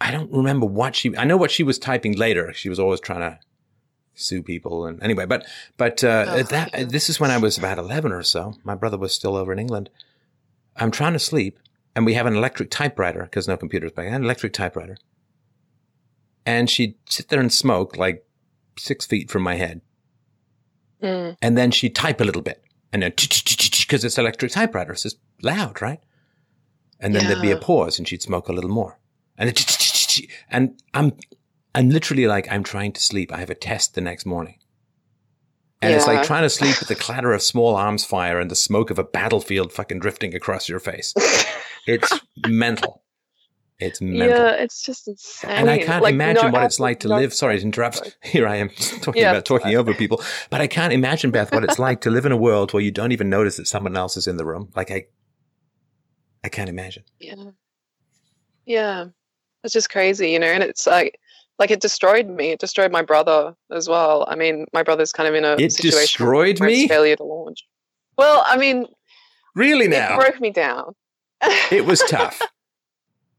I 0.00 0.10
don't 0.10 0.32
remember 0.32 0.66
what 0.66 0.94
she, 0.94 1.16
I 1.16 1.24
know 1.24 1.36
what 1.36 1.50
she 1.50 1.62
was 1.62 1.78
typing 1.78 2.16
later. 2.16 2.52
She 2.52 2.68
was 2.68 2.78
always 2.78 3.00
trying 3.00 3.20
to 3.20 3.38
sue 4.14 4.42
people. 4.42 4.86
And 4.86 5.02
anyway, 5.02 5.26
but, 5.26 5.46
but, 5.76 6.04
uh, 6.04 6.26
Oh, 6.28 6.42
that, 6.42 6.70
yeah. 6.72 6.84
this 6.84 7.08
is 7.08 7.18
when 7.18 7.30
I 7.30 7.38
was 7.38 7.58
about 7.58 7.78
11 7.78 8.12
or 8.12 8.22
so. 8.22 8.54
My 8.62 8.74
brother 8.76 8.98
was 8.98 9.12
still 9.12 9.36
over 9.36 9.52
in 9.52 9.58
England. 9.58 9.90
I'm 10.76 10.90
trying 10.90 11.14
to 11.14 11.18
sleep 11.18 11.58
and 11.96 12.06
we 12.06 12.14
have 12.14 12.26
an 12.26 12.36
electric 12.36 12.70
typewriter 12.70 13.22
because 13.24 13.48
no 13.48 13.56
computers 13.56 13.92
back 13.92 14.06
then, 14.06 14.14
an 14.14 14.24
electric 14.24 14.52
typewriter. 14.52 14.96
And 16.46 16.70
she'd 16.70 16.94
sit 17.08 17.28
there 17.28 17.40
and 17.40 17.52
smoke 17.52 17.96
like 17.96 18.24
six 18.78 19.06
feet 19.06 19.30
from 19.30 19.42
my 19.42 19.56
head. 19.56 19.80
Mm. 21.02 21.36
And 21.42 21.58
then 21.58 21.70
she'd 21.70 21.94
type 21.94 22.20
a 22.20 22.24
little 22.24 22.42
bit 22.42 22.64
and 22.92 23.02
then 23.02 23.12
because 23.16 24.04
it's 24.04 24.18
electric 24.18 24.52
typewriter. 24.52 24.92
It's 24.92 25.02
just 25.02 25.18
loud, 25.42 25.80
right? 25.80 26.00
And 27.00 27.14
then 27.14 27.26
there'd 27.26 27.42
be 27.42 27.50
a 27.50 27.56
pause 27.56 27.98
and 27.98 28.06
she'd 28.06 28.22
smoke 28.22 28.48
a 28.48 28.52
little 28.52 28.70
more. 28.70 28.98
And 29.36 29.48
then 29.48 29.64
and 30.50 30.80
I'm, 30.94 31.12
I'm 31.74 31.90
literally 31.90 32.26
like, 32.26 32.46
I'm 32.50 32.62
trying 32.62 32.92
to 32.92 33.00
sleep. 33.00 33.32
I 33.32 33.38
have 33.38 33.50
a 33.50 33.54
test 33.54 33.94
the 33.94 34.00
next 34.00 34.26
morning. 34.26 34.58
And 35.80 35.92
it's 35.92 36.06
like 36.06 36.22
trying 36.22 36.42
to 36.42 36.50
sleep 36.50 36.78
with 36.78 36.88
the 36.88 36.94
clatter 37.04 37.32
of 37.32 37.42
small 37.42 37.74
arms 37.74 38.04
fire 38.04 38.38
and 38.38 38.48
the 38.50 38.54
smoke 38.54 38.90
of 38.90 39.00
a 39.00 39.04
battlefield 39.04 39.72
fucking 39.72 39.98
drifting 39.98 40.34
across 40.34 40.68
your 40.68 40.80
face. 40.80 41.12
It's 41.84 42.12
mental. 42.46 43.02
It's 43.86 44.00
mental. 44.00 44.28
Yeah, 44.28 44.50
it's 44.52 44.82
just 44.82 45.08
insane. 45.08 45.50
And 45.50 45.70
I 45.70 45.78
can't 45.78 46.02
Like, 46.02 46.14
imagine 46.14 46.46
no 46.46 46.50
what 46.52 46.64
it's 46.64 46.80
like 46.80 47.00
to 47.00 47.08
no- 47.08 47.16
live. 47.16 47.32
Sorry 47.34 47.56
to 47.58 47.62
interrupt. 47.62 47.96
Sorry. 47.98 48.10
Here 48.22 48.46
I 48.48 48.56
am 48.56 48.68
talking 49.00 49.22
Yeah, 49.22 49.30
about 49.32 49.44
talking 49.44 49.74
over 49.76 49.92
people, 49.94 50.22
but 50.50 50.60
I 50.60 50.66
can't 50.66 50.92
imagine, 50.92 51.30
Beth, 51.30 51.52
what 51.52 51.64
it's 51.64 51.78
like 51.78 52.00
to 52.02 52.10
live 52.10 52.24
in 52.26 52.32
a 52.32 52.36
world 52.36 52.72
where 52.72 52.82
you 52.82 52.90
don't 52.90 53.12
even 53.12 53.28
notice 53.28 53.56
that 53.56 53.66
someone 53.66 53.96
else 53.96 54.16
is 54.16 54.26
in 54.26 54.36
the 54.36 54.44
room. 54.44 54.70
Like 54.76 54.90
I, 54.90 55.06
I 56.44 56.48
can't 56.48 56.68
imagine. 56.68 57.04
Yeah. 57.18 57.34
Yeah. 58.66 59.06
It's 59.64 59.72
just 59.72 59.90
crazy, 59.90 60.30
you 60.30 60.38
know, 60.38 60.46
and 60.46 60.62
it's 60.62 60.86
like 60.86 61.18
like 61.58 61.70
it 61.70 61.80
destroyed 61.80 62.28
me. 62.28 62.50
It 62.50 62.58
destroyed 62.60 62.90
my 62.90 63.02
brother 63.02 63.54
as 63.70 63.88
well. 63.88 64.24
I 64.28 64.34
mean, 64.36 64.66
my 64.72 64.82
brother's 64.82 65.12
kind 65.12 65.28
of 65.28 65.34
in 65.34 65.44
a 65.44 65.52
It 65.54 65.72
situation 65.72 66.00
destroyed 66.00 66.60
me? 66.60 66.88
failure 66.88 67.14
to 67.16 67.22
launch. 67.24 67.64
Well, 68.18 68.42
I 68.46 68.56
mean, 68.56 68.86
Really 69.54 69.84
it 69.84 69.90
now? 69.90 70.16
broke 70.16 70.40
me 70.40 70.50
down. 70.50 70.94
It 71.70 71.84
was 71.84 72.00
tough. 72.08 72.40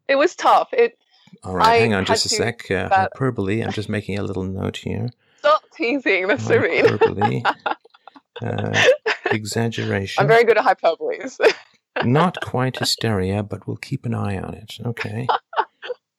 it 0.08 0.16
was 0.16 0.36
tough. 0.36 0.70
It 0.74 0.98
All 1.44 1.56
right, 1.56 1.68
I 1.68 1.76
hang 1.78 1.94
on 1.94 2.06
just 2.06 2.26
a 2.26 2.30
sec. 2.30 2.70
Uh, 2.70 2.90
hyperbole. 2.90 3.62
I'm 3.62 3.72
just 3.72 3.90
making 3.90 4.18
a 4.18 4.24
little 4.24 4.44
note 4.44 4.78
here. 4.78 5.10
stop 5.40 5.64
teasing. 5.76 6.38
So 6.38 6.60
mean. 6.60 6.86
Hyperbole. 6.86 7.44
uh, 8.42 8.84
exaggeration. 9.32 10.22
I'm 10.22 10.28
very 10.28 10.44
good 10.44 10.58
at 10.58 10.66
hyperboles. 10.66 11.40
Not 12.04 12.42
quite 12.42 12.78
hysteria, 12.80 13.44
but 13.44 13.68
we'll 13.68 13.78
keep 13.78 14.06
an 14.06 14.16
eye 14.16 14.38
on 14.38 14.56
it. 14.56 14.78
Okay. 14.84 15.28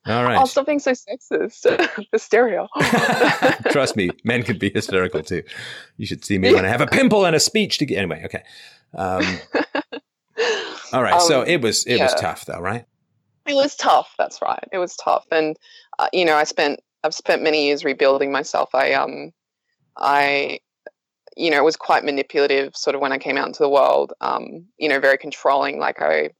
All 0.06 0.22
right. 0.22 0.38
Oh, 0.38 0.44
stop 0.44 0.66
being 0.66 0.78
so 0.78 0.92
sexist. 0.92 1.64
Hysteria. 2.12 2.68
Trust 3.70 3.96
me, 3.96 4.10
men 4.22 4.42
can 4.42 4.58
be 4.58 4.70
hysterical 4.70 5.22
too. 5.22 5.42
You 5.96 6.04
should 6.04 6.24
see 6.24 6.38
me 6.38 6.52
when 6.52 6.66
I 6.66 6.68
have 6.68 6.82
a 6.82 6.86
pimple 6.86 7.24
and 7.24 7.34
a 7.34 7.40
speech 7.40 7.78
to 7.78 7.86
get. 7.86 7.96
Anyway, 7.96 8.22
okay. 8.26 8.42
Um, 8.94 9.24
all 10.92 11.02
right. 11.02 11.20
so 11.22 11.40
Um, 11.40 11.48
it 11.48 11.62
was 11.62 11.86
it 11.86 12.00
was 12.00 12.14
tough 12.14 12.44
though, 12.44 12.60
right? 12.60 12.84
It 13.46 13.54
was 13.54 13.76
tough. 13.76 14.14
That's 14.18 14.40
right. 14.40 14.64
It 14.72 14.78
was 14.78 14.96
tough, 14.96 15.26
and 15.30 15.56
uh, 15.98 16.08
you 16.12 16.24
know, 16.24 16.36
I 16.36 16.44
spent 16.44 16.80
I've 17.02 17.14
spent 17.14 17.42
many 17.42 17.66
years 17.66 17.84
rebuilding 17.84 18.32
myself. 18.32 18.74
I 18.74 18.92
um, 18.92 19.32
I, 19.96 20.60
you 21.36 21.50
know, 21.50 21.62
was 21.62 21.76
quite 21.76 22.04
manipulative. 22.04 22.74
Sort 22.74 22.94
of 22.94 23.02
when 23.02 23.12
I 23.12 23.18
came 23.18 23.36
out 23.36 23.46
into 23.46 23.62
the 23.62 23.68
world, 23.68 24.14
um, 24.20 24.64
you 24.78 24.88
know, 24.88 24.98
very 25.00 25.18
controlling. 25.18 25.78
Like 25.78 26.00
I 26.00 26.30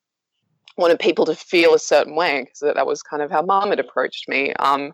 wanted 0.77 0.99
people 0.99 1.27
to 1.27 1.35
feel 1.35 1.75
a 1.75 1.79
certain 1.79 2.17
way 2.17 2.43
because 2.43 2.61
that, 2.61 2.75
that 2.75 2.87
was 2.87 3.03
kind 3.03 3.23
of 3.23 3.31
how 3.31 3.43
mom 3.43 3.71
had 3.71 3.81
approached 3.81 4.29
me. 4.29 4.55
Um, 4.55 4.93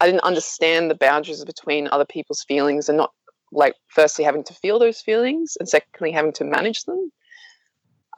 I 0.00 0.06
didn't 0.06 0.24
understand 0.24 0.90
the 0.90 0.96
boundaries 0.96 1.44
between 1.44 1.88
other 1.88 2.04
people's 2.04 2.44
feelings 2.46 2.88
and 2.88 2.98
not 2.98 3.12
like 3.52 3.74
firstly 3.86 4.24
having 4.24 4.44
to 4.44 4.54
feel 4.54 4.78
those 4.78 5.00
feelings 5.00 5.56
and 5.58 5.68
secondly 5.68 6.10
having 6.10 6.32
to 6.32 6.44
manage 6.44 6.82
them. 6.82 7.12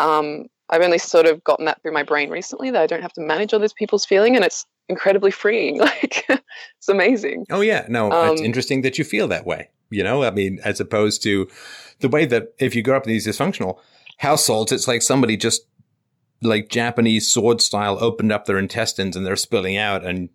Um, 0.01 0.47
I've 0.71 0.83
only 0.83 0.99
sort 0.99 1.27
of 1.27 1.43
gotten 1.45 1.65
that 1.67 1.81
through 1.83 1.93
my 1.93 2.03
brain 2.03 2.29
recently 2.31 2.71
that 2.71 2.83
I 2.83 2.87
don't 2.87 3.03
have 3.03 3.13
to 3.15 3.21
manage 3.21 3.53
all 3.53 3.61
other 3.63 3.73
people's 3.77 4.05
feeling, 4.05 4.35
and 4.37 4.45
it's 4.45 4.67
incredibly 4.89 5.31
freeing. 5.31 5.79
Like 5.81 6.25
it's 6.29 6.89
amazing. 6.89 7.47
Oh 7.51 7.61
yeah, 7.61 7.87
no, 7.89 8.09
it's 8.13 8.41
Um, 8.41 8.45
interesting 8.45 8.83
that 8.83 8.99
you 8.99 9.05
feel 9.05 9.29
that 9.29 9.47
way. 9.47 9.71
You 9.91 10.03
know, 10.03 10.25
I 10.25 10.31
mean, 10.31 10.59
as 10.65 10.81
opposed 10.81 11.23
to 11.23 11.49
the 12.01 12.09
way 12.09 12.27
that 12.27 12.49
if 12.59 12.75
you 12.75 12.83
grow 12.83 12.97
up 12.97 13.05
in 13.07 13.13
these 13.13 13.27
dysfunctional 13.27 13.79
households, 14.19 14.73
it's 14.73 14.89
like 14.89 15.03
somebody 15.03 15.37
just 15.37 15.63
like 16.43 16.69
Japanese 16.69 17.29
sword 17.29 17.61
style 17.61 17.97
opened 18.01 18.33
up 18.33 18.45
their 18.47 18.59
intestines 18.59 19.17
and 19.17 19.25
they're 19.25 19.37
spilling 19.37 19.77
out 19.77 20.05
and 20.05 20.29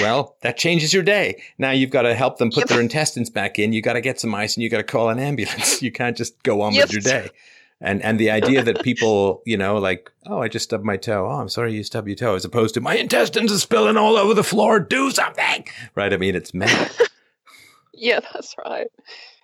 well, 0.00 0.36
that 0.42 0.56
changes 0.56 0.94
your 0.94 1.02
day. 1.02 1.42
Now 1.58 1.72
you've 1.72 1.90
got 1.90 2.02
to 2.02 2.14
help 2.14 2.38
them 2.38 2.50
put 2.50 2.60
Yep. 2.60 2.68
their 2.68 2.80
intestines 2.80 3.28
back 3.30 3.58
in. 3.58 3.72
You 3.72 3.82
got 3.82 3.94
to 3.94 4.00
get 4.00 4.20
some 4.20 4.34
ice 4.34 4.56
and 4.56 4.62
you 4.62 4.70
got 4.70 4.78
to 4.78 4.84
call 4.84 5.08
an 5.10 5.18
ambulance. 5.18 5.82
You 5.82 5.92
can't 5.92 6.16
just 6.16 6.42
go 6.42 6.62
on 6.62 6.74
Yep. 6.74 6.84
with 6.86 6.92
your 6.92 7.02
day. 7.02 7.30
And 7.80 8.02
and 8.02 8.18
the 8.18 8.30
idea 8.30 8.62
that 8.62 8.82
people, 8.84 9.42
you 9.44 9.56
know, 9.56 9.76
like, 9.78 10.10
oh, 10.26 10.40
I 10.40 10.48
just 10.48 10.64
stubbed 10.64 10.84
my 10.84 10.96
toe. 10.96 11.26
Oh, 11.26 11.40
I'm 11.40 11.48
sorry 11.48 11.74
you 11.74 11.82
stubbed 11.82 12.08
your 12.08 12.16
toe, 12.16 12.34
as 12.34 12.44
opposed 12.44 12.74
to 12.74 12.80
my 12.80 12.94
intestines 12.94 13.52
are 13.52 13.58
spilling 13.58 13.96
all 13.96 14.16
over 14.16 14.34
the 14.34 14.44
floor. 14.44 14.80
Do 14.80 15.10
something, 15.10 15.66
right? 15.94 16.12
I 16.12 16.16
mean, 16.16 16.34
it's 16.34 16.54
mad. 16.54 16.90
Yeah, 17.96 18.20
that's 18.20 18.54
right. 18.66 18.88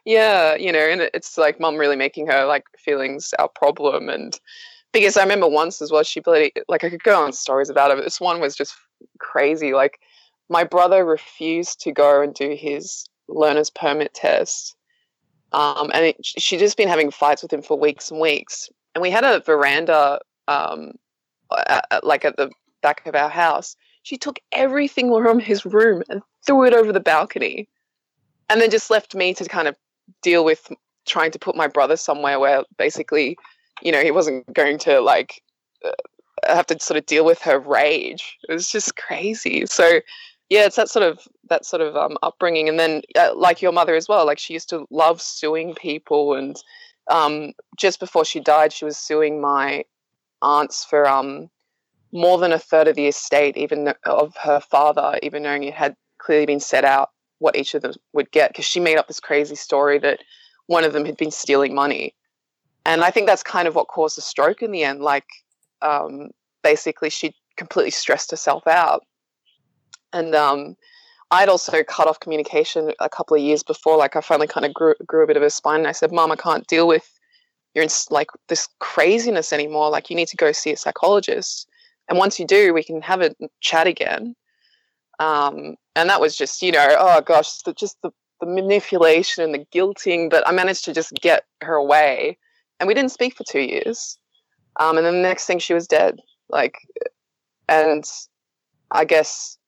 Yeah, 0.05 0.55
you 0.55 0.73
know, 0.73 0.81
and 0.81 1.03
it's 1.15 1.39
like 1.39 1.61
mom 1.61 1.77
really 1.77 1.97
making 1.97 2.27
her 2.27 2.45
like 2.47 2.65
feelings 2.79 3.33
our 3.39 3.49
problem, 3.49 4.09
and 4.09 4.39
because 4.93 5.17
I 5.17 5.23
remember 5.23 5.49
once 5.49 5.81
as 5.81 5.93
well, 5.93 6.03
she 6.03 6.21
bloody 6.21 6.53
like 6.69 6.85
I 6.85 6.91
could 6.91 7.03
go 7.03 7.23
on 7.23 7.33
stories 7.33 7.71
about 7.71 7.91
it, 7.91 7.97
but 7.97 8.05
this 8.05 8.21
one 8.21 8.41
was 8.41 8.57
just 8.57 8.75
crazy. 9.19 9.73
Like 9.73 10.01
my 10.49 10.65
brother 10.65 11.05
refused 11.05 11.81
to 11.83 11.93
go 11.93 12.21
and 12.23 12.35
do 12.35 12.57
his 12.59 13.07
learner's 13.29 13.71
permit 13.71 14.15
test. 14.15 14.75
Um, 15.53 15.91
and 15.93 16.07
it, 16.07 16.17
she 16.21 16.57
just 16.57 16.77
been 16.77 16.89
having 16.89 17.11
fights 17.11 17.43
with 17.43 17.53
him 17.53 17.63
for 17.63 17.79
weeks 17.79 18.11
and 18.11 18.21
weeks. 18.21 18.69
And 18.95 19.03
we 19.03 19.11
had 19.11 19.25
a 19.25 19.41
veranda, 19.41 20.21
um, 20.49 20.93
at, 21.69 21.87
at- 21.91 22.05
like 22.05 22.25
at 22.25 22.37
the 22.37 22.51
back 22.83 23.07
of 23.07 23.15
our 23.15 23.29
house. 23.29 23.77
She 24.03 24.17
took 24.17 24.39
everything 24.53 25.11
from 25.11 25.39
his 25.39 25.65
room 25.67 26.03
and 26.09 26.23
threw 26.47 26.65
it 26.65 26.73
over 26.73 26.93
the 26.93 27.01
balcony, 27.01 27.69
and 28.49 28.61
then 28.61 28.71
just 28.71 28.91
left 28.91 29.15
me 29.15 29.35
to 29.35 29.45
kind 29.45 29.69
of 29.69 29.77
deal 30.23 30.45
with 30.45 30.73
trying 31.07 31.31
to 31.33 31.39
put 31.39 31.57
my 31.57 31.67
brother 31.67 31.97
somewhere 31.97 32.41
where 32.41 32.63
basically, 32.79 33.37
you 33.83 33.93
know, 33.93 34.01
he 34.03 34.11
wasn't 34.11 34.51
going 34.55 34.79
to 34.79 35.01
like 35.01 35.43
uh, 35.85 35.91
have 36.47 36.67
to 36.67 36.81
sort 36.81 36.97
of 36.97 37.05
deal 37.07 37.25
with 37.25 37.41
her 37.43 37.59
rage. 37.59 38.39
It 38.49 38.53
was 38.53 38.71
just 38.71 38.97
crazy. 38.97 39.67
So 39.67 40.01
yeah, 40.51 40.67
it's 40.67 40.77
that 40.77 40.91
sort 40.91 41.05
of 41.05 41.27
that 41.49 41.65
sort 41.65 41.81
of 41.81 41.97
um, 41.97 42.19
upbringing, 42.23 42.69
and 42.69 42.79
then 42.79 43.03
uh, 43.17 43.33
like 43.35 43.63
your 43.63 43.73
mother 43.73 43.95
as 43.95 44.09
well. 44.09 44.27
Like 44.27 44.39
she 44.39 44.53
used 44.53 44.69
to 44.71 44.85
love 44.91 45.23
suing 45.23 45.75
people, 45.75 46.35
and 46.35 46.57
um, 47.09 47.53
just 47.79 48.01
before 48.01 48.25
she 48.25 48.41
died, 48.41 48.73
she 48.73 48.85
was 48.85 48.99
suing 48.99 49.41
my 49.41 49.85
aunts 50.43 50.85
for 50.85 51.09
um, 51.09 51.49
more 52.13 52.37
than 52.37 52.53
a 52.53 52.59
third 52.59 52.89
of 52.89 52.97
the 52.97 53.07
estate, 53.07 53.57
even 53.57 53.85
th- 53.85 53.97
of 54.05 54.37
her 54.37 54.59
father, 54.59 55.19
even 55.23 55.45
knowing 55.45 55.63
it 55.63 55.75
had 55.75 55.95
clearly 56.19 56.47
been 56.47 56.61
set 56.61 56.85
out 56.85 57.11
what 57.39 57.57
each 57.57 57.75
of 57.75 57.83
them 57.83 57.95
would 58.13 58.31
get, 58.33 58.51
because 58.51 58.65
she 58.65 58.81
made 58.81 58.99
up 58.99 59.07
this 59.07 59.21
crazy 59.21 59.55
story 59.55 59.99
that 59.99 60.21
one 60.67 60.83
of 60.85 60.93
them 60.93 61.05
had 61.05 61.17
been 61.17 61.31
stealing 61.31 61.77
money, 61.77 62.13
and 62.85 63.05
I 63.05 63.13
think 63.13 63.29
that's 63.29 63.45
kind 63.45 63.69
of 63.69 63.77
what 63.77 63.87
caused 63.87 64.17
the 64.17 64.23
stroke 64.23 64.63
in 64.63 64.73
the 64.73 64.83
end. 64.83 65.01
Like 65.01 65.27
um, 65.81 66.31
basically, 66.65 67.09
she 67.09 67.37
completely 67.57 67.93
stressed 67.93 68.33
herself 68.33 68.67
out 68.67 69.05
and 70.13 70.35
um, 70.35 70.77
I'd 71.31 71.49
also 71.49 71.83
cut 71.85 72.09
off 72.09 72.21
communication 72.21 72.93
a 72.99 73.09
couple 73.09 73.37
of 73.37 73.43
years 73.43 73.63
before. 73.63 73.97
Like 73.97 74.17
I 74.17 74.21
finally 74.21 74.49
kind 74.49 74.67
of 74.67 74.75
grew 74.75 74.95
grew 75.07 75.25
a 75.25 75.27
bit 75.27 75.37
of 75.37 75.43
a 75.43 75.51
spine, 75.51 75.81
and 75.81 75.89
I 75.89 75.93
said, 75.93 76.13
"Mom, 76.13 76.33
I 76.33 76.37
can't 76.37 76.67
deal 76.67 76.89
with 76.89 77.09
your 77.75 77.83
ins- 77.83 78.11
like 78.11 78.29
this 78.49 78.69
craziness 78.81 79.53
anymore. 79.53 79.91
Like 79.91 80.11
you 80.11 80.17
need 80.17 80.29
to 80.29 80.37
go 80.37 80.53
see 80.53 80.73
a 80.73 80.77
psychologist, 80.77 81.69
and 82.09 82.19
once 82.19 82.41
you 82.41 82.47
do, 82.47 82.75
we 82.75 82.85
can 82.85 83.03
have 83.03 83.21
a 83.23 83.35
chat 83.61 83.87
again." 83.87 84.35
Um, 85.21 85.77
and 85.95 86.09
that 86.09 86.21
was 86.21 86.35
just, 86.35 86.63
you 86.63 86.73
know, 86.73 86.97
oh 86.99 87.21
gosh, 87.21 87.59
the, 87.59 87.75
just 87.75 88.01
the, 88.03 88.11
the 88.41 88.47
manipulation 88.47 89.45
and 89.45 89.53
the 89.53 89.67
guilting. 89.67 90.31
But 90.31 90.49
I 90.49 90.53
managed 90.53 90.85
to 90.87 90.95
just 90.95 91.13
get 91.15 91.45
her 91.63 91.75
away, 91.75 92.39
and 92.81 92.89
we 92.89 92.95
didn't 92.95 93.13
speak 93.13 93.37
for 93.37 93.45
two 93.45 93.61
years. 93.61 94.19
Um, 94.81 94.97
and 94.97 95.07
then 95.07 95.15
the 95.15 95.29
next 95.29 95.47
thing, 95.47 95.59
she 95.59 95.75
was 95.75 95.87
dead. 95.87 96.21
Like, 96.49 96.79
and 97.69 98.05
I 98.91 99.05
guess 99.05 99.59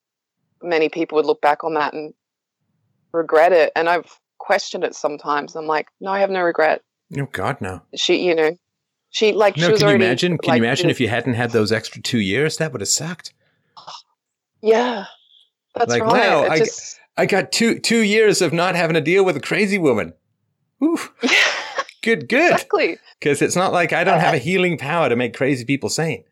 many 0.62 0.88
people 0.88 1.16
would 1.16 1.26
look 1.26 1.40
back 1.40 1.64
on 1.64 1.74
that 1.74 1.92
and 1.94 2.12
regret 3.12 3.52
it. 3.52 3.72
And 3.76 3.88
I've 3.88 4.18
questioned 4.38 4.84
it 4.84 4.94
sometimes. 4.94 5.54
I'm 5.56 5.66
like, 5.66 5.88
no, 6.00 6.10
I 6.10 6.20
have 6.20 6.30
no 6.30 6.40
regret. 6.42 6.82
oh 7.18 7.26
God, 7.32 7.60
no. 7.60 7.82
She, 7.94 8.26
you 8.26 8.34
know, 8.34 8.56
she 9.10 9.32
like 9.32 9.56
No, 9.56 9.68
she 9.68 9.72
can 9.74 9.80
you 9.80 9.86
already. 9.88 10.04
imagine? 10.04 10.38
Can 10.38 10.48
like, 10.50 10.58
you 10.58 10.64
imagine 10.64 10.90
if 10.90 11.00
you 11.00 11.08
hadn't 11.08 11.34
had 11.34 11.50
those 11.50 11.72
extra 11.72 12.00
two 12.02 12.20
years? 12.20 12.56
That 12.56 12.72
would 12.72 12.80
have 12.80 12.88
sucked. 12.88 13.32
Yeah, 14.64 15.06
that's 15.74 15.90
Like, 15.90 16.02
right. 16.02 16.12
wow, 16.12 16.42
I- 16.44 16.58
just, 16.58 17.00
I 17.16 17.26
got 17.26 17.50
two 17.50 17.80
two 17.80 17.98
years 18.02 18.40
of 18.40 18.52
not 18.52 18.76
having 18.76 18.94
to 18.94 19.00
deal 19.00 19.24
with 19.24 19.36
a 19.36 19.40
crazy 19.40 19.76
woman. 19.76 20.12
Ooh, 20.82 20.98
good, 22.02 22.28
good. 22.28 22.52
exactly. 22.52 22.96
Because 23.18 23.42
it's 23.42 23.56
not 23.56 23.72
like 23.72 23.92
I 23.92 24.04
don't 24.04 24.20
have 24.20 24.34
a 24.34 24.36
uh, 24.36 24.40
healing 24.40 24.78
power 24.78 25.08
to 25.08 25.16
make 25.16 25.34
crazy 25.34 25.64
people 25.64 25.88
sane. 25.88 26.22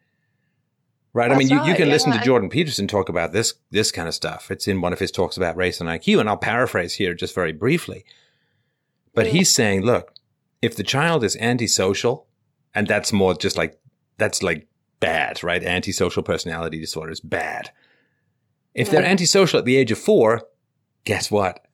Right. 1.12 1.30
I 1.30 1.36
mean, 1.36 1.48
That's 1.48 1.66
you, 1.66 1.70
you 1.72 1.76
can 1.76 1.88
yeah, 1.88 1.92
listen 1.94 2.12
to 2.12 2.20
Jordan 2.20 2.48
Peterson 2.48 2.86
talk 2.86 3.08
about 3.08 3.32
this 3.32 3.54
this 3.70 3.90
kind 3.90 4.06
of 4.06 4.14
stuff. 4.14 4.50
It's 4.50 4.68
in 4.68 4.80
one 4.80 4.92
of 4.92 5.00
his 5.00 5.10
talks 5.10 5.36
about 5.36 5.56
race 5.56 5.80
and 5.80 5.88
IQ, 5.90 6.20
and 6.20 6.28
I'll 6.28 6.36
paraphrase 6.36 6.94
here 6.94 7.14
just 7.14 7.34
very 7.34 7.52
briefly. 7.52 8.04
But 9.14 9.26
Mm. 9.26 9.30
he's 9.30 9.50
saying, 9.50 9.82
look, 9.82 10.14
if 10.62 10.76
the 10.76 10.84
child 10.84 11.24
is 11.24 11.36
antisocial, 11.36 12.28
and 12.74 12.86
that's 12.86 13.12
more 13.12 13.34
just 13.34 13.58
like 13.58 13.80
that's 14.18 14.40
like 14.42 14.68
bad, 15.00 15.42
right? 15.42 15.64
Antisocial 15.64 16.22
personality 16.22 16.78
disorder 16.78 17.10
is 17.10 17.20
bad. 17.20 17.70
If 18.74 18.88
they're 18.90 19.04
antisocial 19.04 19.58
at 19.58 19.64
the 19.64 19.76
age 19.76 19.90
of 19.90 19.98
four, 19.98 20.42
guess 21.04 21.28
what? 21.30 21.66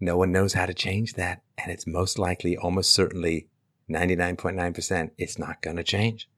No 0.00 0.16
one 0.16 0.32
knows 0.32 0.54
how 0.54 0.66
to 0.66 0.74
change 0.74 1.14
that. 1.14 1.42
And 1.56 1.70
it's 1.70 1.86
most 1.86 2.18
likely, 2.18 2.56
almost 2.56 2.92
certainly, 2.92 3.46
99.9%, 3.88 5.10
it's 5.16 5.38
not 5.38 5.62
going 5.62 5.76
to 5.76 5.84
change. 5.84 6.28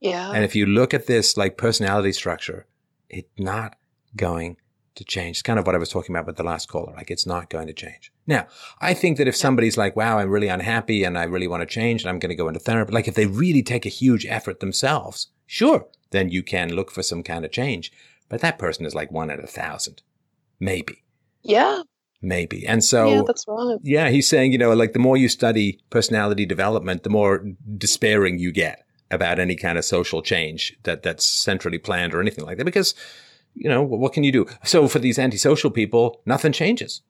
Yeah, 0.00 0.32
And 0.32 0.44
if 0.44 0.56
you 0.56 0.64
look 0.64 0.94
at 0.94 1.06
this 1.06 1.36
like 1.36 1.58
personality 1.58 2.12
structure, 2.12 2.66
it's 3.10 3.28
not 3.38 3.76
going 4.16 4.56
to 4.94 5.04
change. 5.04 5.36
It's 5.36 5.42
kind 5.42 5.58
of 5.58 5.66
what 5.66 5.74
I 5.74 5.78
was 5.78 5.90
talking 5.90 6.14
about 6.14 6.26
with 6.26 6.36
the 6.36 6.42
last 6.42 6.68
caller. 6.68 6.94
Like 6.96 7.10
it's 7.10 7.26
not 7.26 7.50
going 7.50 7.66
to 7.66 7.72
change. 7.72 8.10
Now, 8.26 8.46
I 8.80 8.94
think 8.94 9.18
that 9.18 9.28
if 9.28 9.36
somebody's 9.36 9.76
like, 9.76 9.96
wow, 9.96 10.18
I'm 10.18 10.30
really 10.30 10.48
unhappy 10.48 11.04
and 11.04 11.18
I 11.18 11.24
really 11.24 11.48
want 11.48 11.62
to 11.62 11.66
change 11.66 12.02
and 12.02 12.08
I'm 12.08 12.18
going 12.18 12.30
to 12.30 12.36
go 12.36 12.48
into 12.48 12.60
therapy, 12.60 12.92
like 12.92 13.08
if 13.08 13.14
they 13.14 13.26
really 13.26 13.62
take 13.62 13.84
a 13.84 13.90
huge 13.90 14.24
effort 14.26 14.60
themselves, 14.60 15.28
sure, 15.46 15.86
then 16.10 16.30
you 16.30 16.42
can 16.42 16.72
look 16.74 16.90
for 16.90 17.02
some 17.02 17.22
kind 17.22 17.44
of 17.44 17.52
change. 17.52 17.92
But 18.28 18.40
that 18.40 18.58
person 18.58 18.86
is 18.86 18.94
like 18.94 19.10
one 19.10 19.30
in 19.30 19.40
a 19.40 19.46
thousand, 19.46 20.02
maybe. 20.58 21.04
Yeah. 21.42 21.82
Maybe. 22.22 22.66
And 22.66 22.84
so, 22.84 23.08
yeah, 23.08 23.22
that's 23.26 23.44
right. 23.48 23.78
Yeah, 23.82 24.10
he's 24.10 24.28
saying, 24.28 24.52
you 24.52 24.58
know, 24.58 24.72
like 24.74 24.92
the 24.92 24.98
more 24.98 25.16
you 25.16 25.28
study 25.28 25.80
personality 25.90 26.46
development, 26.46 27.02
the 27.02 27.10
more 27.10 27.44
despairing 27.76 28.38
you 28.38 28.52
get 28.52 28.84
about 29.10 29.38
any 29.38 29.56
kind 29.56 29.78
of 29.78 29.84
social 29.84 30.22
change 30.22 30.76
that 30.84 31.02
that's 31.02 31.26
centrally 31.26 31.78
planned 31.78 32.14
or 32.14 32.20
anything 32.20 32.44
like 32.44 32.58
that. 32.58 32.64
Because, 32.64 32.94
you 33.54 33.68
know, 33.68 33.82
what 33.82 34.12
can 34.12 34.24
you 34.24 34.32
do? 34.32 34.46
So 34.64 34.88
for 34.88 34.98
these 34.98 35.18
antisocial 35.18 35.70
people, 35.70 36.20
nothing 36.26 36.52
changes. 36.52 37.02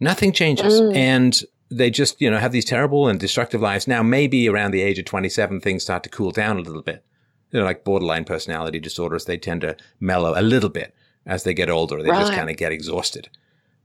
Nothing 0.00 0.32
changes. 0.32 0.80
Mm. 0.80 0.96
And 0.96 1.42
they 1.70 1.90
just, 1.90 2.20
you 2.20 2.30
know, 2.30 2.38
have 2.38 2.52
these 2.52 2.64
terrible 2.64 3.08
and 3.08 3.18
destructive 3.18 3.60
lives. 3.60 3.88
Now, 3.88 4.02
maybe 4.02 4.48
around 4.48 4.70
the 4.70 4.82
age 4.82 4.98
of 4.98 5.04
27, 5.04 5.60
things 5.60 5.82
start 5.82 6.02
to 6.04 6.08
cool 6.08 6.30
down 6.30 6.58
a 6.58 6.62
little 6.62 6.82
bit. 6.82 7.04
You 7.50 7.60
know, 7.60 7.64
like 7.64 7.84
borderline 7.84 8.24
personality 8.24 8.78
disorders, 8.78 9.24
they 9.24 9.38
tend 9.38 9.62
to 9.62 9.76
mellow 10.00 10.34
a 10.38 10.42
little 10.42 10.68
bit 10.68 10.94
as 11.26 11.44
they 11.44 11.54
get 11.54 11.70
older. 11.70 12.02
They 12.02 12.10
right. 12.10 12.20
just 12.20 12.34
kind 12.34 12.50
of 12.50 12.56
get 12.56 12.72
exhausted. 12.72 13.28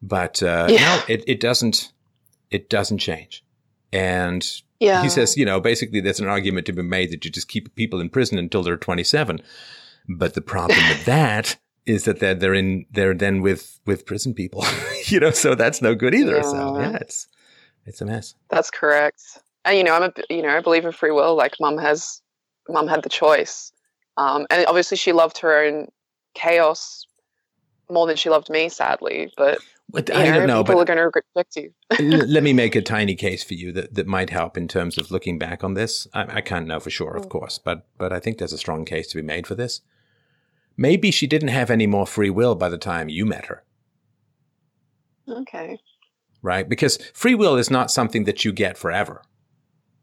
But 0.01 0.43
uh, 0.43 0.67
yeah. 0.69 0.79
no, 0.79 1.01
it, 1.07 1.23
it 1.27 1.39
doesn't. 1.39 1.91
It 2.51 2.69
doesn't 2.69 2.99
change. 2.99 3.43
And 3.93 4.45
yeah. 4.83 5.03
he 5.03 5.09
says, 5.09 5.37
you 5.37 5.45
know, 5.45 5.59
basically 5.59 5.99
there's 5.99 6.19
an 6.19 6.27
argument 6.27 6.65
to 6.67 6.73
be 6.73 6.81
made 6.81 7.11
that 7.11 7.23
you 7.25 7.31
just 7.31 7.47
keep 7.47 7.73
people 7.75 7.99
in 7.99 8.09
prison 8.09 8.37
until 8.37 8.63
they're 8.63 8.77
27. 8.77 9.41
But 10.07 10.33
the 10.33 10.41
problem 10.41 10.79
with 10.89 11.05
that 11.05 11.57
is 11.85 12.05
that 12.05 12.19
they're, 12.19 12.35
they're 12.35 12.53
in, 12.53 12.85
they're 12.91 13.13
then 13.13 13.41
with, 13.41 13.79
with 13.85 14.05
prison 14.05 14.33
people, 14.33 14.65
you 15.05 15.19
know, 15.19 15.31
so 15.31 15.55
that's 15.55 15.81
no 15.81 15.95
good 15.95 16.13
either. 16.13 16.37
Yeah. 16.37 16.41
So 16.41 16.79
yeah, 16.79 16.97
it's, 17.01 17.27
it's 17.85 18.01
a 18.01 18.05
mess. 18.05 18.35
That's 18.49 18.71
correct. 18.71 19.21
And, 19.65 19.77
you 19.77 19.83
know, 19.83 19.93
I'm 19.93 20.03
a, 20.03 20.13
you 20.29 20.41
know, 20.41 20.49
I 20.49 20.61
believe 20.61 20.85
in 20.85 20.91
free 20.91 21.11
will. 21.11 21.35
Like 21.35 21.55
mum 21.59 21.77
has, 21.77 22.21
mum 22.69 22.87
had 22.87 23.03
the 23.03 23.09
choice. 23.09 23.71
Um, 24.17 24.45
and 24.49 24.65
obviously 24.67 24.97
she 24.97 25.11
loved 25.11 25.39
her 25.39 25.65
own 25.65 25.87
chaos 26.33 27.05
more 27.89 28.07
than 28.07 28.15
she 28.15 28.29
loved 28.29 28.49
me, 28.49 28.69
sadly. 28.69 29.31
But 29.37 29.59
I 29.95 30.01
don't 30.01 30.47
know. 30.47 30.63
People 30.63 30.81
are 30.81 30.85
going 30.85 30.97
to 30.97 31.21
reject 31.35 31.55
you. 31.55 31.71
let 32.25 32.41
me 32.41 32.53
make 32.53 32.75
a 32.75 32.81
tiny 32.81 33.15
case 33.15 33.43
for 33.43 33.53
you 33.53 33.71
that, 33.73 33.93
that 33.93 34.07
might 34.07 34.31
help 34.31 34.57
in 34.57 34.67
terms 34.67 34.97
of 34.97 35.11
looking 35.11 35.37
back 35.37 35.63
on 35.63 35.75
this. 35.75 36.07
I, 36.13 36.37
I 36.37 36.41
can't 36.41 36.67
know 36.67 36.79
for 36.79 36.89
sure, 36.89 37.15
of 37.15 37.25
mm. 37.25 37.29
course, 37.29 37.59
but 37.59 37.85
but 37.97 38.11
I 38.11 38.19
think 38.19 38.37
there's 38.37 38.53
a 38.53 38.57
strong 38.57 38.85
case 38.85 39.07
to 39.07 39.17
be 39.17 39.21
made 39.21 39.45
for 39.45 39.55
this. 39.55 39.81
Maybe 40.75 41.11
she 41.11 41.27
didn't 41.27 41.49
have 41.49 41.69
any 41.69 41.85
more 41.85 42.07
free 42.07 42.31
will 42.31 42.55
by 42.55 42.69
the 42.69 42.77
time 42.77 43.09
you 43.09 43.25
met 43.25 43.45
her. 43.45 43.63
Okay. 45.29 45.79
Right? 46.41 46.67
Because 46.67 46.97
free 47.13 47.35
will 47.35 47.55
is 47.55 47.69
not 47.69 47.91
something 47.91 48.23
that 48.23 48.43
you 48.43 48.51
get 48.51 48.77
forever. 48.77 49.21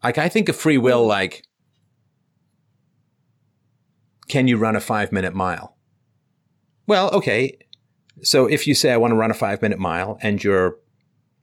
Like, 0.02 0.16
I 0.16 0.28
think 0.28 0.48
of 0.48 0.56
free 0.56 0.78
will 0.78 1.04
mm. 1.04 1.08
like, 1.08 1.42
can 4.28 4.46
you 4.46 4.56
run 4.56 4.76
a 4.76 4.80
five 4.80 5.10
minute 5.10 5.34
mile? 5.34 5.76
Well, 6.86 7.10
okay, 7.10 7.58
so 8.22 8.46
if 8.46 8.66
you 8.66 8.74
say, 8.74 8.92
I 8.92 8.96
want 8.96 9.12
to 9.12 9.16
run 9.16 9.30
a 9.30 9.34
five 9.34 9.62
minute 9.62 9.78
mile 9.78 10.18
and 10.22 10.42
you're 10.42 10.76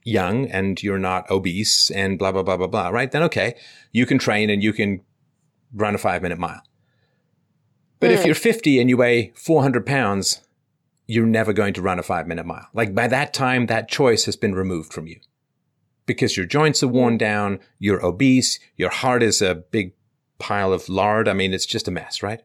young 0.04 0.46
and 0.46 0.82
you're 0.82 0.98
not 0.98 1.30
obese 1.30 1.90
and 1.90 2.18
blah, 2.18 2.32
blah, 2.32 2.42
blah, 2.42 2.56
blah, 2.56 2.66
blah, 2.66 2.88
right? 2.88 3.10
Then 3.10 3.22
okay, 3.24 3.54
you 3.92 4.06
can 4.06 4.18
train 4.18 4.50
and 4.50 4.62
you 4.62 4.72
can 4.72 5.02
run 5.74 5.94
a 5.94 5.98
five 5.98 6.22
minute 6.22 6.38
mile. 6.38 6.62
But 8.00 8.12
if 8.12 8.20
hmm. 8.20 8.26
you're 8.26 8.34
50 8.34 8.80
and 8.80 8.88
you 8.88 8.96
weigh 8.96 9.32
400 9.34 9.84
pounds, 9.84 10.42
you're 11.06 11.26
never 11.26 11.52
going 11.52 11.74
to 11.74 11.82
run 11.82 11.98
a 11.98 12.02
five 12.02 12.26
minute 12.26 12.46
mile. 12.46 12.68
Like 12.72 12.94
by 12.94 13.08
that 13.08 13.34
time, 13.34 13.66
that 13.66 13.88
choice 13.88 14.24
has 14.26 14.36
been 14.36 14.54
removed 14.54 14.92
from 14.92 15.06
you 15.06 15.20
because 16.06 16.36
your 16.36 16.46
joints 16.46 16.82
are 16.82 16.88
worn 16.88 17.14
hmm. 17.14 17.18
down, 17.18 17.60
you're 17.78 18.04
obese, 18.04 18.58
your 18.76 18.90
heart 18.90 19.22
is 19.22 19.42
a 19.42 19.54
big 19.54 19.92
pile 20.38 20.72
of 20.72 20.88
lard. 20.88 21.28
I 21.28 21.32
mean, 21.32 21.52
it's 21.52 21.66
just 21.66 21.88
a 21.88 21.90
mess, 21.90 22.22
right? 22.22 22.42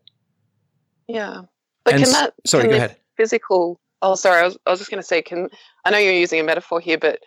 Yeah. 1.08 1.42
But 1.84 1.96
and 1.96 2.04
can 2.04 2.14
that, 2.14 2.34
sorry, 2.46 2.64
can 2.64 2.72
go 2.72 2.78
ahead. 2.78 2.98
Physical 3.18 3.80
Oh, 4.04 4.16
sorry. 4.16 4.42
I 4.42 4.44
was, 4.44 4.58
I 4.68 4.70
was 4.70 4.80
just 4.80 4.92
going 4.92 5.02
to 5.02 5.08
say, 5.08 5.22
can 5.22 5.48
I 5.86 5.90
know 5.90 5.98
you're 5.98 6.14
using 6.14 6.40
a 6.40 6.44
metaphor 6.44 6.80
here, 6.80 6.98
but 6.98 7.20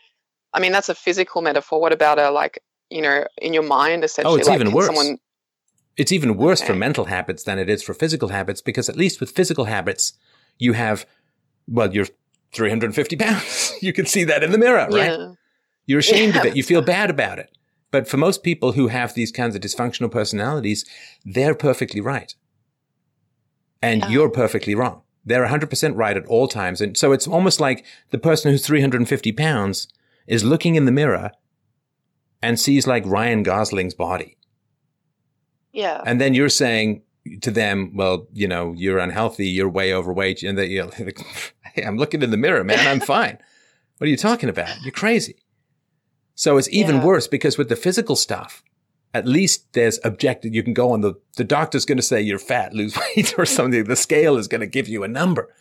I 0.52 0.60
mean 0.60 0.72
that's 0.72 0.88
a 0.88 0.94
physical 0.94 1.42
metaphor. 1.42 1.80
What 1.80 1.92
about 1.92 2.18
a 2.18 2.30
like 2.30 2.62
you 2.90 3.02
know 3.02 3.26
in 3.38 3.52
your 3.55 3.62
mind 3.64 4.02
oh, 4.02 4.05
essentially? 4.05 4.34
Oh, 4.34 4.36
it's 4.36 4.48
like, 4.48 4.60
even 4.60 4.72
worse. 4.72 4.86
Someone... 4.86 5.18
It's 5.96 6.12
even 6.12 6.36
worse 6.36 6.60
okay. 6.60 6.68
for 6.68 6.74
mental 6.74 7.06
habits 7.06 7.44
than 7.44 7.58
it 7.58 7.70
is 7.70 7.82
for 7.82 7.94
physical 7.94 8.28
habits 8.28 8.60
because 8.60 8.90
at 8.90 8.96
least 8.96 9.18
with 9.18 9.30
physical 9.30 9.64
habits, 9.64 10.12
you 10.58 10.74
have 10.74 11.06
well, 11.66 11.92
you're 11.92 12.06
350 12.52 13.16
pounds. 13.16 13.72
you 13.80 13.92
can 13.92 14.06
see 14.06 14.24
that 14.24 14.44
in 14.44 14.52
the 14.52 14.58
mirror, 14.58 14.86
right? 14.90 15.18
Yeah. 15.18 15.32
You're 15.86 16.00
ashamed 16.00 16.34
yeah. 16.34 16.40
of 16.40 16.46
it. 16.46 16.56
You 16.56 16.62
feel 16.62 16.82
bad 16.96 17.08
about 17.08 17.38
it. 17.38 17.50
But 17.90 18.06
for 18.06 18.18
most 18.18 18.42
people 18.42 18.72
who 18.72 18.88
have 18.88 19.14
these 19.14 19.32
kinds 19.32 19.55
of 19.55 19.62
dysfunctional 19.62 20.10
personalities, 20.10 20.84
they're 21.24 21.55
perfectly 21.55 22.00
right. 22.00 22.34
And 23.80 24.02
yeah. 24.02 24.08
you're 24.08 24.30
perfectly 24.30 24.74
wrong. 24.74 25.02
They're 25.26 25.46
100% 25.46 25.92
right 25.96 26.16
at 26.16 26.24
all 26.26 26.46
times. 26.46 26.80
And 26.80 26.96
so 26.96 27.10
it's 27.10 27.26
almost 27.26 27.60
like 27.60 27.84
the 28.10 28.18
person 28.18 28.52
who's 28.52 28.64
350 28.64 29.32
pounds 29.32 29.88
is 30.28 30.44
looking 30.44 30.76
in 30.76 30.86
the 30.86 30.92
mirror 30.92 31.32
and 32.40 32.58
sees 32.58 32.86
like 32.86 33.05
Ryan 33.05 33.42
Gosling's 33.42 33.94
body. 33.94 34.38
Yeah. 35.72 36.00
And 36.06 36.20
then 36.20 36.32
you're 36.32 36.48
saying 36.48 37.02
to 37.42 37.50
them, 37.50 37.90
well, 37.94 38.28
you 38.32 38.46
know, 38.46 38.72
you're 38.76 38.98
unhealthy, 38.98 39.48
you're 39.48 39.68
way 39.68 39.92
overweight. 39.92 40.44
And 40.44 40.56
they, 40.56 40.66
you 40.66 40.82
know, 40.82 40.92
like, 40.98 41.20
hey, 41.74 41.82
I'm 41.82 41.98
looking 41.98 42.22
in 42.22 42.30
the 42.30 42.36
mirror, 42.36 42.62
man, 42.62 42.86
I'm 42.86 43.00
fine. 43.00 43.38
what 43.98 44.06
are 44.06 44.10
you 44.10 44.16
talking 44.16 44.48
about? 44.48 44.80
You're 44.82 44.92
crazy. 44.92 45.36
So 46.36 46.56
it's 46.56 46.68
even 46.68 46.96
yeah. 46.96 47.05
worse 47.05 47.26
because 47.26 47.58
with 47.58 47.68
the 47.68 47.76
physical 47.76 48.14
stuff, 48.14 48.62
at 49.16 49.26
least 49.26 49.72
there's 49.72 49.98
objective. 50.04 50.54
You 50.54 50.62
can 50.62 50.74
go 50.74 50.92
on 50.92 51.00
the, 51.00 51.14
the 51.36 51.44
doctor's 51.44 51.84
going 51.84 51.98
to 51.98 52.02
say 52.02 52.20
you're 52.20 52.38
fat, 52.38 52.74
lose 52.74 52.96
weight 53.16 53.38
or 53.38 53.46
something. 53.46 53.84
The 53.84 53.96
scale 53.96 54.36
is 54.36 54.48
going 54.48 54.60
to 54.60 54.66
give 54.66 54.88
you 54.88 55.02
a 55.02 55.08
number. 55.08 55.52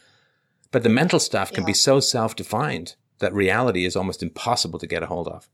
But 0.71 0.83
the 0.83 0.89
mental 0.89 1.19
stuff 1.19 1.51
can 1.51 1.63
yeah. 1.63 1.67
be 1.67 1.73
so 1.73 1.99
self-defined 1.99 2.95
that 3.19 3.33
reality 3.33 3.85
is 3.85 3.95
almost 3.95 4.21
impossible 4.21 4.79
to 4.79 4.87
get 4.87 5.03
a 5.03 5.07
hold 5.07 5.27
of. 5.27 5.47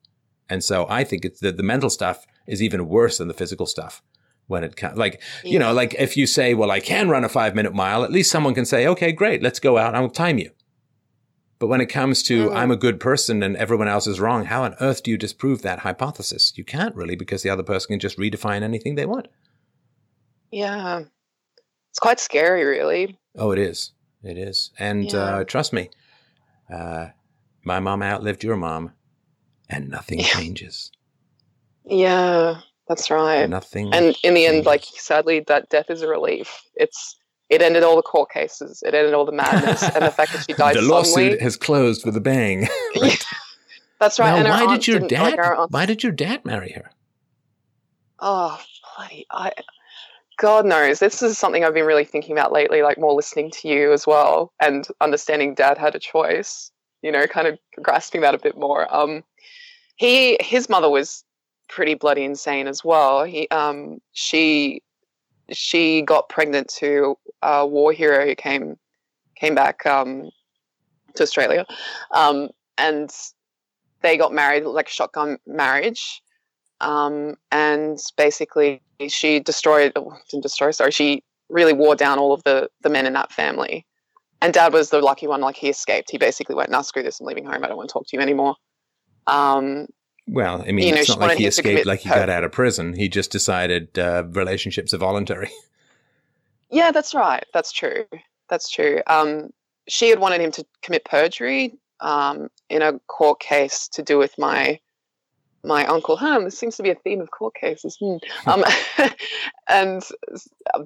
And 0.49 0.63
so 0.63 0.87
I 0.89 1.03
think 1.03 1.23
it's 1.23 1.39
the, 1.39 1.51
the 1.51 1.63
mental 1.63 1.89
stuff 1.89 2.25
is 2.47 2.61
even 2.61 2.87
worse 2.87 3.19
than 3.19 3.27
the 3.27 3.33
physical 3.33 3.65
stuff 3.65 4.01
when 4.47 4.63
it 4.63 4.75
comes. 4.75 4.97
Like, 4.97 5.21
yeah. 5.43 5.51
you 5.51 5.59
know, 5.59 5.73
like 5.73 5.95
if 5.97 6.17
you 6.17 6.25
say, 6.25 6.53
well, 6.53 6.71
I 6.71 6.79
can 6.79 7.07
run 7.07 7.23
a 7.23 7.29
five 7.29 7.55
minute 7.55 7.73
mile, 7.73 8.03
at 8.03 8.11
least 8.11 8.31
someone 8.31 8.55
can 8.55 8.65
say, 8.65 8.87
okay, 8.87 9.11
great, 9.11 9.43
let's 9.43 9.59
go 9.59 9.77
out. 9.77 9.95
I'll 9.95 10.09
time 10.09 10.39
you. 10.39 10.51
But 11.61 11.67
when 11.67 11.79
it 11.79 11.89
comes 11.89 12.23
to 12.23 12.49
mm. 12.49 12.55
I'm 12.55 12.71
a 12.71 12.75
good 12.75 12.99
person 12.99 13.43
and 13.43 13.55
everyone 13.55 13.87
else 13.87 14.07
is 14.07 14.19
wrong, 14.19 14.45
how 14.45 14.63
on 14.63 14.73
earth 14.81 15.03
do 15.03 15.11
you 15.11 15.17
disprove 15.17 15.61
that 15.61 15.77
hypothesis? 15.77 16.53
You 16.55 16.63
can't 16.63 16.95
really 16.95 17.15
because 17.15 17.43
the 17.43 17.51
other 17.51 17.61
person 17.61 17.89
can 17.89 17.99
just 17.99 18.17
redefine 18.17 18.63
anything 18.63 18.95
they 18.95 19.05
want. 19.05 19.27
Yeah. 20.49 21.03
It's 21.91 21.99
quite 21.99 22.19
scary, 22.19 22.65
really. 22.65 23.19
Oh, 23.37 23.51
it 23.51 23.59
is. 23.59 23.91
It 24.23 24.39
is. 24.39 24.71
And 24.79 25.13
yeah. 25.13 25.19
uh, 25.19 25.43
trust 25.43 25.71
me, 25.71 25.91
uh, 26.73 27.09
my 27.63 27.79
mom 27.79 28.01
outlived 28.01 28.43
your 28.43 28.57
mom 28.57 28.93
and 29.69 29.87
nothing 29.87 30.17
yeah. 30.17 30.25
changes. 30.25 30.91
Yeah, 31.85 32.61
that's 32.87 33.11
right. 33.11 33.47
Nothing. 33.47 33.93
And 33.93 34.15
in 34.23 34.33
the 34.33 34.47
end, 34.47 34.65
like, 34.65 34.83
sadly, 34.83 35.41
that 35.41 35.69
death 35.69 35.91
is 35.91 36.01
a 36.01 36.07
relief. 36.07 36.59
It's 36.73 37.17
it 37.51 37.61
ended 37.61 37.83
all 37.83 37.97
the 37.97 38.01
court 38.01 38.31
cases. 38.31 38.81
It 38.81 38.95
ended 38.95 39.13
all 39.13 39.25
the 39.25 39.33
madness, 39.33 39.83
and 39.83 40.05
the 40.05 40.09
fact 40.09 40.31
that 40.31 40.45
she 40.47 40.53
died. 40.57 40.77
the 40.77 40.81
lawsuit 40.81 41.41
has 41.41 41.57
closed 41.57 42.05
with 42.05 42.15
a 42.15 42.21
bang. 42.21 42.61
right? 43.01 43.23
That's 43.99 44.17
right. 44.17 44.41
Now, 44.41 44.65
why 44.65 44.73
did 44.73 44.87
your 44.87 44.99
dad? 45.01 45.37
Like 45.37 45.69
why 45.69 45.85
did 45.85 46.01
your 46.01 46.13
dad 46.13 46.45
marry 46.45 46.71
her? 46.71 46.91
Oh, 48.19 48.57
bloody! 48.95 49.25
I, 49.29 49.51
God 50.39 50.65
knows. 50.65 50.99
This 50.99 51.21
is 51.21 51.37
something 51.37 51.65
I've 51.65 51.73
been 51.73 51.85
really 51.85 52.05
thinking 52.05 52.31
about 52.31 52.53
lately. 52.53 52.83
Like 52.83 52.97
more 52.97 53.13
listening 53.13 53.51
to 53.51 53.67
you 53.67 53.91
as 53.91 54.07
well, 54.07 54.53
and 54.61 54.87
understanding 55.01 55.53
Dad 55.53 55.77
had 55.77 55.93
a 55.93 55.99
choice. 55.99 56.71
You 57.01 57.11
know, 57.11 57.27
kind 57.27 57.47
of 57.47 57.59
grasping 57.81 58.21
that 58.21 58.33
a 58.33 58.39
bit 58.39 58.57
more. 58.57 58.87
Um, 58.95 59.23
he 59.97 60.37
his 60.39 60.69
mother 60.69 60.89
was 60.89 61.25
pretty 61.67 61.95
bloody 61.95 62.23
insane 62.23 62.67
as 62.67 62.81
well. 62.83 63.25
He 63.25 63.49
um 63.49 63.99
she 64.13 64.81
she 65.51 66.01
got 66.01 66.29
pregnant 66.29 66.67
to 66.79 67.15
a 67.41 67.65
war 67.65 67.91
hero 67.91 68.25
who 68.25 68.35
came 68.35 68.77
came 69.35 69.55
back 69.55 69.85
um, 69.85 70.29
to 71.15 71.23
Australia, 71.23 71.65
um, 72.11 72.49
and 72.77 73.11
they 74.01 74.17
got 74.17 74.33
married 74.33 74.65
like 74.65 74.87
a 74.87 74.91
shotgun 74.91 75.37
marriage. 75.45 76.21
Um, 76.79 77.35
and 77.51 77.99
basically, 78.17 78.81
she 79.07 79.39
destroyed 79.39 79.93
didn't 80.29 80.43
destroy. 80.43 80.71
Sorry, 80.71 80.91
she 80.91 81.23
really 81.49 81.73
wore 81.73 81.95
down 81.95 82.17
all 82.17 82.33
of 82.33 82.43
the 82.43 82.69
the 82.81 82.89
men 82.89 83.05
in 83.05 83.13
that 83.13 83.31
family. 83.31 83.85
And 84.43 84.53
Dad 84.53 84.73
was 84.73 84.89
the 84.89 84.99
lucky 84.99 85.27
one; 85.27 85.41
like 85.41 85.55
he 85.55 85.69
escaped. 85.69 86.09
He 86.09 86.17
basically 86.17 86.55
went, 86.55 86.71
"Nah, 86.71 86.81
screw 86.81 87.03
this! 87.03 87.19
I'm 87.19 87.27
leaving 87.27 87.45
home. 87.45 87.63
I 87.63 87.67
don't 87.67 87.77
want 87.77 87.89
to 87.89 87.93
talk 87.93 88.07
to 88.07 88.17
you 88.17 88.21
anymore." 88.21 88.55
Um, 89.27 89.87
well, 90.27 90.61
I 90.61 90.71
mean, 90.71 90.87
you 90.87 90.93
know, 90.93 91.01
it's 91.01 91.09
not 91.09 91.19
like 91.19 91.37
he 91.37 91.45
escaped 91.45 91.85
like 91.85 92.01
he 92.01 92.09
her. 92.09 92.15
got 92.15 92.29
out 92.29 92.43
of 92.43 92.51
prison. 92.51 92.93
He 92.93 93.09
just 93.09 93.31
decided 93.31 93.97
uh, 93.97 94.23
relationships 94.31 94.93
are 94.93 94.97
voluntary. 94.97 95.49
Yeah, 96.71 96.91
that's 96.91 97.13
right. 97.13 97.45
That's 97.53 97.73
true. 97.73 98.05
That's 98.49 98.69
true. 98.69 99.01
Um, 99.05 99.49
she 99.89 100.09
had 100.09 100.19
wanted 100.19 100.39
him 100.39 100.51
to 100.51 100.65
commit 100.81 101.03
perjury 101.03 101.77
um, 101.99 102.47
in 102.69 102.81
a 102.81 102.97
court 103.07 103.41
case 103.41 103.89
to 103.89 104.01
do 104.01 104.17
with 104.17 104.33
my 104.37 104.79
my 105.63 105.85
uncle. 105.85 106.17
Huh, 106.17 106.39
this 106.39 106.57
seems 106.57 106.75
to 106.77 106.83
be 106.83 106.89
a 106.89 106.95
theme 106.95 107.21
of 107.21 107.29
court 107.31 107.53
cases. 107.55 107.97
Hmm. 107.99 108.17
Um, 108.47 108.63
and 109.69 110.03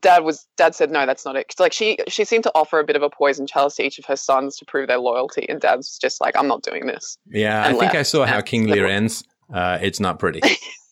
dad 0.01 0.23
was 0.23 0.45
dad 0.57 0.75
said 0.75 0.91
no 0.91 1.05
that's 1.05 1.25
not 1.25 1.35
it. 1.35 1.53
like 1.59 1.73
she 1.73 1.97
she 2.07 2.23
seemed 2.25 2.43
to 2.43 2.51
offer 2.55 2.79
a 2.79 2.83
bit 2.83 2.95
of 2.95 3.01
a 3.01 3.09
poison 3.09 3.47
chalice 3.47 3.75
to 3.75 3.83
each 3.83 3.97
of 3.99 4.05
her 4.05 4.15
sons 4.15 4.57
to 4.57 4.65
prove 4.65 4.87
their 4.87 4.97
loyalty 4.99 5.45
and 5.49 5.59
dad's 5.61 5.97
just 5.97 6.19
like 6.21 6.35
i'm 6.37 6.47
not 6.47 6.61
doing 6.63 6.85
this 6.85 7.17
Yeah, 7.27 7.63
I 7.63 7.69
And 7.69 7.79
think 7.79 7.95
I 7.95 8.03
saw 8.03 8.25
how 8.25 8.41
King 8.41 8.67
Lear 8.67 8.85
ends. 8.87 9.23
Uh, 9.53 9.77
it's 9.81 9.99
not 9.99 10.19
pretty. 10.19 10.41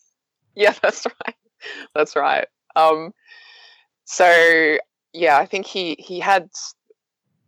yeah 0.54 0.74
that's 0.82 1.06
right 1.06 1.34
that's 1.94 2.16
right 2.16 2.46
um 2.76 3.12
so 4.04 4.76
yeah 5.12 5.38
i 5.38 5.46
think 5.46 5.66
he 5.66 5.96
he 5.98 6.18
had 6.20 6.48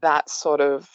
that 0.03 0.29
sort 0.31 0.61
of 0.61 0.89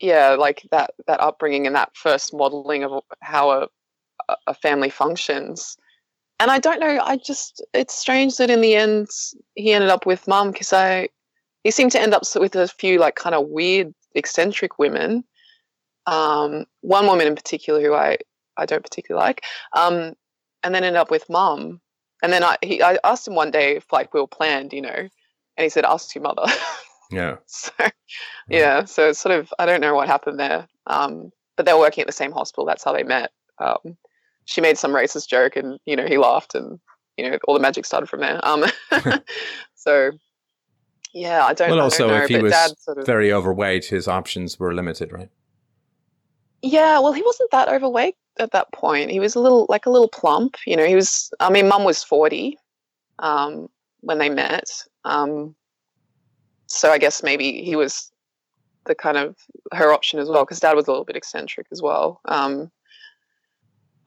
yeah 0.00 0.30
like 0.38 0.66
that 0.70 0.92
that 1.06 1.20
upbringing 1.20 1.66
and 1.66 1.74
that 1.76 1.90
first 1.96 2.32
modeling 2.34 2.84
of 2.84 3.02
how 3.20 3.50
a 3.50 3.68
a- 4.46 4.54
family 4.54 4.90
functions. 4.90 5.76
And 6.38 6.50
i 6.50 6.58
don't 6.58 6.80
know 6.80 6.98
i 7.04 7.18
just 7.18 7.62
it's 7.74 7.94
strange 7.94 8.38
that 8.38 8.48
in 8.48 8.62
the 8.62 8.74
end 8.74 9.08
he 9.56 9.74
ended 9.74 9.90
up 9.90 10.06
with 10.06 10.26
mum 10.26 10.52
because 10.52 10.72
i 10.72 11.06
he 11.64 11.70
seemed 11.70 11.92
to 11.92 12.00
end 12.00 12.14
up 12.14 12.22
with 12.36 12.56
a 12.56 12.66
few 12.66 12.98
like 12.98 13.14
kind 13.14 13.34
of 13.34 13.48
weird 13.48 13.92
eccentric 14.14 14.78
women. 14.78 15.24
Um 16.06 16.64
one 16.80 17.06
woman 17.06 17.26
in 17.26 17.34
particular 17.36 17.80
who 17.80 17.92
i 17.94 18.16
i 18.56 18.64
don't 18.66 18.82
particularly 18.82 19.22
like 19.22 19.42
um 19.74 20.14
and 20.62 20.74
then 20.74 20.84
ended 20.84 20.96
up 20.98 21.10
with 21.10 21.28
mum. 21.28 21.80
And 22.22 22.32
then 22.32 22.42
i 22.42 22.56
he 22.62 22.82
i 22.82 22.98
asked 23.04 23.28
him 23.28 23.34
one 23.34 23.50
day 23.50 23.76
if 23.76 23.92
like 23.92 24.14
we 24.14 24.20
were 24.20 24.26
planned 24.26 24.72
you 24.72 24.80
know 24.82 24.88
and 25.56 25.64
he 25.64 25.68
said 25.68 25.84
ask 25.84 26.14
your 26.14 26.22
mother. 26.22 26.46
Yeah. 27.12 27.38
so 27.46 27.72
yeah 28.48 28.84
so 28.84 29.08
it's 29.08 29.18
sort 29.18 29.34
of 29.36 29.52
i 29.58 29.66
don't 29.66 29.80
know 29.80 29.94
what 29.96 30.06
happened 30.08 30.38
there. 30.40 30.68
Um 30.86 31.32
but 31.56 31.66
they 31.66 31.72
were 31.74 31.80
working 31.80 32.02
at 32.02 32.06
the 32.06 32.12
same 32.12 32.32
hospital 32.32 32.64
that's 32.64 32.84
how 32.84 32.92
they 32.94 33.02
met. 33.02 33.30
Um 33.58 33.98
she 34.50 34.60
made 34.60 34.76
some 34.76 34.92
racist 34.92 35.28
joke 35.28 35.56
and 35.56 35.78
you 35.86 35.96
know 35.96 36.06
he 36.06 36.18
laughed 36.18 36.54
and 36.54 36.78
you 37.16 37.28
know 37.28 37.38
all 37.46 37.54
the 37.54 37.60
magic 37.60 37.86
started 37.86 38.08
from 38.08 38.20
there 38.20 38.40
um 38.42 38.64
so 39.74 40.10
yeah 41.14 41.44
i 41.44 41.54
don't, 41.54 41.70
Well, 41.70 41.80
also, 41.80 42.08
don't 42.08 42.18
know 42.18 42.24
if 42.24 42.28
he 42.28 42.38
was 42.38 42.54
sort 42.78 42.98
of 42.98 43.06
very 43.06 43.32
overweight, 43.32 43.86
his 43.86 44.06
options 44.08 44.58
were 44.58 44.74
limited, 44.74 45.12
right? 45.12 45.30
Yeah, 46.62 46.98
well, 47.00 47.12
he 47.12 47.22
wasn't 47.22 47.50
that 47.52 47.68
overweight 47.68 48.16
at 48.38 48.52
that 48.52 48.70
point. 48.72 49.10
He 49.10 49.20
was 49.20 49.34
a 49.34 49.40
little, 49.40 49.66
like 49.68 49.86
a 49.86 49.90
little 49.90 50.08
plump. 50.08 50.56
You 50.66 50.76
know, 50.76 50.84
he 50.84 50.94
was. 50.94 51.32
I 51.40 51.50
mean, 51.50 51.68
Mum 51.68 51.84
was 51.84 52.04
forty 52.04 52.58
um, 53.18 53.68
when 54.00 54.18
they 54.18 54.28
met, 54.28 54.70
um, 55.04 55.54
so 56.66 56.90
I 56.90 56.98
guess 56.98 57.22
maybe 57.22 57.62
he 57.62 57.76
was 57.76 58.12
the 58.86 58.94
kind 58.94 59.16
of 59.16 59.36
her 59.72 59.92
option 59.92 60.18
as 60.18 60.28
well 60.28 60.44
because 60.44 60.60
Dad 60.60 60.74
was 60.74 60.86
a 60.86 60.90
little 60.90 61.04
bit 61.04 61.16
eccentric 61.16 61.66
as 61.72 61.80
well. 61.80 62.20
Um, 62.26 62.70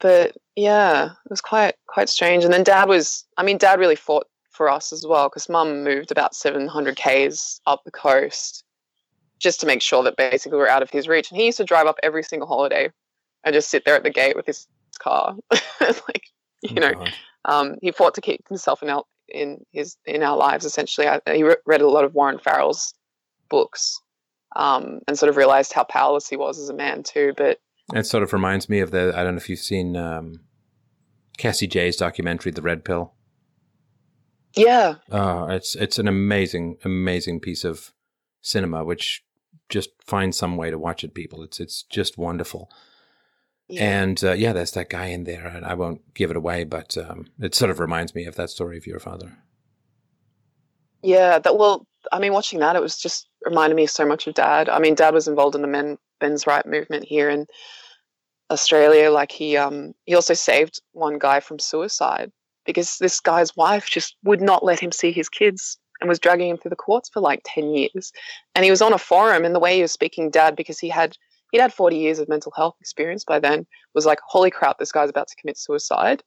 but 0.04 0.36
yeah, 0.58 1.06
it 1.06 1.30
was 1.30 1.42
quite 1.42 1.76
quite 1.88 2.10
strange. 2.10 2.44
And 2.44 2.54
then 2.54 2.64
Dad 2.64 2.90
was. 2.90 3.26
I 3.38 3.44
mean, 3.44 3.58
Dad 3.58 3.80
really 3.80 3.96
fought 3.96 4.28
for 4.52 4.70
us 4.70 4.94
as 4.94 5.08
well 5.08 5.30
because 5.30 5.50
Mum 5.50 5.84
moved 5.84 6.12
about 6.12 6.36
seven 6.36 6.68
hundred 6.68 6.98
k's 6.98 7.62
up 7.66 7.84
the 7.86 7.92
coast 7.92 8.66
just 9.40 9.62
to 9.62 9.66
make 9.66 9.82
sure 9.82 10.04
that 10.04 10.18
basically 10.18 10.58
we're 10.58 10.68
out 10.68 10.84
of 10.84 10.90
his 10.90 11.08
reach. 11.08 11.32
And 11.32 11.40
he 11.40 11.48
used 11.48 11.58
to 11.58 11.64
drive 11.64 11.88
up 11.88 11.98
every 12.04 12.22
single 12.22 12.48
holiday 12.48 12.92
and 13.44 13.54
just 13.54 13.70
sit 13.70 13.86
there 13.86 13.96
at 13.96 14.04
the 14.04 14.10
gate 14.10 14.36
with 14.36 14.46
his 14.46 14.68
car. 15.00 15.36
like, 15.82 16.28
you 16.62 16.76
know, 16.76 16.94
um, 17.46 17.76
he 17.82 17.92
fought 17.92 18.14
to 18.16 18.22
keep 18.22 18.48
himself 18.50 18.84
in 18.84 18.90
our 18.90 19.04
in 19.30 19.66
his 19.72 19.96
in 20.06 20.22
our 20.22 20.36
lives. 20.36 20.66
Essentially, 20.66 21.08
I, 21.08 21.22
he 21.28 21.44
re- 21.44 21.56
read 21.66 21.82
a 21.82 21.88
lot 21.88 22.04
of 22.04 22.14
Warren 22.14 22.40
Farrell's 22.40 22.94
books 23.50 24.02
um, 24.58 25.00
and 25.08 25.18
sort 25.18 25.30
of 25.30 25.38
realized 25.38 25.72
how 25.72 25.86
powerless 25.86 26.28
he 26.28 26.36
was 26.36 26.60
as 26.60 26.68
a 26.68 26.74
man 26.74 27.04
too. 27.04 27.34
But 27.38 27.60
It 27.94 28.06
sort 28.06 28.24
of 28.24 28.32
reminds 28.34 28.70
me 28.70 28.80
of 28.80 28.92
the. 28.92 29.14
I 29.16 29.24
don't 29.24 29.34
know 29.36 29.40
if 29.42 29.50
you've 29.50 29.60
seen 29.60 29.98
um, 29.98 30.42
Cassie 31.38 31.68
Jaye's 31.68 31.98
documentary, 31.98 32.52
The 32.52 32.62
Red 32.62 32.86
Pill. 32.86 33.14
yeah, 34.56 34.96
Oh, 35.12 35.48
it's 35.48 35.76
it's 35.76 36.00
an 36.00 36.08
amazing, 36.08 36.78
amazing 36.86 37.40
piece 37.42 37.64
of 37.64 37.92
cinema, 38.42 38.84
which 38.86 39.24
just 39.70 39.90
find 40.06 40.34
some 40.34 40.56
way 40.58 40.70
to 40.72 40.78
watch 40.80 41.04
it, 41.04 41.14
people. 41.14 41.44
It's 41.44 41.60
it's 41.60 41.84
just 41.84 42.18
wonderful. 42.18 42.70
yeah, 43.68 44.02
And 44.02 44.24
uh, 44.24 44.34
yeah, 44.34 44.54
there's 44.54 44.72
that 44.72 44.90
guy 44.90 45.08
in 45.08 45.26
there, 45.26 45.46
and 45.48 45.66
I 45.66 45.74
won't 45.74 46.14
give 46.14 46.30
it 46.32 46.38
away, 46.38 46.64
but 46.64 46.98
um, 46.98 47.28
it 47.40 47.54
sort 47.56 47.72
of 47.72 47.80
reminds 47.80 48.16
me 48.16 48.26
of 48.26 48.36
that 48.36 48.50
story 48.50 48.78
of 48.78 48.88
your 48.88 49.00
father. 49.00 49.38
yeah. 51.02 51.40
That 51.40 51.58
well, 51.58 51.86
I 52.12 52.20
mean, 52.20 52.34
watching 52.34 52.60
that, 52.60 52.76
it 52.76 52.82
was 52.82 52.98
just 52.98 53.28
reminded 53.46 53.76
me 53.76 53.86
so 53.86 54.06
much 54.06 54.28
of 54.28 54.34
Dad. 54.34 54.70
I 54.70 54.80
mean, 54.80 54.96
Dad 54.96 55.14
was 55.14 55.28
involved 55.28 55.56
in 55.56 55.62
the 55.62 55.68
men 55.68 55.98
men's 56.22 56.48
right 56.48 56.66
movement 56.66 57.06
here 57.06 57.30
in 57.30 57.46
Australia. 58.50 59.12
Like 59.12 59.32
he 59.32 59.58
um 59.58 59.94
he 60.06 60.16
also 60.16 60.34
saved 60.34 60.82
one 60.94 61.20
guy 61.20 61.40
from 61.40 61.60
suicide 61.60 62.32
because 62.66 62.98
this 62.98 63.20
guy's 63.20 63.56
wife 63.56 63.88
just 63.88 64.16
would 64.24 64.42
not 64.42 64.64
let 64.64 64.80
him 64.80 64.92
see 64.92 65.12
his 65.12 65.30
kids 65.30 65.78
and 66.00 66.10
was 66.10 66.20
dragging 66.20 66.50
him 66.50 66.58
through 66.58 66.70
the 66.70 66.76
courts 66.76 67.10
for 67.10 67.20
like 67.20 67.42
10 67.46 67.70
years. 67.70 68.12
And 68.56 68.64
he 68.64 68.72
was 68.72 68.82
on 68.82 68.94
a 68.94 68.98
forum 68.98 69.46
and 69.46 69.54
the 69.54 69.60
way 69.60 69.76
he 69.76 69.82
was 69.82 69.92
speaking 69.92 70.30
dad 70.30 70.56
because 70.56 70.80
he 70.80 70.90
had 70.90 71.18
he'd 71.52 71.62
had 71.62 71.74
40 71.74 71.98
years 71.98 72.20
of 72.20 72.30
mental 72.30 72.52
health 72.56 72.76
experience 72.80 73.24
by 73.24 73.40
then 73.40 73.66
was 73.94 74.06
like 74.06 74.20
holy 74.28 74.50
crap 74.52 74.80
this 74.80 74.92
guy's 74.92 75.10
about 75.10 75.28
to 75.28 75.36
commit 75.36 75.58
suicide. 75.58 76.24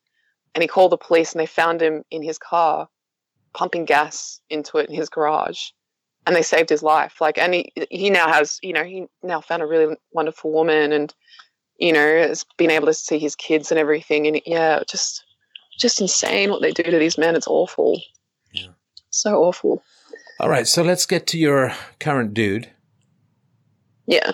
And 0.54 0.62
he 0.62 0.68
called 0.68 0.92
the 0.92 0.98
police 0.98 1.32
and 1.32 1.40
they 1.40 1.46
found 1.46 1.82
him 1.82 2.02
in 2.10 2.22
his 2.22 2.38
car 2.38 2.88
pumping 3.56 3.84
gas 3.86 4.40
into 4.50 4.78
it 4.78 4.88
in 4.88 4.94
his 4.94 5.08
garage 5.08 5.70
and 6.26 6.36
they 6.36 6.42
saved 6.42 6.68
his 6.68 6.82
life 6.82 7.20
like 7.20 7.38
and 7.38 7.54
he 7.54 7.72
he 7.90 8.10
now 8.10 8.30
has 8.32 8.58
you 8.62 8.72
know 8.72 8.84
he 8.84 9.06
now 9.22 9.40
found 9.40 9.62
a 9.62 9.66
really 9.66 9.96
wonderful 10.12 10.52
woman 10.52 10.92
and 10.92 11.14
you 11.78 11.92
know 11.92 12.06
has 12.18 12.44
been 12.58 12.70
able 12.70 12.86
to 12.86 12.94
see 12.94 13.18
his 13.18 13.34
kids 13.34 13.70
and 13.72 13.80
everything 13.80 14.26
and 14.26 14.40
yeah 14.46 14.80
just 14.88 15.24
just 15.78 16.00
insane 16.00 16.50
what 16.50 16.60
they 16.62 16.70
do 16.70 16.82
to 16.84 16.98
these 16.98 17.18
men 17.18 17.34
it's 17.34 17.46
awful 17.48 18.00
Yeah. 18.52 18.68
so 19.10 19.42
awful 19.42 19.82
All 20.38 20.50
right, 20.50 20.66
so 20.68 20.82
let's 20.82 21.06
get 21.06 21.26
to 21.28 21.38
your 21.38 21.72
current 21.98 22.34
dude. 22.34 22.70
yeah 24.06 24.32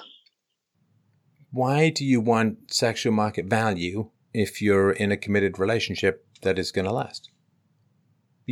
Why 1.52 1.91
do 1.91 2.05
you 2.05 2.20
want 2.20 2.73
sexual 2.73 3.12
market 3.12 3.47
value 3.47 4.10
if 4.34 4.60
you're 4.62 4.91
in 4.92 5.12
a 5.12 5.17
committed 5.17 5.59
relationship 5.59 6.26
that 6.42 6.59
is 6.59 6.73
going 6.73 6.86
to 6.86 6.92
last? 6.92 7.31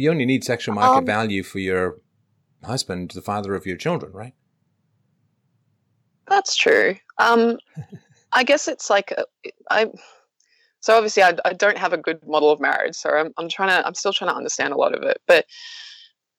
You 0.01 0.11
only 0.11 0.25
need 0.25 0.45
sexual 0.45 0.75
market 0.75 1.01
Um, 1.01 1.07
value 1.07 1.43
for 1.43 1.59
your 1.59 2.01
husband, 2.65 3.11
the 3.11 3.21
father 3.21 3.55
of 3.55 3.67
your 3.67 3.77
children, 3.77 4.13
right? 4.13 4.35
That's 6.27 6.57
true. 6.57 6.97
Um, 7.19 7.59
I 8.33 8.45
guess 8.45 8.67
it's 8.67 8.89
like 8.89 9.13
uh, 9.17 9.25
I. 9.71 9.91
So 10.81 10.97
obviously, 10.97 11.23
I, 11.23 11.35
I 11.45 11.53
don't 11.53 11.77
have 11.77 11.93
a 11.93 11.99
good 11.99 12.27
model 12.27 12.51
of 12.51 12.61
marriage, 12.61 12.95
so 12.95 13.11
I'm 13.11 13.33
I'm 13.37 13.49
trying 13.49 13.69
to 13.69 13.87
I'm 13.87 13.95
still 13.95 14.13
trying 14.13 14.31
to 14.31 14.37
understand 14.37 14.73
a 14.73 14.77
lot 14.77 14.95
of 14.95 15.03
it. 15.03 15.21
But 15.27 15.45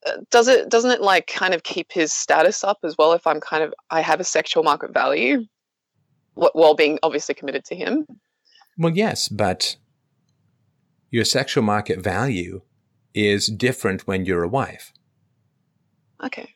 uh, 0.07 0.17
does 0.31 0.47
it 0.47 0.69
doesn't 0.69 0.91
it 0.91 1.01
like 1.01 1.27
kind 1.27 1.53
of 1.53 1.61
keep 1.61 1.91
his 1.91 2.11
status 2.11 2.63
up 2.63 2.79
as 2.83 2.95
well? 2.97 3.13
If 3.13 3.27
I'm 3.27 3.39
kind 3.39 3.63
of 3.63 3.73
I 3.91 4.01
have 4.01 4.19
a 4.19 4.23
sexual 4.23 4.63
market 4.63 4.91
value, 4.91 5.45
wh- 6.33 6.55
while 6.55 6.73
being 6.73 6.97
obviously 7.03 7.35
committed 7.35 7.65
to 7.65 7.75
him. 7.75 8.07
Well, 8.77 8.93
yes, 8.95 9.27
but 9.27 9.75
your 11.11 11.25
sexual 11.25 11.63
market 11.63 11.99
value 12.01 12.61
is 13.13 13.47
different 13.47 14.07
when 14.07 14.25
you're 14.25 14.43
a 14.43 14.47
wife. 14.47 14.93
Okay. 16.23 16.55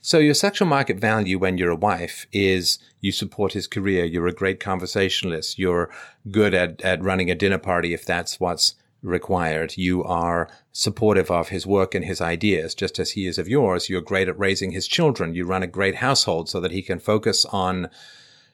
So 0.00 0.18
your 0.18 0.34
sexual 0.34 0.66
market 0.66 0.98
value 0.98 1.38
when 1.38 1.58
you're 1.58 1.70
a 1.70 1.76
wife 1.76 2.26
is 2.32 2.78
you 3.00 3.12
support 3.12 3.52
his 3.52 3.68
career, 3.68 4.04
you're 4.04 4.26
a 4.26 4.32
great 4.32 4.58
conversationalist, 4.58 5.60
you're 5.60 5.90
good 6.28 6.54
at, 6.54 6.80
at 6.82 7.02
running 7.02 7.30
a 7.30 7.36
dinner 7.36 7.58
party 7.58 7.94
if 7.94 8.04
that's 8.04 8.40
what's 8.40 8.74
required. 9.02 9.76
You 9.76 10.02
are 10.02 10.48
supportive 10.72 11.30
of 11.30 11.50
his 11.50 11.66
work 11.68 11.94
and 11.94 12.04
his 12.04 12.20
ideas, 12.20 12.74
just 12.74 12.98
as 12.98 13.12
he 13.12 13.26
is 13.26 13.38
of 13.38 13.48
yours. 13.48 13.88
You're 13.88 14.00
great 14.00 14.28
at 14.28 14.38
raising 14.38 14.72
his 14.72 14.88
children. 14.88 15.34
You 15.34 15.44
run 15.44 15.62
a 15.62 15.68
great 15.68 15.96
household 15.96 16.48
so 16.48 16.60
that 16.60 16.72
he 16.72 16.82
can 16.82 16.98
focus 16.98 17.44
on, 17.46 17.88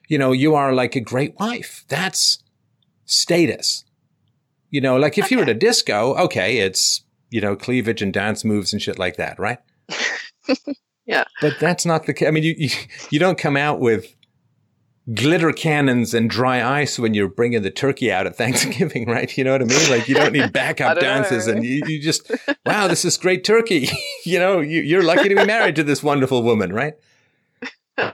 you 0.06 0.18
know, 0.18 0.32
you 0.32 0.54
are 0.54 0.74
like 0.74 0.96
a 0.96 1.00
great 1.00 1.38
wife. 1.38 1.84
That's 1.88 2.42
status. 3.06 3.84
You 4.70 4.82
know, 4.82 4.98
like 4.98 5.16
if 5.16 5.30
you're 5.30 5.42
at 5.42 5.48
a 5.48 5.54
disco, 5.54 6.14
okay, 6.16 6.58
it's, 6.58 7.02
you 7.30 7.40
know, 7.40 7.56
cleavage 7.56 8.02
and 8.02 8.12
dance 8.12 8.44
moves 8.44 8.72
and 8.72 8.80
shit 8.82 8.98
like 8.98 9.16
that, 9.16 9.38
right? 9.38 9.58
Yeah. 11.08 11.24
But 11.40 11.54
that's 11.58 11.86
not 11.86 12.04
the 12.04 12.12
case. 12.12 12.28
I 12.28 12.30
mean, 12.30 12.42
you, 12.42 12.54
you 12.58 12.68
you 13.10 13.18
don't 13.18 13.38
come 13.38 13.56
out 13.56 13.80
with 13.80 14.14
glitter 15.14 15.52
cannons 15.52 16.12
and 16.12 16.28
dry 16.28 16.62
ice 16.82 16.98
when 16.98 17.14
you're 17.14 17.28
bringing 17.30 17.62
the 17.62 17.70
turkey 17.70 18.12
out 18.12 18.26
at 18.26 18.36
Thanksgiving, 18.36 19.06
right? 19.08 19.36
You 19.38 19.44
know 19.44 19.52
what 19.52 19.62
I 19.62 19.64
mean? 19.64 19.90
Like 19.90 20.06
you 20.06 20.14
don't 20.14 20.34
need 20.34 20.52
backup 20.52 20.96
don't 20.96 21.02
dances, 21.04 21.46
know. 21.46 21.54
and 21.54 21.64
you, 21.64 21.82
you 21.86 22.02
just 22.02 22.30
wow, 22.66 22.88
this 22.88 23.06
is 23.06 23.16
great 23.16 23.42
turkey. 23.42 23.88
you 24.26 24.38
know, 24.38 24.60
you, 24.60 24.82
you're 24.82 25.02
lucky 25.02 25.30
to 25.30 25.34
be 25.34 25.46
married 25.46 25.76
to 25.76 25.82
this 25.82 26.02
wonderful 26.02 26.42
woman, 26.42 26.74
right? 26.74 26.92
You 27.96 28.04
know, 28.04 28.12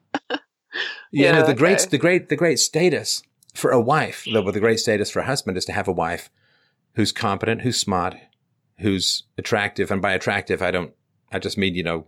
Yeah, 1.10 1.42
the 1.42 1.54
great, 1.54 1.80
the 1.90 1.98
great, 1.98 2.28
the 2.28 2.36
great 2.36 2.60
status 2.60 3.22
for 3.54 3.70
a 3.72 3.80
wife, 3.80 4.24
the, 4.24 4.40
the 4.52 4.60
great 4.60 4.78
status 4.78 5.10
for 5.10 5.18
a 5.20 5.26
husband 5.26 5.56
is 5.56 5.64
to 5.64 5.72
have 5.72 5.88
a 5.88 5.92
wife 5.92 6.30
who's 6.94 7.10
competent, 7.12 7.62
who's 7.62 7.76
smart, 7.78 8.14
who's 8.78 9.24
attractive. 9.38 9.90
And 9.90 10.02
by 10.02 10.12
attractive, 10.12 10.62
I 10.62 10.70
don't, 10.70 10.92
I 11.32 11.38
just 11.38 11.56
mean, 11.58 11.74
you 11.74 11.82
know, 11.82 12.06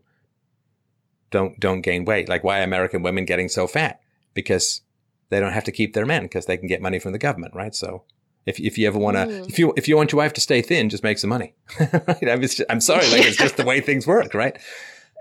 don't, 1.31 1.59
don't 1.61 1.81
gain 1.81 2.05
weight. 2.05 2.29
Like 2.29 2.45
why 2.45 2.61
are 2.61 2.65
American 2.65 3.03
women 3.03 3.25
getting 3.25 3.49
so 3.49 3.67
fat? 3.67 4.01
Because 4.35 4.83
they 5.31 5.41
don't 5.41 5.53
have 5.53 5.65
to 5.65 5.73
keep 5.73 5.93
their 5.95 6.07
men 6.07 6.23
because 6.23 6.47
they 6.47 6.57
can 6.57 6.69
get 6.69 6.83
money 6.83 6.99
from 6.99 7.13
the 7.13 7.19
government, 7.19 7.55
right? 7.55 7.75
So 7.75 8.05
If, 8.47 8.61
if 8.61 8.79
you 8.79 8.87
ever 8.87 8.99
want 8.99 9.17
to, 9.17 9.27
Mm. 9.27 9.49
if 9.49 9.59
you 9.59 9.73
if 9.77 9.89
you 9.89 9.97
want 9.97 10.13
your 10.13 10.19
wife 10.19 10.33
to 10.35 10.41
stay 10.41 10.63
thin, 10.63 10.89
just 10.89 11.03
make 11.03 11.19
some 11.19 11.31
money. 11.31 11.55
right? 11.81 12.29
I'm, 12.29 12.41
just, 12.41 12.63
I'm 12.71 12.81
sorry, 12.81 13.09
like 13.11 13.25
it's 13.27 13.37
just 13.37 13.57
the 13.57 13.65
way 13.65 13.81
things 13.81 14.07
work, 14.07 14.35
right? 14.35 14.57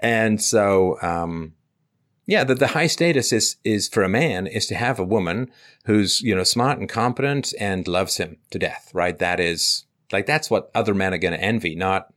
And 0.01 0.39
so, 0.41 0.97
um, 1.01 1.53
yeah, 2.27 2.43
the, 2.43 2.53
the 2.55 2.67
high 2.67 2.87
status 2.87 3.31
is 3.33 3.55
is 3.63 3.87
for 3.87 4.03
a 4.03 4.09
man 4.09 4.45
is 4.47 4.67
to 4.67 4.75
have 4.75 4.99
a 4.99 5.03
woman 5.03 5.49
who's 5.85 6.21
you 6.21 6.35
know 6.35 6.43
smart 6.43 6.77
and 6.79 6.87
competent 6.89 7.53
and 7.59 7.87
loves 7.87 8.17
him 8.17 8.37
to 8.51 8.59
death, 8.59 8.91
right? 8.93 9.17
That 9.17 9.39
is 9.39 9.85
like 10.11 10.25
that's 10.25 10.49
what 10.49 10.71
other 10.75 10.93
men 10.93 11.13
are 11.13 11.17
going 11.17 11.33
to 11.33 11.41
envy, 11.41 11.75
not 11.75 12.13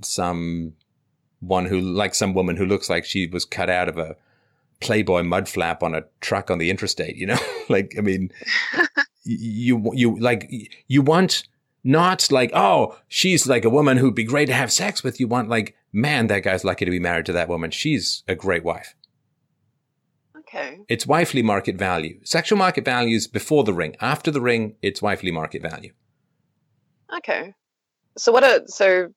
some 0.00 0.74
one 1.40 1.66
who 1.66 1.80
like 1.80 2.14
some 2.14 2.34
woman 2.34 2.56
who 2.56 2.64
looks 2.64 2.88
like 2.88 3.04
she 3.04 3.26
was 3.26 3.44
cut 3.44 3.68
out 3.68 3.88
of 3.88 3.98
a 3.98 4.16
Playboy 4.80 5.22
mud 5.22 5.48
flap 5.48 5.82
on 5.82 5.94
a 5.94 6.02
truck 6.20 6.50
on 6.50 6.58
the 6.58 6.70
interstate. 6.70 7.16
You 7.16 7.26
know, 7.26 7.38
like 7.68 7.94
I 7.96 8.00
mean, 8.00 8.32
you 9.24 9.92
you 9.94 10.18
like 10.18 10.50
you 10.88 11.02
want 11.02 11.44
not 11.84 12.30
like 12.30 12.50
oh 12.54 12.96
she's 13.08 13.46
like 13.46 13.64
a 13.64 13.70
woman 13.70 13.96
who'd 13.96 14.14
be 14.14 14.24
great 14.24 14.46
to 14.46 14.54
have 14.54 14.72
sex 14.72 15.02
with. 15.02 15.20
You 15.20 15.28
want 15.28 15.48
like 15.48 15.76
man 15.92 16.26
that 16.28 16.42
guy's 16.42 16.64
lucky 16.64 16.84
to 16.84 16.90
be 16.90 17.00
married 17.00 17.26
to 17.26 17.32
that 17.32 17.48
woman. 17.48 17.70
She's 17.70 18.24
a 18.26 18.34
great 18.34 18.64
wife. 18.64 18.94
Okay. 20.36 20.80
It's 20.88 21.06
wifely 21.06 21.42
market 21.42 21.76
value. 21.76 22.20
Sexual 22.24 22.58
market 22.58 22.84
value 22.84 23.16
is 23.16 23.26
before 23.26 23.64
the 23.64 23.72
ring. 23.72 23.96
After 24.00 24.30
the 24.30 24.40
ring, 24.40 24.74
it's 24.82 25.00
wifely 25.00 25.30
market 25.30 25.62
value. 25.62 25.92
Okay. 27.18 27.54
So 28.16 28.32
what 28.32 28.44
are 28.44 28.60
so 28.66 29.08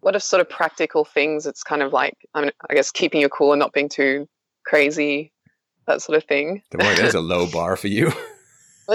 what 0.00 0.14
are 0.14 0.20
sort 0.20 0.40
of 0.40 0.48
practical 0.48 1.04
things? 1.04 1.46
It's 1.46 1.62
kind 1.62 1.82
of 1.82 1.92
like 1.92 2.14
I 2.34 2.42
mean, 2.42 2.50
I 2.70 2.74
guess 2.74 2.90
keeping 2.90 3.20
your 3.20 3.30
cool 3.30 3.52
and 3.52 3.60
not 3.60 3.72
being 3.72 3.88
too 3.88 4.28
crazy, 4.64 5.32
that 5.86 6.02
sort 6.02 6.16
of 6.18 6.24
thing. 6.24 6.62
Boy, 6.70 6.94
there's 6.94 7.14
a 7.14 7.20
low 7.20 7.46
bar 7.50 7.76
for 7.76 7.88
you. 7.88 8.12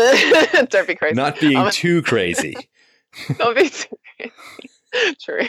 Don't 0.70 0.88
be 0.88 0.96
crazy. 0.96 1.16
Not 1.16 1.40
being 1.40 1.58
I'm- 1.58 1.72
too 1.72 2.02
crazy. 2.02 2.56
Don't 3.38 3.56
be 3.58 3.70
too 3.70 3.98
crazy. 4.18 4.34
True. 5.22 5.48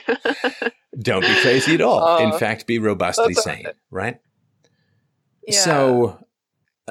Don't 0.99 1.23
be 1.23 1.35
crazy 1.43 1.75
at 1.75 1.81
all. 1.81 2.19
In 2.19 2.33
Uh, 2.33 2.39
fact, 2.39 2.67
be 2.67 2.79
robustly 2.79 3.35
that's- 3.35 3.45
sane, 3.45 3.67
right? 3.91 4.21
Yeah. 5.47 5.59
So 5.61 6.25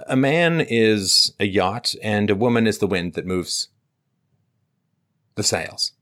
a 0.08 0.16
man 0.16 0.60
is 0.62 1.34
a 1.40 1.46
yacht 1.46 1.96
and 2.02 2.30
a 2.30 2.36
woman 2.36 2.68
is 2.68 2.78
the 2.80 2.88
wind 2.88 3.14
that 3.14 3.26
moves 3.26 3.70
the 5.36 5.44
sails, 5.44 5.94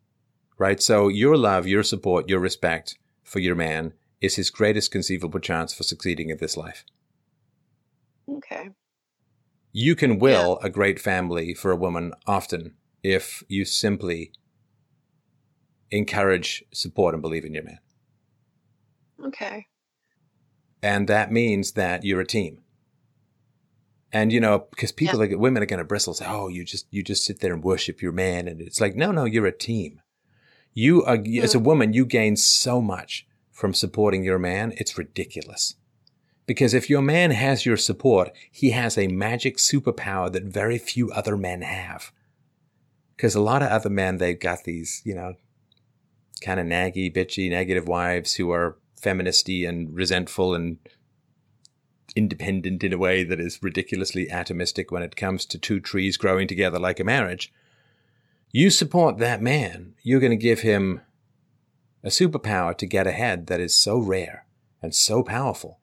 right? 0.59 0.81
So 0.81 1.07
your 1.07 1.37
love, 1.37 1.65
your 1.65 1.83
support, 1.83 2.29
your 2.29 2.39
respect 2.39 2.99
for 3.23 3.39
your 3.39 3.55
man 3.55 3.93
is 4.21 4.35
his 4.35 4.51
greatest 4.51 4.91
conceivable 4.91 5.39
chance 5.39 5.73
for 5.73 5.83
succeeding 5.83 6.29
in 6.29 6.37
this 6.37 6.57
life. 6.57 6.85
okay. 8.29 8.69
You 9.71 9.95
can 9.95 10.19
will 10.19 10.59
a 10.63 10.69
great 10.69 10.99
family 10.99 11.53
for 11.53 11.71
a 11.71 11.75
woman 11.75 12.13
often 12.27 12.73
if 13.03 13.43
you 13.47 13.65
simply 13.65 14.31
encourage, 15.91 16.63
support, 16.71 17.13
and 17.13 17.21
believe 17.21 17.45
in 17.45 17.53
your 17.53 17.63
man. 17.63 17.79
Okay. 19.25 19.67
And 20.81 21.07
that 21.07 21.31
means 21.31 21.73
that 21.73 22.03
you're 22.03 22.21
a 22.21 22.25
team. 22.25 22.61
And 24.11 24.33
you 24.33 24.39
know, 24.39 24.67
because 24.71 24.91
people 24.91 25.19
like 25.19 25.31
women 25.35 25.61
are 25.61 25.67
going 25.67 25.79
to 25.79 25.83
bristle, 25.83 26.15
say, 26.15 26.25
"Oh, 26.27 26.47
you 26.47 26.63
just 26.65 26.87
you 26.89 27.03
just 27.03 27.23
sit 27.25 27.41
there 27.41 27.53
and 27.53 27.63
worship 27.63 28.01
your 28.01 28.11
man," 28.11 28.47
and 28.47 28.59
it's 28.61 28.81
like, 28.81 28.95
no, 28.95 29.11
no, 29.11 29.25
you're 29.25 29.45
a 29.45 29.51
team. 29.51 30.01
You 30.79 31.03
are 31.03 31.17
as 31.43 31.53
a 31.53 31.59
mm. 31.59 31.63
woman, 31.63 31.91
you 31.91 32.05
gain 32.05 32.37
so 32.37 32.81
much 32.81 33.27
from 33.51 33.73
supporting 33.73 34.23
your 34.23 34.39
man. 34.39 34.71
It's 34.77 34.97
ridiculous. 34.97 35.75
Because 36.45 36.73
if 36.73 36.89
your 36.89 37.01
man 37.01 37.31
has 37.31 37.65
your 37.65 37.75
support, 37.75 38.31
he 38.49 38.71
has 38.71 38.97
a 38.97 39.09
magic 39.09 39.57
superpower 39.57 40.31
that 40.31 40.45
very 40.45 40.77
few 40.77 41.11
other 41.11 41.35
men 41.35 41.63
have. 41.63 42.13
Because 43.17 43.35
a 43.35 43.41
lot 43.41 43.61
of 43.61 43.67
other 43.67 43.89
men, 43.89 44.19
they've 44.19 44.39
got 44.39 44.63
these, 44.63 45.01
you 45.03 45.13
know, 45.13 45.33
kind 46.41 46.61
of 46.61 46.65
naggy, 46.65 47.13
bitchy, 47.13 47.49
negative 47.49 47.89
wives 47.89 48.35
who 48.35 48.49
are 48.49 48.77
feministy 49.01 49.67
and 49.67 49.93
resentful 49.93 50.55
and 50.55 50.77
independent 52.15 52.85
in 52.85 52.93
a 52.93 52.97
way 52.97 53.25
that 53.25 53.41
is 53.41 53.61
ridiculously 53.61 54.27
atomistic 54.27 54.91
when 54.91 55.03
it 55.03 55.17
comes 55.17 55.45
to 55.45 55.57
two 55.57 55.81
trees 55.81 56.15
growing 56.15 56.47
together 56.47 56.79
like 56.79 57.01
a 57.01 57.03
marriage. 57.03 57.51
You 58.51 58.71
support 58.71 59.19
that 59.19 59.41
man, 59.43 59.93
you're 60.01 60.19
going 60.19 60.31
to 60.31 60.35
give 60.35 60.61
him 60.61 61.01
a 62.03 62.07
superpower 62.07 62.75
to 62.77 62.85
get 62.87 63.05
ahead 63.05 63.47
that 63.47 63.59
is 63.59 63.77
so 63.77 63.99
rare 63.99 64.45
and 64.81 64.95
so 64.95 65.21
powerful 65.21 65.79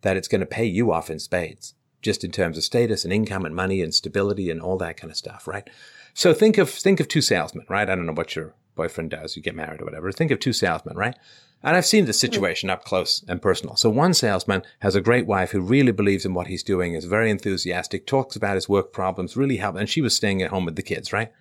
that 0.00 0.16
it's 0.16 0.28
going 0.28 0.40
to 0.40 0.46
pay 0.46 0.64
you 0.64 0.92
off 0.92 1.10
in 1.10 1.20
spades, 1.20 1.74
just 2.02 2.24
in 2.24 2.32
terms 2.32 2.56
of 2.56 2.64
status 2.64 3.04
and 3.04 3.12
income 3.12 3.44
and 3.44 3.54
money 3.54 3.80
and 3.82 3.94
stability 3.94 4.50
and 4.50 4.60
all 4.60 4.76
that 4.78 4.96
kind 4.96 5.10
of 5.10 5.16
stuff, 5.16 5.46
right? 5.46 5.68
So 6.12 6.34
think 6.34 6.58
of 6.58 6.70
think 6.70 6.98
of 6.98 7.06
two 7.06 7.20
salesmen, 7.20 7.66
right? 7.68 7.88
I 7.88 7.94
don't 7.94 8.06
know 8.06 8.12
what 8.12 8.34
your 8.34 8.54
boyfriend 8.74 9.10
does, 9.10 9.36
you 9.36 9.42
get 9.42 9.54
married 9.54 9.80
or 9.80 9.84
whatever. 9.84 10.10
Think 10.10 10.32
of 10.32 10.40
two 10.40 10.52
salesmen, 10.52 10.96
right? 10.96 11.16
And 11.62 11.76
I've 11.76 11.86
seen 11.86 12.06
this 12.06 12.20
hmm. 12.20 12.26
situation 12.26 12.70
up 12.70 12.84
close 12.84 13.24
and 13.28 13.40
personal. 13.40 13.76
So 13.76 13.90
one 13.90 14.14
salesman 14.14 14.62
has 14.80 14.96
a 14.96 15.00
great 15.00 15.26
wife 15.26 15.52
who 15.52 15.60
really 15.60 15.92
believes 15.92 16.24
in 16.24 16.34
what 16.34 16.48
he's 16.48 16.64
doing, 16.64 16.94
is 16.94 17.04
very 17.04 17.30
enthusiastic, 17.30 18.06
talks 18.06 18.34
about 18.34 18.56
his 18.56 18.68
work 18.68 18.92
problems, 18.92 19.36
really 19.36 19.58
help. 19.58 19.76
And 19.76 19.88
she 19.88 20.00
was 20.00 20.16
staying 20.16 20.42
at 20.42 20.50
home 20.50 20.64
with 20.64 20.74
the 20.74 20.82
kids, 20.82 21.12
right? 21.12 21.32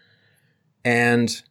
And 0.85 1.41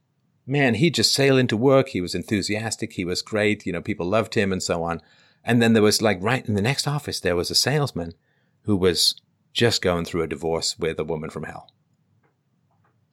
man, 0.46 0.74
he'd 0.74 0.94
just 0.94 1.12
sail 1.12 1.36
into 1.36 1.56
work. 1.56 1.90
He 1.90 2.00
was 2.00 2.14
enthusiastic. 2.14 2.94
He 2.94 3.04
was 3.04 3.22
great. 3.22 3.66
You 3.66 3.72
know, 3.72 3.82
people 3.82 4.06
loved 4.06 4.34
him 4.34 4.52
and 4.52 4.62
so 4.62 4.82
on. 4.82 5.00
And 5.44 5.60
then 5.62 5.72
there 5.74 5.82
was 5.82 6.02
like 6.02 6.18
right 6.22 6.46
in 6.46 6.54
the 6.54 6.62
next 6.62 6.86
office, 6.88 7.20
there 7.20 7.36
was 7.36 7.50
a 7.50 7.54
salesman 7.54 8.14
who 8.62 8.76
was 8.76 9.14
just 9.52 9.80
going 9.82 10.04
through 10.04 10.22
a 10.22 10.26
divorce 10.26 10.78
with 10.78 10.98
a 10.98 11.04
woman 11.04 11.30
from 11.30 11.44
hell. 11.44 11.70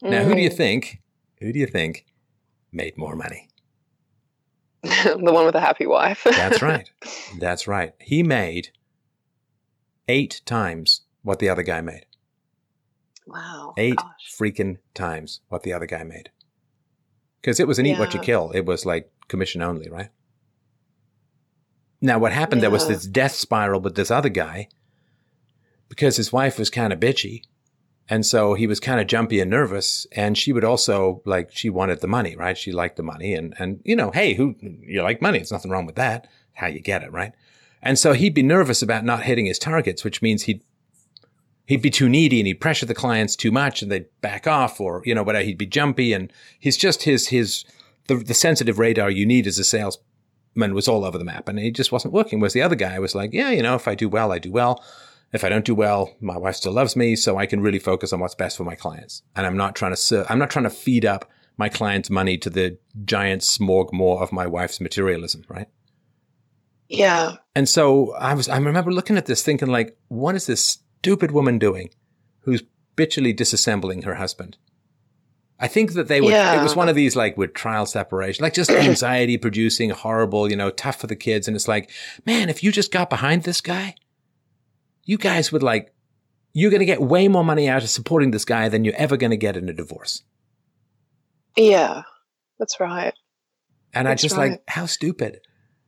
Now, 0.02 0.24
who 0.24 0.36
do 0.36 0.42
you 0.42 0.50
Mm. 0.50 0.58
think? 0.58 1.02
Who 1.40 1.54
do 1.54 1.60
you 1.60 1.68
think 1.68 2.06
made 2.72 2.98
more 2.98 3.16
money? 3.16 3.50
the 4.84 5.32
one 5.32 5.46
with 5.46 5.56
a 5.56 5.62
happy 5.62 5.86
wife. 5.86 6.24
That's 6.26 6.62
right. 6.72 6.90
That's 7.40 7.68
right. 7.68 7.94
He 8.00 8.24
made 8.24 8.70
eight 10.10 10.42
times 10.46 11.02
what 11.22 11.40
the 11.40 11.48
other 11.50 11.64
guy 11.64 11.80
made. 11.82 12.06
Wow. 13.28 13.74
Eight 13.78 13.98
Gosh. 13.98 14.36
freaking 14.38 14.78
times 14.94 15.42
what 15.50 15.64
the 15.64 15.74
other 15.74 15.86
guy 15.86 16.04
made. 16.04 16.30
Because 17.42 17.60
it 17.60 17.68
was 17.68 17.80
an 17.80 17.86
eat 17.86 18.00
what 18.00 18.14
you 18.14 18.20
kill. 18.20 18.52
It 18.52 18.66
was 18.66 18.86
like 18.86 19.12
commission 19.28 19.62
only, 19.62 19.90
right? 19.90 20.10
Now, 22.02 22.20
what 22.20 22.34
happened? 22.34 22.62
There 22.62 22.70
was 22.70 22.88
this 22.88 23.06
death 23.06 23.34
spiral 23.34 23.80
with 23.80 23.96
this 23.96 24.12
other 24.12 24.30
guy 24.30 24.68
because 25.90 26.18
his 26.18 26.34
wife 26.34 26.60
was 26.60 26.70
kind 26.70 26.92
of 26.92 27.00
bitchy. 27.00 27.44
And 28.10 28.26
so 28.26 28.54
he 28.54 28.68
was 28.68 28.82
kind 28.82 29.00
of 29.00 29.08
jumpy 29.08 29.40
and 29.40 29.50
nervous. 29.50 30.06
And 30.12 30.38
she 30.38 30.52
would 30.52 30.66
also 30.66 31.22
like, 31.26 31.52
she 31.52 31.70
wanted 31.70 32.02
the 32.02 32.08
money, 32.08 32.36
right? 32.36 32.58
She 32.58 32.72
liked 32.74 32.98
the 32.98 33.04
money. 33.04 33.34
And, 33.34 33.54
and, 33.58 33.80
you 33.86 33.96
know, 33.96 34.12
hey, 34.12 34.34
who, 34.34 34.56
you 34.62 35.02
like 35.02 35.22
money? 35.22 35.38
There's 35.38 35.52
nothing 35.52 35.72
wrong 35.72 35.86
with 35.86 35.96
that. 35.96 36.28
How 36.54 36.68
you 36.68 36.82
get 36.82 37.04
it, 37.04 37.12
right? 37.12 37.32
And 37.82 37.98
so 37.98 38.14
he'd 38.14 38.34
be 38.34 38.44
nervous 38.44 38.82
about 38.82 39.06
not 39.06 39.24
hitting 39.24 39.46
his 39.46 39.60
targets, 39.60 40.04
which 40.04 40.22
means 40.22 40.44
he'd 40.44 40.64
he'd 41.66 41.82
be 41.82 41.90
too 41.90 42.10
needy 42.10 42.40
and 42.40 42.48
he'd 42.48 42.62
pressure 42.62 42.86
the 42.86 42.94
clients 42.94 43.36
too 43.36 43.52
much 43.52 43.82
and 43.82 43.92
they'd 43.92 44.06
back 44.22 44.48
off 44.48 44.80
or 44.80 45.02
you 45.06 45.16
know 45.16 45.24
whatever. 45.24 45.46
He'd 45.46 45.58
be 45.58 45.66
jumpy 45.66 46.14
and 46.14 46.32
he's 46.60 46.78
just 46.78 47.04
his 47.04 47.28
his 47.28 47.66
the, 48.08 48.16
the 48.16 48.34
sensitive 48.34 48.80
radar 48.80 49.10
you 49.10 49.26
need 49.26 49.48
as 49.48 49.58
a 49.58 49.64
salesman 49.64 50.74
was 50.74 50.88
all 50.88 51.06
over 51.06 51.18
the 51.18 51.24
map 51.24 51.48
and 51.48 51.60
it 51.60 51.72
just 51.72 51.92
wasn't 51.92 52.14
working. 52.14 52.40
Whereas 52.40 52.54
the 52.54 52.62
other 52.62 52.76
guy 52.76 53.00
was 53.00 53.16
like 53.16 53.34
yeah 53.34 53.52
you 53.52 53.62
know 53.62 53.76
if 53.76 53.88
i 53.88 53.96
do 53.96 54.10
well 54.10 54.32
i 54.32 54.40
do 54.40 54.52
well. 54.52 54.84
If 55.32 55.44
i 55.44 55.50
don't 55.50 55.66
do 55.66 55.76
well 55.76 56.16
my 56.22 56.38
wife 56.38 56.56
still 56.56 56.74
loves 56.74 56.96
me 56.96 57.16
so 57.16 57.38
i 57.38 57.46
can 57.46 57.62
really 57.62 57.80
focus 57.80 58.14
on 58.14 58.20
what's 58.20 58.36
best 58.36 58.58
for 58.58 58.64
my 58.64 58.76
clients. 58.76 59.24
And 59.36 59.46
i'm 59.46 59.58
not 59.58 59.76
trying 59.76 59.92
to 59.92 59.98
ser- 59.98 60.26
i'm 60.30 60.40
not 60.40 60.50
trying 60.50 60.64
to 60.64 60.70
feed 60.70 61.06
up 61.06 61.30
my 61.58 61.70
clients 61.70 62.10
money 62.10 62.38
to 62.40 62.50
the 62.50 62.78
giant 63.06 63.42
smorg 63.42 63.94
more 63.94 64.22
of 64.22 64.32
my 64.32 64.48
wife's 64.48 64.82
materialism 64.82 65.44
right? 65.48 65.68
Yeah. 66.90 67.38
and 67.56 67.68
so 67.68 68.14
I 68.14 68.36
was, 68.36 68.48
I 68.50 68.58
remember 68.58 68.92
looking 68.92 69.18
at 69.18 69.26
this 69.26 69.42
thinking 69.42 69.70
like, 69.70 69.98
what 70.10 70.36
is 70.36 70.46
this 70.46 70.78
stupid 71.04 71.32
woman 71.32 71.60
doing 71.60 71.90
who's 72.42 72.64
bitchily 72.96 73.36
disassembling 73.38 74.06
her 74.06 74.16
husband? 74.16 74.56
I 75.60 75.68
think 75.68 75.94
that 75.94 76.08
they 76.08 76.22
would, 76.22 76.32
Yeah. 76.32 76.60
it 76.60 76.64
was 76.64 76.78
one 76.78 76.88
of 76.88 76.96
these 76.96 77.14
like 77.16 77.38
with 77.38 77.54
trial 77.54 77.86
separation, 77.86 78.42
like 78.42 78.54
just 78.54 78.70
anxiety 78.90 79.38
producing, 79.38 79.90
horrible, 79.90 80.50
you 80.50 80.56
know, 80.56 80.70
tough 80.70 81.02
for 81.02 81.08
the 81.08 81.16
kids. 81.18 81.46
And 81.48 81.56
it's 81.56 81.68
like, 81.68 81.92
man, 82.26 82.50
if 82.50 82.64
you 82.64 82.72
just 82.72 82.92
got 82.92 83.10
behind 83.10 83.44
this 83.44 83.60
guy, 83.60 83.96
you 85.04 85.18
guys 85.18 85.52
would 85.52 85.62
like, 85.62 85.94
you're 86.54 86.72
going 86.72 86.80
to 86.80 86.86
get 86.86 87.02
way 87.02 87.28
more 87.28 87.44
money 87.44 87.68
out 87.68 87.84
of 87.84 87.90
supporting 87.90 88.32
this 88.32 88.46
guy 88.46 88.70
than 88.70 88.86
you're 88.86 88.96
ever 88.96 89.18
going 89.18 89.32
to 89.32 89.38
get 89.38 89.58
in 89.58 89.68
a 89.68 89.74
divorce. 89.74 90.24
Yeah. 91.58 92.04
That's 92.60 92.80
right. 92.80 93.14
And 93.94 94.08
I 94.08 94.16
just 94.16 94.38
right. 94.38 94.52
like, 94.52 94.64
how 94.70 94.86
stupid. 94.86 95.42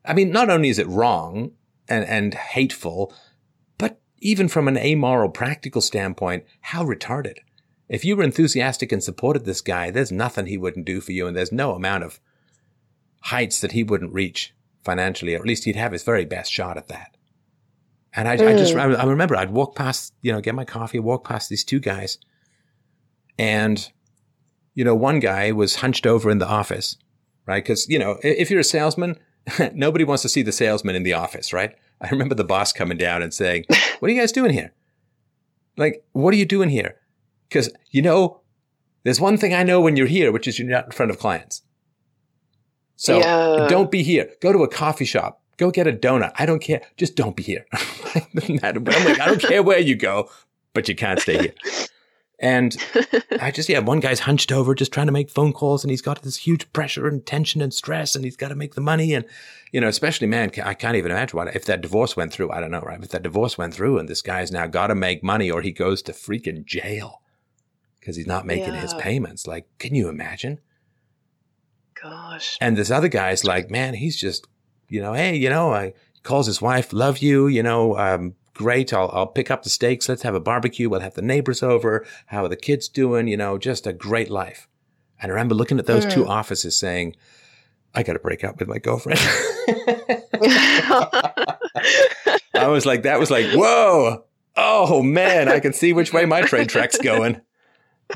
I 0.04 0.14
mean, 0.14 0.32
not 0.32 0.50
only 0.50 0.68
is 0.70 0.78
it 0.78 0.88
wrong 0.88 1.52
and, 1.88 2.04
and 2.06 2.34
hateful, 2.34 3.14
even 4.26 4.48
from 4.48 4.68
an 4.68 4.76
amoral, 4.76 5.30
practical 5.30 5.82
standpoint, 5.82 6.44
how 6.62 6.84
retarded. 6.84 7.38
If 7.88 8.04
you 8.04 8.16
were 8.16 8.24
enthusiastic 8.24 8.92
and 8.92 9.04
supported 9.04 9.46
this 9.46 9.62
guy, 9.62 9.92
there's 9.92 10.12
nothing 10.12 10.48
he 10.48 10.58
wouldn't 10.58 10.88
do 10.88 11.00
for 11.00 11.12
you, 11.12 11.28
and 11.28 11.38
there's 11.38 11.52
no 11.52 11.74
amount 11.74 12.04
of 12.04 12.20
heights 13.22 13.62
that 13.62 13.74
he 13.74 13.84
wouldn't 13.84 14.14
reach 14.14 14.52
financially, 14.84 15.36
or 15.36 15.40
at 15.40 15.46
least 15.46 15.66
he'd 15.66 15.76
have 15.76 15.92
his 15.92 16.02
very 16.02 16.26
best 16.26 16.52
shot 16.52 16.76
at 16.76 16.88
that. 16.88 17.16
And 18.16 18.28
I, 18.28 18.34
I 18.34 18.58
just, 18.58 18.74
mm. 18.74 18.80
I 18.80 19.02
I 19.02 19.06
remember 19.06 19.36
I'd 19.36 19.52
walk 19.52 19.76
past, 19.76 20.14
you 20.24 20.32
know, 20.32 20.42
get 20.42 20.56
my 20.56 20.66
coffee, 20.66 21.00
walk 21.00 21.24
past 21.24 21.50
these 21.50 21.64
two 21.64 21.80
guys, 21.80 22.18
and 23.38 23.92
you 24.74 24.84
know, 24.84 24.96
one 24.96 25.20
guy 25.20 25.52
was 25.52 25.78
hunched 25.78 26.08
over 26.08 26.32
in 26.32 26.40
the 26.40 26.48
office, 26.48 26.98
right? 27.46 27.64
Because, 27.64 27.88
you 27.88 28.00
know, 28.00 28.18
if 28.24 28.50
you're 28.50 28.60
a 28.60 28.64
salesman, 28.64 29.20
nobody 29.74 30.04
wants 30.04 30.24
to 30.24 30.30
see 30.30 30.42
the 30.42 30.52
salesman 30.52 30.96
in 30.96 31.04
the 31.04 31.14
office, 31.14 31.54
right? 31.54 31.76
I 32.02 32.10
remember 32.10 32.36
the 32.36 32.44
boss 32.44 32.74
coming 32.74 32.98
down 32.98 33.22
and 33.22 33.34
saying, 33.34 33.66
What 34.00 34.10
are 34.10 34.14
you 34.14 34.20
guys 34.20 34.32
doing 34.32 34.52
here? 34.52 34.74
Like, 35.78 36.04
what 36.14 36.34
are 36.34 36.38
you 36.38 36.46
doing 36.46 36.70
here? 36.70 36.96
Because, 37.50 37.70
you 37.92 38.02
know, 38.02 38.42
there's 39.04 39.20
one 39.22 39.38
thing 39.38 39.54
I 39.54 39.64
know 39.64 39.80
when 39.82 39.96
you're 39.96 40.08
here, 40.08 40.32
which 40.32 40.48
is 40.48 40.58
you're 40.60 40.68
not 40.68 40.86
in 40.86 40.92
front 40.92 41.12
of 41.12 41.20
clients. 41.20 41.62
So 42.96 43.20
Yeah. 43.20 43.68
don't 43.70 43.92
be 43.92 44.04
here. 44.04 44.30
Go 44.42 44.52
to 44.54 44.64
a 44.64 44.68
coffee 44.70 45.06
shop. 45.06 45.42
Go 45.58 45.72
get 45.72 45.88
a 45.88 45.94
donut. 45.94 46.32
I 46.36 46.46
don't 46.46 46.60
care. 46.62 46.82
Just 46.98 47.16
don't 47.16 47.36
be 47.36 47.44
here. 47.44 47.66
I'm 47.74 48.30
like, 48.36 48.64
I 48.64 49.26
don't 49.28 49.42
care 49.42 49.64
where 49.64 49.80
you 49.80 49.96
go, 49.96 50.30
but 50.74 50.88
you 50.90 50.96
can't 50.96 51.20
stay 51.20 51.38
here. 51.40 51.54
And 52.40 52.76
I 53.42 53.52
just, 53.52 53.70
yeah, 53.70 53.80
one 53.80 54.00
guy's 54.00 54.22
hunched 54.22 54.52
over 54.52 54.76
just 54.76 54.92
trying 54.92 55.06
to 55.06 55.14
make 55.14 55.30
phone 55.30 55.54
calls 55.54 55.84
and 55.84 55.92
he's 55.92 56.02
got 56.02 56.22
this 56.22 56.38
huge 56.38 56.72
pressure 56.74 57.08
and 57.08 57.26
tension 57.26 57.62
and 57.62 57.74
stress 57.74 58.16
and 58.16 58.26
he's 58.26 58.36
got 58.36 58.50
to 58.50 58.56
make 58.56 58.76
the 58.76 58.82
money. 58.82 59.14
And, 59.14 59.26
you 59.72 59.80
know, 59.80 59.88
especially, 59.88 60.28
man, 60.28 60.52
I 60.64 60.74
can't 60.74 60.98
even 60.98 61.12
imagine 61.12 61.38
what, 61.38 61.56
if 61.56 61.66
that 61.66 61.82
divorce 61.82 62.16
went 62.16 62.34
through, 62.34 62.52
I 62.52 62.60
don't 62.60 62.72
know, 62.72 62.82
right? 62.82 63.02
If 63.02 63.10
that 63.10 63.24
divorce 63.24 63.58
went 63.58 63.74
through 63.74 64.00
and 64.00 64.10
this 64.10 64.22
guy's 64.22 64.52
now 64.52 64.68
got 64.68 64.88
to 64.88 64.96
make 64.96 65.24
money 65.24 65.50
or 65.50 65.62
he 65.62 65.72
goes 65.72 66.02
to 66.04 66.12
freaking 66.12 66.66
jail 66.66 67.22
because 68.00 68.16
he's 68.16 68.28
not 68.28 68.46
making 68.46 68.76
his 68.76 68.94
payments. 68.96 69.48
Like, 69.48 69.68
can 69.80 69.96
you 69.96 70.10
imagine? 70.10 70.60
Gosh. 72.02 72.58
And 72.62 72.78
this 72.78 72.92
other 72.92 73.08
guy's 73.08 73.44
like, 73.44 73.72
man, 73.72 73.96
he's 73.96 74.16
just, 74.16 74.46
you 74.90 75.02
know, 75.02 75.14
hey, 75.14 75.36
you 75.36 75.50
know, 75.50 75.74
I 75.74 75.94
calls 76.26 76.48
his 76.48 76.62
wife, 76.62 76.92
love 76.92 77.20
you, 77.20 77.48
you 77.48 77.64
know, 77.64 77.98
um, 77.98 78.36
great. 78.56 78.92
I'll, 78.92 79.12
I'll 79.14 79.28
pick 79.28 79.52
up 79.52 79.62
the 79.62 79.70
steaks. 79.70 80.10
Let's 80.10 80.24
have 80.24 80.34
a 80.34 80.40
barbecue. 80.40 80.90
We'll 80.90 81.02
have 81.02 81.14
the 81.14 81.22
neighbors 81.22 81.62
over. 81.62 82.06
How 82.28 82.46
are 82.46 82.50
the 82.50 82.56
kids 82.56 82.88
doing? 82.88 83.28
You 83.28 83.38
know, 83.38 83.60
just 83.60 83.86
a 83.86 83.94
great 83.94 84.32
life. 84.32 84.68
And 85.22 85.32
I 85.32 85.36
remember 85.36 85.56
looking 85.56 85.78
at 85.78 85.86
those 85.86 86.06
two 86.06 86.28
offices 86.28 86.78
saying, 86.78 87.16
I 87.94 88.04
got 88.04 88.14
to 88.14 88.20
break 88.20 88.44
up 88.44 88.60
with 88.60 88.68
my 88.68 88.80
girlfriend. 88.80 89.20
I 92.54 92.68
was 92.68 92.86
like, 92.86 93.04
that 93.04 93.20
was 93.20 93.32
like, 93.32 93.46
whoa. 93.54 94.26
Oh 94.58 95.04
man, 95.04 95.50
I 95.50 95.60
can 95.60 95.74
see 95.74 95.94
which 95.94 96.14
way 96.14 96.26
my 96.26 96.42
train 96.42 96.68
track's 96.68 96.98
going. 96.98 97.42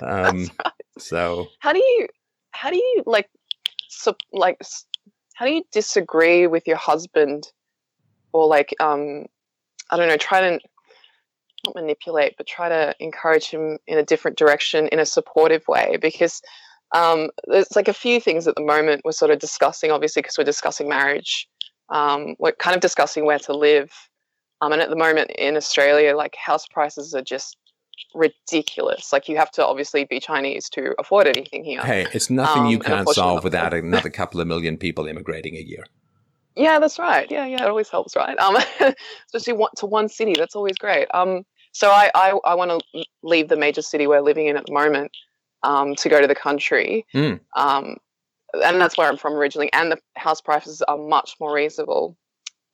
Um, 0.04 0.52
so 1.00 1.48
how 1.58 1.74
do 1.74 1.80
you 1.80 2.08
how 2.52 2.70
do 2.70 2.78
you 2.78 3.02
like 3.08 3.28
so, 3.88 4.16
like 4.32 4.62
how 5.34 5.48
do 5.48 5.52
you 5.52 5.64
disagree 5.72 6.46
with 6.46 6.68
your 6.68 6.78
husband 6.78 7.52
or 8.32 8.46
like 8.46 8.76
um 8.80 9.26
i 9.90 9.98
don't 9.98 10.08
know 10.08 10.18
try 10.18 10.42
to 10.42 10.60
not 11.66 11.76
manipulate 11.76 12.36
but 12.38 12.48
try 12.48 12.70
to 12.70 12.94
encourage 13.00 13.50
him 13.50 13.78
in 13.88 13.98
a 13.98 14.04
different 14.04 14.38
direction 14.38 14.88
in 14.88 15.00
a 15.00 15.06
supportive 15.06 15.68
way 15.68 15.98
because 16.02 16.42
um 16.96 17.30
there's 17.48 17.76
like 17.76 17.88
a 17.88 17.94
few 17.94 18.20
things 18.20 18.48
at 18.48 18.56
the 18.56 18.62
moment 18.62 19.02
we're 19.04 19.12
sort 19.12 19.32
of 19.32 19.40
discussing 19.40 19.92
obviously 19.92 20.22
because 20.22 20.38
we're 20.38 20.44
discussing 20.44 20.88
marriage 20.88 21.48
um 21.90 22.36
we're 22.40 22.52
kind 22.54 22.76
of 22.76 22.82
discussing 22.82 23.26
where 23.26 23.40
to 23.40 23.54
live 23.54 23.92
um 24.62 24.72
and 24.72 24.82
at 24.82 24.90
the 24.90 24.96
moment 24.96 25.30
in 25.32 25.58
australia 25.58 26.16
like 26.16 26.36
house 26.36 26.66
prices 26.68 27.14
are 27.14 27.22
just 27.22 27.58
ridiculous. 28.14 29.12
Like 29.14 29.30
you 29.30 29.38
have 29.38 29.52
to 29.52 29.66
obviously 29.66 30.06
be 30.06 30.20
chinese 30.20 30.70
to 30.70 30.96
afford 31.00 31.28
anything 31.28 31.64
here. 31.64 31.82
Hey, 31.82 32.08
it's 32.14 32.30
nothing 32.30 32.64
Um, 32.64 32.72
you 32.72 32.80
can't 32.80 33.08
solve 33.10 33.44
without 33.44 33.74
another 33.74 34.10
couple 34.10 34.42
of 34.42 34.48
million 34.48 34.78
people 34.78 35.08
immigrating 35.08 35.56
a 35.56 35.62
year. 35.62 35.86
Yeah, 36.60 36.80
that's 36.80 37.00
right. 37.00 37.26
Yeah, 37.32 37.46
yeah, 37.46 37.64
it 37.64 37.70
always 37.70 37.88
helps, 37.88 38.18
right? 38.18 38.38
Um, 38.38 38.58
especially 39.26 39.54
one, 39.54 39.72
to 39.78 39.86
one 39.86 40.10
city. 40.10 40.34
That's 40.38 40.58
always 40.58 40.78
great. 40.78 41.08
Um, 41.14 41.44
so 41.72 41.90
I, 41.90 42.12
I, 42.14 42.38
I 42.44 42.56
want 42.56 42.84
to 42.94 43.06
leave 43.24 43.48
the 43.48 43.56
major 43.56 43.82
city 43.82 44.08
we're 44.08 44.20
living 44.20 44.48
in 44.48 44.58
at 44.58 44.66
the 44.66 44.74
moment, 44.74 45.12
um, 45.64 45.96
to 45.96 46.10
go 46.10 46.20
to 46.20 46.28
the 46.28 46.36
country. 46.36 47.06
Mm. 47.16 47.40
Um, 47.56 47.96
and 48.54 48.82
that's 48.82 48.98
where 48.98 49.08
I'm 49.08 49.16
from 49.16 49.36
originally. 49.36 49.72
And 49.72 49.90
the 49.94 50.00
house 50.18 50.42
prices 50.42 50.82
are 50.82 50.98
much 50.98 51.36
more 51.40 51.54
reasonable. 51.54 52.18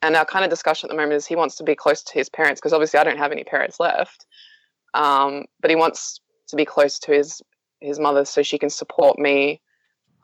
And 0.01 0.15
our 0.15 0.25
kind 0.25 0.43
of 0.43 0.49
discussion 0.49 0.88
at 0.88 0.91
the 0.91 0.97
moment 0.97 1.14
is 1.14 1.27
he 1.27 1.35
wants 1.35 1.55
to 1.57 1.64
be 1.64 1.75
close 1.75 2.01
to 2.03 2.14
his 2.15 2.27
parents 2.27 2.59
because 2.59 2.73
obviously 2.73 2.99
I 2.99 3.03
don't 3.03 3.19
have 3.19 3.31
any 3.31 3.43
parents 3.43 3.80
left. 3.80 4.25
Um, 4.95 5.45
but 5.61 5.69
he 5.69 5.75
wants 5.75 6.19
to 6.47 6.55
be 6.55 6.65
close 6.65 6.97
to 6.99 7.11
his 7.11 7.39
his 7.81 7.99
mother 7.99 8.25
so 8.25 8.41
she 8.41 8.57
can 8.57 8.69
support 8.72 9.19
me 9.19 9.61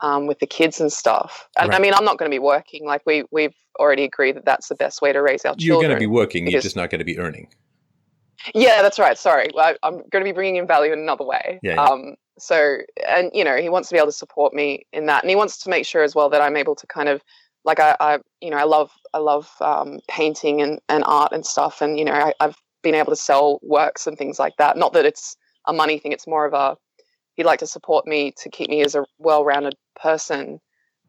um, 0.02 0.26
with 0.26 0.40
the 0.40 0.46
kids 0.46 0.80
and 0.80 0.92
stuff. 0.92 1.48
And 1.58 1.72
I 1.72 1.78
mean, 1.78 1.94
I'm 1.94 2.04
not 2.04 2.18
going 2.18 2.30
to 2.30 2.34
be 2.34 2.40
working. 2.40 2.84
Like 2.84 3.02
we 3.06 3.24
we've 3.30 3.54
already 3.78 4.04
agreed 4.04 4.36
that 4.36 4.44
that's 4.44 4.68
the 4.68 4.74
best 4.74 5.00
way 5.00 5.12
to 5.12 5.22
raise 5.22 5.44
our 5.44 5.54
children. 5.54 5.66
You're 5.66 5.82
going 5.82 5.96
to 5.96 6.00
be 6.00 6.06
working, 6.06 6.46
you're 6.46 6.60
just 6.60 6.76
not 6.76 6.90
going 6.90 6.98
to 6.98 7.04
be 7.04 7.18
earning. 7.18 7.48
Yeah, 8.54 8.82
that's 8.82 8.98
right. 8.98 9.16
Sorry, 9.16 9.48
I, 9.56 9.76
I'm 9.82 9.98
going 10.10 10.22
to 10.22 10.24
be 10.24 10.32
bringing 10.32 10.56
in 10.56 10.66
value 10.66 10.92
in 10.92 10.98
another 10.98 11.24
way. 11.24 11.60
Yeah, 11.62 11.74
yeah. 11.74 11.84
Um. 11.84 12.16
So, 12.38 12.78
and 13.06 13.30
you 13.32 13.44
know, 13.44 13.56
he 13.56 13.68
wants 13.68 13.88
to 13.88 13.94
be 13.94 13.98
able 13.98 14.08
to 14.08 14.12
support 14.12 14.52
me 14.52 14.84
in 14.92 15.06
that, 15.06 15.22
and 15.22 15.30
he 15.30 15.36
wants 15.36 15.58
to 15.58 15.70
make 15.70 15.86
sure 15.86 16.02
as 16.02 16.14
well 16.14 16.28
that 16.30 16.40
I'm 16.40 16.56
able 16.56 16.74
to 16.74 16.86
kind 16.86 17.08
of, 17.08 17.22
like, 17.64 17.78
I, 17.78 17.94
I 18.00 18.18
you 18.40 18.50
know, 18.50 18.56
I 18.56 18.64
love, 18.64 18.90
I 19.14 19.18
love 19.18 19.50
um, 19.60 20.00
painting 20.08 20.60
and 20.60 20.80
and 20.88 21.04
art 21.06 21.32
and 21.32 21.46
stuff, 21.46 21.80
and 21.80 21.98
you 21.98 22.04
know, 22.04 22.12
I, 22.12 22.32
I've 22.40 22.56
been 22.82 22.94
able 22.96 23.12
to 23.12 23.16
sell 23.16 23.60
works 23.62 24.06
and 24.06 24.18
things 24.18 24.40
like 24.40 24.56
that. 24.56 24.76
Not 24.76 24.92
that 24.94 25.04
it's 25.04 25.36
a 25.68 25.72
money 25.72 25.98
thing; 25.98 26.10
it's 26.10 26.26
more 26.26 26.46
of 26.46 26.54
a 26.54 26.76
he'd 27.34 27.44
like 27.44 27.60
to 27.60 27.66
support 27.66 28.06
me 28.06 28.32
to 28.38 28.50
keep 28.50 28.68
me 28.68 28.82
as 28.82 28.94
a 28.94 29.04
well-rounded 29.18 29.74
person 29.94 30.60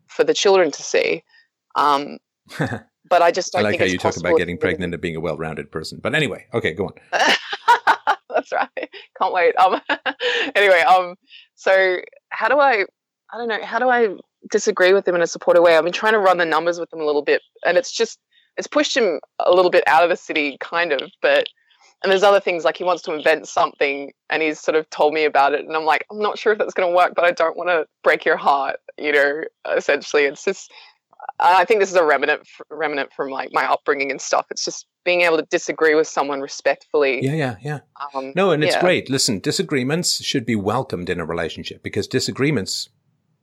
for 0.07 0.23
the 0.23 0.33
children 0.33 0.71
to 0.71 0.83
see. 0.83 1.23
Um, 1.75 2.17
but 2.59 3.21
I 3.21 3.31
just 3.31 3.55
I 3.55 3.59
don't 3.59 3.65
like 3.65 3.79
think 3.79 3.81
how 3.81 3.91
you 3.91 3.97
talk 3.97 4.17
about 4.17 4.37
getting 4.37 4.39
you 4.39 4.45
live 4.45 4.49
in- 4.49 4.57
pregnant 4.57 4.93
and 4.93 5.01
being 5.01 5.15
a 5.15 5.19
well 5.19 5.37
rounded 5.37 5.71
person. 5.71 5.99
But 6.01 6.15
anyway, 6.15 6.45
okay, 6.53 6.73
go 6.73 6.85
on. 6.85 6.93
That's 8.29 8.51
right. 8.51 8.89
Can't 9.19 9.33
wait. 9.33 9.55
Um. 9.57 9.79
anyway. 10.55 10.81
Um. 10.81 11.15
So 11.55 11.97
how 12.29 12.47
do 12.47 12.59
I? 12.59 12.85
I 13.33 13.37
don't 13.37 13.47
know. 13.47 13.63
How 13.63 13.79
do 13.79 13.89
I 13.89 14.15
disagree 14.51 14.93
with 14.93 15.05
them 15.05 15.15
in 15.15 15.21
a 15.21 15.27
supportive 15.27 15.63
way? 15.63 15.77
I've 15.77 15.83
been 15.83 15.93
trying 15.93 16.13
to 16.13 16.19
run 16.19 16.37
the 16.37 16.45
numbers 16.45 16.79
with 16.79 16.89
them 16.89 17.01
a 17.01 17.05
little 17.05 17.23
bit, 17.23 17.41
and 17.65 17.77
it's 17.77 17.91
just 17.91 18.19
it's 18.57 18.67
pushed 18.67 18.95
him 18.95 19.19
a 19.39 19.51
little 19.51 19.71
bit 19.71 19.83
out 19.87 20.03
of 20.03 20.09
the 20.09 20.17
city, 20.17 20.57
kind 20.59 20.91
of. 20.91 21.11
But 21.21 21.47
and 22.03 22.11
there's 22.11 22.23
other 22.23 22.39
things 22.39 22.65
like 22.65 22.77
he 22.77 22.83
wants 22.83 23.01
to 23.03 23.13
invent 23.13 23.47
something, 23.47 24.11
and 24.29 24.43
he's 24.43 24.59
sort 24.59 24.75
of 24.75 24.89
told 24.89 25.13
me 25.13 25.23
about 25.23 25.53
it, 25.53 25.65
and 25.65 25.75
I'm 25.75 25.85
like, 25.85 26.05
I'm 26.11 26.19
not 26.19 26.37
sure 26.37 26.51
if 26.53 26.59
that's 26.59 26.73
going 26.73 26.89
to 26.89 26.95
work, 26.95 27.13
but 27.15 27.23
I 27.23 27.31
don't 27.31 27.57
want 27.57 27.69
to 27.69 27.87
break 28.03 28.25
your 28.25 28.37
heart. 28.37 28.77
You 28.97 29.13
know, 29.13 29.43
essentially, 29.75 30.23
it's 30.23 30.43
just. 30.43 30.71
I 31.39 31.63
think 31.63 31.79
this 31.79 31.89
is 31.89 31.95
a 31.95 32.03
remnant 32.03 32.41
remnant 32.69 33.13
from 33.13 33.29
like 33.29 33.49
my 33.53 33.63
upbringing 33.65 34.11
and 34.11 34.19
stuff. 34.19 34.45
It's 34.51 34.65
just 34.65 34.85
being 35.05 35.21
able 35.21 35.37
to 35.37 35.45
disagree 35.49 35.95
with 35.95 36.07
someone 36.07 36.41
respectfully. 36.41 37.23
Yeah, 37.23 37.33
yeah, 37.33 37.55
yeah. 37.61 37.79
Um, 38.13 38.33
No, 38.35 38.51
and 38.51 38.63
it's 38.63 38.75
yeah. 38.75 38.81
great. 38.81 39.09
Listen, 39.09 39.39
disagreements 39.39 40.23
should 40.23 40.45
be 40.45 40.55
welcomed 40.55 41.09
in 41.09 41.19
a 41.19 41.25
relationship 41.25 41.81
because 41.81 42.07
disagreements, 42.07 42.89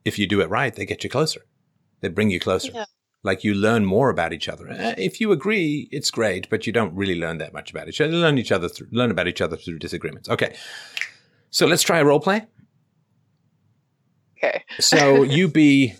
if 0.04 0.18
you 0.18 0.26
do 0.26 0.40
it 0.40 0.50
right, 0.50 0.74
they 0.74 0.84
get 0.84 1.02
you 1.04 1.10
closer. 1.10 1.46
They 2.00 2.08
bring 2.08 2.30
you 2.30 2.38
closer. 2.38 2.70
Yeah. 2.72 2.84
Like 3.22 3.44
you 3.44 3.52
learn 3.54 3.84
more 3.84 4.08
about 4.08 4.32
each 4.32 4.48
other. 4.48 4.70
Uh, 4.70 4.94
If 4.96 5.20
you 5.20 5.30
agree, 5.30 5.88
it's 5.92 6.10
great, 6.10 6.48
but 6.48 6.66
you 6.66 6.72
don't 6.72 6.94
really 6.94 7.18
learn 7.18 7.38
that 7.38 7.52
much 7.52 7.70
about 7.70 7.88
each 7.88 8.00
other. 8.00 8.12
You 8.12 8.18
learn 8.18 8.38
each 8.38 8.52
other 8.52 8.68
through, 8.68 8.88
learn 8.90 9.10
about 9.10 9.28
each 9.28 9.40
other 9.42 9.56
through 9.56 9.78
disagreements. 9.78 10.28
Okay. 10.28 10.56
So 11.50 11.66
let's 11.66 11.82
try 11.82 11.98
a 11.98 12.04
role 12.04 12.20
play. 12.20 12.46
Okay. 14.38 14.64
So 14.78 15.22
you 15.36 15.48
be 15.48 15.94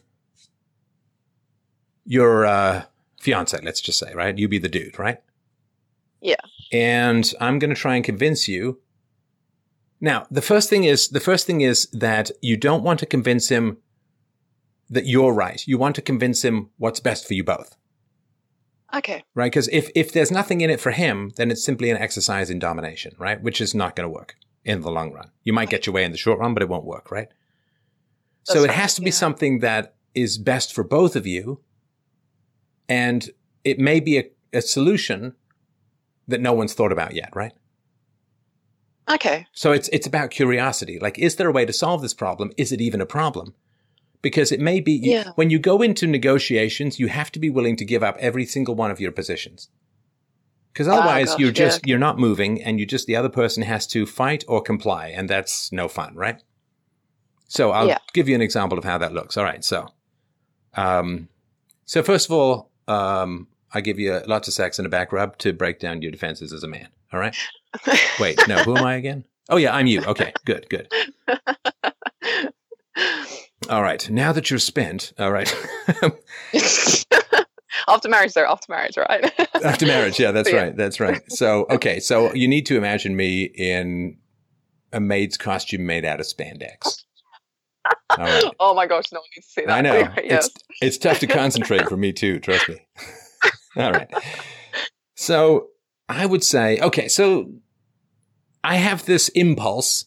your 2.06 2.46
uh, 2.46 2.84
fiance, 3.20 3.58
let's 3.62 3.80
just 3.80 3.98
say, 3.98 4.14
right? 4.14 4.36
You 4.36 4.48
be 4.48 4.58
the 4.58 4.68
dude, 4.68 4.98
right? 4.98 5.18
Yeah. 6.20 6.36
And 6.72 7.32
I'm 7.40 7.58
going 7.58 7.74
to 7.74 7.80
try 7.80 7.96
and 7.96 8.04
convince 8.04 8.48
you. 8.48 8.80
Now, 10.00 10.26
the 10.30 10.42
first 10.42 10.70
thing 10.70 10.84
is 10.84 11.08
the 11.08 11.20
first 11.20 11.46
thing 11.46 11.60
is 11.60 11.86
that 11.92 12.30
you 12.40 12.56
don't 12.56 12.82
want 12.82 12.98
to 13.00 13.06
convince 13.06 13.48
him 13.48 13.76
that 14.90 15.06
you're 15.06 15.32
right. 15.32 15.66
You 15.66 15.78
want 15.78 15.94
to 15.96 16.02
convince 16.02 16.44
him 16.44 16.70
what's 16.76 17.00
best 17.00 17.26
for 17.26 17.34
you 17.34 17.44
both, 17.44 17.76
Okay. 18.92 19.22
right? 19.34 19.50
Because 19.50 19.68
if 19.68 19.88
if 19.94 20.12
there's 20.12 20.30
nothing 20.30 20.60
in 20.60 20.70
it 20.70 20.80
for 20.80 20.90
him, 20.90 21.32
then 21.36 21.50
it's 21.50 21.64
simply 21.64 21.90
an 21.90 21.96
exercise 21.96 22.50
in 22.50 22.58
domination, 22.58 23.14
right? 23.18 23.40
Which 23.40 23.60
is 23.60 23.74
not 23.74 23.96
going 23.96 24.08
to 24.08 24.12
work 24.14 24.36
in 24.64 24.80
the 24.80 24.90
long 24.90 25.12
run. 25.12 25.30
You 25.44 25.52
might 25.52 25.70
get 25.70 25.86
your 25.86 25.94
way 25.94 26.04
in 26.04 26.12
the 26.12 26.18
short 26.18 26.38
run, 26.40 26.54
but 26.54 26.62
it 26.62 26.68
won't 26.68 26.84
work, 26.84 27.10
right? 27.10 27.28
so 28.44 28.64
it 28.64 28.68
right, 28.68 28.76
has 28.76 28.94
to 28.94 29.00
be 29.02 29.10
yeah. 29.10 29.14
something 29.16 29.58
that 29.60 29.94
is 30.14 30.38
best 30.38 30.72
for 30.74 30.82
both 30.82 31.14
of 31.14 31.26
you. 31.26 31.60
And 32.88 33.30
it 33.64 33.78
may 33.78 34.00
be 34.00 34.18
a, 34.18 34.24
a 34.52 34.62
solution 34.62 35.34
that 36.26 36.40
no 36.40 36.52
one's 36.52 36.74
thought 36.74 36.90
about 36.90 37.14
yet, 37.14 37.30
right? 37.34 37.52
Okay. 39.08 39.46
So 39.52 39.72
it's 39.72 39.88
it's 39.92 40.06
about 40.06 40.30
curiosity. 40.30 40.98
Like, 40.98 41.18
is 41.18 41.36
there 41.36 41.48
a 41.48 41.52
way 41.52 41.64
to 41.64 41.72
solve 41.72 42.02
this 42.02 42.14
problem? 42.14 42.50
Is 42.56 42.72
it 42.72 42.80
even 42.80 43.00
a 43.00 43.06
problem? 43.06 43.54
Because 44.22 44.52
it 44.52 44.60
may 44.60 44.80
be 44.80 44.92
you- 44.92 45.12
Yeah. 45.12 45.32
when 45.36 45.50
you 45.50 45.58
go 45.58 45.80
into 45.82 46.06
negotiations, 46.06 46.98
you 47.00 47.08
have 47.08 47.32
to 47.32 47.38
be 47.38 47.48
willing 47.50 47.76
to 47.76 47.84
give 47.84 48.02
up 48.02 48.16
every 48.18 48.44
single 48.46 48.74
one 48.74 48.90
of 48.90 49.00
your 49.00 49.12
positions. 49.12 49.68
Because 50.72 50.86
Ah, 50.88 50.92
otherwise, 50.98 51.30
gosh, 51.30 51.38
you're 51.40 51.52
just 51.52 51.78
okay. 51.78 51.88
you're 51.90 51.98
not 51.98 52.18
moving, 52.18 52.62
and 52.62 52.78
you 52.78 52.86
just 52.86 53.06
the 53.06 53.16
other 53.16 53.28
person 53.30 53.62
has 53.64 53.86
to 53.88 54.06
fight 54.06 54.44
or 54.46 54.60
comply, 54.62 55.08
and 55.08 55.28
that's 55.28 55.72
no 55.72 55.88
fun, 55.88 56.14
right? 56.14 56.40
So 57.48 57.72
I'll 57.72 57.88
Yeah. 57.88 57.98
give 58.12 58.28
you 58.28 58.34
an 58.36 58.42
example 58.42 58.78
of 58.78 58.84
how 58.84 58.96
that 58.98 59.12
looks. 59.12 59.36
All 59.36 59.42
right, 59.44 59.64
so, 59.64 59.88
um, 60.74 61.28
so 61.86 62.02
first 62.02 62.26
of 62.28 62.32
all, 62.32 62.70
um, 62.86 63.48
I 63.72 63.80
give 63.80 63.98
you 63.98 64.20
lots 64.26 64.46
of 64.48 64.54
sex 64.54 64.78
and 64.78 64.86
a 64.86 64.88
back 64.88 65.12
rub 65.12 65.38
to 65.38 65.52
break 65.52 65.80
down 65.80 66.02
your 66.02 66.12
defenses 66.12 66.52
as 66.52 66.62
a 66.62 66.68
man. 66.68 66.88
All 67.12 67.18
right. 67.18 67.34
Wait, 68.20 68.38
no, 68.48 68.58
who 68.62 68.76
am 68.76 68.84
I 68.84 68.94
again? 68.96 69.24
Oh 69.48 69.56
yeah, 69.56 69.74
I'm 69.74 69.86
you. 69.88 70.02
Okay, 70.04 70.32
good, 70.44 70.68
good. 70.68 70.88
All 73.70 73.82
right. 73.82 74.10
Now 74.10 74.32
that 74.32 74.50
you're 74.50 74.58
spent, 74.58 75.12
all 75.18 75.30
right. 75.30 75.48
after 77.88 78.08
marriage, 78.08 78.32
though, 78.34 78.44
after 78.44 78.66
marriage, 78.68 78.96
right? 78.96 79.32
after 79.64 79.86
marriage, 79.86 80.18
yeah, 80.18 80.32
that's 80.32 80.50
Yeah. 80.50 80.56
right. 80.56 80.76
That's 80.76 80.98
right. 80.98 81.22
So, 81.30 81.66
okay. 81.70 82.00
So 82.00 82.34
you 82.34 82.48
need 82.48 82.66
to 82.66 82.76
imagine 82.76 83.14
me 83.14 83.44
in 83.44 84.16
a 84.92 84.98
maid's 85.00 85.36
costume 85.36 85.86
made 85.86 86.04
out 86.04 86.18
of 86.18 86.26
spandex. 86.26 87.04
Right. 88.18 88.44
oh 88.60 88.74
my 88.74 88.86
gosh, 88.86 89.04
no 89.12 89.20
one 89.20 89.28
needs 89.36 89.46
to 89.46 89.52
see 89.52 89.66
that. 89.66 89.72
I 89.72 89.80
know. 89.82 89.94
Anyway, 89.94 90.26
yes. 90.28 90.46
It's 90.48 90.56
it's 90.82 90.98
tough 90.98 91.20
to 91.20 91.28
concentrate 91.28 91.88
for 91.88 91.96
me 91.96 92.12
too, 92.12 92.40
trust 92.40 92.68
me. 92.68 92.84
All 93.76 93.92
right. 93.92 94.12
So 95.14 95.68
I 96.08 96.26
would 96.26 96.42
say, 96.42 96.80
okay, 96.80 97.06
so 97.06 97.52
I 98.64 98.76
have 98.76 99.06
this 99.06 99.28
impulse 99.28 100.06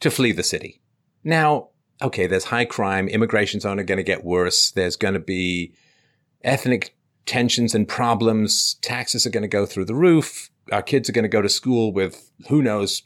to 0.00 0.10
flee 0.10 0.32
the 0.32 0.42
city. 0.42 0.80
Now, 1.22 1.68
okay, 2.02 2.26
there's 2.26 2.44
high 2.44 2.64
crime, 2.64 3.08
immigration's 3.08 3.64
only 3.64 3.84
going 3.84 3.98
to 3.98 4.04
get 4.04 4.24
worse. 4.24 4.70
There's 4.70 4.96
going 4.96 5.14
to 5.14 5.20
be 5.20 5.74
ethnic 6.42 6.96
tensions 7.26 7.74
and 7.74 7.88
problems. 7.88 8.74
Taxes 8.82 9.26
are 9.26 9.30
going 9.30 9.42
to 9.42 9.48
go 9.48 9.66
through 9.66 9.86
the 9.86 9.94
roof. 9.94 10.50
Our 10.72 10.82
kids 10.82 11.08
are 11.08 11.12
going 11.12 11.24
to 11.24 11.28
go 11.28 11.42
to 11.42 11.48
school 11.48 11.92
with 11.92 12.30
who 12.48 12.62
knows 12.62 13.02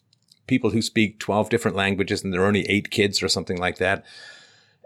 people 0.47 0.70
who 0.70 0.83
speak 0.83 1.20
12 1.20 1.50
different 1.50 1.76
languages 1.76 2.25
and 2.25 2.33
there 2.33 2.42
are 2.42 2.47
only 2.47 2.68
eight 2.68 2.91
kids 2.91 3.23
or 3.23 3.28
something 3.28 3.58
like 3.58 3.78
that. 3.78 4.05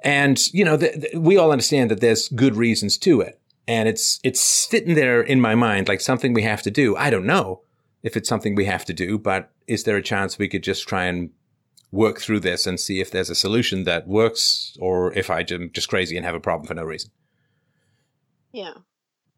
And, 0.02 0.52
you 0.52 0.64
know, 0.64 0.78
we 1.14 1.36
all 1.36 1.52
understand 1.52 1.90
that 1.90 2.00
there's 2.00 2.28
good 2.28 2.56
reasons 2.56 2.98
to 2.98 3.20
it. 3.20 3.40
And 3.68 3.88
it's, 3.88 4.18
it's 4.24 4.40
sitting 4.40 4.94
there 4.94 5.22
in 5.22 5.40
my 5.40 5.54
mind 5.54 5.86
like 5.86 6.00
something 6.00 6.32
we 6.32 6.42
have 6.42 6.62
to 6.62 6.70
do. 6.70 6.96
I 6.96 7.10
don't 7.10 7.24
know 7.24 7.62
if 8.02 8.16
it's 8.16 8.28
something 8.28 8.56
we 8.56 8.64
have 8.64 8.84
to 8.86 8.92
do, 8.92 9.18
but 9.18 9.52
is 9.68 9.84
there 9.84 9.96
a 9.96 10.02
chance 10.02 10.38
we 10.38 10.48
could 10.48 10.64
just 10.64 10.88
try 10.88 11.04
and 11.04 11.30
work 11.92 12.20
through 12.20 12.40
this 12.40 12.66
and 12.66 12.80
see 12.80 13.00
if 13.00 13.10
there's 13.10 13.30
a 13.30 13.34
solution 13.34 13.84
that 13.84 14.08
works 14.08 14.76
or 14.80 15.12
if 15.12 15.30
I 15.30 15.44
am 15.50 15.70
just 15.72 15.88
crazy 15.88 16.16
and 16.16 16.26
have 16.26 16.34
a 16.34 16.40
problem 16.40 16.66
for 16.66 16.74
no 16.74 16.82
reason? 16.82 17.10
yeah. 18.52 18.72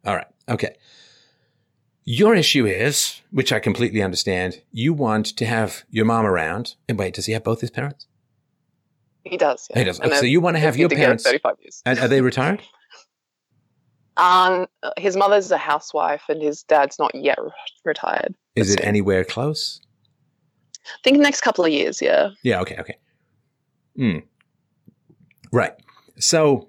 All 0.07 0.15
right. 0.15 0.27
Okay. 0.49 0.77
Your 2.05 2.35
issue 2.35 2.67
is, 2.67 3.23
which 3.31 3.53
I 3.53 3.59
completely 3.59 4.03
understand, 4.03 4.61
you 4.71 4.93
want 4.93 5.27
to 5.39 5.47
have 5.47 5.85
your 5.89 6.05
mom 6.05 6.27
around. 6.27 6.75
And 6.89 6.99
wait, 6.99 7.15
does 7.15 7.27
he 7.27 7.33
have 7.33 7.43
both 7.43 7.63
his 7.63 7.71
parents? 7.71 8.07
He 9.25 9.39
does. 9.39 9.67
Yeah. 9.71 9.79
He 9.79 9.85
does. 9.85 10.01
Okay, 10.01 10.17
so 10.17 10.27
you 10.27 10.41
want 10.43 10.57
to 10.57 10.61
they've 10.61 10.77
your 10.77 10.91
parents. 10.91 11.25
35 11.25 11.55
years. 11.63 11.83
And 11.87 11.99
are 11.99 12.09
they 12.09 12.21
retired? 12.21 12.63
Um, 14.19 14.67
his 14.99 15.17
mother's 15.17 15.51
a 15.51 15.57
housewife 15.57 16.25
and 16.29 16.43
his 16.43 16.63
dad's 16.63 16.99
not 16.99 17.15
yet 17.15 17.39
re- 17.43 17.51
retired. 17.85 18.35
Is 18.55 18.73
it 18.73 18.85
anywhere 18.85 19.25
close? 19.25 19.81
I 20.87 20.99
think 21.03 21.19
next 21.19 21.41
couple 21.41 21.65
of 21.65 21.71
years, 21.71 22.01
yeah. 22.03 22.31
Yeah. 22.43 22.61
Okay. 22.61 22.77
Okay. 22.79 22.97
Hmm. 23.97 24.19
Right. 25.53 25.73
So, 26.19 26.69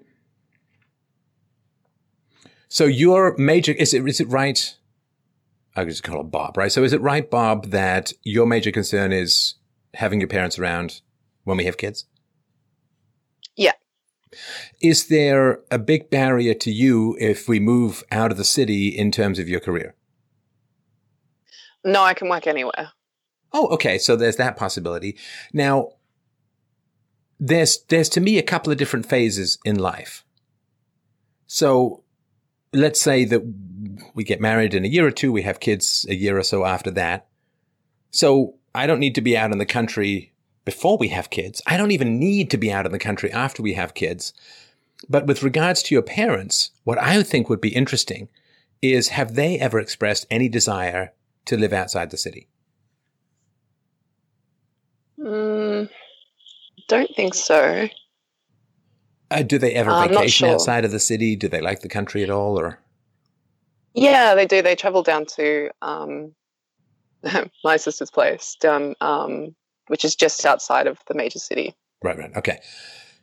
so 2.68 2.84
your 2.84 3.36
major 3.36 3.72
is 3.72 3.94
it 3.94 4.06
is 4.06 4.20
it 4.20 4.28
right? 4.28 4.76
I 5.74 5.82
could 5.82 5.90
just 5.90 6.02
call 6.02 6.20
it 6.20 6.30
Bob, 6.30 6.56
right? 6.56 6.72
So 6.72 6.84
is 6.84 6.92
it 6.92 7.00
right, 7.02 7.30
Bob, 7.30 7.66
that 7.66 8.12
your 8.22 8.46
major 8.46 8.70
concern 8.70 9.12
is 9.12 9.56
having 9.94 10.20
your 10.20 10.28
parents 10.28 10.58
around 10.58 11.02
when 11.44 11.58
we 11.58 11.64
have 11.64 11.76
kids? 11.76 12.06
Yeah. 13.56 13.72
Is 14.80 15.08
there 15.08 15.60
a 15.70 15.78
big 15.78 16.10
barrier 16.10 16.54
to 16.54 16.70
you 16.70 17.16
if 17.20 17.48
we 17.48 17.60
move 17.60 18.02
out 18.10 18.30
of 18.30 18.38
the 18.38 18.44
city 18.44 18.88
in 18.88 19.10
terms 19.10 19.38
of 19.38 19.48
your 19.48 19.60
career? 19.60 19.94
No, 21.84 22.02
I 22.02 22.14
can 22.14 22.28
work 22.28 22.46
anywhere. 22.46 22.90
Oh, 23.56 23.68
okay. 23.68 23.96
So 23.96 24.16
there's 24.16 24.36
that 24.36 24.58
possibility. 24.58 25.16
Now, 25.50 25.92
there's 27.40 27.78
there's 27.88 28.10
to 28.10 28.20
me 28.20 28.36
a 28.36 28.42
couple 28.42 28.70
of 28.70 28.76
different 28.76 29.06
phases 29.06 29.58
in 29.64 29.78
life. 29.78 30.24
So, 31.46 32.02
let's 32.74 33.00
say 33.00 33.24
that 33.24 33.42
we 34.14 34.24
get 34.24 34.42
married 34.42 34.74
in 34.74 34.84
a 34.84 34.88
year 34.88 35.06
or 35.06 35.10
two, 35.10 35.32
we 35.32 35.42
have 35.42 35.58
kids 35.60 36.04
a 36.10 36.14
year 36.14 36.36
or 36.36 36.42
so 36.42 36.66
after 36.66 36.90
that. 36.90 37.28
So 38.10 38.56
I 38.74 38.86
don't 38.86 39.00
need 39.00 39.14
to 39.14 39.22
be 39.22 39.38
out 39.38 39.52
in 39.52 39.58
the 39.58 39.64
country 39.64 40.34
before 40.66 40.98
we 40.98 41.08
have 41.08 41.30
kids. 41.30 41.62
I 41.66 41.78
don't 41.78 41.92
even 41.92 42.18
need 42.18 42.50
to 42.50 42.58
be 42.58 42.70
out 42.70 42.84
in 42.84 42.92
the 42.92 42.98
country 42.98 43.32
after 43.32 43.62
we 43.62 43.72
have 43.72 43.94
kids. 43.94 44.34
But 45.08 45.26
with 45.26 45.42
regards 45.42 45.82
to 45.84 45.94
your 45.94 46.02
parents, 46.02 46.72
what 46.84 47.00
I 47.00 47.22
think 47.22 47.48
would 47.48 47.60
be 47.60 47.74
interesting 47.74 48.28
is 48.82 49.08
have 49.08 49.34
they 49.34 49.58
ever 49.58 49.78
expressed 49.78 50.26
any 50.30 50.48
desire 50.50 51.12
to 51.46 51.56
live 51.56 51.72
outside 51.72 52.10
the 52.10 52.18
city? 52.18 52.48
Mm, 55.18 55.88
don't 56.88 57.14
think 57.14 57.34
so. 57.34 57.88
Uh, 59.30 59.42
do 59.42 59.58
they 59.58 59.72
ever 59.72 59.90
I'm 59.90 60.08
vacation 60.08 60.46
sure. 60.46 60.54
outside 60.54 60.84
of 60.84 60.90
the 60.90 61.00
city? 61.00 61.36
Do 61.36 61.48
they 61.48 61.60
like 61.60 61.80
the 61.80 61.88
country 61.88 62.22
at 62.22 62.30
all? 62.30 62.58
Or 62.58 62.78
Yeah, 63.94 64.34
they 64.34 64.46
do. 64.46 64.62
They 64.62 64.76
travel 64.76 65.02
down 65.02 65.26
to 65.36 65.70
um, 65.82 66.34
my 67.64 67.76
sister's 67.76 68.10
place 68.10 68.56
down, 68.60 68.94
um, 69.00 69.54
which 69.88 70.04
is 70.04 70.14
just 70.14 70.44
outside 70.46 70.86
of 70.86 70.98
the 71.08 71.14
major 71.14 71.38
city. 71.38 71.74
right, 72.02 72.18
right, 72.18 72.36
okay. 72.36 72.60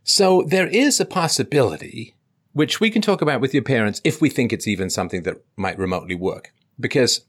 So 0.04 0.44
there 0.46 0.68
is 0.68 1.00
a 1.00 1.06
possibility, 1.06 2.16
which 2.52 2.82
we 2.82 2.90
can 2.90 3.02
talk 3.02 3.22
about 3.22 3.40
with 3.40 3.54
your 3.54 3.64
parents 3.64 4.02
if 4.04 4.20
we 4.20 4.30
think 4.30 4.52
it's 4.52 4.68
even 4.68 4.90
something 4.90 5.24
that 5.24 5.38
might 5.56 5.78
remotely 5.80 6.16
work. 6.16 6.54
Because 6.80 7.22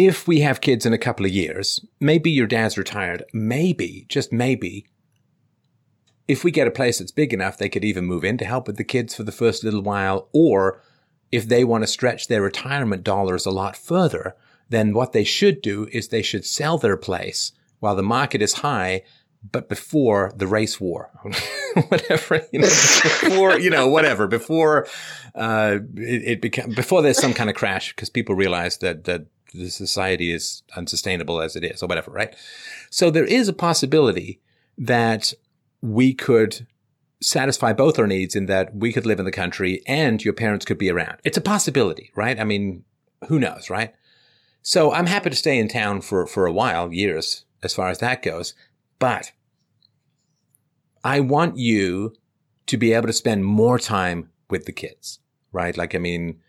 if 0.00 0.26
we 0.26 0.40
have 0.40 0.62
kids 0.62 0.86
in 0.86 0.94
a 0.94 0.98
couple 0.98 1.26
of 1.26 1.30
years, 1.30 1.78
maybe 2.00 2.30
your 2.30 2.46
dad's 2.46 2.78
retired, 2.78 3.22
maybe, 3.34 4.06
just 4.08 4.32
maybe, 4.32 4.86
if 6.26 6.42
we 6.42 6.50
get 6.50 6.66
a 6.66 6.70
place 6.70 6.98
that's 6.98 7.12
big 7.12 7.34
enough, 7.34 7.58
they 7.58 7.68
could 7.68 7.84
even 7.84 8.06
move 8.06 8.24
in 8.24 8.38
to 8.38 8.46
help 8.46 8.66
with 8.66 8.78
the 8.78 8.84
kids 8.84 9.14
for 9.14 9.24
the 9.24 9.32
first 9.32 9.62
little 9.62 9.82
while. 9.82 10.30
Or 10.32 10.80
if 11.30 11.46
they 11.46 11.64
want 11.64 11.82
to 11.82 11.86
stretch 11.86 12.28
their 12.28 12.40
retirement 12.40 13.04
dollars 13.04 13.44
a 13.44 13.50
lot 13.50 13.76
further, 13.76 14.34
then 14.70 14.94
what 14.94 15.12
they 15.12 15.22
should 15.22 15.60
do 15.60 15.86
is 15.92 16.08
they 16.08 16.22
should 16.22 16.46
sell 16.46 16.78
their 16.78 16.96
place 16.96 17.52
while 17.80 17.94
the 17.94 18.02
market 18.02 18.40
is 18.40 18.54
high, 18.54 19.02
but 19.52 19.68
before 19.68 20.32
the 20.34 20.46
race 20.46 20.80
war, 20.80 21.10
whatever, 21.88 22.40
you 22.54 22.60
know, 22.60 22.68
before, 22.68 23.58
you 23.58 23.68
know, 23.68 23.86
whatever, 23.86 24.26
before, 24.26 24.86
uh, 25.34 25.76
it, 25.96 26.22
it 26.24 26.40
become, 26.40 26.70
before 26.70 27.02
there's 27.02 27.20
some 27.20 27.34
kind 27.34 27.50
of 27.50 27.56
crash 27.56 27.94
because 27.94 28.08
people 28.08 28.34
realize 28.34 28.78
that, 28.78 29.04
that 29.04 29.26
the 29.52 29.68
society 29.68 30.32
is 30.32 30.62
unsustainable 30.76 31.40
as 31.40 31.56
it 31.56 31.64
is 31.64 31.82
or 31.82 31.86
whatever, 31.86 32.10
right? 32.10 32.34
So 32.90 33.10
there 33.10 33.24
is 33.24 33.48
a 33.48 33.52
possibility 33.52 34.40
that 34.78 35.32
we 35.80 36.14
could 36.14 36.66
satisfy 37.22 37.72
both 37.72 37.98
our 37.98 38.06
needs 38.06 38.34
in 38.34 38.46
that 38.46 38.74
we 38.74 38.92
could 38.92 39.06
live 39.06 39.18
in 39.18 39.24
the 39.24 39.32
country 39.32 39.82
and 39.86 40.24
your 40.24 40.34
parents 40.34 40.64
could 40.64 40.78
be 40.78 40.90
around. 40.90 41.18
It's 41.24 41.36
a 41.36 41.42
possibility, 41.42 42.10
right? 42.14 42.38
I 42.40 42.44
mean, 42.44 42.84
who 43.28 43.38
knows, 43.38 43.68
right? 43.68 43.92
So 44.62 44.92
I'm 44.92 45.06
happy 45.06 45.30
to 45.30 45.36
stay 45.36 45.58
in 45.58 45.68
town 45.68 46.00
for, 46.00 46.26
for 46.26 46.46
a 46.46 46.52
while, 46.52 46.92
years, 46.92 47.44
as 47.62 47.74
far 47.74 47.88
as 47.88 47.98
that 47.98 48.22
goes. 48.22 48.54
But 48.98 49.32
I 51.02 51.20
want 51.20 51.56
you 51.56 52.14
to 52.66 52.76
be 52.76 52.92
able 52.92 53.06
to 53.06 53.12
spend 53.12 53.44
more 53.44 53.78
time 53.78 54.30
with 54.48 54.66
the 54.66 54.72
kids, 54.72 55.18
right? 55.52 55.76
Like, 55.76 55.94
I 55.94 55.98
mean, 55.98 56.40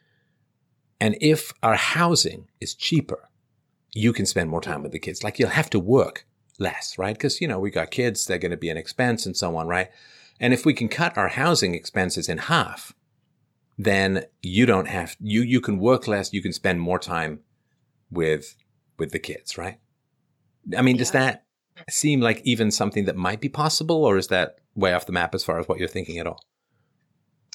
and 1.02 1.18
if 1.20 1.52
our 1.64 1.76
housing 1.76 2.48
is 2.62 2.76
cheaper, 2.76 3.28
you 3.92 4.14
can 4.14 4.28
spend 4.28 4.52
more 4.52 4.62
time 4.62 4.84
with 4.84 4.92
the 4.92 5.00
kids. 5.00 5.24
Like 5.24 5.40
you'll 5.40 5.50
have 5.50 5.70
to 5.72 5.80
work 5.80 6.28
less, 6.60 6.96
right? 6.96 7.16
Because, 7.16 7.42
you 7.42 7.48
know, 7.48 7.60
we 7.60 7.72
got 7.72 7.90
kids, 7.90 8.24
they're 8.24 8.38
going 8.38 8.52
to 8.52 8.58
be 8.58 8.70
an 8.70 8.78
expense 8.78 9.26
and 9.26 9.36
so 9.36 9.58
on, 9.58 9.68
right? 9.68 9.90
And 10.40 10.54
if 10.54 10.64
we 10.64 10.76
can 10.76 10.88
cut 10.88 11.18
our 11.18 11.30
housing 11.30 11.74
expenses 11.74 12.30
in 12.30 12.38
half, 12.38 12.94
then 13.80 14.26
you 14.44 14.68
don't 14.68 14.88
have, 14.88 15.18
you, 15.20 15.42
you 15.42 15.60
can 15.60 15.80
work 15.80 16.08
less, 16.08 16.34
you 16.34 16.42
can 16.42 16.54
spend 16.54 16.80
more 16.80 17.00
time 17.00 17.40
with, 18.12 18.56
with 19.00 19.12
the 19.12 19.20
kids, 19.20 19.58
right? 19.58 19.80
I 20.78 20.84
mean, 20.84 20.98
does 20.98 21.12
that 21.12 21.46
seem 21.90 22.22
like 22.22 22.42
even 22.44 22.70
something 22.70 23.06
that 23.06 23.16
might 23.16 23.42
be 23.42 23.50
possible 23.50 24.06
or 24.06 24.18
is 24.18 24.28
that 24.28 24.60
way 24.76 24.94
off 24.94 25.08
the 25.08 25.14
map 25.14 25.34
as 25.34 25.44
far 25.44 25.58
as 25.58 25.68
what 25.68 25.80
you're 25.80 25.88
thinking 25.88 26.20
at 26.20 26.28
all? 26.28 26.46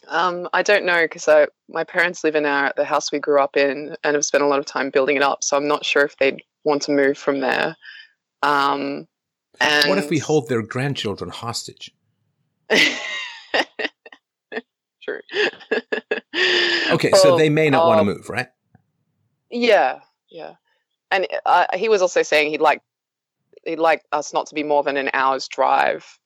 Um, 0.09 0.49
I 0.53 0.63
don't 0.63 0.85
know 0.85 1.05
because 1.05 1.29
my 1.69 1.85
parents 1.85 2.23
live 2.23 2.37
in 2.37 2.47
our 2.47 2.73
the 2.77 2.85
house 2.85 3.11
we 3.11 3.19
grew 3.19 3.41
up 3.41 3.57
in 3.57 3.97
and 4.05 4.15
have 4.15 4.25
spent 4.25 4.45
a 4.45 4.47
lot 4.47 4.59
of 4.59 4.67
time 4.67 4.91
building 4.91 5.17
it 5.17 5.23
up. 5.23 5.43
So 5.43 5.57
I'm 5.57 5.67
not 5.67 5.85
sure 5.85 6.03
if 6.05 6.17
they'd 6.19 6.43
want 6.65 6.83
to 6.83 6.93
move 6.93 7.19
from 7.19 7.41
there. 7.41 7.77
Um, 8.43 9.09
and 9.61 9.89
What 9.89 9.99
if 9.99 10.11
we 10.11 10.19
hold 10.19 10.49
their 10.49 10.63
grandchildren 10.63 11.31
hostage? 11.31 11.95
True. 15.03 15.21
Okay, 16.91 17.11
so 17.13 17.37
they 17.37 17.49
may 17.49 17.71
not 17.71 17.87
want 17.87 17.99
to 17.99 18.01
um, 18.03 18.07
move, 18.07 18.29
right? 18.29 18.49
Yeah, 19.51 20.01
yeah. 20.31 20.55
And 21.11 21.27
uh, 21.45 21.67
he 21.75 21.89
was 21.89 22.03
also 22.03 22.23
saying 22.23 22.51
he'd 22.51 22.61
like 22.61 22.83
he'd 23.65 23.79
like 23.79 24.03
us 24.13 24.33
not 24.33 24.47
to 24.47 24.55
be 24.55 24.63
more 24.63 24.83
than 24.83 24.97
an 24.97 25.11
hour's 25.13 25.49
drive, 25.49 26.19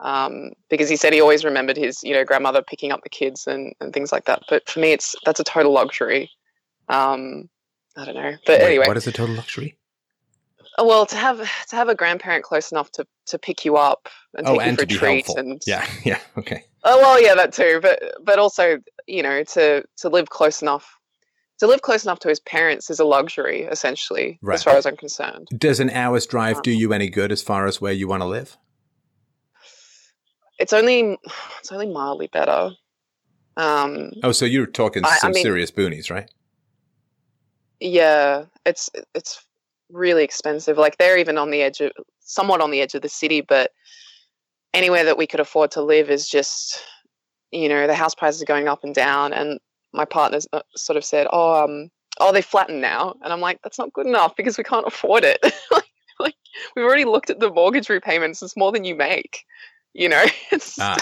um, 0.00 0.50
because 0.68 0.88
he 0.88 0.96
said 0.96 1.12
he 1.12 1.20
always 1.20 1.44
remembered 1.44 1.76
his 1.76 2.02
you 2.02 2.12
know 2.14 2.24
grandmother 2.24 2.62
picking 2.62 2.92
up 2.92 3.02
the 3.02 3.08
kids 3.08 3.46
and, 3.46 3.74
and 3.80 3.92
things 3.92 4.12
like 4.12 4.24
that. 4.26 4.42
But 4.48 4.68
for 4.68 4.80
me, 4.80 4.92
it's 4.92 5.14
that's 5.24 5.40
a 5.40 5.44
total 5.44 5.72
luxury. 5.72 6.30
Um, 6.88 7.48
I 7.96 8.04
don't 8.04 8.14
know, 8.14 8.36
but 8.46 8.60
Wait, 8.60 8.66
anyway, 8.66 8.86
what 8.86 8.96
is 8.96 9.06
a 9.06 9.12
total 9.12 9.34
luxury? 9.34 9.76
well, 10.78 11.06
to 11.06 11.16
have 11.16 11.38
to 11.68 11.76
have 11.76 11.88
a 11.88 11.94
grandparent 11.94 12.44
close 12.44 12.70
enough 12.70 12.90
to, 12.92 13.06
to 13.26 13.38
pick 13.38 13.64
you 13.64 13.76
up 13.76 14.08
and 14.36 14.46
take 14.46 14.60
oh, 14.60 14.64
you 14.64 14.70
for 14.72 14.84
to 14.86 14.94
a 14.94 14.98
treat, 14.98 15.26
helpful. 15.26 15.36
and 15.38 15.62
Yeah, 15.66 15.86
yeah, 16.04 16.20
okay. 16.36 16.64
oh 16.84 16.98
well, 16.98 17.20
yeah, 17.20 17.34
that 17.34 17.52
too. 17.52 17.80
But 17.82 18.02
but 18.22 18.38
also, 18.38 18.78
you 19.06 19.22
know, 19.22 19.42
to 19.44 19.84
to 19.98 20.08
live 20.08 20.28
close 20.28 20.62
enough 20.62 20.96
to 21.58 21.66
live 21.66 21.82
close 21.82 22.04
enough 22.04 22.18
to 22.20 22.28
his 22.28 22.40
parents 22.40 22.90
is 22.90 23.00
a 23.00 23.04
luxury, 23.04 23.62
essentially, 23.62 24.38
Right. 24.42 24.56
as 24.56 24.62
far 24.62 24.76
as 24.76 24.86
I'm 24.86 24.96
concerned. 24.96 25.48
Does 25.56 25.80
an 25.80 25.90
hour's 25.90 26.26
drive 26.26 26.62
do 26.62 26.70
you 26.70 26.92
any 26.92 27.08
good 27.08 27.32
as 27.32 27.42
far 27.42 27.66
as 27.66 27.80
where 27.80 27.92
you 27.92 28.08
want 28.08 28.22
to 28.22 28.26
live? 28.26 28.58
It's 30.58 30.72
only 30.72 31.18
it's 31.60 31.72
only 31.72 31.88
mildly 31.88 32.28
better. 32.28 32.70
Um, 33.56 34.12
Oh, 34.22 34.32
so 34.32 34.44
you're 34.44 34.66
talking 34.66 35.04
I- 35.04 35.08
I 35.08 35.16
some 35.18 35.32
mean- 35.32 35.42
serious 35.42 35.70
boonies, 35.70 36.10
right? 36.10 36.30
yeah, 37.80 38.44
it's 38.64 38.88
it's 39.14 39.44
really 39.90 40.24
expensive. 40.24 40.78
Like 40.78 40.96
they're 40.98 41.18
even 41.18 41.38
on 41.38 41.50
the 41.50 41.62
edge 41.62 41.80
of 41.80 41.92
somewhat 42.20 42.60
on 42.60 42.70
the 42.70 42.80
edge 42.80 42.94
of 42.94 43.02
the 43.02 43.08
city, 43.08 43.40
but 43.40 43.72
anywhere 44.74 45.04
that 45.04 45.18
we 45.18 45.26
could 45.26 45.40
afford 45.40 45.70
to 45.72 45.82
live 45.82 46.10
is 46.10 46.28
just 46.28 46.82
you 47.52 47.68
know 47.68 47.86
the 47.86 47.94
house 47.94 48.14
prices 48.14 48.42
are 48.42 48.46
going 48.46 48.68
up 48.68 48.82
and 48.84 48.94
down. 48.94 49.32
And 49.32 49.60
my 49.92 50.04
partner's 50.04 50.46
uh, 50.52 50.62
sort 50.74 50.96
of 50.96 51.04
said, 51.04 51.26
"Oh, 51.32 51.64
um, 51.64 51.90
oh, 52.18 52.32
they 52.32 52.42
flattened 52.42 52.80
now," 52.80 53.14
and 53.22 53.32
I'm 53.32 53.40
like, 53.40 53.60
"That's 53.62 53.78
not 53.78 53.92
good 53.92 54.06
enough 54.06 54.34
because 54.36 54.58
we 54.58 54.64
can't 54.64 54.86
afford 54.86 55.24
it. 55.24 55.38
like, 55.70 55.84
like 56.18 56.34
we've 56.74 56.84
already 56.84 57.04
looked 57.04 57.30
at 57.30 57.40
the 57.40 57.50
mortgage 57.50 57.88
repayments; 57.88 58.42
it's 58.42 58.56
more 58.56 58.72
than 58.72 58.84
you 58.84 58.94
make." 58.94 59.44
You 59.96 60.10
know, 60.10 60.24
it's 60.52 60.78
Ah. 60.78 60.96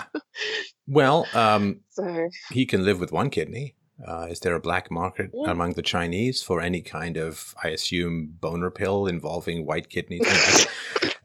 Well, 0.87 1.27
um, 1.35 1.81
so 1.91 2.29
he 2.53 2.65
can 2.67 2.85
live 2.85 3.01
with 3.01 3.11
one 3.13 3.29
kidney. 3.31 3.75
Uh, 4.07 4.27
is 4.31 4.41
there 4.41 4.55
a 4.55 4.61
black 4.61 4.91
market 4.91 5.31
Yeah. 5.33 5.51
among 5.51 5.73
the 5.75 5.83
Chinese 5.83 6.43
for 6.43 6.61
any 6.61 6.81
kind 6.81 7.17
of, 7.17 7.55
I 7.63 7.69
assume, 7.69 8.37
boner 8.41 8.71
pill 8.71 9.07
involving 9.07 9.65
white 9.67 9.89
kidneys? 9.89 10.67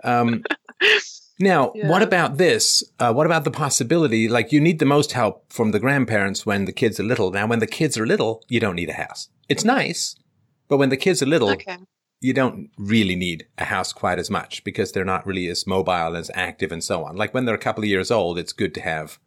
um, 0.03 0.43
now, 1.39 1.71
what 1.75 2.01
about 2.03 2.37
this? 2.37 2.83
Uh, 2.99 3.11
what 3.13 3.25
about 3.25 3.43
the 3.43 3.51
possibility? 3.51 4.27
Like, 4.29 4.51
you 4.51 4.59
need 4.61 4.79
the 4.79 4.85
most 4.85 5.11
help 5.13 5.51
from 5.51 5.71
the 5.71 5.79
grandparents 5.79 6.45
when 6.45 6.65
the 6.65 6.71
kids 6.71 6.99
are 6.99 7.03
little. 7.03 7.31
Now, 7.31 7.47
when 7.47 7.59
the 7.59 7.67
kids 7.67 7.97
are 7.97 8.05
little, 8.05 8.43
you 8.49 8.59
don't 8.59 8.75
need 8.75 8.89
a 8.89 8.93
house. 8.93 9.29
It's 9.47 9.63
nice, 9.65 10.15
but 10.67 10.77
when 10.77 10.89
the 10.89 10.97
kids 10.97 11.21
are 11.23 11.27
little, 11.27 11.49
okay. 11.51 11.77
You 12.21 12.33
don't 12.33 12.69
really 12.77 13.15
need 13.15 13.47
a 13.57 13.65
house 13.65 13.93
quite 13.93 14.19
as 14.19 14.29
much 14.29 14.63
because 14.63 14.91
they're 14.91 15.05
not 15.05 15.25
really 15.25 15.47
as 15.47 15.65
mobile, 15.65 16.15
as 16.17 16.29
active, 16.33 16.71
and 16.71 16.83
so 16.83 17.05
on. 17.05 17.15
Like 17.15 17.33
when 17.33 17.45
they're 17.45 17.55
a 17.55 17.59
couple 17.59 17.83
of 17.83 17.89
years 17.89 18.11
old, 18.11 18.37
it's 18.37 18.53
good 18.53 18.73
to 18.75 18.81
have 18.81 19.19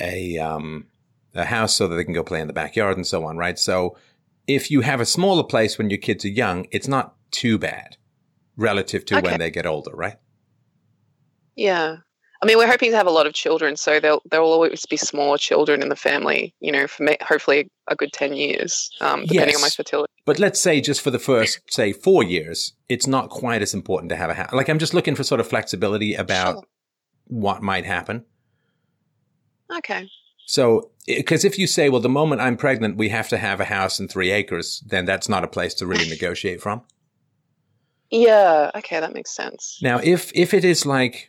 a 0.00 0.38
um, 0.38 0.86
a 1.34 1.44
house 1.44 1.74
so 1.74 1.86
that 1.86 1.96
they 1.96 2.04
can 2.04 2.14
go 2.14 2.22
play 2.22 2.40
in 2.40 2.46
the 2.46 2.52
backyard 2.52 2.96
and 2.96 3.06
so 3.06 3.24
on, 3.24 3.36
right? 3.36 3.58
So 3.58 3.96
if 4.46 4.70
you 4.70 4.80
have 4.80 5.00
a 5.00 5.06
smaller 5.06 5.44
place 5.44 5.76
when 5.76 5.90
your 5.90 5.98
kids 5.98 6.24
are 6.24 6.28
young, 6.28 6.66
it's 6.70 6.88
not 6.88 7.14
too 7.30 7.58
bad 7.58 7.96
relative 8.56 9.04
to 9.06 9.18
Okay. 9.18 9.24
when 9.26 9.38
they 9.38 9.50
get 9.50 9.66
older, 9.66 9.92
right? 9.94 10.16
Yeah. 11.54 11.98
I 12.40 12.46
mean, 12.46 12.56
we're 12.56 12.68
hoping 12.68 12.92
to 12.92 12.96
have 12.96 13.08
a 13.08 13.10
lot 13.10 13.26
of 13.26 13.32
children, 13.34 13.76
so 13.76 13.98
there'll 13.98 14.22
there 14.30 14.40
will 14.40 14.52
always 14.52 14.86
be 14.86 14.96
smaller 14.96 15.38
children 15.38 15.82
in 15.82 15.88
the 15.88 15.96
family. 15.96 16.54
You 16.60 16.70
know, 16.70 16.86
for 16.86 17.02
me, 17.02 17.16
hopefully 17.20 17.68
a 17.88 17.96
good 17.96 18.12
ten 18.12 18.32
years, 18.32 18.90
um, 19.00 19.24
depending 19.26 19.56
on 19.56 19.62
my 19.62 19.70
fertility. 19.70 20.12
But 20.24 20.38
let's 20.38 20.60
say 20.60 20.80
just 20.80 21.00
for 21.00 21.10
the 21.10 21.18
first, 21.18 21.60
say, 21.68 21.92
four 21.92 22.22
years, 22.22 22.74
it's 22.88 23.06
not 23.06 23.30
quite 23.30 23.62
as 23.62 23.74
important 23.74 24.10
to 24.10 24.16
have 24.16 24.30
a 24.30 24.34
house. 24.34 24.52
Like 24.52 24.68
I'm 24.68 24.78
just 24.78 24.94
looking 24.94 25.16
for 25.16 25.24
sort 25.24 25.40
of 25.40 25.48
flexibility 25.48 26.14
about 26.14 26.54
Sure. 26.54 26.64
what 27.26 27.62
might 27.62 27.84
happen. 27.86 28.24
Okay. 29.76 30.08
So, 30.46 30.90
because 31.06 31.44
if 31.44 31.58
you 31.58 31.66
say, 31.66 31.88
well, 31.90 32.00
the 32.00 32.08
moment 32.08 32.40
I'm 32.40 32.56
pregnant, 32.56 32.96
we 32.96 33.08
have 33.10 33.28
to 33.30 33.36
have 33.36 33.60
a 33.60 33.64
house 33.66 33.98
and 33.98 34.10
three 34.10 34.30
acres, 34.30 34.82
then 34.86 35.04
that's 35.04 35.28
not 35.28 35.44
a 35.44 35.48
place 35.48 35.74
to 35.74 35.86
really 35.86 36.08
negotiate 36.16 36.60
from. 36.62 36.82
Yeah. 38.10 38.70
Okay, 38.76 39.00
that 39.00 39.12
makes 39.12 39.34
sense. 39.34 39.78
Now, 39.82 39.98
if 40.02 40.30
if 40.34 40.54
it 40.54 40.64
is 40.64 40.86
like, 40.86 41.28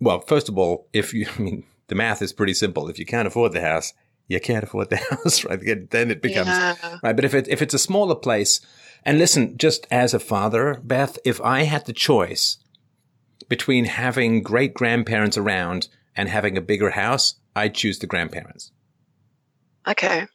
well, 0.00 0.20
first 0.20 0.48
of 0.48 0.58
all, 0.58 0.88
if 0.92 1.12
you, 1.12 1.26
I 1.38 1.42
mean, 1.42 1.64
the 1.88 1.94
math 1.94 2.22
is 2.22 2.32
pretty 2.32 2.54
simple. 2.54 2.88
If 2.88 2.98
you 2.98 3.06
can't 3.06 3.28
afford 3.28 3.52
the 3.52 3.60
house, 3.60 3.92
you 4.26 4.40
can't 4.40 4.64
afford 4.64 4.90
the 4.90 4.96
house, 5.10 5.44
right? 5.44 5.90
Then 5.90 6.10
it 6.10 6.22
becomes 6.22 6.48
yeah. 6.48 6.98
right. 7.02 7.16
But 7.16 7.24
if 7.24 7.34
it 7.34 7.48
if 7.48 7.62
it's 7.62 7.74
a 7.74 7.78
smaller 7.78 8.14
place, 8.14 8.60
and 9.04 9.18
listen, 9.18 9.56
just 9.56 9.86
as 9.90 10.14
a 10.14 10.20
father, 10.20 10.80
Beth, 10.84 11.18
if 11.24 11.40
I 11.40 11.62
had 11.62 11.86
the 11.86 11.92
choice 11.92 12.58
between 13.48 13.86
having 13.86 14.42
great 14.42 14.74
grandparents 14.74 15.38
around 15.38 15.88
and 16.14 16.28
having 16.28 16.58
a 16.58 16.62
bigger 16.62 16.90
house, 16.90 17.36
I'd 17.56 17.74
choose 17.74 17.98
the 17.98 18.06
grandparents. 18.06 18.72
Okay. 19.86 20.26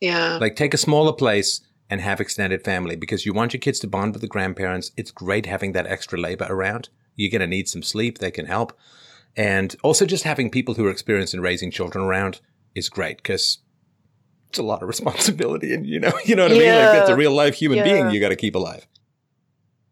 Yeah. 0.00 0.38
Like 0.40 0.56
take 0.56 0.74
a 0.74 0.78
smaller 0.78 1.12
place 1.12 1.60
and 1.90 2.00
have 2.00 2.20
extended 2.20 2.64
family 2.64 2.96
because 2.96 3.26
you 3.26 3.32
want 3.32 3.52
your 3.52 3.60
kids 3.60 3.80
to 3.80 3.86
bond 3.86 4.12
with 4.12 4.22
the 4.22 4.28
grandparents. 4.28 4.92
It's 4.96 5.10
great 5.10 5.46
having 5.46 5.72
that 5.72 5.86
extra 5.86 6.18
labor 6.18 6.46
around. 6.48 6.88
You're 7.16 7.30
going 7.30 7.40
to 7.40 7.46
need 7.46 7.68
some 7.68 7.82
sleep. 7.82 8.18
They 8.18 8.30
can 8.30 8.46
help. 8.46 8.72
And 9.36 9.74
also 9.82 10.04
just 10.04 10.24
having 10.24 10.50
people 10.50 10.74
who 10.74 10.86
are 10.86 10.90
experienced 10.90 11.34
in 11.34 11.40
raising 11.40 11.70
children 11.70 12.04
around 12.04 12.40
is 12.74 12.88
great 12.88 13.16
because 13.18 13.58
it's 14.50 14.58
a 14.58 14.62
lot 14.62 14.82
of 14.82 14.88
responsibility. 14.94 15.72
And 15.74 15.86
you 15.86 16.00
know, 16.00 16.12
you 16.24 16.36
know 16.36 16.44
what 16.44 16.52
I 16.52 16.58
mean? 16.58 16.74
Like 16.74 16.92
that's 16.92 17.10
a 17.10 17.16
real 17.16 17.32
life 17.32 17.54
human 17.54 17.82
being 17.82 18.06
Yeah. 18.06 18.12
you 18.12 18.20
got 18.20 18.28
to 18.28 18.36
keep 18.36 18.54
alive. 18.54 18.86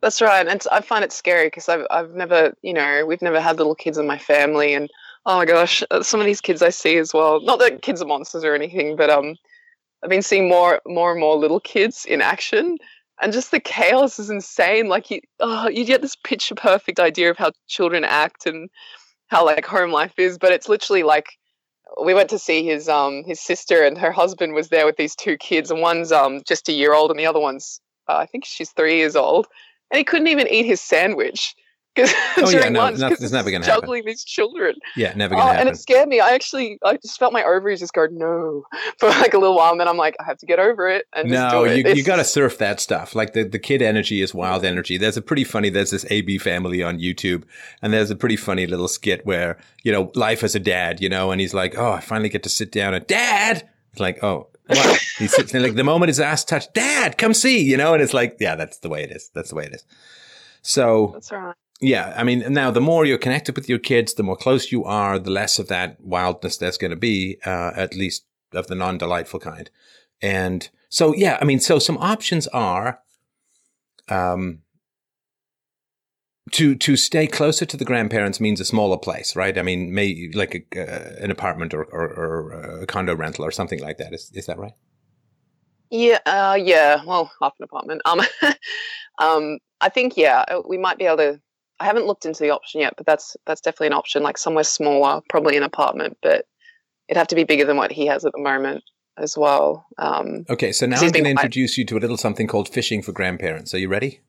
That's 0.02 0.22
right, 0.22 0.46
and 0.48 0.62
I 0.72 0.80
find 0.80 1.04
it 1.04 1.12
scary 1.12 1.48
because 1.48 1.68
I've 1.68 1.86
I've 1.90 2.14
never, 2.14 2.54
you 2.62 2.72
know, 2.72 3.04
we've 3.06 3.20
never 3.20 3.38
had 3.38 3.58
little 3.58 3.74
kids 3.74 3.98
in 3.98 4.06
my 4.06 4.16
family, 4.16 4.72
and 4.72 4.88
oh 5.26 5.36
my 5.36 5.44
gosh, 5.44 5.82
uh, 5.90 6.02
some 6.02 6.20
of 6.20 6.26
these 6.26 6.40
kids 6.40 6.62
I 6.62 6.70
see 6.70 6.96
as 6.96 7.12
well. 7.12 7.42
Not 7.42 7.58
that 7.58 7.82
kids 7.82 8.00
are 8.00 8.06
monsters 8.06 8.42
or 8.42 8.54
anything, 8.54 8.96
but 8.96 9.10
um, 9.10 9.36
I've 10.02 10.08
been 10.08 10.22
seeing 10.22 10.48
more 10.48 10.80
more 10.86 11.10
and 11.10 11.20
more 11.20 11.36
little 11.36 11.60
kids 11.60 12.06
in 12.06 12.22
action, 12.22 12.78
and 13.20 13.30
just 13.30 13.50
the 13.50 13.60
chaos 13.60 14.18
is 14.18 14.30
insane. 14.30 14.88
Like 14.88 15.10
you, 15.10 15.20
oh, 15.38 15.68
you 15.68 15.84
get 15.84 16.00
this 16.00 16.16
picture 16.16 16.54
perfect 16.54 16.98
idea 16.98 17.30
of 17.30 17.36
how 17.36 17.52
children 17.68 18.02
act 18.02 18.46
and 18.46 18.70
how 19.31 19.44
like 19.44 19.65
home 19.65 19.92
life 19.92 20.15
is, 20.18 20.39
but 20.39 20.52
it's 20.52 20.68
literally 20.68 21.02
like 21.02 21.26
we 22.05 22.15
went 22.15 22.31
to 22.31 22.39
see 22.39 22.65
his 22.65 22.89
um 22.89 23.25
his 23.25 23.41
sister 23.41 23.83
and 23.84 23.97
her 23.99 24.12
husband 24.12 24.52
was 24.55 24.68
there 24.68 24.86
with 24.86 24.97
these 24.97 25.17
two 25.17 25.36
kids, 25.36 25.70
and 25.70 25.81
one's 25.81 26.12
um 26.12 26.42
just 26.47 26.68
a 26.68 26.73
year 26.73 26.94
old 26.94 27.10
and 27.10 27.18
the 27.18 27.26
other 27.26 27.41
one's 27.41 27.81
uh, 28.09 28.17
I 28.17 28.26
think 28.26 28.44
she's 28.44 28.70
three 28.73 28.97
years 28.97 29.17
old, 29.17 29.47
and 29.91 29.99
he 29.99 30.05
couldn't 30.05 30.28
even 30.28 30.49
eat 30.49 30.67
his 30.67 30.81
sandwich 30.81 31.55
because 31.94 32.12
Oh, 32.36 32.48
yeah, 32.50 32.68
no, 32.68 32.86
it's 32.86 32.98
never 33.32 33.50
gonna 33.50 33.64
happen. 33.64 33.80
juggling 33.80 34.04
these 34.06 34.22
children. 34.24 34.74
Yeah, 34.96 35.12
never 35.14 35.34
going 35.34 35.42
to 35.42 35.46
oh, 35.46 35.50
and 35.50 35.56
happen. 35.58 35.68
And 35.68 35.76
it 35.76 35.80
scared 35.80 36.08
me. 36.08 36.20
I 36.20 36.30
actually 36.30 36.78
I 36.84 36.96
just 36.96 37.18
felt 37.18 37.32
my 37.32 37.42
ovaries 37.42 37.80
just 37.80 37.92
go 37.92 38.06
no 38.10 38.64
for 38.98 39.08
like 39.08 39.34
a 39.34 39.38
little 39.38 39.56
while, 39.56 39.72
and 39.72 39.80
then 39.80 39.88
I'm 39.88 39.96
like 39.96 40.14
I 40.20 40.24
have 40.24 40.38
to 40.38 40.46
get 40.46 40.58
over 40.58 40.88
it 40.88 41.06
and 41.14 41.28
just 41.28 41.52
No, 41.52 41.64
do 41.64 41.70
it. 41.70 41.86
you, 41.86 41.94
you 41.94 42.02
got 42.04 42.16
to 42.16 42.24
surf 42.36 42.58
that 42.58 42.80
stuff. 42.80 43.14
Like 43.14 43.32
the, 43.32 43.42
the 43.42 43.58
kid 43.58 43.82
energy 43.82 44.22
is 44.22 44.32
wild 44.32 44.64
energy. 44.64 44.96
There's 44.96 45.16
a 45.16 45.22
pretty 45.22 45.44
funny, 45.44 45.68
there's 45.68 45.90
this 45.90 46.06
AB 46.10 46.38
family 46.38 46.82
on 46.82 46.98
YouTube 46.98 47.42
and 47.82 47.92
there's 47.92 48.10
a 48.10 48.16
pretty 48.16 48.36
funny 48.36 48.66
little 48.66 48.88
skit 48.88 49.26
where, 49.26 49.58
you 49.82 49.90
know, 49.92 50.12
life 50.14 50.44
as 50.44 50.54
a 50.54 50.60
dad, 50.60 51.00
you 51.00 51.08
know, 51.08 51.32
and 51.32 51.40
he's 51.40 51.54
like, 51.54 51.76
Oh, 51.76 51.92
I 51.92 52.00
finally 52.00 52.28
get 52.28 52.42
to 52.44 52.48
sit 52.48 52.70
down 52.72 52.94
and 52.94 53.06
dad. 53.06 53.68
It's 53.90 54.00
like, 54.00 54.22
Oh, 54.22 54.46
what? 54.68 55.00
he 55.18 55.26
sits 55.26 55.50
there 55.50 55.60
like 55.60 55.74
the 55.74 55.82
moment 55.84 56.08
his 56.08 56.20
ass 56.20 56.44
touched, 56.44 56.72
dad, 56.74 57.18
come 57.18 57.34
see, 57.34 57.60
you 57.60 57.76
know, 57.76 57.92
and 57.94 58.02
it's 58.02 58.14
like, 58.14 58.36
yeah, 58.38 58.54
that's 58.54 58.78
the 58.78 58.88
way 58.88 59.02
it 59.02 59.10
is. 59.10 59.28
That's 59.34 59.48
the 59.50 59.56
way 59.56 59.64
it 59.64 59.74
is. 59.74 59.84
So 60.62 61.10
That's 61.14 61.32
right. 61.32 61.54
Yeah, 61.81 62.15
I 62.17 62.25
mean, 62.25 62.44
now 62.52 62.70
the 62.70 62.81
more 62.81 63.05
you're 63.05 63.18
connected 63.18 63.57
with 63.57 63.68
your 63.68 63.78
kids, 63.78 64.15
the 64.15 64.23
more 64.23 64.36
close 64.36 64.70
you 64.70 64.84
are, 64.84 65.18
the 65.18 65.31
less 65.31 65.59
of 65.59 65.68
that 65.68 66.00
wildness 66.00 66.57
there's 66.57 66.78
going 66.78 66.91
to 66.91 66.97
be, 66.97 67.39
uh, 67.44 67.73
at 67.75 67.94
least 67.94 68.25
of 68.52 68.67
the 68.67 68.75
non 68.75 68.99
delightful 68.99 69.41
kind. 69.41 69.70
And 70.20 70.68
so, 70.89 71.15
yeah, 71.15 71.39
I 71.41 71.44
mean, 71.44 71.60
so 71.60 71.78
some 71.78 71.97
options 71.99 72.47
are, 72.49 73.00
um, 74.09 74.60
to 76.52 76.75
to 76.75 76.97
stay 76.97 77.26
closer 77.26 77.65
to 77.65 77.76
the 77.76 77.84
grandparents 77.84 78.41
means 78.41 78.60
a 78.60 78.65
smaller 78.65 78.99
place, 78.99 79.36
right? 79.36 79.57
I 79.57 79.62
mean, 79.62 79.94
may 79.94 80.31
like 80.34 80.67
a, 80.75 80.81
uh, 80.81 81.25
an 81.25 81.31
apartment 81.31 81.75
or, 81.75 81.84
or, 81.84 82.07
or 82.09 82.81
a 82.83 82.86
condo 82.86 83.15
rental 83.15 83.44
or 83.44 83.50
something 83.50 83.81
like 83.81 83.99
that. 83.99 84.12
Is 84.12 84.31
is 84.34 84.47
that 84.47 84.59
right? 84.59 84.73
Yeah, 85.91 86.18
uh, 86.26 86.59
yeah. 86.60 87.02
Well, 87.05 87.31
half 87.41 87.55
an 87.59 87.65
apartment. 87.65 88.02
Um, 88.05 88.20
um, 89.18 89.59
I 89.81 89.89
think 89.89 90.17
yeah, 90.17 90.44
uh, 90.49 90.62
we 90.67 90.78
might 90.78 90.99
be 90.99 91.05
able 91.05 91.18
to. 91.18 91.41
I 91.81 91.84
haven't 91.86 92.07
looked 92.07 92.26
into 92.26 92.42
the 92.42 92.50
option 92.50 92.81
yet, 92.83 92.94
but 92.97 93.07
that's 93.07 93.36
that's 93.47 93.60
definitely 93.60 93.89
an 93.89 93.92
option. 93.94 94.23
Like 94.23 94.39
somewhere 94.39 94.65
smaller, 94.65 95.20
probably 95.28 95.57
an 95.57 95.62
apartment, 95.62 96.18
but 96.23 96.44
it'd 97.09 97.17
have 97.17 97.28
to 97.28 97.34
be 97.34 97.44
bigger 97.44 97.65
than 97.65 97.76
what 97.76 97.91
he 97.91 98.07
has 98.07 98.25
at 98.25 98.33
the 98.33 98.41
moment 98.41 98.84
as 99.17 99.36
well. 99.36 99.86
Um, 99.99 100.44
Okay, 100.49 100.73
so 100.73 100.86
now 100.86 101.00
I'm 101.00 101.10
going 101.10 101.25
to 101.25 101.31
introduce 101.31 101.76
you 101.76 101.84
to 101.86 101.97
a 101.97 102.00
little 102.00 102.17
something 102.17 102.47
called 102.47 102.68
fishing 102.68 103.02
for 103.02 103.12
grandparents. 103.12 103.75
Are 103.75 103.78
you 103.78 103.89
ready? 103.89 104.20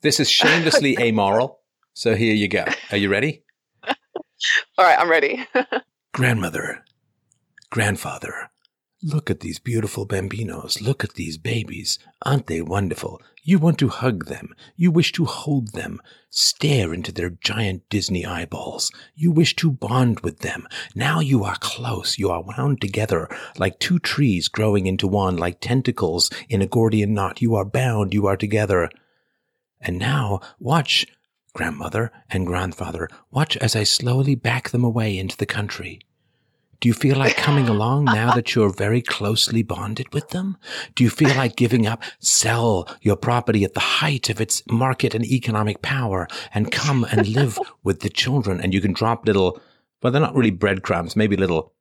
This 0.00 0.20
is 0.20 0.30
shamelessly 0.30 0.96
amoral. 1.00 1.60
So 1.94 2.14
here 2.14 2.34
you 2.34 2.48
go. 2.48 2.64
Are 2.90 2.96
you 2.96 3.10
ready? 3.10 3.42
all 3.84 3.94
right, 4.78 4.98
I'm 4.98 5.10
ready. 5.10 5.44
Grandmother, 6.12 6.84
grandfather, 7.70 8.50
look 9.02 9.30
at 9.30 9.40
these 9.40 9.58
beautiful 9.58 10.06
bambinos. 10.06 10.80
Look 10.80 11.02
at 11.04 11.14
these 11.14 11.38
babies. 11.38 11.98
Aren't 12.22 12.46
they 12.46 12.60
wonderful? 12.60 13.20
You 13.42 13.58
want 13.58 13.78
to 13.78 13.88
hug 13.88 14.26
them. 14.26 14.54
You 14.76 14.90
wish 14.90 15.12
to 15.12 15.24
hold 15.24 15.72
them. 15.72 16.00
Stare 16.28 16.92
into 16.92 17.10
their 17.10 17.30
giant 17.30 17.88
Disney 17.88 18.26
eyeballs. 18.26 18.92
You 19.14 19.30
wish 19.32 19.56
to 19.56 19.70
bond 19.70 20.20
with 20.20 20.40
them. 20.40 20.68
Now 20.94 21.20
you 21.20 21.44
are 21.44 21.56
close. 21.60 22.18
You 22.18 22.30
are 22.30 22.42
wound 22.42 22.80
together 22.80 23.28
like 23.58 23.78
two 23.78 23.98
trees 23.98 24.48
growing 24.48 24.86
into 24.86 25.08
one, 25.08 25.36
like 25.36 25.60
tentacles 25.60 26.30
in 26.48 26.60
a 26.60 26.66
Gordian 26.66 27.14
knot. 27.14 27.40
You 27.40 27.54
are 27.54 27.64
bound. 27.64 28.12
You 28.12 28.26
are 28.26 28.36
together. 28.36 28.90
And 29.80 29.98
now 29.98 30.40
watch, 30.58 31.06
grandmother 31.54 32.12
and 32.28 32.46
grandfather, 32.46 33.08
watch 33.30 33.56
as 33.56 33.74
I 33.74 33.84
slowly 33.84 34.34
back 34.34 34.68
them 34.68 34.84
away 34.84 35.16
into 35.18 35.38
the 35.38 35.46
country. 35.46 36.00
Do 36.80 36.88
you 36.88 36.94
feel 36.94 37.16
like 37.16 37.36
coming 37.36 37.68
along 37.76 38.06
now 38.06 38.34
that 38.34 38.54
you're 38.54 38.72
very 38.72 39.02
closely 39.02 39.62
bonded 39.62 40.12
with 40.12 40.30
them? 40.30 40.56
Do 40.94 41.04
you 41.04 41.10
feel 41.10 41.34
like 41.36 41.56
giving 41.56 41.86
up, 41.86 42.02
sell 42.18 42.88
your 43.02 43.16
property 43.16 43.64
at 43.64 43.74
the 43.74 43.80
height 43.80 44.30
of 44.30 44.40
its 44.40 44.62
market 44.70 45.14
and 45.14 45.24
economic 45.24 45.82
power 45.82 46.26
and 46.54 46.72
come 46.72 47.04
and 47.04 47.28
live 47.28 47.58
with 47.82 48.00
the 48.00 48.08
children? 48.08 48.60
And 48.60 48.72
you 48.72 48.80
can 48.80 48.92
drop 48.92 49.26
little, 49.26 49.60
well, 50.02 50.12
they're 50.12 50.20
not 50.20 50.34
really 50.34 50.50
breadcrumbs, 50.50 51.16
maybe 51.16 51.36
little 51.36 51.74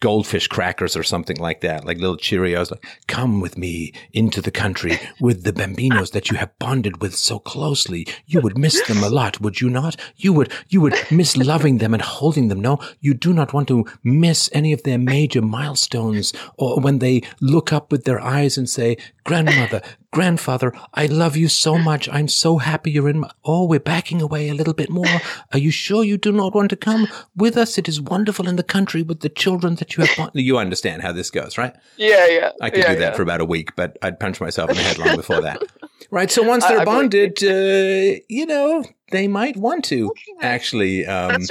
goldfish 0.00 0.48
crackers 0.48 0.96
or 0.96 1.02
something 1.02 1.36
like 1.36 1.60
that, 1.60 1.84
like 1.84 1.98
little 1.98 2.16
Cheerios. 2.16 2.70
Like, 2.70 2.84
come 3.06 3.40
with 3.40 3.56
me 3.56 3.92
into 4.12 4.40
the 4.40 4.50
country 4.50 4.98
with 5.20 5.44
the 5.44 5.52
bambinos 5.52 6.12
that 6.12 6.30
you 6.30 6.38
have 6.38 6.58
bonded 6.58 7.00
with 7.00 7.14
so 7.14 7.38
closely. 7.38 8.06
You 8.26 8.40
would 8.40 8.58
miss 8.58 8.86
them 8.88 9.02
a 9.04 9.10
lot, 9.10 9.40
would 9.40 9.60
you 9.60 9.68
not? 9.68 9.96
You 10.16 10.32
would, 10.32 10.52
you 10.68 10.80
would 10.80 10.94
miss 11.10 11.36
loving 11.36 11.78
them 11.78 11.92
and 11.94 12.02
holding 12.02 12.48
them. 12.48 12.60
No, 12.60 12.78
you 13.00 13.14
do 13.14 13.32
not 13.32 13.52
want 13.52 13.68
to 13.68 13.86
miss 14.02 14.48
any 14.52 14.72
of 14.72 14.82
their 14.82 14.98
major 14.98 15.42
milestones 15.42 16.32
or 16.56 16.80
when 16.80 16.98
they 16.98 17.22
look 17.40 17.72
up 17.72 17.92
with 17.92 18.04
their 18.04 18.20
eyes 18.20 18.56
and 18.56 18.68
say, 18.68 18.96
grandmother, 19.30 19.80
grandfather, 20.10 20.72
I 20.94 21.06
love 21.06 21.36
you 21.36 21.48
so 21.48 21.78
much. 21.78 22.08
I'm 22.08 22.26
so 22.26 22.58
happy 22.58 22.90
you're 22.90 23.08
in 23.08 23.20
my, 23.20 23.30
oh, 23.44 23.64
we're 23.64 23.78
backing 23.78 24.20
away 24.20 24.48
a 24.48 24.54
little 24.54 24.74
bit 24.74 24.90
more. 24.90 25.06
Are 25.52 25.58
you 25.58 25.70
sure 25.70 26.02
you 26.02 26.18
do 26.18 26.32
not 26.32 26.52
want 26.52 26.70
to 26.70 26.76
come 26.76 27.06
with 27.36 27.56
us? 27.56 27.78
It 27.78 27.88
is 27.88 28.00
wonderful 28.00 28.48
in 28.48 28.56
the 28.56 28.64
country 28.64 29.04
with 29.04 29.20
the 29.20 29.28
children 29.28 29.76
that 29.76 29.96
you 29.96 30.04
have. 30.04 30.16
Bon-. 30.16 30.30
You 30.34 30.58
understand 30.58 31.02
how 31.02 31.12
this 31.12 31.30
goes, 31.30 31.56
right? 31.56 31.72
Yeah, 31.96 32.26
yeah. 32.26 32.50
I 32.60 32.70
could 32.70 32.80
yeah, 32.80 32.94
do 32.94 32.98
that 32.98 33.12
yeah. 33.12 33.16
for 33.16 33.22
about 33.22 33.40
a 33.40 33.44
week, 33.44 33.76
but 33.76 33.96
I'd 34.02 34.18
punch 34.18 34.40
myself 34.40 34.70
in 34.70 34.76
the 34.76 34.82
head 34.82 34.98
long 34.98 35.14
before 35.14 35.40
that. 35.42 35.62
Right. 36.10 36.30
So 36.30 36.42
once 36.42 36.66
they're 36.66 36.80
I 36.80 36.84
believe 36.84 37.10
bonded, 37.10 37.44
uh, 37.44 38.20
you 38.28 38.44
know, 38.46 38.82
they 39.12 39.28
might 39.28 39.56
want 39.56 39.84
to 39.84 40.12
actually, 40.40 41.06
um, 41.06 41.42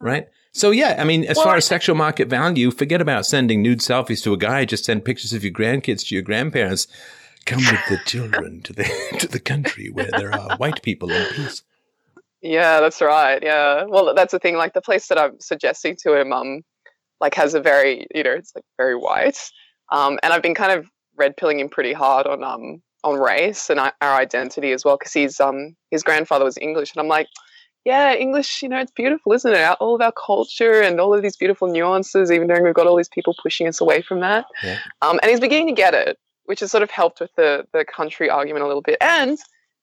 right? 0.00 0.28
So 0.52 0.72
yeah, 0.72 0.96
I 0.98 1.04
mean, 1.04 1.24
as 1.24 1.36
Well, 1.36 1.46
far 1.46 1.56
as 1.56 1.64
sexual 1.64 1.94
market 1.96 2.28
value, 2.28 2.70
forget 2.70 3.00
about 3.00 3.24
sending 3.26 3.62
nude 3.62 3.78
selfies 3.78 4.22
to 4.24 4.32
a 4.32 4.36
guy. 4.36 4.64
Just 4.64 4.84
send 4.84 5.04
pictures 5.04 5.32
of 5.32 5.44
your 5.44 5.52
grandkids 5.52 6.08
to 6.08 6.14
your 6.14 6.22
grandparents. 6.22 6.88
Come 7.46 7.58
with 7.58 7.80
the 7.88 7.98
children 8.04 8.60
to 8.62 8.72
the 8.72 8.84
to 9.18 9.28
the 9.28 9.40
country 9.40 9.90
where 9.90 10.10
there 10.10 10.32
are 10.32 10.56
white 10.56 10.82
people 10.82 11.10
in 11.10 11.24
peace. 11.34 11.62
Yeah, 12.42 12.80
that's 12.80 13.00
right. 13.00 13.42
Yeah. 13.42 13.84
Well, 13.84 14.14
that's 14.14 14.32
the 14.32 14.38
thing. 14.38 14.56
Like 14.56 14.72
the 14.72 14.80
place 14.80 15.08
that 15.08 15.18
I'm 15.18 15.38
suggesting 15.40 15.96
to 16.02 16.18
him, 16.18 16.32
um, 16.32 16.62
like 17.20 17.34
has 17.34 17.54
a 17.54 17.60
very, 17.60 18.06
you 18.14 18.22
know, 18.22 18.32
it's 18.32 18.52
like 18.54 18.64
very 18.76 18.96
white. 18.96 19.38
Um, 19.92 20.18
and 20.22 20.32
I've 20.32 20.42
been 20.42 20.54
kind 20.54 20.72
of 20.72 20.88
red 21.16 21.36
pilling 21.36 21.60
him 21.60 21.68
pretty 21.68 21.92
hard 21.92 22.26
on 22.26 22.42
um 22.42 22.82
on 23.04 23.18
race 23.18 23.70
and 23.70 23.78
our 23.78 23.92
our 24.00 24.18
identity 24.18 24.72
as 24.72 24.84
well 24.84 24.96
because 24.96 25.12
he's 25.12 25.38
um 25.40 25.76
his 25.90 26.02
grandfather 26.02 26.44
was 26.44 26.58
English 26.58 26.92
and 26.94 27.00
I'm 27.00 27.08
like, 27.08 27.28
yeah, 27.84 28.14
English, 28.14 28.62
you 28.62 28.68
know, 28.68 28.78
it's 28.78 28.92
beautiful, 28.92 29.32
isn't 29.32 29.52
it? 29.52 29.76
All 29.80 29.94
of 29.94 30.00
our 30.00 30.12
culture 30.12 30.80
and 30.82 31.00
all 31.00 31.14
of 31.14 31.22
these 31.22 31.36
beautiful 31.36 31.68
nuances, 31.68 32.30
even 32.30 32.46
though 32.48 32.60
we've 32.60 32.74
got 32.74 32.86
all 32.86 32.96
these 32.96 33.08
people 33.08 33.34
pushing 33.42 33.66
us 33.66 33.80
away 33.80 34.02
from 34.02 34.20
that. 34.20 34.44
Yeah. 34.62 34.78
Um, 35.02 35.18
and 35.22 35.30
he's 35.30 35.40
beginning 35.40 35.68
to 35.68 35.72
get 35.82 35.94
it, 35.94 36.18
which 36.44 36.60
has 36.60 36.70
sort 36.70 36.82
of 36.82 36.90
helped 36.90 37.20
with 37.20 37.30
the 37.36 37.66
the 37.72 37.84
country 37.84 38.28
argument 38.28 38.64
a 38.64 38.66
little 38.66 38.82
bit. 38.82 38.98
And 39.00 39.38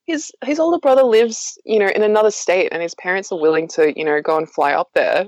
his 0.06 0.32
his 0.46 0.60
older 0.60 0.80
brother 0.80 1.04
lives, 1.04 1.58
you 1.66 1.80
know, 1.80 1.88
in 1.88 2.04
another 2.04 2.32
state, 2.32 2.70
and 2.72 2.82
his 2.82 2.94
parents 2.96 3.32
are 3.32 3.40
willing 3.40 3.68
to, 3.70 3.92
you 3.98 4.06
know, 4.06 4.22
go 4.22 4.38
and 4.38 4.50
fly 4.50 4.74
up 4.74 4.90
there. 4.94 5.28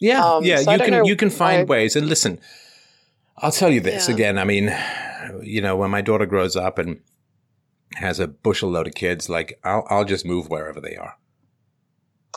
Yeah, 0.00 0.24
Um, 0.24 0.44
yeah. 0.44 0.56
so 0.62 0.72
you 0.72 0.78
can 0.78 1.04
you 1.04 1.16
can 1.16 1.30
find 1.30 1.68
why- 1.68 1.76
ways. 1.76 1.94
And 1.94 2.08
listen, 2.08 2.40
I'll 3.38 3.52
tell 3.52 3.70
you 3.70 3.80
this 3.80 4.08
Yeah. 4.08 4.14
again. 4.14 4.38
I 4.38 4.44
mean, 4.44 4.74
you 5.42 5.60
know, 5.60 5.76
when 5.76 5.90
my 5.90 6.00
daughter 6.00 6.26
grows 6.26 6.56
up 6.56 6.78
and 6.78 7.00
has 7.96 8.18
a 8.18 8.26
bushel 8.26 8.70
load 8.70 8.86
of 8.88 8.94
kids, 8.94 9.28
like 9.28 9.60
I'll 9.62 9.86
I'll 9.90 10.04
just 10.06 10.24
move 10.24 10.48
wherever 10.48 10.80
they 10.80 10.96
are. 10.96 11.16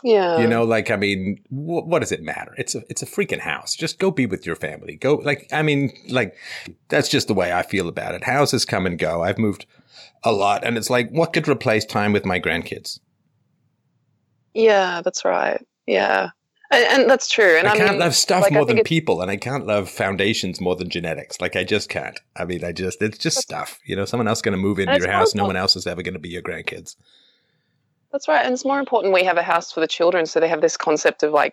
Yeah, 0.04 0.38
You 0.38 0.46
know, 0.46 0.62
like 0.64 0.90
I 0.90 0.96
mean, 0.96 1.40
wh- 1.48 1.86
what 1.86 2.00
does 2.00 2.12
it 2.12 2.22
matter? 2.22 2.54
It's 2.58 2.74
a 2.74 2.82
it's 2.90 3.02
a 3.02 3.06
freaking 3.06 3.40
house. 3.40 3.74
Just 3.74 3.98
go 3.98 4.10
be 4.10 4.26
with 4.26 4.44
your 4.46 4.56
family. 4.56 4.96
Go 4.96 5.14
like 5.16 5.48
I 5.52 5.62
mean, 5.62 5.90
like 6.08 6.34
that's 6.88 7.08
just 7.08 7.28
the 7.28 7.34
way 7.34 7.52
I 7.52 7.62
feel 7.62 7.88
about 7.88 8.14
it. 8.14 8.24
Houses 8.24 8.64
come 8.64 8.84
and 8.86 8.98
go. 8.98 9.22
I've 9.22 9.38
moved 9.38 9.64
a 10.22 10.32
lot, 10.32 10.64
and 10.64 10.76
it's 10.76 10.90
like, 10.90 11.10
what 11.10 11.32
could 11.32 11.48
replace 11.48 11.84
time 11.84 12.12
with 12.12 12.24
my 12.26 12.38
grandkids? 12.40 13.00
yeah, 14.54 15.02
that's 15.02 15.24
right. 15.24 15.64
Yeah, 15.86 16.30
and, 16.70 17.00
and 17.02 17.10
that's 17.10 17.28
true. 17.28 17.56
And 17.56 17.68
I 17.68 17.72
I, 17.72 17.76
can't 17.76 17.90
mean, 17.92 18.00
love 18.00 18.14
stuff 18.14 18.42
like, 18.42 18.52
more 18.52 18.64
than 18.66 18.78
it's- 18.78 18.88
people, 18.88 19.20
and 19.22 19.30
I 19.30 19.36
can't 19.36 19.66
love 19.66 19.88
foundations 19.88 20.60
more 20.60 20.76
than 20.76 20.88
genetics. 20.90 21.40
Like 21.40 21.56
I 21.56 21.64
just 21.64 21.88
can't. 21.88 22.18
I 22.36 22.44
mean, 22.44 22.64
I 22.64 22.72
just 22.72 23.00
it's 23.02 23.18
just 23.18 23.38
stuff. 23.38 23.78
You 23.86 23.96
know, 23.96 24.04
someone 24.04 24.28
else 24.28 24.42
going 24.42 24.56
to 24.56 24.62
move 24.62 24.78
into 24.78 24.92
And 24.92 25.02
your 25.02 25.12
house. 25.12 25.34
No 25.34 25.46
one 25.46 25.56
else 25.56 25.76
is 25.76 25.86
ever 25.86 26.02
going 26.02 26.14
to 26.14 26.20
be 26.20 26.30
your 26.30 26.42
grandkids. 26.42 26.96
That's 28.16 28.28
right, 28.28 28.46
and 28.46 28.54
it's 28.54 28.64
more 28.64 28.78
important 28.78 29.12
we 29.12 29.24
have 29.24 29.36
a 29.36 29.42
house 29.42 29.70
for 29.70 29.80
the 29.80 29.86
children, 29.86 30.24
so 30.24 30.40
they 30.40 30.48
have 30.48 30.62
this 30.62 30.78
concept 30.78 31.22
of 31.22 31.32
like 31.32 31.52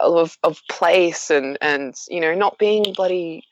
of 0.00 0.38
of 0.42 0.62
place 0.70 1.30
and 1.30 1.58
and 1.60 1.94
you 2.08 2.18
know 2.18 2.34
not 2.34 2.58
being 2.58 2.82
bloody 2.96 3.42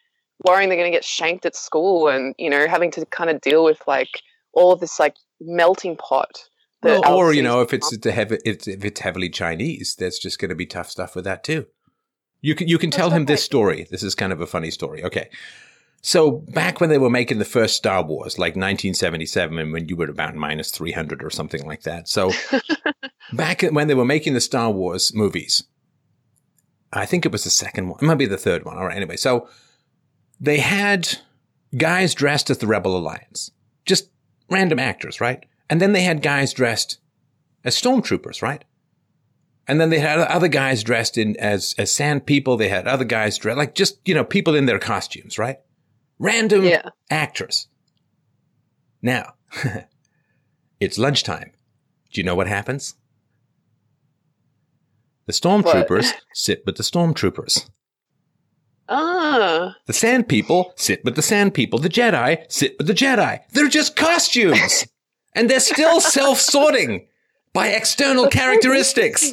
worrying 0.43 0.71
they're 0.71 0.79
going 0.79 0.91
to 0.91 0.97
get 0.97 1.05
shanked 1.05 1.45
at 1.45 1.55
school 1.55 2.09
and 2.09 2.35
you 2.39 2.49
know 2.49 2.67
having 2.67 2.91
to 2.93 3.05
kind 3.05 3.29
of 3.29 3.43
deal 3.43 3.63
with 3.63 3.83
like 3.87 4.23
all 4.55 4.73
of 4.73 4.81
this 4.81 4.99
like 4.99 5.17
melting 5.39 5.99
pot. 5.99 6.49
Well, 6.83 7.07
or 7.07 7.35
you 7.35 7.43
know, 7.43 7.61
if 7.61 7.75
it's 7.75 7.95
heavy, 8.07 8.39
it's, 8.43 8.67
if 8.67 8.87
it's 8.87 9.01
heavily 9.01 9.29
Chinese, 9.29 9.95
there's 9.99 10.19
just 10.19 10.39
going 10.39 10.49
to 10.49 10.55
be 10.55 10.65
tough 10.65 10.89
stuff 10.89 11.15
with 11.15 11.27
that 11.27 11.45
too. 11.45 11.67
You 12.41 12.55
can 12.55 12.69
you 12.69 12.79
can 12.79 12.91
tell 12.91 13.11
him 13.11 13.27
this 13.27 13.45
story. 13.45 13.87
This 13.91 14.03
is 14.03 14.15
kind 14.15 14.33
of 14.33 14.41
a 14.41 14.47
funny 14.47 14.71
story. 14.71 15.05
Okay, 15.05 15.29
so 16.01 16.31
back 16.31 16.81
when 16.81 16.91
they 16.91 16.99
were 16.99 17.11
making 17.11 17.39
the 17.39 17.45
first 17.45 17.77
Star 17.77 18.03
Wars, 18.03 18.39
like 18.39 18.53
1977, 18.53 19.59
and 19.59 19.73
when 19.73 19.89
you 19.89 19.97
were 19.97 20.09
about 20.09 20.35
minus 20.35 20.71
300 20.71 21.23
or 21.23 21.31
something 21.31 21.67
like 21.67 21.83
that. 21.83 22.09
So 22.09 22.33
back 23.33 23.63
when 23.63 23.89
they 23.89 23.95
were 23.95 24.05
making 24.05 24.35
the 24.35 24.41
Star 24.41 24.71
Wars 24.71 25.13
movies, 25.15 25.65
I 26.93 27.05
think 27.05 27.27
it 27.27 27.33
was 27.33 27.45
the 27.45 27.51
second 27.51 27.89
one, 27.89 27.99
it 28.01 28.07
might 28.07 28.15
be 28.15 28.27
the 28.27 28.39
third 28.39 28.65
one. 28.65 28.77
All 28.79 28.87
right, 28.87 28.97
anyway, 28.97 29.17
so 29.17 29.49
they 30.41 30.59
had 30.59 31.19
guys 31.77 32.15
dressed 32.15 32.49
as 32.49 32.59
the 32.59 32.67
Rebel 32.67 32.97
Alliance, 32.97 33.51
just 33.85 34.11
random 34.49 34.79
actors, 34.79 35.21
right? 35.21 35.45
And 35.69 35.81
then 35.81 35.93
they 35.93 36.03
had 36.03 36.23
guys 36.23 36.53
dressed 36.53 36.99
as 37.65 37.81
stormtroopers, 37.81 38.41
right? 38.41 38.65
And 39.67 39.79
then 39.81 39.91
they 39.91 39.99
had 39.99 40.19
other 40.21 40.49
guys 40.49 40.83
dressed 40.83 41.19
in 41.19 41.37
as 41.37 41.75
as 41.77 41.93
sand 41.93 42.25
people. 42.25 42.57
They 42.57 42.71
had 42.71 42.89
other 42.89 43.05
guys 43.05 43.37
dressed 43.37 43.59
like 43.59 43.75
just 43.75 43.99
you 44.07 44.15
know 44.15 44.25
people 44.25 44.55
in 44.55 44.65
their 44.65 44.79
costumes, 44.79 45.39
right? 45.39 45.59
Random 46.19 46.65
Yeah. 46.65 46.89
actors. 47.11 47.69
Now, 49.03 49.35
it's 50.81 50.99
lunchtime. 50.99 51.53
Do 52.13 52.21
you 52.21 52.25
know 52.25 52.35
what 52.35 52.49
happens? 52.49 52.95
The 55.27 55.33
stormtroopers 55.33 56.13
sit 56.35 56.63
with 56.67 56.77
the 56.77 56.83
stormtroopers. 56.83 57.69
Ah, 58.89 59.77
The 59.87 59.93
sand 59.93 60.29
people 60.29 60.73
sit 60.77 61.05
with 61.05 61.15
the 61.15 61.23
sand 61.23 61.53
people. 61.55 61.79
The 61.79 61.91
Jedi 61.91 62.51
sit 62.51 62.77
with 62.79 62.87
the 62.87 62.95
Jedi. 62.95 63.41
They're 63.53 63.69
just 63.69 63.95
costumes. 63.97 64.87
and 65.35 65.49
they're 65.51 65.61
still 65.61 66.01
self 66.01 66.39
sorting 66.41 67.07
by 67.53 67.69
external 67.69 68.29
characteristics. 68.29 69.33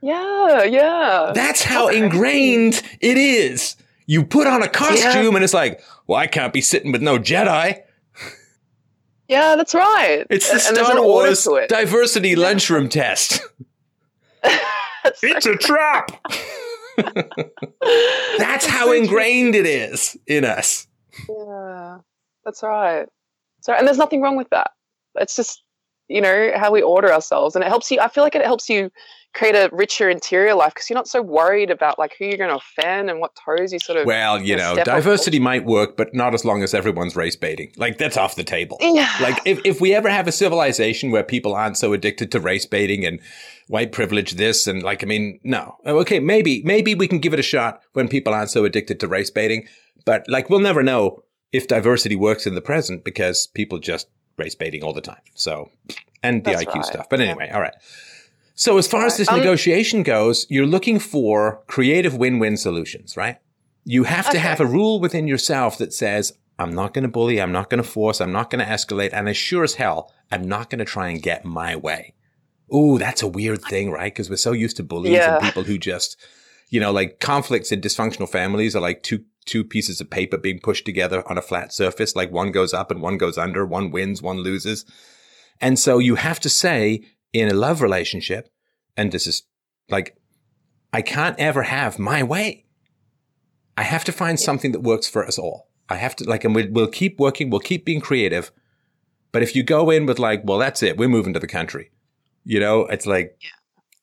yeah, 0.00 0.62
yeah. 0.62 1.32
That's 1.34 1.64
how 1.64 1.88
ingrained 1.88 2.80
it 3.00 3.16
is. 3.18 3.76
You 4.06 4.24
put 4.24 4.46
on 4.46 4.62
a 4.62 4.68
costume 4.68 5.34
and 5.34 5.42
it's 5.42 5.54
like, 5.54 5.80
well, 6.06 6.18
I 6.18 6.26
can't 6.26 6.52
be 6.52 6.60
sitting 6.60 6.92
with 6.92 7.02
no 7.02 7.18
Jedi. 7.18 7.80
yeah, 9.28 9.56
that's 9.56 9.74
right. 9.74 10.26
It's 10.30 10.46
the 10.46 10.54
and 10.54 10.86
Star 10.86 11.02
Wars 11.02 11.48
diversity 11.68 12.36
lunchroom 12.36 12.88
test. 12.88 13.40
It's 15.22 15.46
a 15.46 15.54
trap. 15.56 16.10
That's 18.38 18.66
how 18.66 18.92
ingrained 18.92 19.54
it 19.54 19.66
is 19.66 20.16
in 20.26 20.44
us. 20.44 20.86
Yeah, 21.28 21.98
that's 22.44 22.62
right. 22.62 23.06
So, 23.60 23.72
and 23.72 23.86
there's 23.86 23.98
nothing 23.98 24.20
wrong 24.20 24.36
with 24.36 24.50
that. 24.50 24.70
It's 25.16 25.36
just, 25.36 25.62
you 26.08 26.20
know, 26.20 26.52
how 26.56 26.72
we 26.72 26.82
order 26.82 27.12
ourselves. 27.12 27.54
And 27.54 27.64
it 27.64 27.68
helps 27.68 27.90
you, 27.90 28.00
I 28.00 28.08
feel 28.08 28.24
like 28.24 28.34
it 28.34 28.44
helps 28.44 28.68
you 28.68 28.90
create 29.34 29.54
a 29.54 29.68
richer 29.72 30.08
interior 30.08 30.54
life 30.54 30.72
because 30.74 30.88
you're 30.88 30.96
not 30.96 31.08
so 31.08 31.20
worried 31.20 31.70
about 31.70 31.98
like 31.98 32.14
who 32.18 32.24
you're 32.24 32.38
going 32.38 32.50
to 32.50 32.56
offend 32.56 33.10
and 33.10 33.20
what 33.20 33.32
toes 33.34 33.72
you 33.72 33.78
sort 33.78 33.98
of. 33.98 34.06
Well, 34.06 34.40
you 34.40 34.56
know, 34.56 34.76
diversity 34.76 35.40
might 35.40 35.64
work, 35.64 35.96
but 35.96 36.14
not 36.14 36.34
as 36.34 36.44
long 36.44 36.62
as 36.62 36.72
everyone's 36.72 37.16
race 37.16 37.36
baiting. 37.36 37.72
Like 37.76 37.98
that's 37.98 38.16
off 38.16 38.36
the 38.36 38.44
table. 38.44 38.78
Yeah. 38.80 39.10
Like 39.20 39.40
if, 39.44 39.60
if 39.64 39.80
we 39.80 39.92
ever 39.94 40.08
have 40.08 40.28
a 40.28 40.32
civilization 40.32 41.10
where 41.10 41.24
people 41.24 41.54
aren't 41.54 41.76
so 41.76 41.92
addicted 41.92 42.30
to 42.32 42.40
race 42.40 42.64
baiting 42.64 43.04
and 43.04 43.20
white 43.66 43.92
privilege 43.92 44.32
this 44.32 44.66
and 44.66 44.82
like 44.82 45.02
I 45.02 45.06
mean, 45.06 45.40
no. 45.42 45.76
Oh, 45.84 45.98
okay, 45.98 46.20
maybe 46.20 46.62
maybe 46.64 46.94
we 46.94 47.08
can 47.08 47.18
give 47.18 47.34
it 47.34 47.40
a 47.40 47.44
shot 47.44 47.82
when 47.92 48.08
people 48.08 48.32
aren't 48.32 48.50
so 48.50 48.64
addicted 48.64 49.00
to 49.00 49.08
race 49.08 49.30
baiting, 49.30 49.66
but 50.04 50.24
like 50.28 50.48
we'll 50.48 50.60
never 50.60 50.82
know 50.82 51.24
if 51.52 51.66
diversity 51.66 52.16
works 52.16 52.46
in 52.46 52.54
the 52.54 52.60
present 52.60 53.04
because 53.04 53.48
people 53.48 53.78
just 53.78 54.08
race 54.36 54.54
baiting 54.54 54.82
all 54.82 54.92
the 54.92 55.00
time. 55.00 55.20
So 55.34 55.70
and 56.22 56.44
the 56.44 56.52
That's 56.52 56.64
IQ 56.64 56.74
right. 56.74 56.84
stuff. 56.84 57.08
But 57.08 57.20
anyway, 57.20 57.50
all 57.52 57.60
right. 57.60 57.74
So 58.54 58.78
as 58.78 58.86
far 58.86 59.04
as 59.06 59.16
this 59.16 59.28
Um, 59.28 59.38
negotiation 59.38 60.02
goes, 60.02 60.46
you're 60.48 60.66
looking 60.66 60.98
for 60.98 61.62
creative 61.66 62.16
win-win 62.16 62.56
solutions, 62.56 63.16
right? 63.16 63.38
You 63.84 64.04
have 64.04 64.26
to 64.26 64.30
Okay. 64.30 64.38
have 64.38 64.60
a 64.60 64.66
rule 64.66 65.00
within 65.00 65.26
yourself 65.28 65.76
that 65.78 65.92
says, 65.92 66.32
I'm 66.58 66.72
not 66.72 66.94
going 66.94 67.02
to 67.02 67.08
bully. 67.08 67.40
I'm 67.40 67.50
not 67.52 67.68
going 67.68 67.82
to 67.82 67.88
force. 67.88 68.20
I'm 68.20 68.30
not 68.32 68.48
going 68.50 68.64
to 68.64 68.70
escalate. 68.70 69.10
And 69.12 69.28
as 69.28 69.36
sure 69.36 69.64
as 69.64 69.74
hell, 69.74 70.12
I'm 70.30 70.46
not 70.48 70.70
going 70.70 70.78
to 70.78 70.84
try 70.84 71.08
and 71.08 71.20
get 71.20 71.44
my 71.44 71.74
way. 71.74 72.14
Ooh, 72.72 72.96
that's 72.96 73.22
a 73.22 73.28
weird 73.28 73.60
thing, 73.62 73.90
right? 73.90 74.12
Because 74.12 74.30
we're 74.30 74.36
so 74.36 74.52
used 74.52 74.76
to 74.76 74.84
bullies 74.84 75.12
Yeah. 75.14 75.34
and 75.34 75.42
people 75.42 75.64
who 75.64 75.76
just, 75.76 76.16
you 76.70 76.78
know, 76.80 76.92
like 76.92 77.18
conflicts 77.20 77.72
in 77.72 77.80
dysfunctional 77.80 78.28
families 78.28 78.74
are 78.76 78.80
like 78.80 79.02
two 79.02 79.24
two 79.46 79.62
pieces 79.62 80.00
of 80.00 80.08
paper 80.08 80.38
being 80.38 80.58
pushed 80.58 80.86
together 80.86 81.22
on 81.28 81.36
a 81.36 81.42
flat 81.42 81.70
surface. 81.70 82.16
Like 82.16 82.32
one 82.32 82.50
goes 82.50 82.72
up 82.72 82.90
and 82.90 83.02
one 83.02 83.18
goes 83.18 83.36
under. 83.36 83.66
One 83.66 83.90
wins, 83.90 84.22
one 84.22 84.38
loses. 84.38 84.86
And 85.60 85.78
so 85.78 85.98
you 85.98 86.14
have 86.14 86.40
to 86.40 86.48
say 86.48 87.02
in 87.34 87.48
a 87.50 87.54
love 87.54 87.82
relationship, 87.82 88.48
and 88.96 89.12
this 89.12 89.26
is 89.26 89.42
like, 89.90 90.16
I 90.92 91.02
can't 91.02 91.38
ever 91.38 91.64
have 91.64 91.98
my 91.98 92.22
way. 92.22 92.64
I 93.76 93.82
have 93.82 94.04
to 94.04 94.12
find 94.12 94.38
something 94.38 94.72
that 94.72 94.80
works 94.80 95.08
for 95.08 95.26
us 95.26 95.38
all. 95.38 95.68
I 95.88 95.96
have 95.96 96.14
to 96.16 96.24
like, 96.24 96.44
and 96.44 96.54
we, 96.54 96.68
we'll 96.68 96.86
keep 96.86 97.18
working. 97.18 97.50
We'll 97.50 97.60
keep 97.60 97.84
being 97.84 98.00
creative. 98.00 98.52
But 99.32 99.42
if 99.42 99.56
you 99.56 99.64
go 99.64 99.90
in 99.90 100.06
with 100.06 100.20
like, 100.20 100.42
well, 100.44 100.58
that's 100.58 100.82
it. 100.82 100.96
We're 100.96 101.08
moving 101.08 101.34
to 101.34 101.40
the 101.40 101.48
country. 101.48 101.90
You 102.44 102.60
know, 102.60 102.86
it's 102.86 103.04
like, 103.04 103.36
yeah. 103.42 103.50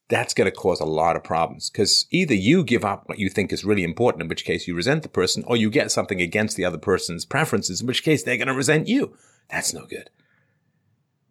that's 0.09 0.33
going 0.33 0.51
to 0.51 0.55
cause 0.55 0.81
a 0.81 0.85
lot 0.85 1.15
of 1.15 1.23
problems 1.23 1.69
because 1.69 2.05
either 2.11 2.35
you 2.35 2.65
give 2.65 2.83
up 2.83 3.07
what 3.07 3.17
you 3.17 3.29
think 3.29 3.53
is 3.53 3.63
really 3.63 3.83
important, 3.85 4.23
in 4.23 4.27
which 4.27 4.43
case 4.43 4.67
you 4.67 4.75
resent 4.75 5.03
the 5.03 5.09
person, 5.09 5.45
or 5.47 5.55
you 5.55 5.69
get 5.69 5.89
something 5.89 6.19
against 6.19 6.57
the 6.57 6.65
other 6.65 6.77
person's 6.77 7.23
preferences, 7.23 7.79
in 7.79 7.87
which 7.87 8.03
case 8.03 8.23
they're 8.23 8.35
going 8.35 8.49
to 8.49 8.53
resent 8.53 8.89
you. 8.89 9.15
That's 9.49 9.73
no 9.73 9.85
good. 9.85 10.09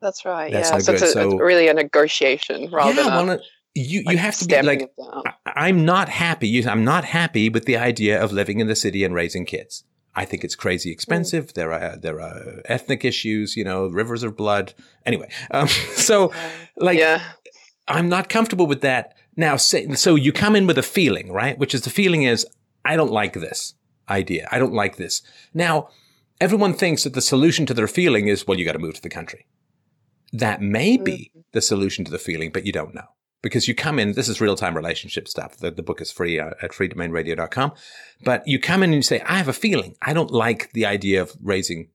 That's 0.00 0.24
right. 0.24 0.52
That's 0.52 0.70
yeah. 0.70 0.78
So 0.78 0.92
it's, 0.92 1.02
a, 1.02 1.06
So- 1.06 1.30
it's 1.32 1.40
really 1.40 1.68
a 1.68 1.74
negotiation 1.74 2.70
rather 2.70 2.92
yeah, 2.94 3.04
than 3.04 3.12
a, 3.12 3.26
well, 3.26 3.40
you 3.74 4.00
you 4.00 4.04
like, 4.04 4.18
have 4.18 4.36
to 4.38 4.46
be 4.46 4.62
like. 4.62 4.90
I'm 5.46 5.84
not 5.84 6.08
happy. 6.08 6.66
I'm 6.66 6.84
not 6.84 7.04
happy 7.04 7.48
with 7.48 7.66
the 7.66 7.76
idea 7.76 8.20
of 8.20 8.32
living 8.32 8.60
in 8.60 8.66
the 8.66 8.76
city 8.76 9.04
and 9.04 9.14
raising 9.14 9.44
kids. 9.46 9.84
I 10.14 10.24
think 10.24 10.42
it's 10.42 10.56
crazy 10.56 10.90
expensive. 10.90 11.54
There 11.54 11.72
are 11.72 11.96
there 11.96 12.20
are 12.20 12.62
ethnic 12.64 13.04
issues. 13.04 13.56
You 13.56 13.64
know, 13.64 13.86
rivers 13.86 14.22
of 14.22 14.36
blood. 14.36 14.74
Anyway, 15.06 15.30
um, 15.50 15.68
so 15.94 16.32
like 16.76 16.98
yeah. 16.98 17.22
I'm 17.86 18.08
not 18.08 18.28
comfortable 18.28 18.66
with 18.66 18.82
that. 18.82 19.14
Now, 19.36 19.56
say, 19.56 19.88
so 19.94 20.14
you 20.14 20.32
come 20.32 20.54
in 20.54 20.66
with 20.66 20.78
a 20.78 20.82
feeling, 20.82 21.32
right? 21.32 21.58
Which 21.58 21.74
is 21.74 21.82
the 21.82 21.90
feeling 21.90 22.22
is 22.22 22.46
I 22.84 22.96
don't 22.96 23.10
like 23.10 23.34
this 23.34 23.74
idea. 24.08 24.48
I 24.50 24.58
don't 24.58 24.74
like 24.74 24.96
this. 24.96 25.22
Now, 25.54 25.88
everyone 26.40 26.74
thinks 26.74 27.04
that 27.04 27.14
the 27.14 27.20
solution 27.20 27.66
to 27.66 27.74
their 27.74 27.88
feeling 27.88 28.28
is 28.28 28.46
well, 28.46 28.58
you 28.58 28.64
got 28.64 28.72
to 28.72 28.78
move 28.78 28.94
to 28.94 29.02
the 29.02 29.08
country. 29.08 29.46
That 30.32 30.62
may 30.62 30.96
be 30.96 31.32
the 31.52 31.60
solution 31.60 32.04
to 32.04 32.10
the 32.10 32.18
feeling, 32.18 32.50
but 32.52 32.64
you 32.64 32.72
don't 32.72 32.94
know 32.94 33.08
because 33.42 33.68
you 33.68 33.74
come 33.74 33.98
in. 33.98 34.12
This 34.12 34.28
is 34.28 34.40
real 34.40 34.56
time 34.56 34.76
relationship 34.76 35.28
stuff. 35.28 35.56
The, 35.56 35.70
the 35.70 35.82
book 35.82 36.00
is 36.00 36.12
free 36.12 36.38
uh, 36.38 36.50
at 36.62 36.72
freedomainradio.com. 36.72 37.72
But 38.24 38.46
you 38.46 38.58
come 38.58 38.82
in 38.82 38.90
and 38.90 38.96
you 38.96 39.02
say, 39.02 39.20
I 39.22 39.38
have 39.38 39.48
a 39.48 39.52
feeling. 39.52 39.96
I 40.02 40.12
don't 40.12 40.30
like 40.30 40.72
the 40.72 40.86
idea 40.86 41.22
of 41.22 41.36
raising 41.42 41.88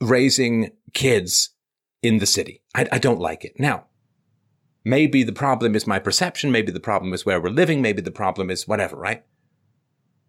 raising 0.00 0.70
kids 0.94 1.50
in 2.02 2.18
the 2.18 2.26
city. 2.26 2.62
I, 2.74 2.86
I 2.92 2.98
don't 2.98 3.20
like 3.20 3.44
it. 3.44 3.58
Now, 3.58 3.86
maybe 4.84 5.24
the 5.24 5.32
problem 5.32 5.74
is 5.74 5.86
my 5.86 5.98
perception. 5.98 6.52
Maybe 6.52 6.70
the 6.70 6.78
problem 6.78 7.12
is 7.12 7.26
where 7.26 7.40
we're 7.40 7.50
living. 7.50 7.82
Maybe 7.82 8.00
the 8.00 8.12
problem 8.12 8.48
is 8.48 8.68
whatever, 8.68 8.96
right? 8.96 9.24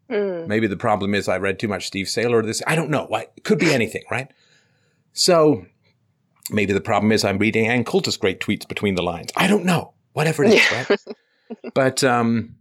Mm. 0.10 0.48
Maybe 0.48 0.66
the 0.66 0.78
problem 0.78 1.14
is 1.14 1.28
I 1.28 1.38
read 1.38 1.60
too 1.60 1.68
much 1.68 1.86
Steve 1.86 2.10
Sailer 2.10 2.42
this. 2.42 2.64
I 2.66 2.76
don't 2.76 2.90
know. 2.90 3.08
It 3.12 3.44
could 3.44 3.60
be 3.60 3.72
anything, 3.72 4.04
right? 4.10 4.32
So 5.14 5.66
maybe 6.50 6.74
the 6.74 6.82
problem 6.82 7.12
is 7.12 7.24
I'm 7.24 7.38
reading 7.38 7.68
Ann 7.68 7.84
Coulter's 7.84 8.18
great 8.18 8.40
tweets 8.40 8.68
between 8.68 8.96
the 8.96 9.04
lines. 9.04 9.32
I 9.36 9.48
don't 9.48 9.66
know. 9.66 9.94
Whatever 10.14 10.44
it 10.44 10.54
is, 10.54 10.72
Yeah. 10.72 10.86
right? 10.90 11.00
But 11.74 12.04
um, 12.04 12.56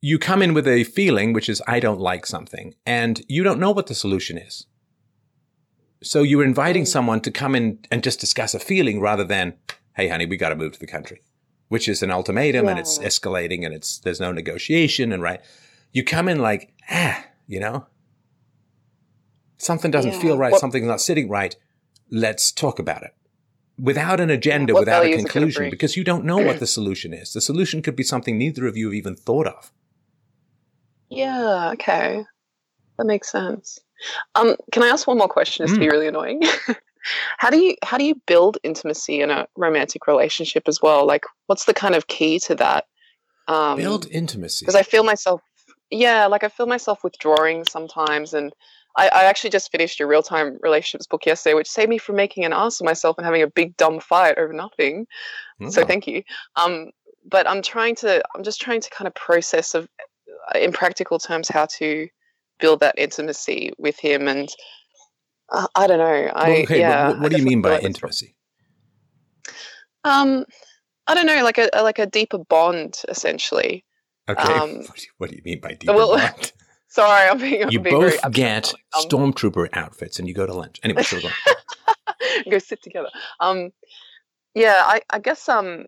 you 0.00 0.18
come 0.20 0.40
in 0.40 0.54
with 0.54 0.68
a 0.68 0.84
feeling, 0.84 1.32
which 1.32 1.48
is 1.48 1.60
I 1.66 1.80
don't 1.80 1.98
like 2.00 2.24
something, 2.26 2.74
and 2.86 3.20
you 3.28 3.42
don't 3.42 3.58
know 3.58 3.72
what 3.72 3.88
the 3.88 3.94
solution 3.94 4.38
is. 4.38 4.66
So 6.02 6.22
you're 6.22 6.44
inviting 6.44 6.84
Mm. 6.84 6.88
someone 6.88 7.20
to 7.22 7.30
come 7.32 7.56
in 7.56 7.80
and 7.90 8.04
just 8.04 8.20
discuss 8.20 8.54
a 8.54 8.60
feeling 8.60 9.00
rather 9.00 9.24
than, 9.24 9.54
hey, 9.96 10.08
honey, 10.08 10.26
we 10.26 10.36
got 10.36 10.50
to 10.50 10.54
move 10.56 10.72
to 10.74 10.78
the 10.78 10.86
country, 10.86 11.22
which 11.68 11.88
is 11.88 12.02
an 12.04 12.10
ultimatum 12.12 12.68
and 12.68 12.78
it's 12.78 12.98
escalating 13.00 13.64
and 13.64 13.74
it's 13.74 13.98
there's 13.98 14.20
no 14.20 14.30
negotiation 14.30 15.10
and 15.12 15.22
right. 15.22 15.40
You 15.92 16.04
come 16.04 16.28
in 16.28 16.38
like, 16.38 16.72
ah, 16.90 17.24
you 17.48 17.58
know, 17.58 17.86
something 19.58 19.90
doesn't 19.90 20.12
Yeah. 20.12 20.20
feel 20.20 20.38
right, 20.38 20.52
What- 20.52 20.60
something's 20.60 20.86
not 20.86 21.00
sitting 21.00 21.28
right. 21.28 21.56
Let's 22.10 22.52
talk 22.52 22.78
about 22.78 23.02
it 23.02 23.12
without 23.78 24.20
an 24.20 24.30
agenda, 24.30 24.72
What 24.72 24.80
without 24.80 25.00
a 25.02 25.06
values 25.06 25.14
it 25.20 25.22
gonna 25.28 25.32
conclusion, 25.32 25.70
because 25.70 25.96
you 25.96 26.04
don't 26.04 26.24
know 26.24 26.38
what 26.38 26.60
the 26.60 26.66
solution 26.78 27.12
is. 27.12 27.32
The 27.32 27.40
solution 27.40 27.82
could 27.82 27.96
be 27.96 28.02
something 28.04 28.38
neither 28.38 28.66
of 28.66 28.76
you 28.76 28.86
have 28.86 28.94
even 28.94 29.16
thought 29.16 29.46
of. 29.46 29.70
Yeah, 31.08 31.70
okay. 31.74 32.24
That 32.98 33.06
makes 33.06 33.30
sense. 33.30 33.78
Um, 34.34 34.56
can 34.72 34.82
I 34.82 34.88
ask 34.88 35.06
one 35.06 35.18
more 35.18 35.28
question 35.28 35.66
just 35.66 35.74
to 35.74 35.80
Mm. 35.80 35.84
be 35.84 35.90
really 35.90 36.06
annoying? 36.08 36.42
how 37.38 37.50
do 37.50 37.58
you 37.58 37.76
how 37.84 37.96
do 37.98 38.04
you 38.04 38.16
build 38.26 38.58
intimacy 38.64 39.20
in 39.20 39.30
a 39.30 39.46
romantic 39.56 40.06
relationship 40.06 40.64
as 40.66 40.80
well? 40.82 41.06
Like 41.06 41.24
what's 41.46 41.64
the 41.64 41.74
kind 41.74 41.94
of 41.94 42.06
key 42.08 42.38
to 42.40 42.54
that? 42.56 42.86
Um 43.48 43.76
Build 43.78 44.06
intimacy. 44.10 44.64
because 44.64 44.74
I 44.74 44.82
feel 44.82 45.04
myself 45.04 45.40
yeah, 45.90 46.26
like 46.26 46.42
I 46.44 46.48
feel 46.48 46.66
myself 46.66 47.04
withdrawing 47.04 47.64
sometimes 47.64 48.34
and 48.34 48.52
I, 48.98 49.08
I 49.08 49.24
actually 49.24 49.50
just 49.50 49.70
finished 49.70 50.00
a 50.00 50.06
real 50.06 50.22
time 50.22 50.58
relationships 50.62 51.06
book 51.06 51.26
yesterday, 51.26 51.54
which 51.54 51.68
saved 51.68 51.90
me 51.90 51.98
from 51.98 52.16
making 52.16 52.44
an 52.44 52.52
ass 52.52 52.80
of 52.80 52.84
myself 52.86 53.16
and 53.18 53.24
having 53.26 53.42
a 53.42 53.46
big 53.46 53.76
dumb 53.76 54.00
fight 54.00 54.38
over 54.38 54.52
nothing. 54.52 55.06
So 55.70 55.82
Oh. 55.82 55.86
thank 55.86 56.06
you. 56.06 56.22
Um, 56.56 56.90
but 57.28 57.48
I'm 57.48 57.60
trying 57.62 57.94
to, 57.96 58.22
I'm 58.34 58.42
just 58.42 58.60
trying 58.60 58.80
to 58.80 58.90
kind 58.90 59.06
of 59.06 59.14
process 59.14 59.74
of, 59.74 59.88
uh, 60.54 60.58
in 60.58 60.72
practical 60.72 61.18
terms, 61.18 61.48
how 61.48 61.66
to 61.78 62.08
build 62.60 62.80
that 62.80 62.94
intimacy 62.98 63.72
with 63.78 63.98
him. 63.98 64.28
And 64.28 64.48
uh, 65.52 65.66
I 65.74 65.86
don't 65.86 65.98
know. 65.98 66.32
I 66.34 66.48
Well, 66.50 66.62
okay, 66.62 66.78
yeah. 66.80 67.08
what, 67.08 67.20
what 67.20 67.30
do 67.32 67.38
you 67.38 67.44
mean 67.44 67.60
by 67.62 67.78
intimacy? 67.80 68.34
Um, 70.04 70.44
I 71.06 71.14
don't 71.14 71.26
know, 71.26 71.42
like 71.42 71.58
a 71.58 71.68
a- 71.72 71.82
like 71.82 71.98
a 71.98 72.06
deeper 72.06 72.38
bond, 72.38 73.02
essentially. 73.08 73.84
Okay, 74.28 74.42
um, 74.54 74.76
what, 74.78 74.96
do 74.96 75.02
you, 75.02 75.08
what 75.18 75.30
do 75.30 75.36
you 75.36 75.42
mean 75.44 75.60
by 75.60 75.74
deeper 75.74 75.92
well- 75.94 76.16
bond? 76.16 76.52
Sorry, 76.88 77.28
I'm 77.28 77.38
being. 77.38 77.64
I'm 77.64 77.70
You 77.70 77.80
being 77.80 77.98
both 78.00 78.32
get 78.32 78.72
it. 78.72 78.80
stormtrooper 78.94 79.68
outfits 79.72 80.18
and 80.18 80.28
you 80.28 80.34
go 80.34 80.46
to 80.46 80.54
lunch. 80.54 80.80
Anyway, 80.82 81.02
sure, 81.02 81.20
go. 81.20 81.28
Um, 81.28 82.14
go 82.50 82.58
sit 82.58 82.82
together. 82.82 83.10
Um, 83.40 83.72
yeah, 84.54 84.82
I, 84.84 85.00
I 85.10 85.18
guess 85.18 85.48
um, 85.48 85.86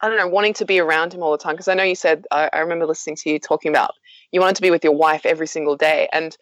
I 0.00 0.08
don't 0.08 0.18
know, 0.18 0.28
wanting 0.28 0.54
to 0.54 0.64
be 0.64 0.78
around 0.78 1.12
him 1.12 1.22
all 1.22 1.32
the 1.32 1.38
time 1.38 1.54
because 1.54 1.68
I 1.68 1.74
know 1.74 1.82
you 1.82 1.94
said 1.94 2.24
I, 2.30 2.48
I 2.52 2.60
remember 2.60 2.86
listening 2.86 3.16
to 3.16 3.30
you 3.30 3.38
talking 3.38 3.70
about 3.70 3.92
you 4.32 4.40
wanted 4.40 4.56
to 4.56 4.62
be 4.62 4.70
with 4.70 4.84
your 4.84 4.94
wife 4.94 5.26
every 5.26 5.46
single 5.46 5.76
day, 5.76 6.08
and 6.12 6.36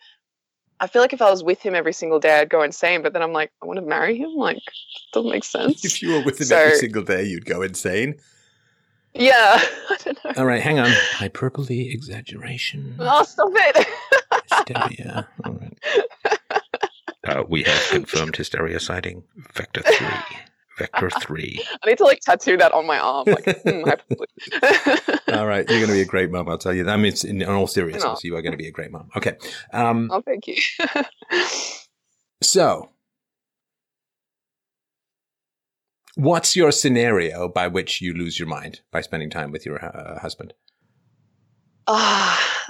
I 0.81 0.87
feel 0.87 1.01
like 1.03 1.13
if 1.13 1.23
I 1.23 1.31
was 1.31 1.43
with 1.43 1.61
him 1.61 1.75
every 1.75 1.93
single 1.93 2.19
day, 2.21 2.39
I'd 2.39 2.51
go 2.51 2.63
insane. 2.63 3.03
But 3.03 3.13
then 3.13 3.23
I'm 3.23 3.33
like, 3.33 3.53
I 3.63 3.67
want 3.67 3.79
to 3.79 3.87
marry 3.87 4.17
him. 4.17 4.35
Like, 4.35 4.59
doesn't 5.13 5.31
make 5.31 5.45
sense. 5.57 5.85
If 5.85 6.03
you 6.03 6.11
were 6.11 6.23
with 6.23 6.41
him 6.41 6.53
every 6.53 6.77
single 6.77 7.03
day, 7.03 7.25
you'd 7.25 7.47
go 7.47 7.63
insane. 7.63 8.17
Yeah, 9.15 9.61
I 9.91 9.97
don't 10.05 10.25
know. 10.25 10.33
All 10.37 10.47
right, 10.47 10.63
hang 10.63 10.79
on. 10.79 10.91
Hyperbole, 10.91 11.89
exaggeration, 11.93 12.97
Oh, 12.99 13.23
stop 13.23 13.51
it! 13.55 13.87
hysteria. 14.51 15.29
All 15.45 15.53
right. 15.53 15.79
Uh, 17.27 17.43
we 17.49 17.63
have 17.63 17.89
confirmed 17.91 18.37
hysteria 18.37 18.79
sighting. 18.79 19.23
Vector 19.55 19.81
3. 19.83 20.07
Vector 20.79 21.09
3. 21.21 21.63
I 21.83 21.89
need 21.89 21.99
to 21.99 22.05
like 22.05 22.21
tattoo 22.21 22.57
that 22.59 22.73
on 22.73 22.87
my 22.87 22.99
arm. 22.99 23.27
Like, 23.27 23.45
hyperbole. 23.45 24.27
All 25.33 25.47
right, 25.47 25.67
you're 25.69 25.79
going 25.79 25.89
to 25.89 25.95
be 25.95 26.03
a 26.03 26.05
great 26.07 26.31
mom, 26.31 26.49
I'll 26.49 26.59
tell 26.59 26.75
you. 26.75 26.87
I 26.89 26.97
mean, 26.97 27.07
it's 27.07 27.25
in, 27.25 27.41
in 27.41 27.49
all 27.49 27.67
seriousness, 27.67 28.05
No. 28.05 28.17
you 28.23 28.37
are 28.37 28.43
going 28.43 28.53
to 28.53 28.59
be 28.59 28.67
a 28.69 28.73
great 28.73 28.91
mom. 28.91 29.09
Okay. 29.17 29.37
Um, 29.73 30.11
oh, 30.13 30.21
thank 30.21 30.47
you. 30.49 30.57
So, 32.43 32.91
what's 36.17 36.57
your 36.57 36.73
scenario 36.73 37.49
by 37.49 37.69
which 37.69 38.01
you 38.01 38.15
lose 38.15 38.39
your 38.39 38.49
mind 38.49 38.81
by 38.91 39.01
spending 39.01 39.31
time 39.31 39.51
with 39.51 39.67
your 39.67 39.85
uh, 39.85 40.19
husband? 40.21 40.55
Ah, 41.87 42.67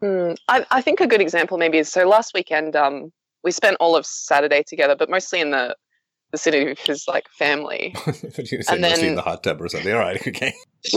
hmm, 0.00 0.32
I, 0.48 0.64
I 0.70 0.80
think 0.80 1.00
a 1.00 1.06
good 1.06 1.20
example 1.20 1.58
maybe 1.58 1.78
is 1.78 1.90
so 1.90 2.08
last 2.08 2.32
weekend 2.34 2.76
um, 2.76 3.12
we 3.42 3.50
spent 3.50 3.76
all 3.80 3.96
of 3.96 4.06
Saturday 4.06 4.62
together, 4.62 4.94
but 4.96 5.10
mostly 5.10 5.40
in 5.40 5.50
the 5.50 5.76
the 6.32 6.38
city 6.38 6.64
with 6.64 6.78
his 6.78 7.06
like 7.08 7.28
family. 7.28 7.94
You 8.38 8.62
say? 8.62 8.74
And 8.74 8.80
mostly 8.82 9.08
in 9.08 9.14
the 9.16 9.22
hot 9.22 9.42
tub 9.42 9.60
or 9.60 9.68
something. 9.68 9.92
All 9.92 9.98
right, 9.98 10.16
okay. 10.28 10.54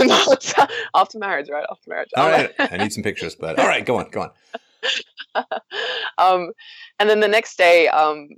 after 0.96 1.20
marriage, 1.20 1.50
right? 1.50 1.66
After 1.70 1.90
marriage. 1.90 2.10
All 2.16 2.30
right, 2.30 2.52
I 2.60 2.78
need 2.78 2.94
some 2.94 3.04
pictures, 3.04 3.36
but 3.36 3.60
all 3.60 3.68
right, 3.68 3.86
go 3.86 3.98
on, 3.98 4.10
go 4.12 4.22
on. 4.22 4.32
um, 6.18 6.52
and 7.00 7.10
then 7.10 7.20
the 7.20 7.28
next 7.28 7.58
day, 7.58 7.88
um, 7.88 8.30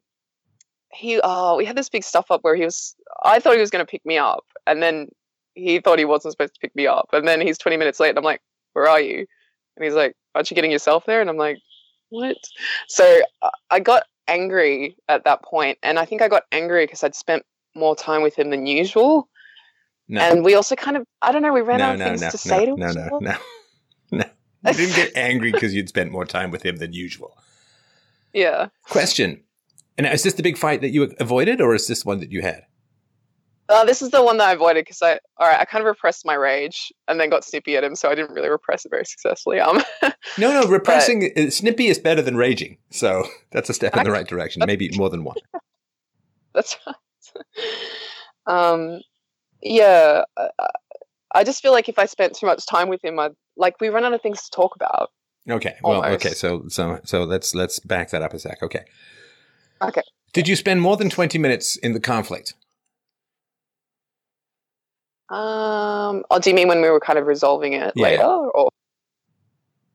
he 0.95 1.19
oh, 1.23 1.57
we 1.57 1.65
had 1.65 1.75
this 1.75 1.89
big 1.89 2.03
stuff 2.03 2.31
up 2.31 2.43
where 2.43 2.55
he 2.55 2.63
was. 2.63 2.95
I 3.23 3.39
thought 3.39 3.53
he 3.53 3.59
was 3.59 3.69
going 3.69 3.85
to 3.85 3.89
pick 3.89 4.05
me 4.05 4.17
up, 4.17 4.45
and 4.65 4.81
then 4.81 5.09
he 5.53 5.79
thought 5.79 5.99
he 5.99 6.05
wasn't 6.05 6.33
supposed 6.33 6.53
to 6.55 6.59
pick 6.59 6.75
me 6.75 6.87
up, 6.87 7.09
and 7.13 7.27
then 7.27 7.41
he's 7.41 7.57
twenty 7.57 7.77
minutes 7.77 7.99
late, 7.99 8.09
and 8.09 8.17
I'm 8.17 8.23
like, 8.23 8.41
"Where 8.73 8.87
are 8.87 9.01
you?" 9.01 9.25
And 9.75 9.83
he's 9.83 9.93
like, 9.93 10.15
"Aren't 10.33 10.49
you 10.49 10.55
getting 10.55 10.71
yourself 10.71 11.05
there?" 11.05 11.21
And 11.21 11.29
I'm 11.29 11.37
like, 11.37 11.59
"What?" 12.09 12.37
So 12.87 13.21
uh, 13.41 13.49
I 13.69 13.79
got 13.79 14.03
angry 14.27 14.97
at 15.09 15.23
that 15.25 15.43
point, 15.43 15.77
and 15.83 15.99
I 15.99 16.05
think 16.05 16.21
I 16.21 16.27
got 16.27 16.43
angry 16.51 16.85
because 16.85 17.03
I'd 17.03 17.15
spent 17.15 17.43
more 17.75 17.95
time 17.95 18.21
with 18.21 18.35
him 18.37 18.49
than 18.49 18.65
usual, 18.65 19.27
No, 20.07 20.21
and 20.21 20.43
we 20.43 20.55
also 20.55 20.75
kind 20.75 20.97
of 20.97 21.05
I 21.21 21.31
don't 21.31 21.41
know 21.41 21.53
we 21.53 21.61
ran 21.61 21.79
no, 21.79 21.85
out 21.85 21.93
of 21.95 21.99
no, 21.99 22.05
things 22.05 22.21
no, 22.21 22.29
to 22.29 22.37
say 22.37 22.65
no, 22.65 22.75
to 22.75 22.79
no, 22.79 22.89
each 22.89 22.95
no, 22.95 23.01
other. 23.01 23.19
no, 23.21 23.35
no, 24.11 24.25
you 24.71 24.73
didn't 24.73 24.95
get 24.95 25.11
angry 25.15 25.51
because 25.51 25.73
you'd 25.73 25.89
spent 25.89 26.11
more 26.11 26.25
time 26.25 26.51
with 26.51 26.63
him 26.65 26.77
than 26.77 26.93
usual. 26.93 27.37
Yeah. 28.33 28.67
Question. 28.83 29.44
And 29.97 30.05
is 30.07 30.23
this 30.23 30.33
the 30.33 30.43
big 30.43 30.57
fight 30.57 30.81
that 30.81 30.89
you 30.89 31.13
avoided, 31.19 31.61
or 31.61 31.73
is 31.73 31.87
this 31.87 32.05
one 32.05 32.19
that 32.19 32.31
you 32.31 32.41
had? 32.41 32.63
Uh, 33.67 33.83
this 33.83 34.01
is 34.01 34.11
the 34.11 34.23
one 34.23 34.37
that 34.37 34.49
I 34.49 34.53
avoided 34.53 34.85
because 34.85 35.01
I, 35.01 35.13
all 35.37 35.47
right, 35.47 35.59
I 35.59 35.65
kind 35.65 35.81
of 35.81 35.87
repressed 35.87 36.23
my 36.23 36.35
rage 36.35 36.93
and 37.07 37.19
then 37.19 37.31
got 37.31 37.43
snippy 37.43 37.75
at 37.75 37.83
him, 37.83 37.95
so 37.95 38.09
I 38.09 38.15
didn't 38.15 38.35
really 38.35 38.49
repress 38.49 38.85
it 38.85 38.89
very 38.89 39.05
successfully. 39.05 39.59
Um, 39.59 39.81
no, 40.37 40.61
no, 40.61 40.67
repressing 40.67 41.31
but, 41.35 41.51
snippy 41.51 41.87
is 41.87 41.97
better 41.97 42.21
than 42.21 42.37
raging, 42.37 42.77
so 42.91 43.25
that's 43.51 43.69
a 43.69 43.73
step 43.73 43.95
in 43.97 44.03
the 44.03 44.11
right 44.11 44.27
direction. 44.27 44.61
Maybe 44.65 44.91
more 44.95 45.09
than 45.09 45.23
one. 45.23 45.37
That's 46.53 46.77
right. 46.87 46.95
Um, 48.47 49.01
yeah, 49.61 50.23
I, 50.37 50.49
I 51.33 51.43
just 51.43 51.61
feel 51.61 51.73
like 51.73 51.89
if 51.89 51.99
I 51.99 52.05
spent 52.05 52.33
too 52.33 52.45
much 52.45 52.65
time 52.65 52.87
with 52.87 53.03
him, 53.03 53.19
I'd 53.19 53.33
like 53.57 53.75
we 53.81 53.89
run 53.89 54.05
out 54.05 54.13
of 54.13 54.21
things 54.21 54.41
to 54.43 54.51
talk 54.51 54.73
about. 54.73 55.11
Okay, 55.49 55.75
well, 55.83 56.01
almost. 56.01 56.25
okay, 56.25 56.33
so 56.33 56.63
so 56.69 57.01
so 57.03 57.25
let's 57.25 57.53
let's 57.53 57.79
back 57.79 58.11
that 58.11 58.21
up 58.21 58.33
a 58.33 58.39
sec. 58.39 58.63
Okay. 58.63 58.85
Okay. 59.85 60.01
Did 60.33 60.47
you 60.47 60.55
spend 60.55 60.81
more 60.81 60.97
than 60.97 61.09
twenty 61.09 61.37
minutes 61.37 61.75
in 61.77 61.93
the 61.93 61.99
conflict? 61.99 62.53
Um. 65.29 66.23
Oh, 66.29 66.39
do 66.39 66.49
you 66.49 66.55
mean 66.55 66.67
when 66.67 66.81
we 66.81 66.89
were 66.89 66.99
kind 66.99 67.17
of 67.17 67.25
resolving 67.25 67.73
it 67.73 67.93
yeah. 67.95 68.03
later, 68.03 68.23
or 68.23 68.69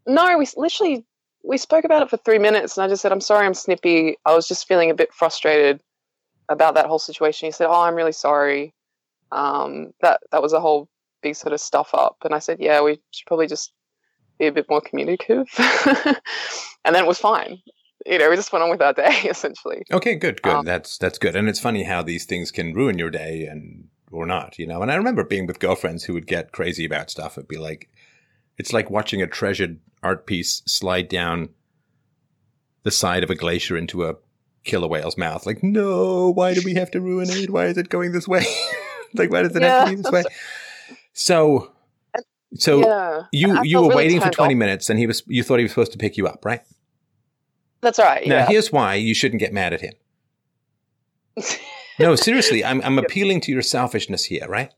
no? 0.07 0.39
We 0.39 0.47
literally 0.57 1.05
we 1.45 1.59
spoke 1.59 1.85
about 1.85 2.03
it 2.03 2.11
for 2.11 2.17
three 2.17 2.39
minutes, 2.39 2.77
and 2.77 2.85
I 2.85 2.89
just 2.89 3.03
said, 3.03 3.13
"I'm 3.13 3.21
sorry, 3.21 3.47
I'm 3.47 3.55
snippy. 3.55 4.17
I 4.25 4.35
was 4.35 4.49
just 4.49 4.67
feeling 4.67 4.91
a 4.91 4.95
bit 4.95 5.13
frustrated 5.13 5.81
about 6.49 6.75
that 6.75 6.87
whole 6.87 6.99
situation." 6.99 7.47
He 7.47 7.53
said, 7.53 7.69
"Oh, 7.69 7.83
I'm 7.83 7.95
really 7.95 8.13
sorry." 8.13 8.75
Um. 9.31 9.93
That 10.01 10.21
that 10.33 10.43
was 10.43 10.53
a 10.53 10.61
whole 10.61 10.89
big 11.23 11.37
sort 11.37 11.53
of 11.53 11.61
stuff 11.61 11.91
up, 11.95 12.17
and 12.25 12.35
I 12.35 12.39
said, 12.39 12.59
"Yeah, 12.61 12.81
we 12.81 13.01
should 13.11 13.27
probably 13.27 13.47
just 13.47 13.73
be 14.39 14.47
a 14.47 14.53
bit 14.53 14.69
more 14.69 14.81
communicative," 14.81 15.47
and 16.85 16.95
then 16.95 17.05
it 17.05 17.07
was 17.07 17.19
fine 17.19 17.63
you 18.07 18.19
know, 18.19 18.31
we 18.31 18.37
just 18.37 18.53
went 18.53 18.63
on 18.63 18.71
with 18.71 18.83
our 18.83 18.93
day 18.93 19.21
essentially. 19.25 19.83
Okay, 19.91 20.15
good, 20.15 20.43
good. 20.43 20.53
Um, 20.53 20.65
that's 20.65 20.99
that's 20.99 21.19
good. 21.19 21.37
And 21.37 21.49
it's 21.49 21.61
funny 21.61 21.85
how 21.85 22.03
these 22.03 22.25
things 22.25 22.51
can 22.51 22.75
ruin 22.75 22.99
your 22.99 23.11
day 23.11 23.47
and 23.47 23.89
or 24.11 24.27
not, 24.27 24.59
you 24.59 24.67
know. 24.67 24.83
And 24.83 24.91
I 24.91 24.97
remember 24.97 25.25
being 25.25 25.47
with 25.47 25.61
girlfriends 25.61 26.05
who 26.05 26.15
would 26.15 26.27
get 26.27 26.53
crazy 26.53 26.85
about 26.85 27.11
stuff. 27.11 27.39
It'd 27.39 27.49
be 27.49 27.59
like, 27.59 27.89
it's 28.59 28.73
like 28.73 28.91
watching 28.91 29.23
a 29.23 29.27
treasured 29.27 29.79
art 30.03 30.27
piece 30.27 30.63
slide 30.67 31.09
down 31.09 31.51
the 32.83 32.91
side 32.91 33.23
of 33.23 33.31
a 33.31 33.35
glacier 33.35 33.77
into 33.77 34.05
a 34.05 34.17
killer 34.65 34.89
whale's 34.89 35.19
mouth. 35.19 35.47
Like, 35.47 35.63
no, 35.63 36.31
why 36.31 36.55
do 36.55 36.63
we 36.65 36.75
have 36.75 36.91
to 36.93 37.01
ruin 37.01 37.29
it? 37.31 37.51
Why 37.51 37.67
is 37.67 37.79
it 37.79 37.89
going 37.89 38.13
this 38.13 38.27
way? 38.27 38.45
like, 39.15 39.31
why 39.31 39.43
does 39.43 39.55
it 39.55 39.63
yeah, 39.63 39.81
have 39.81 39.89
to 39.89 39.97
be 39.97 40.03
this 40.03 40.13
way? 40.13 40.25
So, 41.13 41.73
so 42.55 42.81
yeah. 42.81 43.23
you 43.33 43.63
you 43.63 43.79
were 43.79 43.89
really 43.89 43.97
waiting 43.97 44.21
for 44.21 44.31
twenty 44.31 44.55
off. 44.55 44.59
minutes, 44.59 44.91
and 44.91 44.99
he 44.99 45.07
was 45.07 45.23
you 45.27 45.43
thought 45.43 45.59
he 45.59 45.65
was 45.65 45.73
supposed 45.73 45.93
to 45.93 45.99
pick 45.99 46.17
you 46.17 46.27
up, 46.27 46.45
right? 46.45 46.63
That's 47.81 47.99
right. 47.99 48.27
Now, 48.27 48.37
yeah. 48.37 48.47
here's 48.47 48.71
why 48.71 48.95
you 48.95 49.15
shouldn't 49.15 49.41
get 49.41 49.53
mad 49.53 49.73
at 49.73 49.81
him. 49.81 49.95
no, 51.99 52.15
seriously, 52.17 52.65
I'm 52.65 52.83
I'm 52.83 52.99
appealing 52.99 53.41
to 53.43 53.53
your 53.53 53.63
selfishness 53.63 54.25
here, 54.25 54.47
right? 54.49 54.73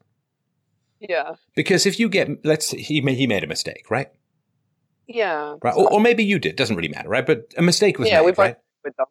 Yeah. 1.01 1.35
Because 1.55 1.85
if 1.85 1.99
you 1.99 2.09
get, 2.09 2.45
let's 2.45 2.71
he 2.71 3.01
made 3.01 3.17
he 3.17 3.27
made 3.27 3.43
a 3.43 3.49
mistake, 3.49 3.91
right? 3.91 4.09
Yeah. 5.09 5.57
Right. 5.63 5.75
Or, 5.75 5.95
or, 5.95 6.01
maybe 6.01 6.25
you 6.25 6.39
did. 6.39 6.57
Doesn't 6.57 6.77
really 6.77 6.89
matter, 6.89 7.09
right? 7.09 7.27
But 7.27 7.53
a 7.59 7.63
mistake 7.63 7.99
was 7.99 8.09
yeah, 8.09 8.21
made, 8.21 8.27
we 8.27 8.31
both 8.31 8.39
right? 8.39 8.57
With 8.85 8.97
them. 8.97 9.07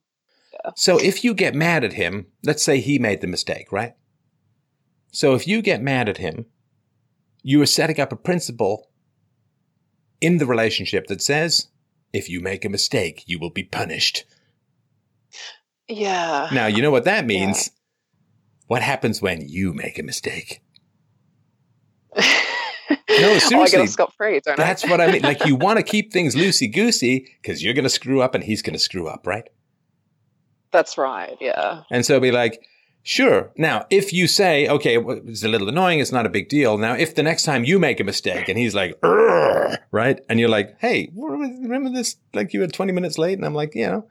Yeah. 0.54 0.72
So 0.76 0.98
if 0.98 1.24
you 1.24 1.34
get 1.34 1.54
mad 1.54 1.84
at 1.84 1.94
him, 1.94 2.28
let's 2.44 2.64
say 2.64 2.80
he 2.80 2.98
made 2.98 3.22
the 3.22 3.28
mistake, 3.28 3.72
right? 3.72 3.94
So 5.12 5.36
if 5.36 5.48
you 5.48 5.62
get 5.62 5.82
mad 5.82 6.08
at 6.08 6.18
him, 6.18 6.46
you 7.44 7.62
are 7.62 7.68
setting 7.68 8.00
up 8.00 8.14
a 8.14 8.16
principle 8.16 8.90
in 10.22 10.38
the 10.38 10.46
relationship 10.46 11.08
that 11.08 11.22
says, 11.22 11.68
if 12.14 12.30
you 12.30 12.42
make 12.42 12.66
a 12.66 12.70
mistake, 12.70 13.24
you 13.26 13.40
will 13.40 13.50
be 13.50 13.64
punished. 13.64 14.26
Yeah. 15.88 16.50
Now, 16.52 16.68
you 16.68 16.82
know 16.82 16.92
what 16.92 17.06
that 17.06 17.26
means? 17.26 17.68
Yeah. 17.68 17.74
What 18.68 18.82
happens 18.82 19.22
when 19.22 19.48
you 19.48 19.74
make 19.74 20.00
a 20.00 20.04
mistake? 20.04 20.62
no, 22.16 22.24
seriously. 23.10 23.56
oh, 23.58 23.62
I 23.64 23.68
get 23.68 23.90
scot 23.90 24.14
free, 24.16 24.40
don't 24.40 24.58
that's 24.58 24.86
I? 24.86 24.90
what 24.90 25.02
I 25.02 25.12
mean. 25.12 25.22
Like, 25.22 25.46
you 25.46 25.56
want 25.58 25.78
to 25.78 25.84
keep 25.84 26.14
things 26.14 26.36
loosey 26.36 26.74
goosey 26.74 27.28
because 27.42 27.64
you're 27.64 27.74
going 27.74 27.84
to 27.84 27.90
screw 27.90 28.22
up 28.22 28.36
and 28.36 28.44
he's 28.44 28.62
going 28.62 28.74
to 28.74 28.80
screw 28.80 29.08
up, 29.08 29.28
right? 29.28 29.48
That's 30.72 30.98
right. 30.98 31.36
Yeah. 31.42 31.84
And 31.92 32.06
so 32.06 32.20
be 32.20 32.32
like, 32.32 32.66
Sure. 33.04 33.52
Now, 33.58 33.86
if 33.90 34.14
you 34.14 34.28
say, 34.28 34.68
okay, 34.68 34.98
it's 34.98 35.44
a 35.44 35.48
little 35.48 35.68
annoying, 35.68 36.00
it's 36.00 36.12
not 36.12 36.26
a 36.26 36.30
big 36.30 36.50
deal. 36.50 36.78
Now, 36.78 36.94
if 36.94 37.16
the 37.16 37.24
next 37.24 37.44
time 37.44 37.64
you 37.64 37.80
make 37.80 38.00
a 38.00 38.04
mistake 38.04 38.48
and 38.48 38.60
he's 38.60 38.76
like, 38.76 38.98
right? 39.92 40.20
And 40.30 40.40
you're 40.40 40.50
like, 40.50 40.80
hey, 40.80 41.12
remember 41.16 41.90
this? 41.90 42.18
Like 42.34 42.54
you 42.54 42.60
were 42.60 42.68
20 42.68 42.92
minutes 42.92 43.18
late? 43.18 43.34
And 43.34 43.46
I'm 43.46 43.56
like, 43.56 43.74
you 43.74 43.88
know, 43.88 44.08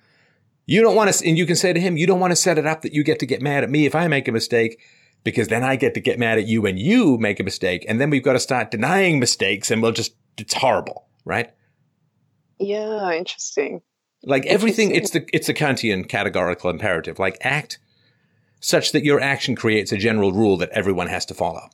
you 0.67 0.83
don't 0.83 0.97
want 0.97 1.13
to, 1.13 1.29
and 1.29 1.39
you 1.39 1.47
can 1.47 1.57
say 1.57 1.73
to 1.73 1.81
him, 1.81 1.97
you 1.97 2.07
don't 2.07 2.21
want 2.21 2.33
to 2.33 2.37
set 2.37 2.59
it 2.59 2.67
up 2.67 2.83
that 2.83 2.93
you 2.93 3.05
get 3.05 3.21
to 3.21 3.27
get 3.27 3.41
mad 3.41 3.63
at 3.63 3.71
me 3.71 3.87
if 3.87 3.95
I 3.95 4.09
make 4.09 4.27
a 4.27 4.33
mistake 4.33 4.81
because 5.23 5.49
then 5.49 5.63
I 5.63 5.77
get 5.77 5.95
to 5.95 6.01
get 6.01 6.19
mad 6.19 6.39
at 6.39 6.47
you 6.47 6.63
when 6.63 6.77
you 6.77 7.17
make 7.19 7.39
a 7.39 7.45
mistake. 7.45 7.85
And 7.89 8.01
then 8.01 8.11
we've 8.11 8.25
got 8.25 8.33
to 8.33 8.41
start 8.41 8.73
denying 8.73 9.21
mistakes 9.21 9.71
and 9.71 9.83
we'll 9.83 9.93
just, 9.93 10.15
it's 10.37 10.55
horrible, 10.55 11.07
right? 11.25 11.51
Yeah, 12.59 13.13
interesting. 13.13 13.83
Like 14.25 14.47
everything, 14.47 14.91
it's 14.91 15.11
the, 15.11 15.29
it's 15.33 15.47
the 15.47 15.55
Kantian 15.55 16.09
categorical 16.09 16.71
imperative. 16.71 17.19
Like 17.19 17.39
act 17.43 17.79
such 18.61 18.93
that 18.93 19.05
your 19.05 19.21
action 19.21 19.57
creates 19.57 19.91
a 19.91 19.97
general 19.97 20.33
rule 20.33 20.57
that 20.59 20.71
everyone 20.71 21.09
has 21.09 21.27
to 21.27 21.35
follow. 21.35 21.69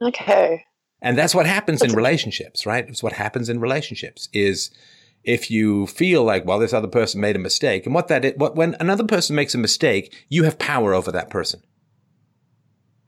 Okay. 0.00 0.64
And 1.00 1.16
that's 1.16 1.34
what 1.34 1.46
happens 1.46 1.82
in 1.82 1.92
relationships, 1.92 2.66
right? 2.66 2.88
It's 2.88 3.02
what 3.02 3.12
happens 3.14 3.48
in 3.48 3.60
relationships 3.60 4.28
is 4.32 4.70
if 5.24 5.50
you 5.50 5.86
feel 5.86 6.24
like, 6.24 6.44
well, 6.44 6.58
this 6.58 6.72
other 6.72 6.88
person 6.88 7.20
made 7.20 7.36
a 7.36 7.40
mistake, 7.40 7.86
and 7.86 7.94
what 7.94 8.08
that 8.08 8.24
is, 8.24 8.34
what 8.36 8.56
when 8.56 8.76
another 8.80 9.04
person 9.04 9.34
makes 9.34 9.54
a 9.54 9.58
mistake, 9.58 10.14
you 10.28 10.44
have 10.44 10.58
power 10.58 10.94
over 10.94 11.10
that 11.12 11.30
person. 11.30 11.62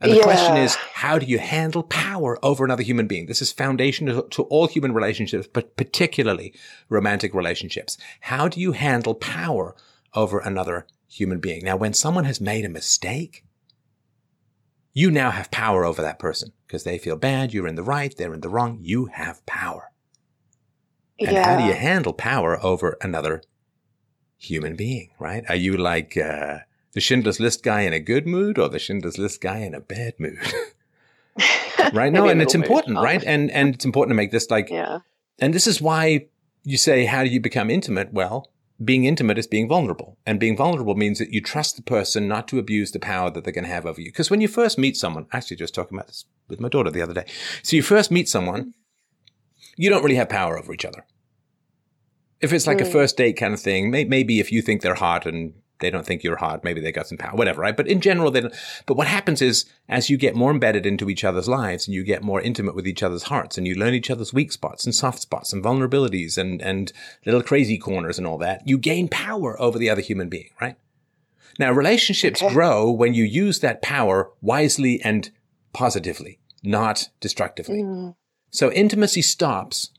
And 0.00 0.12
the 0.12 0.16
yeah. 0.16 0.22
question 0.22 0.56
is, 0.56 0.76
how 0.94 1.18
do 1.18 1.26
you 1.26 1.38
handle 1.38 1.82
power 1.82 2.38
over 2.42 2.64
another 2.64 2.82
human 2.82 3.06
being? 3.06 3.26
This 3.26 3.42
is 3.42 3.52
foundational 3.52 4.22
to, 4.22 4.28
to 4.30 4.42
all 4.44 4.66
human 4.66 4.94
relationships, 4.94 5.46
but 5.52 5.76
particularly 5.76 6.54
romantic 6.88 7.34
relationships. 7.34 7.98
How 8.20 8.48
do 8.48 8.60
you 8.60 8.72
handle 8.72 9.14
power 9.14 9.76
over 10.14 10.38
another 10.38 10.86
human 11.08 11.40
being. 11.40 11.64
Now, 11.64 11.76
when 11.76 11.92
someone 11.92 12.24
has 12.24 12.40
made 12.40 12.64
a 12.64 12.68
mistake, 12.68 13.44
you 14.92 15.10
now 15.10 15.30
have 15.30 15.50
power 15.50 15.84
over 15.84 16.02
that 16.02 16.18
person 16.18 16.52
because 16.66 16.84
they 16.84 16.98
feel 16.98 17.16
bad. 17.16 17.52
You're 17.52 17.68
in 17.68 17.76
the 17.76 17.82
right. 17.82 18.14
They're 18.16 18.34
in 18.34 18.40
the 18.40 18.48
wrong. 18.48 18.78
You 18.80 19.06
have 19.06 19.44
power. 19.46 19.90
And 21.18 21.32
yeah. 21.32 21.44
how 21.44 21.58
do 21.58 21.64
you 21.64 21.74
handle 21.74 22.12
power 22.12 22.62
over 22.64 22.96
another 23.00 23.42
human 24.38 24.74
being, 24.74 25.10
right? 25.18 25.44
Are 25.48 25.56
you 25.56 25.76
like 25.76 26.16
uh, 26.16 26.60
the 26.92 27.00
Schindler's 27.00 27.38
List 27.38 27.62
guy 27.62 27.82
in 27.82 27.92
a 27.92 28.00
good 28.00 28.26
mood 28.26 28.58
or 28.58 28.68
the 28.68 28.78
Schindler's 28.78 29.18
List 29.18 29.40
guy 29.40 29.58
in 29.58 29.74
a 29.74 29.80
bad 29.80 30.14
mood? 30.18 30.38
right? 31.92 32.12
No, 32.12 32.26
and 32.26 32.40
it's 32.40 32.54
important, 32.54 32.94
mood. 32.94 33.04
right? 33.04 33.22
And 33.24 33.50
and 33.50 33.74
it's 33.74 33.84
important 33.84 34.12
to 34.12 34.16
make 34.16 34.30
this 34.30 34.50
like, 34.50 34.70
yeah. 34.70 35.00
And 35.38 35.54
this 35.54 35.66
is 35.66 35.80
why 35.80 36.26
you 36.64 36.76
say, 36.76 37.04
how 37.04 37.22
do 37.22 37.30
you 37.30 37.40
become 37.40 37.70
intimate? 37.70 38.12
Well, 38.12 38.50
being 38.82 39.04
intimate 39.04 39.38
is 39.38 39.46
being 39.46 39.68
vulnerable. 39.68 40.16
And 40.24 40.40
being 40.40 40.56
vulnerable 40.56 40.94
means 40.94 41.18
that 41.18 41.32
you 41.32 41.40
trust 41.40 41.76
the 41.76 41.82
person 41.82 42.28
not 42.28 42.48
to 42.48 42.58
abuse 42.58 42.92
the 42.92 42.98
power 42.98 43.30
that 43.30 43.44
they 43.44 43.52
can 43.52 43.64
have 43.64 43.84
over 43.84 44.00
you. 44.00 44.08
Because 44.08 44.30
when 44.30 44.40
you 44.40 44.48
first 44.48 44.78
meet 44.78 44.96
someone, 44.96 45.26
actually 45.32 45.58
just 45.58 45.74
talking 45.74 45.96
about 45.96 46.06
this 46.06 46.24
with 46.48 46.60
my 46.60 46.68
daughter 46.68 46.90
the 46.90 47.02
other 47.02 47.14
day. 47.14 47.26
So 47.62 47.76
you 47.76 47.82
first 47.82 48.10
meet 48.10 48.28
someone, 48.28 48.74
you 49.76 49.90
don't 49.90 50.02
really 50.02 50.16
have 50.16 50.28
power 50.28 50.58
over 50.58 50.72
each 50.72 50.84
other. 50.84 51.04
If 52.40 52.52
it's 52.54 52.66
like 52.66 52.78
mm. 52.78 52.86
a 52.86 52.90
first 52.90 53.18
date 53.18 53.34
kind 53.34 53.52
of 53.52 53.60
thing, 53.60 53.90
may- 53.90 54.04
maybe 54.04 54.40
if 54.40 54.50
you 54.50 54.62
think 54.62 54.80
they're 54.80 54.94
hot 54.94 55.26
and 55.26 55.52
they 55.80 55.90
don't 55.90 56.06
think 56.06 56.22
you're 56.22 56.36
hard. 56.36 56.62
Maybe 56.62 56.80
they 56.80 56.92
got 56.92 57.08
some 57.08 57.18
power, 57.18 57.34
whatever, 57.34 57.60
right? 57.62 57.76
But 57.76 57.88
in 57.88 58.00
general, 58.00 58.30
they 58.30 58.42
don't. 58.42 58.54
But 58.86 58.96
what 58.96 59.06
happens 59.06 59.42
is 59.42 59.64
as 59.88 60.08
you 60.08 60.16
get 60.16 60.34
more 60.34 60.50
embedded 60.50 60.86
into 60.86 61.10
each 61.10 61.24
other's 61.24 61.48
lives 61.48 61.86
and 61.86 61.94
you 61.94 62.04
get 62.04 62.22
more 62.22 62.40
intimate 62.40 62.74
with 62.74 62.86
each 62.86 63.02
other's 63.02 63.24
hearts 63.24 63.58
and 63.58 63.66
you 63.66 63.74
learn 63.74 63.94
each 63.94 64.10
other's 64.10 64.32
weak 64.32 64.52
spots 64.52 64.84
and 64.84 64.94
soft 64.94 65.20
spots 65.20 65.52
and 65.52 65.64
vulnerabilities 65.64 66.38
and, 66.38 66.62
and 66.62 66.92
little 67.26 67.42
crazy 67.42 67.78
corners 67.78 68.18
and 68.18 68.26
all 68.26 68.38
that, 68.38 68.66
you 68.66 68.78
gain 68.78 69.08
power 69.08 69.60
over 69.60 69.78
the 69.78 69.90
other 69.90 70.02
human 70.02 70.28
being, 70.28 70.50
right? 70.60 70.76
Now, 71.58 71.72
relationships 71.72 72.42
okay. 72.42 72.54
grow 72.54 72.90
when 72.90 73.14
you 73.14 73.24
use 73.24 73.60
that 73.60 73.82
power 73.82 74.30
wisely 74.40 75.00
and 75.02 75.30
positively, 75.72 76.38
not 76.62 77.08
destructively. 77.20 77.82
Mm. 77.82 78.14
So 78.50 78.70
intimacy 78.72 79.22
stops. 79.22 79.90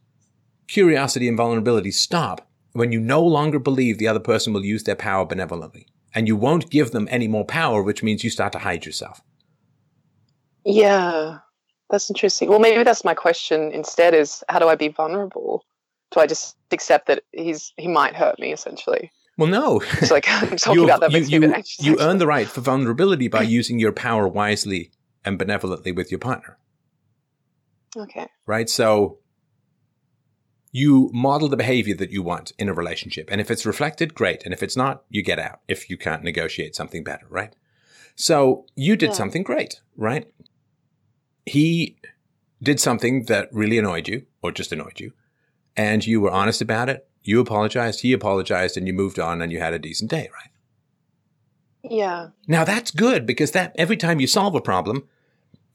Curiosity 0.67 1.27
and 1.27 1.35
vulnerability 1.35 1.91
stop 1.91 2.47
when 2.73 2.91
you 2.91 2.99
no 2.99 3.21
longer 3.21 3.59
believe 3.59 3.97
the 3.97 4.07
other 4.07 4.19
person 4.19 4.53
will 4.53 4.65
use 4.65 4.83
their 4.83 4.95
power 4.95 5.25
benevolently 5.25 5.87
and 6.13 6.27
you 6.27 6.35
won't 6.35 6.69
give 6.69 6.91
them 6.91 7.07
any 7.11 7.27
more 7.27 7.45
power, 7.45 7.81
which 7.81 8.03
means 8.03 8.23
you 8.23 8.29
start 8.29 8.53
to 8.53 8.59
hide 8.59 8.85
yourself. 8.85 9.21
Yeah, 10.65 11.39
that's 11.89 12.09
interesting. 12.09 12.49
Well, 12.49 12.59
maybe 12.59 12.83
that's 12.83 13.03
my 13.03 13.13
question 13.13 13.71
instead 13.71 14.13
is 14.13 14.43
how 14.49 14.59
do 14.59 14.67
I 14.67 14.75
be 14.75 14.89
vulnerable? 14.89 15.65
Do 16.11 16.19
I 16.19 16.27
just 16.27 16.55
accept 16.71 17.07
that 17.07 17.23
he's 17.31 17.73
he 17.77 17.87
might 17.87 18.15
hurt 18.15 18.39
me 18.39 18.51
essentially? 18.51 19.11
Well, 19.37 19.49
no. 19.49 19.81
It's 19.93 20.11
like 20.11 20.25
I'm 20.29 20.57
talking 20.57 20.83
about 20.83 20.99
that. 20.99 21.11
You, 21.11 21.39
you, 21.39 21.53
you 21.79 21.99
earn 21.99 22.17
the 22.17 22.27
right 22.27 22.47
for 22.47 22.61
vulnerability 22.61 23.27
by 23.27 23.41
using 23.41 23.79
your 23.79 23.91
power 23.91 24.27
wisely 24.27 24.91
and 25.25 25.39
benevolently 25.39 25.91
with 25.91 26.11
your 26.11 26.19
partner. 26.19 26.57
Okay. 27.97 28.27
Right. 28.45 28.69
So 28.69 29.19
you 30.71 31.09
model 31.13 31.49
the 31.49 31.57
behavior 31.57 31.95
that 31.95 32.11
you 32.11 32.23
want 32.23 32.53
in 32.57 32.69
a 32.69 32.73
relationship. 32.73 33.27
And 33.31 33.41
if 33.41 33.51
it's 33.51 33.65
reflected, 33.65 34.13
great. 34.15 34.43
And 34.45 34.53
if 34.53 34.63
it's 34.63 34.77
not, 34.77 35.03
you 35.09 35.21
get 35.21 35.39
out 35.39 35.59
if 35.67 35.89
you 35.89 35.97
can't 35.97 36.23
negotiate 36.23 36.75
something 36.75 37.03
better, 37.03 37.25
right? 37.29 37.53
So 38.15 38.65
you 38.75 38.95
did 38.95 39.09
Yeah. 39.09 39.15
something 39.15 39.43
great, 39.43 39.81
right? 39.97 40.27
He 41.45 41.97
did 42.63 42.79
something 42.79 43.25
that 43.25 43.49
really 43.51 43.77
annoyed 43.77 44.07
you 44.07 44.25
or 44.41 44.51
just 44.51 44.71
annoyed 44.71 44.99
you. 44.99 45.13
And 45.75 46.05
you 46.05 46.21
were 46.21 46.31
honest 46.31 46.61
about 46.61 46.89
it. 46.89 47.07
You 47.23 47.39
apologized. 47.39 48.01
He 48.01 48.13
apologized 48.13 48.77
and 48.77 48.87
you 48.87 48.93
moved 48.93 49.19
on 49.19 49.41
and 49.41 49.51
you 49.51 49.59
had 49.59 49.73
a 49.73 49.79
decent 49.79 50.09
day, 50.09 50.29
right? 50.33 50.51
Yeah. 51.91 52.29
Now 52.47 52.63
that's 52.63 52.91
good 52.91 53.25
because 53.25 53.51
that 53.51 53.75
every 53.77 53.97
time 53.97 54.19
you 54.19 54.27
solve 54.27 54.55
a 54.55 54.61
problem, 54.61 55.07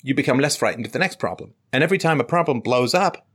you 0.02 0.14
become 0.14 0.38
less 0.38 0.56
frightened 0.56 0.86
of 0.86 0.92
the 0.92 0.98
next 0.98 1.18
problem. 1.18 1.54
And 1.72 1.82
every 1.82 1.98
time 1.98 2.20
a 2.20 2.24
problem 2.24 2.60
blows 2.60 2.94
up, 2.94 3.25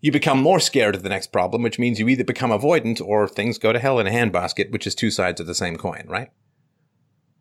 you 0.00 0.12
become 0.12 0.40
more 0.40 0.60
scared 0.60 0.94
of 0.94 1.02
the 1.02 1.08
next 1.08 1.32
problem, 1.32 1.62
which 1.62 1.78
means 1.78 1.98
you 1.98 2.08
either 2.08 2.24
become 2.24 2.50
avoidant 2.50 3.00
or 3.00 3.26
things 3.26 3.58
go 3.58 3.72
to 3.72 3.78
hell 3.78 3.98
in 3.98 4.06
a 4.06 4.10
handbasket, 4.10 4.70
which 4.70 4.86
is 4.86 4.94
two 4.94 5.10
sides 5.10 5.40
of 5.40 5.46
the 5.46 5.54
same 5.54 5.76
coin, 5.76 6.04
right? 6.06 6.28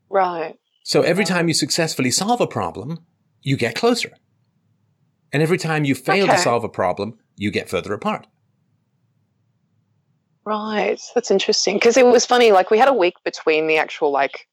Right. 0.09 0.55
So 0.83 1.01
every 1.01 1.25
time 1.25 1.47
you 1.47 1.53
successfully 1.53 2.11
solve 2.11 2.41
a 2.41 2.47
problem, 2.47 2.99
you 3.41 3.57
get 3.57 3.75
closer. 3.75 4.11
And 5.33 5.43
every 5.43 5.57
time 5.57 5.83
you 5.83 5.93
fail 5.93 6.27
to 6.27 6.37
solve 6.37 6.63
a 6.63 6.69
problem, 6.69 7.19
you 7.35 7.51
get 7.51 7.69
further 7.69 7.93
apart. 7.93 8.25
Right. 10.45 10.99
That's 11.13 11.29
interesting. 11.29 11.75
Because 11.75 11.97
it 11.97 12.05
was 12.05 12.25
funny, 12.25 12.53
like 12.53 12.71
we 12.71 12.77
had 12.77 12.87
a 12.87 12.93
week 12.93 13.15
between 13.25 13.67
the 13.67 13.77
actual 13.77 14.11
like 14.11 14.47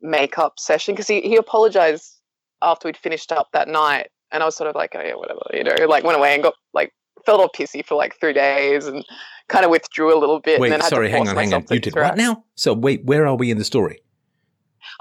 makeup 0.00 0.60
session 0.60 0.94
because 0.94 1.08
he, 1.08 1.20
he 1.22 1.36
apologized 1.36 2.20
after 2.62 2.86
we'd 2.86 2.96
finished 2.96 3.32
up 3.32 3.48
that 3.52 3.66
night. 3.68 4.08
And 4.30 4.42
I 4.42 4.46
was 4.46 4.56
sort 4.56 4.70
of 4.70 4.76
like, 4.76 4.94
oh 4.94 5.02
yeah, 5.02 5.14
whatever, 5.14 5.40
you 5.52 5.64
know, 5.64 5.74
like 5.88 6.04
went 6.04 6.16
away 6.16 6.34
and 6.34 6.42
got 6.42 6.54
like 6.72 6.92
felt 7.24 7.40
all 7.40 7.48
pissy 7.48 7.84
for 7.84 7.94
like 7.94 8.18
three 8.20 8.32
days 8.32 8.86
and 8.86 9.04
kind 9.48 9.64
of 9.64 9.70
withdrew 9.70 10.16
a 10.16 10.18
little 10.18 10.40
bit. 10.40 10.54
and 10.54 10.60
Wait, 10.62 10.70
then 10.70 10.80
had 10.80 10.88
sorry, 10.88 11.08
to 11.08 11.12
hang 11.12 11.28
on, 11.28 11.36
hang 11.36 11.54
on. 11.54 11.64
You 11.70 11.78
did 11.80 11.94
what 11.94 12.16
now? 12.16 12.44
So 12.54 12.72
wait, 12.74 13.04
where 13.04 13.26
are 13.26 13.34
we 13.36 13.50
in 13.50 13.58
the 13.58 13.64
story? 13.64 14.00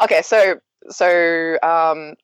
Okay, 0.01 0.22
so 0.22 0.56
so 0.90 1.58
um, 1.64 2.16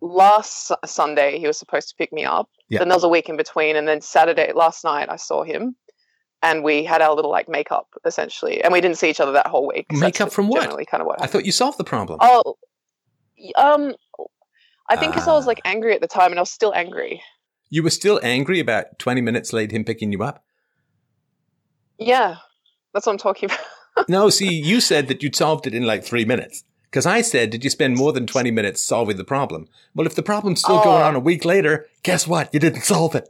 last 0.00 0.72
Sunday 0.84 1.38
he 1.38 1.46
was 1.46 1.58
supposed 1.58 1.88
to 1.88 1.94
pick 1.96 2.12
me 2.12 2.24
up. 2.24 2.48
Yeah. 2.68 2.80
Then 2.80 2.88
there 2.88 2.96
was 2.96 3.04
a 3.04 3.08
week 3.08 3.28
in 3.28 3.36
between, 3.36 3.76
and 3.76 3.86
then 3.86 4.00
Saturday 4.00 4.52
last 4.54 4.84
night 4.84 5.08
I 5.08 5.16
saw 5.16 5.44
him, 5.44 5.76
and 6.42 6.64
we 6.64 6.84
had 6.84 7.00
our 7.00 7.14
little 7.14 7.30
like 7.30 7.48
makeup 7.48 7.86
essentially, 8.04 8.62
and 8.62 8.72
we 8.72 8.80
didn't 8.80 8.98
see 8.98 9.08
each 9.08 9.20
other 9.20 9.32
that 9.32 9.46
whole 9.46 9.68
week. 9.68 9.86
Makeup 9.92 10.32
from 10.32 10.48
what? 10.48 10.62
Generally, 10.62 10.86
kind 10.86 11.00
of 11.00 11.06
what 11.06 11.22
I 11.22 11.26
thought 11.26 11.44
you 11.46 11.52
solved 11.52 11.78
the 11.78 11.84
problem. 11.84 12.18
Oh, 12.22 12.56
um, 13.56 13.94
I 14.88 14.96
think 14.96 15.12
because 15.12 15.28
I 15.28 15.32
was 15.32 15.44
Ah. 15.44 15.48
like 15.48 15.60
angry 15.64 15.94
at 15.94 16.00
the 16.00 16.08
time, 16.08 16.30
and 16.32 16.38
I 16.38 16.42
was 16.42 16.50
still 16.50 16.72
angry. 16.74 17.22
You 17.70 17.82
were 17.82 17.90
still 17.90 18.20
angry 18.22 18.60
about 18.60 18.98
20 18.98 19.20
minutes 19.20 19.52
late 19.52 19.72
him 19.72 19.84
picking 19.84 20.12
you 20.12 20.22
up? 20.22 20.44
Yeah, 21.98 22.36
that's 22.92 23.06
what 23.06 23.12
I'm 23.12 23.18
talking 23.18 23.50
about. 23.96 24.08
No, 24.08 24.28
see, 24.28 24.52
you 24.54 24.80
said 24.80 25.08
that 25.08 25.22
you'd 25.22 25.34
solved 25.36 25.66
it 25.66 25.74
in 25.74 25.84
like 25.84 26.04
three 26.04 26.24
minutes. 26.24 26.64
Because 26.84 27.06
I 27.06 27.20
said, 27.22 27.50
did 27.50 27.64
you 27.64 27.70
spend 27.70 27.96
more 27.96 28.12
than 28.12 28.26
20 28.26 28.50
minutes 28.50 28.84
solving 28.84 29.16
the 29.16 29.24
problem? 29.24 29.68
Well, 29.94 30.06
if 30.06 30.14
the 30.14 30.22
problem's 30.22 30.60
still 30.60 30.82
going 30.82 31.02
Oh. 31.02 31.06
on 31.06 31.16
a 31.16 31.20
week 31.20 31.44
later, 31.44 31.86
guess 32.02 32.26
what? 32.26 32.52
You 32.54 32.60
didn't 32.60 32.82
solve 32.84 33.14
it. 33.14 33.28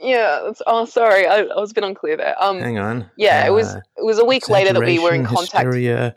yeah. 0.00 0.40
That's, 0.44 0.62
oh, 0.66 0.84
sorry, 0.84 1.26
I, 1.26 1.38
I 1.40 1.58
was 1.60 1.72
a 1.72 1.74
bit 1.74 1.84
unclear 1.84 2.16
there. 2.16 2.40
Um, 2.42 2.60
Hang 2.60 2.78
on. 2.78 3.10
yeah, 3.16 3.46
it 3.46 3.50
was 3.50 3.74
Uh, 3.74 3.80
it 3.96 4.04
was 4.04 4.18
a 4.18 4.24
week 4.24 4.48
later 4.48 4.72
that 4.72 4.80
we 4.82 4.98
were 4.98 5.12
in 5.14 5.24
contact. 5.26 5.52
hysteria, 5.66 6.14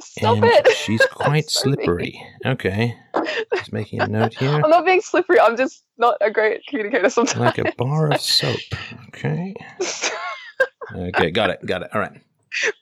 Stop 0.00 0.38
it! 0.42 0.68
She's 0.72 1.04
quite 1.12 1.50
So 1.50 1.68
mean. 1.68 1.76
slippery. 1.76 2.22
Okay. 2.46 2.96
Just 3.54 3.72
making 3.72 4.00
a 4.00 4.06
note 4.08 4.34
here. 4.34 4.48
I'm 4.64 4.70
not 4.70 4.86
being 4.86 5.02
slippery. 5.02 5.38
I'm 5.38 5.56
just 5.56 5.84
not 6.02 6.16
a 6.20 6.30
great 6.30 6.66
communicator 6.66 7.08
sometimes. 7.08 7.40
Like 7.40 7.58
a 7.58 7.72
bar 7.78 8.12
of 8.12 8.20
soap. 8.38 8.58
Okay. 9.08 9.54
Okay, 10.94 11.30
got 11.30 11.48
it. 11.48 11.64
Got 11.64 11.82
it. 11.82 11.90
All 11.94 12.00
right. 12.00 12.12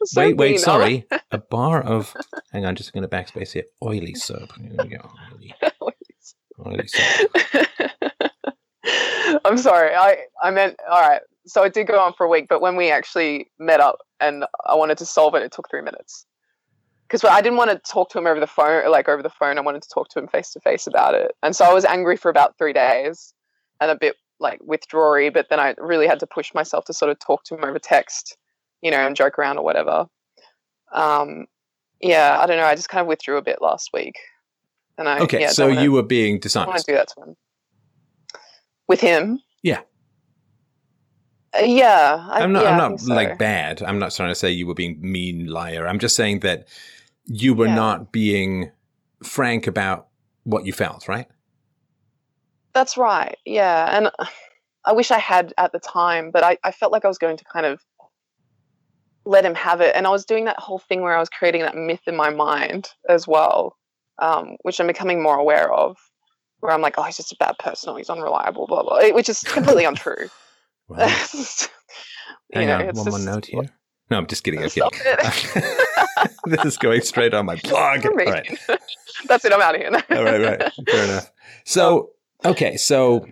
So 0.03 0.21
wait, 0.23 0.37
wait, 0.37 0.59
sorry. 0.59 1.07
A 1.31 1.39
bar 1.39 1.81
of, 1.81 2.13
hang 2.53 2.67
on, 2.67 2.75
just 2.75 2.93
going 2.93 3.09
to 3.09 3.09
backspace 3.09 3.53
here. 3.53 3.63
Oily 3.85 4.15
soap. 4.15 4.51
Here 4.61 4.73
we 4.83 4.89
go. 4.89 5.09
Oily, 5.33 5.55
oily 6.67 6.89
soap. 6.89 7.31
I'm 9.45 9.57
sorry. 9.57 9.95
I 9.95 10.25
I 10.43 10.51
meant 10.51 10.75
all 10.91 11.01
right. 11.01 11.21
So 11.47 11.63
it 11.63 11.73
did 11.73 11.87
go 11.87 12.01
on 12.01 12.15
for 12.15 12.27
a 12.27 12.29
week, 12.29 12.47
but 12.49 12.61
when 12.61 12.75
we 12.75 12.91
actually 12.91 13.49
met 13.61 13.79
up 13.79 13.99
and 14.19 14.45
I 14.67 14.75
wanted 14.75 14.99
to 14.99 15.07
solve 15.07 15.37
it, 15.37 15.43
it 15.45 15.53
took 15.53 15.71
three 15.71 15.83
minutes. 15.83 16.27
Because 17.11 17.25
I 17.25 17.41
didn't 17.41 17.59
want 17.59 17.71
to 17.73 17.79
talk 17.91 18.11
to 18.11 18.19
him 18.19 18.29
over 18.29 18.39
the 18.39 18.47
phone, 18.47 18.89
like 18.89 19.09
over 19.09 19.21
the 19.21 19.31
phone. 19.31 19.59
I 19.59 19.63
wanted 19.63 19.83
to 19.83 19.89
talk 19.89 20.09
to 20.11 20.21
him 20.21 20.29
face 20.29 20.51
to 20.53 20.61
face 20.61 20.87
about 20.87 21.15
it, 21.15 21.33
and 21.43 21.57
so 21.57 21.65
I 21.65 21.73
was 21.73 21.85
angry 21.85 22.17
for 22.17 22.29
about 22.31 22.57
three 22.57 22.73
days 22.73 23.35
and 23.81 23.91
a 23.91 23.97
bit 23.97 24.15
like 24.39 24.61
withdrawy. 24.61 25.33
But 25.35 25.49
then 25.51 25.59
I 25.59 25.75
really 25.79 26.07
had 26.07 26.21
to 26.21 26.27
push 26.29 26.55
myself 26.55 26.85
to 26.85 26.93
sort 26.93 27.11
of 27.11 27.19
talk 27.19 27.43
to 27.45 27.57
him 27.57 27.65
over 27.65 27.81
text, 27.81 28.37
you 28.81 28.93
know, 28.93 29.05
and 29.05 29.17
joke 29.17 29.41
around 29.41 29.59
or 29.59 29.65
whatever. 29.65 30.07
Um, 30.93 31.47
yeah, 32.01 32.39
I 32.41 32.47
don't 32.47 32.59
know. 32.59 32.65
I 32.65 32.77
just 32.77 32.89
kind 32.89 33.01
of 33.01 33.09
withdrew 33.09 33.39
a 33.39 33.43
bit 33.43 33.61
last 33.61 33.91
week, 33.93 34.15
and 34.97 35.09
I 35.09 35.19
Okay, 35.19 35.41
yeah, 35.41 35.51
so 35.51 35.67
wanna- 35.67 35.83
you 35.83 35.91
were 35.91 36.05
being 36.05 36.39
dishonest. 36.39 36.69
I 36.69 36.71
want 36.71 36.85
to 36.85 36.93
do 36.93 36.97
that 36.97 37.09
to 37.09 37.23
him. 37.23 37.37
With 38.87 39.01
him? 39.01 39.41
Yeah. 39.65 39.81
Uh, 41.57 41.65
yeah. 41.65 42.29
I, 42.31 42.43
I'm 42.43 42.53
not, 42.53 42.63
yeah, 42.63 42.71
I'm 42.71 42.79
not 42.79 43.01
so. 43.01 43.15
like 43.15 43.37
bad. 43.37 43.83
I'm 43.83 43.99
not 43.99 44.13
trying 44.13 44.31
to 44.31 44.35
say 44.37 44.51
you 44.53 44.69
were 44.69 44.75
being 44.75 44.99
mean 45.01 45.47
liar. 45.47 45.89
I'm 45.89 45.99
just 45.99 46.15
saying 46.15 46.41
that 46.41 46.69
you 47.27 47.55
were 47.55 47.67
Yeah. 47.67 47.75
not 47.75 48.13
being 48.13 48.71
frank 49.23 49.67
about 49.67 50.09
what 50.45 50.65
you 50.65 50.73
felt, 50.73 51.07
right? 51.09 51.27
That's 52.73 52.97
right. 52.97 53.37
Yeah. 53.45 53.97
And 53.97 54.11
I 54.85 54.93
wish 54.93 55.11
I 55.11 55.19
had 55.19 55.53
at 55.59 55.73
the 55.73 55.81
time, 55.81 56.31
but 56.31 56.43
I, 56.45 56.57
I 56.65 56.71
felt 56.71 56.93
like 56.93 57.05
I 57.05 57.09
was 57.09 57.19
going 57.19 57.37
to 57.37 57.45
kind 57.45 57.67
of 57.67 57.81
let 59.25 59.45
him 59.45 59.55
have 59.55 59.81
it. 59.81 59.95
And 59.95 60.07
I 60.07 60.11
was 60.11 60.25
doing 60.25 60.47
that 60.47 60.59
whole 60.59 60.79
thing 60.79 61.03
where 61.03 61.15
I 61.15 61.21
was 61.21 61.29
creating 61.29 61.63
that 61.63 61.77
myth 61.77 62.01
in 62.07 62.17
my 62.17 62.31
mind 62.31 62.89
as 63.09 63.27
well, 63.29 63.77
um, 64.19 64.57
which 64.63 64.81
I'm 64.81 64.87
becoming 64.87 65.23
more 65.23 65.37
aware 65.39 65.71
of, 65.73 65.97
where 66.61 66.73
I'm 66.73 66.81
like, 66.81 66.95
oh, 66.97 67.03
he's 67.03 67.17
just 67.19 67.33
a 67.33 67.37
bad 67.39 67.59
person 67.59 67.91
or 67.91 67.99
he's 67.99 68.09
unreliable, 68.11 68.67
blah, 68.67 68.83
blah, 68.83 69.11
which 69.11 69.29
is 69.29 69.41
completely 69.41 69.85
untrue. 69.85 70.29
Well, 70.89 71.09
You 72.53 72.63
hang 72.63 72.67
know, 72.67 72.89
on, 72.89 72.95
one 72.97 73.11
more 73.11 73.19
note 73.21 73.47
here. 73.47 73.71
No, 74.11 74.19
I'm 74.19 74.27
just 74.27 74.43
kidding. 74.43 74.61
Kidding. 74.69 74.91
this 76.47 76.65
is 76.65 76.77
going 76.79 77.03
straight 77.03 77.33
on 77.35 77.47
my 77.47 77.57
blog. 77.65 78.05
All 78.05 78.13
right. 78.15 78.59
That's 79.29 79.45
it. 79.45 79.53
I'm 79.53 79.61
out 79.63 79.75
of 79.77 79.81
here. 79.81 79.91
now. 79.91 80.03
All 80.11 80.25
right, 80.25 80.41
right. 80.41 80.73
Fair 80.91 81.05
enough. 81.05 81.31
So, 81.65 82.11
okay, 82.45 82.77
so 82.77 83.27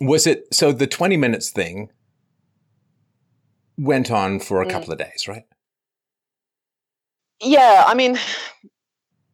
was 0.00 0.26
it 0.26 0.52
so 0.52 0.70
the 0.72 0.86
20 0.86 1.16
minutes 1.16 1.50
thing 1.50 1.90
went 3.78 4.10
on 4.10 4.38
for 4.40 4.60
a 4.60 4.66
Mm. 4.66 4.70
couple 4.70 4.92
of 4.92 4.98
days, 4.98 5.26
right? 5.28 5.44
Yeah, 7.40 7.84
I 7.86 7.94
mean, 7.94 8.18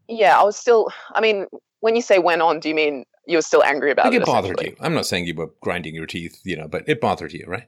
yeah, 0.08 0.38
I 0.38 0.42
was 0.44 0.56
still. 0.56 0.90
I 1.12 1.20
mean, 1.20 1.46
when 1.80 1.96
you 1.96 2.02
say 2.02 2.18
went 2.18 2.42
on, 2.42 2.60
do 2.60 2.68
you 2.68 2.74
mean 2.74 3.04
you 3.26 3.38
were 3.38 3.42
still 3.42 3.62
angry 3.64 3.90
about 3.90 4.04
Like 4.06 4.14
it? 4.14 4.22
it 4.22 4.26
bothered 4.26 4.60
you. 4.60 4.76
I'm 4.80 4.92
not 4.94 5.06
saying 5.06 5.26
you 5.26 5.34
were 5.34 5.50
grinding 5.62 5.94
your 5.94 6.06
teeth, 6.06 6.40
you 6.44 6.56
know, 6.56 6.68
but 6.68 6.86
it 6.86 7.00
bothered 7.00 7.32
you, 7.32 7.44
right? 7.48 7.66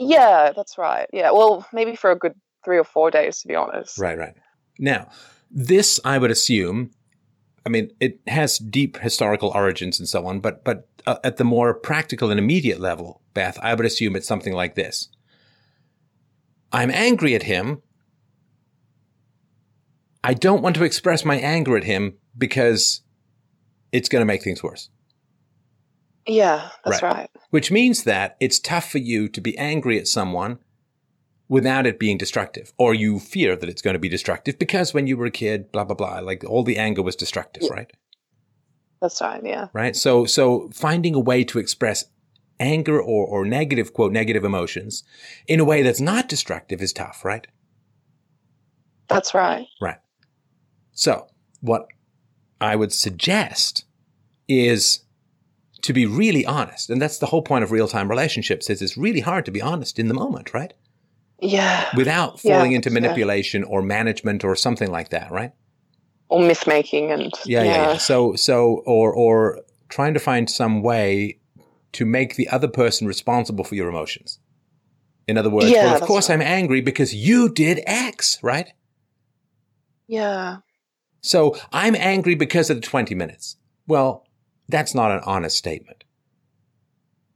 Yeah, 0.00 0.52
that's 0.56 0.78
right. 0.78 1.06
Yeah, 1.12 1.30
well, 1.30 1.66
maybe 1.74 1.94
for 1.94 2.10
a 2.10 2.16
good 2.16 2.34
three 2.64 2.78
or 2.78 2.84
four 2.84 3.10
days, 3.10 3.42
to 3.42 3.48
be 3.48 3.54
honest. 3.54 3.98
Right, 3.98 4.16
right. 4.16 4.34
Now, 4.78 5.10
this 5.50 6.00
I 6.04 6.16
would 6.16 6.30
assume. 6.30 6.90
I 7.66 7.68
mean, 7.68 7.90
it 8.00 8.18
has 8.26 8.58
deep 8.58 8.96
historical 8.96 9.50
origins 9.50 9.98
and 9.98 10.08
so 10.08 10.26
on, 10.26 10.40
but 10.40 10.64
but 10.64 10.88
uh, 11.06 11.18
at 11.22 11.36
the 11.36 11.44
more 11.44 11.74
practical 11.74 12.30
and 12.30 12.40
immediate 12.40 12.80
level, 12.80 13.20
Beth, 13.34 13.58
I 13.60 13.74
would 13.74 13.84
assume 13.84 14.16
it's 14.16 14.26
something 14.26 14.54
like 14.54 14.74
this. 14.74 15.08
I'm 16.72 16.90
angry 16.90 17.34
at 17.34 17.42
him. 17.42 17.82
I 20.24 20.32
don't 20.32 20.62
want 20.62 20.76
to 20.76 20.84
express 20.84 21.26
my 21.26 21.36
anger 21.36 21.76
at 21.76 21.84
him 21.84 22.14
because 22.38 23.02
it's 23.92 24.08
going 24.08 24.20
to 24.20 24.26
make 24.26 24.42
things 24.42 24.62
worse. 24.62 24.88
Yeah, 26.26 26.70
that's 26.84 27.02
Right. 27.02 27.14
right. 27.14 27.30
Which 27.50 27.70
means 27.70 28.04
that 28.04 28.36
it's 28.40 28.58
tough 28.58 28.90
for 28.90 28.98
you 28.98 29.28
to 29.28 29.40
be 29.40 29.56
angry 29.58 29.98
at 29.98 30.06
someone 30.06 30.58
without 31.48 31.86
it 31.86 31.98
being 31.98 32.16
destructive, 32.18 32.72
or 32.78 32.94
you 32.94 33.18
fear 33.18 33.56
that 33.56 33.68
it's 33.68 33.82
going 33.82 33.94
to 33.94 33.98
be 34.00 34.08
destructive 34.08 34.58
because 34.58 34.94
when 34.94 35.06
you 35.06 35.16
were 35.16 35.26
a 35.26 35.30
kid, 35.30 35.72
blah 35.72 35.84
blah 35.84 35.96
blah, 35.96 36.20
like 36.20 36.44
all 36.44 36.62
the 36.62 36.76
anger 36.78 37.02
was 37.02 37.16
destructive, 37.16 37.64
Yeah. 37.64 37.72
right? 37.72 37.92
That's 39.00 39.20
right. 39.20 39.42
Yeah. 39.44 39.68
Right. 39.72 39.96
So 39.96 40.24
so 40.26 40.70
finding 40.74 41.14
a 41.14 41.20
way 41.20 41.42
to 41.44 41.58
express 41.58 42.04
anger 42.60 43.00
or 43.00 43.26
or 43.26 43.44
negative 43.46 43.92
quote 43.94 44.12
negative 44.12 44.44
emotions 44.44 45.02
in 45.48 45.58
a 45.60 45.64
way 45.64 45.82
that's 45.82 46.00
not 46.00 46.28
destructive 46.28 46.82
is 46.82 46.92
tough, 46.92 47.24
right? 47.24 47.46
That's 49.08 49.34
right. 49.34 49.66
Right. 49.80 49.96
So, 50.92 51.26
what 51.60 51.86
I 52.60 52.76
would 52.76 52.92
suggest 52.92 53.84
is 54.46 55.00
to 55.82 55.92
be 55.92 56.06
really 56.06 56.44
honest. 56.46 56.90
And 56.90 57.00
that's 57.00 57.18
the 57.18 57.26
whole 57.26 57.42
point 57.42 57.64
of 57.64 57.70
real 57.70 57.88
time 57.88 58.08
relationships 58.08 58.68
is 58.70 58.82
it's 58.82 58.96
really 58.96 59.20
hard 59.20 59.44
to 59.46 59.50
be 59.50 59.62
honest 59.62 59.98
in 59.98 60.08
the 60.08 60.14
moment, 60.14 60.52
right? 60.54 60.72
Yeah. 61.40 61.88
Without 61.96 62.42
Yeah, 62.44 62.56
falling 62.56 62.72
into 62.72 62.90
yeah. 62.90 62.94
manipulation 63.00 63.64
or 63.64 63.82
management 63.82 64.44
or 64.44 64.54
something 64.54 64.90
like 64.90 65.10
that, 65.10 65.30
right? 65.30 65.52
Or 66.28 66.40
mismaking 66.40 67.12
and 67.12 67.32
Yeah, 67.44 67.64
yeah, 67.64 67.82
yeah. 67.82 67.96
So, 67.96 68.34
so, 68.36 68.82
or, 68.86 69.12
or 69.12 69.60
trying 69.88 70.14
to 70.14 70.20
find 70.20 70.48
some 70.48 70.82
way 70.82 71.38
to 71.92 72.04
make 72.04 72.36
the 72.36 72.48
other 72.48 72.68
person 72.68 73.06
responsible 73.06 73.64
for 73.64 73.74
your 73.74 73.88
emotions. 73.88 74.38
In 75.26 75.36
other 75.36 75.50
words, 75.50 75.70
Yeah, 75.70 75.86
well, 75.86 75.96
of 75.96 76.02
course 76.02 76.28
right. 76.28 76.36
I'm 76.36 76.42
angry 76.42 76.80
because 76.80 77.14
you 77.14 77.48
did 77.48 77.80
X, 77.86 78.38
right? 78.42 78.68
Yeah. 80.06 80.58
So 81.20 81.56
I'm 81.72 81.94
angry 81.96 82.34
because 82.34 82.70
of 82.70 82.76
the 82.76 82.86
20 82.86 83.14
minutes. 83.14 83.56
Well, 83.86 84.26
that's 84.70 84.94
not 84.94 85.10
an 85.10 85.20
honest 85.24 85.56
statement. 85.56 86.04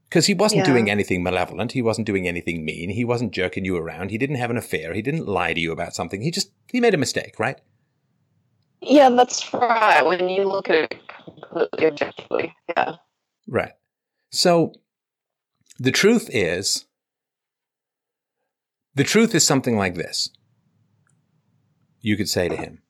Because 0.09 0.27
he 0.27 0.35
wasn't 0.35 0.61
Yeah. 0.61 0.73
doing 0.73 0.89
anything 0.91 1.23
malevolent. 1.23 1.73
He 1.73 1.83
wasn't 1.83 2.07
doing 2.07 2.29
anything 2.29 2.65
mean. 2.65 2.91
He 2.91 3.05
wasn't 3.05 3.33
jerking 3.33 3.65
you 3.65 3.77
around. 3.77 4.11
He 4.11 4.19
didn't 4.19 4.37
have 4.37 4.51
an 4.51 4.57
affair. 4.57 4.95
He 4.95 5.03
didn't 5.03 5.27
lie 5.27 5.53
to 5.55 5.61
you 5.61 5.73
about 5.73 5.95
something. 5.95 6.23
He 6.23 6.31
just, 6.31 6.53
he 6.71 6.81
made 6.81 6.95
a 6.95 6.99
mistake, 6.99 7.39
right? 7.39 7.61
Yeah, 8.81 9.09
that's 9.11 9.53
right. 9.53 10.03
When 10.05 10.29
you 10.29 10.45
look 10.45 10.69
at 10.69 10.77
it 10.77 10.95
completely 11.09 11.87
objectively. 11.87 12.55
Yeah. 12.77 12.97
Right. 13.49 13.73
So 14.31 14.73
the 15.79 15.91
truth 15.91 16.29
is, 16.33 16.85
the 18.95 19.05
truth 19.05 19.35
is 19.35 19.45
something 19.45 19.77
like 19.77 19.95
this. 19.95 20.31
You 22.01 22.17
could 22.17 22.29
say 22.29 22.49
to 22.49 22.57
him, 22.57 22.83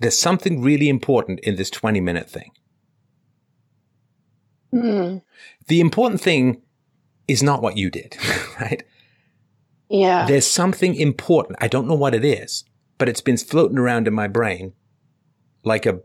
there's 0.00 0.18
something 0.18 0.62
really 0.62 0.88
important 0.88 1.40
in 1.40 1.56
this 1.56 1.70
20 1.70 2.00
minute 2.00 2.30
thing. 2.30 2.50
Hmm. 4.72 5.18
The 5.66 5.80
important 5.80 6.20
thing 6.20 6.62
is 7.26 7.42
not 7.42 7.62
what 7.62 7.76
you 7.76 7.90
did, 7.90 8.16
right? 8.60 8.82
Yeah. 9.88 10.26
There's 10.26 10.46
something 10.46 10.94
important. 10.94 11.58
I 11.60 11.68
don't 11.68 11.88
know 11.88 11.94
what 11.94 12.14
it 12.14 12.24
is, 12.24 12.64
but 12.98 13.08
it's 13.08 13.20
been 13.20 13.36
floating 13.36 13.78
around 13.78 14.06
in 14.06 14.14
my 14.14 14.28
brain 14.28 14.74
like 15.64 15.86
a 15.86 16.00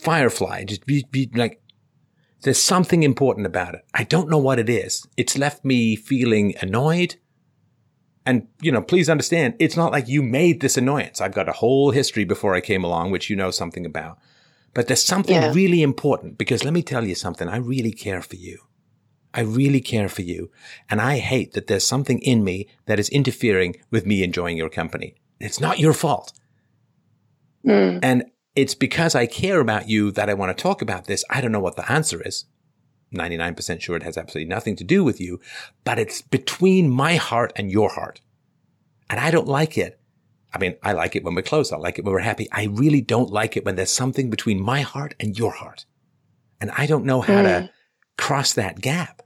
firefly. 0.00 0.64
Just 0.64 0.86
be, 0.86 1.04
be 1.10 1.30
like, 1.34 1.62
there's 2.42 2.60
something 2.60 3.02
important 3.02 3.46
about 3.46 3.74
it. 3.74 3.82
I 3.92 4.04
don't 4.04 4.30
know 4.30 4.38
what 4.38 4.58
it 4.58 4.68
is. 4.68 5.06
It's 5.16 5.36
left 5.36 5.64
me 5.64 5.96
feeling 5.96 6.54
annoyed. 6.60 7.16
And, 8.26 8.48
you 8.60 8.70
know, 8.70 8.82
please 8.82 9.08
understand, 9.08 9.54
it's 9.58 9.76
not 9.76 9.92
like 9.92 10.06
you 10.08 10.22
made 10.22 10.60
this 10.60 10.76
annoyance. 10.76 11.20
I've 11.20 11.34
got 11.34 11.48
a 11.48 11.52
whole 11.52 11.90
history 11.90 12.24
before 12.24 12.54
I 12.54 12.60
came 12.60 12.84
along, 12.84 13.10
which 13.10 13.30
you 13.30 13.36
know 13.36 13.50
something 13.50 13.86
about. 13.86 14.18
But 14.74 14.86
there's 14.86 15.02
something 15.02 15.34
Yeah. 15.34 15.52
really 15.52 15.82
important 15.82 16.38
because 16.38 16.62
let 16.62 16.74
me 16.74 16.82
tell 16.82 17.04
you 17.04 17.14
something. 17.14 17.48
I 17.48 17.56
really 17.56 17.92
care 17.92 18.22
for 18.22 18.36
you. 18.36 18.58
I 19.32 19.40
really 19.40 19.80
care 19.80 20.08
for 20.08 20.22
you. 20.22 20.50
And 20.88 21.00
I 21.00 21.18
hate 21.18 21.52
that 21.54 21.66
there's 21.66 21.86
something 21.86 22.18
in 22.20 22.44
me 22.44 22.68
that 22.86 22.98
is 22.98 23.08
interfering 23.08 23.76
with 23.90 24.04
me 24.06 24.22
enjoying 24.22 24.56
your 24.56 24.68
company. 24.68 25.14
It's 25.40 25.60
not 25.60 25.78
your 25.78 25.94
fault. 25.94 26.32
Hmm. 27.64 27.98
And 28.02 28.24
it's 28.54 28.74
because 28.74 29.14
I 29.14 29.26
care 29.26 29.60
about 29.60 29.88
you 29.88 30.10
that 30.12 30.28
I 30.28 30.34
want 30.34 30.56
to 30.56 30.62
talk 30.62 30.82
about 30.82 31.06
this. 31.06 31.24
I 31.30 31.40
don't 31.40 31.52
know 31.52 31.60
what 31.60 31.76
the 31.76 31.90
answer 31.90 32.20
is. 32.26 32.44
99% 33.14 33.80
sure 33.80 33.96
it 33.96 34.02
has 34.02 34.16
absolutely 34.16 34.48
nothing 34.48 34.76
to 34.76 34.84
do 34.84 35.02
with 35.02 35.20
you, 35.20 35.40
but 35.84 35.98
it's 35.98 36.22
between 36.22 36.88
my 36.88 37.16
heart 37.16 37.52
and 37.56 37.70
your 37.70 37.90
heart. 37.90 38.20
And 39.08 39.18
I 39.18 39.30
don't 39.30 39.48
like 39.48 39.76
it. 39.76 40.00
I 40.52 40.58
mean, 40.58 40.76
I 40.82 40.92
like 40.92 41.16
it 41.16 41.24
when 41.24 41.34
we're 41.34 41.42
close. 41.42 41.72
I 41.72 41.76
like 41.76 41.98
it 41.98 42.04
when 42.04 42.12
we're 42.12 42.20
happy. 42.20 42.48
I 42.52 42.64
really 42.64 43.00
don't 43.00 43.30
like 43.30 43.56
it 43.56 43.64
when 43.64 43.76
there's 43.76 43.90
something 43.90 44.30
between 44.30 44.60
my 44.60 44.82
heart 44.82 45.14
and 45.20 45.38
your 45.38 45.52
heart. 45.52 45.84
And 46.60 46.70
I 46.76 46.86
don't 46.86 47.04
know 47.04 47.20
how 47.20 47.42
to 47.42 47.48
mm. 47.48 47.70
cross 48.18 48.52
that 48.54 48.80
gap. 48.80 49.22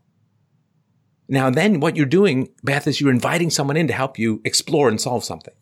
Now, 1.29 1.51
then 1.51 1.81
what 1.81 1.97
you're 1.97 2.07
doing, 2.07 2.51
Beth, 2.63 2.87
is 2.87 3.01
you're 3.01 3.11
inviting 3.11 3.51
someone 3.51 3.77
in 3.77 3.87
to 3.89 3.95
help 3.95 4.19
you 4.19 4.43
explore 4.45 4.89
and 4.89 5.01
solve 5.01 5.25
something 5.25 5.55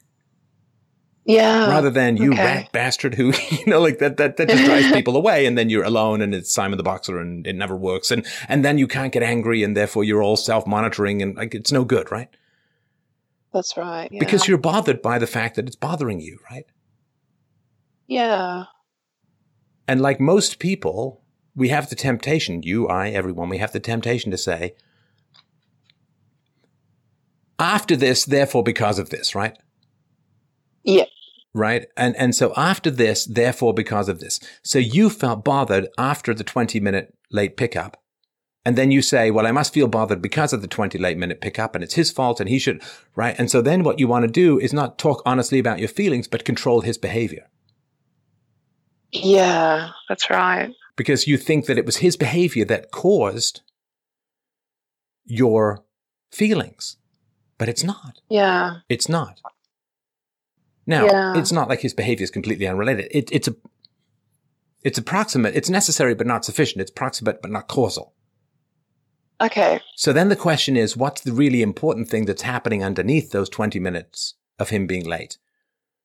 Yeah. 1.25 1.69
rather 1.69 1.91
than 1.91 2.17
you 2.17 2.33
okay. 2.33 2.45
rat 2.45 2.73
bastard 2.73 3.15
who, 3.15 3.33
you 3.51 3.67
know, 3.67 3.81
like 3.81 3.99
that, 3.99 4.17
that, 4.17 4.37
that 4.39 4.49
just 4.49 4.65
drives 4.65 4.91
people 4.93 5.17
away. 5.17 5.47
And 5.47 5.57
then 5.57 5.71
you're 5.71 5.85
alone 5.85 6.21
and 6.21 6.35
it's 6.35 6.53
Simon 6.53 6.77
the 6.77 6.83
Boxer 6.83 7.21
and 7.21 7.47
it 7.47 7.55
never 7.55 7.77
works. 7.77 8.11
And, 8.11 8.27
and 8.49 8.65
then 8.65 8.79
you 8.79 8.89
can't 8.89 9.13
get 9.13 9.23
angry 9.23 9.63
and 9.63 9.77
therefore 9.77 10.05
you're 10.05 10.23
all 10.23 10.37
self 10.37 10.67
monitoring 10.67 11.23
and 11.23 11.37
like 11.37 11.55
it's 11.55 11.73
no 11.73 11.85
good, 11.85 12.11
right? 12.11 12.29
That's 13.53 13.77
right. 13.77 14.09
Yeah. 14.11 14.19
Because 14.19 14.49
you're 14.49 14.59
bothered 14.59 15.03
by 15.03 15.19
the 15.19 15.27
fact 15.27 15.57
that 15.57 15.67
it's 15.67 15.77
bothering 15.77 16.21
you, 16.21 16.39
right? 16.51 16.67
Yeah. 18.07 18.65
And 19.87 20.01
like 20.01 20.21
most 20.21 20.59
people, 20.59 21.23
we 21.55 21.69
have 21.69 21.91
the 21.91 21.97
temptation, 21.97 22.63
you, 22.63 22.89
I, 22.89 23.11
everyone, 23.11 23.49
we 23.49 23.59
have 23.59 23.73
the 23.73 23.81
temptation 23.81 24.31
to 24.31 24.39
say, 24.39 24.75
after 27.59 27.95
this, 27.95 28.25
therefore 28.25 28.63
because 28.63 28.99
of 28.99 29.11
this, 29.11 29.35
right? 29.35 29.57
Yeah. 30.85 31.05
Right. 31.55 31.87
And, 31.97 32.17
and 32.17 32.35
so 32.35 32.53
after 32.57 32.91
this, 32.91 33.25
therefore 33.27 33.75
because 33.75 34.09
of 34.09 34.21
this. 34.21 34.41
So 34.63 34.79
you 34.79 35.11
felt 35.11 35.45
bothered 35.45 35.89
after 35.99 36.33
the 36.33 36.45
20 36.45 36.81
minute 36.81 37.15
late 37.31 37.57
pickup. 37.57 37.99
And 38.65 38.79
then 38.79 38.91
you 38.93 39.03
say, 39.03 39.31
well, 39.31 39.47
I 39.47 39.51
must 39.53 39.75
feel 39.75 39.89
bothered 39.89 40.23
because 40.23 40.53
of 40.53 40.63
the 40.63 40.69
20 40.69 40.97
late 40.97 41.19
minute 41.19 41.41
pickup 41.41 41.75
and 41.75 41.83
it's 41.83 41.95
his 41.95 42.11
fault 42.13 42.39
and 42.41 42.49
he 42.49 42.59
should, 42.61 42.81
right? 43.17 43.35
And 43.39 43.51
so 43.51 43.61
then 43.61 43.83
what 43.83 43.99
you 43.99 44.07
want 44.09 44.25
to 44.25 44.31
do 44.31 44.59
is 44.59 44.73
not 44.73 44.99
talk 44.99 45.21
honestly 45.27 45.59
about 45.59 45.81
your 45.81 45.89
feelings, 45.89 46.29
but 46.29 46.45
control 46.45 46.81
his 46.83 46.97
behavior 46.97 47.49
Yeah. 49.11 49.91
That's 50.09 50.31
right. 50.31 50.71
because 50.97 51.27
you 51.27 51.37
think 51.37 51.67
that 51.67 51.77
it 51.77 51.85
was 51.87 51.97
his 51.99 52.17
behavior 52.17 52.65
that 52.67 52.93
caused 52.93 53.63
your 55.25 55.85
feelings. 56.31 56.97
But 57.59 57.69
it's 57.69 57.85
not. 57.85 58.21
Yeah. 58.31 58.77
It's 58.89 59.09
not. 59.09 59.41
Now, 60.87 61.07
Yeah. 61.07 61.37
it's 61.39 61.53
not 61.53 61.69
like 61.69 61.81
his 61.81 61.95
behavior 61.95 62.25
is 62.25 62.31
completely 62.31 62.67
unrelated. 62.67 63.09
It, 63.11 63.31
it's 63.33 63.49
a, 63.49 63.55
it's 64.83 64.99
approximate. 64.99 65.55
It's 65.55 65.71
necessary, 65.71 66.15
but 66.15 66.27
not 66.27 66.45
sufficient. 66.45 66.81
It's 66.81 66.91
proximate, 66.91 67.41
but 67.41 67.51
not 67.51 67.69
causal. 67.69 68.15
Okay. 69.41 69.81
So 69.97 70.13
then 70.13 70.29
the 70.29 70.37
question 70.37 70.77
is, 70.77 70.97
what's 70.97 71.21
the 71.21 71.33
really 71.33 71.63
important 71.63 72.09
thing 72.09 72.27
that's 72.27 72.43
happening 72.43 72.83
underneath 72.85 73.31
those 73.31 73.49
20 73.49 73.79
minutes 73.81 74.35
of 74.59 74.71
him 74.71 74.87
being 74.87 75.05
late 75.05 75.39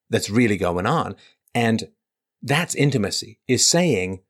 that's 0.10 0.30
really 0.30 0.58
going 0.58 0.86
on? 0.86 1.16
And 1.54 1.90
that's 2.42 2.76
intimacy 2.76 3.40
is 3.48 3.70
saying, 3.70 4.22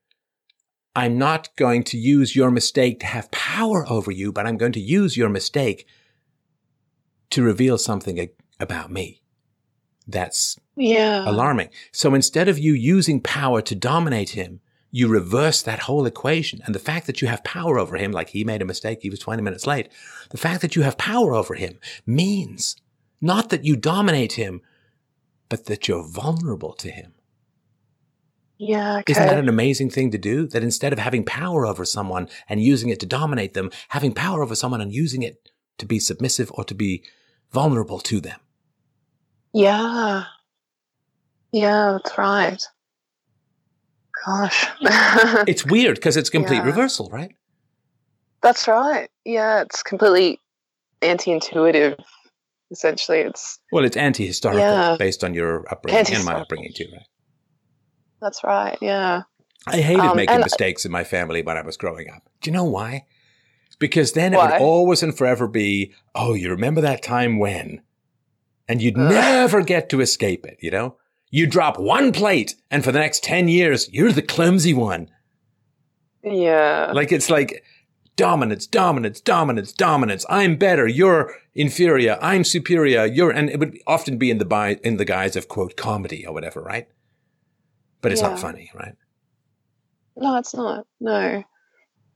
I'm 0.96 1.18
not 1.18 1.56
going 1.58 1.84
to 1.86 1.98
use 1.98 2.36
your 2.36 2.50
mistake 2.52 3.02
to 3.02 3.06
have 3.06 3.30
power 3.32 3.86
over 3.88 4.12
you, 4.12 4.32
but 4.32 4.48
I'm 4.48 4.58
going 4.58 4.72
to 4.74 4.80
use 4.80 5.16
your 5.16 5.30
mistake 5.30 5.86
to 7.30 7.44
reveal 7.44 7.78
something 7.78 8.30
about 8.60 8.92
me. 8.92 9.22
That's 10.08 10.58
Yeah. 10.76 11.30
alarming. 11.30 11.70
So 11.92 12.14
instead 12.14 12.48
of 12.48 12.58
you 12.58 12.74
using 12.74 13.20
power 13.20 13.62
to 13.62 13.76
dominate 13.76 14.30
him, 14.32 14.62
you 14.92 15.08
reverse 15.08 15.62
that 15.62 15.80
whole 15.80 16.06
equation. 16.06 16.62
And 16.66 16.74
the 16.74 16.80
fact 16.80 17.08
that 17.08 17.22
you 17.22 17.28
have 17.28 17.44
power 17.44 17.78
over 17.78 17.98
him, 17.98 18.12
like 18.12 18.30
he 18.30 18.44
made 18.44 18.62
a 18.62 18.66
mistake, 18.66 19.00
he 19.02 19.10
was 19.10 19.20
20 19.20 19.42
minutes 19.42 19.68
late, 19.68 19.90
the 20.30 20.38
fact 20.38 20.62
that 20.62 20.76
you 20.76 20.84
have 20.84 20.98
power 20.98 21.36
over 21.36 21.56
him 21.56 21.80
means 22.06 22.78
not 23.20 23.50
that 23.50 23.66
you 23.66 23.76
dominate 23.76 24.34
him, 24.34 24.62
but 25.50 25.66
that 25.66 25.88
you're 25.88 26.08
vulnerable 26.08 26.74
to 26.74 26.90
him. 26.90 27.14
Yeah. 28.58 29.00
Okay. 29.00 29.12
Isn't 29.12 29.28
that 29.28 29.38
an 29.38 29.50
amazing 29.50 29.90
thing 29.90 30.10
to 30.12 30.18
do? 30.18 30.48
That 30.48 30.64
instead 30.64 30.94
of 30.94 31.00
having 31.00 31.24
power 31.24 31.66
over 31.66 31.86
someone 31.86 32.28
and 32.50 32.62
using 32.62 32.90
it 32.90 33.00
to 33.02 33.06
dominate 33.06 33.54
them, 33.54 33.70
having 33.90 34.14
power 34.14 34.42
over 34.42 34.56
someone 34.56 34.82
and 34.82 34.94
using 34.94 35.22
it 35.22 35.50
to 35.78 35.86
be 35.86 36.00
submissive 36.00 36.52
or 36.54 36.64
to 36.64 36.74
be 36.74 37.04
vulnerable 37.52 38.00
to 38.00 38.20
them. 38.20 38.40
Yeah. 39.54 40.24
Yeah. 41.52 41.98
That's 42.04 42.18
right. 42.18 42.64
Gosh. 44.26 44.66
It's 45.48 45.66
weird 45.66 45.96
because 45.96 46.18
it's 46.18 46.30
complete 46.38 46.58
Yeah. 46.58 46.66
reversal, 46.66 47.10
right? 47.12 47.32
That's 48.42 48.68
right. 48.68 49.10
Yeah. 49.26 49.62
It's 49.62 49.84
completely 49.84 50.40
anti-intuitive. 51.02 51.98
Essentially, 52.72 53.20
it's 53.20 53.60
Well, 53.72 53.86
it's 53.86 53.96
anti-historical 53.96 54.60
Yeah. 54.62 54.96
based 55.00 55.24
on 55.24 55.34
your 55.34 55.64
upbringing 55.72 56.14
and 56.16 56.26
my 56.26 56.34
upbringing 56.34 56.74
too, 56.76 56.88
right? 56.92 57.06
that's 58.20 58.44
right. 58.44 58.78
Yeah. 58.82 59.22
I 59.68 59.78
hated 59.80 60.04
Um, 60.06 60.18
making 60.18 60.40
mistakes 60.40 60.86
in 60.86 60.92
my 60.92 61.04
family 61.04 61.42
when 61.44 61.56
I 61.56 61.62
was 61.62 61.78
growing 61.78 62.10
up. 62.10 62.24
Do 62.42 62.50
you 62.50 62.54
know 62.54 62.64
why? 62.64 63.06
Because 63.80 64.14
then 64.14 64.34
it 64.34 64.38
would 64.38 64.60
always 64.60 65.04
and 65.04 65.16
forever 65.16 65.48
be, 65.48 65.94
oh, 66.16 66.34
you 66.34 66.50
remember 66.50 66.82
that 66.82 67.04
time 67.04 67.38
when? 67.38 67.82
And 68.68 68.82
you'd 68.82 68.98
never 68.98 69.62
get 69.62 69.90
to 69.90 70.02
escape 70.02 70.46
it, 70.46 70.58
you 70.62 70.72
know? 70.72 70.98
You 71.30 71.48
drop 71.48 71.80
one 71.80 72.12
plate 72.12 72.56
and 72.70 72.84
for 72.84 72.92
the 72.92 73.00
next 73.00 73.24
10 73.24 73.48
years, 73.48 73.90
you're 73.92 74.12
the 74.12 74.22
clumsy 74.22 74.74
one. 74.74 75.10
Yeah. 76.24 76.92
Like 76.94 77.12
it's 77.12 77.30
like 77.30 77.64
dominance, 78.16 78.68
dominance, 78.68 79.22
dominance, 79.22 79.72
dominance. 79.72 80.26
I'm 80.30 80.58
better. 80.58 80.88
You're 80.88 81.34
inferior. 81.56 82.18
I'm 82.22 82.44
superior. 82.44 83.06
You're, 83.06 83.32
and 83.32 83.50
it 83.50 83.60
would 83.60 83.78
often 83.88 84.18
be 84.18 84.32
in 84.32 84.38
the 84.38 84.46
by, 84.46 84.80
in 84.84 84.98
the 84.98 85.06
guise 85.06 85.36
of 85.36 85.48
quote 85.48 85.78
comedy 85.78 86.26
or 86.26 86.34
whatever, 86.34 86.62
right? 86.62 86.88
But 88.02 88.12
it's 88.12 88.22
not 88.22 88.40
funny, 88.40 88.72
right? 88.76 88.96
No, 90.16 90.38
it's 90.38 90.54
not. 90.54 90.86
No. 91.00 91.44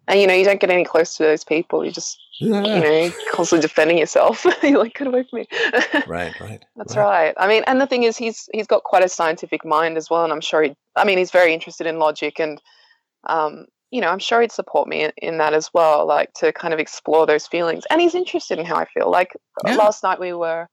And 0.08 0.20
you 0.20 0.28
know, 0.28 0.34
you 0.34 0.44
don't 0.44 0.60
get 0.60 0.70
any 0.70 0.86
close 0.86 1.18
to 1.18 1.24
those 1.24 1.44
people. 1.44 1.86
You 1.86 1.92
just, 1.92 2.20
you 2.42 2.50
know, 2.52 3.12
constantly 3.32 3.62
defending 3.62 3.98
yourself. 3.98 4.46
You're 4.64 4.80
like, 4.80 4.96
get 4.96 5.08
away 5.08 5.26
from 5.30 5.40
me. 5.40 5.48
right, 6.08 6.40
right. 6.40 6.64
That's 6.76 6.96
right. 6.96 7.34
I 7.38 7.48
mean, 7.48 7.64
and 7.68 7.80
the 7.80 7.88
thing 7.88 8.04
is, 8.04 8.18
he's 8.18 8.50
he's 8.54 8.68
got 8.68 8.84
quite 8.84 9.04
a 9.04 9.10
scientific 9.10 9.64
mind 9.64 9.98
as 9.98 10.10
well, 10.10 10.24
and 10.24 10.34
I'm 10.34 10.42
sure 10.42 10.64
he. 10.64 10.74
I 10.96 11.06
mean, 11.06 11.18
he's 11.18 11.32
very 11.32 11.54
interested 11.54 11.88
in 11.88 12.00
logic, 12.00 12.40
and 12.40 12.62
um, 13.28 13.66
you 13.92 14.02
know, 14.02 14.10
I'm 14.10 14.20
sure 14.20 14.42
he'd 14.42 14.52
support 14.52 14.88
me 14.88 15.04
in, 15.04 15.12
in, 15.18 15.38
that 15.38 15.54
as 15.54 15.70
well, 15.74 16.08
like 16.08 16.34
to 16.36 16.52
kind 16.54 16.74
of 16.74 16.80
explore 16.80 17.26
those 17.26 17.46
feelings. 17.46 17.84
And 17.90 18.02
he's 18.02 18.16
interested 18.16 18.58
in 18.58 18.66
how 18.66 18.76
I 18.76 18.86
feel. 18.86 19.12
Like 19.12 19.34
yeah. 19.66 19.76
last 19.76 20.02
night 20.02 20.20
we 20.20 20.34
were 20.34 20.68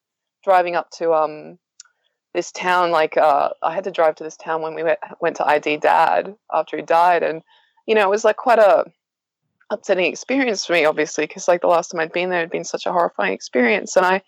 driving 0.45 0.77
up 0.77 0.91
to 0.93 1.13
um 1.13 1.59
this 2.35 2.53
town. 2.53 2.91
Like 2.91 3.17
uh, 3.17 3.51
I 3.63 3.75
had 3.75 3.85
to 3.85 3.91
drive 3.91 4.15
to 4.17 4.25
this 4.25 4.37
town 4.37 4.63
when 4.63 4.75
we 4.75 4.83
went, 4.83 4.99
went 5.21 5.37
to 5.37 5.47
ID 5.47 5.79
Dad 5.79 6.35
after 6.53 6.77
he 6.77 6.83
died, 6.83 7.23
and 7.23 7.43
you 7.87 7.95
know, 7.95 8.03
it 8.03 8.11
was 8.11 8.25
like 8.25 8.37
quite 8.37 8.59
a 8.59 8.85
upsetting 9.71 10.07
experience 10.07 10.65
for 10.65 10.73
me, 10.73 10.85
obviously, 10.85 11.27
because 11.27 11.49
like 11.49 11.61
the 11.61 11.67
last 11.67 11.91
time 11.91 12.01
I'd 12.01 12.13
been 12.13 12.31
there 12.31 12.41
had 12.41 12.51
been 12.51 12.65
such 12.65 12.87
a 12.87 12.93
horrifying 12.93 13.33
experience, 13.33 13.97
and 13.97 14.07
I 14.07 14.23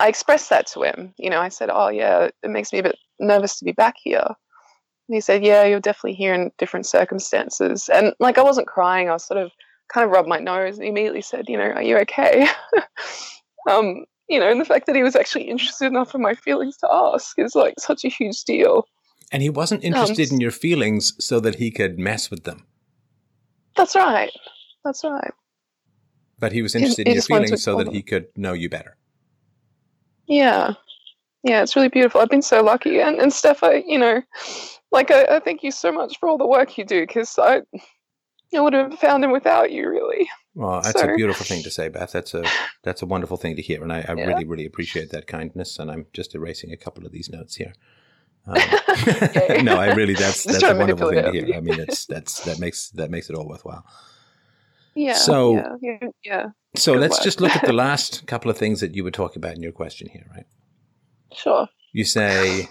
I 0.00 0.08
expressed 0.08 0.50
that 0.50 0.66
to 0.68 0.82
him. 0.82 1.14
You 1.18 1.30
know, 1.30 1.40
I 1.40 1.48
said, 1.48 1.70
"Oh 1.72 1.88
yeah, 1.88 2.28
it 2.42 2.50
makes 2.50 2.72
me 2.72 2.78
a 2.78 2.82
bit 2.82 2.98
nervous 3.20 3.58
to 3.58 3.64
be 3.64 3.72
back 3.72 3.94
here." 4.02 4.26
And 4.26 5.14
he 5.14 5.20
said, 5.20 5.44
"Yeah, 5.44 5.64
you're 5.64 5.80
definitely 5.80 6.14
here 6.14 6.34
in 6.34 6.50
different 6.58 6.86
circumstances." 6.86 7.88
And 7.92 8.14
like 8.20 8.38
I 8.38 8.42
wasn't 8.42 8.66
crying, 8.66 9.08
I 9.08 9.12
was 9.12 9.26
sort 9.26 9.40
of 9.40 9.52
kind 9.92 10.04
of 10.04 10.10
rubbed 10.10 10.28
my 10.28 10.38
nose 10.38 10.78
and 10.78 10.86
immediately 10.86 11.22
said, 11.22 11.48
"You 11.48 11.58
know, 11.58 11.64
are 11.64 11.82
you 11.82 11.98
okay?" 11.98 12.46
um, 13.70 14.04
you 14.28 14.40
know, 14.40 14.50
and 14.50 14.60
the 14.60 14.64
fact 14.64 14.86
that 14.86 14.96
he 14.96 15.02
was 15.02 15.16
actually 15.16 15.44
interested 15.44 15.86
enough 15.86 16.14
in 16.14 16.22
my 16.22 16.34
feelings 16.34 16.76
to 16.78 16.88
ask 16.90 17.38
is 17.38 17.54
like 17.54 17.74
such 17.78 18.04
a 18.04 18.08
huge 18.08 18.44
deal. 18.44 18.86
And 19.30 19.42
he 19.42 19.50
wasn't 19.50 19.84
interested 19.84 20.30
um, 20.30 20.36
in 20.36 20.40
your 20.40 20.50
feelings 20.50 21.14
so 21.18 21.40
that 21.40 21.56
he 21.56 21.70
could 21.70 21.98
mess 21.98 22.30
with 22.30 22.44
them. 22.44 22.66
That's 23.76 23.96
right. 23.96 24.30
That's 24.84 25.04
right. 25.04 25.32
But 26.38 26.52
he 26.52 26.62
was 26.62 26.74
interested 26.74 27.06
in 27.06 27.14
your 27.14 27.22
feelings 27.22 27.62
so 27.62 27.76
that 27.78 27.92
he 27.92 28.02
could 28.02 28.26
know 28.36 28.52
you 28.52 28.68
better. 28.68 28.96
Yeah. 30.26 30.74
Yeah, 31.42 31.62
it's 31.62 31.76
really 31.76 31.88
beautiful. 31.88 32.20
I've 32.20 32.30
been 32.30 32.42
so 32.42 32.62
lucky. 32.62 33.00
And, 33.00 33.18
and 33.18 33.32
Steph, 33.32 33.62
I, 33.62 33.84
you 33.86 33.98
know, 33.98 34.22
like, 34.90 35.10
I, 35.10 35.36
I 35.36 35.40
thank 35.40 35.62
you 35.62 35.70
so 35.70 35.92
much 35.92 36.18
for 36.18 36.28
all 36.28 36.38
the 36.38 36.46
work 36.46 36.76
you 36.78 36.84
do 36.84 37.06
because 37.06 37.38
I, 37.38 37.62
I 38.54 38.60
would 38.60 38.72
have 38.72 38.98
found 38.98 39.24
him 39.24 39.30
without 39.30 39.70
you, 39.70 39.88
really. 39.88 40.28
Well, 40.54 40.80
that's 40.80 41.00
so. 41.00 41.12
a 41.12 41.16
beautiful 41.16 41.44
thing 41.44 41.62
to 41.64 41.70
say, 41.70 41.88
Beth. 41.88 42.12
That's 42.12 42.32
a 42.32 42.44
that's 42.84 43.02
a 43.02 43.06
wonderful 43.06 43.36
thing 43.36 43.56
to 43.56 43.62
hear, 43.62 43.82
and 43.82 43.92
I, 43.92 44.04
I 44.08 44.14
yeah. 44.14 44.26
really, 44.26 44.44
really 44.44 44.66
appreciate 44.66 45.10
that 45.10 45.26
kindness. 45.26 45.80
And 45.80 45.90
I'm 45.90 46.06
just 46.12 46.34
erasing 46.34 46.72
a 46.72 46.76
couple 46.76 47.04
of 47.04 47.10
these 47.10 47.28
notes 47.28 47.56
here. 47.56 47.72
Um, 48.46 48.54
no, 49.64 49.76
I 49.76 49.92
really 49.94 50.14
that's 50.14 50.44
that's 50.44 50.62
a 50.62 50.76
wonderful 50.76 51.10
thing 51.10 51.24
to 51.24 51.32
hear. 51.32 51.56
I 51.56 51.60
mean, 51.60 51.80
it's 51.80 52.06
that's 52.06 52.44
that 52.44 52.60
makes 52.60 52.90
that 52.90 53.10
makes 53.10 53.28
it 53.30 53.36
all 53.36 53.48
worthwhile. 53.48 53.84
Yeah. 54.94 55.14
So 55.14 55.76
yeah, 55.80 55.98
yeah. 56.24 56.46
So 56.76 56.92
Good 56.92 57.00
let's 57.00 57.18
work. 57.18 57.24
just 57.24 57.40
look 57.40 57.56
at 57.56 57.64
the 57.64 57.72
last 57.84 58.26
couple 58.26 58.50
of 58.50 58.58
things 58.58 58.80
that 58.80 58.94
you 58.94 59.04
were 59.04 59.10
talking 59.10 59.38
about 59.38 59.56
in 59.56 59.62
your 59.62 59.72
question 59.72 60.08
here, 60.08 60.26
right? 60.34 60.46
Sure. 61.32 61.68
You 61.92 62.04
say, 62.04 62.68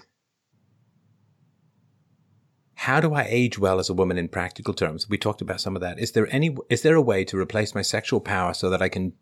"How 2.74 3.00
do 3.00 3.14
I 3.14 3.26
age 3.28 3.58
well 3.58 3.78
as 3.78 3.88
a 3.88 3.94
woman 3.94 4.18
in 4.18 4.28
practical 4.28 4.74
terms?" 4.74 5.08
We 5.08 5.18
talked 5.18 5.40
about 5.40 5.60
some 5.60 5.76
of 5.76 5.82
that. 5.82 5.98
Is 5.98 6.12
there 6.12 6.28
any? 6.32 6.56
Is 6.70 6.82
there 6.82 6.96
a 6.96 7.02
way 7.02 7.24
to 7.24 7.38
replace 7.38 7.74
my 7.74 7.82
sexual 7.82 8.20
power 8.20 8.54
so 8.54 8.70
that 8.70 8.82
I 8.82 8.88
can 8.88 9.12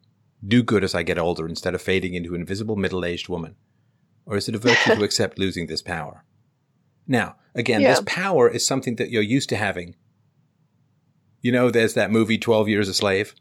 do 0.47 0.63
good 0.63 0.85
as 0.85 0.95
I 0.95 1.03
get 1.03 1.19
older 1.19 1.49
instead 1.49 1.75
of 1.75 1.83
fading 1.83 2.15
into 2.15 2.35
an 2.35 2.41
invisible 2.41 2.77
middle-aged 2.77 3.29
woman? 3.29 3.55
Or 4.27 4.37
is 4.37 4.49
it 4.49 4.55
a 4.55 4.59
virtue 4.59 4.95
to 4.95 5.05
accept 5.05 5.39
losing 5.39 5.67
this 5.67 5.83
power? 5.83 6.25
Now, 7.07 7.37
again, 7.55 7.81
yeah. 7.81 7.91
this 7.91 8.03
power 8.07 8.49
is 8.49 8.67
something 8.67 8.97
that 8.97 9.11
you're 9.11 9.23
used 9.23 9.49
to 9.51 9.57
having. 9.57 9.97
You 11.43 11.53
know, 11.53 11.71
there's 11.71 11.95
that 11.95 12.11
movie, 12.11 12.39
12 12.39 12.69
Years 12.69 12.89
a 12.89 12.95
Slave. 12.95 13.35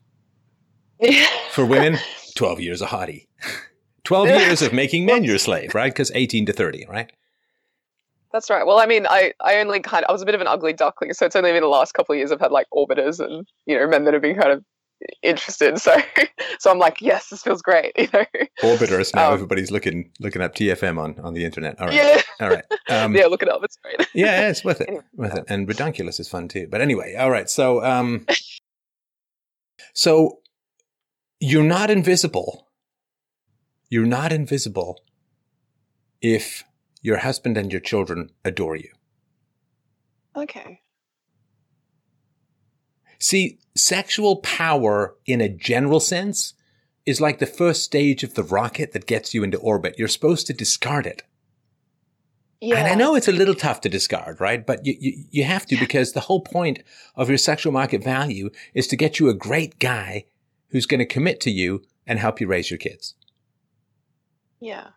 For 1.51 1.65
women, 1.65 1.97
12 2.35 2.59
years 2.59 2.81
a 2.81 2.87
hottie. 2.87 3.27
12 4.03 4.27
years 4.27 4.61
of 4.61 4.73
making 4.73 5.05
men 5.05 5.23
your 5.23 5.37
slave, 5.37 5.75
right? 5.75 5.91
Because 5.91 6.11
18 6.15 6.47
to 6.47 6.53
30, 6.53 6.87
right? 6.89 7.11
That's 8.31 8.49
right. 8.49 8.65
Well, 8.65 8.79
I 8.79 8.85
mean, 8.85 9.05
I, 9.07 9.33
I 9.41 9.57
only 9.57 9.79
kind 9.79 10.03
of, 10.03 10.09
I 10.09 10.11
was 10.11 10.21
a 10.21 10.25
bit 10.25 10.35
of 10.35 10.41
an 10.41 10.47
ugly 10.47 10.73
duckling. 10.73 11.13
So 11.13 11.25
it's 11.25 11.35
only 11.35 11.51
been 11.51 11.61
the 11.61 11.67
last 11.67 11.93
couple 11.93 12.13
of 12.13 12.17
years 12.17 12.31
I've 12.31 12.39
had 12.39 12.51
like 12.51 12.67
orbiters 12.73 13.19
and, 13.19 13.47
you 13.65 13.77
know, 13.77 13.87
men 13.87 14.05
that 14.05 14.13
have 14.13 14.21
been 14.21 14.37
kind 14.37 14.51
of 14.51 14.63
interested. 15.21 15.71
So, 15.81 15.95
so 16.59 16.69
I'm 16.71 16.77
like, 16.77 17.01
yes, 17.01 17.29
this 17.29 17.41
feels 17.41 17.61
great. 17.61 17.93
You 17.97 18.07
know, 18.13 18.25
orbiters 18.61 19.13
now. 19.15 19.29
Um, 19.29 19.33
everybody's 19.33 19.71
looking 19.71 20.11
looking 20.19 20.41
up 20.41 20.53
TFM 20.53 20.99
on 20.99 21.19
on 21.19 21.33
the 21.33 21.45
internet. 21.45 21.79
All 21.79 21.87
right, 21.87 21.95
yeah, 21.95 22.21
all 22.39 22.49
right. 22.49 22.63
Um, 22.89 23.15
yeah, 23.15 23.25
look 23.25 23.41
it 23.41 23.49
up. 23.49 23.63
It's 23.63 23.77
great. 23.77 24.07
yeah, 24.13 24.49
it's 24.49 24.63
worth 24.63 24.81
it. 24.81 24.89
Anyway, 24.89 25.03
worth 25.15 25.37
it. 25.37 25.45
And 25.47 25.67
redunculous 25.67 26.19
is 26.19 26.27
fun 26.27 26.47
too. 26.47 26.67
But 26.69 26.81
anyway, 26.81 27.15
all 27.15 27.31
right. 27.31 27.49
So, 27.49 27.83
um, 27.83 28.25
so 29.93 30.39
you're 31.39 31.63
not 31.63 31.89
invisible. 31.89 32.67
You're 33.89 34.05
not 34.05 34.31
invisible 34.31 35.01
if 36.21 36.63
your 37.01 37.17
husband 37.17 37.57
and 37.57 37.71
your 37.71 37.81
children 37.81 38.29
adore 38.45 38.75
you. 38.75 38.89
Okay. 40.35 40.80
See, 43.21 43.59
sexual 43.77 44.37
power 44.37 45.15
in 45.27 45.41
a 45.41 45.47
general 45.47 45.99
sense 45.99 46.55
is 47.05 47.21
like 47.21 47.37
the 47.37 47.45
first 47.45 47.83
stage 47.83 48.23
of 48.23 48.33
the 48.33 48.43
rocket 48.43 48.93
that 48.93 49.05
gets 49.05 49.31
you 49.33 49.43
into 49.43 49.59
orbit. 49.59 49.95
You're 49.97 50.07
supposed 50.07 50.47
to 50.47 50.53
discard 50.53 51.05
it. 51.05 51.21
Yeah. 52.59 52.77
And 52.77 52.87
I 52.87 52.95
know 52.95 53.13
it's 53.13 53.27
a 53.27 53.31
little 53.31 53.53
tough 53.53 53.81
to 53.81 53.89
discard, 53.89 54.41
right? 54.41 54.65
But 54.65 54.85
you, 54.87 54.95
you, 54.99 55.23
you 55.29 55.43
have 55.43 55.67
to 55.67 55.77
because 55.77 56.13
the 56.13 56.21
whole 56.21 56.41
point 56.41 56.79
of 57.15 57.29
your 57.29 57.37
sexual 57.37 57.71
market 57.71 58.03
value 58.03 58.49
is 58.73 58.87
to 58.87 58.95
get 58.95 59.19
you 59.19 59.29
a 59.29 59.35
great 59.35 59.77
guy 59.77 60.25
who's 60.69 60.87
going 60.87 60.99
to 60.99 61.05
commit 61.05 61.39
to 61.41 61.51
you 61.51 61.83
and 62.07 62.17
help 62.17 62.41
you 62.41 62.47
raise 62.47 62.71
your 62.71 62.79
kids. 62.79 63.13
Yeah. 64.59 64.89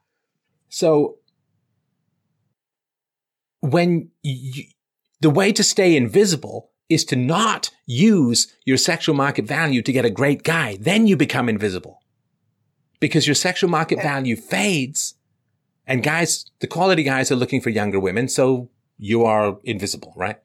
So 0.71 1.19
when 3.61 4.11
you, 4.23 4.65
the 5.21 5.31
way 5.31 5.53
to 5.53 5.63
stay 5.63 5.95
invisible 5.95 6.71
is 6.89 7.05
to 7.07 7.17
not 7.17 7.71
use 7.87 8.53
your 8.65 8.77
sexual 8.77 9.15
market 9.15 9.47
value 9.47 9.83
to 9.83 9.93
get 9.93 10.05
a 10.05 10.11
great 10.11 10.43
guy. 10.43 10.77
Then 10.81 11.07
you 11.07 11.17
become 11.17 11.49
invisible 11.49 12.01
because 13.01 13.27
your 13.27 13.35
sexual 13.35 13.71
market 13.71 14.03
value 14.03 14.37
fades 14.37 15.15
and 15.87 16.03
guys, 16.03 16.47
the 16.61 16.67
quality 16.67 17.03
guys 17.03 17.31
are 17.31 17.37
looking 17.37 17.61
for 17.61 17.71
younger 17.71 18.01
women. 18.01 18.29
So 18.29 18.71
you 18.99 19.25
are 19.25 19.59
invisible, 19.65 20.13
right? 20.17 20.39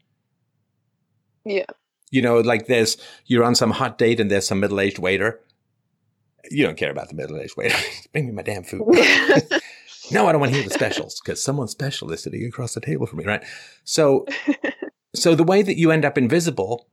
Yeah. 1.45 1.66
You 2.11 2.22
know, 2.22 2.40
like 2.40 2.68
there's, 2.68 2.98
you're 3.26 3.43
on 3.43 3.56
some 3.56 3.72
hot 3.72 3.98
date 3.98 4.19
and 4.19 4.30
there's 4.30 4.48
some 4.48 4.59
middle-aged 4.59 5.00
waiter. 5.00 5.40
You 6.50 6.66
don't 6.66 6.77
care 6.77 6.92
about 6.92 7.09
the 7.09 7.16
middle-aged 7.16 7.56
waiter. 7.56 7.77
Bring 8.11 8.27
me 8.27 8.32
my 8.32 8.42
damn 8.42 8.64
food. 8.64 8.82
no, 10.11 10.27
I 10.27 10.32
don't 10.32 10.42
want 10.42 10.51
to 10.51 10.58
hear 10.58 10.68
the 10.68 10.74
specials 10.74 11.22
because 11.24 11.42
someone 11.42 11.68
special 11.68 12.11
is 12.11 12.24
sitting 12.24 12.45
across 12.45 12.74
the 12.74 12.82
table 12.82 13.06
from 13.06 13.19
me, 13.19 13.26
right? 13.26 13.43
So 13.84 14.26
so 15.19 15.35
the 15.35 15.43
way 15.43 15.61
that 15.61 15.77
you 15.77 15.91
end 15.91 16.06
up 16.06 16.17
invisible 16.17 16.88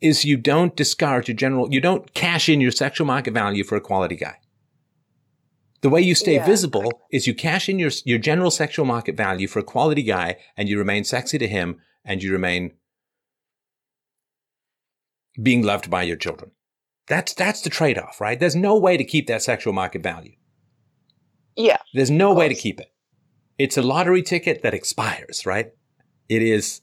is 0.00 0.24
you 0.24 0.36
don't 0.36 0.76
discard 0.76 1.28
your 1.28 1.36
general, 1.36 1.72
you 1.72 1.80
don't 1.80 2.14
cash 2.14 2.48
in 2.48 2.60
your 2.60 2.70
sexual 2.70 3.06
market 3.06 3.34
value 3.34 3.64
for 3.64 3.76
a 3.76 3.80
quality 3.80 4.16
guy. 4.16 4.36
The 5.80 5.88
way 5.88 6.00
you 6.00 6.14
stay 6.14 6.34
yeah. 6.34 6.46
visible 6.46 6.90
is 7.12 7.26
you 7.26 7.34
cash 7.34 7.68
in 7.68 7.78
your, 7.78 7.90
your 8.04 8.18
general 8.18 8.50
sexual 8.50 8.84
market 8.84 9.16
value 9.16 9.46
for 9.46 9.60
a 9.60 9.64
quality 9.64 10.02
guy 10.02 10.36
and 10.56 10.68
you 10.68 10.78
remain 10.78 11.04
sexy 11.04 11.38
to 11.38 11.46
him 11.46 11.80
and 12.04 12.22
you 12.22 12.32
remain 12.32 12.72
being 15.40 15.62
loved 15.62 15.88
by 15.88 16.02
your 16.02 16.16
children. 16.16 16.50
That's, 17.06 17.32
that's 17.32 17.62
the 17.62 17.70
trade 17.70 17.96
off, 17.96 18.20
right? 18.20 18.38
There's 18.38 18.56
no 18.56 18.76
way 18.76 18.96
to 18.96 19.04
keep 19.04 19.28
that 19.28 19.42
sexual 19.42 19.72
market 19.72 20.02
value. 20.02 20.32
Yeah. 21.56 21.78
There's 21.94 22.10
no 22.10 22.34
way 22.34 22.48
to 22.48 22.54
keep 22.54 22.80
it. 22.80 22.92
It's 23.56 23.76
a 23.76 23.82
lottery 23.82 24.22
ticket 24.22 24.62
that 24.62 24.74
expires, 24.74 25.46
right? 25.46 25.72
It 26.28 26.42
is, 26.42 26.80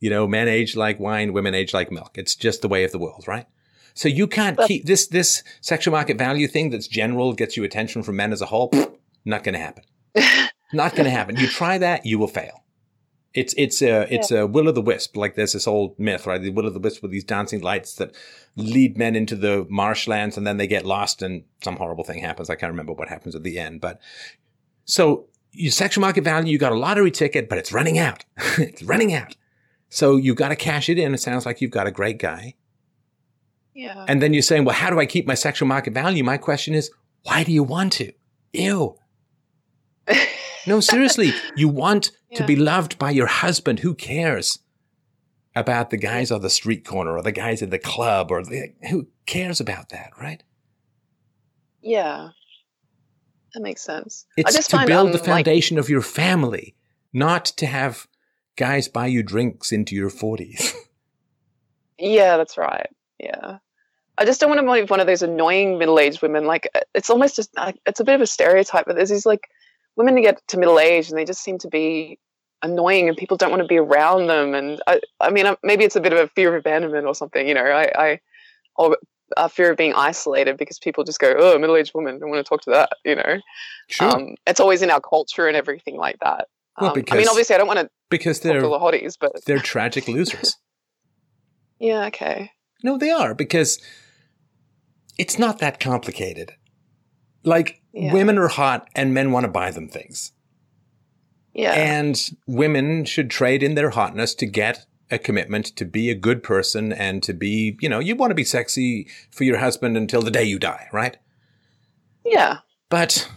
you 0.00 0.10
know, 0.10 0.26
men 0.26 0.48
age 0.48 0.76
like 0.76 0.98
wine, 0.98 1.32
women 1.32 1.54
age 1.54 1.72
like 1.72 1.90
milk. 1.90 2.18
It's 2.18 2.34
just 2.34 2.62
the 2.62 2.68
way 2.68 2.84
of 2.84 2.92
the 2.92 2.98
world, 2.98 3.24
right? 3.26 3.46
So 3.94 4.08
you 4.08 4.26
can't 4.26 4.58
keep 4.66 4.84
this, 4.86 5.08
this 5.08 5.42
sexual 5.60 5.92
market 5.92 6.18
value 6.18 6.46
thing 6.46 6.70
that's 6.70 6.86
general, 6.86 7.32
gets 7.32 7.56
you 7.56 7.64
attention 7.64 8.02
from 8.02 8.16
men 8.16 8.32
as 8.32 8.40
a 8.40 8.46
whole. 8.46 8.70
not 9.24 9.42
going 9.42 9.54
to 9.54 9.58
happen. 9.58 9.84
not 10.72 10.92
going 10.92 11.04
to 11.04 11.10
happen. 11.10 11.36
You 11.36 11.48
try 11.48 11.78
that, 11.78 12.06
you 12.06 12.18
will 12.18 12.28
fail. 12.28 12.64
It's, 13.34 13.54
it's 13.58 13.82
a, 13.82 14.12
it's 14.12 14.30
a 14.30 14.46
will 14.46 14.68
o' 14.68 14.72
the 14.72 14.80
wisp. 14.80 15.16
Like 15.16 15.34
there's 15.34 15.52
this 15.52 15.66
old 15.66 15.98
myth, 15.98 16.26
right? 16.26 16.40
The 16.40 16.50
will 16.50 16.66
o' 16.66 16.70
the 16.70 16.78
wisp 16.78 17.02
with 17.02 17.10
these 17.10 17.24
dancing 17.24 17.60
lights 17.60 17.94
that 17.96 18.14
lead 18.56 18.96
men 18.96 19.14
into 19.16 19.36
the 19.36 19.66
marshlands 19.68 20.36
and 20.36 20.46
then 20.46 20.56
they 20.56 20.66
get 20.66 20.86
lost 20.86 21.20
and 21.20 21.44
some 21.62 21.76
horrible 21.76 22.04
thing 22.04 22.20
happens. 22.20 22.50
I 22.50 22.54
can't 22.54 22.72
remember 22.72 22.92
what 22.92 23.08
happens 23.08 23.34
at 23.34 23.42
the 23.42 23.58
end, 23.58 23.80
but 23.80 24.00
so 24.84 25.26
your 25.58 25.72
sexual 25.72 26.02
market 26.02 26.24
value, 26.24 26.52
you 26.52 26.58
got 26.58 26.72
a 26.72 26.78
lottery 26.78 27.10
ticket, 27.10 27.48
but 27.48 27.58
it's 27.58 27.72
running 27.72 27.98
out. 27.98 28.24
it's 28.58 28.82
running 28.82 29.12
out. 29.12 29.36
So 29.88 30.16
you've 30.16 30.36
got 30.36 30.48
to 30.48 30.56
cash 30.56 30.88
it 30.88 30.98
in. 30.98 31.14
It 31.14 31.18
sounds 31.18 31.44
like 31.46 31.60
you've 31.60 31.70
got 31.70 31.86
a 31.86 31.90
great 31.90 32.18
guy. 32.18 32.54
Yeah. 33.74 34.04
And 34.08 34.22
then 34.22 34.32
you're 34.32 34.42
saying, 34.42 34.64
well, 34.64 34.74
how 34.74 34.90
do 34.90 34.98
I 34.98 35.06
keep 35.06 35.26
my 35.26 35.34
sexual 35.34 35.68
market 35.68 35.94
value? 35.94 36.22
My 36.22 36.36
question 36.36 36.74
is, 36.74 36.90
why 37.22 37.44
do 37.44 37.52
you 37.52 37.62
want 37.62 37.92
to? 37.94 38.12
Ew. 38.52 38.96
no, 40.66 40.80
seriously, 40.80 41.32
you 41.56 41.68
want 41.68 42.12
yeah. 42.30 42.38
to 42.38 42.46
be 42.46 42.56
loved 42.56 42.98
by 42.98 43.10
your 43.10 43.26
husband. 43.26 43.80
Who 43.80 43.94
cares 43.94 44.60
about 45.56 45.90
the 45.90 45.96
guys 45.96 46.30
on 46.30 46.40
the 46.40 46.50
street 46.50 46.84
corner 46.84 47.16
or 47.16 47.22
the 47.22 47.32
guys 47.32 47.62
in 47.62 47.70
the 47.70 47.78
club 47.78 48.30
or 48.30 48.44
the, 48.44 48.72
who 48.90 49.08
cares 49.26 49.60
about 49.60 49.88
that, 49.88 50.10
right? 50.20 50.42
Yeah. 51.80 52.30
That 53.58 53.62
makes 53.64 53.82
sense. 53.82 54.24
It's 54.36 54.68
to 54.68 54.86
build 54.86 55.12
the 55.12 55.18
foundation 55.18 55.78
like, 55.78 55.84
of 55.84 55.90
your 55.90 56.00
family, 56.00 56.76
not 57.12 57.44
to 57.44 57.66
have 57.66 58.06
guys 58.54 58.86
buy 58.86 59.08
you 59.08 59.24
drinks 59.24 59.72
into 59.72 59.96
your 59.96 60.10
40s. 60.10 60.74
Yeah, 62.00 62.36
that's 62.36 62.56
right. 62.56 62.86
Yeah. 63.18 63.58
I 64.16 64.24
just 64.24 64.40
don't 64.40 64.50
want 64.50 64.60
to 64.64 64.72
be 64.72 64.88
one 64.88 65.00
of 65.00 65.08
those 65.08 65.22
annoying 65.22 65.78
middle-aged 65.78 66.22
women. 66.22 66.44
Like 66.44 66.70
uh, 66.72 66.82
it's 66.94 67.10
almost 67.10 67.34
just 67.34 67.50
like 67.56 67.74
it's 67.86 67.98
a 67.98 68.04
bit 68.04 68.14
of 68.14 68.20
a 68.20 68.26
stereotype, 68.28 68.86
but 68.86 68.94
there's 68.94 69.10
these 69.10 69.26
like 69.26 69.50
women 69.96 70.16
who 70.16 70.22
get 70.22 70.40
to 70.46 70.58
middle 70.58 70.78
age 70.78 71.08
and 71.08 71.18
they 71.18 71.24
just 71.24 71.42
seem 71.42 71.58
to 71.58 71.66
be 71.66 72.20
annoying 72.62 73.08
and 73.08 73.16
people 73.16 73.36
don't 73.36 73.50
want 73.50 73.62
to 73.62 73.66
be 73.66 73.78
around 73.78 74.28
them. 74.28 74.54
And 74.54 74.80
I, 74.86 75.00
I 75.18 75.30
mean, 75.30 75.46
uh, 75.46 75.56
maybe 75.64 75.82
it's 75.82 75.96
a 75.96 76.00
bit 76.00 76.12
of 76.12 76.20
a 76.20 76.28
fear 76.28 76.54
of 76.54 76.60
abandonment 76.60 77.04
or 77.04 77.16
something. 77.16 77.48
You 77.48 77.54
know, 77.54 77.64
I, 77.64 77.90
I 77.98 78.20
or 78.76 78.96
a 79.36 79.48
fear 79.48 79.70
of 79.70 79.76
being 79.76 79.94
isolated 79.94 80.56
because 80.56 80.78
people 80.78 81.04
just 81.04 81.18
go, 81.18 81.34
"Oh, 81.38 81.58
middle-aged 81.58 81.92
woman, 81.94 82.16
I 82.16 82.18
don't 82.18 82.30
want 82.30 82.44
to 82.44 82.48
talk 82.48 82.62
to 82.62 82.70
that." 82.70 82.90
You 83.04 83.16
know, 83.16 83.40
Sure. 83.88 84.10
um, 84.10 84.34
it's 84.46 84.60
always 84.60 84.82
in 84.82 84.90
our 84.90 85.00
culture 85.00 85.46
and 85.46 85.56
everything 85.56 85.96
like 85.96 86.18
that. 86.20 86.48
Well, 86.80 86.90
Um, 86.92 87.04
I 87.10 87.16
mean, 87.16 87.28
obviously, 87.28 87.54
I 87.54 87.58
don't 87.58 87.66
want 87.66 87.80
to 87.80 87.90
because 88.10 88.38
talk 88.38 88.42
to 88.44 88.48
they're 88.48 88.60
the 88.62 88.68
hotties, 88.68 89.16
but 89.20 89.44
they're 89.44 89.58
tragic 89.58 90.08
losers. 90.08 90.56
yeah, 91.78 92.06
okay. 92.06 92.52
No, 92.82 92.96
they 92.96 93.10
are 93.10 93.34
because 93.34 93.80
it's 95.18 95.38
not 95.38 95.58
that 95.58 95.80
complicated. 95.80 96.52
Like 97.44 97.80
Yeah. 97.92 98.12
women 98.12 98.38
are 98.38 98.48
hot 98.48 98.88
and 98.94 99.12
men 99.12 99.32
want 99.32 99.44
to 99.44 99.48
buy 99.48 99.70
them 99.70 99.88
things. 99.88 100.32
Yeah. 101.52 101.72
And 101.72 102.30
women 102.46 103.04
should 103.04 103.30
trade 103.30 103.62
in 103.64 103.74
their 103.74 103.90
hotness 103.90 104.34
to 104.36 104.46
get 104.46 104.86
a 105.10 105.18
commitment 105.18 105.66
to 105.76 105.84
be 105.84 106.10
a 106.10 106.14
good 106.14 106.42
person 106.42 106.92
and 106.92 107.22
to 107.22 107.32
be, 107.32 107.78
you 107.80 107.88
know, 107.88 107.98
you 107.98 108.14
want 108.14 108.30
to 108.30 108.34
be 108.34 108.44
sexy 108.44 109.08
for 109.30 109.44
your 109.44 109.58
husband 109.58 109.96
until 109.96 110.20
the 110.22 110.30
day 110.30 110.44
you 110.44 110.58
die, 110.58 110.88
right? 110.92 111.16
yeah. 112.24 112.58
But 112.90 113.30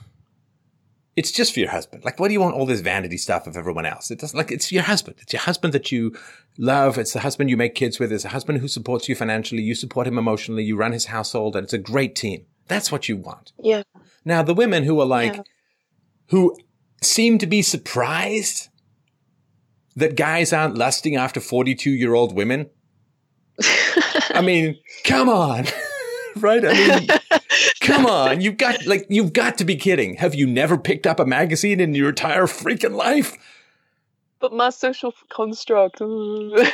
it's 1.18 1.32
just 1.32 1.54
for 1.54 1.60
your 1.60 1.70
husband. 1.72 2.06
Like, 2.06 2.20
what 2.20 2.30
do 2.30 2.34
you 2.34 2.40
want 2.40 2.56
all 2.56 2.66
this 2.66 2.80
vanity 2.82 3.18
stuff 3.18 3.48
of 3.48 3.58
everyone 3.58 3.86
else? 3.86 4.12
It 4.12 4.20
doesn't 4.20 4.38
like 4.38 4.50
it's 4.52 4.72
your 4.72 4.84
husband. 4.84 5.18
It's 5.22 5.34
your 5.34 5.42
husband 5.42 5.74
that 5.74 5.92
you 5.92 6.16
love. 6.58 6.98
It's 6.98 7.12
the 7.14 7.20
husband 7.20 7.50
you 7.50 7.58
make 7.58 7.76
kids 7.76 8.00
with. 8.00 8.12
It's 8.14 8.24
a 8.26 8.30
husband 8.30 8.60
who 8.60 8.68
supports 8.70 9.10
you 9.10 9.16
financially. 9.16 9.62
You 9.62 9.76
support 9.76 10.08
him 10.08 10.18
emotionally. 10.18 10.64
You 10.64 10.78
run 10.78 10.94
his 10.94 11.06
household, 11.06 11.56
and 11.56 11.66
it's 11.66 11.74
a 11.74 11.78
great 11.78 12.16
team. 12.16 12.46
That's 12.68 12.92
what 12.92 13.10
you 13.10 13.18
want. 13.18 13.52
Yeah. 13.62 13.84
Now, 14.24 14.42
the 14.42 14.54
women 14.54 14.84
who 14.84 15.00
are 15.02 15.06
like, 15.06 15.36
Yeah. 15.36 15.42
who 16.30 16.58
seem 17.02 17.38
to 17.40 17.48
be 17.48 17.62
surprised 17.62 18.70
that 19.96 20.16
guys 20.16 20.54
aren't 20.54 20.78
lusting 20.78 21.16
after 21.16 21.40
42 21.40 21.90
year 21.90 22.14
old 22.14 22.36
women. 22.36 22.70
I 24.30 24.42
mean, 24.42 24.78
come 25.04 25.30
on. 25.30 25.66
right? 26.38 26.64
I 26.66 26.74
mean, 26.74 27.08
come 27.82 28.06
on. 28.06 28.42
You've 28.42 28.58
got, 28.58 28.86
like, 28.86 29.06
you've 29.10 29.34
got 29.34 29.58
to 29.60 29.66
be 29.66 29.76
kidding. 29.76 30.16
Have 30.16 30.36
you 30.36 30.48
never 30.48 30.78
picked 30.78 31.06
up 31.06 31.20
a 31.20 31.26
magazine 31.26 31.80
in 31.80 31.94
your 31.94 32.10
entire 32.10 32.48
freaking 32.48 32.96
life? 32.96 33.38
but 34.42 34.52
my 34.52 34.72
social 34.72 35.14
construct. 35.30 36.02
Yeah. 36.02 36.70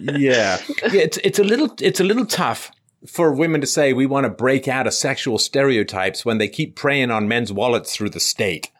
Yeah. 0.00 0.58
It's, 0.82 1.16
it's 1.18 1.38
a 1.38 1.44
little, 1.44 1.72
it's 1.80 2.00
a 2.00 2.04
little 2.04 2.26
tough 2.26 2.72
for 3.06 3.32
women 3.32 3.60
to 3.60 3.66
say 3.66 3.92
we 3.92 4.06
want 4.06 4.24
to 4.24 4.30
break 4.30 4.68
out 4.68 4.86
of 4.86 4.92
sexual 4.92 5.38
stereotypes 5.38 6.24
when 6.24 6.38
they 6.38 6.48
keep 6.48 6.74
preying 6.74 7.10
on 7.10 7.28
men's 7.28 7.52
wallets 7.52 7.94
through 7.94 8.10
the 8.10 8.20
state. 8.20 8.70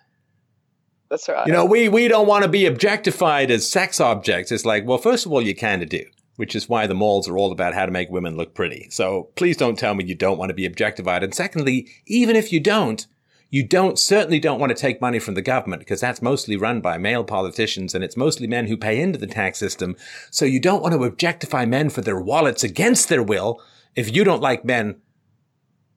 That's 1.11 1.28
right. 1.28 1.47
You 1.47 1.53
know, 1.53 1.65
we, 1.65 1.89
we 1.89 2.09
don't 2.09 2.27
want 2.27 2.45
to 2.45 2.51
be 2.51 2.67
objectified 2.67 3.51
as 3.51 3.69
sex 3.69 4.01
objects. 4.01 4.53
It's 4.53 4.65
like, 4.65 4.87
well, 4.87 4.99
first 4.99 5.25
of 5.25 5.33
all, 5.33 5.41
you 5.41 5.55
kind 5.55 5.83
of 5.83 5.89
do, 5.89 6.05
which 6.37 6.55
is 6.55 6.69
why 6.69 6.87
the 6.87 6.95
malls 6.95 7.28
are 7.28 7.39
all 7.39 7.51
about 7.51 7.75
how 7.75 7.87
to 7.87 7.93
make 7.93 8.11
women 8.11 8.37
look 8.37 8.55
pretty. 8.55 8.89
So 8.91 9.31
please 9.35 9.57
don't 9.57 9.78
tell 9.78 9.95
me 9.95 10.05
you 10.05 10.15
don't 10.15 10.39
want 10.39 10.51
to 10.51 10.55
be 10.55 10.67
objectified. 10.67 11.23
And 11.23 11.35
secondly, 11.35 11.89
even 12.07 12.37
if 12.37 12.53
you 12.53 12.61
don't, 12.61 13.07
you 13.51 13.67
don't, 13.67 13.99
certainly 13.99 14.39
don't 14.39 14.61
want 14.61 14.69
to 14.69 14.81
take 14.81 15.01
money 15.01 15.19
from 15.19 15.33
the 15.33 15.41
government 15.41 15.81
because 15.81 16.03
that's 16.03 16.20
mostly 16.20 16.57
run 16.57 16.83
by 16.83 16.99
male 16.99 17.25
politicians 17.25 17.95
and 17.95 18.05
it's 18.05 18.17
mostly 18.17 18.47
men 18.47 18.67
who 18.67 18.77
pay 18.77 19.01
into 19.01 19.19
the 19.19 19.27
tax 19.27 19.59
system. 19.59 19.97
So 20.31 20.45
you 20.45 20.61
don't 20.61 20.83
want 20.83 20.95
to 20.95 21.05
objectify 21.05 21.65
men 21.65 21.89
for 21.89 22.03
their 22.03 22.20
wallets 22.20 22.62
against 22.62 23.09
their 23.09 23.23
will 23.23 23.62
if 23.97 24.15
you 24.15 24.23
don't 24.23 24.43
like 24.43 24.67
men 24.67 25.01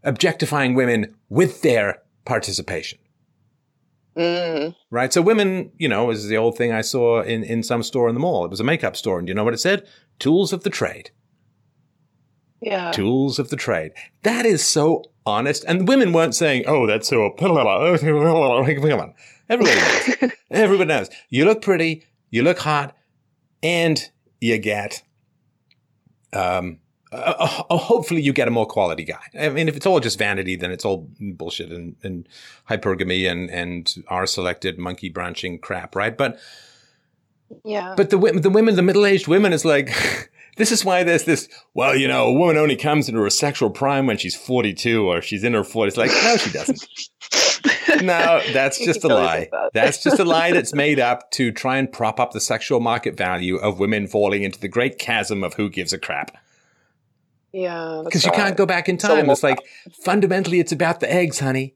objectifying 0.04 0.74
women 0.74 1.14
with 1.30 1.62
their 1.62 2.02
participation 2.24 2.98
Mm. 4.16 4.76
right? 4.90 5.14
So 5.14 5.22
women, 5.22 5.72
you 5.78 5.88
know, 5.88 6.10
is 6.10 6.28
the 6.28 6.38
old 6.38 6.58
thing 6.58 6.74
I 6.74 6.82
saw 6.82 7.22
in, 7.22 7.44
in 7.44 7.64
some 7.64 7.82
store 7.82 8.10
in 8.10 8.14
the 8.14 8.20
mall. 8.20 8.44
It 8.44 8.52
was 8.52 8.60
a 8.60 8.64
makeup 8.64 8.98
store. 8.98 9.18
And 9.18 9.28
do 9.28 9.32
you 9.32 9.36
know 9.36 9.44
what 9.44 9.54
it 9.54 9.60
said? 9.60 9.88
Tools 10.20 10.52
of 10.52 10.64
the 10.64 10.70
trade. 10.70 11.12
Yeah. 12.62 12.92
Tools 12.92 13.40
of 13.40 13.50
the 13.50 13.56
trade. 13.56 13.92
That 14.24 14.46
is 14.46 14.64
so 14.66 15.04
honest. 15.26 15.64
And 15.68 15.88
women 15.88 16.14
weren't 16.14 16.36
saying, 16.36 16.66
oh, 16.68 16.86
that's 16.88 17.08
so, 17.08 17.32
come 17.40 17.52
on. 17.52 19.16
Everybody 19.50 19.76
knows. 19.76 20.32
Everybody 20.52 20.88
knows. 20.88 21.10
You 21.30 21.46
look 21.46 21.62
pretty, 21.62 22.06
you 22.30 22.44
look 22.44 22.60
hot, 22.60 22.96
and 23.64 24.10
you 24.40 24.58
get, 24.58 25.04
um, 26.34 26.80
uh, 27.12 27.64
uh, 27.70 27.78
hopefully 27.78 28.22
you 28.22 28.32
get 28.32 28.48
a 28.48 28.52
more 28.52 28.66
quality 28.66 29.04
guy. 29.04 29.22
I 29.40 29.50
mean, 29.50 29.68
if 29.68 29.76
it's 29.76 29.86
all 29.86 30.00
just 30.00 30.18
vanity, 30.18 30.56
then 30.56 30.72
it's 30.72 30.86
all 30.86 31.10
bullshit 31.20 31.70
and, 31.70 31.96
and 32.04 32.28
hypergamy 32.70 33.30
and, 33.30 33.50
and 33.50 33.94
our 34.08 34.26
selected 34.26 34.78
monkey 34.78 35.10
branching 35.10 35.60
crap, 35.60 35.96
right? 35.96 36.18
But, 36.18 36.40
yeah. 37.66 37.96
but 37.98 38.12
the 38.12 38.18
women, 38.18 38.42
the 38.42 38.50
women, 38.50 38.76
the 38.76 38.82
middle-aged 38.82 39.28
women 39.28 39.52
is 39.52 39.66
like, 39.66 39.90
this 40.58 40.72
is 40.72 40.86
why 40.86 41.04
there's 41.04 41.26
this, 41.26 41.50
well, 41.74 41.96
you 41.96 42.08
know, 42.08 42.28
a 42.28 42.34
woman 42.34 42.56
only 42.56 42.78
comes 42.78 43.10
into 43.10 43.22
her 43.22 43.30
sexual 43.30 43.70
prime 43.70 44.08
when 44.08 44.18
she's 44.18 44.36
42 44.36 45.06
or 45.06 45.22
she's 45.22 45.44
in 45.44 45.54
her 45.54 45.64
40s. 45.64 45.98
Like, 45.98 46.12
no, 46.24 46.38
she 46.38 46.52
doesn't. 46.52 46.86
No, 48.02 48.42
that's 48.54 48.84
just 48.84 49.04
a 49.04 49.08
lie. 49.08 49.50
that. 49.52 49.72
That's 49.74 50.04
just 50.04 50.20
a 50.20 50.26
lie 50.26 50.52
that's 50.52 50.74
made 50.74 51.00
up 51.12 51.30
to 51.32 51.52
try 51.52 51.78
and 51.78 51.92
prop 51.92 52.20
up 52.20 52.32
the 52.32 52.40
sexual 52.40 52.80
market 52.80 53.16
value 53.16 53.58
of 53.58 53.80
women 53.80 54.08
falling 54.08 54.44
into 54.44 54.60
the 54.60 54.68
great 54.68 54.98
chasm 54.98 55.44
of 55.44 55.56
who 55.56 55.70
gives 55.70 55.94
a 55.94 56.00
crap. 56.00 56.38
Yeah. 57.54 58.02
Because 58.04 58.26
you 58.26 58.32
can't 58.32 58.58
go 58.58 58.66
back 58.66 58.88
in 58.88 58.98
time. 58.98 59.30
It's 59.30 59.44
like 59.44 59.60
fundamentally, 60.04 60.60
it's 60.60 60.72
about 60.72 61.00
the 61.00 61.12
eggs, 61.12 61.40
honey. 61.40 61.76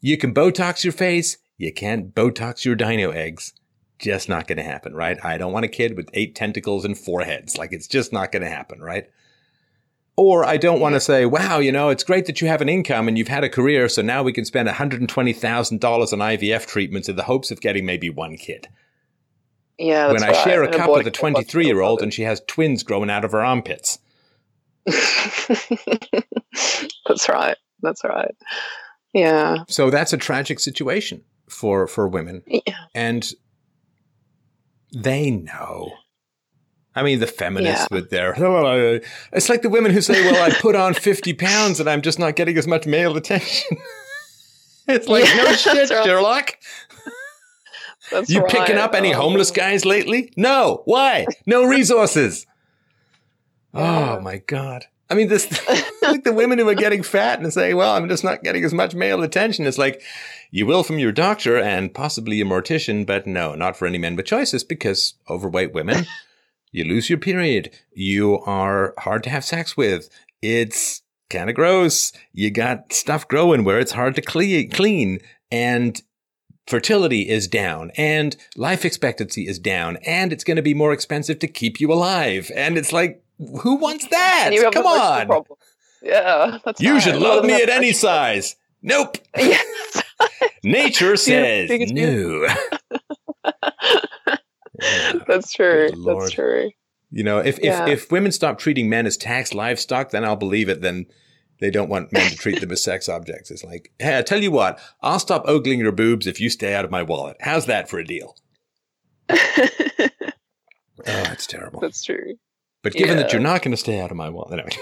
You 0.00 0.16
can 0.16 0.32
Botox 0.32 0.82
your 0.84 0.92
face. 0.92 1.38
You 1.58 1.72
can't 1.72 2.14
Botox 2.14 2.64
your 2.64 2.74
dino 2.74 3.10
eggs. 3.10 3.52
Just 3.98 4.30
not 4.30 4.46
going 4.46 4.56
to 4.56 4.64
happen, 4.64 4.94
right? 4.94 5.22
I 5.22 5.36
don't 5.36 5.52
want 5.52 5.66
a 5.66 5.68
kid 5.68 5.94
with 5.94 6.08
eight 6.14 6.34
tentacles 6.34 6.86
and 6.86 6.96
four 6.96 7.20
heads. 7.20 7.58
Like 7.58 7.72
it's 7.72 7.86
just 7.86 8.12
not 8.12 8.32
going 8.32 8.42
to 8.42 8.48
happen, 8.48 8.80
right? 8.80 9.10
Or 10.16 10.44
I 10.44 10.56
don't 10.56 10.80
want 10.80 10.94
to 10.94 11.00
say, 11.00 11.26
wow, 11.26 11.58
you 11.58 11.70
know, 11.70 11.90
it's 11.90 12.04
great 12.04 12.26
that 12.26 12.40
you 12.40 12.48
have 12.48 12.60
an 12.62 12.68
income 12.68 13.08
and 13.08 13.16
you've 13.16 13.28
had 13.28 13.44
a 13.44 13.48
career, 13.48 13.88
so 13.88 14.02
now 14.02 14.22
we 14.22 14.32
can 14.32 14.44
spend 14.44 14.68
$120,000 14.68 15.12
on 15.72 16.18
IVF 16.18 16.66
treatments 16.66 17.08
in 17.08 17.16
the 17.16 17.22
hopes 17.22 17.50
of 17.50 17.60
getting 17.60 17.86
maybe 17.86 18.10
one 18.10 18.36
kid. 18.36 18.68
Yeah. 19.78 20.12
when 20.12 20.22
I 20.22 20.28
right. 20.28 20.44
share 20.44 20.62
a 20.62 20.66
And 20.66 20.74
cup 20.76 20.90
with 20.90 21.06
a 21.06 21.10
23 21.10 21.64
year 21.64 21.80
old 21.80 22.02
and 22.02 22.12
she 22.12 22.22
has 22.22 22.42
twins 22.46 22.82
growing 22.82 23.08
out 23.08 23.24
of 23.24 23.32
her 23.32 23.42
armpits. 23.42 23.98
That's 27.06 27.28
right. 27.28 27.56
That's 27.82 28.04
right. 28.04 28.34
Yeah. 29.12 29.64
So 29.68 29.90
that's 29.90 30.12
a 30.12 30.16
tragic 30.16 30.60
situation 30.60 31.22
for, 31.48 31.86
for 31.86 32.08
women. 32.08 32.42
Yeah. 32.46 32.74
And 32.94 33.28
they 34.94 35.30
know. 35.30 35.92
I 36.94 37.02
mean, 37.02 37.20
the 37.20 37.26
feminists 37.26 37.86
Yeah. 37.90 37.96
with 37.96 38.10
their, 38.10 38.34
it's 39.32 39.48
like 39.48 39.62
the 39.62 39.68
women 39.68 39.92
who 39.92 40.00
say, 40.00 40.22
well, 40.30 40.42
I 40.42 40.50
put 40.54 40.76
on 40.76 40.94
50 41.08 41.34
pounds 41.34 41.80
and 41.80 41.88
I'm 41.88 42.02
just 42.02 42.18
not 42.18 42.36
getting 42.36 42.56
as 42.58 42.66
much 42.66 42.86
male 42.86 43.16
attention. 43.16 43.76
it's 44.88 45.08
like, 45.08 45.26
Yeah, 45.26 45.34
no 45.44 45.52
shit, 45.52 45.90
right. 45.90 46.04
Sherlock. 46.04 46.56
That's 48.10 48.30
You 48.30 48.42
picking 48.42 48.76
up 48.76 48.94
any 48.94 49.14
Oh. 49.14 49.20
homeless 49.22 49.50
guys 49.50 49.84
lately? 49.84 50.32
No. 50.36 50.82
Why? 50.84 51.26
No 51.46 51.64
resources. 51.64 52.46
Oh 53.74 53.82
yeah. 53.82 54.16
Oh 54.16 54.20
my 54.20 54.38
God. 54.38 54.86
I 55.10 55.14
mean, 55.14 55.28
this, 55.28 55.50
like 56.02 56.22
the 56.22 56.32
women 56.32 56.58
who 56.58 56.68
are 56.68 56.74
getting 56.74 57.02
fat 57.02 57.40
and 57.40 57.52
saying, 57.52 57.76
well, 57.76 57.96
I'm 57.96 58.08
just 58.08 58.22
not 58.22 58.44
getting 58.44 58.64
as 58.64 58.72
much 58.72 58.94
male 58.94 59.22
attention. 59.22 59.66
It's 59.66 59.78
like, 59.78 60.02
you 60.52 60.66
will 60.66 60.84
from 60.84 61.00
your 61.00 61.12
doctor 61.12 61.58
and 61.58 61.92
possibly 61.92 62.40
a 62.40 62.44
mortician, 62.44 63.04
but 63.04 63.26
no, 63.26 63.54
not 63.56 63.76
for 63.76 63.86
any 63.86 63.98
men 63.98 64.14
with 64.14 64.26
choices 64.26 64.62
because 64.62 65.14
overweight 65.28 65.74
women, 65.74 66.06
you 66.72 66.84
lose 66.84 67.10
your 67.10 67.18
period. 67.18 67.76
You 67.92 68.38
are 68.40 68.94
hard 68.98 69.24
to 69.24 69.30
have 69.30 69.44
sex 69.44 69.76
with. 69.76 70.08
It's 70.40 71.02
kind 71.28 71.50
of 71.50 71.56
gross. 71.56 72.12
You 72.32 72.50
got 72.50 72.92
stuff 72.92 73.26
growing 73.26 73.64
where 73.64 73.80
it's 73.80 73.92
hard 73.92 74.14
to 74.14 74.22
clean 74.22 75.18
and 75.50 76.00
fertility 76.66 77.28
is 77.28 77.48
down 77.48 77.90
and 77.96 78.36
life 78.56 78.84
expectancy 78.84 79.48
is 79.48 79.58
down 79.58 79.96
and 80.06 80.32
it's 80.32 80.44
going 80.44 80.56
to 80.56 80.62
be 80.62 80.74
more 80.74 80.92
expensive 80.92 81.40
to 81.40 81.48
keep 81.48 81.80
you 81.80 81.92
alive. 81.92 82.50
And 82.54 82.78
it's 82.78 82.92
like, 82.92 83.24
who 83.62 83.76
wants 83.76 84.06
that? 84.08 84.42
And 84.46 84.54
you 84.54 84.64
have 84.64 84.72
Come 84.72 84.86
on. 84.86 85.44
Yeah. 86.02 86.58
That's 86.64 86.80
You 86.80 86.94
right. 86.94 87.02
should 87.02 87.16
love 87.16 87.44
me 87.44 87.54
at 87.62 87.68
any 87.68 87.92
size. 87.92 88.56
Nope. 88.82 89.16
Yes. 89.36 90.02
Nature 90.62 91.16
says 91.16 91.70
no. 91.92 92.46
Yeah. 92.46 94.36
That's 95.26 95.52
true. 95.52 95.88
That's 96.04 96.30
true. 96.32 96.70
You 97.10 97.24
know, 97.24 97.38
if, 97.38 97.58
Yeah. 97.62 97.86
if, 97.86 98.04
if 98.04 98.12
women 98.12 98.30
stop 98.32 98.58
treating 98.58 98.88
men 98.88 99.06
as 99.06 99.16
taxed 99.16 99.54
livestock, 99.54 100.10
then 100.10 100.24
I'll 100.24 100.36
believe 100.36 100.68
it. 100.68 100.80
Then 100.82 101.06
they 101.60 101.70
don't 101.70 101.88
want 101.88 102.12
men 102.12 102.30
to 102.30 102.36
treat 102.36 102.60
them 102.60 102.70
as 102.72 102.82
sex 102.82 103.08
objects. 103.08 103.50
It's 103.50 103.64
like, 103.64 103.92
hey, 103.98 104.18
I 104.18 104.22
tell 104.22 104.42
you 104.42 104.50
what, 104.50 104.78
I'll 105.02 105.18
stop 105.18 105.44
ogling 105.46 105.78
your 105.80 105.92
boobs 105.92 106.26
if 106.26 106.40
you 106.40 106.48
stay 106.50 106.74
out 106.74 106.84
of 106.84 106.90
my 106.90 107.02
wallet. 107.02 107.36
How's 107.40 107.66
that 107.66 107.88
for 107.88 107.98
a 107.98 108.04
deal? 108.04 108.36
Oh, 109.30 110.08
that's 111.06 111.46
terrible. 111.46 111.80
That's 111.80 112.02
true. 112.02 112.34
But 112.82 112.94
given 112.94 113.18
that 113.18 113.32
you're 113.32 113.42
not 113.42 113.62
going 113.62 113.72
to 113.72 113.76
stay 113.76 114.00
out 114.00 114.10
of 114.10 114.16
my 114.16 114.30
wallet, 114.30 114.74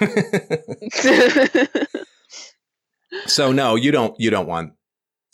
so 3.26 3.50
no, 3.50 3.74
you 3.74 3.90
don't. 3.90 4.14
You 4.20 4.30
don't 4.30 4.46
want. 4.46 4.74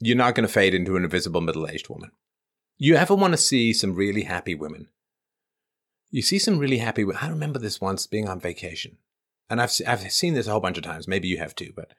You're 0.01 0.17
not 0.17 0.35
going 0.35 0.47
to 0.47 0.53
fade 0.53 0.75
into 0.75 0.97
an 0.97 1.05
invisible 1.05 1.41
middle-aged 1.41 1.89
woman. 1.89 2.11
You 2.79 2.97
ever 2.97 3.15
want 3.15 3.33
to 3.35 3.39
see 3.39 3.73
some 3.73 3.95
really 3.95 4.23
happy 4.23 4.55
women? 4.55 4.89
You 6.11 6.23
see 6.23 6.39
some 6.39 6.59
really 6.59 6.79
happy. 6.79 7.05
I 7.21 7.29
remember 7.29 7.59
this 7.59 7.81
once 7.81 8.07
being 8.07 8.29
on 8.29 8.41
vacation, 8.41 8.97
and 9.51 9.61
I've 9.61 9.73
I've 9.87 10.11
seen 10.11 10.33
this 10.33 10.47
a 10.47 10.53
whole 10.53 10.61
bunch 10.61 10.79
of 10.79 10.85
times. 10.85 11.07
Maybe 11.07 11.29
you 11.29 11.39
have 11.39 11.55
too, 11.55 11.73
but 11.77 11.93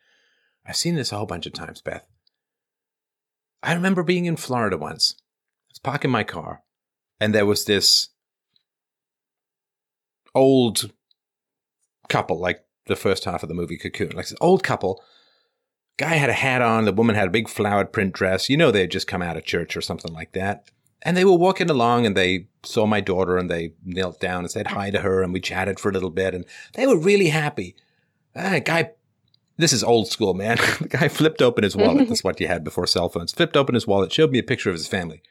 I've 0.66 0.76
seen 0.78 0.96
this 0.96 1.12
a 1.12 1.18
whole 1.18 1.28
bunch 1.28 1.46
of 1.46 1.54
times, 1.54 1.82
Beth. 1.82 2.08
I 3.62 3.74
remember 3.74 4.04
being 4.04 4.26
in 4.26 4.36
Florida 4.36 4.78
once. 4.78 5.16
I 5.20 5.74
was 5.74 5.80
parking 5.80 6.12
my 6.12 6.24
car, 6.24 6.64
and 7.20 7.36
there 7.36 7.46
was 7.46 7.66
this 7.66 8.10
old 10.36 10.92
couple, 12.10 12.40
like 12.40 12.64
the 12.88 12.96
first 12.96 13.26
half 13.26 13.42
of 13.42 13.50
the 13.50 13.56
movie 13.56 13.78
Cocoon, 13.78 14.12
like 14.16 14.28
this 14.28 14.38
old 14.42 14.64
couple. 14.64 15.04
Guy 15.98 16.16
had 16.16 16.30
a 16.30 16.34
hat 16.34 16.62
on, 16.62 16.86
the 16.86 16.92
woman 16.92 17.16
had 17.16 17.30
a 17.30 17.32
big 17.32 17.48
flowered 17.48 17.94
print 17.94 18.14
dress. 18.14 18.50
You 18.50 18.58
know, 18.58 18.70
they 18.70 18.82
had 18.82 18.92
just 18.92 19.08
come 19.08 19.22
out 19.22 19.38
of 19.38 19.46
church 19.46 19.78
or 19.78 19.82
something 19.82 20.14
like 20.14 20.34
that. 20.34 20.70
And 21.02 21.16
they 21.16 21.24
were 21.24 21.38
walking 21.38 21.70
along 21.70 22.06
and 22.06 22.18
they 22.18 22.48
saw 22.64 22.86
my 22.86 23.00
daughter 23.00 23.38
and 23.38 23.50
they 23.50 23.74
knelt 23.84 24.20
down 24.20 24.40
and 24.40 24.52
said 24.52 24.68
hi 24.68 24.90
to 24.90 25.02
her 25.02 25.24
and 25.24 25.32
we 25.32 25.40
chatted 25.40 25.80
for 25.80 25.90
a 25.90 25.94
little 25.94 26.10
bit 26.10 26.34
and 26.34 26.46
they 26.74 26.86
were 26.86 26.98
really 26.98 27.28
happy. 27.28 27.76
Ah, 28.36 28.60
guy, 28.60 28.92
this 29.58 29.72
is 29.72 29.84
old 29.84 30.08
school, 30.08 30.34
man. 30.34 30.58
the 30.82 30.90
guy 30.90 31.08
flipped 31.08 31.42
open 31.42 31.64
his 31.64 31.76
wallet. 31.76 32.10
That's 32.10 32.24
what 32.24 32.40
you 32.40 32.48
had 32.48 32.64
before 32.64 32.88
cell 32.88 33.08
phones. 33.08 33.32
Flipped 33.32 33.56
open 33.56 33.76
his 33.76 33.88
wallet, 33.88 34.12
showed 34.12 34.32
me 34.32 34.40
a 34.40 34.44
picture 34.44 34.70
of 34.70 34.76
his 34.76 34.88
family. 34.88 35.22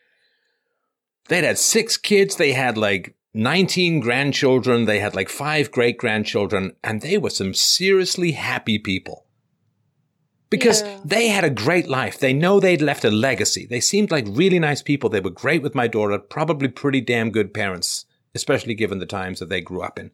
They'd 1.28 1.44
had 1.44 1.58
six 1.58 1.96
kids. 1.96 2.36
They 2.36 2.52
had 2.52 2.78
like 2.78 3.14
19 3.34 4.00
grandchildren. 4.00 4.84
They 4.84 5.00
had 5.00 5.14
like 5.14 5.28
five 5.28 5.70
great 5.70 5.98
grandchildren 5.98 6.76
and 6.84 7.00
they 7.00 7.18
were 7.18 7.30
some 7.30 7.52
seriously 7.52 8.32
happy 8.32 8.78
people 8.78 9.26
because 10.50 10.82
Yeah. 10.82 11.00
they 11.04 11.28
had 11.28 11.42
a 11.44 11.50
great 11.50 11.88
life. 11.88 12.18
They 12.18 12.32
know 12.32 12.60
they'd 12.60 12.80
left 12.80 13.04
a 13.04 13.10
legacy. 13.10 13.66
They 13.66 13.80
seemed 13.80 14.10
like 14.12 14.26
really 14.28 14.60
nice 14.60 14.82
people. 14.82 15.10
They 15.10 15.20
were 15.20 15.30
great 15.30 15.62
with 15.62 15.74
my 15.74 15.88
daughter, 15.88 16.18
probably 16.18 16.68
pretty 16.68 17.00
damn 17.00 17.30
good 17.30 17.52
parents, 17.52 18.04
especially 18.34 18.74
given 18.74 18.98
the 19.00 19.06
times 19.06 19.40
that 19.40 19.48
they 19.48 19.60
grew 19.60 19.82
up 19.82 19.98
in. 19.98 20.12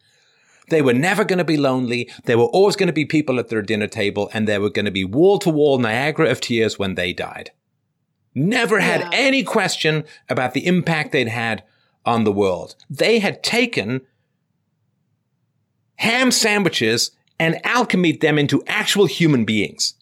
They 0.71 0.81
were 0.83 0.95
never 0.95 1.25
going 1.25 1.39
to 1.41 1.45
be 1.45 1.57
lonely. 1.57 2.09
There 2.25 2.39
were 2.39 2.45
always 2.45 2.77
going 2.77 2.87
to 2.87 2.93
be 2.93 3.05
people 3.05 3.39
at 3.39 3.49
their 3.49 3.61
dinner 3.61 3.89
table, 3.89 4.31
and 4.33 4.47
there 4.47 4.61
were 4.61 4.71
going 4.71 4.85
to 4.85 4.91
be 4.93 5.05
wall 5.05 5.39
to 5.41 5.51
wall 5.51 5.79
Niagara 5.79 6.31
of 6.31 6.41
tears 6.41 6.79
when 6.79 6.95
they 6.95 7.13
died. 7.13 7.51
Never 8.37 8.79
had 8.79 9.01
Yeah. 9.01 9.11
any 9.13 9.43
question 9.43 10.05
about 10.29 10.55
the 10.55 10.65
impact 10.67 11.11
they'd 11.11 11.27
had 11.29 11.65
on 12.05 12.25
the 12.25 12.33
world. 12.33 12.77
They 12.89 13.19
had 13.19 13.43
taken 13.43 14.03
ham 15.97 16.31
sandwiches 16.31 17.11
and 17.39 17.65
alchemied 17.65 18.21
them 18.21 18.39
into 18.39 18.63
actual 18.67 19.07
human 19.07 19.45
beings. 19.45 19.95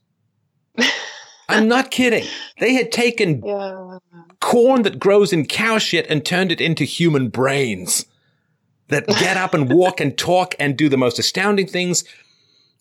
I'm 1.49 1.67
not 1.67 1.91
kidding. 1.91 2.27
They 2.61 2.75
had 2.75 2.93
taken 2.93 3.43
yeah. 3.45 3.99
corn 4.41 4.83
that 4.83 4.99
grows 4.99 5.33
in 5.33 5.47
cow 5.47 5.79
shit 5.79 6.07
and 6.09 6.25
turned 6.25 6.53
it 6.53 6.61
into 6.61 6.85
human 6.85 7.29
brains 7.29 8.05
that 8.89 9.07
get 9.07 9.37
up 9.37 9.55
and 9.55 9.73
walk 9.73 10.01
and 10.01 10.17
talk 10.17 10.55
and 10.59 10.77
do 10.77 10.89
the 10.89 10.97
most 10.97 11.19
astounding 11.19 11.67
things. 11.67 12.05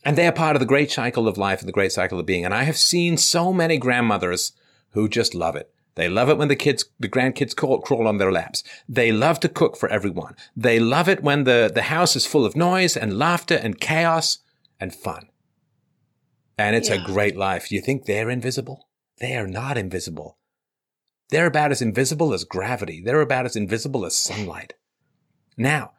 And 0.04 0.18
they 0.18 0.28
are 0.28 0.34
part 0.34 0.56
of 0.56 0.60
the 0.60 0.66
great 0.66 0.92
cycle 0.92 1.28
of 1.28 1.38
life 1.38 1.60
and 1.60 1.68
the 1.68 1.74
great 1.74 1.92
cycle 1.92 2.20
of 2.20 2.26
being. 2.26 2.46
And 2.46 2.54
I 2.54 2.64
have 2.64 2.78
seen 2.78 3.18
so 3.18 3.54
many 3.54 3.78
grandmothers 3.78 4.52
who 4.92 5.08
just 5.08 5.34
love 5.34 5.56
it. 5.56 5.72
They 5.98 6.08
love 6.08 6.30
it 6.30 6.38
when 6.38 6.48
the 6.48 6.56
kids, 6.56 6.86
the 7.00 7.10
grandkids 7.10 7.56
crawl, 7.56 7.82
crawl 7.82 8.08
on 8.08 8.20
their 8.20 8.32
laps. 8.32 8.64
They 8.88 9.12
love 9.12 9.40
to 9.40 9.50
cook 9.50 9.76
for 9.76 9.90
everyone. 9.90 10.36
They 10.56 10.80
love 10.80 11.10
it 11.10 11.24
when 11.24 11.44
the, 11.44 11.72
the 11.74 11.82
house 11.94 12.16
is 12.16 12.24
full 12.24 12.46
of 12.46 12.56
noise 12.56 12.96
and 12.96 13.18
laughter 13.18 13.56
and 13.56 13.80
chaos 13.80 14.38
and 14.80 14.94
fun. 14.94 15.30
And 16.56 16.76
it's 16.76 16.90
a 16.90 17.00
great 17.00 17.36
life. 17.36 17.70
Do 17.70 17.76
you 17.76 17.82
think 17.82 18.06
they're 18.06 18.30
invisible? 18.30 18.88
They 19.20 19.36
are 19.36 19.48
not 19.48 19.76
invisible. 19.76 20.38
They're 21.30 21.48
about 21.48 21.72
as 21.72 21.82
invisible 21.82 22.32
as 22.32 22.44
gravity. 22.44 23.02
They're 23.04 23.20
about 23.22 23.46
as 23.48 23.56
invisible 23.56 24.06
as 24.06 24.16
sunlight. 24.16 24.74
Now, 25.58 25.94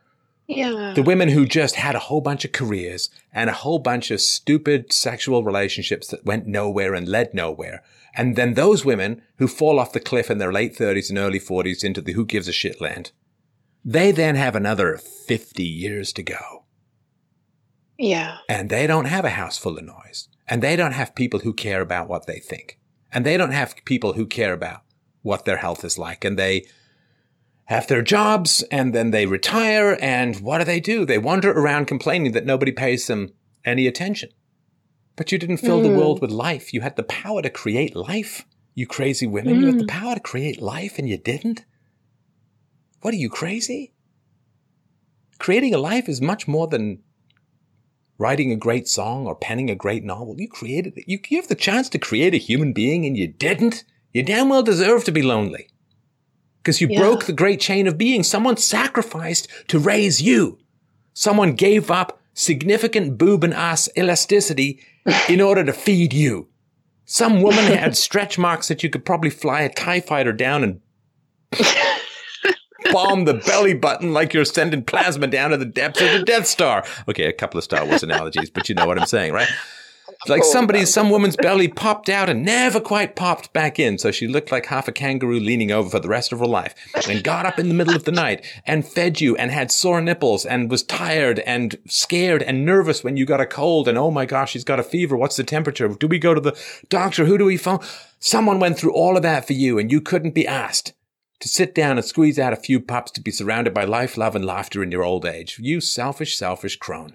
Yeah. 0.47 0.93
the 0.95 1.03
women 1.03 1.31
who 1.31 1.45
just 1.45 1.75
had 1.75 1.97
a 1.97 2.01
whole 2.07 2.21
bunch 2.21 2.45
of 2.45 2.53
careers 2.53 3.11
and 3.33 3.51
a 3.51 3.53
whole 3.65 3.81
bunch 3.81 4.13
of 4.13 4.21
stupid 4.21 4.93
sexual 4.93 5.43
relationships 5.43 6.07
that 6.07 6.25
went 6.25 6.47
nowhere 6.47 6.95
and 6.95 7.09
led 7.09 7.35
nowhere. 7.35 7.83
And 8.15 8.37
then 8.37 8.55
those 8.55 8.85
women 8.85 9.23
who 9.37 9.47
fall 9.47 9.79
off 9.79 9.93
the 9.93 10.01
cliff 10.01 10.31
in 10.31 10.39
their 10.39 10.53
late 10.53 10.77
30s 10.77 11.09
and 11.09 11.19
early 11.19 11.39
40s 11.41 11.85
into 11.85 12.01
the 12.01 12.13
who 12.13 12.25
gives 12.25 12.49
a 12.49 12.53
shit 12.53 12.81
land. 12.81 13.13
They 13.85 14.11
then 14.11 14.35
have 14.35 14.57
another 14.57 14.97
50 14.97 15.63
years 15.63 16.13
to 16.15 16.23
go. 16.23 16.65
yeah. 17.99 18.39
And 18.49 18.71
they 18.71 18.87
don't 18.87 19.07
have 19.07 19.25
a 19.25 19.31
house 19.31 19.59
full 19.59 19.79
of 19.79 19.85
noise. 19.85 20.29
And 20.47 20.63
they 20.63 20.77
don't 20.77 20.93
have 20.93 21.15
people 21.15 21.41
who 21.41 21.53
care 21.53 21.81
about 21.81 22.09
what 22.09 22.27
they 22.27 22.39
think. 22.39 22.79
And 23.13 23.25
they 23.25 23.37
don't 23.37 23.53
have 23.53 23.77
people 23.85 24.15
who 24.15 24.27
care 24.27 24.53
about 24.53 24.83
what 25.23 25.45
their 25.45 25.59
health 25.59 25.85
is 25.85 25.99
like. 25.99 26.25
And 26.25 26.39
they 26.39 26.67
have 27.67 27.87
their 27.87 28.03
jobs 28.03 28.63
and 28.71 28.95
then 28.95 29.11
they 29.11 29.27
retire. 29.27 29.99
And 30.01 30.41
what 30.41 30.59
do 30.59 30.65
they 30.65 30.81
do? 30.81 31.05
They 31.05 31.19
wander 31.19 31.53
around 31.53 31.87
complaining 31.87 32.33
that 32.33 32.47
nobody 32.47 32.73
pays 32.73 33.07
them 33.07 33.33
any 33.65 33.87
attention. 33.87 34.31
But 35.19 35.33
you 35.33 35.37
didn't 35.39 35.57
fill 35.59 35.83
the 35.83 35.89
Mm. 35.89 35.97
world 35.99 36.21
with 36.23 36.31
life. 36.31 36.73
You 36.73 36.81
had 36.81 36.95
the 36.97 37.03
power 37.03 37.43
to 37.43 37.51
create 37.51 37.95
life. 37.97 38.47
You 38.77 38.87
crazy 38.87 39.27
women. 39.27 39.61
You 39.61 39.67
had 39.67 39.81
the 39.81 39.87
power 39.87 40.15
to 40.15 40.21
create 40.21 40.63
life 40.63 40.97
and 40.99 41.09
you 41.09 41.19
didn't. 41.19 41.65
What 43.03 43.13
are 43.13 43.19
you 43.19 43.29
crazy? 43.29 43.93
Creating 45.39 45.75
a 45.75 45.79
life 45.79 46.09
is 46.09 46.21
much 46.21 46.47
more 46.49 46.69
than 46.69 47.01
writing 48.17 48.53
a 48.53 48.57
great 48.57 48.87
song 48.89 49.27
or 49.27 49.35
penning 49.35 49.71
a 49.71 49.75
great 49.75 50.05
novel. 50.05 50.37
You 50.41 50.49
created 50.49 50.97
it. 50.97 51.05
You, 51.09 51.19
you 51.29 51.37
have 51.39 51.49
the 51.49 51.55
chance 51.55 51.89
to 51.91 51.99
create 51.99 52.35
a 52.35 52.39
human 52.39 52.73
being 52.73 53.05
and 53.05 53.17
you 53.17 53.27
didn't. 53.27 53.85
You 54.13 54.23
damn 54.23 54.49
well 54.49 54.63
deserve 54.63 55.05
to 55.05 55.13
be 55.13 55.23
lonely. 55.23 55.69
Because 56.63 56.81
you 56.81 56.89
Yeah. 56.89 57.01
broke 57.01 57.25
the 57.27 57.33
great 57.33 57.61
chain 57.61 57.87
of 57.89 57.99
being. 57.99 58.23
Someone 58.23 58.57
sacrificed 58.57 59.49
to 59.69 59.79
raise 59.81 60.21
you. 60.23 60.59
Someone 61.15 61.55
gave 61.55 61.91
up 61.91 62.21
significant 62.39 63.19
boob 63.19 63.43
and 63.43 63.53
ass 63.53 63.89
elasticity 63.97 64.81
in 65.29 65.41
order 65.41 65.65
to 65.65 65.73
feed 65.73 66.13
you. 66.13 66.49
Some 67.05 67.43
woman 67.43 67.65
had 67.73 67.97
stretch 67.97 68.39
marks 68.39 68.69
that 68.69 68.83
you 68.83 68.91
could 68.91 69.05
probably 69.05 69.31
fly 69.31 69.63
a 69.63 69.73
TIE 69.73 70.01
fighter 70.01 70.33
down 70.33 70.63
and 70.63 70.81
bomb 72.93 73.25
the 73.25 73.35
belly 73.35 73.75
button 73.75 74.13
like 74.13 74.33
you're 74.33 74.45
sending 74.45 74.85
plasma 74.85 75.27
down 75.27 75.51
to 75.51 75.57
the 75.57 75.65
depths 75.65 76.01
of 76.01 76.13
the 76.13 76.23
Death 76.23 76.47
Star. 76.47 76.85
Okay, 77.09 77.25
a 77.25 77.33
couple 77.33 77.59
of 77.59 77.65
Star 77.65 77.85
Wars 77.85 78.03
analogies, 78.03 78.51
but 78.51 78.69
you 78.69 78.75
know 78.75 78.87
what 78.87 78.99
I'm 78.99 79.07
saying, 79.07 79.33
right? 79.33 79.49
It's 80.21 80.31
like 80.31 80.43
somebody, 80.43 80.85
some 80.85 81.11
woman's 81.11 81.37
belly 81.37 81.69
popped 81.69 82.09
out 82.09 82.29
and 82.29 82.45
never 82.45 82.81
quite 82.81 83.15
popped 83.15 83.53
back 83.53 83.79
in. 83.79 83.99
So 83.99 84.11
she 84.11 84.27
looked 84.27 84.51
like 84.51 84.67
half 84.67 84.89
a 84.89 84.93
kangaroo 84.93 85.39
leaning 85.39 85.71
over 85.71 85.89
for 85.89 86.01
the 86.01 86.09
rest 86.09 86.33
of 86.33 86.41
her 86.41 86.47
life 86.47 86.75
and 87.09 87.23
got 87.23 87.47
up 87.47 87.59
in 87.59 87.69
the 87.69 87.75
middle 87.75 87.95
of 87.95 88.03
the 88.03 88.11
night 88.11 88.45
and 88.67 88.87
fed 88.87 89.21
you 89.21 89.37
and 89.37 89.53
had 89.53 89.71
sore 89.71 90.01
nipples 90.01 90.45
and 90.45 90.71
was 90.71 90.83
tired 90.83 91.39
and 91.41 91.77
scared 91.87 92.43
and 92.43 92.67
nervous 92.67 93.05
when 93.05 93.17
you 93.17 93.25
got 93.25 93.41
a 93.41 93.47
cold. 93.47 93.87
And 93.87 93.97
oh 93.97 94.11
my 94.11 94.27
gosh, 94.27 94.51
she's 94.51 94.65
got 94.65 94.81
a 94.81 94.83
fever. 94.83 95.17
What's 95.17 95.37
the 95.37 95.45
temperature? 95.45 95.87
Do 95.87 96.09
we 96.09 96.19
go 96.19 96.35
to 96.35 96.41
the 96.41 96.59
doctor? 96.89 97.25
Who 97.25 97.39
do 97.39 97.45
we 97.45 97.57
phone? 97.57 97.79
Someone 98.19 98.59
went 98.59 98.77
through 98.77 98.95
all 98.95 99.17
of 99.17 99.23
that 99.23 99.47
for 99.47 99.53
you 99.53 99.79
and 99.79 99.93
you 99.93 100.01
couldn't 100.01 100.35
be 100.35 100.49
asked 100.49 100.95
to 101.39 101.49
sit 101.49 101.77
down 101.77 101.97
and 101.97 102.05
squeeze 102.05 102.41
out 102.41 102.53
a 102.53 102.57
few 102.57 102.81
pups 102.81 103.13
to 103.13 103.21
be 103.21 103.31
surrounded 103.31 103.73
by 103.73 103.85
life, 103.85 104.17
love, 104.17 104.35
and 104.35 104.45
laughter 104.45 104.83
in 104.83 104.91
your 104.91 105.05
old 105.05 105.25
age. 105.25 105.59
You 105.61 105.81
selfish, 105.81 106.37
selfish 106.37 106.77
crone. 106.77 107.15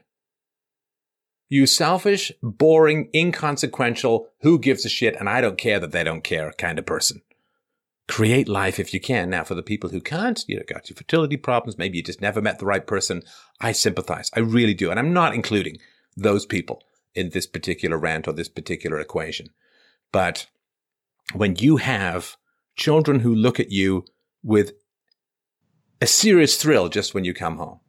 You 1.54 1.68
selfish, 1.68 2.32
boring, 2.42 3.12
inconsequential, 3.14 4.28
who 4.42 4.58
gives 4.58 4.86
a 4.86 4.90
shit 4.90 5.16
and 5.16 5.30
I 5.30 5.40
don't 5.40 5.56
care 5.56 5.80
that 5.80 5.92
they 5.92 6.04
don't 6.04 6.24
care 6.24 6.52
kind 6.58 6.80
of 6.80 6.88
person. 6.88 7.22
Create 8.08 8.50
life 8.50 8.80
if 8.80 8.92
you 8.92 9.00
can. 9.00 9.30
Now, 9.30 9.44
for 9.44 9.54
the 9.54 9.62
people 9.62 9.92
who 9.92 10.02
can't, 10.02 10.44
you 10.48 10.56
know, 10.58 10.64
got 10.68 10.90
your 10.90 10.96
fertility 10.96 11.38
problems, 11.38 11.78
maybe 11.78 11.98
you 11.98 12.04
just 12.04 12.22
never 12.22 12.42
met 12.42 12.58
the 12.58 12.66
right 12.66 12.88
person. 12.88 13.22
I 13.62 13.72
sympathize. 13.72 14.32
I 14.36 14.40
really 14.40 14.74
do. 14.74 14.90
And 14.90 15.00
I'm 15.00 15.14
not 15.14 15.36
including 15.36 15.78
those 16.18 16.48
people 16.48 16.82
in 17.14 17.30
this 17.30 17.46
particular 17.46 18.00
rant 18.00 18.28
or 18.28 18.34
this 18.34 18.50
particular 18.50 19.00
equation. 19.00 19.50
But 20.12 20.48
when 21.36 21.58
you 21.58 21.78
have 21.78 22.36
children 22.76 23.20
who 23.20 23.36
look 23.36 23.60
at 23.60 23.72
you 23.72 24.06
with 24.42 24.72
a 26.02 26.08
serious 26.08 26.60
thrill 26.60 26.90
just 26.90 27.14
when 27.14 27.26
you 27.26 27.36
come 27.36 27.58
home. 27.58 27.80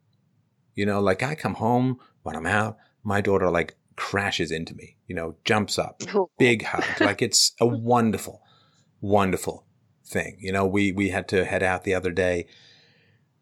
You 0.75 0.85
know, 0.85 1.01
like 1.01 1.23
I 1.23 1.33
come 1.33 1.55
home 1.55 1.97
when 2.21 2.35
I'm 2.35 2.45
out, 2.45 2.77
my 3.05 3.21
daughter 3.21 3.49
like 3.49 3.75
crashes 3.95 4.51
into 4.51 4.73
me, 4.75 4.97
you 5.07 5.15
know, 5.15 5.35
jumps 5.45 5.79
up, 5.79 6.01
big 6.37 6.63
hug. 6.63 6.83
Like 6.99 7.21
it's 7.21 7.53
a 7.61 7.65
wonderful, 7.65 8.41
wonderful 8.99 9.65
thing. 10.05 10.37
You 10.39 10.51
know, 10.51 10.65
we, 10.65 10.91
we 10.91 11.09
had 11.09 11.27
to 11.29 11.45
head 11.45 11.63
out 11.63 11.83
the 11.83 11.93
other 11.93 12.11
day. 12.11 12.47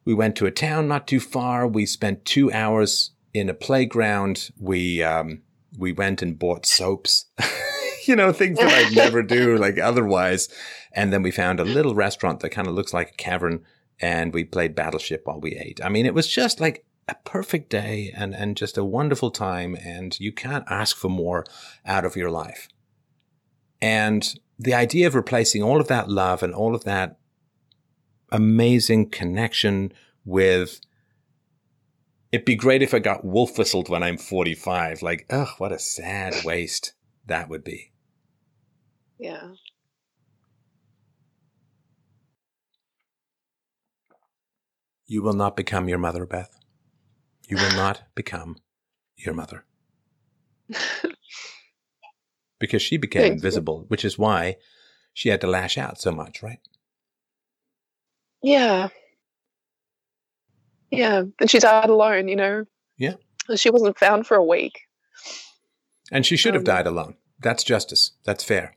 We 0.05 0.13
went 0.13 0.35
to 0.35 0.45
a 0.45 0.51
town 0.51 0.87
not 0.87 1.07
too 1.07 1.19
far. 1.19 1.65
We 1.67 1.85
spent 1.85 2.25
two 2.25 2.51
hours 2.51 3.11
in 3.33 3.49
a 3.49 3.53
playground. 3.53 4.51
We, 4.59 5.01
um, 5.01 5.41
we 5.77 5.93
went 5.93 6.21
and 6.21 6.37
bought 6.37 6.65
soaps, 6.65 7.25
you 8.05 8.15
know, 8.15 8.31
things 8.31 8.59
that 8.59 8.69
I'd 8.69 8.95
never 8.95 9.23
do 9.23 9.57
like 9.59 9.79
otherwise. 9.79 10.49
And 10.91 11.11
then 11.11 11.23
we 11.23 11.31
found 11.31 11.59
a 11.59 11.65
little 11.65 11.95
restaurant 11.95 12.41
that 12.41 12.49
kind 12.49 12.67
of 12.67 12.75
looks 12.75 12.93
like 12.93 13.11
a 13.11 13.15
cavern 13.15 13.63
and 13.99 14.33
we 14.33 14.43
played 14.43 14.75
Battleship 14.75 15.21
while 15.23 15.39
we 15.39 15.55
ate. 15.55 15.79
I 15.83 15.89
mean, 15.89 16.05
it 16.05 16.13
was 16.13 16.27
just 16.27 16.59
like 16.59 16.85
a 17.07 17.15
perfect 17.25 17.69
day 17.69 18.11
and, 18.15 18.33
and 18.33 18.55
just 18.55 18.77
a 18.77 18.83
wonderful 18.83 19.31
time, 19.31 19.75
and 19.75 20.19
you 20.19 20.31
can't 20.31 20.65
ask 20.69 20.95
for 20.95 21.09
more 21.09 21.45
out 21.85 22.05
of 22.05 22.15
your 22.15 22.31
life. 22.31 22.67
And 23.81 24.39
the 24.57 24.73
idea 24.73 25.07
of 25.07 25.15
replacing 25.15 25.61
all 25.61 25.81
of 25.81 25.87
that 25.87 26.09
love 26.09 26.41
and 26.43 26.53
all 26.53 26.75
of 26.75 26.85
that 26.85 27.17
amazing 28.31 29.09
connection 29.09 29.91
with 30.25 30.79
it'd 32.31 32.45
be 32.45 32.55
great 32.55 32.81
if 32.81 32.93
I 32.93 32.99
got 32.99 33.23
wolf 33.23 33.57
whistled 33.57 33.89
when 33.89 34.01
I'm 34.01 34.17
45. 34.17 35.03
Like, 35.03 35.25
ugh, 35.29 35.49
what 35.59 35.71
a 35.71 35.77
sad 35.77 36.33
waste 36.43 36.93
that 37.27 37.47
would 37.47 37.63
be. 37.63 37.91
Yeah. 39.19 39.51
You 45.05 45.21
will 45.21 45.33
not 45.33 45.55
become 45.55 45.87
your 45.87 45.99
mother, 45.99 46.25
Beth. 46.25 46.62
You 47.53 47.59
will 47.63 47.75
not 47.75 48.01
become 48.15 48.55
your 49.15 49.35
mother. 49.35 49.63
because 52.59 52.81
she 52.81 52.97
became 52.97 53.21
Thank 53.21 53.31
you. 53.33 53.35
invisible, 53.35 53.85
which 53.89 54.03
is 54.03 54.17
why 54.17 54.55
she 55.13 55.29
had 55.29 55.39
to 55.41 55.47
lash 55.47 55.77
out 55.77 56.01
so 56.01 56.11
much, 56.11 56.41
right? 56.41 56.57
Yeah. 58.41 58.87
Yeah. 60.89 61.23
And 61.39 61.47
she 61.51 61.59
died 61.59 61.91
alone, 61.91 62.27
you 62.27 62.35
know? 62.35 62.65
Yeah. 62.97 63.13
She 63.55 63.69
wasn't 63.69 63.99
found 63.99 64.25
for 64.25 64.35
a 64.35 64.43
week. 64.43 64.79
And 66.11 66.25
she 66.25 66.35
should 66.35 66.55
have 66.55 66.61
Um, 66.61 66.65
died 66.65 66.87
alone. 66.87 67.17
That's 67.39 67.63
justice. 67.63 68.13
That's 68.23 68.43
fair. 68.43 68.75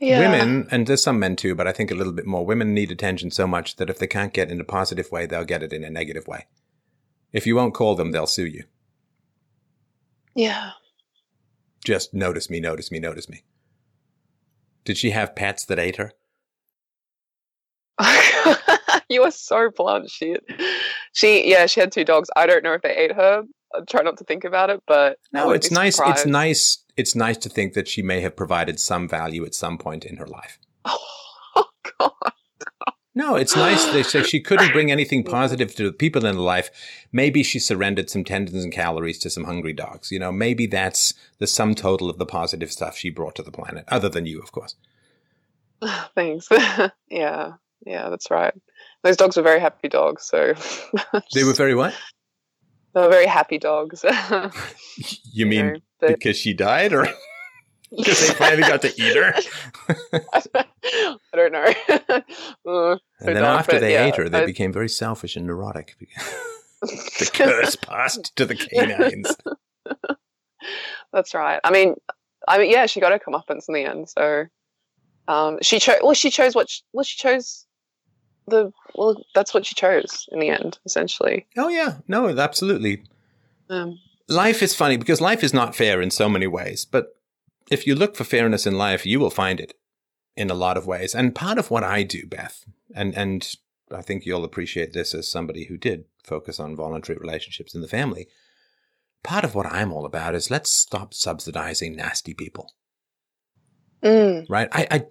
Yeah. 0.00 0.20
Women, 0.30 0.68
and 0.70 0.86
there's 0.86 1.02
some 1.02 1.18
men 1.18 1.34
too, 1.34 1.56
but 1.56 1.66
I 1.66 1.72
think 1.72 1.90
a 1.90 1.94
little 1.96 2.12
bit 2.12 2.24
more, 2.24 2.46
women 2.46 2.72
need 2.72 2.92
attention 2.92 3.32
so 3.32 3.48
much 3.48 3.76
that 3.76 3.90
if 3.90 3.98
they 3.98 4.06
can't 4.06 4.32
get 4.32 4.48
in 4.48 4.60
a 4.60 4.64
positive 4.64 5.10
way, 5.10 5.26
they'll 5.26 5.44
get 5.44 5.64
it 5.64 5.72
in 5.72 5.82
a 5.82 5.90
negative 5.90 6.28
way. 6.28 6.46
If 7.32 7.46
you 7.46 7.56
won't 7.56 7.74
call 7.74 7.94
them, 7.94 8.12
they'll 8.12 8.26
sue 8.26 8.46
you. 8.46 8.64
Yeah. 10.34 10.70
Just 11.84 12.14
notice 12.14 12.48
me, 12.48 12.60
notice 12.60 12.90
me, 12.90 12.98
notice 12.98 13.28
me. 13.28 13.42
Did 14.84 14.96
she 14.96 15.10
have 15.10 15.36
pets 15.36 15.64
that 15.66 15.78
ate 15.78 15.96
her? 15.96 16.12
you 19.08 19.22
are 19.22 19.30
so 19.30 19.70
blunt. 19.74 20.10
She, 20.10 20.36
she, 21.12 21.50
yeah, 21.50 21.66
she 21.66 21.80
had 21.80 21.92
two 21.92 22.04
dogs. 22.04 22.28
I 22.36 22.46
don't 22.46 22.62
know 22.62 22.72
if 22.72 22.82
they 22.82 22.96
ate 22.96 23.12
her. 23.12 23.42
I 23.74 23.80
try 23.88 24.02
not 24.02 24.16
to 24.18 24.24
think 24.24 24.44
about 24.44 24.70
it, 24.70 24.82
but 24.86 25.18
No, 25.32 25.48
wouldn't 25.48 25.64
it's 25.64 25.68
be 25.68 25.74
nice. 25.74 26.00
It's 26.00 26.26
nice. 26.26 26.84
It's 26.96 27.14
nice 27.14 27.36
to 27.38 27.48
think 27.48 27.74
that 27.74 27.86
she 27.86 28.02
may 28.02 28.20
have 28.20 28.34
provided 28.34 28.80
some 28.80 29.08
value 29.08 29.44
at 29.44 29.54
some 29.54 29.76
point 29.78 30.04
in 30.04 30.16
her 30.16 30.26
life. 30.26 30.58
Oh 31.56 31.64
God. 31.98 32.32
No, 33.18 33.34
it's 33.34 33.56
nice. 33.56 33.84
They 33.86 34.04
say 34.04 34.22
she 34.22 34.38
couldn't 34.38 34.70
bring 34.70 34.92
anything 34.92 35.24
positive 35.24 35.74
to 35.74 35.82
the 35.82 35.92
people 35.92 36.24
in 36.24 36.36
her 36.36 36.40
life. 36.40 36.70
Maybe 37.10 37.42
she 37.42 37.58
surrendered 37.58 38.08
some 38.08 38.22
tendons 38.22 38.62
and 38.62 38.72
calories 38.72 39.18
to 39.18 39.28
some 39.28 39.42
hungry 39.42 39.72
dogs. 39.72 40.12
You 40.12 40.20
know, 40.20 40.30
maybe 40.30 40.66
that's 40.66 41.14
the 41.38 41.48
sum 41.48 41.74
total 41.74 42.10
of 42.10 42.18
the 42.18 42.26
positive 42.26 42.70
stuff 42.70 42.96
she 42.96 43.10
brought 43.10 43.34
to 43.34 43.42
the 43.42 43.50
planet, 43.50 43.84
other 43.88 44.08
than 44.08 44.24
you, 44.26 44.40
of 44.40 44.52
course. 44.52 44.76
Thanks. 46.14 46.46
yeah, 47.10 47.54
yeah, 47.84 48.08
that's 48.08 48.30
right. 48.30 48.54
Those 49.02 49.16
dogs 49.16 49.36
were 49.36 49.42
very 49.42 49.58
happy 49.58 49.88
dogs. 49.88 50.22
So 50.22 50.54
They 51.34 51.42
were 51.42 51.54
very 51.54 51.74
what? 51.74 51.94
they 52.94 53.00
were 53.00 53.10
very 53.10 53.26
happy 53.26 53.58
dogs. 53.58 54.04
You 55.32 55.46
mean 55.46 55.82
know, 56.02 56.08
because 56.08 56.36
she 56.36 56.54
died, 56.54 56.92
or 56.92 57.08
because 57.90 58.20
they 58.26 58.34
finally 58.34 58.62
got 58.62 58.82
to 58.82 58.88
eat 59.00 59.16
her? 59.16 59.34
I 60.32 61.36
don't 61.36 61.52
know. 61.52 61.72
Uh, 62.66 62.96
And 63.20 63.36
then 63.36 63.44
after 63.44 63.78
they 63.80 63.92
yeah, 63.94 64.06
ate 64.06 64.16
her, 64.16 64.28
they 64.28 64.42
I- 64.42 64.46
became 64.46 64.72
very 64.72 64.88
selfish 64.88 65.36
and 65.36 65.46
neurotic. 65.46 65.96
the 66.82 67.30
curse 67.34 67.76
passed 67.76 68.34
to 68.36 68.44
the 68.46 68.54
canines. 68.54 69.34
That's 71.12 71.34
right. 71.34 71.60
I 71.64 71.70
mean, 71.70 71.94
I 72.46 72.58
mean, 72.58 72.70
yeah, 72.70 72.86
she 72.86 73.00
got 73.00 73.12
her 73.12 73.18
comeuppance 73.18 73.64
in 73.68 73.74
the 73.74 73.84
end. 73.84 74.08
So, 74.10 74.44
um, 75.26 75.58
she 75.62 75.78
chose. 75.78 75.98
Well, 76.02 76.14
she 76.14 76.30
chose 76.30 76.54
what? 76.54 76.68
She, 76.68 76.82
well, 76.92 77.04
she 77.04 77.16
chose 77.18 77.66
the. 78.46 78.72
Well, 78.94 79.16
that's 79.34 79.54
what 79.54 79.66
she 79.66 79.74
chose 79.74 80.26
in 80.30 80.38
the 80.40 80.50
end, 80.50 80.78
essentially. 80.84 81.46
Oh 81.56 81.68
yeah, 81.68 81.98
no, 82.06 82.28
absolutely. 82.28 83.02
Um, 83.70 83.98
life 84.28 84.62
is 84.62 84.74
funny 84.74 84.96
because 84.96 85.20
life 85.20 85.42
is 85.42 85.54
not 85.54 85.74
fair 85.74 86.00
in 86.00 86.10
so 86.10 86.28
many 86.28 86.46
ways. 86.46 86.84
But 86.84 87.14
if 87.70 87.86
you 87.86 87.94
look 87.94 88.16
for 88.16 88.24
fairness 88.24 88.66
in 88.66 88.76
life, 88.78 89.06
you 89.06 89.20
will 89.20 89.30
find 89.30 89.60
it 89.60 89.74
in 90.36 90.50
a 90.50 90.54
lot 90.54 90.76
of 90.76 90.86
ways. 90.86 91.14
And 91.14 91.34
part 91.34 91.58
of 91.58 91.70
what 91.70 91.84
I 91.84 92.02
do, 92.02 92.26
Beth, 92.26 92.64
and 92.94 93.16
and 93.16 93.54
I 93.90 94.02
think 94.02 94.24
you'll 94.24 94.44
appreciate 94.44 94.92
this 94.92 95.14
as 95.14 95.30
somebody 95.30 95.64
who 95.66 95.76
did 95.76 96.04
focus 96.24 96.60
on 96.60 96.76
voluntary 96.76 97.18
relationships 97.18 97.74
in 97.74 97.80
the 97.80 97.88
family. 97.88 98.28
Part 99.24 99.44
of 99.44 99.54
what 99.54 99.66
I'm 99.66 99.92
all 99.92 100.06
about 100.06 100.34
is 100.34 100.50
let's 100.50 100.70
stop 100.70 101.12
subsidizing 101.12 101.96
nasty 101.96 102.34
people. 102.34 102.72
mm, 104.02 104.46
right? 104.48 104.68
I, 104.72 104.86
I, 104.90 105.04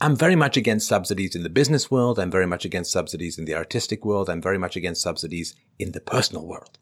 I'm 0.00 0.16
very 0.16 0.36
much 0.36 0.56
against 0.56 0.88
subsidies 0.88 1.34
in 1.34 1.42
the 1.42 1.50
business 1.50 1.90
world. 1.90 2.18
I'm 2.18 2.30
very 2.30 2.46
much 2.46 2.64
against 2.64 2.92
subsidies 2.92 3.38
in 3.38 3.44
the 3.44 3.54
artistic 3.54 4.04
world. 4.04 4.30
I'm 4.30 4.40
very 4.40 4.58
much 4.58 4.76
against 4.76 5.02
subsidies 5.02 5.54
in 5.78 5.92
the 5.92 6.00
personal 6.00 6.46
world. 6.46 6.78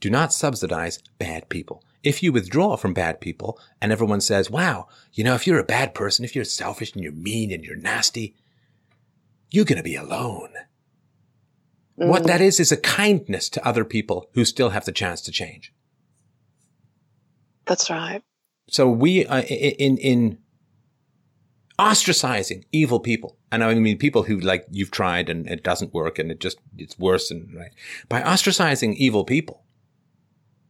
Do 0.00 0.10
not 0.10 0.32
subsidize 0.32 0.98
bad 1.18 1.48
people. 1.48 1.84
If 2.02 2.22
you 2.22 2.32
withdraw 2.32 2.76
from 2.76 2.94
bad 2.94 3.20
people 3.20 3.58
and 3.80 3.92
everyone 3.92 4.20
says, 4.20 4.50
wow, 4.50 4.88
you 5.12 5.22
know, 5.22 5.34
if 5.34 5.46
you're 5.46 5.58
a 5.58 5.64
bad 5.64 5.94
person, 5.94 6.24
if 6.24 6.34
you're 6.34 6.44
selfish 6.44 6.92
and 6.94 7.02
you're 7.02 7.12
mean 7.12 7.52
and 7.52 7.64
you're 7.64 7.76
nasty, 7.76 8.34
you're 9.50 9.64
going 9.64 9.76
to 9.76 9.84
be 9.84 9.96
alone. 9.96 10.50
What 11.96 12.22
mm, 12.22 12.26
that 12.26 12.40
is, 12.40 12.58
is 12.58 12.72
a 12.72 12.76
kindness 12.76 13.48
to 13.50 13.66
other 13.66 13.84
people 13.84 14.28
who 14.32 14.44
still 14.44 14.70
have 14.70 14.84
the 14.84 14.92
chance 14.92 15.20
to 15.22 15.30
change. 15.30 15.72
That's 17.66 17.90
right. 17.90 18.22
So 18.68 18.88
we 18.88 19.26
uh, 19.26 19.42
in 19.42 19.98
in 19.98 20.38
ostracizing 21.78 22.64
evil 22.72 23.00
people, 23.00 23.36
and 23.50 23.62
I 23.62 23.74
mean 23.74 23.98
people 23.98 24.24
who 24.24 24.38
like 24.40 24.66
you've 24.70 24.90
tried 24.90 25.28
and 25.28 25.46
it 25.48 25.62
doesn't 25.62 25.94
work 25.94 26.18
and 26.18 26.30
it 26.30 26.40
just 26.40 26.58
it's 26.78 26.98
worse 26.98 27.30
and 27.30 27.54
right 27.54 27.72
by 28.08 28.22
ostracizing 28.22 28.94
evil 28.94 29.24
people. 29.24 29.64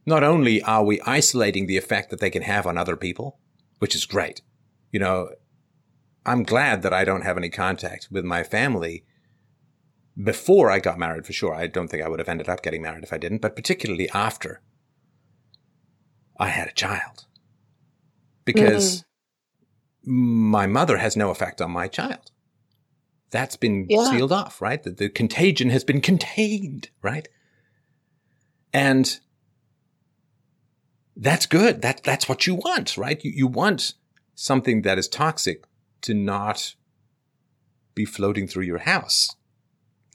Not 0.05 0.23
only 0.23 0.61
are 0.63 0.83
we 0.83 1.01
isolating 1.01 1.67
the 1.67 1.77
effect 1.77 2.09
that 2.09 2.19
they 2.19 2.29
can 2.29 2.41
have 2.41 2.67
on 2.67 2.77
other 2.77 2.95
people, 2.95 3.39
which 3.79 3.95
is 3.95 4.05
great, 4.05 4.41
you 4.91 4.99
know, 4.99 5.29
I'm 6.25 6.43
glad 6.43 6.81
that 6.83 6.93
I 6.93 7.03
don't 7.03 7.23
have 7.23 7.37
any 7.37 7.49
contact 7.49 8.07
with 8.11 8.23
my 8.23 8.43
family 8.43 9.03
before 10.21 10.69
I 10.69 10.79
got 10.79 10.99
married 10.99 11.25
for 11.25 11.33
sure. 11.33 11.53
I 11.53 11.67
don't 11.67 11.87
think 11.87 12.03
I 12.03 12.09
would 12.09 12.19
have 12.19 12.29
ended 12.29 12.47
up 12.49 12.61
getting 12.61 12.81
married 12.81 13.03
if 13.03 13.11
I 13.13 13.17
didn't, 13.17 13.41
but 13.41 13.55
particularly 13.55 14.09
after 14.09 14.61
I 16.37 16.47
had 16.47 16.67
a 16.67 16.73
child 16.73 17.25
because 18.45 19.01
mm-hmm. 20.05 20.49
my 20.51 20.67
mother 20.67 20.97
has 20.97 21.17
no 21.17 21.29
effect 21.29 21.61
on 21.61 21.71
my 21.71 21.87
child. 21.87 22.31
That's 23.31 23.55
been 23.55 23.87
Yeah. 23.89 24.09
sealed 24.09 24.31
off, 24.31 24.61
right? 24.61 24.81
The, 24.81 24.91
the 24.91 25.09
contagion 25.09 25.69
has 25.71 25.83
been 25.83 26.01
contained, 26.01 26.89
right? 27.01 27.27
And 28.71 29.19
that's 31.15 31.45
good. 31.45 31.81
That, 31.81 32.03
that's 32.03 32.27
what 32.27 32.47
you 32.47 32.55
want, 32.55 32.97
right? 32.97 33.23
You, 33.23 33.31
you 33.31 33.47
want 33.47 33.93
something 34.35 34.81
that 34.81 34.97
is 34.97 35.07
toxic 35.07 35.63
to 36.01 36.13
not 36.13 36.75
be 37.95 38.05
floating 38.05 38.47
through 38.47 38.63
your 38.63 38.79
house, 38.79 39.29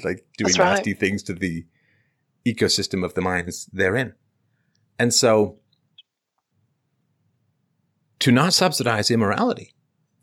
like 0.02 0.26
doing 0.36 0.54
right. 0.58 0.74
nasty 0.76 0.94
things 0.94 1.22
to 1.24 1.32
the 1.32 1.66
ecosystem 2.46 3.04
of 3.04 3.14
the 3.14 3.20
minds 3.20 3.66
therein. 3.72 4.14
And 4.98 5.14
so 5.14 5.58
to 8.20 8.32
not 8.32 8.52
subsidize 8.52 9.10
immorality. 9.10 9.72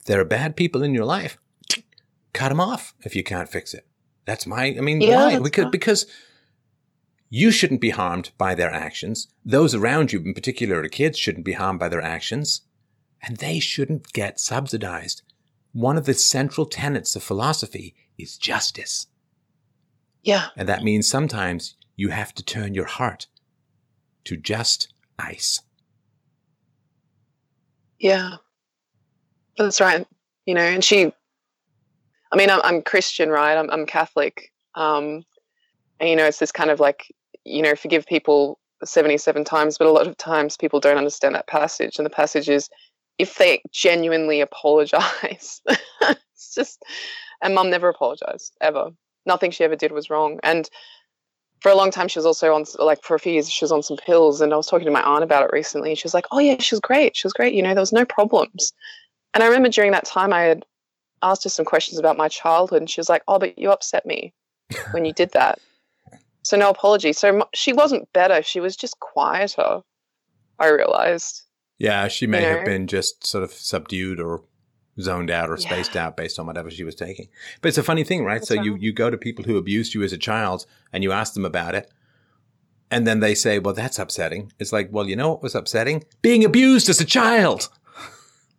There 0.05 0.19
are 0.19 0.25
bad 0.25 0.55
people 0.55 0.83
in 0.83 0.93
your 0.93 1.05
life. 1.05 1.37
Cut 2.33 2.49
them 2.49 2.59
off 2.59 2.93
if 3.01 3.15
you 3.15 3.23
can't 3.23 3.49
fix 3.49 3.73
it. 3.73 3.87
That's 4.25 4.45
my, 4.45 4.65
I 4.65 4.81
mean, 4.81 5.01
Yeah, 5.01 5.25
why? 5.25 5.39
Because, 5.39 5.63
right. 5.63 5.71
because 5.71 6.05
you 7.29 7.51
shouldn't 7.51 7.81
be 7.81 7.89
harmed 7.89 8.31
by 8.37 8.55
their 8.55 8.71
actions. 8.71 9.27
Those 9.43 9.73
around 9.75 10.13
you, 10.13 10.19
in 10.19 10.33
particular 10.33 10.81
the 10.81 10.89
kids, 10.89 11.17
shouldn't 11.17 11.45
be 11.45 11.53
harmed 11.53 11.79
by 11.79 11.89
their 11.89 12.01
actions. 12.01 12.61
And 13.21 13.37
they 13.37 13.59
shouldn't 13.59 14.13
get 14.13 14.39
subsidized. 14.39 15.23
One 15.73 15.97
of 15.97 16.05
the 16.05 16.13
central 16.13 16.65
tenets 16.65 17.15
of 17.15 17.23
philosophy 17.23 17.95
is 18.17 18.37
justice. 18.37 19.07
Yeah. 20.23 20.47
And 20.55 20.69
that 20.69 20.83
means 20.83 21.07
sometimes 21.07 21.75
you 21.95 22.09
have 22.09 22.33
to 22.35 22.43
turn 22.43 22.73
your 22.73 22.85
heart 22.85 23.27
to 24.25 24.37
just 24.37 24.93
ice. 25.17 25.61
Yeah. 27.99 28.37
That's 29.57 29.81
right. 29.81 30.05
You 30.45 30.53
know, 30.53 30.61
and 30.61 30.83
she, 30.83 31.11
I 32.31 32.35
mean, 32.35 32.49
I'm, 32.49 32.61
I'm 32.63 32.81
Christian, 32.81 33.29
right? 33.29 33.57
I'm, 33.57 33.69
I'm 33.69 33.85
Catholic. 33.85 34.51
Um, 34.75 35.23
you 36.01 36.15
know, 36.15 36.25
it's 36.25 36.39
this 36.39 36.51
kind 36.51 36.69
of 36.69 36.79
like, 36.79 37.13
you 37.43 37.61
know, 37.61 37.75
forgive 37.75 38.05
people 38.05 38.59
77 38.83 39.43
times, 39.43 39.77
but 39.77 39.87
a 39.87 39.91
lot 39.91 40.07
of 40.07 40.17
times 40.17 40.57
people 40.57 40.79
don't 40.79 40.97
understand 40.97 41.35
that 41.35 41.47
passage. 41.47 41.97
And 41.97 42.05
the 42.05 42.11
passage 42.11 42.49
is, 42.49 42.69
if 43.17 43.37
they 43.37 43.61
genuinely 43.71 44.41
apologize, 44.41 45.61
it's 46.01 46.53
just, 46.53 46.83
and 47.41 47.55
mum 47.55 47.69
never 47.69 47.89
apologized, 47.89 48.55
ever. 48.61 48.89
Nothing 49.25 49.51
she 49.51 49.63
ever 49.63 49.75
did 49.75 49.91
was 49.91 50.09
wrong. 50.09 50.39
And 50.43 50.69
for 51.61 51.71
a 51.71 51.75
long 51.75 51.89
time 51.89 52.07
she 52.07 52.19
was 52.19 52.25
also 52.25 52.53
on 52.53 52.63
like 52.79 53.01
for 53.03 53.15
a 53.15 53.19
few 53.19 53.33
years 53.33 53.49
she 53.49 53.63
was 53.63 53.71
on 53.71 53.81
some 53.81 53.97
pills 53.97 54.39
and 54.39 54.53
i 54.53 54.57
was 54.57 54.67
talking 54.67 54.85
to 54.85 54.91
my 54.91 55.01
aunt 55.01 55.23
about 55.23 55.43
it 55.43 55.49
recently 55.51 55.95
she 55.95 56.05
was 56.05 56.13
like 56.13 56.27
oh 56.31 56.37
yeah 56.37 56.59
she 56.59 56.75
was 56.75 56.79
great 56.79 57.15
she 57.15 57.25
was 57.25 57.33
great 57.33 57.55
you 57.55 57.63
know 57.63 57.73
there 57.73 57.81
was 57.81 57.93
no 57.93 58.05
problems 58.05 58.71
and 59.33 59.41
i 59.41 59.47
remember 59.47 59.69
during 59.69 59.91
that 59.91 60.05
time 60.05 60.31
i 60.31 60.41
had 60.41 60.63
asked 61.23 61.43
her 61.43 61.49
some 61.49 61.65
questions 61.65 61.97
about 61.97 62.17
my 62.17 62.27
childhood 62.27 62.81
and 62.81 62.89
she 62.89 62.99
was 62.99 63.09
like 63.09 63.23
oh 63.27 63.39
but 63.39 63.57
you 63.57 63.71
upset 63.71 64.05
me 64.05 64.31
when 64.91 65.05
you 65.05 65.13
did 65.13 65.31
that 65.31 65.57
so 66.45 66.55
no 66.57 66.69
apology. 66.69 67.11
So 67.11 67.43
she 67.53 67.73
wasn't 67.73 68.11
better 68.13 68.43
she 68.43 68.59
was 68.59 68.75
just 68.75 68.99
quieter 68.99 69.81
i 70.59 70.67
realized. 70.67 71.41
Yeah 71.79 72.07
she 72.07 72.27
may 72.27 72.41
You 72.41 72.47
have 72.49 72.59
know? 72.59 72.65
been 72.65 72.87
just 72.87 73.25
sort 73.25 73.43
of 73.43 73.51
subdued 73.51 74.19
or 74.19 74.43
zoned 75.01 75.29
out 75.29 75.49
or 75.49 75.57
spaced 75.57 75.97
out 75.97 76.15
based 76.15 76.39
on 76.39 76.45
whatever 76.45 76.69
she 76.69 76.83
was 76.85 76.95
taking. 76.95 77.27
But 77.61 77.69
it's 77.69 77.77
a 77.77 77.83
funny 77.83 78.03
thing 78.03 78.23
right? 78.23 78.35
That's 78.35 78.47
so 78.47 78.53
you 78.61 78.73
right. 78.73 78.81
you 78.81 78.93
go 78.93 79.09
to 79.09 79.17
people 79.17 79.43
who 79.43 79.57
abused 79.57 79.93
you 79.95 80.03
as 80.03 80.13
a 80.13 80.17
child 80.17 80.65
and 80.93 81.03
you 81.03 81.11
ask 81.11 81.33
them 81.33 81.45
about 81.45 81.73
it 81.75 81.91
and 82.91 83.07
then 83.07 83.19
they 83.21 83.33
say 83.33 83.57
well 83.57 83.73
that's 83.73 83.97
upsetting. 83.97 84.53
It's 84.59 84.71
like 84.71 84.89
well 84.91 85.09
you 85.09 85.15
know 85.15 85.29
what 85.31 85.41
was 85.43 85.55
upsetting? 85.55 86.03
Being 86.21 86.45
abused 86.45 86.89
as 86.89 87.01
a 87.01 87.05
child. 87.05 87.69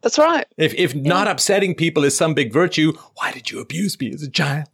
That's 0.02 0.18
right. 0.18 0.44
If 0.58 0.74
if 0.74 0.94
not 0.94 1.28
upsetting 1.28 1.74
people 1.76 2.02
is 2.04 2.16
some 2.16 2.34
big 2.34 2.52
virtue 2.52 2.92
why 3.14 3.30
did 3.30 3.50
you 3.52 3.60
abuse 3.60 3.98
me 4.00 4.12
as 4.12 4.22
a 4.24 4.30
child? 4.30 4.66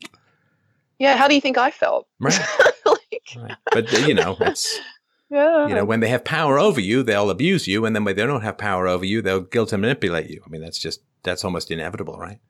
Yeah 0.99 1.16
how 1.16 1.28
do 1.28 1.34
you 1.34 1.41
think 1.42 1.58
i 1.58 1.70
felt? 1.70 2.08
Right, 2.18 2.41
like, 2.86 2.99
right. 3.36 3.57
but 3.73 3.92
uh, 3.92 3.99
you 3.99 4.15
know 4.15 4.36
it's 4.41 4.81
yeah 5.31 5.67
you 5.67 5.75
know 5.75 5.84
when 5.84 6.01
they 6.01 6.09
have 6.09 6.25
power 6.25 6.59
over 6.59 6.81
you 6.81 7.02
they'll 7.02 7.31
abuse 7.31 7.67
you 7.67 7.84
and 7.84 7.94
then 7.94 8.05
when 8.05 8.17
they 8.17 8.26
don't 8.26 8.42
have 8.42 8.59
power 8.59 8.89
over 8.89 9.05
you 9.05 9.23
they'll 9.23 9.41
guilt 9.41 9.73
and 9.73 9.81
manipulate 9.83 10.31
you. 10.31 10.42
I 10.44 10.51
mean 10.51 10.60
that's 10.60 10.78
just 10.78 11.01
that's 11.23 11.44
almost 11.44 11.70
inevitable 11.70 12.18
right? 12.18 12.41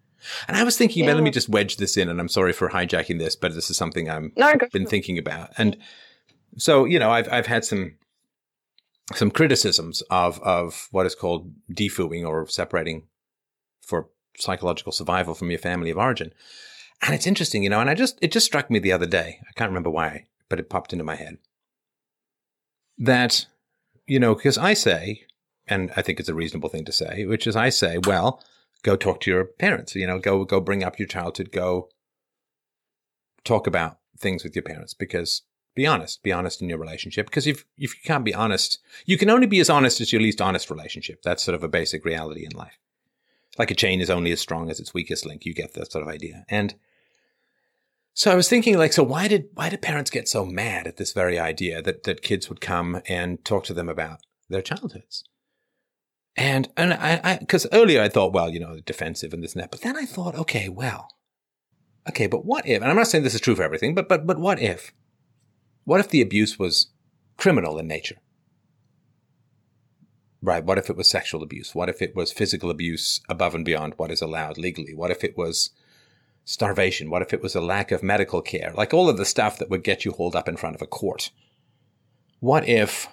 And 0.49 0.57
i 0.57 0.65
was 0.65 0.77
thinking 0.77 1.05
about 1.05 1.17
let 1.17 1.25
me 1.25 1.31
just 1.31 1.49
wedge 1.49 1.77
this 1.77 1.97
in 1.97 2.09
and 2.09 2.21
i'm 2.21 2.29
sorry 2.29 2.53
for 2.53 2.69
hijacking 2.71 3.19
this 3.19 3.37
but 3.37 3.55
this 3.55 3.71
is 3.71 3.77
something 3.77 4.09
i'm 4.09 4.33
no 4.37 4.53
been 4.73 4.87
thinking 4.87 5.19
about. 5.19 5.51
And 5.59 5.77
so 6.57 6.85
you 6.85 6.99
know 6.99 7.11
i've 7.11 7.29
i've 7.33 7.47
had 7.47 7.65
some 7.65 7.97
some 9.15 9.31
criticisms 9.31 10.03
of 10.11 10.41
of 10.41 10.89
what 10.91 11.07
is 11.07 11.15
called 11.15 11.53
defooing 11.73 12.27
or 12.27 12.47
separating 12.49 13.09
for 13.81 14.09
psychological 14.39 14.93
survival 14.93 15.35
from 15.35 15.51
your 15.51 15.59
family 15.59 15.91
of 15.91 15.99
origin. 15.99 16.33
And 17.03 17.15
it's 17.15 17.27
interesting 17.27 17.63
you 17.65 17.71
know 17.71 17.81
and 17.81 17.91
i 17.91 17.95
just 17.95 18.19
it 18.23 18.33
just 18.33 18.47
struck 18.47 18.71
me 18.71 18.79
the 18.79 18.93
other 18.93 19.07
day. 19.07 19.41
I 19.49 19.53
can't 19.55 19.71
remember 19.71 19.91
why 19.91 20.27
but 20.53 20.61
it 20.61 20.69
popped 20.69 20.93
into 20.93 21.03
my 21.03 21.17
head. 21.17 21.39
That 22.99 23.47
you 24.07 24.21
know 24.21 24.35
because 24.35 24.59
i 24.59 24.75
say 24.75 25.23
and 25.67 25.91
i 25.97 26.03
think 26.03 26.21
it's 26.21 26.29
a 26.29 26.35
reasonable 26.35 26.69
thing 26.69 26.85
to 26.85 26.93
say 26.93 27.25
which 27.25 27.47
is 27.47 27.57
i 27.57 27.69
say 27.69 27.99
well 28.05 28.43
go 28.83 28.97
talk 28.97 29.21
to 29.21 29.31
your 29.31 29.45
parents 29.45 29.95
you 29.95 30.07
know 30.07 30.19
go 30.19 30.45
go 30.45 30.61
bring 30.61 30.85
up 30.85 30.99
your 30.99 31.09
childhood 31.09 31.51
go 31.53 31.89
talk 33.45 33.67
about 33.67 33.99
things 34.19 34.45
with 34.45 34.55
your 34.55 34.63
parents 34.63 34.93
because 34.93 35.43
be 35.75 35.87
honest 35.87 36.23
be 36.23 36.33
honest 36.33 36.61
in 36.61 36.69
your 36.69 36.79
relationship 36.79 37.27
because 37.27 37.47
if 37.47 37.65
if 37.79 37.95
you 37.95 38.01
can't 38.05 38.25
be 38.25 38.35
honest 38.35 38.79
you 39.07 39.17
can 39.17 39.31
only 39.31 39.47
be 39.47 39.61
as 39.61 39.71
honest 39.71 40.01
as 40.01 40.13
your 40.13 40.21
least 40.21 40.43
honest 40.43 40.71
relationship. 40.71 41.23
That's 41.23 41.43
sort 41.43 41.55
of 41.55 41.63
a 41.63 41.69
basic 41.69 42.05
reality 42.05 42.45
in 42.45 42.53
life. 42.53 42.79
Like 43.59 43.71
a 43.71 43.75
chain 43.75 44.03
is 44.03 44.11
only 44.11 44.33
as 44.33 44.41
strong 44.41 44.71
as 44.71 44.81
its 44.81 44.93
weakest 44.93 45.25
link. 45.25 45.47
You 45.47 45.55
get 45.55 45.73
that 45.75 45.93
sort 45.93 46.03
of 46.03 46.09
idea. 46.09 46.45
And 46.49 46.75
so 48.15 48.31
I 48.31 48.35
was 48.35 48.49
thinking, 48.49 48.77
like, 48.77 48.93
so 48.93 49.03
why 49.03 49.29
did 49.29 49.49
why 49.55 49.69
did 49.69 49.81
parents 49.83 50.11
get 50.11 50.29
so 50.29 50.45
mad 50.45 50.87
at 50.87 50.97
this 50.97 51.13
very 51.13 51.39
idea 51.39 51.81
that 51.83 52.03
that 52.05 52.23
kids 52.23 52.49
would 52.49 52.61
come 52.61 53.01
and 53.09 53.43
talk 53.45 53.65
to 53.65 53.75
them 53.75 53.89
about 53.89 54.21
their 54.49 54.63
childhoods? 54.63 55.25
And 56.37 56.69
and 56.77 56.93
I 56.95 57.39
because 57.39 57.67
earlier 57.73 58.03
I 58.03 58.09
thought, 58.09 58.33
well, 58.33 58.51
you 58.51 58.61
know, 58.61 58.81
defensive 58.81 59.33
and 59.33 59.43
this 59.43 59.55
and 59.55 59.63
that, 59.63 59.71
but 59.71 59.81
then 59.81 59.97
I 59.97 60.05
thought, 60.05 60.35
okay, 60.35 60.69
well, 60.69 61.09
okay, 62.09 62.27
but 62.27 62.45
what 62.45 62.67
if? 62.67 62.83
And 62.83 62.91
I'm 62.91 62.97
not 62.97 63.07
saying 63.07 63.25
this 63.25 63.35
is 63.35 63.41
true 63.41 63.57
for 63.57 63.63
everything, 63.63 63.95
but 63.95 64.09
but 64.09 64.27
but 64.27 64.39
what 64.39 64.61
if? 64.61 64.93
What 65.85 66.01
if 66.01 66.09
the 66.09 66.23
abuse 66.23 66.59
was 66.59 66.89
criminal 67.37 67.79
in 67.79 67.87
nature? 67.87 68.17
Right. 70.43 70.65
What 70.65 70.79
if 70.79 70.91
it 70.91 70.97
was 70.97 71.09
sexual 71.09 71.43
abuse? 71.43 71.75
What 71.75 71.89
if 71.89 72.03
it 72.03 72.17
was 72.17 72.33
physical 72.33 72.71
abuse 72.71 73.21
above 73.29 73.55
and 73.55 73.65
beyond 73.65 73.95
what 73.97 74.11
is 74.11 74.21
allowed 74.21 74.59
legally? 74.59 74.93
What 74.93 75.13
if 75.13 75.23
it 75.23 75.37
was 75.37 75.71
starvation? 76.45 77.11
What 77.11 77.23
if 77.23 77.33
it 77.33 77.43
was 77.43 77.55
a 77.55 77.61
lack 77.61 77.93
of 77.93 78.03
medical 78.03 78.43
care? 78.43 78.73
Like 78.75 78.93
all 78.93 79.09
of 79.09 79.17
the 79.17 79.25
stuff 79.25 79.59
that 79.59 79.71
would 79.71 79.85
get 79.85 80.05
you 80.05 80.13
hauled 80.13 80.37
up 80.37 80.49
in 80.49 80.57
front 80.57 80.77
of 80.77 80.83
a 80.83 80.87
court. 80.87 81.31
What 82.41 82.69
if 82.69 83.09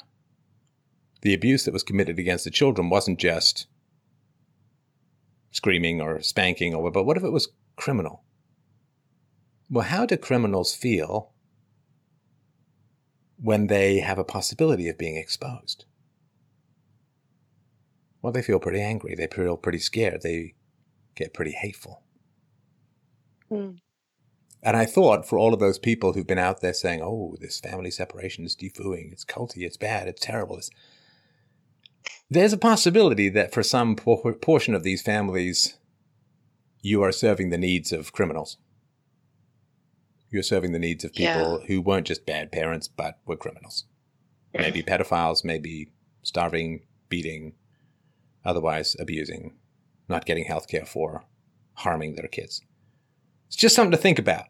the 1.22 1.33
abuse 1.33 1.66
that 1.66 1.74
was 1.74 1.83
committed 1.83 2.17
against 2.17 2.45
the 2.45 2.51
children 2.51 2.90
wasn't 2.90 3.19
just 3.19 3.67
screaming 5.51 6.01
or 6.01 6.22
spanking 6.22 6.74
or 6.74 6.91
but 6.91 7.03
what 7.03 7.17
if 7.17 7.24
it 7.24 7.32
was 7.32 7.49
criminal? 7.75 8.24
Well, 9.69 9.85
how 9.85 10.06
do 10.06 10.17
criminals 10.17 10.74
feel 10.74 11.32
when 13.41 13.67
they 13.67 13.99
have 13.99 14.17
a 14.17 14.24
possibility 14.24 14.90
of 14.90 14.98
being 14.98 15.16
exposed? 15.16 15.85
Well, 18.22 18.33
they 18.33 18.41
feel 18.41 18.59
pretty 18.59 18.82
angry. 18.82 19.16
They 19.16 19.27
feel 19.27 19.56
pretty 19.56 19.80
scared. 19.80 20.22
They 20.24 20.56
get 21.16 21.33
pretty 21.33 21.51
hateful. 21.51 22.03
Mm. 23.52 23.80
And 24.61 24.76
I 24.76 24.86
thought 24.86 25.28
for 25.28 25.38
all 25.40 25.53
of 25.53 25.60
those 25.60 25.80
people 25.80 26.14
who've 26.14 26.28
been 26.28 26.38
out 26.38 26.61
there 26.61 26.74
saying, 26.74 27.02
oh, 27.02 27.38
this 27.40 27.60
family 27.60 27.92
separation 27.92 28.45
is 28.45 28.56
defooing, 28.56 29.11
it's 29.11 29.24
culty, 29.24 29.64
it's 29.64 29.78
bad, 29.78 30.08
it's 30.08 30.22
terrible. 30.22 30.58
It's... 30.58 30.69
There's 32.30 32.53
a 32.53 32.58
possibility 32.58 33.30
that 33.30 33.53
for 33.53 33.64
some 33.64 33.95
por- 33.95 34.34
portion 34.34 34.76
of 34.76 34.84
these 34.84 35.02
families, 35.02 35.78
you 36.82 37.02
are 37.03 37.11
serving 37.11 37.50
the 37.50 37.58
needs 37.58 37.92
of 37.92 38.11
criminals. 38.11 38.58
You're 40.30 40.44
serving 40.44 40.74
the 40.74 40.80
needs 40.80 41.03
of 41.03 41.14
people 41.14 41.64
who 41.68 41.82
weren't 41.82 42.08
just 42.08 42.26
bad 42.26 42.52
parents, 42.52 42.88
but 42.88 43.19
were 43.26 43.36
criminals. 43.36 43.86
Maybe 44.53 44.84
pedophiles, 44.84 45.44
maybe 45.44 45.92
starving, 46.22 46.82
beating, 47.08 47.53
otherwise 48.45 48.95
abusing, 49.00 49.56
not 50.08 50.26
getting 50.26 50.45
health 50.45 50.68
care 50.68 50.86
for, 50.86 51.24
harming 51.74 52.16
their 52.16 52.28
kids. 52.28 52.61
It's 53.50 53.58
just 53.58 53.76
something 53.76 53.92
to 53.92 53.98
think 53.98 54.19
about 54.19 54.45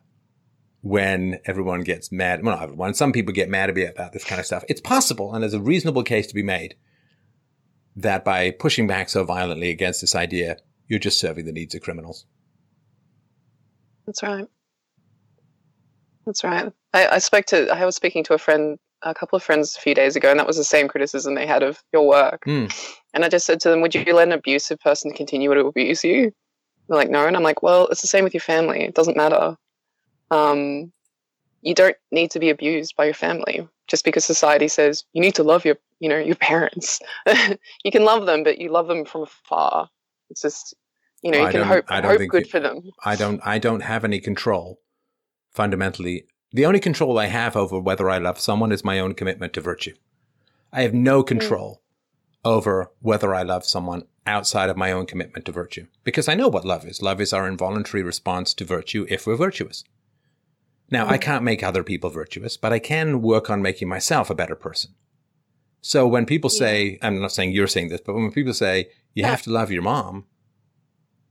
when 0.82 1.40
everyone 1.46 1.82
gets 1.82 2.12
mad. 2.12 2.44
Well, 2.44 2.56
not 2.56 2.64
everyone. 2.64 2.94
Some 2.94 3.14
people 3.14 3.34
get 3.34 3.50
mad 3.50 3.70
about 3.70 4.12
this 4.12 4.26
kind 4.26 4.40
of 4.40 4.46
stuff. 4.46 4.66
It's 4.68 4.82
possible, 4.82 5.34
and 5.34 5.42
there's 5.42 5.54
a 5.54 5.62
reasonable 5.62 6.04
case 6.04 6.28
to 6.28 6.36
be 6.36 6.44
made 6.44 6.76
that 7.96 8.26
by 8.26 8.52
pushing 8.52 8.88
back 8.88 9.10
so 9.10 9.24
violently 9.24 9.70
against 9.70 10.02
this 10.02 10.16
idea, 10.16 10.58
you're 10.88 11.00
just 11.00 11.20
serving 11.20 11.46
the 11.46 11.54
needs 11.54 11.74
of 11.74 11.82
criminals. 11.82 12.26
That's 14.06 14.22
right. 14.22 14.48
That's 16.26 16.44
right. 16.44 16.72
I, 16.94 17.08
I 17.08 17.18
spoke 17.20 17.46
to, 17.48 17.70
I 17.70 17.86
was 17.86 17.96
speaking 17.96 18.24
to 18.26 18.34
a 18.34 18.38
friend, 18.38 18.78
a 19.02 19.14
couple 19.14 19.38
of 19.38 19.44
friends 19.44 19.78
a 19.78 19.82
few 19.82 19.96
days 19.96 20.16
ago, 20.16 20.30
and 20.30 20.40
that 20.40 20.48
was 20.48 20.58
the 20.58 20.64
same 20.64 20.88
criticism 20.88 21.36
they 21.36 21.48
had 21.48 21.64
of 21.64 21.82
your 21.94 22.08
work. 22.08 22.44
Mm. 22.46 22.74
And 23.14 23.24
I 23.24 23.30
just 23.30 23.46
said 23.46 23.60
to 23.62 23.70
them, 23.70 23.82
Would 23.82 23.96
you 23.96 24.04
let 24.14 24.28
an 24.28 24.34
abusive 24.34 24.80
person 24.80 25.14
continue 25.14 25.54
to 25.54 25.66
abuse 25.66 26.04
you? 26.04 26.34
They're 26.90 26.98
like, 26.98 27.10
No. 27.10 27.26
And 27.26 27.38
I'm 27.38 27.44
like, 27.44 27.64
Well, 27.64 27.88
it's 27.88 28.02
the 28.02 28.08
same 28.08 28.24
with 28.24 28.34
your 28.34 28.42
family. 28.42 28.82
It 28.82 28.96
doesn't 28.96 29.16
matter. 29.16 29.56
Um, 30.32 30.92
you 31.62 31.74
don't 31.74 31.96
need 32.12 32.32
to 32.32 32.40
be 32.40 32.50
abused 32.50 32.96
by 32.96 33.06
your 33.06 33.14
family 33.14 33.68
just 33.88 34.06
because 34.06 34.24
society 34.26 34.68
says 34.68 35.04
you 35.14 35.22
need 35.22 35.36
to 35.36 35.44
love 35.44 35.66
your, 35.66 35.78
you 36.00 36.10
know, 36.10 36.18
your 36.18 36.36
parents. 36.50 37.00
you 37.84 37.92
can 37.92 38.04
love 38.04 38.26
them, 38.26 38.44
but 38.44 38.60
you 38.60 38.72
love 38.72 38.88
them 38.88 39.06
from 39.06 39.24
afar. 39.24 39.90
It's 40.30 40.42
just, 40.42 40.76
you 41.24 41.32
know, 41.32 41.40
I 41.40 41.48
you 41.48 41.52
can 41.52 41.64
hope, 41.64 41.86
I 41.90 42.02
hope 42.02 42.22
good 42.30 42.50
for 42.50 42.60
them. 42.60 42.82
I 43.04 43.16
don't 43.16 43.42
I 43.46 43.60
don't 43.60 43.82
have 43.82 44.04
any 44.04 44.20
control 44.20 44.80
fundamentally. 45.52 46.26
The 46.52 46.66
only 46.66 46.80
control 46.80 47.20
I 47.20 47.28
have 47.28 47.56
over 47.56 47.80
whether 47.80 48.10
I 48.10 48.18
love 48.18 48.40
someone 48.40 48.72
is 48.72 48.84
my 48.84 49.00
own 49.00 49.14
commitment 49.14 49.54
to 49.54 49.62
virtue. 49.62 49.94
I 50.72 50.82
have 50.82 50.94
no 50.94 51.24
control 51.24 51.82
over 52.46 52.92
whether 53.02 53.34
I 53.36 53.44
love 53.44 53.66
someone 53.66 54.04
outside 54.26 54.70
of 54.70 54.78
my 54.78 54.92
own 54.92 55.06
commitment 55.06 55.46
to 55.46 55.52
virtue 55.52 55.88
because 56.04 56.28
I 56.28 56.36
know 56.36 56.48
what 56.48 56.66
love 56.66 56.86
is. 56.86 57.02
Love 57.02 57.20
is 57.20 57.34
our 57.34 57.48
involuntary 57.48 58.04
response 58.04 58.54
to 58.56 58.66
virtue 58.66 59.06
if 59.10 59.26
we're 59.26 59.36
virtuous. 59.36 59.84
Now, 60.92 61.08
I 61.08 61.18
can't 61.18 61.44
make 61.44 61.62
other 61.62 61.84
people 61.84 62.10
virtuous, 62.10 62.58
but 62.58 62.74
I 62.74 62.80
can 62.80 63.22
work 63.22 63.50
on 63.50 63.62
making 63.62 63.88
myself 63.88 64.30
a 64.30 64.36
better 64.36 64.56
person. 64.56 64.96
So 65.82 66.08
when 66.08 66.26
people 66.26 66.50
say, 66.50 66.98
I'm 67.02 67.22
not 67.22 67.32
saying 67.32 67.52
you're 67.52 67.68
saying 67.68 67.90
this, 67.90 68.02
but 68.02 68.16
when 68.16 68.32
people 68.32 68.54
say 68.54 68.90
you 69.14 69.24
have 69.24 69.42
to 69.44 69.52
love 69.52 69.72
your 69.72 69.84
mom, 69.84 70.26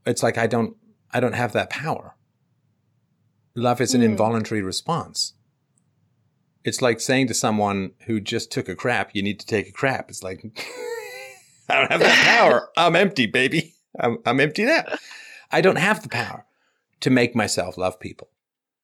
it's 0.05 0.23
like 0.23 0.37
I 0.37 0.47
don't 0.47 0.75
I 1.11 1.19
don't 1.19 1.33
have 1.35 1.51
that 1.53 1.69
power. 1.69 2.15
Love 3.55 3.81
is 3.81 3.93
an 3.93 4.01
Hmm. 4.01 4.11
involuntary 4.11 4.61
response. 4.61 5.33
It's 6.69 6.81
like 6.83 6.99
saying 6.99 7.27
to 7.27 7.33
someone 7.33 7.91
who 8.05 8.19
just 8.21 8.51
took 8.51 8.69
a 8.69 8.75
crap, 8.75 9.09
you 9.15 9.23
need 9.23 9.39
to 9.39 9.45
take 9.45 9.67
a 9.67 9.71
crap. 9.71 10.09
It's 10.09 10.21
like 10.23 10.39
I 11.69 11.79
don't 11.79 11.91
have 11.91 11.99
that 12.01 12.37
power. 12.37 12.69
I'm 12.77 12.95
empty, 12.95 13.25
baby. 13.25 13.73
I'm, 13.99 14.19
I'm 14.25 14.39
empty 14.39 14.65
now. 14.65 14.83
I 15.51 15.61
don't 15.61 15.77
have 15.77 16.03
the 16.03 16.09
power 16.09 16.45
to 17.01 17.09
make 17.09 17.35
myself 17.35 17.75
love 17.77 17.99
people. 17.99 18.29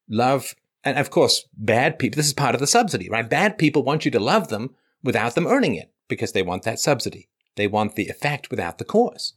Love, 0.09 0.55
and 0.83 0.97
of 0.97 1.09
course, 1.11 1.47
bad 1.55 1.99
people, 1.99 2.17
this 2.17 2.25
is 2.27 2.33
part 2.33 2.55
of 2.55 2.61
the 2.61 2.67
subsidy, 2.67 3.07
right? 3.09 3.29
Bad 3.29 3.57
people 3.57 3.83
want 3.83 4.03
you 4.03 4.11
to 4.11 4.19
love 4.19 4.47
them 4.47 4.73
without 5.03 5.35
them 5.35 5.45
earning 5.47 5.75
it 5.75 5.91
because 6.07 6.31
they 6.31 6.41
want 6.41 6.63
that 6.63 6.79
subsidy. 6.79 7.29
They 7.55 7.67
want 7.67 7.95
the 7.95 8.07
effect 8.07 8.49
without 8.49 8.79
the 8.79 8.85
cause. 8.85 9.33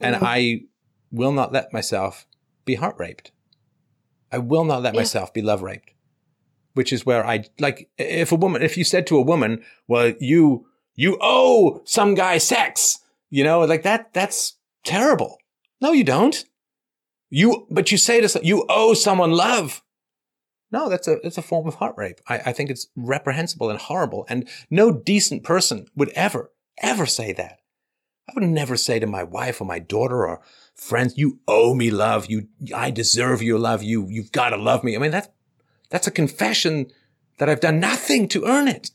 And 0.00 0.16
Mhm. 0.16 0.22
I 0.22 0.60
will 1.12 1.32
not 1.32 1.52
let 1.52 1.72
myself 1.72 2.26
be 2.64 2.76
heart 2.76 2.96
raped. 2.98 3.30
I 4.32 4.38
will 4.38 4.64
not 4.64 4.82
let 4.82 4.94
Yeah. 4.94 5.00
myself 5.00 5.32
be 5.34 5.42
love 5.42 5.62
raped. 5.62 5.92
Which 6.74 6.92
is 6.92 7.06
where 7.06 7.26
I 7.26 7.44
like 7.58 7.90
if 7.98 8.32
a 8.32 8.36
woman, 8.36 8.62
if 8.62 8.76
you 8.76 8.84
said 8.84 9.06
to 9.08 9.16
a 9.16 9.22
woman, 9.22 9.62
well, 9.88 10.12
you, 10.20 10.66
you 10.94 11.18
owe 11.20 11.82
some 11.84 12.14
guy 12.14 12.38
sex, 12.38 12.98
you 13.30 13.44
know, 13.44 13.60
like 13.60 13.82
that, 13.82 14.12
that's 14.12 14.56
terrible. 14.84 15.38
No, 15.80 15.92
you 15.92 16.04
don't. 16.04 16.44
You, 17.30 17.66
but 17.70 17.92
you 17.92 17.98
say 17.98 18.20
to 18.20 18.40
you 18.42 18.64
owe 18.68 18.94
someone 18.94 19.32
love. 19.32 19.82
No, 20.72 20.88
that's 20.88 21.08
a, 21.08 21.14
it's 21.26 21.38
a 21.38 21.42
form 21.42 21.66
of 21.66 21.76
heart 21.76 21.94
rape. 21.96 22.20
I, 22.28 22.38
I 22.46 22.52
think 22.52 22.70
it's 22.70 22.88
reprehensible 22.94 23.70
and 23.70 23.78
horrible. 23.78 24.26
And 24.28 24.48
no 24.70 24.92
decent 24.92 25.42
person 25.42 25.86
would 25.96 26.10
ever, 26.10 26.52
ever 26.80 27.06
say 27.06 27.32
that. 27.32 27.58
I 28.28 28.32
would 28.34 28.48
never 28.48 28.76
say 28.76 29.00
to 29.00 29.06
my 29.06 29.24
wife 29.24 29.60
or 29.60 29.64
my 29.64 29.80
daughter 29.80 30.28
or 30.28 30.40
friends, 30.74 31.18
you 31.18 31.40
owe 31.48 31.74
me 31.74 31.90
love. 31.90 32.26
You, 32.30 32.46
I 32.74 32.92
deserve 32.92 33.42
your 33.42 33.58
love. 33.58 33.82
You, 33.82 34.06
you've 34.08 34.30
got 34.30 34.50
to 34.50 34.56
love 34.56 34.84
me. 34.84 34.94
I 34.94 35.00
mean, 35.00 35.10
that's, 35.10 35.28
that's 35.90 36.06
a 36.06 36.12
confession 36.12 36.90
that 37.38 37.48
I've 37.48 37.60
done 37.60 37.80
nothing 37.80 38.28
to 38.28 38.46
earn 38.46 38.68
it 38.68 38.90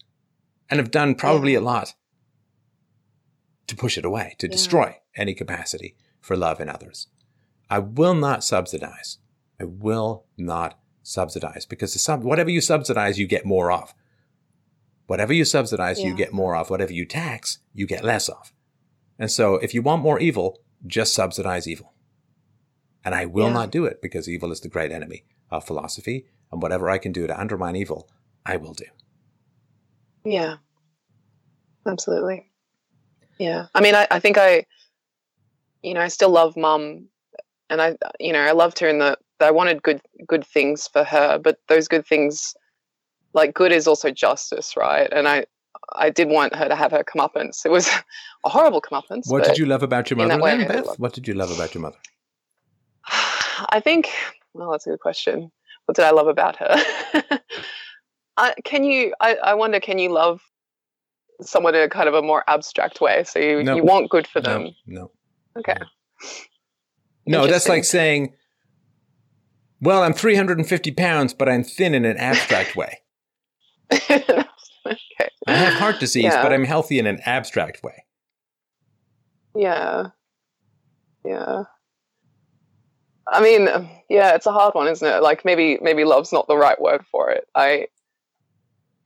and 0.70 0.80
have 0.80 0.92
done 0.92 1.16
probably 1.16 1.54
yeah. 1.54 1.60
a 1.60 1.62
lot 1.62 1.94
to 3.68 3.76
push 3.76 3.98
it 3.98 4.06
away, 4.06 4.36
to 4.40 4.48
yeah. 4.48 4.52
destroy 4.52 4.98
any 5.16 5.34
capacity 5.34 5.96
for 6.20 6.36
love 6.36 6.60
in 6.60 6.70
others. 6.70 7.08
I 7.70 7.80
will 7.80 8.14
not 8.14 8.44
subsidize. 8.44 9.20
I 9.60 9.66
will 9.66 10.26
not 10.38 10.80
subsidize 11.04 11.66
because 11.66 11.94
the 11.94 12.00
sub, 12.00 12.24
whatever 12.24 12.50
you 12.50 12.62
subsidize, 12.62 13.20
you 13.20 13.28
get 13.28 13.46
more 13.46 13.72
of. 13.72 13.94
Whatever 15.08 15.34
you 15.34 15.46
subsidize, 15.46 16.00
yeah. 16.00 16.08
you 16.08 16.16
get 16.16 16.34
more 16.34 16.56
of. 16.56 16.70
Whatever 16.70 16.94
you 16.94 17.06
tax, 17.06 17.60
you 17.74 17.86
get 17.86 18.04
less 18.04 18.28
of. 18.28 18.54
And 19.20 19.32
so 19.32 19.56
if 19.56 19.74
you 19.74 19.82
want 19.82 20.02
more 20.02 20.20
evil, 20.20 20.60
just 20.86 21.14
subsidize 21.14 21.68
evil. 21.68 21.94
And 23.04 23.14
I 23.14 23.26
will 23.26 23.48
yeah. 23.48 23.54
not 23.54 23.72
do 23.72 23.86
it 23.86 24.02
because 24.02 24.28
evil 24.28 24.52
is 24.52 24.62
the 24.62 24.68
great 24.68 24.92
enemy 24.92 25.26
of 25.52 25.66
philosophy. 25.66 26.26
And 26.52 26.62
whatever 26.62 26.90
I 26.90 26.98
can 26.98 27.12
do 27.12 27.28
to 27.28 27.40
undermine 27.40 27.76
evil, 27.76 28.10
I 28.46 28.58
will 28.58 28.74
do. 28.74 28.86
Yeah. 30.24 30.58
Absolutely. 31.88 32.50
Yeah. 33.38 33.68
I 33.76 33.82
mean, 33.82 33.96
I, 33.96 34.08
I 34.10 34.20
think 34.20 34.38
I, 34.38 34.66
you 35.84 35.94
know, 35.94 36.02
I 36.02 36.08
still 36.08 36.30
love 36.30 36.56
mum 36.56 37.08
and 37.70 37.82
I, 37.82 37.98
you 38.20 38.34
know, 38.34 38.40
I 38.40 38.52
loved 38.52 38.80
her 38.80 38.88
in 38.88 39.00
the, 39.00 39.18
I 39.40 39.52
wanted 39.52 39.84
good, 39.84 40.02
good 40.28 40.46
things 40.46 40.88
for 40.88 41.04
her, 41.04 41.38
but 41.38 41.60
those 41.68 41.88
good 41.88 42.06
things, 42.06 42.56
like 43.34 43.54
good 43.54 43.72
is 43.72 43.88
also 43.88 44.12
justice, 44.12 44.78
right? 44.78 45.10
And 45.12 45.28
I, 45.28 45.46
I 45.94 46.10
did 46.10 46.30
want 46.30 46.56
her 46.56 46.68
to 46.68 46.76
have 46.76 46.92
her 46.92 47.04
comeuppance. 47.04 47.66
It 47.66 47.72
was 47.72 47.90
a 48.46 48.50
horrible 48.50 48.82
comeuppance. 48.82 49.30
What 49.30 49.44
did 49.44 49.58
you 49.58 49.66
love 49.66 49.84
about 49.84 50.10
your 50.10 50.18
mother, 50.18 50.40
Beth? 50.40 50.98
What 50.98 51.14
did 51.14 51.28
you 51.28 51.34
love 51.34 51.52
about 51.52 51.76
your 51.76 51.82
mother? 51.82 51.98
I 53.70 53.80
think, 53.80 54.10
well, 54.54 54.72
that's 54.72 54.88
a 54.88 54.92
good 54.92 55.00
question. 55.00 55.52
What 55.86 55.96
did 55.96 56.06
I 56.06 56.12
love 56.12 56.28
about 56.28 56.58
her? 56.58 57.40
Uh, 58.38 58.52
can 58.64 58.84
you? 58.84 59.14
I, 59.22 59.36
I 59.36 59.54
wonder. 59.54 59.80
Can 59.80 59.98
you 59.98 60.12
love 60.12 60.42
someone 61.42 61.74
in 61.76 61.82
a 61.82 61.90
kind 61.90 62.10
of 62.10 62.14
a 62.14 62.22
more 62.22 62.44
abstract 62.48 63.00
way? 63.00 63.24
So 63.24 63.40
you, 63.40 63.64
no. 63.64 63.76
you 63.76 63.84
want 63.84 64.10
good 64.10 64.28
for 64.28 64.42
them. 64.42 64.72
No. 64.86 65.12
no. 65.56 65.60
Okay. 65.60 65.78
No, 67.26 67.48
that's 67.48 67.70
like 67.70 67.86
saying, 67.86 68.34
"Well, 69.80 70.04
I'm 70.04 70.14
350 70.14 70.92
pounds, 70.92 71.34
but 71.34 71.48
I'm 71.48 71.64
thin 71.64 71.94
in 71.94 72.04
an 72.04 72.18
abstract 72.18 72.76
way." 72.76 73.00
okay. 73.94 74.44
I 75.48 75.54
have 75.54 75.74
heart 75.76 76.00
disease, 76.00 76.26
yeah. 76.26 76.44
but 76.44 76.52
I'm 76.52 76.66
healthy 76.66 77.00
in 77.00 77.08
an 77.08 77.20
abstract 77.26 77.84
way. 77.84 78.04
Yeah. 79.56 80.08
Yeah. 81.24 81.64
I 83.28 83.42
mean, 83.42 83.68
yeah, 84.10 84.36
it's 84.36 84.46
a 84.46 84.52
hard 84.52 84.76
one, 84.76 84.88
isn't 84.88 85.08
it? 85.08 85.22
Like 85.24 85.46
maybe 85.46 85.80
maybe 85.82 86.04
love's 86.04 86.32
not 86.32 86.48
the 86.48 86.58
right 86.58 86.80
word 86.80 87.06
for 87.12 87.32
it. 87.32 87.48
I 87.56 87.88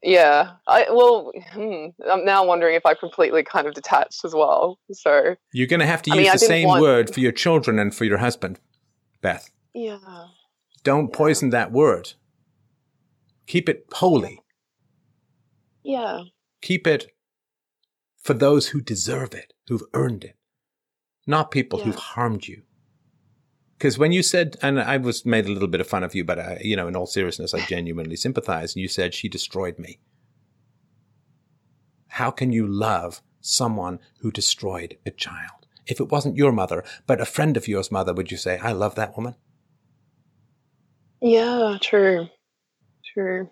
yeah, 0.02 0.52
I 0.68 0.88
well, 0.92 1.32
hmm, 1.52 1.88
I'm 2.10 2.24
now 2.24 2.46
wondering 2.46 2.76
if 2.76 2.86
I 2.86 2.94
completely 2.94 3.44
kind 3.44 3.68
of 3.68 3.74
detached 3.74 4.24
as 4.24 4.34
well. 4.34 4.80
So 4.92 5.36
you're 5.52 5.68
going 5.68 5.82
to 5.82 5.86
have 5.86 6.02
to 6.04 6.12
I 6.12 6.16
use 6.16 6.24
mean, 6.24 6.32
the 6.34 6.40
same 6.40 6.68
want... 6.68 6.82
word 6.82 7.14
for 7.14 7.20
your 7.20 7.32
children 7.32 7.80
and 7.80 7.94
for 7.94 8.06
your 8.06 8.18
husband, 8.18 8.60
Beth. 9.22 9.52
Yeah. 9.74 9.98
Don't 10.84 11.10
yeah. 11.10 11.18
poison 11.18 11.50
that 11.50 11.72
word. 11.72 12.14
Keep 13.46 13.68
it 13.68 13.86
holy. 13.94 14.42
Yeah. 15.84 16.22
Keep 16.62 16.88
it 16.88 17.12
for 18.22 18.34
those 18.34 18.70
who 18.70 18.82
deserve 18.82 19.34
it, 19.34 19.54
who've 19.68 19.84
earned 19.94 20.24
it, 20.24 20.38
not 21.26 21.52
people 21.52 21.80
yeah. 21.80 21.86
who've 21.86 21.96
harmed 21.96 22.48
you. 22.48 22.64
Because 23.80 23.98
when 23.98 24.12
you 24.12 24.22
said, 24.22 24.58
and 24.62 24.78
I 24.78 24.98
was 24.98 25.26
made 25.26 25.46
a 25.46 25.52
little 25.54 25.70
bit 25.70 25.80
of 25.80 25.88
fun 25.88 26.04
of 26.04 26.14
you, 26.14 26.26
but 26.26 26.38
I, 26.38 26.60
you 26.62 26.76
know, 26.76 26.90
in 26.90 26.98
all 26.98 27.06
seriousness, 27.06 27.54
I 27.54 27.62
genuinely 27.62 28.18
sympathize. 28.18 28.76
And 28.76 28.82
you 28.82 28.90
said 28.90 29.14
she 29.14 29.30
destroyed 29.30 29.80
me. 29.80 30.00
How 32.10 32.30
can 32.30 32.52
you 32.52 32.68
love 32.68 33.22
someone 33.40 34.00
who 34.20 34.32
destroyed 34.32 34.98
a 35.06 35.12
child? 35.12 35.66
If 35.88 36.02
it 36.02 36.10
wasn't 36.10 36.36
your 36.36 36.52
mother, 36.52 36.84
but 37.08 37.22
a 37.22 37.26
friend 37.26 37.56
of 37.56 37.70
yours 37.70 37.90
mother, 37.90 38.14
would 38.14 38.32
you 38.32 38.38
say, 38.38 38.58
I 38.58 38.74
love 38.74 38.96
that 38.96 39.16
woman? 39.16 39.36
Yeah, 41.22 41.78
true. 41.80 42.28
True. 43.14 43.50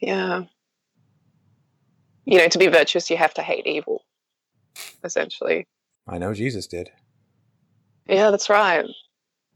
Yeah. 0.00 0.44
You 2.24 2.38
know, 2.38 2.46
to 2.46 2.58
be 2.58 2.68
virtuous, 2.68 3.10
you 3.10 3.16
have 3.16 3.34
to 3.34 3.42
hate 3.42 3.66
evil, 3.66 4.04
essentially. 5.02 5.66
I 6.06 6.18
know 6.18 6.32
Jesus 6.32 6.68
did. 6.68 6.90
Yeah, 8.08 8.30
that's 8.30 8.48
right. 8.48 8.86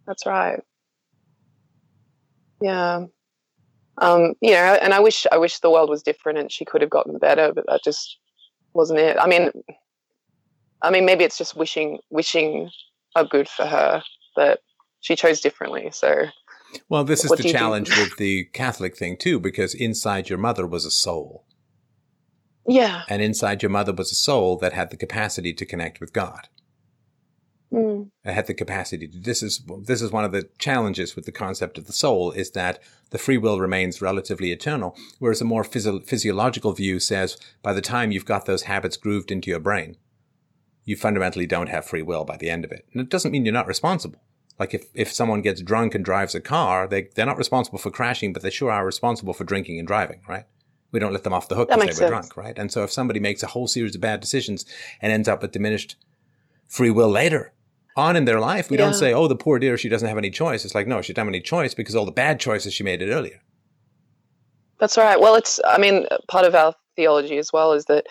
That's 0.06 0.26
right. 0.26 0.60
Yeah. 2.60 3.04
Um, 3.98 4.34
you 4.40 4.52
know, 4.52 4.78
and 4.80 4.94
I 4.94 5.00
wish 5.00 5.26
I 5.30 5.38
wish 5.38 5.58
the 5.58 5.70
world 5.70 5.90
was 5.90 6.02
different 6.02 6.38
and 6.38 6.50
she 6.50 6.64
could 6.64 6.80
have 6.80 6.90
gotten 6.90 7.18
better, 7.18 7.52
but 7.52 7.64
that 7.68 7.84
just 7.84 8.18
wasn't 8.72 8.98
it. 9.00 9.16
I 9.18 9.26
mean 9.26 9.50
I 10.82 10.90
mean 10.90 11.04
maybe 11.04 11.24
it's 11.24 11.38
just 11.38 11.56
wishing 11.56 11.98
wishing 12.10 12.70
a 13.14 13.24
good 13.24 13.48
for 13.48 13.66
her, 13.66 14.02
but 14.34 14.60
she 15.00 15.16
chose 15.16 15.40
differently. 15.40 15.90
So 15.92 16.26
Well, 16.88 17.04
this 17.04 17.24
is 17.24 17.30
the 17.30 17.52
challenge 17.52 17.96
with 17.96 18.16
the 18.16 18.44
Catholic 18.52 18.96
thing 18.96 19.16
too, 19.16 19.38
because 19.38 19.74
inside 19.74 20.28
your 20.28 20.38
mother 20.38 20.66
was 20.66 20.84
a 20.84 20.90
soul. 20.90 21.44
Yeah. 22.66 23.02
And 23.08 23.20
inside 23.20 23.62
your 23.62 23.70
mother 23.70 23.92
was 23.92 24.12
a 24.12 24.14
soul 24.14 24.56
that 24.58 24.72
had 24.72 24.90
the 24.90 24.96
capacity 24.96 25.52
to 25.54 25.66
connect 25.66 26.00
with 26.00 26.12
God. 26.12 26.48
Mm. 27.72 28.10
I 28.24 28.32
had 28.32 28.46
the 28.46 28.54
capacity 28.54 29.06
to. 29.06 29.18
This 29.18 29.42
is 29.42 29.62
this 29.84 30.02
is 30.02 30.10
one 30.10 30.24
of 30.24 30.32
the 30.32 30.48
challenges 30.58 31.14
with 31.14 31.24
the 31.24 31.32
concept 31.32 31.78
of 31.78 31.86
the 31.86 31.92
soul 31.92 32.32
is 32.32 32.50
that 32.52 32.82
the 33.10 33.18
free 33.18 33.38
will 33.38 33.60
remains 33.60 34.02
relatively 34.02 34.50
eternal, 34.50 34.96
whereas 35.18 35.40
a 35.40 35.44
more 35.44 35.62
physio- 35.62 36.00
physiological 36.00 36.72
view 36.72 36.98
says 36.98 37.36
by 37.62 37.72
the 37.72 37.80
time 37.80 38.10
you've 38.10 38.24
got 38.24 38.46
those 38.46 38.62
habits 38.62 38.96
grooved 38.96 39.30
into 39.30 39.50
your 39.50 39.60
brain, 39.60 39.96
you 40.84 40.96
fundamentally 40.96 41.46
don't 41.46 41.68
have 41.68 41.86
free 41.86 42.02
will 42.02 42.24
by 42.24 42.36
the 42.36 42.50
end 42.50 42.64
of 42.64 42.72
it. 42.72 42.86
And 42.92 43.00
it 43.00 43.08
doesn't 43.08 43.30
mean 43.30 43.44
you're 43.44 43.54
not 43.54 43.68
responsible. 43.68 44.20
Like 44.58 44.74
if, 44.74 44.86
if 44.92 45.12
someone 45.12 45.40
gets 45.40 45.62
drunk 45.62 45.94
and 45.94 46.04
drives 46.04 46.34
a 46.34 46.40
car, 46.40 46.88
they 46.88 47.08
they're 47.14 47.24
not 47.24 47.38
responsible 47.38 47.78
for 47.78 47.90
crashing, 47.90 48.32
but 48.32 48.42
they 48.42 48.50
sure 48.50 48.70
are 48.70 48.84
responsible 48.84 49.32
for 49.32 49.44
drinking 49.44 49.78
and 49.78 49.86
driving, 49.86 50.22
right? 50.28 50.44
We 50.92 50.98
don't 50.98 51.12
let 51.12 51.22
them 51.22 51.32
off 51.32 51.48
the 51.48 51.54
hook 51.54 51.68
because 51.68 51.82
they 51.82 51.86
were 51.86 51.92
sense. 51.92 52.10
drunk, 52.10 52.36
right? 52.36 52.58
And 52.58 52.72
so 52.72 52.82
if 52.82 52.90
somebody 52.90 53.20
makes 53.20 53.44
a 53.44 53.46
whole 53.46 53.68
series 53.68 53.94
of 53.94 54.00
bad 54.00 54.20
decisions 54.20 54.66
and 55.00 55.12
ends 55.12 55.28
up 55.28 55.40
with 55.40 55.52
diminished 55.52 55.94
free 56.66 56.90
will 56.90 57.08
later, 57.08 57.52
on 58.00 58.16
in 58.16 58.24
their 58.24 58.40
life. 58.40 58.70
We 58.70 58.76
yeah. 58.76 58.84
don't 58.84 58.94
say, 58.94 59.12
oh, 59.12 59.28
the 59.28 59.36
poor 59.36 59.58
dear, 59.58 59.76
she 59.76 59.88
doesn't 59.88 60.08
have 60.08 60.18
any 60.18 60.30
choice. 60.30 60.64
It's 60.64 60.74
like, 60.74 60.86
no, 60.86 61.02
she 61.02 61.12
doesn't 61.12 61.26
have 61.26 61.34
any 61.34 61.40
choice 61.40 61.74
because 61.74 61.94
all 61.94 62.06
the 62.06 62.12
bad 62.12 62.40
choices 62.40 62.72
she 62.72 62.82
made 62.82 63.02
it 63.02 63.10
earlier. 63.10 63.40
That's 64.78 64.96
right. 64.96 65.20
Well, 65.20 65.34
it's, 65.34 65.60
I 65.66 65.78
mean, 65.78 66.06
part 66.28 66.46
of 66.46 66.54
our 66.54 66.74
theology 66.96 67.36
as 67.38 67.52
well 67.52 67.72
is 67.72 67.84
that, 67.84 68.06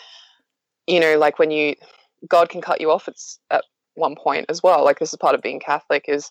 you 0.88 1.00
know, 1.00 1.18
like 1.18 1.40
when 1.40 1.52
you, 1.52 1.76
God 2.28 2.50
can 2.50 2.62
cut 2.62 2.80
you 2.82 2.92
off 2.92 3.08
it's 3.08 3.40
at 3.50 3.64
one 3.96 4.16
point 4.16 4.46
as 4.50 4.62
well. 4.62 4.84
Like 4.86 5.00
this 5.00 5.12
is 5.12 5.18
part 5.18 5.36
of 5.36 5.42
being 5.42 5.60
Catholic 5.60 6.06
is, 6.08 6.30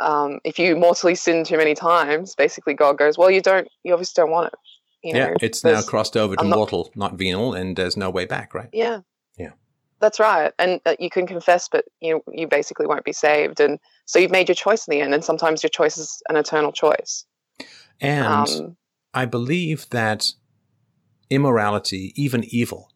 um, 0.00 0.38
if 0.44 0.58
you 0.58 0.76
mortally 0.76 1.16
sin 1.16 1.44
too 1.44 1.56
many 1.56 1.74
times, 1.74 2.36
basically 2.36 2.74
God 2.74 2.98
goes, 2.98 3.18
well, 3.18 3.30
you 3.30 3.40
don't, 3.40 3.66
you 3.82 3.92
obviously 3.92 4.22
don't 4.22 4.30
want 4.30 4.52
it. 4.52 4.58
You 5.02 5.14
know, 5.14 5.20
yeah, 5.20 5.34
it's 5.40 5.62
now 5.62 5.80
crossed 5.82 6.16
over 6.16 6.34
to 6.34 6.44
mortal, 6.44 6.90
not 6.96 7.14
venial, 7.14 7.54
and 7.54 7.76
there's 7.76 7.96
no 7.96 8.10
way 8.10 8.24
back, 8.24 8.52
right? 8.52 8.68
Yeah. 8.72 9.00
That's 10.00 10.20
right. 10.20 10.52
And 10.58 10.80
uh, 10.86 10.94
you 10.98 11.10
can 11.10 11.26
confess, 11.26 11.68
but 11.68 11.84
you 12.00 12.22
you 12.32 12.46
basically 12.46 12.86
won't 12.86 13.04
be 13.04 13.12
saved. 13.12 13.60
And 13.60 13.78
so 14.04 14.18
you've 14.18 14.30
made 14.30 14.48
your 14.48 14.54
choice 14.54 14.86
in 14.86 14.92
the 14.92 15.00
end. 15.00 15.12
And 15.12 15.24
sometimes 15.24 15.62
your 15.62 15.70
choice 15.70 15.98
is 15.98 16.22
an 16.28 16.36
eternal 16.36 16.72
choice. 16.72 17.24
And 18.00 18.48
um, 18.48 18.76
I 19.12 19.24
believe 19.24 19.88
that 19.90 20.32
immorality, 21.30 22.12
even 22.14 22.44
evil, 22.44 22.92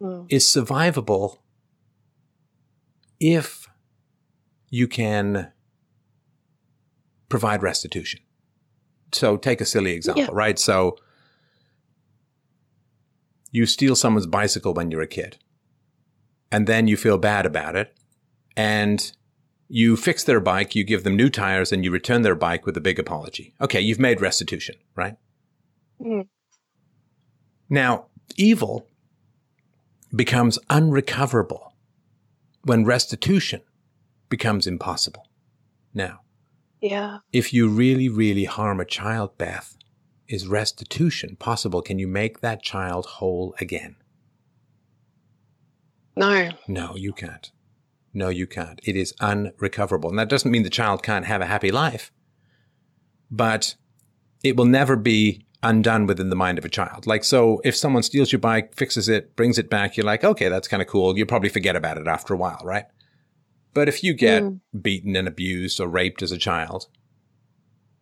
mm. 0.00 0.26
is 0.28 0.44
survivable 0.44 1.38
if 3.18 3.66
you 4.70 4.86
can 4.86 5.50
provide 7.28 7.62
restitution. 7.62 8.20
So 9.12 9.36
take 9.36 9.60
a 9.60 9.64
silly 9.64 9.92
example, 9.92 10.22
yeah. 10.22 10.28
right? 10.32 10.58
So 10.58 10.96
you 13.50 13.66
steal 13.66 13.96
someone's 13.96 14.26
bicycle 14.28 14.72
when 14.72 14.92
you're 14.92 15.02
a 15.02 15.08
kid 15.08 15.38
and 16.52 16.66
then 16.66 16.86
you 16.88 16.96
feel 16.96 17.18
bad 17.18 17.46
about 17.46 17.76
it 17.76 17.96
and 18.56 19.12
You 19.72 19.96
fix 19.96 20.24
their 20.24 20.40
bike, 20.40 20.74
you 20.74 20.82
give 20.82 21.04
them 21.04 21.14
new 21.14 21.30
tires, 21.30 21.70
and 21.70 21.84
you 21.84 21.92
return 21.92 22.22
their 22.22 22.34
bike 22.34 22.66
with 22.66 22.76
a 22.76 22.80
big 22.80 22.98
apology. 22.98 23.54
Okay, 23.60 23.80
you've 23.80 24.00
made 24.00 24.20
restitution, 24.20 24.74
right? 24.96 25.14
Mm. 26.00 26.26
Now, 27.68 28.06
evil 28.36 28.88
becomes 30.12 30.58
unrecoverable 30.68 31.72
when 32.64 32.84
restitution 32.84 33.60
becomes 34.28 34.66
impossible. 34.66 35.28
Now, 35.94 36.22
Yeah. 36.80 37.18
if 37.32 37.52
you 37.54 37.68
really, 37.68 38.08
really 38.08 38.46
harm 38.46 38.80
a 38.80 38.84
child, 38.84 39.38
Beth, 39.38 39.76
is 40.26 40.48
restitution 40.48 41.36
possible? 41.36 41.80
Can 41.80 42.00
you 42.00 42.08
make 42.08 42.40
that 42.40 42.60
child 42.60 43.06
whole 43.06 43.54
again? 43.60 43.94
No. 46.16 46.50
No, 46.68 46.96
you 46.96 47.12
can't. 47.12 47.50
No, 48.12 48.28
you 48.28 48.46
can't. 48.46 48.80
It 48.84 48.96
is 48.96 49.14
unrecoverable. 49.20 50.10
And 50.10 50.18
that 50.18 50.28
doesn't 50.28 50.50
mean 50.50 50.62
the 50.64 50.70
child 50.70 51.02
can't 51.02 51.26
have 51.26 51.40
a 51.40 51.46
happy 51.46 51.70
life, 51.70 52.10
but 53.30 53.76
it 54.42 54.56
will 54.56 54.64
never 54.64 54.96
be 54.96 55.44
undone 55.62 56.06
within 56.06 56.30
the 56.30 56.36
mind 56.36 56.58
of 56.58 56.64
a 56.64 56.68
child. 56.70 57.06
Like, 57.06 57.22
so 57.22 57.60
if 57.64 57.76
someone 57.76 58.02
steals 58.02 58.32
your 58.32 58.38
bike, 58.40 58.74
fixes 58.74 59.08
it, 59.08 59.36
brings 59.36 59.58
it 59.58 59.70
back, 59.70 59.96
you're 59.96 60.06
like, 60.06 60.24
okay, 60.24 60.48
that's 60.48 60.66
kind 60.68 60.80
of 60.82 60.88
cool. 60.88 61.16
You'll 61.16 61.26
probably 61.26 61.50
forget 61.50 61.76
about 61.76 61.98
it 61.98 62.06
after 62.08 62.34
a 62.34 62.36
while, 62.38 62.60
right? 62.64 62.86
But 63.74 63.88
if 63.88 64.02
you 64.02 64.14
get 64.14 64.42
Mm. 64.42 64.60
beaten 64.82 65.14
and 65.14 65.28
abused 65.28 65.78
or 65.80 65.86
raped 65.86 66.22
as 66.22 66.32
a 66.32 66.38
child, 66.38 66.86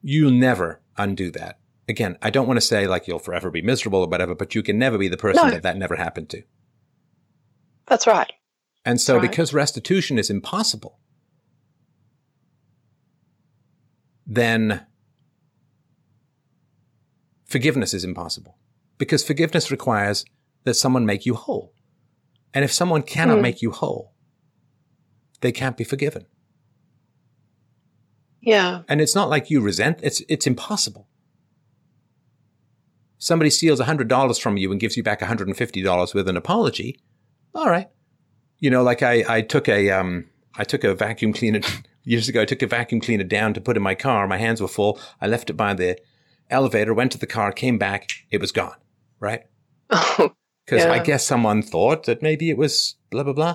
you'll 0.01 0.31
never 0.31 0.81
undo 0.97 1.31
that. 1.33 1.59
Again, 1.89 2.17
I 2.23 2.31
don't 2.31 2.47
want 2.47 2.59
to 2.59 2.67
say 2.67 2.87
like 2.87 3.07
you'll 3.09 3.19
forever 3.19 3.51
be 3.51 3.61
miserable 3.63 4.01
or 4.01 4.09
whatever, 4.09 4.35
but 4.35 4.55
you 4.55 4.63
can 4.63 4.79
never 4.79 4.97
be 4.97 5.09
the 5.09 5.17
person 5.17 5.45
No. 5.47 5.51
that 5.51 5.63
that 5.65 5.77
never 5.77 5.97
happened 5.97 6.31
to. 6.31 6.43
That's 7.89 8.07
right. 8.07 8.31
And 8.85 9.01
so, 9.01 9.15
Right. 9.17 9.23
because 9.31 9.53
restitution 9.55 10.19
is 10.19 10.31
impossible, 10.31 10.99
then 14.27 14.87
forgiveness 17.45 17.95
is 17.95 18.05
impossible. 18.05 18.57
Because 18.99 19.25
forgiveness 19.25 19.71
requires 19.71 20.25
that 20.65 20.75
someone 20.75 21.07
make 21.07 21.25
you 21.25 21.35
whole. 21.35 21.73
And 22.53 22.65
if 22.65 22.73
someone 22.73 23.03
cannot 23.03 23.37
Hmm. 23.37 23.43
make 23.43 23.63
you 23.63 23.71
whole, 23.71 24.15
they 25.41 25.53
can't 25.53 25.77
be 25.77 25.85
forgiven. 25.85 26.27
Yeah. 28.41 28.83
And 28.89 29.01
it's 29.01 29.15
not 29.15 29.29
like 29.29 29.51
you 29.51 29.61
resent, 29.61 30.01
it's, 30.03 30.23
it's 30.29 30.47
impossible. 30.47 31.09
Somebody 33.19 33.51
steals 33.51 33.81
$100 33.81 34.39
from 34.41 34.57
you 34.57 34.71
and 34.71 34.81
gives 34.81 34.97
you 34.97 35.03
back 35.03 35.21
$150 35.21 36.15
with 36.15 36.29
an 36.29 36.37
apology. 36.37 37.01
All 37.59 37.69
right. 37.69 37.89
You 38.61 38.71
know, 38.71 38.85
like 38.85 39.03
I, 39.03 39.25
I 39.29 39.41
took 39.43 39.69
a, 39.69 39.91
um, 39.91 40.27
I 40.55 40.63
took 40.63 40.85
a 40.85 40.95
vacuum 40.95 41.33
cleaner 41.33 41.61
years 42.05 42.29
ago. 42.29 42.43
I 42.43 42.45
took 42.45 42.63
a 42.63 42.69
vacuum 42.69 43.01
cleaner 43.01 43.25
down 43.25 43.53
to 43.55 43.61
put 43.61 43.77
in 43.77 43.83
my 43.83 43.97
car. 43.97 44.29
My 44.29 44.37
hands 44.37 44.61
were 44.61 44.69
full. 44.69 45.01
I 45.21 45.27
left 45.27 45.51
it 45.51 45.55
by 45.55 45.75
the 45.75 45.99
elevator, 46.51 46.95
went 46.95 47.11
to 47.13 47.19
the 47.19 47.27
car, 47.27 47.51
came 47.51 47.77
back. 47.77 48.11
It 48.31 48.41
was 48.41 48.53
gone. 48.53 48.77
Right. 49.21 49.43
Oh, 49.91 50.35
Because 50.67 50.85
I 50.85 51.03
guess 51.03 51.27
someone 51.27 51.63
thought 51.63 52.05
that 52.05 52.21
maybe 52.21 52.51
it 52.51 52.59
was 52.59 52.97
blah, 53.11 53.23
blah, 53.23 53.33
blah. 53.33 53.55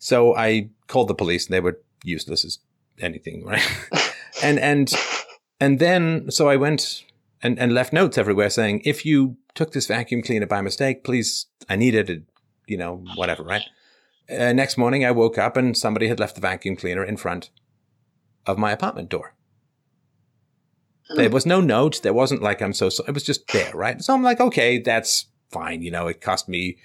So 0.00 0.36
I 0.36 0.70
called 0.88 1.06
the 1.06 1.14
police 1.14 1.46
and 1.46 1.54
they 1.54 1.60
were 1.60 1.80
useless 2.02 2.44
as 2.44 2.58
anything, 2.98 3.44
right? 3.46 3.62
and, 4.42 4.58
and, 4.58 4.92
and 5.60 5.78
then, 5.78 6.28
so 6.30 6.48
I 6.48 6.56
went 6.56 7.04
and, 7.40 7.56
and 7.56 7.72
left 7.72 7.92
notes 7.92 8.18
everywhere 8.18 8.50
saying, 8.50 8.82
if 8.84 9.06
you 9.06 9.36
took 9.54 9.72
this 9.72 9.86
vacuum 9.86 10.22
cleaner 10.22 10.46
by 10.46 10.60
mistake, 10.60 11.04
please, 11.04 11.46
I 11.68 11.76
need 11.76 11.94
it, 11.94 12.10
it, 12.10 12.24
you 12.70 12.76
know, 12.76 13.04
whatever, 13.16 13.42
right? 13.42 13.64
Uh, 14.30 14.52
next 14.52 14.78
morning 14.78 15.04
I 15.04 15.10
woke 15.10 15.36
up 15.36 15.56
and 15.56 15.76
somebody 15.76 16.06
had 16.06 16.20
left 16.20 16.36
the 16.36 16.40
vacuum 16.40 16.76
cleaner 16.76 17.04
in 17.04 17.16
front 17.16 17.50
of 18.46 18.58
my 18.58 18.70
apartment 18.70 19.08
door. 19.08 19.34
There 21.16 21.28
was 21.28 21.44
no 21.44 21.60
note. 21.60 22.02
There 22.02 22.12
wasn't 22.12 22.40
like, 22.40 22.62
I'm 22.62 22.72
so, 22.72 22.88
so, 22.88 23.02
it 23.08 23.14
was 23.14 23.24
just 23.24 23.48
there, 23.48 23.72
right? 23.74 24.00
So 24.00 24.14
I'm 24.14 24.22
like, 24.22 24.38
okay, 24.40 24.78
that's 24.78 25.26
fine. 25.50 25.82
You 25.82 25.90
know, 25.90 26.06
it 26.06 26.20
cost 26.20 26.48
me 26.48 26.78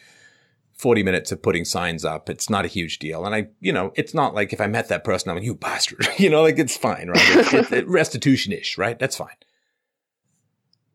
40 0.74 1.04
minutes 1.04 1.32
of 1.32 1.44
putting 1.44 1.64
signs 1.64 2.04
up. 2.04 2.28
It's 2.28 2.50
not 2.50 2.66
a 2.66 2.68
huge 2.68 2.98
deal. 2.98 3.24
And 3.24 3.36
I, 3.36 3.50
you 3.60 3.72
know, 3.72 3.94
it's 3.94 4.16
not 4.16 4.34
like 4.34 4.52
if 4.52 4.60
I 4.60 4.66
met 4.66 4.90
that 4.90 5.04
person, 5.04 5.30
I'm 5.30 5.36
like, 5.36 5.46
you 5.46 5.54
bastard. 5.54 6.08
you 6.18 6.32
know, 6.32 6.42
like 6.42 6.58
it's 6.58 6.76
fine, 6.76 7.10
right? 7.10 7.38
It's, 7.38 7.54
it's, 7.54 7.72
it's 7.72 7.88
restitution 7.88 8.52
ish, 8.52 8.80
right? 8.80 8.98
That's 8.98 9.18
fine. 9.18 9.38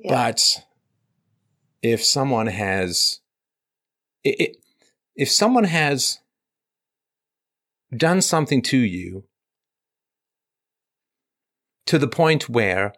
Yeah. 0.01 0.13
But 0.13 0.65
if 1.83 2.05
someone 2.05 2.49
has, 2.49 3.21
it, 4.25 4.57
i 4.57 4.61
if 5.17 5.31
someone 5.31 5.65
has 5.65 6.21
done 7.97 8.21
something 8.23 8.63
to 8.63 8.79
you 8.79 9.25
to 11.87 11.99
the 11.99 12.09
point 12.09 12.49
where, 12.49 12.95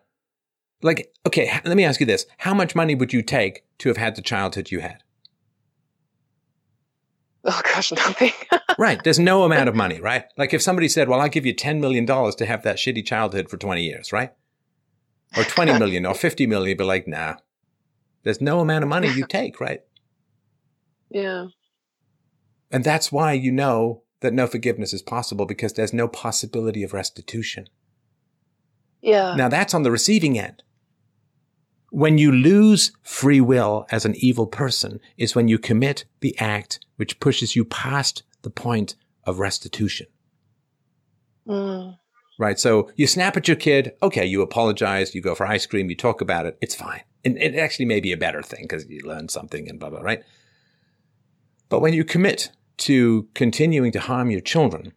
like, 0.83 1.13
okay, 1.27 1.61
let 1.65 1.77
me 1.77 1.85
ask 1.85 2.01
you 2.01 2.07
this. 2.07 2.27
How 2.39 2.53
much 2.55 2.75
money 2.75 2.95
would 2.95 3.13
you 3.13 3.23
take 3.23 3.65
to 3.79 3.89
have 3.89 3.97
had 3.97 4.17
the 4.17 4.23
childhood 4.23 4.71
you 4.71 4.81
had? 4.81 5.03
oh 7.45 7.61
gosh, 7.65 7.93
nothing. 7.97 8.33
Right. 8.79 9.03
There's 9.03 9.19
no 9.19 9.43
amount 9.45 9.69
of 9.69 9.75
money, 9.75 10.01
right? 10.01 10.25
Like 10.37 10.55
if 10.55 10.63
somebody 10.63 10.89
said, 10.89 11.09
well, 11.09 11.21
I'll 11.21 11.29
give 11.29 11.47
you 11.47 11.55
$10 11.55 11.81
million 11.81 12.07
to 12.07 12.47
have 12.47 12.63
that 12.63 12.77
shitty 12.77 13.05
childhood 13.05 13.49
for 13.49 13.57
20 13.57 13.83
years, 13.83 14.13
right? 14.13 14.33
Or 15.37 15.45
20 15.45 15.79
million 15.79 16.05
or 16.05 16.15
50 16.15 16.47
million, 16.47 16.69
you'd 16.71 16.79
be 16.79 16.85
like, 16.85 17.09
nah, 17.09 17.37
there's 18.23 18.41
no 18.41 18.61
amount 18.61 18.85
of 18.85 18.89
money 18.89 19.09
you 19.09 19.27
take, 19.29 19.61
right? 19.61 19.81
yeah. 21.11 21.47
And 22.73 22.83
that's 22.83 23.13
why 23.13 23.35
you 23.35 23.53
know 23.53 24.03
that 24.21 24.33
no 24.33 24.47
forgiveness 24.47 24.95
is 24.95 25.03
possible 25.03 25.45
because 25.45 25.75
there's 25.75 25.93
no 25.93 26.09
possibility 26.09 26.83
of 26.83 26.95
restitution. 26.95 27.67
Yeah. 29.03 29.35
Now 29.37 29.49
that's 29.49 29.75
on 29.75 29.83
the 29.83 29.91
receiving 29.91 30.39
end. 30.39 30.63
When 31.91 32.17
you 32.17 32.33
lose 32.33 32.93
free 33.03 33.41
will 33.41 33.85
as 33.91 34.07
an 34.07 34.15
evil 34.17 34.47
person 34.47 34.99
is 35.19 35.35
when 35.35 35.49
you 35.49 35.59
commit 35.59 36.07
the 36.21 36.35
act 36.39 36.81
which 36.97 37.21
pushes 37.21 37.55
you 37.55 37.65
past 37.67 38.23
the 38.41 38.51
point 38.51 38.95
of 39.25 39.39
restitution. 39.39 40.07
Mm. 41.47 41.99
Right. 42.39 42.59
So 42.59 42.91
you 42.97 43.07
snap 43.07 43.37
at 43.37 43.47
your 43.47 43.57
kid. 43.57 43.93
Okay. 44.03 44.25
You 44.25 44.41
apologize. 44.41 45.15
You 45.15 45.21
go 45.21 45.35
for 45.35 45.47
ice 45.47 45.67
cream. 45.67 45.91
You 45.91 45.97
talk 45.97 46.21
about 46.21 46.47
it. 46.47 46.57
It's 46.63 46.75
fine. 46.75 47.03
And 47.25 47.37
it 47.37 47.57
actually 47.57 47.85
may 47.85 48.01
be 48.01 48.13
a 48.13 48.17
better 48.17 48.43
thing 48.43 48.63
because 48.63 48.89
you 48.89 49.01
learn 49.03 49.29
something 49.29 49.69
and 49.69 49.79
blah, 49.79 49.91
blah, 49.91 50.01
right? 50.01 50.23
But 51.69 51.81
when 51.81 51.93
you 51.93 52.05
commit 52.05 52.51
to 52.83 53.29
continuing 53.35 53.93
to 53.93 54.01
harm 54.01 54.31
your 54.31 54.41
children, 54.41 54.93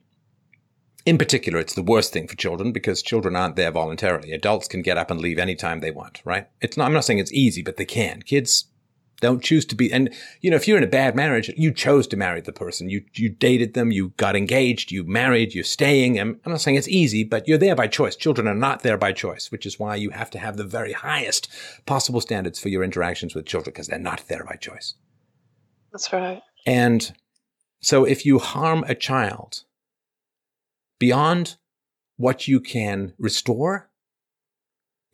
in 1.06 1.20
particular, 1.20 1.60
it's 1.60 1.76
the 1.76 1.84
worst 1.84 2.12
thing 2.12 2.28
for 2.28 2.36
children 2.36 2.72
because 2.72 3.04
children 3.04 3.36
aren't 3.36 3.56
there 3.56 3.72
voluntarily. 3.72 4.32
Adults 4.32 4.68
can 4.68 4.82
get 4.82 4.98
up 4.98 5.12
and 5.12 5.22
leave 5.22 5.38
anytime 5.38 5.80
they 5.80 5.92
want, 5.92 6.22
right? 6.26 6.48
It's 6.62 6.78
not, 6.78 6.86
I'm 6.86 6.94
not 6.94 7.06
saying 7.06 7.20
it's 7.20 7.32
easy, 7.32 7.62
but 7.62 7.78
they 7.78 7.86
can. 7.86 8.24
Kids 8.24 8.66
don't 9.22 9.44
choose 9.44 9.66
to 9.66 9.76
be, 9.76 9.94
and 9.94 10.12
you 10.42 10.50
know, 10.50 10.56
if 10.56 10.68
you're 10.68 10.80
in 10.80 10.84
a 10.84 10.88
bad 10.88 11.16
marriage, 11.16 11.50
you 11.56 11.72
chose 11.72 12.08
to 12.08 12.18
marry 12.18 12.42
the 12.42 12.52
person. 12.52 12.90
You, 12.90 13.04
you 13.14 13.30
dated 13.30 13.76
them, 13.76 13.92
you 13.92 14.10
got 14.18 14.36
engaged, 14.36 14.92
you 14.92 15.04
married, 15.04 15.54
you're 15.54 15.64
staying. 15.64 16.20
I'm, 16.20 16.40
I'm 16.44 16.52
not 16.54 16.62
saying 16.62 16.76
it's 16.76 16.88
easy, 16.88 17.24
but 17.24 17.48
you're 17.48 17.60
there 17.60 17.76
by 17.76 17.88
choice. 17.88 18.16
Children 18.16 18.48
are 18.48 18.56
not 18.56 18.82
there 18.82 18.98
by 18.98 19.14
choice, 19.14 19.52
which 19.52 19.68
is 19.68 19.80
why 19.80 19.96
you 19.96 20.10
have 20.10 20.32
to 20.32 20.40
have 20.40 20.58
the 20.58 20.64
very 20.64 20.94
highest 20.94 21.50
possible 21.86 22.20
standards 22.20 22.60
for 22.60 22.70
your 22.70 22.84
interactions 22.84 23.36
with 23.36 23.46
children 23.46 23.72
because 23.72 23.88
they're 23.88 24.00
not 24.00 24.24
there 24.28 24.44
by 24.44 24.56
choice. 24.56 24.96
That's 25.92 26.12
right. 26.12 26.42
And 26.66 27.14
so 27.86 28.04
if 28.04 28.26
you 28.26 28.40
harm 28.40 28.84
a 28.88 28.96
child 28.96 29.64
beyond 30.98 31.58
what 32.18 32.48
you 32.48 32.60
can 32.60 33.14
restore, 33.20 33.92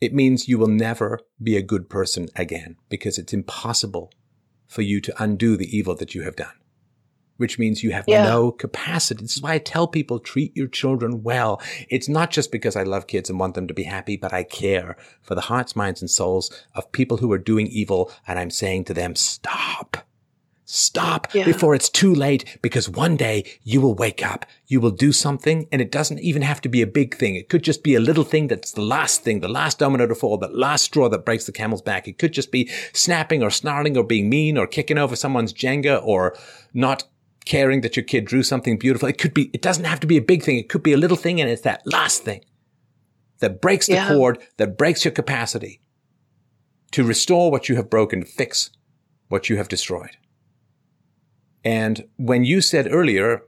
it 0.00 0.14
means 0.14 0.48
you 0.48 0.56
will 0.58 0.68
never 0.88 1.20
be 1.42 1.54
a 1.54 1.60
good 1.62 1.90
person 1.90 2.30
again 2.34 2.76
because 2.88 3.18
it's 3.18 3.34
impossible 3.34 4.10
for 4.66 4.80
you 4.80 5.02
to 5.02 5.22
undo 5.22 5.54
the 5.54 5.76
evil 5.76 5.94
that 5.96 6.14
you 6.14 6.22
have 6.22 6.34
done, 6.34 6.54
which 7.36 7.58
means 7.58 7.82
you 7.82 7.90
have 7.92 8.06
Yeah. 8.08 8.24
no 8.24 8.50
capacity. 8.50 9.20
This 9.20 9.36
is 9.36 9.42
why 9.42 9.52
I 9.52 9.58
tell 9.58 9.86
people 9.86 10.18
treat 10.18 10.56
your 10.56 10.66
children 10.66 11.22
well. 11.22 11.60
It's 11.90 12.08
not 12.08 12.30
just 12.30 12.50
because 12.50 12.74
I 12.74 12.84
love 12.84 13.06
kids 13.06 13.28
and 13.28 13.38
want 13.38 13.54
them 13.54 13.68
to 13.68 13.74
be 13.74 13.82
happy, 13.82 14.16
but 14.16 14.32
I 14.32 14.44
care 14.44 14.96
for 15.20 15.34
the 15.34 15.42
hearts, 15.42 15.76
minds, 15.76 16.00
and 16.00 16.10
souls 16.10 16.50
of 16.74 16.90
people 16.90 17.18
who 17.18 17.30
are 17.32 17.38
doing 17.52 17.66
evil. 17.66 18.10
And 18.26 18.38
I'm 18.38 18.50
saying 18.50 18.84
to 18.86 18.94
them, 18.94 19.14
stop. 19.14 20.08
Stop 20.74 21.34
Yeah. 21.34 21.44
before 21.44 21.74
it's 21.74 21.90
too 21.90 22.14
late 22.14 22.46
because 22.62 22.88
one 22.88 23.14
day 23.14 23.44
you 23.62 23.78
will 23.82 23.94
wake 23.94 24.24
up, 24.24 24.46
you 24.66 24.80
will 24.80 24.90
do 24.90 25.12
something 25.12 25.68
and 25.70 25.82
it 25.82 25.92
doesn't 25.92 26.20
even 26.20 26.40
have 26.40 26.62
to 26.62 26.68
be 26.70 26.80
a 26.80 26.86
big 26.86 27.14
thing. 27.14 27.36
It 27.36 27.50
could 27.50 27.62
just 27.62 27.82
be 27.82 27.94
a 27.94 28.00
little 28.00 28.24
thing 28.24 28.46
that's 28.48 28.72
the 28.72 28.80
last 28.80 29.22
thing, 29.22 29.40
the 29.40 29.48
last 29.48 29.78
domino 29.78 30.06
to 30.06 30.14
fall, 30.14 30.38
the 30.38 30.48
last 30.48 30.84
straw 30.84 31.10
that 31.10 31.26
breaks 31.26 31.44
the 31.44 31.52
camel's 31.52 31.82
back. 31.82 32.08
It 32.08 32.16
could 32.16 32.32
just 32.32 32.50
be 32.50 32.70
snapping 32.94 33.42
or 33.42 33.50
snarling 33.50 33.98
or 33.98 34.02
being 34.02 34.30
mean 34.30 34.56
or 34.56 34.66
kicking 34.66 34.96
over 34.96 35.14
someone's 35.14 35.52
Jenga 35.52 36.00
or 36.02 36.34
not 36.72 37.04
caring 37.44 37.82
that 37.82 37.94
your 37.94 38.04
kid 38.04 38.24
drew 38.24 38.42
something 38.42 38.78
beautiful. 38.78 39.10
It 39.10 39.18
could 39.18 39.34
be, 39.34 39.50
it 39.52 39.60
doesn't 39.60 39.84
have 39.84 40.00
to 40.00 40.06
be 40.06 40.16
a 40.16 40.22
big 40.22 40.42
thing. 40.42 40.56
It 40.56 40.70
could 40.70 40.82
be 40.82 40.94
a 40.94 40.96
little 40.96 41.18
thing 41.18 41.38
and 41.38 41.50
it's 41.50 41.60
that 41.62 41.82
last 41.86 42.24
thing 42.24 42.46
that 43.40 43.60
breaks 43.60 43.88
the 43.88 43.94
Yeah. 43.96 44.08
cord, 44.08 44.38
that 44.56 44.78
breaks 44.78 45.04
your 45.04 45.12
capacity 45.12 45.82
to 46.92 47.04
restore 47.04 47.50
what 47.50 47.68
you 47.68 47.76
have 47.76 47.90
broken, 47.90 48.20
to 48.20 48.26
fix 48.26 48.70
what 49.28 49.50
you 49.50 49.58
have 49.58 49.68
destroyed. 49.68 50.16
And 51.64 52.04
when 52.16 52.44
you 52.44 52.60
said 52.60 52.88
earlier, 52.90 53.42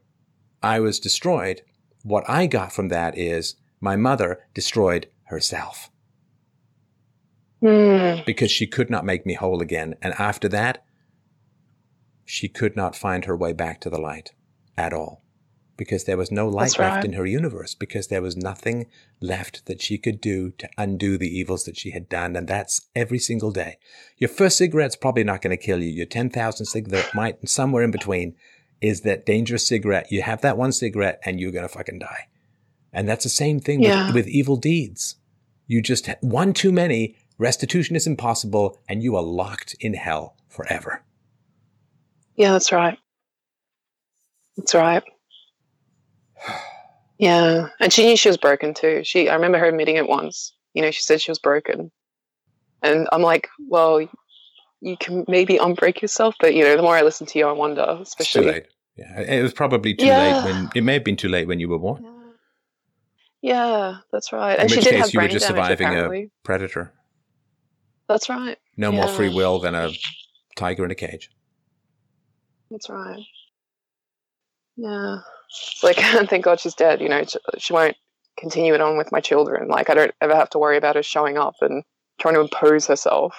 I 0.62 0.81
was 0.81 1.01
destroyed, 1.01 1.62
what 2.02 2.28
I 2.28 2.47
got 2.47 2.73
from 2.73 2.89
that 2.89 3.18
is 3.18 3.57
my 3.81 3.97
mother 3.97 4.41
destroyed 4.55 5.09
herself 5.25 5.91
Mm. 7.62 8.26
because 8.26 8.51
she 8.51 8.67
could 8.67 8.91
not 8.91 9.07
make 9.07 9.25
me 9.25 9.33
whole 9.33 9.62
again. 9.62 9.94
And 10.02 10.12
after 10.18 10.49
that, 10.51 10.84
she 12.26 12.47
could 12.47 12.76
not 12.76 12.94
find 12.94 13.25
her 13.25 13.34
way 13.34 13.55
back 13.55 13.81
to 13.81 13.91
the 13.91 13.99
light 14.01 14.33
at 14.76 14.93
all 14.93 15.24
because 15.77 16.05
there 16.05 16.17
was 16.17 16.31
no 16.31 16.49
light 16.49 16.67
That's 16.67 16.78
left 16.78 17.05
in 17.05 17.15
her 17.15 17.27
universe 17.27 17.75
because 17.75 18.07
there 18.09 18.23
was 18.23 18.36
nothing 18.36 18.86
left 19.20 19.67
that 19.67 19.83
she 19.83 19.99
could 19.99 20.20
do 20.20 20.51
to 20.59 20.69
undo 20.78 21.19
the 21.19 21.28
evils 21.28 21.65
that 21.65 21.77
she 21.77 21.91
had 21.91 22.09
done. 22.09 22.36
And 22.36 22.47
that's 22.47 22.83
every 22.94 23.19
single 23.19 23.51
day. 23.51 23.78
Your 24.19 24.28
first 24.28 24.57
cigarette's 24.57 24.97
probably 24.97 25.25
not 25.25 25.43
going 25.43 25.57
to 25.57 25.62
kill 25.62 25.83
you. 25.83 25.89
Your 25.91 26.07
10,000 26.07 26.67
cigarette 26.67 27.15
might, 27.15 27.41
and 27.41 27.49
somewhere 27.49 27.83
in 27.83 27.91
between 27.91 28.36
is 28.81 29.01
that 29.01 29.27
dangerous 29.27 29.67
cigarette. 29.67 30.12
You 30.12 30.23
have 30.23 30.43
that 30.43 30.59
one 30.59 30.73
cigarette 30.73 31.20
and 31.25 31.41
you're 31.41 31.53
going 31.53 31.67
to 31.67 31.73
fucking 31.73 31.99
die. 31.99 32.28
And 32.93 33.09
that's 33.09 33.25
the 33.25 33.31
same 33.31 33.59
thing 33.61 33.83
Yeah. 33.83 34.07
with, 34.07 34.15
with 34.15 34.28
evil 34.28 34.57
deeds. 34.57 35.17
You 35.67 35.81
just, 35.83 36.09
one 36.20 36.53
too 36.53 36.70
many, 36.70 37.17
restitution 37.39 37.97
is 37.97 38.07
impossible, 38.07 38.78
and 38.89 39.03
you 39.03 39.17
are 39.17 39.23
locked 39.23 39.75
in 39.81 39.94
hell 39.94 40.36
forever. 40.49 41.03
Yeah, 42.36 42.53
that's 42.53 42.70
right. 42.70 42.99
That's 44.57 44.75
right. 44.75 45.03
Yeah, 47.18 47.68
and 47.81 47.92
she 47.92 48.05
knew 48.06 48.16
she 48.16 48.28
was 48.28 48.36
broken 48.36 48.74
too. 48.74 49.02
She, 49.05 49.28
I 49.28 49.34
remember 49.34 49.58
her 49.58 49.66
admitting 49.66 49.97
it 49.97 50.08
once. 50.08 50.52
You 50.74 50.82
know, 50.82 50.90
she 50.90 51.00
said 51.02 51.20
she 51.20 51.31
was 51.31 51.39
broken, 51.39 51.92
and 52.82 53.08
I'm 53.12 53.23
like, 53.23 53.48
well, 53.68 54.00
you 54.81 54.97
can 54.98 55.24
maybe 55.28 55.56
unbreak 55.58 56.02
yourself, 56.02 56.34
but 56.40 56.55
you 56.55 56.64
know, 56.64 56.76
the 56.76 56.82
more 56.82 56.97
I 56.97 57.02
listen 57.02 57.26
to 57.28 57.39
you, 57.39 57.47
I 57.47 57.52
wonder, 57.52 57.84
It's 58.00 58.14
too 58.14 58.23
especially. 58.24 58.52
late. 58.52 58.66
Yeah, 58.97 59.20
it 59.20 59.42
was 59.42 59.52
probably 59.52 59.94
too 59.94 60.06
Yeah. 60.06 60.18
late 60.18 60.44
when 60.44 60.70
it 60.74 60.82
may 60.82 60.94
have 60.94 61.05
been 61.05 61.16
too 61.16 61.28
late 61.28 61.47
when 61.48 61.58
you 61.60 61.68
were 61.68 61.78
born. 61.78 62.05
Yeah, 63.42 63.98
that's 64.10 64.32
right. 64.32 64.55
In 64.55 64.60
And 64.62 64.70
she 64.70 64.81
did 64.81 64.90
case 64.90 65.00
have 65.00 65.14
you 65.14 65.20
were 65.20 65.28
just 65.28 65.47
damage. 65.47 65.62
surviving 65.64 65.86
a- 65.86 65.90
Apparently, 65.90 66.31
Predator. 66.44 66.92
that's 68.08 68.28
right. 68.28 68.56
No 68.76 68.90
more 68.90 69.06
free 69.08 69.28
will 69.28 69.58
than 69.60 69.74
a 69.74 69.90
tiger 70.56 70.84
in 70.84 70.90
a 70.90 70.94
cage. 70.94 71.31
That's 72.70 72.89
right. 72.89 73.20
Yeah. 74.76 75.18
Like, 75.83 75.97
thank 76.28 76.44
God 76.44 76.60
she's 76.60 76.74
dead. 76.74 77.00
You 77.00 77.08
know, 77.08 77.24
she, 77.24 77.39
she 77.58 77.73
won't 77.73 77.97
continue 78.39 78.74
it 78.74 78.81
on 78.81 78.97
with 78.97 79.12
my 79.12 79.20
children. 79.20 79.68
Like, 79.68 79.91
I 79.91 79.94
don't 79.94 80.15
ever 80.20 80.34
have 80.34 80.50
to 80.50 80.58
worry 80.58 80.76
about 80.76 80.97
her 80.97 81.02
showing 81.02 81.39
up 81.39 81.55
and 81.60 81.83
trying 82.20 82.34
to 82.34 82.41
impose 82.41 82.86
herself. 82.86 83.34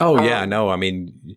Oh 0.00 0.20
yeah, 0.22 0.42
Um, 0.42 0.48
no, 0.48 0.68
I 0.70 0.76
mean, 0.76 1.36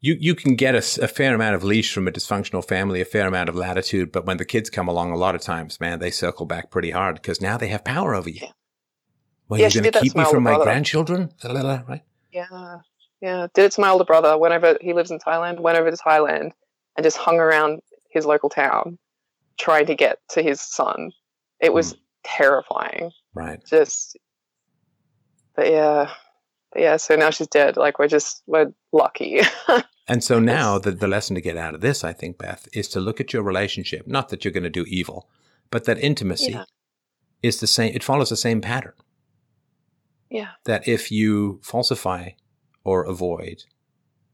you 0.00 0.16
you 0.18 0.34
can 0.34 0.56
get 0.56 0.74
a 0.74 0.80
fair 0.80 1.34
amount 1.34 1.54
of 1.54 1.64
leash 1.64 1.92
from 1.92 2.08
a 2.08 2.12
dysfunctional 2.12 2.66
family, 2.66 3.00
a 3.00 3.04
fair 3.04 3.26
amount 3.26 3.48
of 3.48 3.54
latitude, 3.56 4.12
but 4.12 4.24
when 4.24 4.36
the 4.36 4.44
kids 4.44 4.70
come 4.70 4.88
along, 4.88 5.12
a 5.12 5.16
lot 5.16 5.34
of 5.34 5.40
times, 5.42 5.80
man, 5.80 5.98
they 5.98 6.10
circle 6.10 6.46
back 6.46 6.70
pretty 6.70 6.90
hard 6.90 7.16
because 7.16 7.40
now 7.40 7.56
they 7.56 7.68
have 7.68 7.84
power 7.84 8.14
over 8.14 8.30
you. 8.30 8.40
Yeah. 8.42 8.52
Well, 9.48 9.60
Yeah, 9.60 9.68
you're 9.68 9.82
going 9.82 9.92
to 9.92 10.00
keep 10.00 10.16
me 10.16 10.24
from 10.24 10.44
my 10.44 10.50
brother. 10.52 10.64
grandchildren, 10.64 11.30
right? 11.44 12.02
Yeah. 12.32 12.78
Yeah. 13.20 13.46
Did 13.54 13.66
it 13.66 13.72
to 13.72 13.80
my 13.80 13.90
older 13.90 14.04
brother 14.04 14.38
whenever 14.38 14.78
he 14.80 14.92
lives 14.94 15.10
in 15.10 15.18
Thailand, 15.18 15.60
went 15.60 15.76
over 15.78 15.90
to 15.90 15.96
Thailand 15.96 16.52
and 16.96 17.04
just 17.04 17.16
hung 17.18 17.38
around 17.38 17.80
his 18.10 18.24
local 18.24 18.48
town 18.48 18.98
trying 19.58 19.86
to 19.86 19.94
get 19.94 20.18
to 20.30 20.42
his 20.42 20.60
son. 20.60 21.12
It 21.60 21.72
was 21.72 21.96
terrifying. 22.24 23.10
Right. 23.34 23.60
Just, 23.66 24.16
but 25.56 25.70
yeah. 25.70 26.10
But 26.72 26.82
yeah, 26.82 26.96
so 26.96 27.16
now 27.16 27.30
she's 27.30 27.48
dead. 27.48 27.76
Like, 27.76 27.98
we're 27.98 28.08
just, 28.08 28.42
we're 28.46 28.72
lucky. 28.92 29.40
And 30.08 30.22
so 30.24 30.40
now 30.40 30.80
the, 30.80 30.90
the 30.90 31.06
lesson 31.06 31.36
to 31.36 31.40
get 31.40 31.56
out 31.56 31.76
of 31.76 31.80
this, 31.80 32.02
I 32.02 32.12
think, 32.12 32.36
Beth, 32.36 32.66
is 32.72 32.88
to 32.88 32.98
look 33.00 33.20
at 33.20 33.32
your 33.32 33.42
relationship. 33.44 34.04
Not 34.08 34.30
that 34.30 34.44
you're 34.44 34.50
going 34.52 34.64
to 34.64 34.68
do 34.68 34.84
evil, 34.88 35.28
but 35.70 35.84
that 35.84 35.96
intimacy 36.02 36.50
Yeah. 36.52 36.64
is 37.40 37.60
the 37.60 37.68
same. 37.68 37.94
It 37.94 38.02
follows 38.02 38.28
the 38.30 38.36
same 38.36 38.60
pattern. 38.60 38.94
yeah. 40.28 40.48
That 40.64 40.88
if 40.88 41.12
you 41.12 41.60
falsify 41.62 42.30
or 42.82 43.04
avoid 43.04 43.62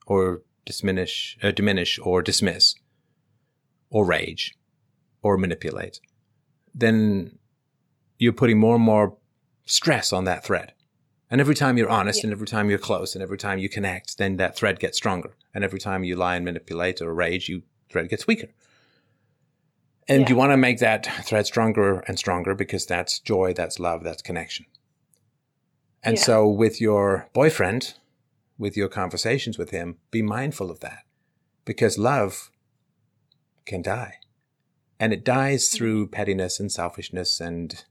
or 0.07 0.41
diminish, 0.65 1.37
uh, 1.43 1.51
diminish 1.51 1.99
or 2.03 2.23
dismiss 2.23 2.75
or 3.91 4.07
rage 4.07 4.55
or 5.23 5.37
manipulate, 5.37 6.01
then 6.75 7.39
you're 8.19 8.33
putting 8.33 8.59
more 8.59 8.75
and 8.77 8.85
more 8.85 9.17
stress 9.65 10.13
on 10.13 10.25
that 10.25 10.45
thread. 10.45 10.73
And 11.31 11.41
every 11.41 11.55
time 11.55 11.77
you're 11.77 11.91
honest 11.91 12.21
Yeah. 12.21 12.27
and 12.29 12.33
every 12.33 12.47
time 12.47 12.71
you're 12.71 12.79
close 12.79 13.15
and 13.15 13.23
every 13.23 13.37
time 13.39 13.59
you 13.59 13.69
connect, 13.69 14.17
then 14.19 14.37
that 14.37 14.57
thread 14.57 14.81
gets 14.81 14.97
stronger. 14.97 15.35
And 15.55 15.63
every 15.63 15.79
time 15.79 16.05
you 16.05 16.17
lie 16.17 16.37
and 16.37 16.45
manipulate 16.45 17.03
or 17.03 17.13
rage, 17.13 17.49
you 17.49 17.63
thread 17.91 18.09
gets 18.09 18.27
weaker. 18.27 18.49
And 20.09 20.23
Yeah. 20.23 20.29
you 20.31 20.37
want 20.37 20.53
to 20.53 20.57
make 20.57 20.79
that 20.79 21.07
thread 21.27 21.45
stronger 21.47 22.01
and 22.09 22.19
stronger 22.19 22.55
because 22.55 22.87
that's 22.87 23.19
joy, 23.19 23.53
that's 23.53 23.79
love, 23.79 24.03
that's 24.03 24.23
connection. 24.23 24.65
And 26.03 26.17
Yeah. 26.17 26.23
so 26.23 26.49
with 26.49 26.81
your 26.81 27.29
boyfriend, 27.35 27.95
with 28.57 28.77
your 28.77 28.89
conversations 28.89 29.59
with 29.59 29.71
him, 29.71 29.99
be 30.11 30.23
mindful 30.23 30.71
of 30.71 30.81
that 30.81 31.05
because 31.67 31.99
love 31.99 32.51
can 33.67 33.83
die. 33.83 34.15
And 35.01 35.13
it 35.13 35.25
dies 35.25 35.69
through 35.69 36.09
pettiness 36.09 36.59
and 36.59 36.73
selfishness 36.73 37.41
and 37.41 37.85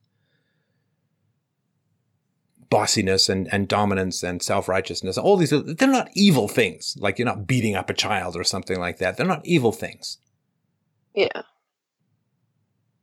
bossiness 2.69 3.30
and, 3.30 3.48
and 3.53 3.68
dominance 3.68 4.24
and 4.24 4.42
self-righteousness. 4.42 5.18
All 5.18 5.38
these, 5.38 5.52
they're 5.52 5.88
not 5.88 6.10
evil 6.14 6.48
things. 6.48 6.98
Like 7.00 7.18
you're 7.18 7.26
not 7.26 7.48
beating 7.48 7.76
up 7.76 7.90
a 7.90 7.94
child 7.94 8.36
or 8.36 8.44
something 8.44 8.80
like 8.80 8.98
that. 8.98 9.16
They're 9.16 9.26
not 9.26 9.45
evil 9.45 9.72
things. 9.72 10.18
Yeah. 11.16 11.44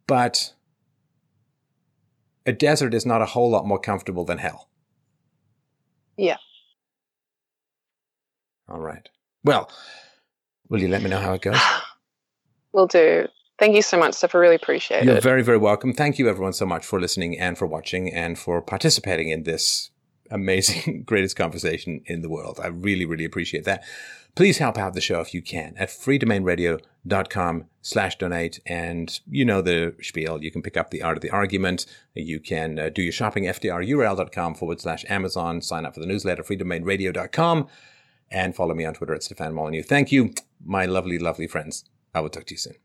But 0.06 0.52
a 2.44 2.52
desert 2.52 2.92
is 2.92 3.06
not 3.06 3.22
a 3.22 3.26
whole 3.26 3.50
lot 3.50 3.66
more 3.66 3.78
comfortable 3.78 4.24
than 4.24 4.38
hell. 4.38 4.68
Yeah. 6.16 6.36
All 8.68 8.80
right. 8.80 9.08
Well, 9.42 9.70
will 10.68 10.80
you 10.80 10.88
let 10.88 11.02
me 11.02 11.10
know 11.10 11.20
how 11.20 11.34
it 11.34 11.42
goes? 11.42 11.58
We'll 12.72 12.88
do. 12.88 13.28
Thank 13.58 13.76
you 13.76 13.82
so 13.82 13.98
much, 13.98 14.14
Steph. 14.14 14.34
I 14.34 14.38
really 14.38 14.56
appreciate 14.56 15.02
it. 15.02 15.04
You're 15.04 15.20
very, 15.20 15.42
very 15.42 15.58
welcome. 15.58 15.92
Thank 15.92 16.18
you, 16.18 16.28
everyone, 16.28 16.52
so 16.52 16.66
much 16.66 16.84
for 16.84 17.00
listening 17.00 17.38
and 17.38 17.56
for 17.56 17.66
watching 17.66 18.12
and 18.12 18.38
for 18.38 18.60
participating 18.60 19.28
in 19.28 19.44
this 19.44 19.90
amazing, 20.30 21.02
greatest 21.06 21.36
conversation 21.36 22.02
in 22.06 22.22
the 22.22 22.28
world. 22.28 22.58
I 22.62 22.68
really, 22.68 23.04
really 23.04 23.24
appreciate 23.24 23.64
that. 23.64 23.84
Please 24.34 24.58
help 24.58 24.76
out 24.76 24.94
the 24.94 25.00
show 25.00 25.20
if 25.20 25.32
you 25.32 25.40
can 25.40 25.74
at 25.78 25.88
freedomainradio.com 25.90 27.66
slash 27.82 28.18
donate. 28.18 28.58
And 28.66 29.20
you 29.28 29.44
know 29.44 29.62
the 29.62 29.94
spiel. 30.00 30.42
You 30.42 30.50
can 30.50 30.60
pick 30.62 30.76
up 30.76 30.90
the 30.90 31.02
art 31.02 31.16
of 31.16 31.22
the 31.22 31.30
argument. 31.30 31.86
You 32.14 32.40
can 32.40 32.78
uh, 32.78 32.88
do 32.88 33.02
your 33.02 33.12
shopping, 33.12 33.44
fdrurl.com 33.44 34.56
forward 34.56 34.80
slash 34.80 35.04
Amazon. 35.08 35.62
Sign 35.62 35.86
up 35.86 35.94
for 35.94 36.00
the 36.00 36.06
newsletter, 36.06 36.42
freedomainradio.com. 36.42 37.68
And 38.30 38.56
follow 38.56 38.74
me 38.74 38.84
on 38.84 38.94
Twitter 38.94 39.14
at 39.14 39.22
Stefan 39.22 39.54
Molyneux. 39.54 39.84
Thank 39.84 40.10
you, 40.10 40.34
my 40.64 40.86
lovely, 40.86 41.20
lovely 41.20 41.46
friends. 41.46 41.84
I 42.12 42.20
will 42.20 42.30
talk 42.30 42.46
to 42.46 42.54
you 42.54 42.58
soon. 42.58 42.84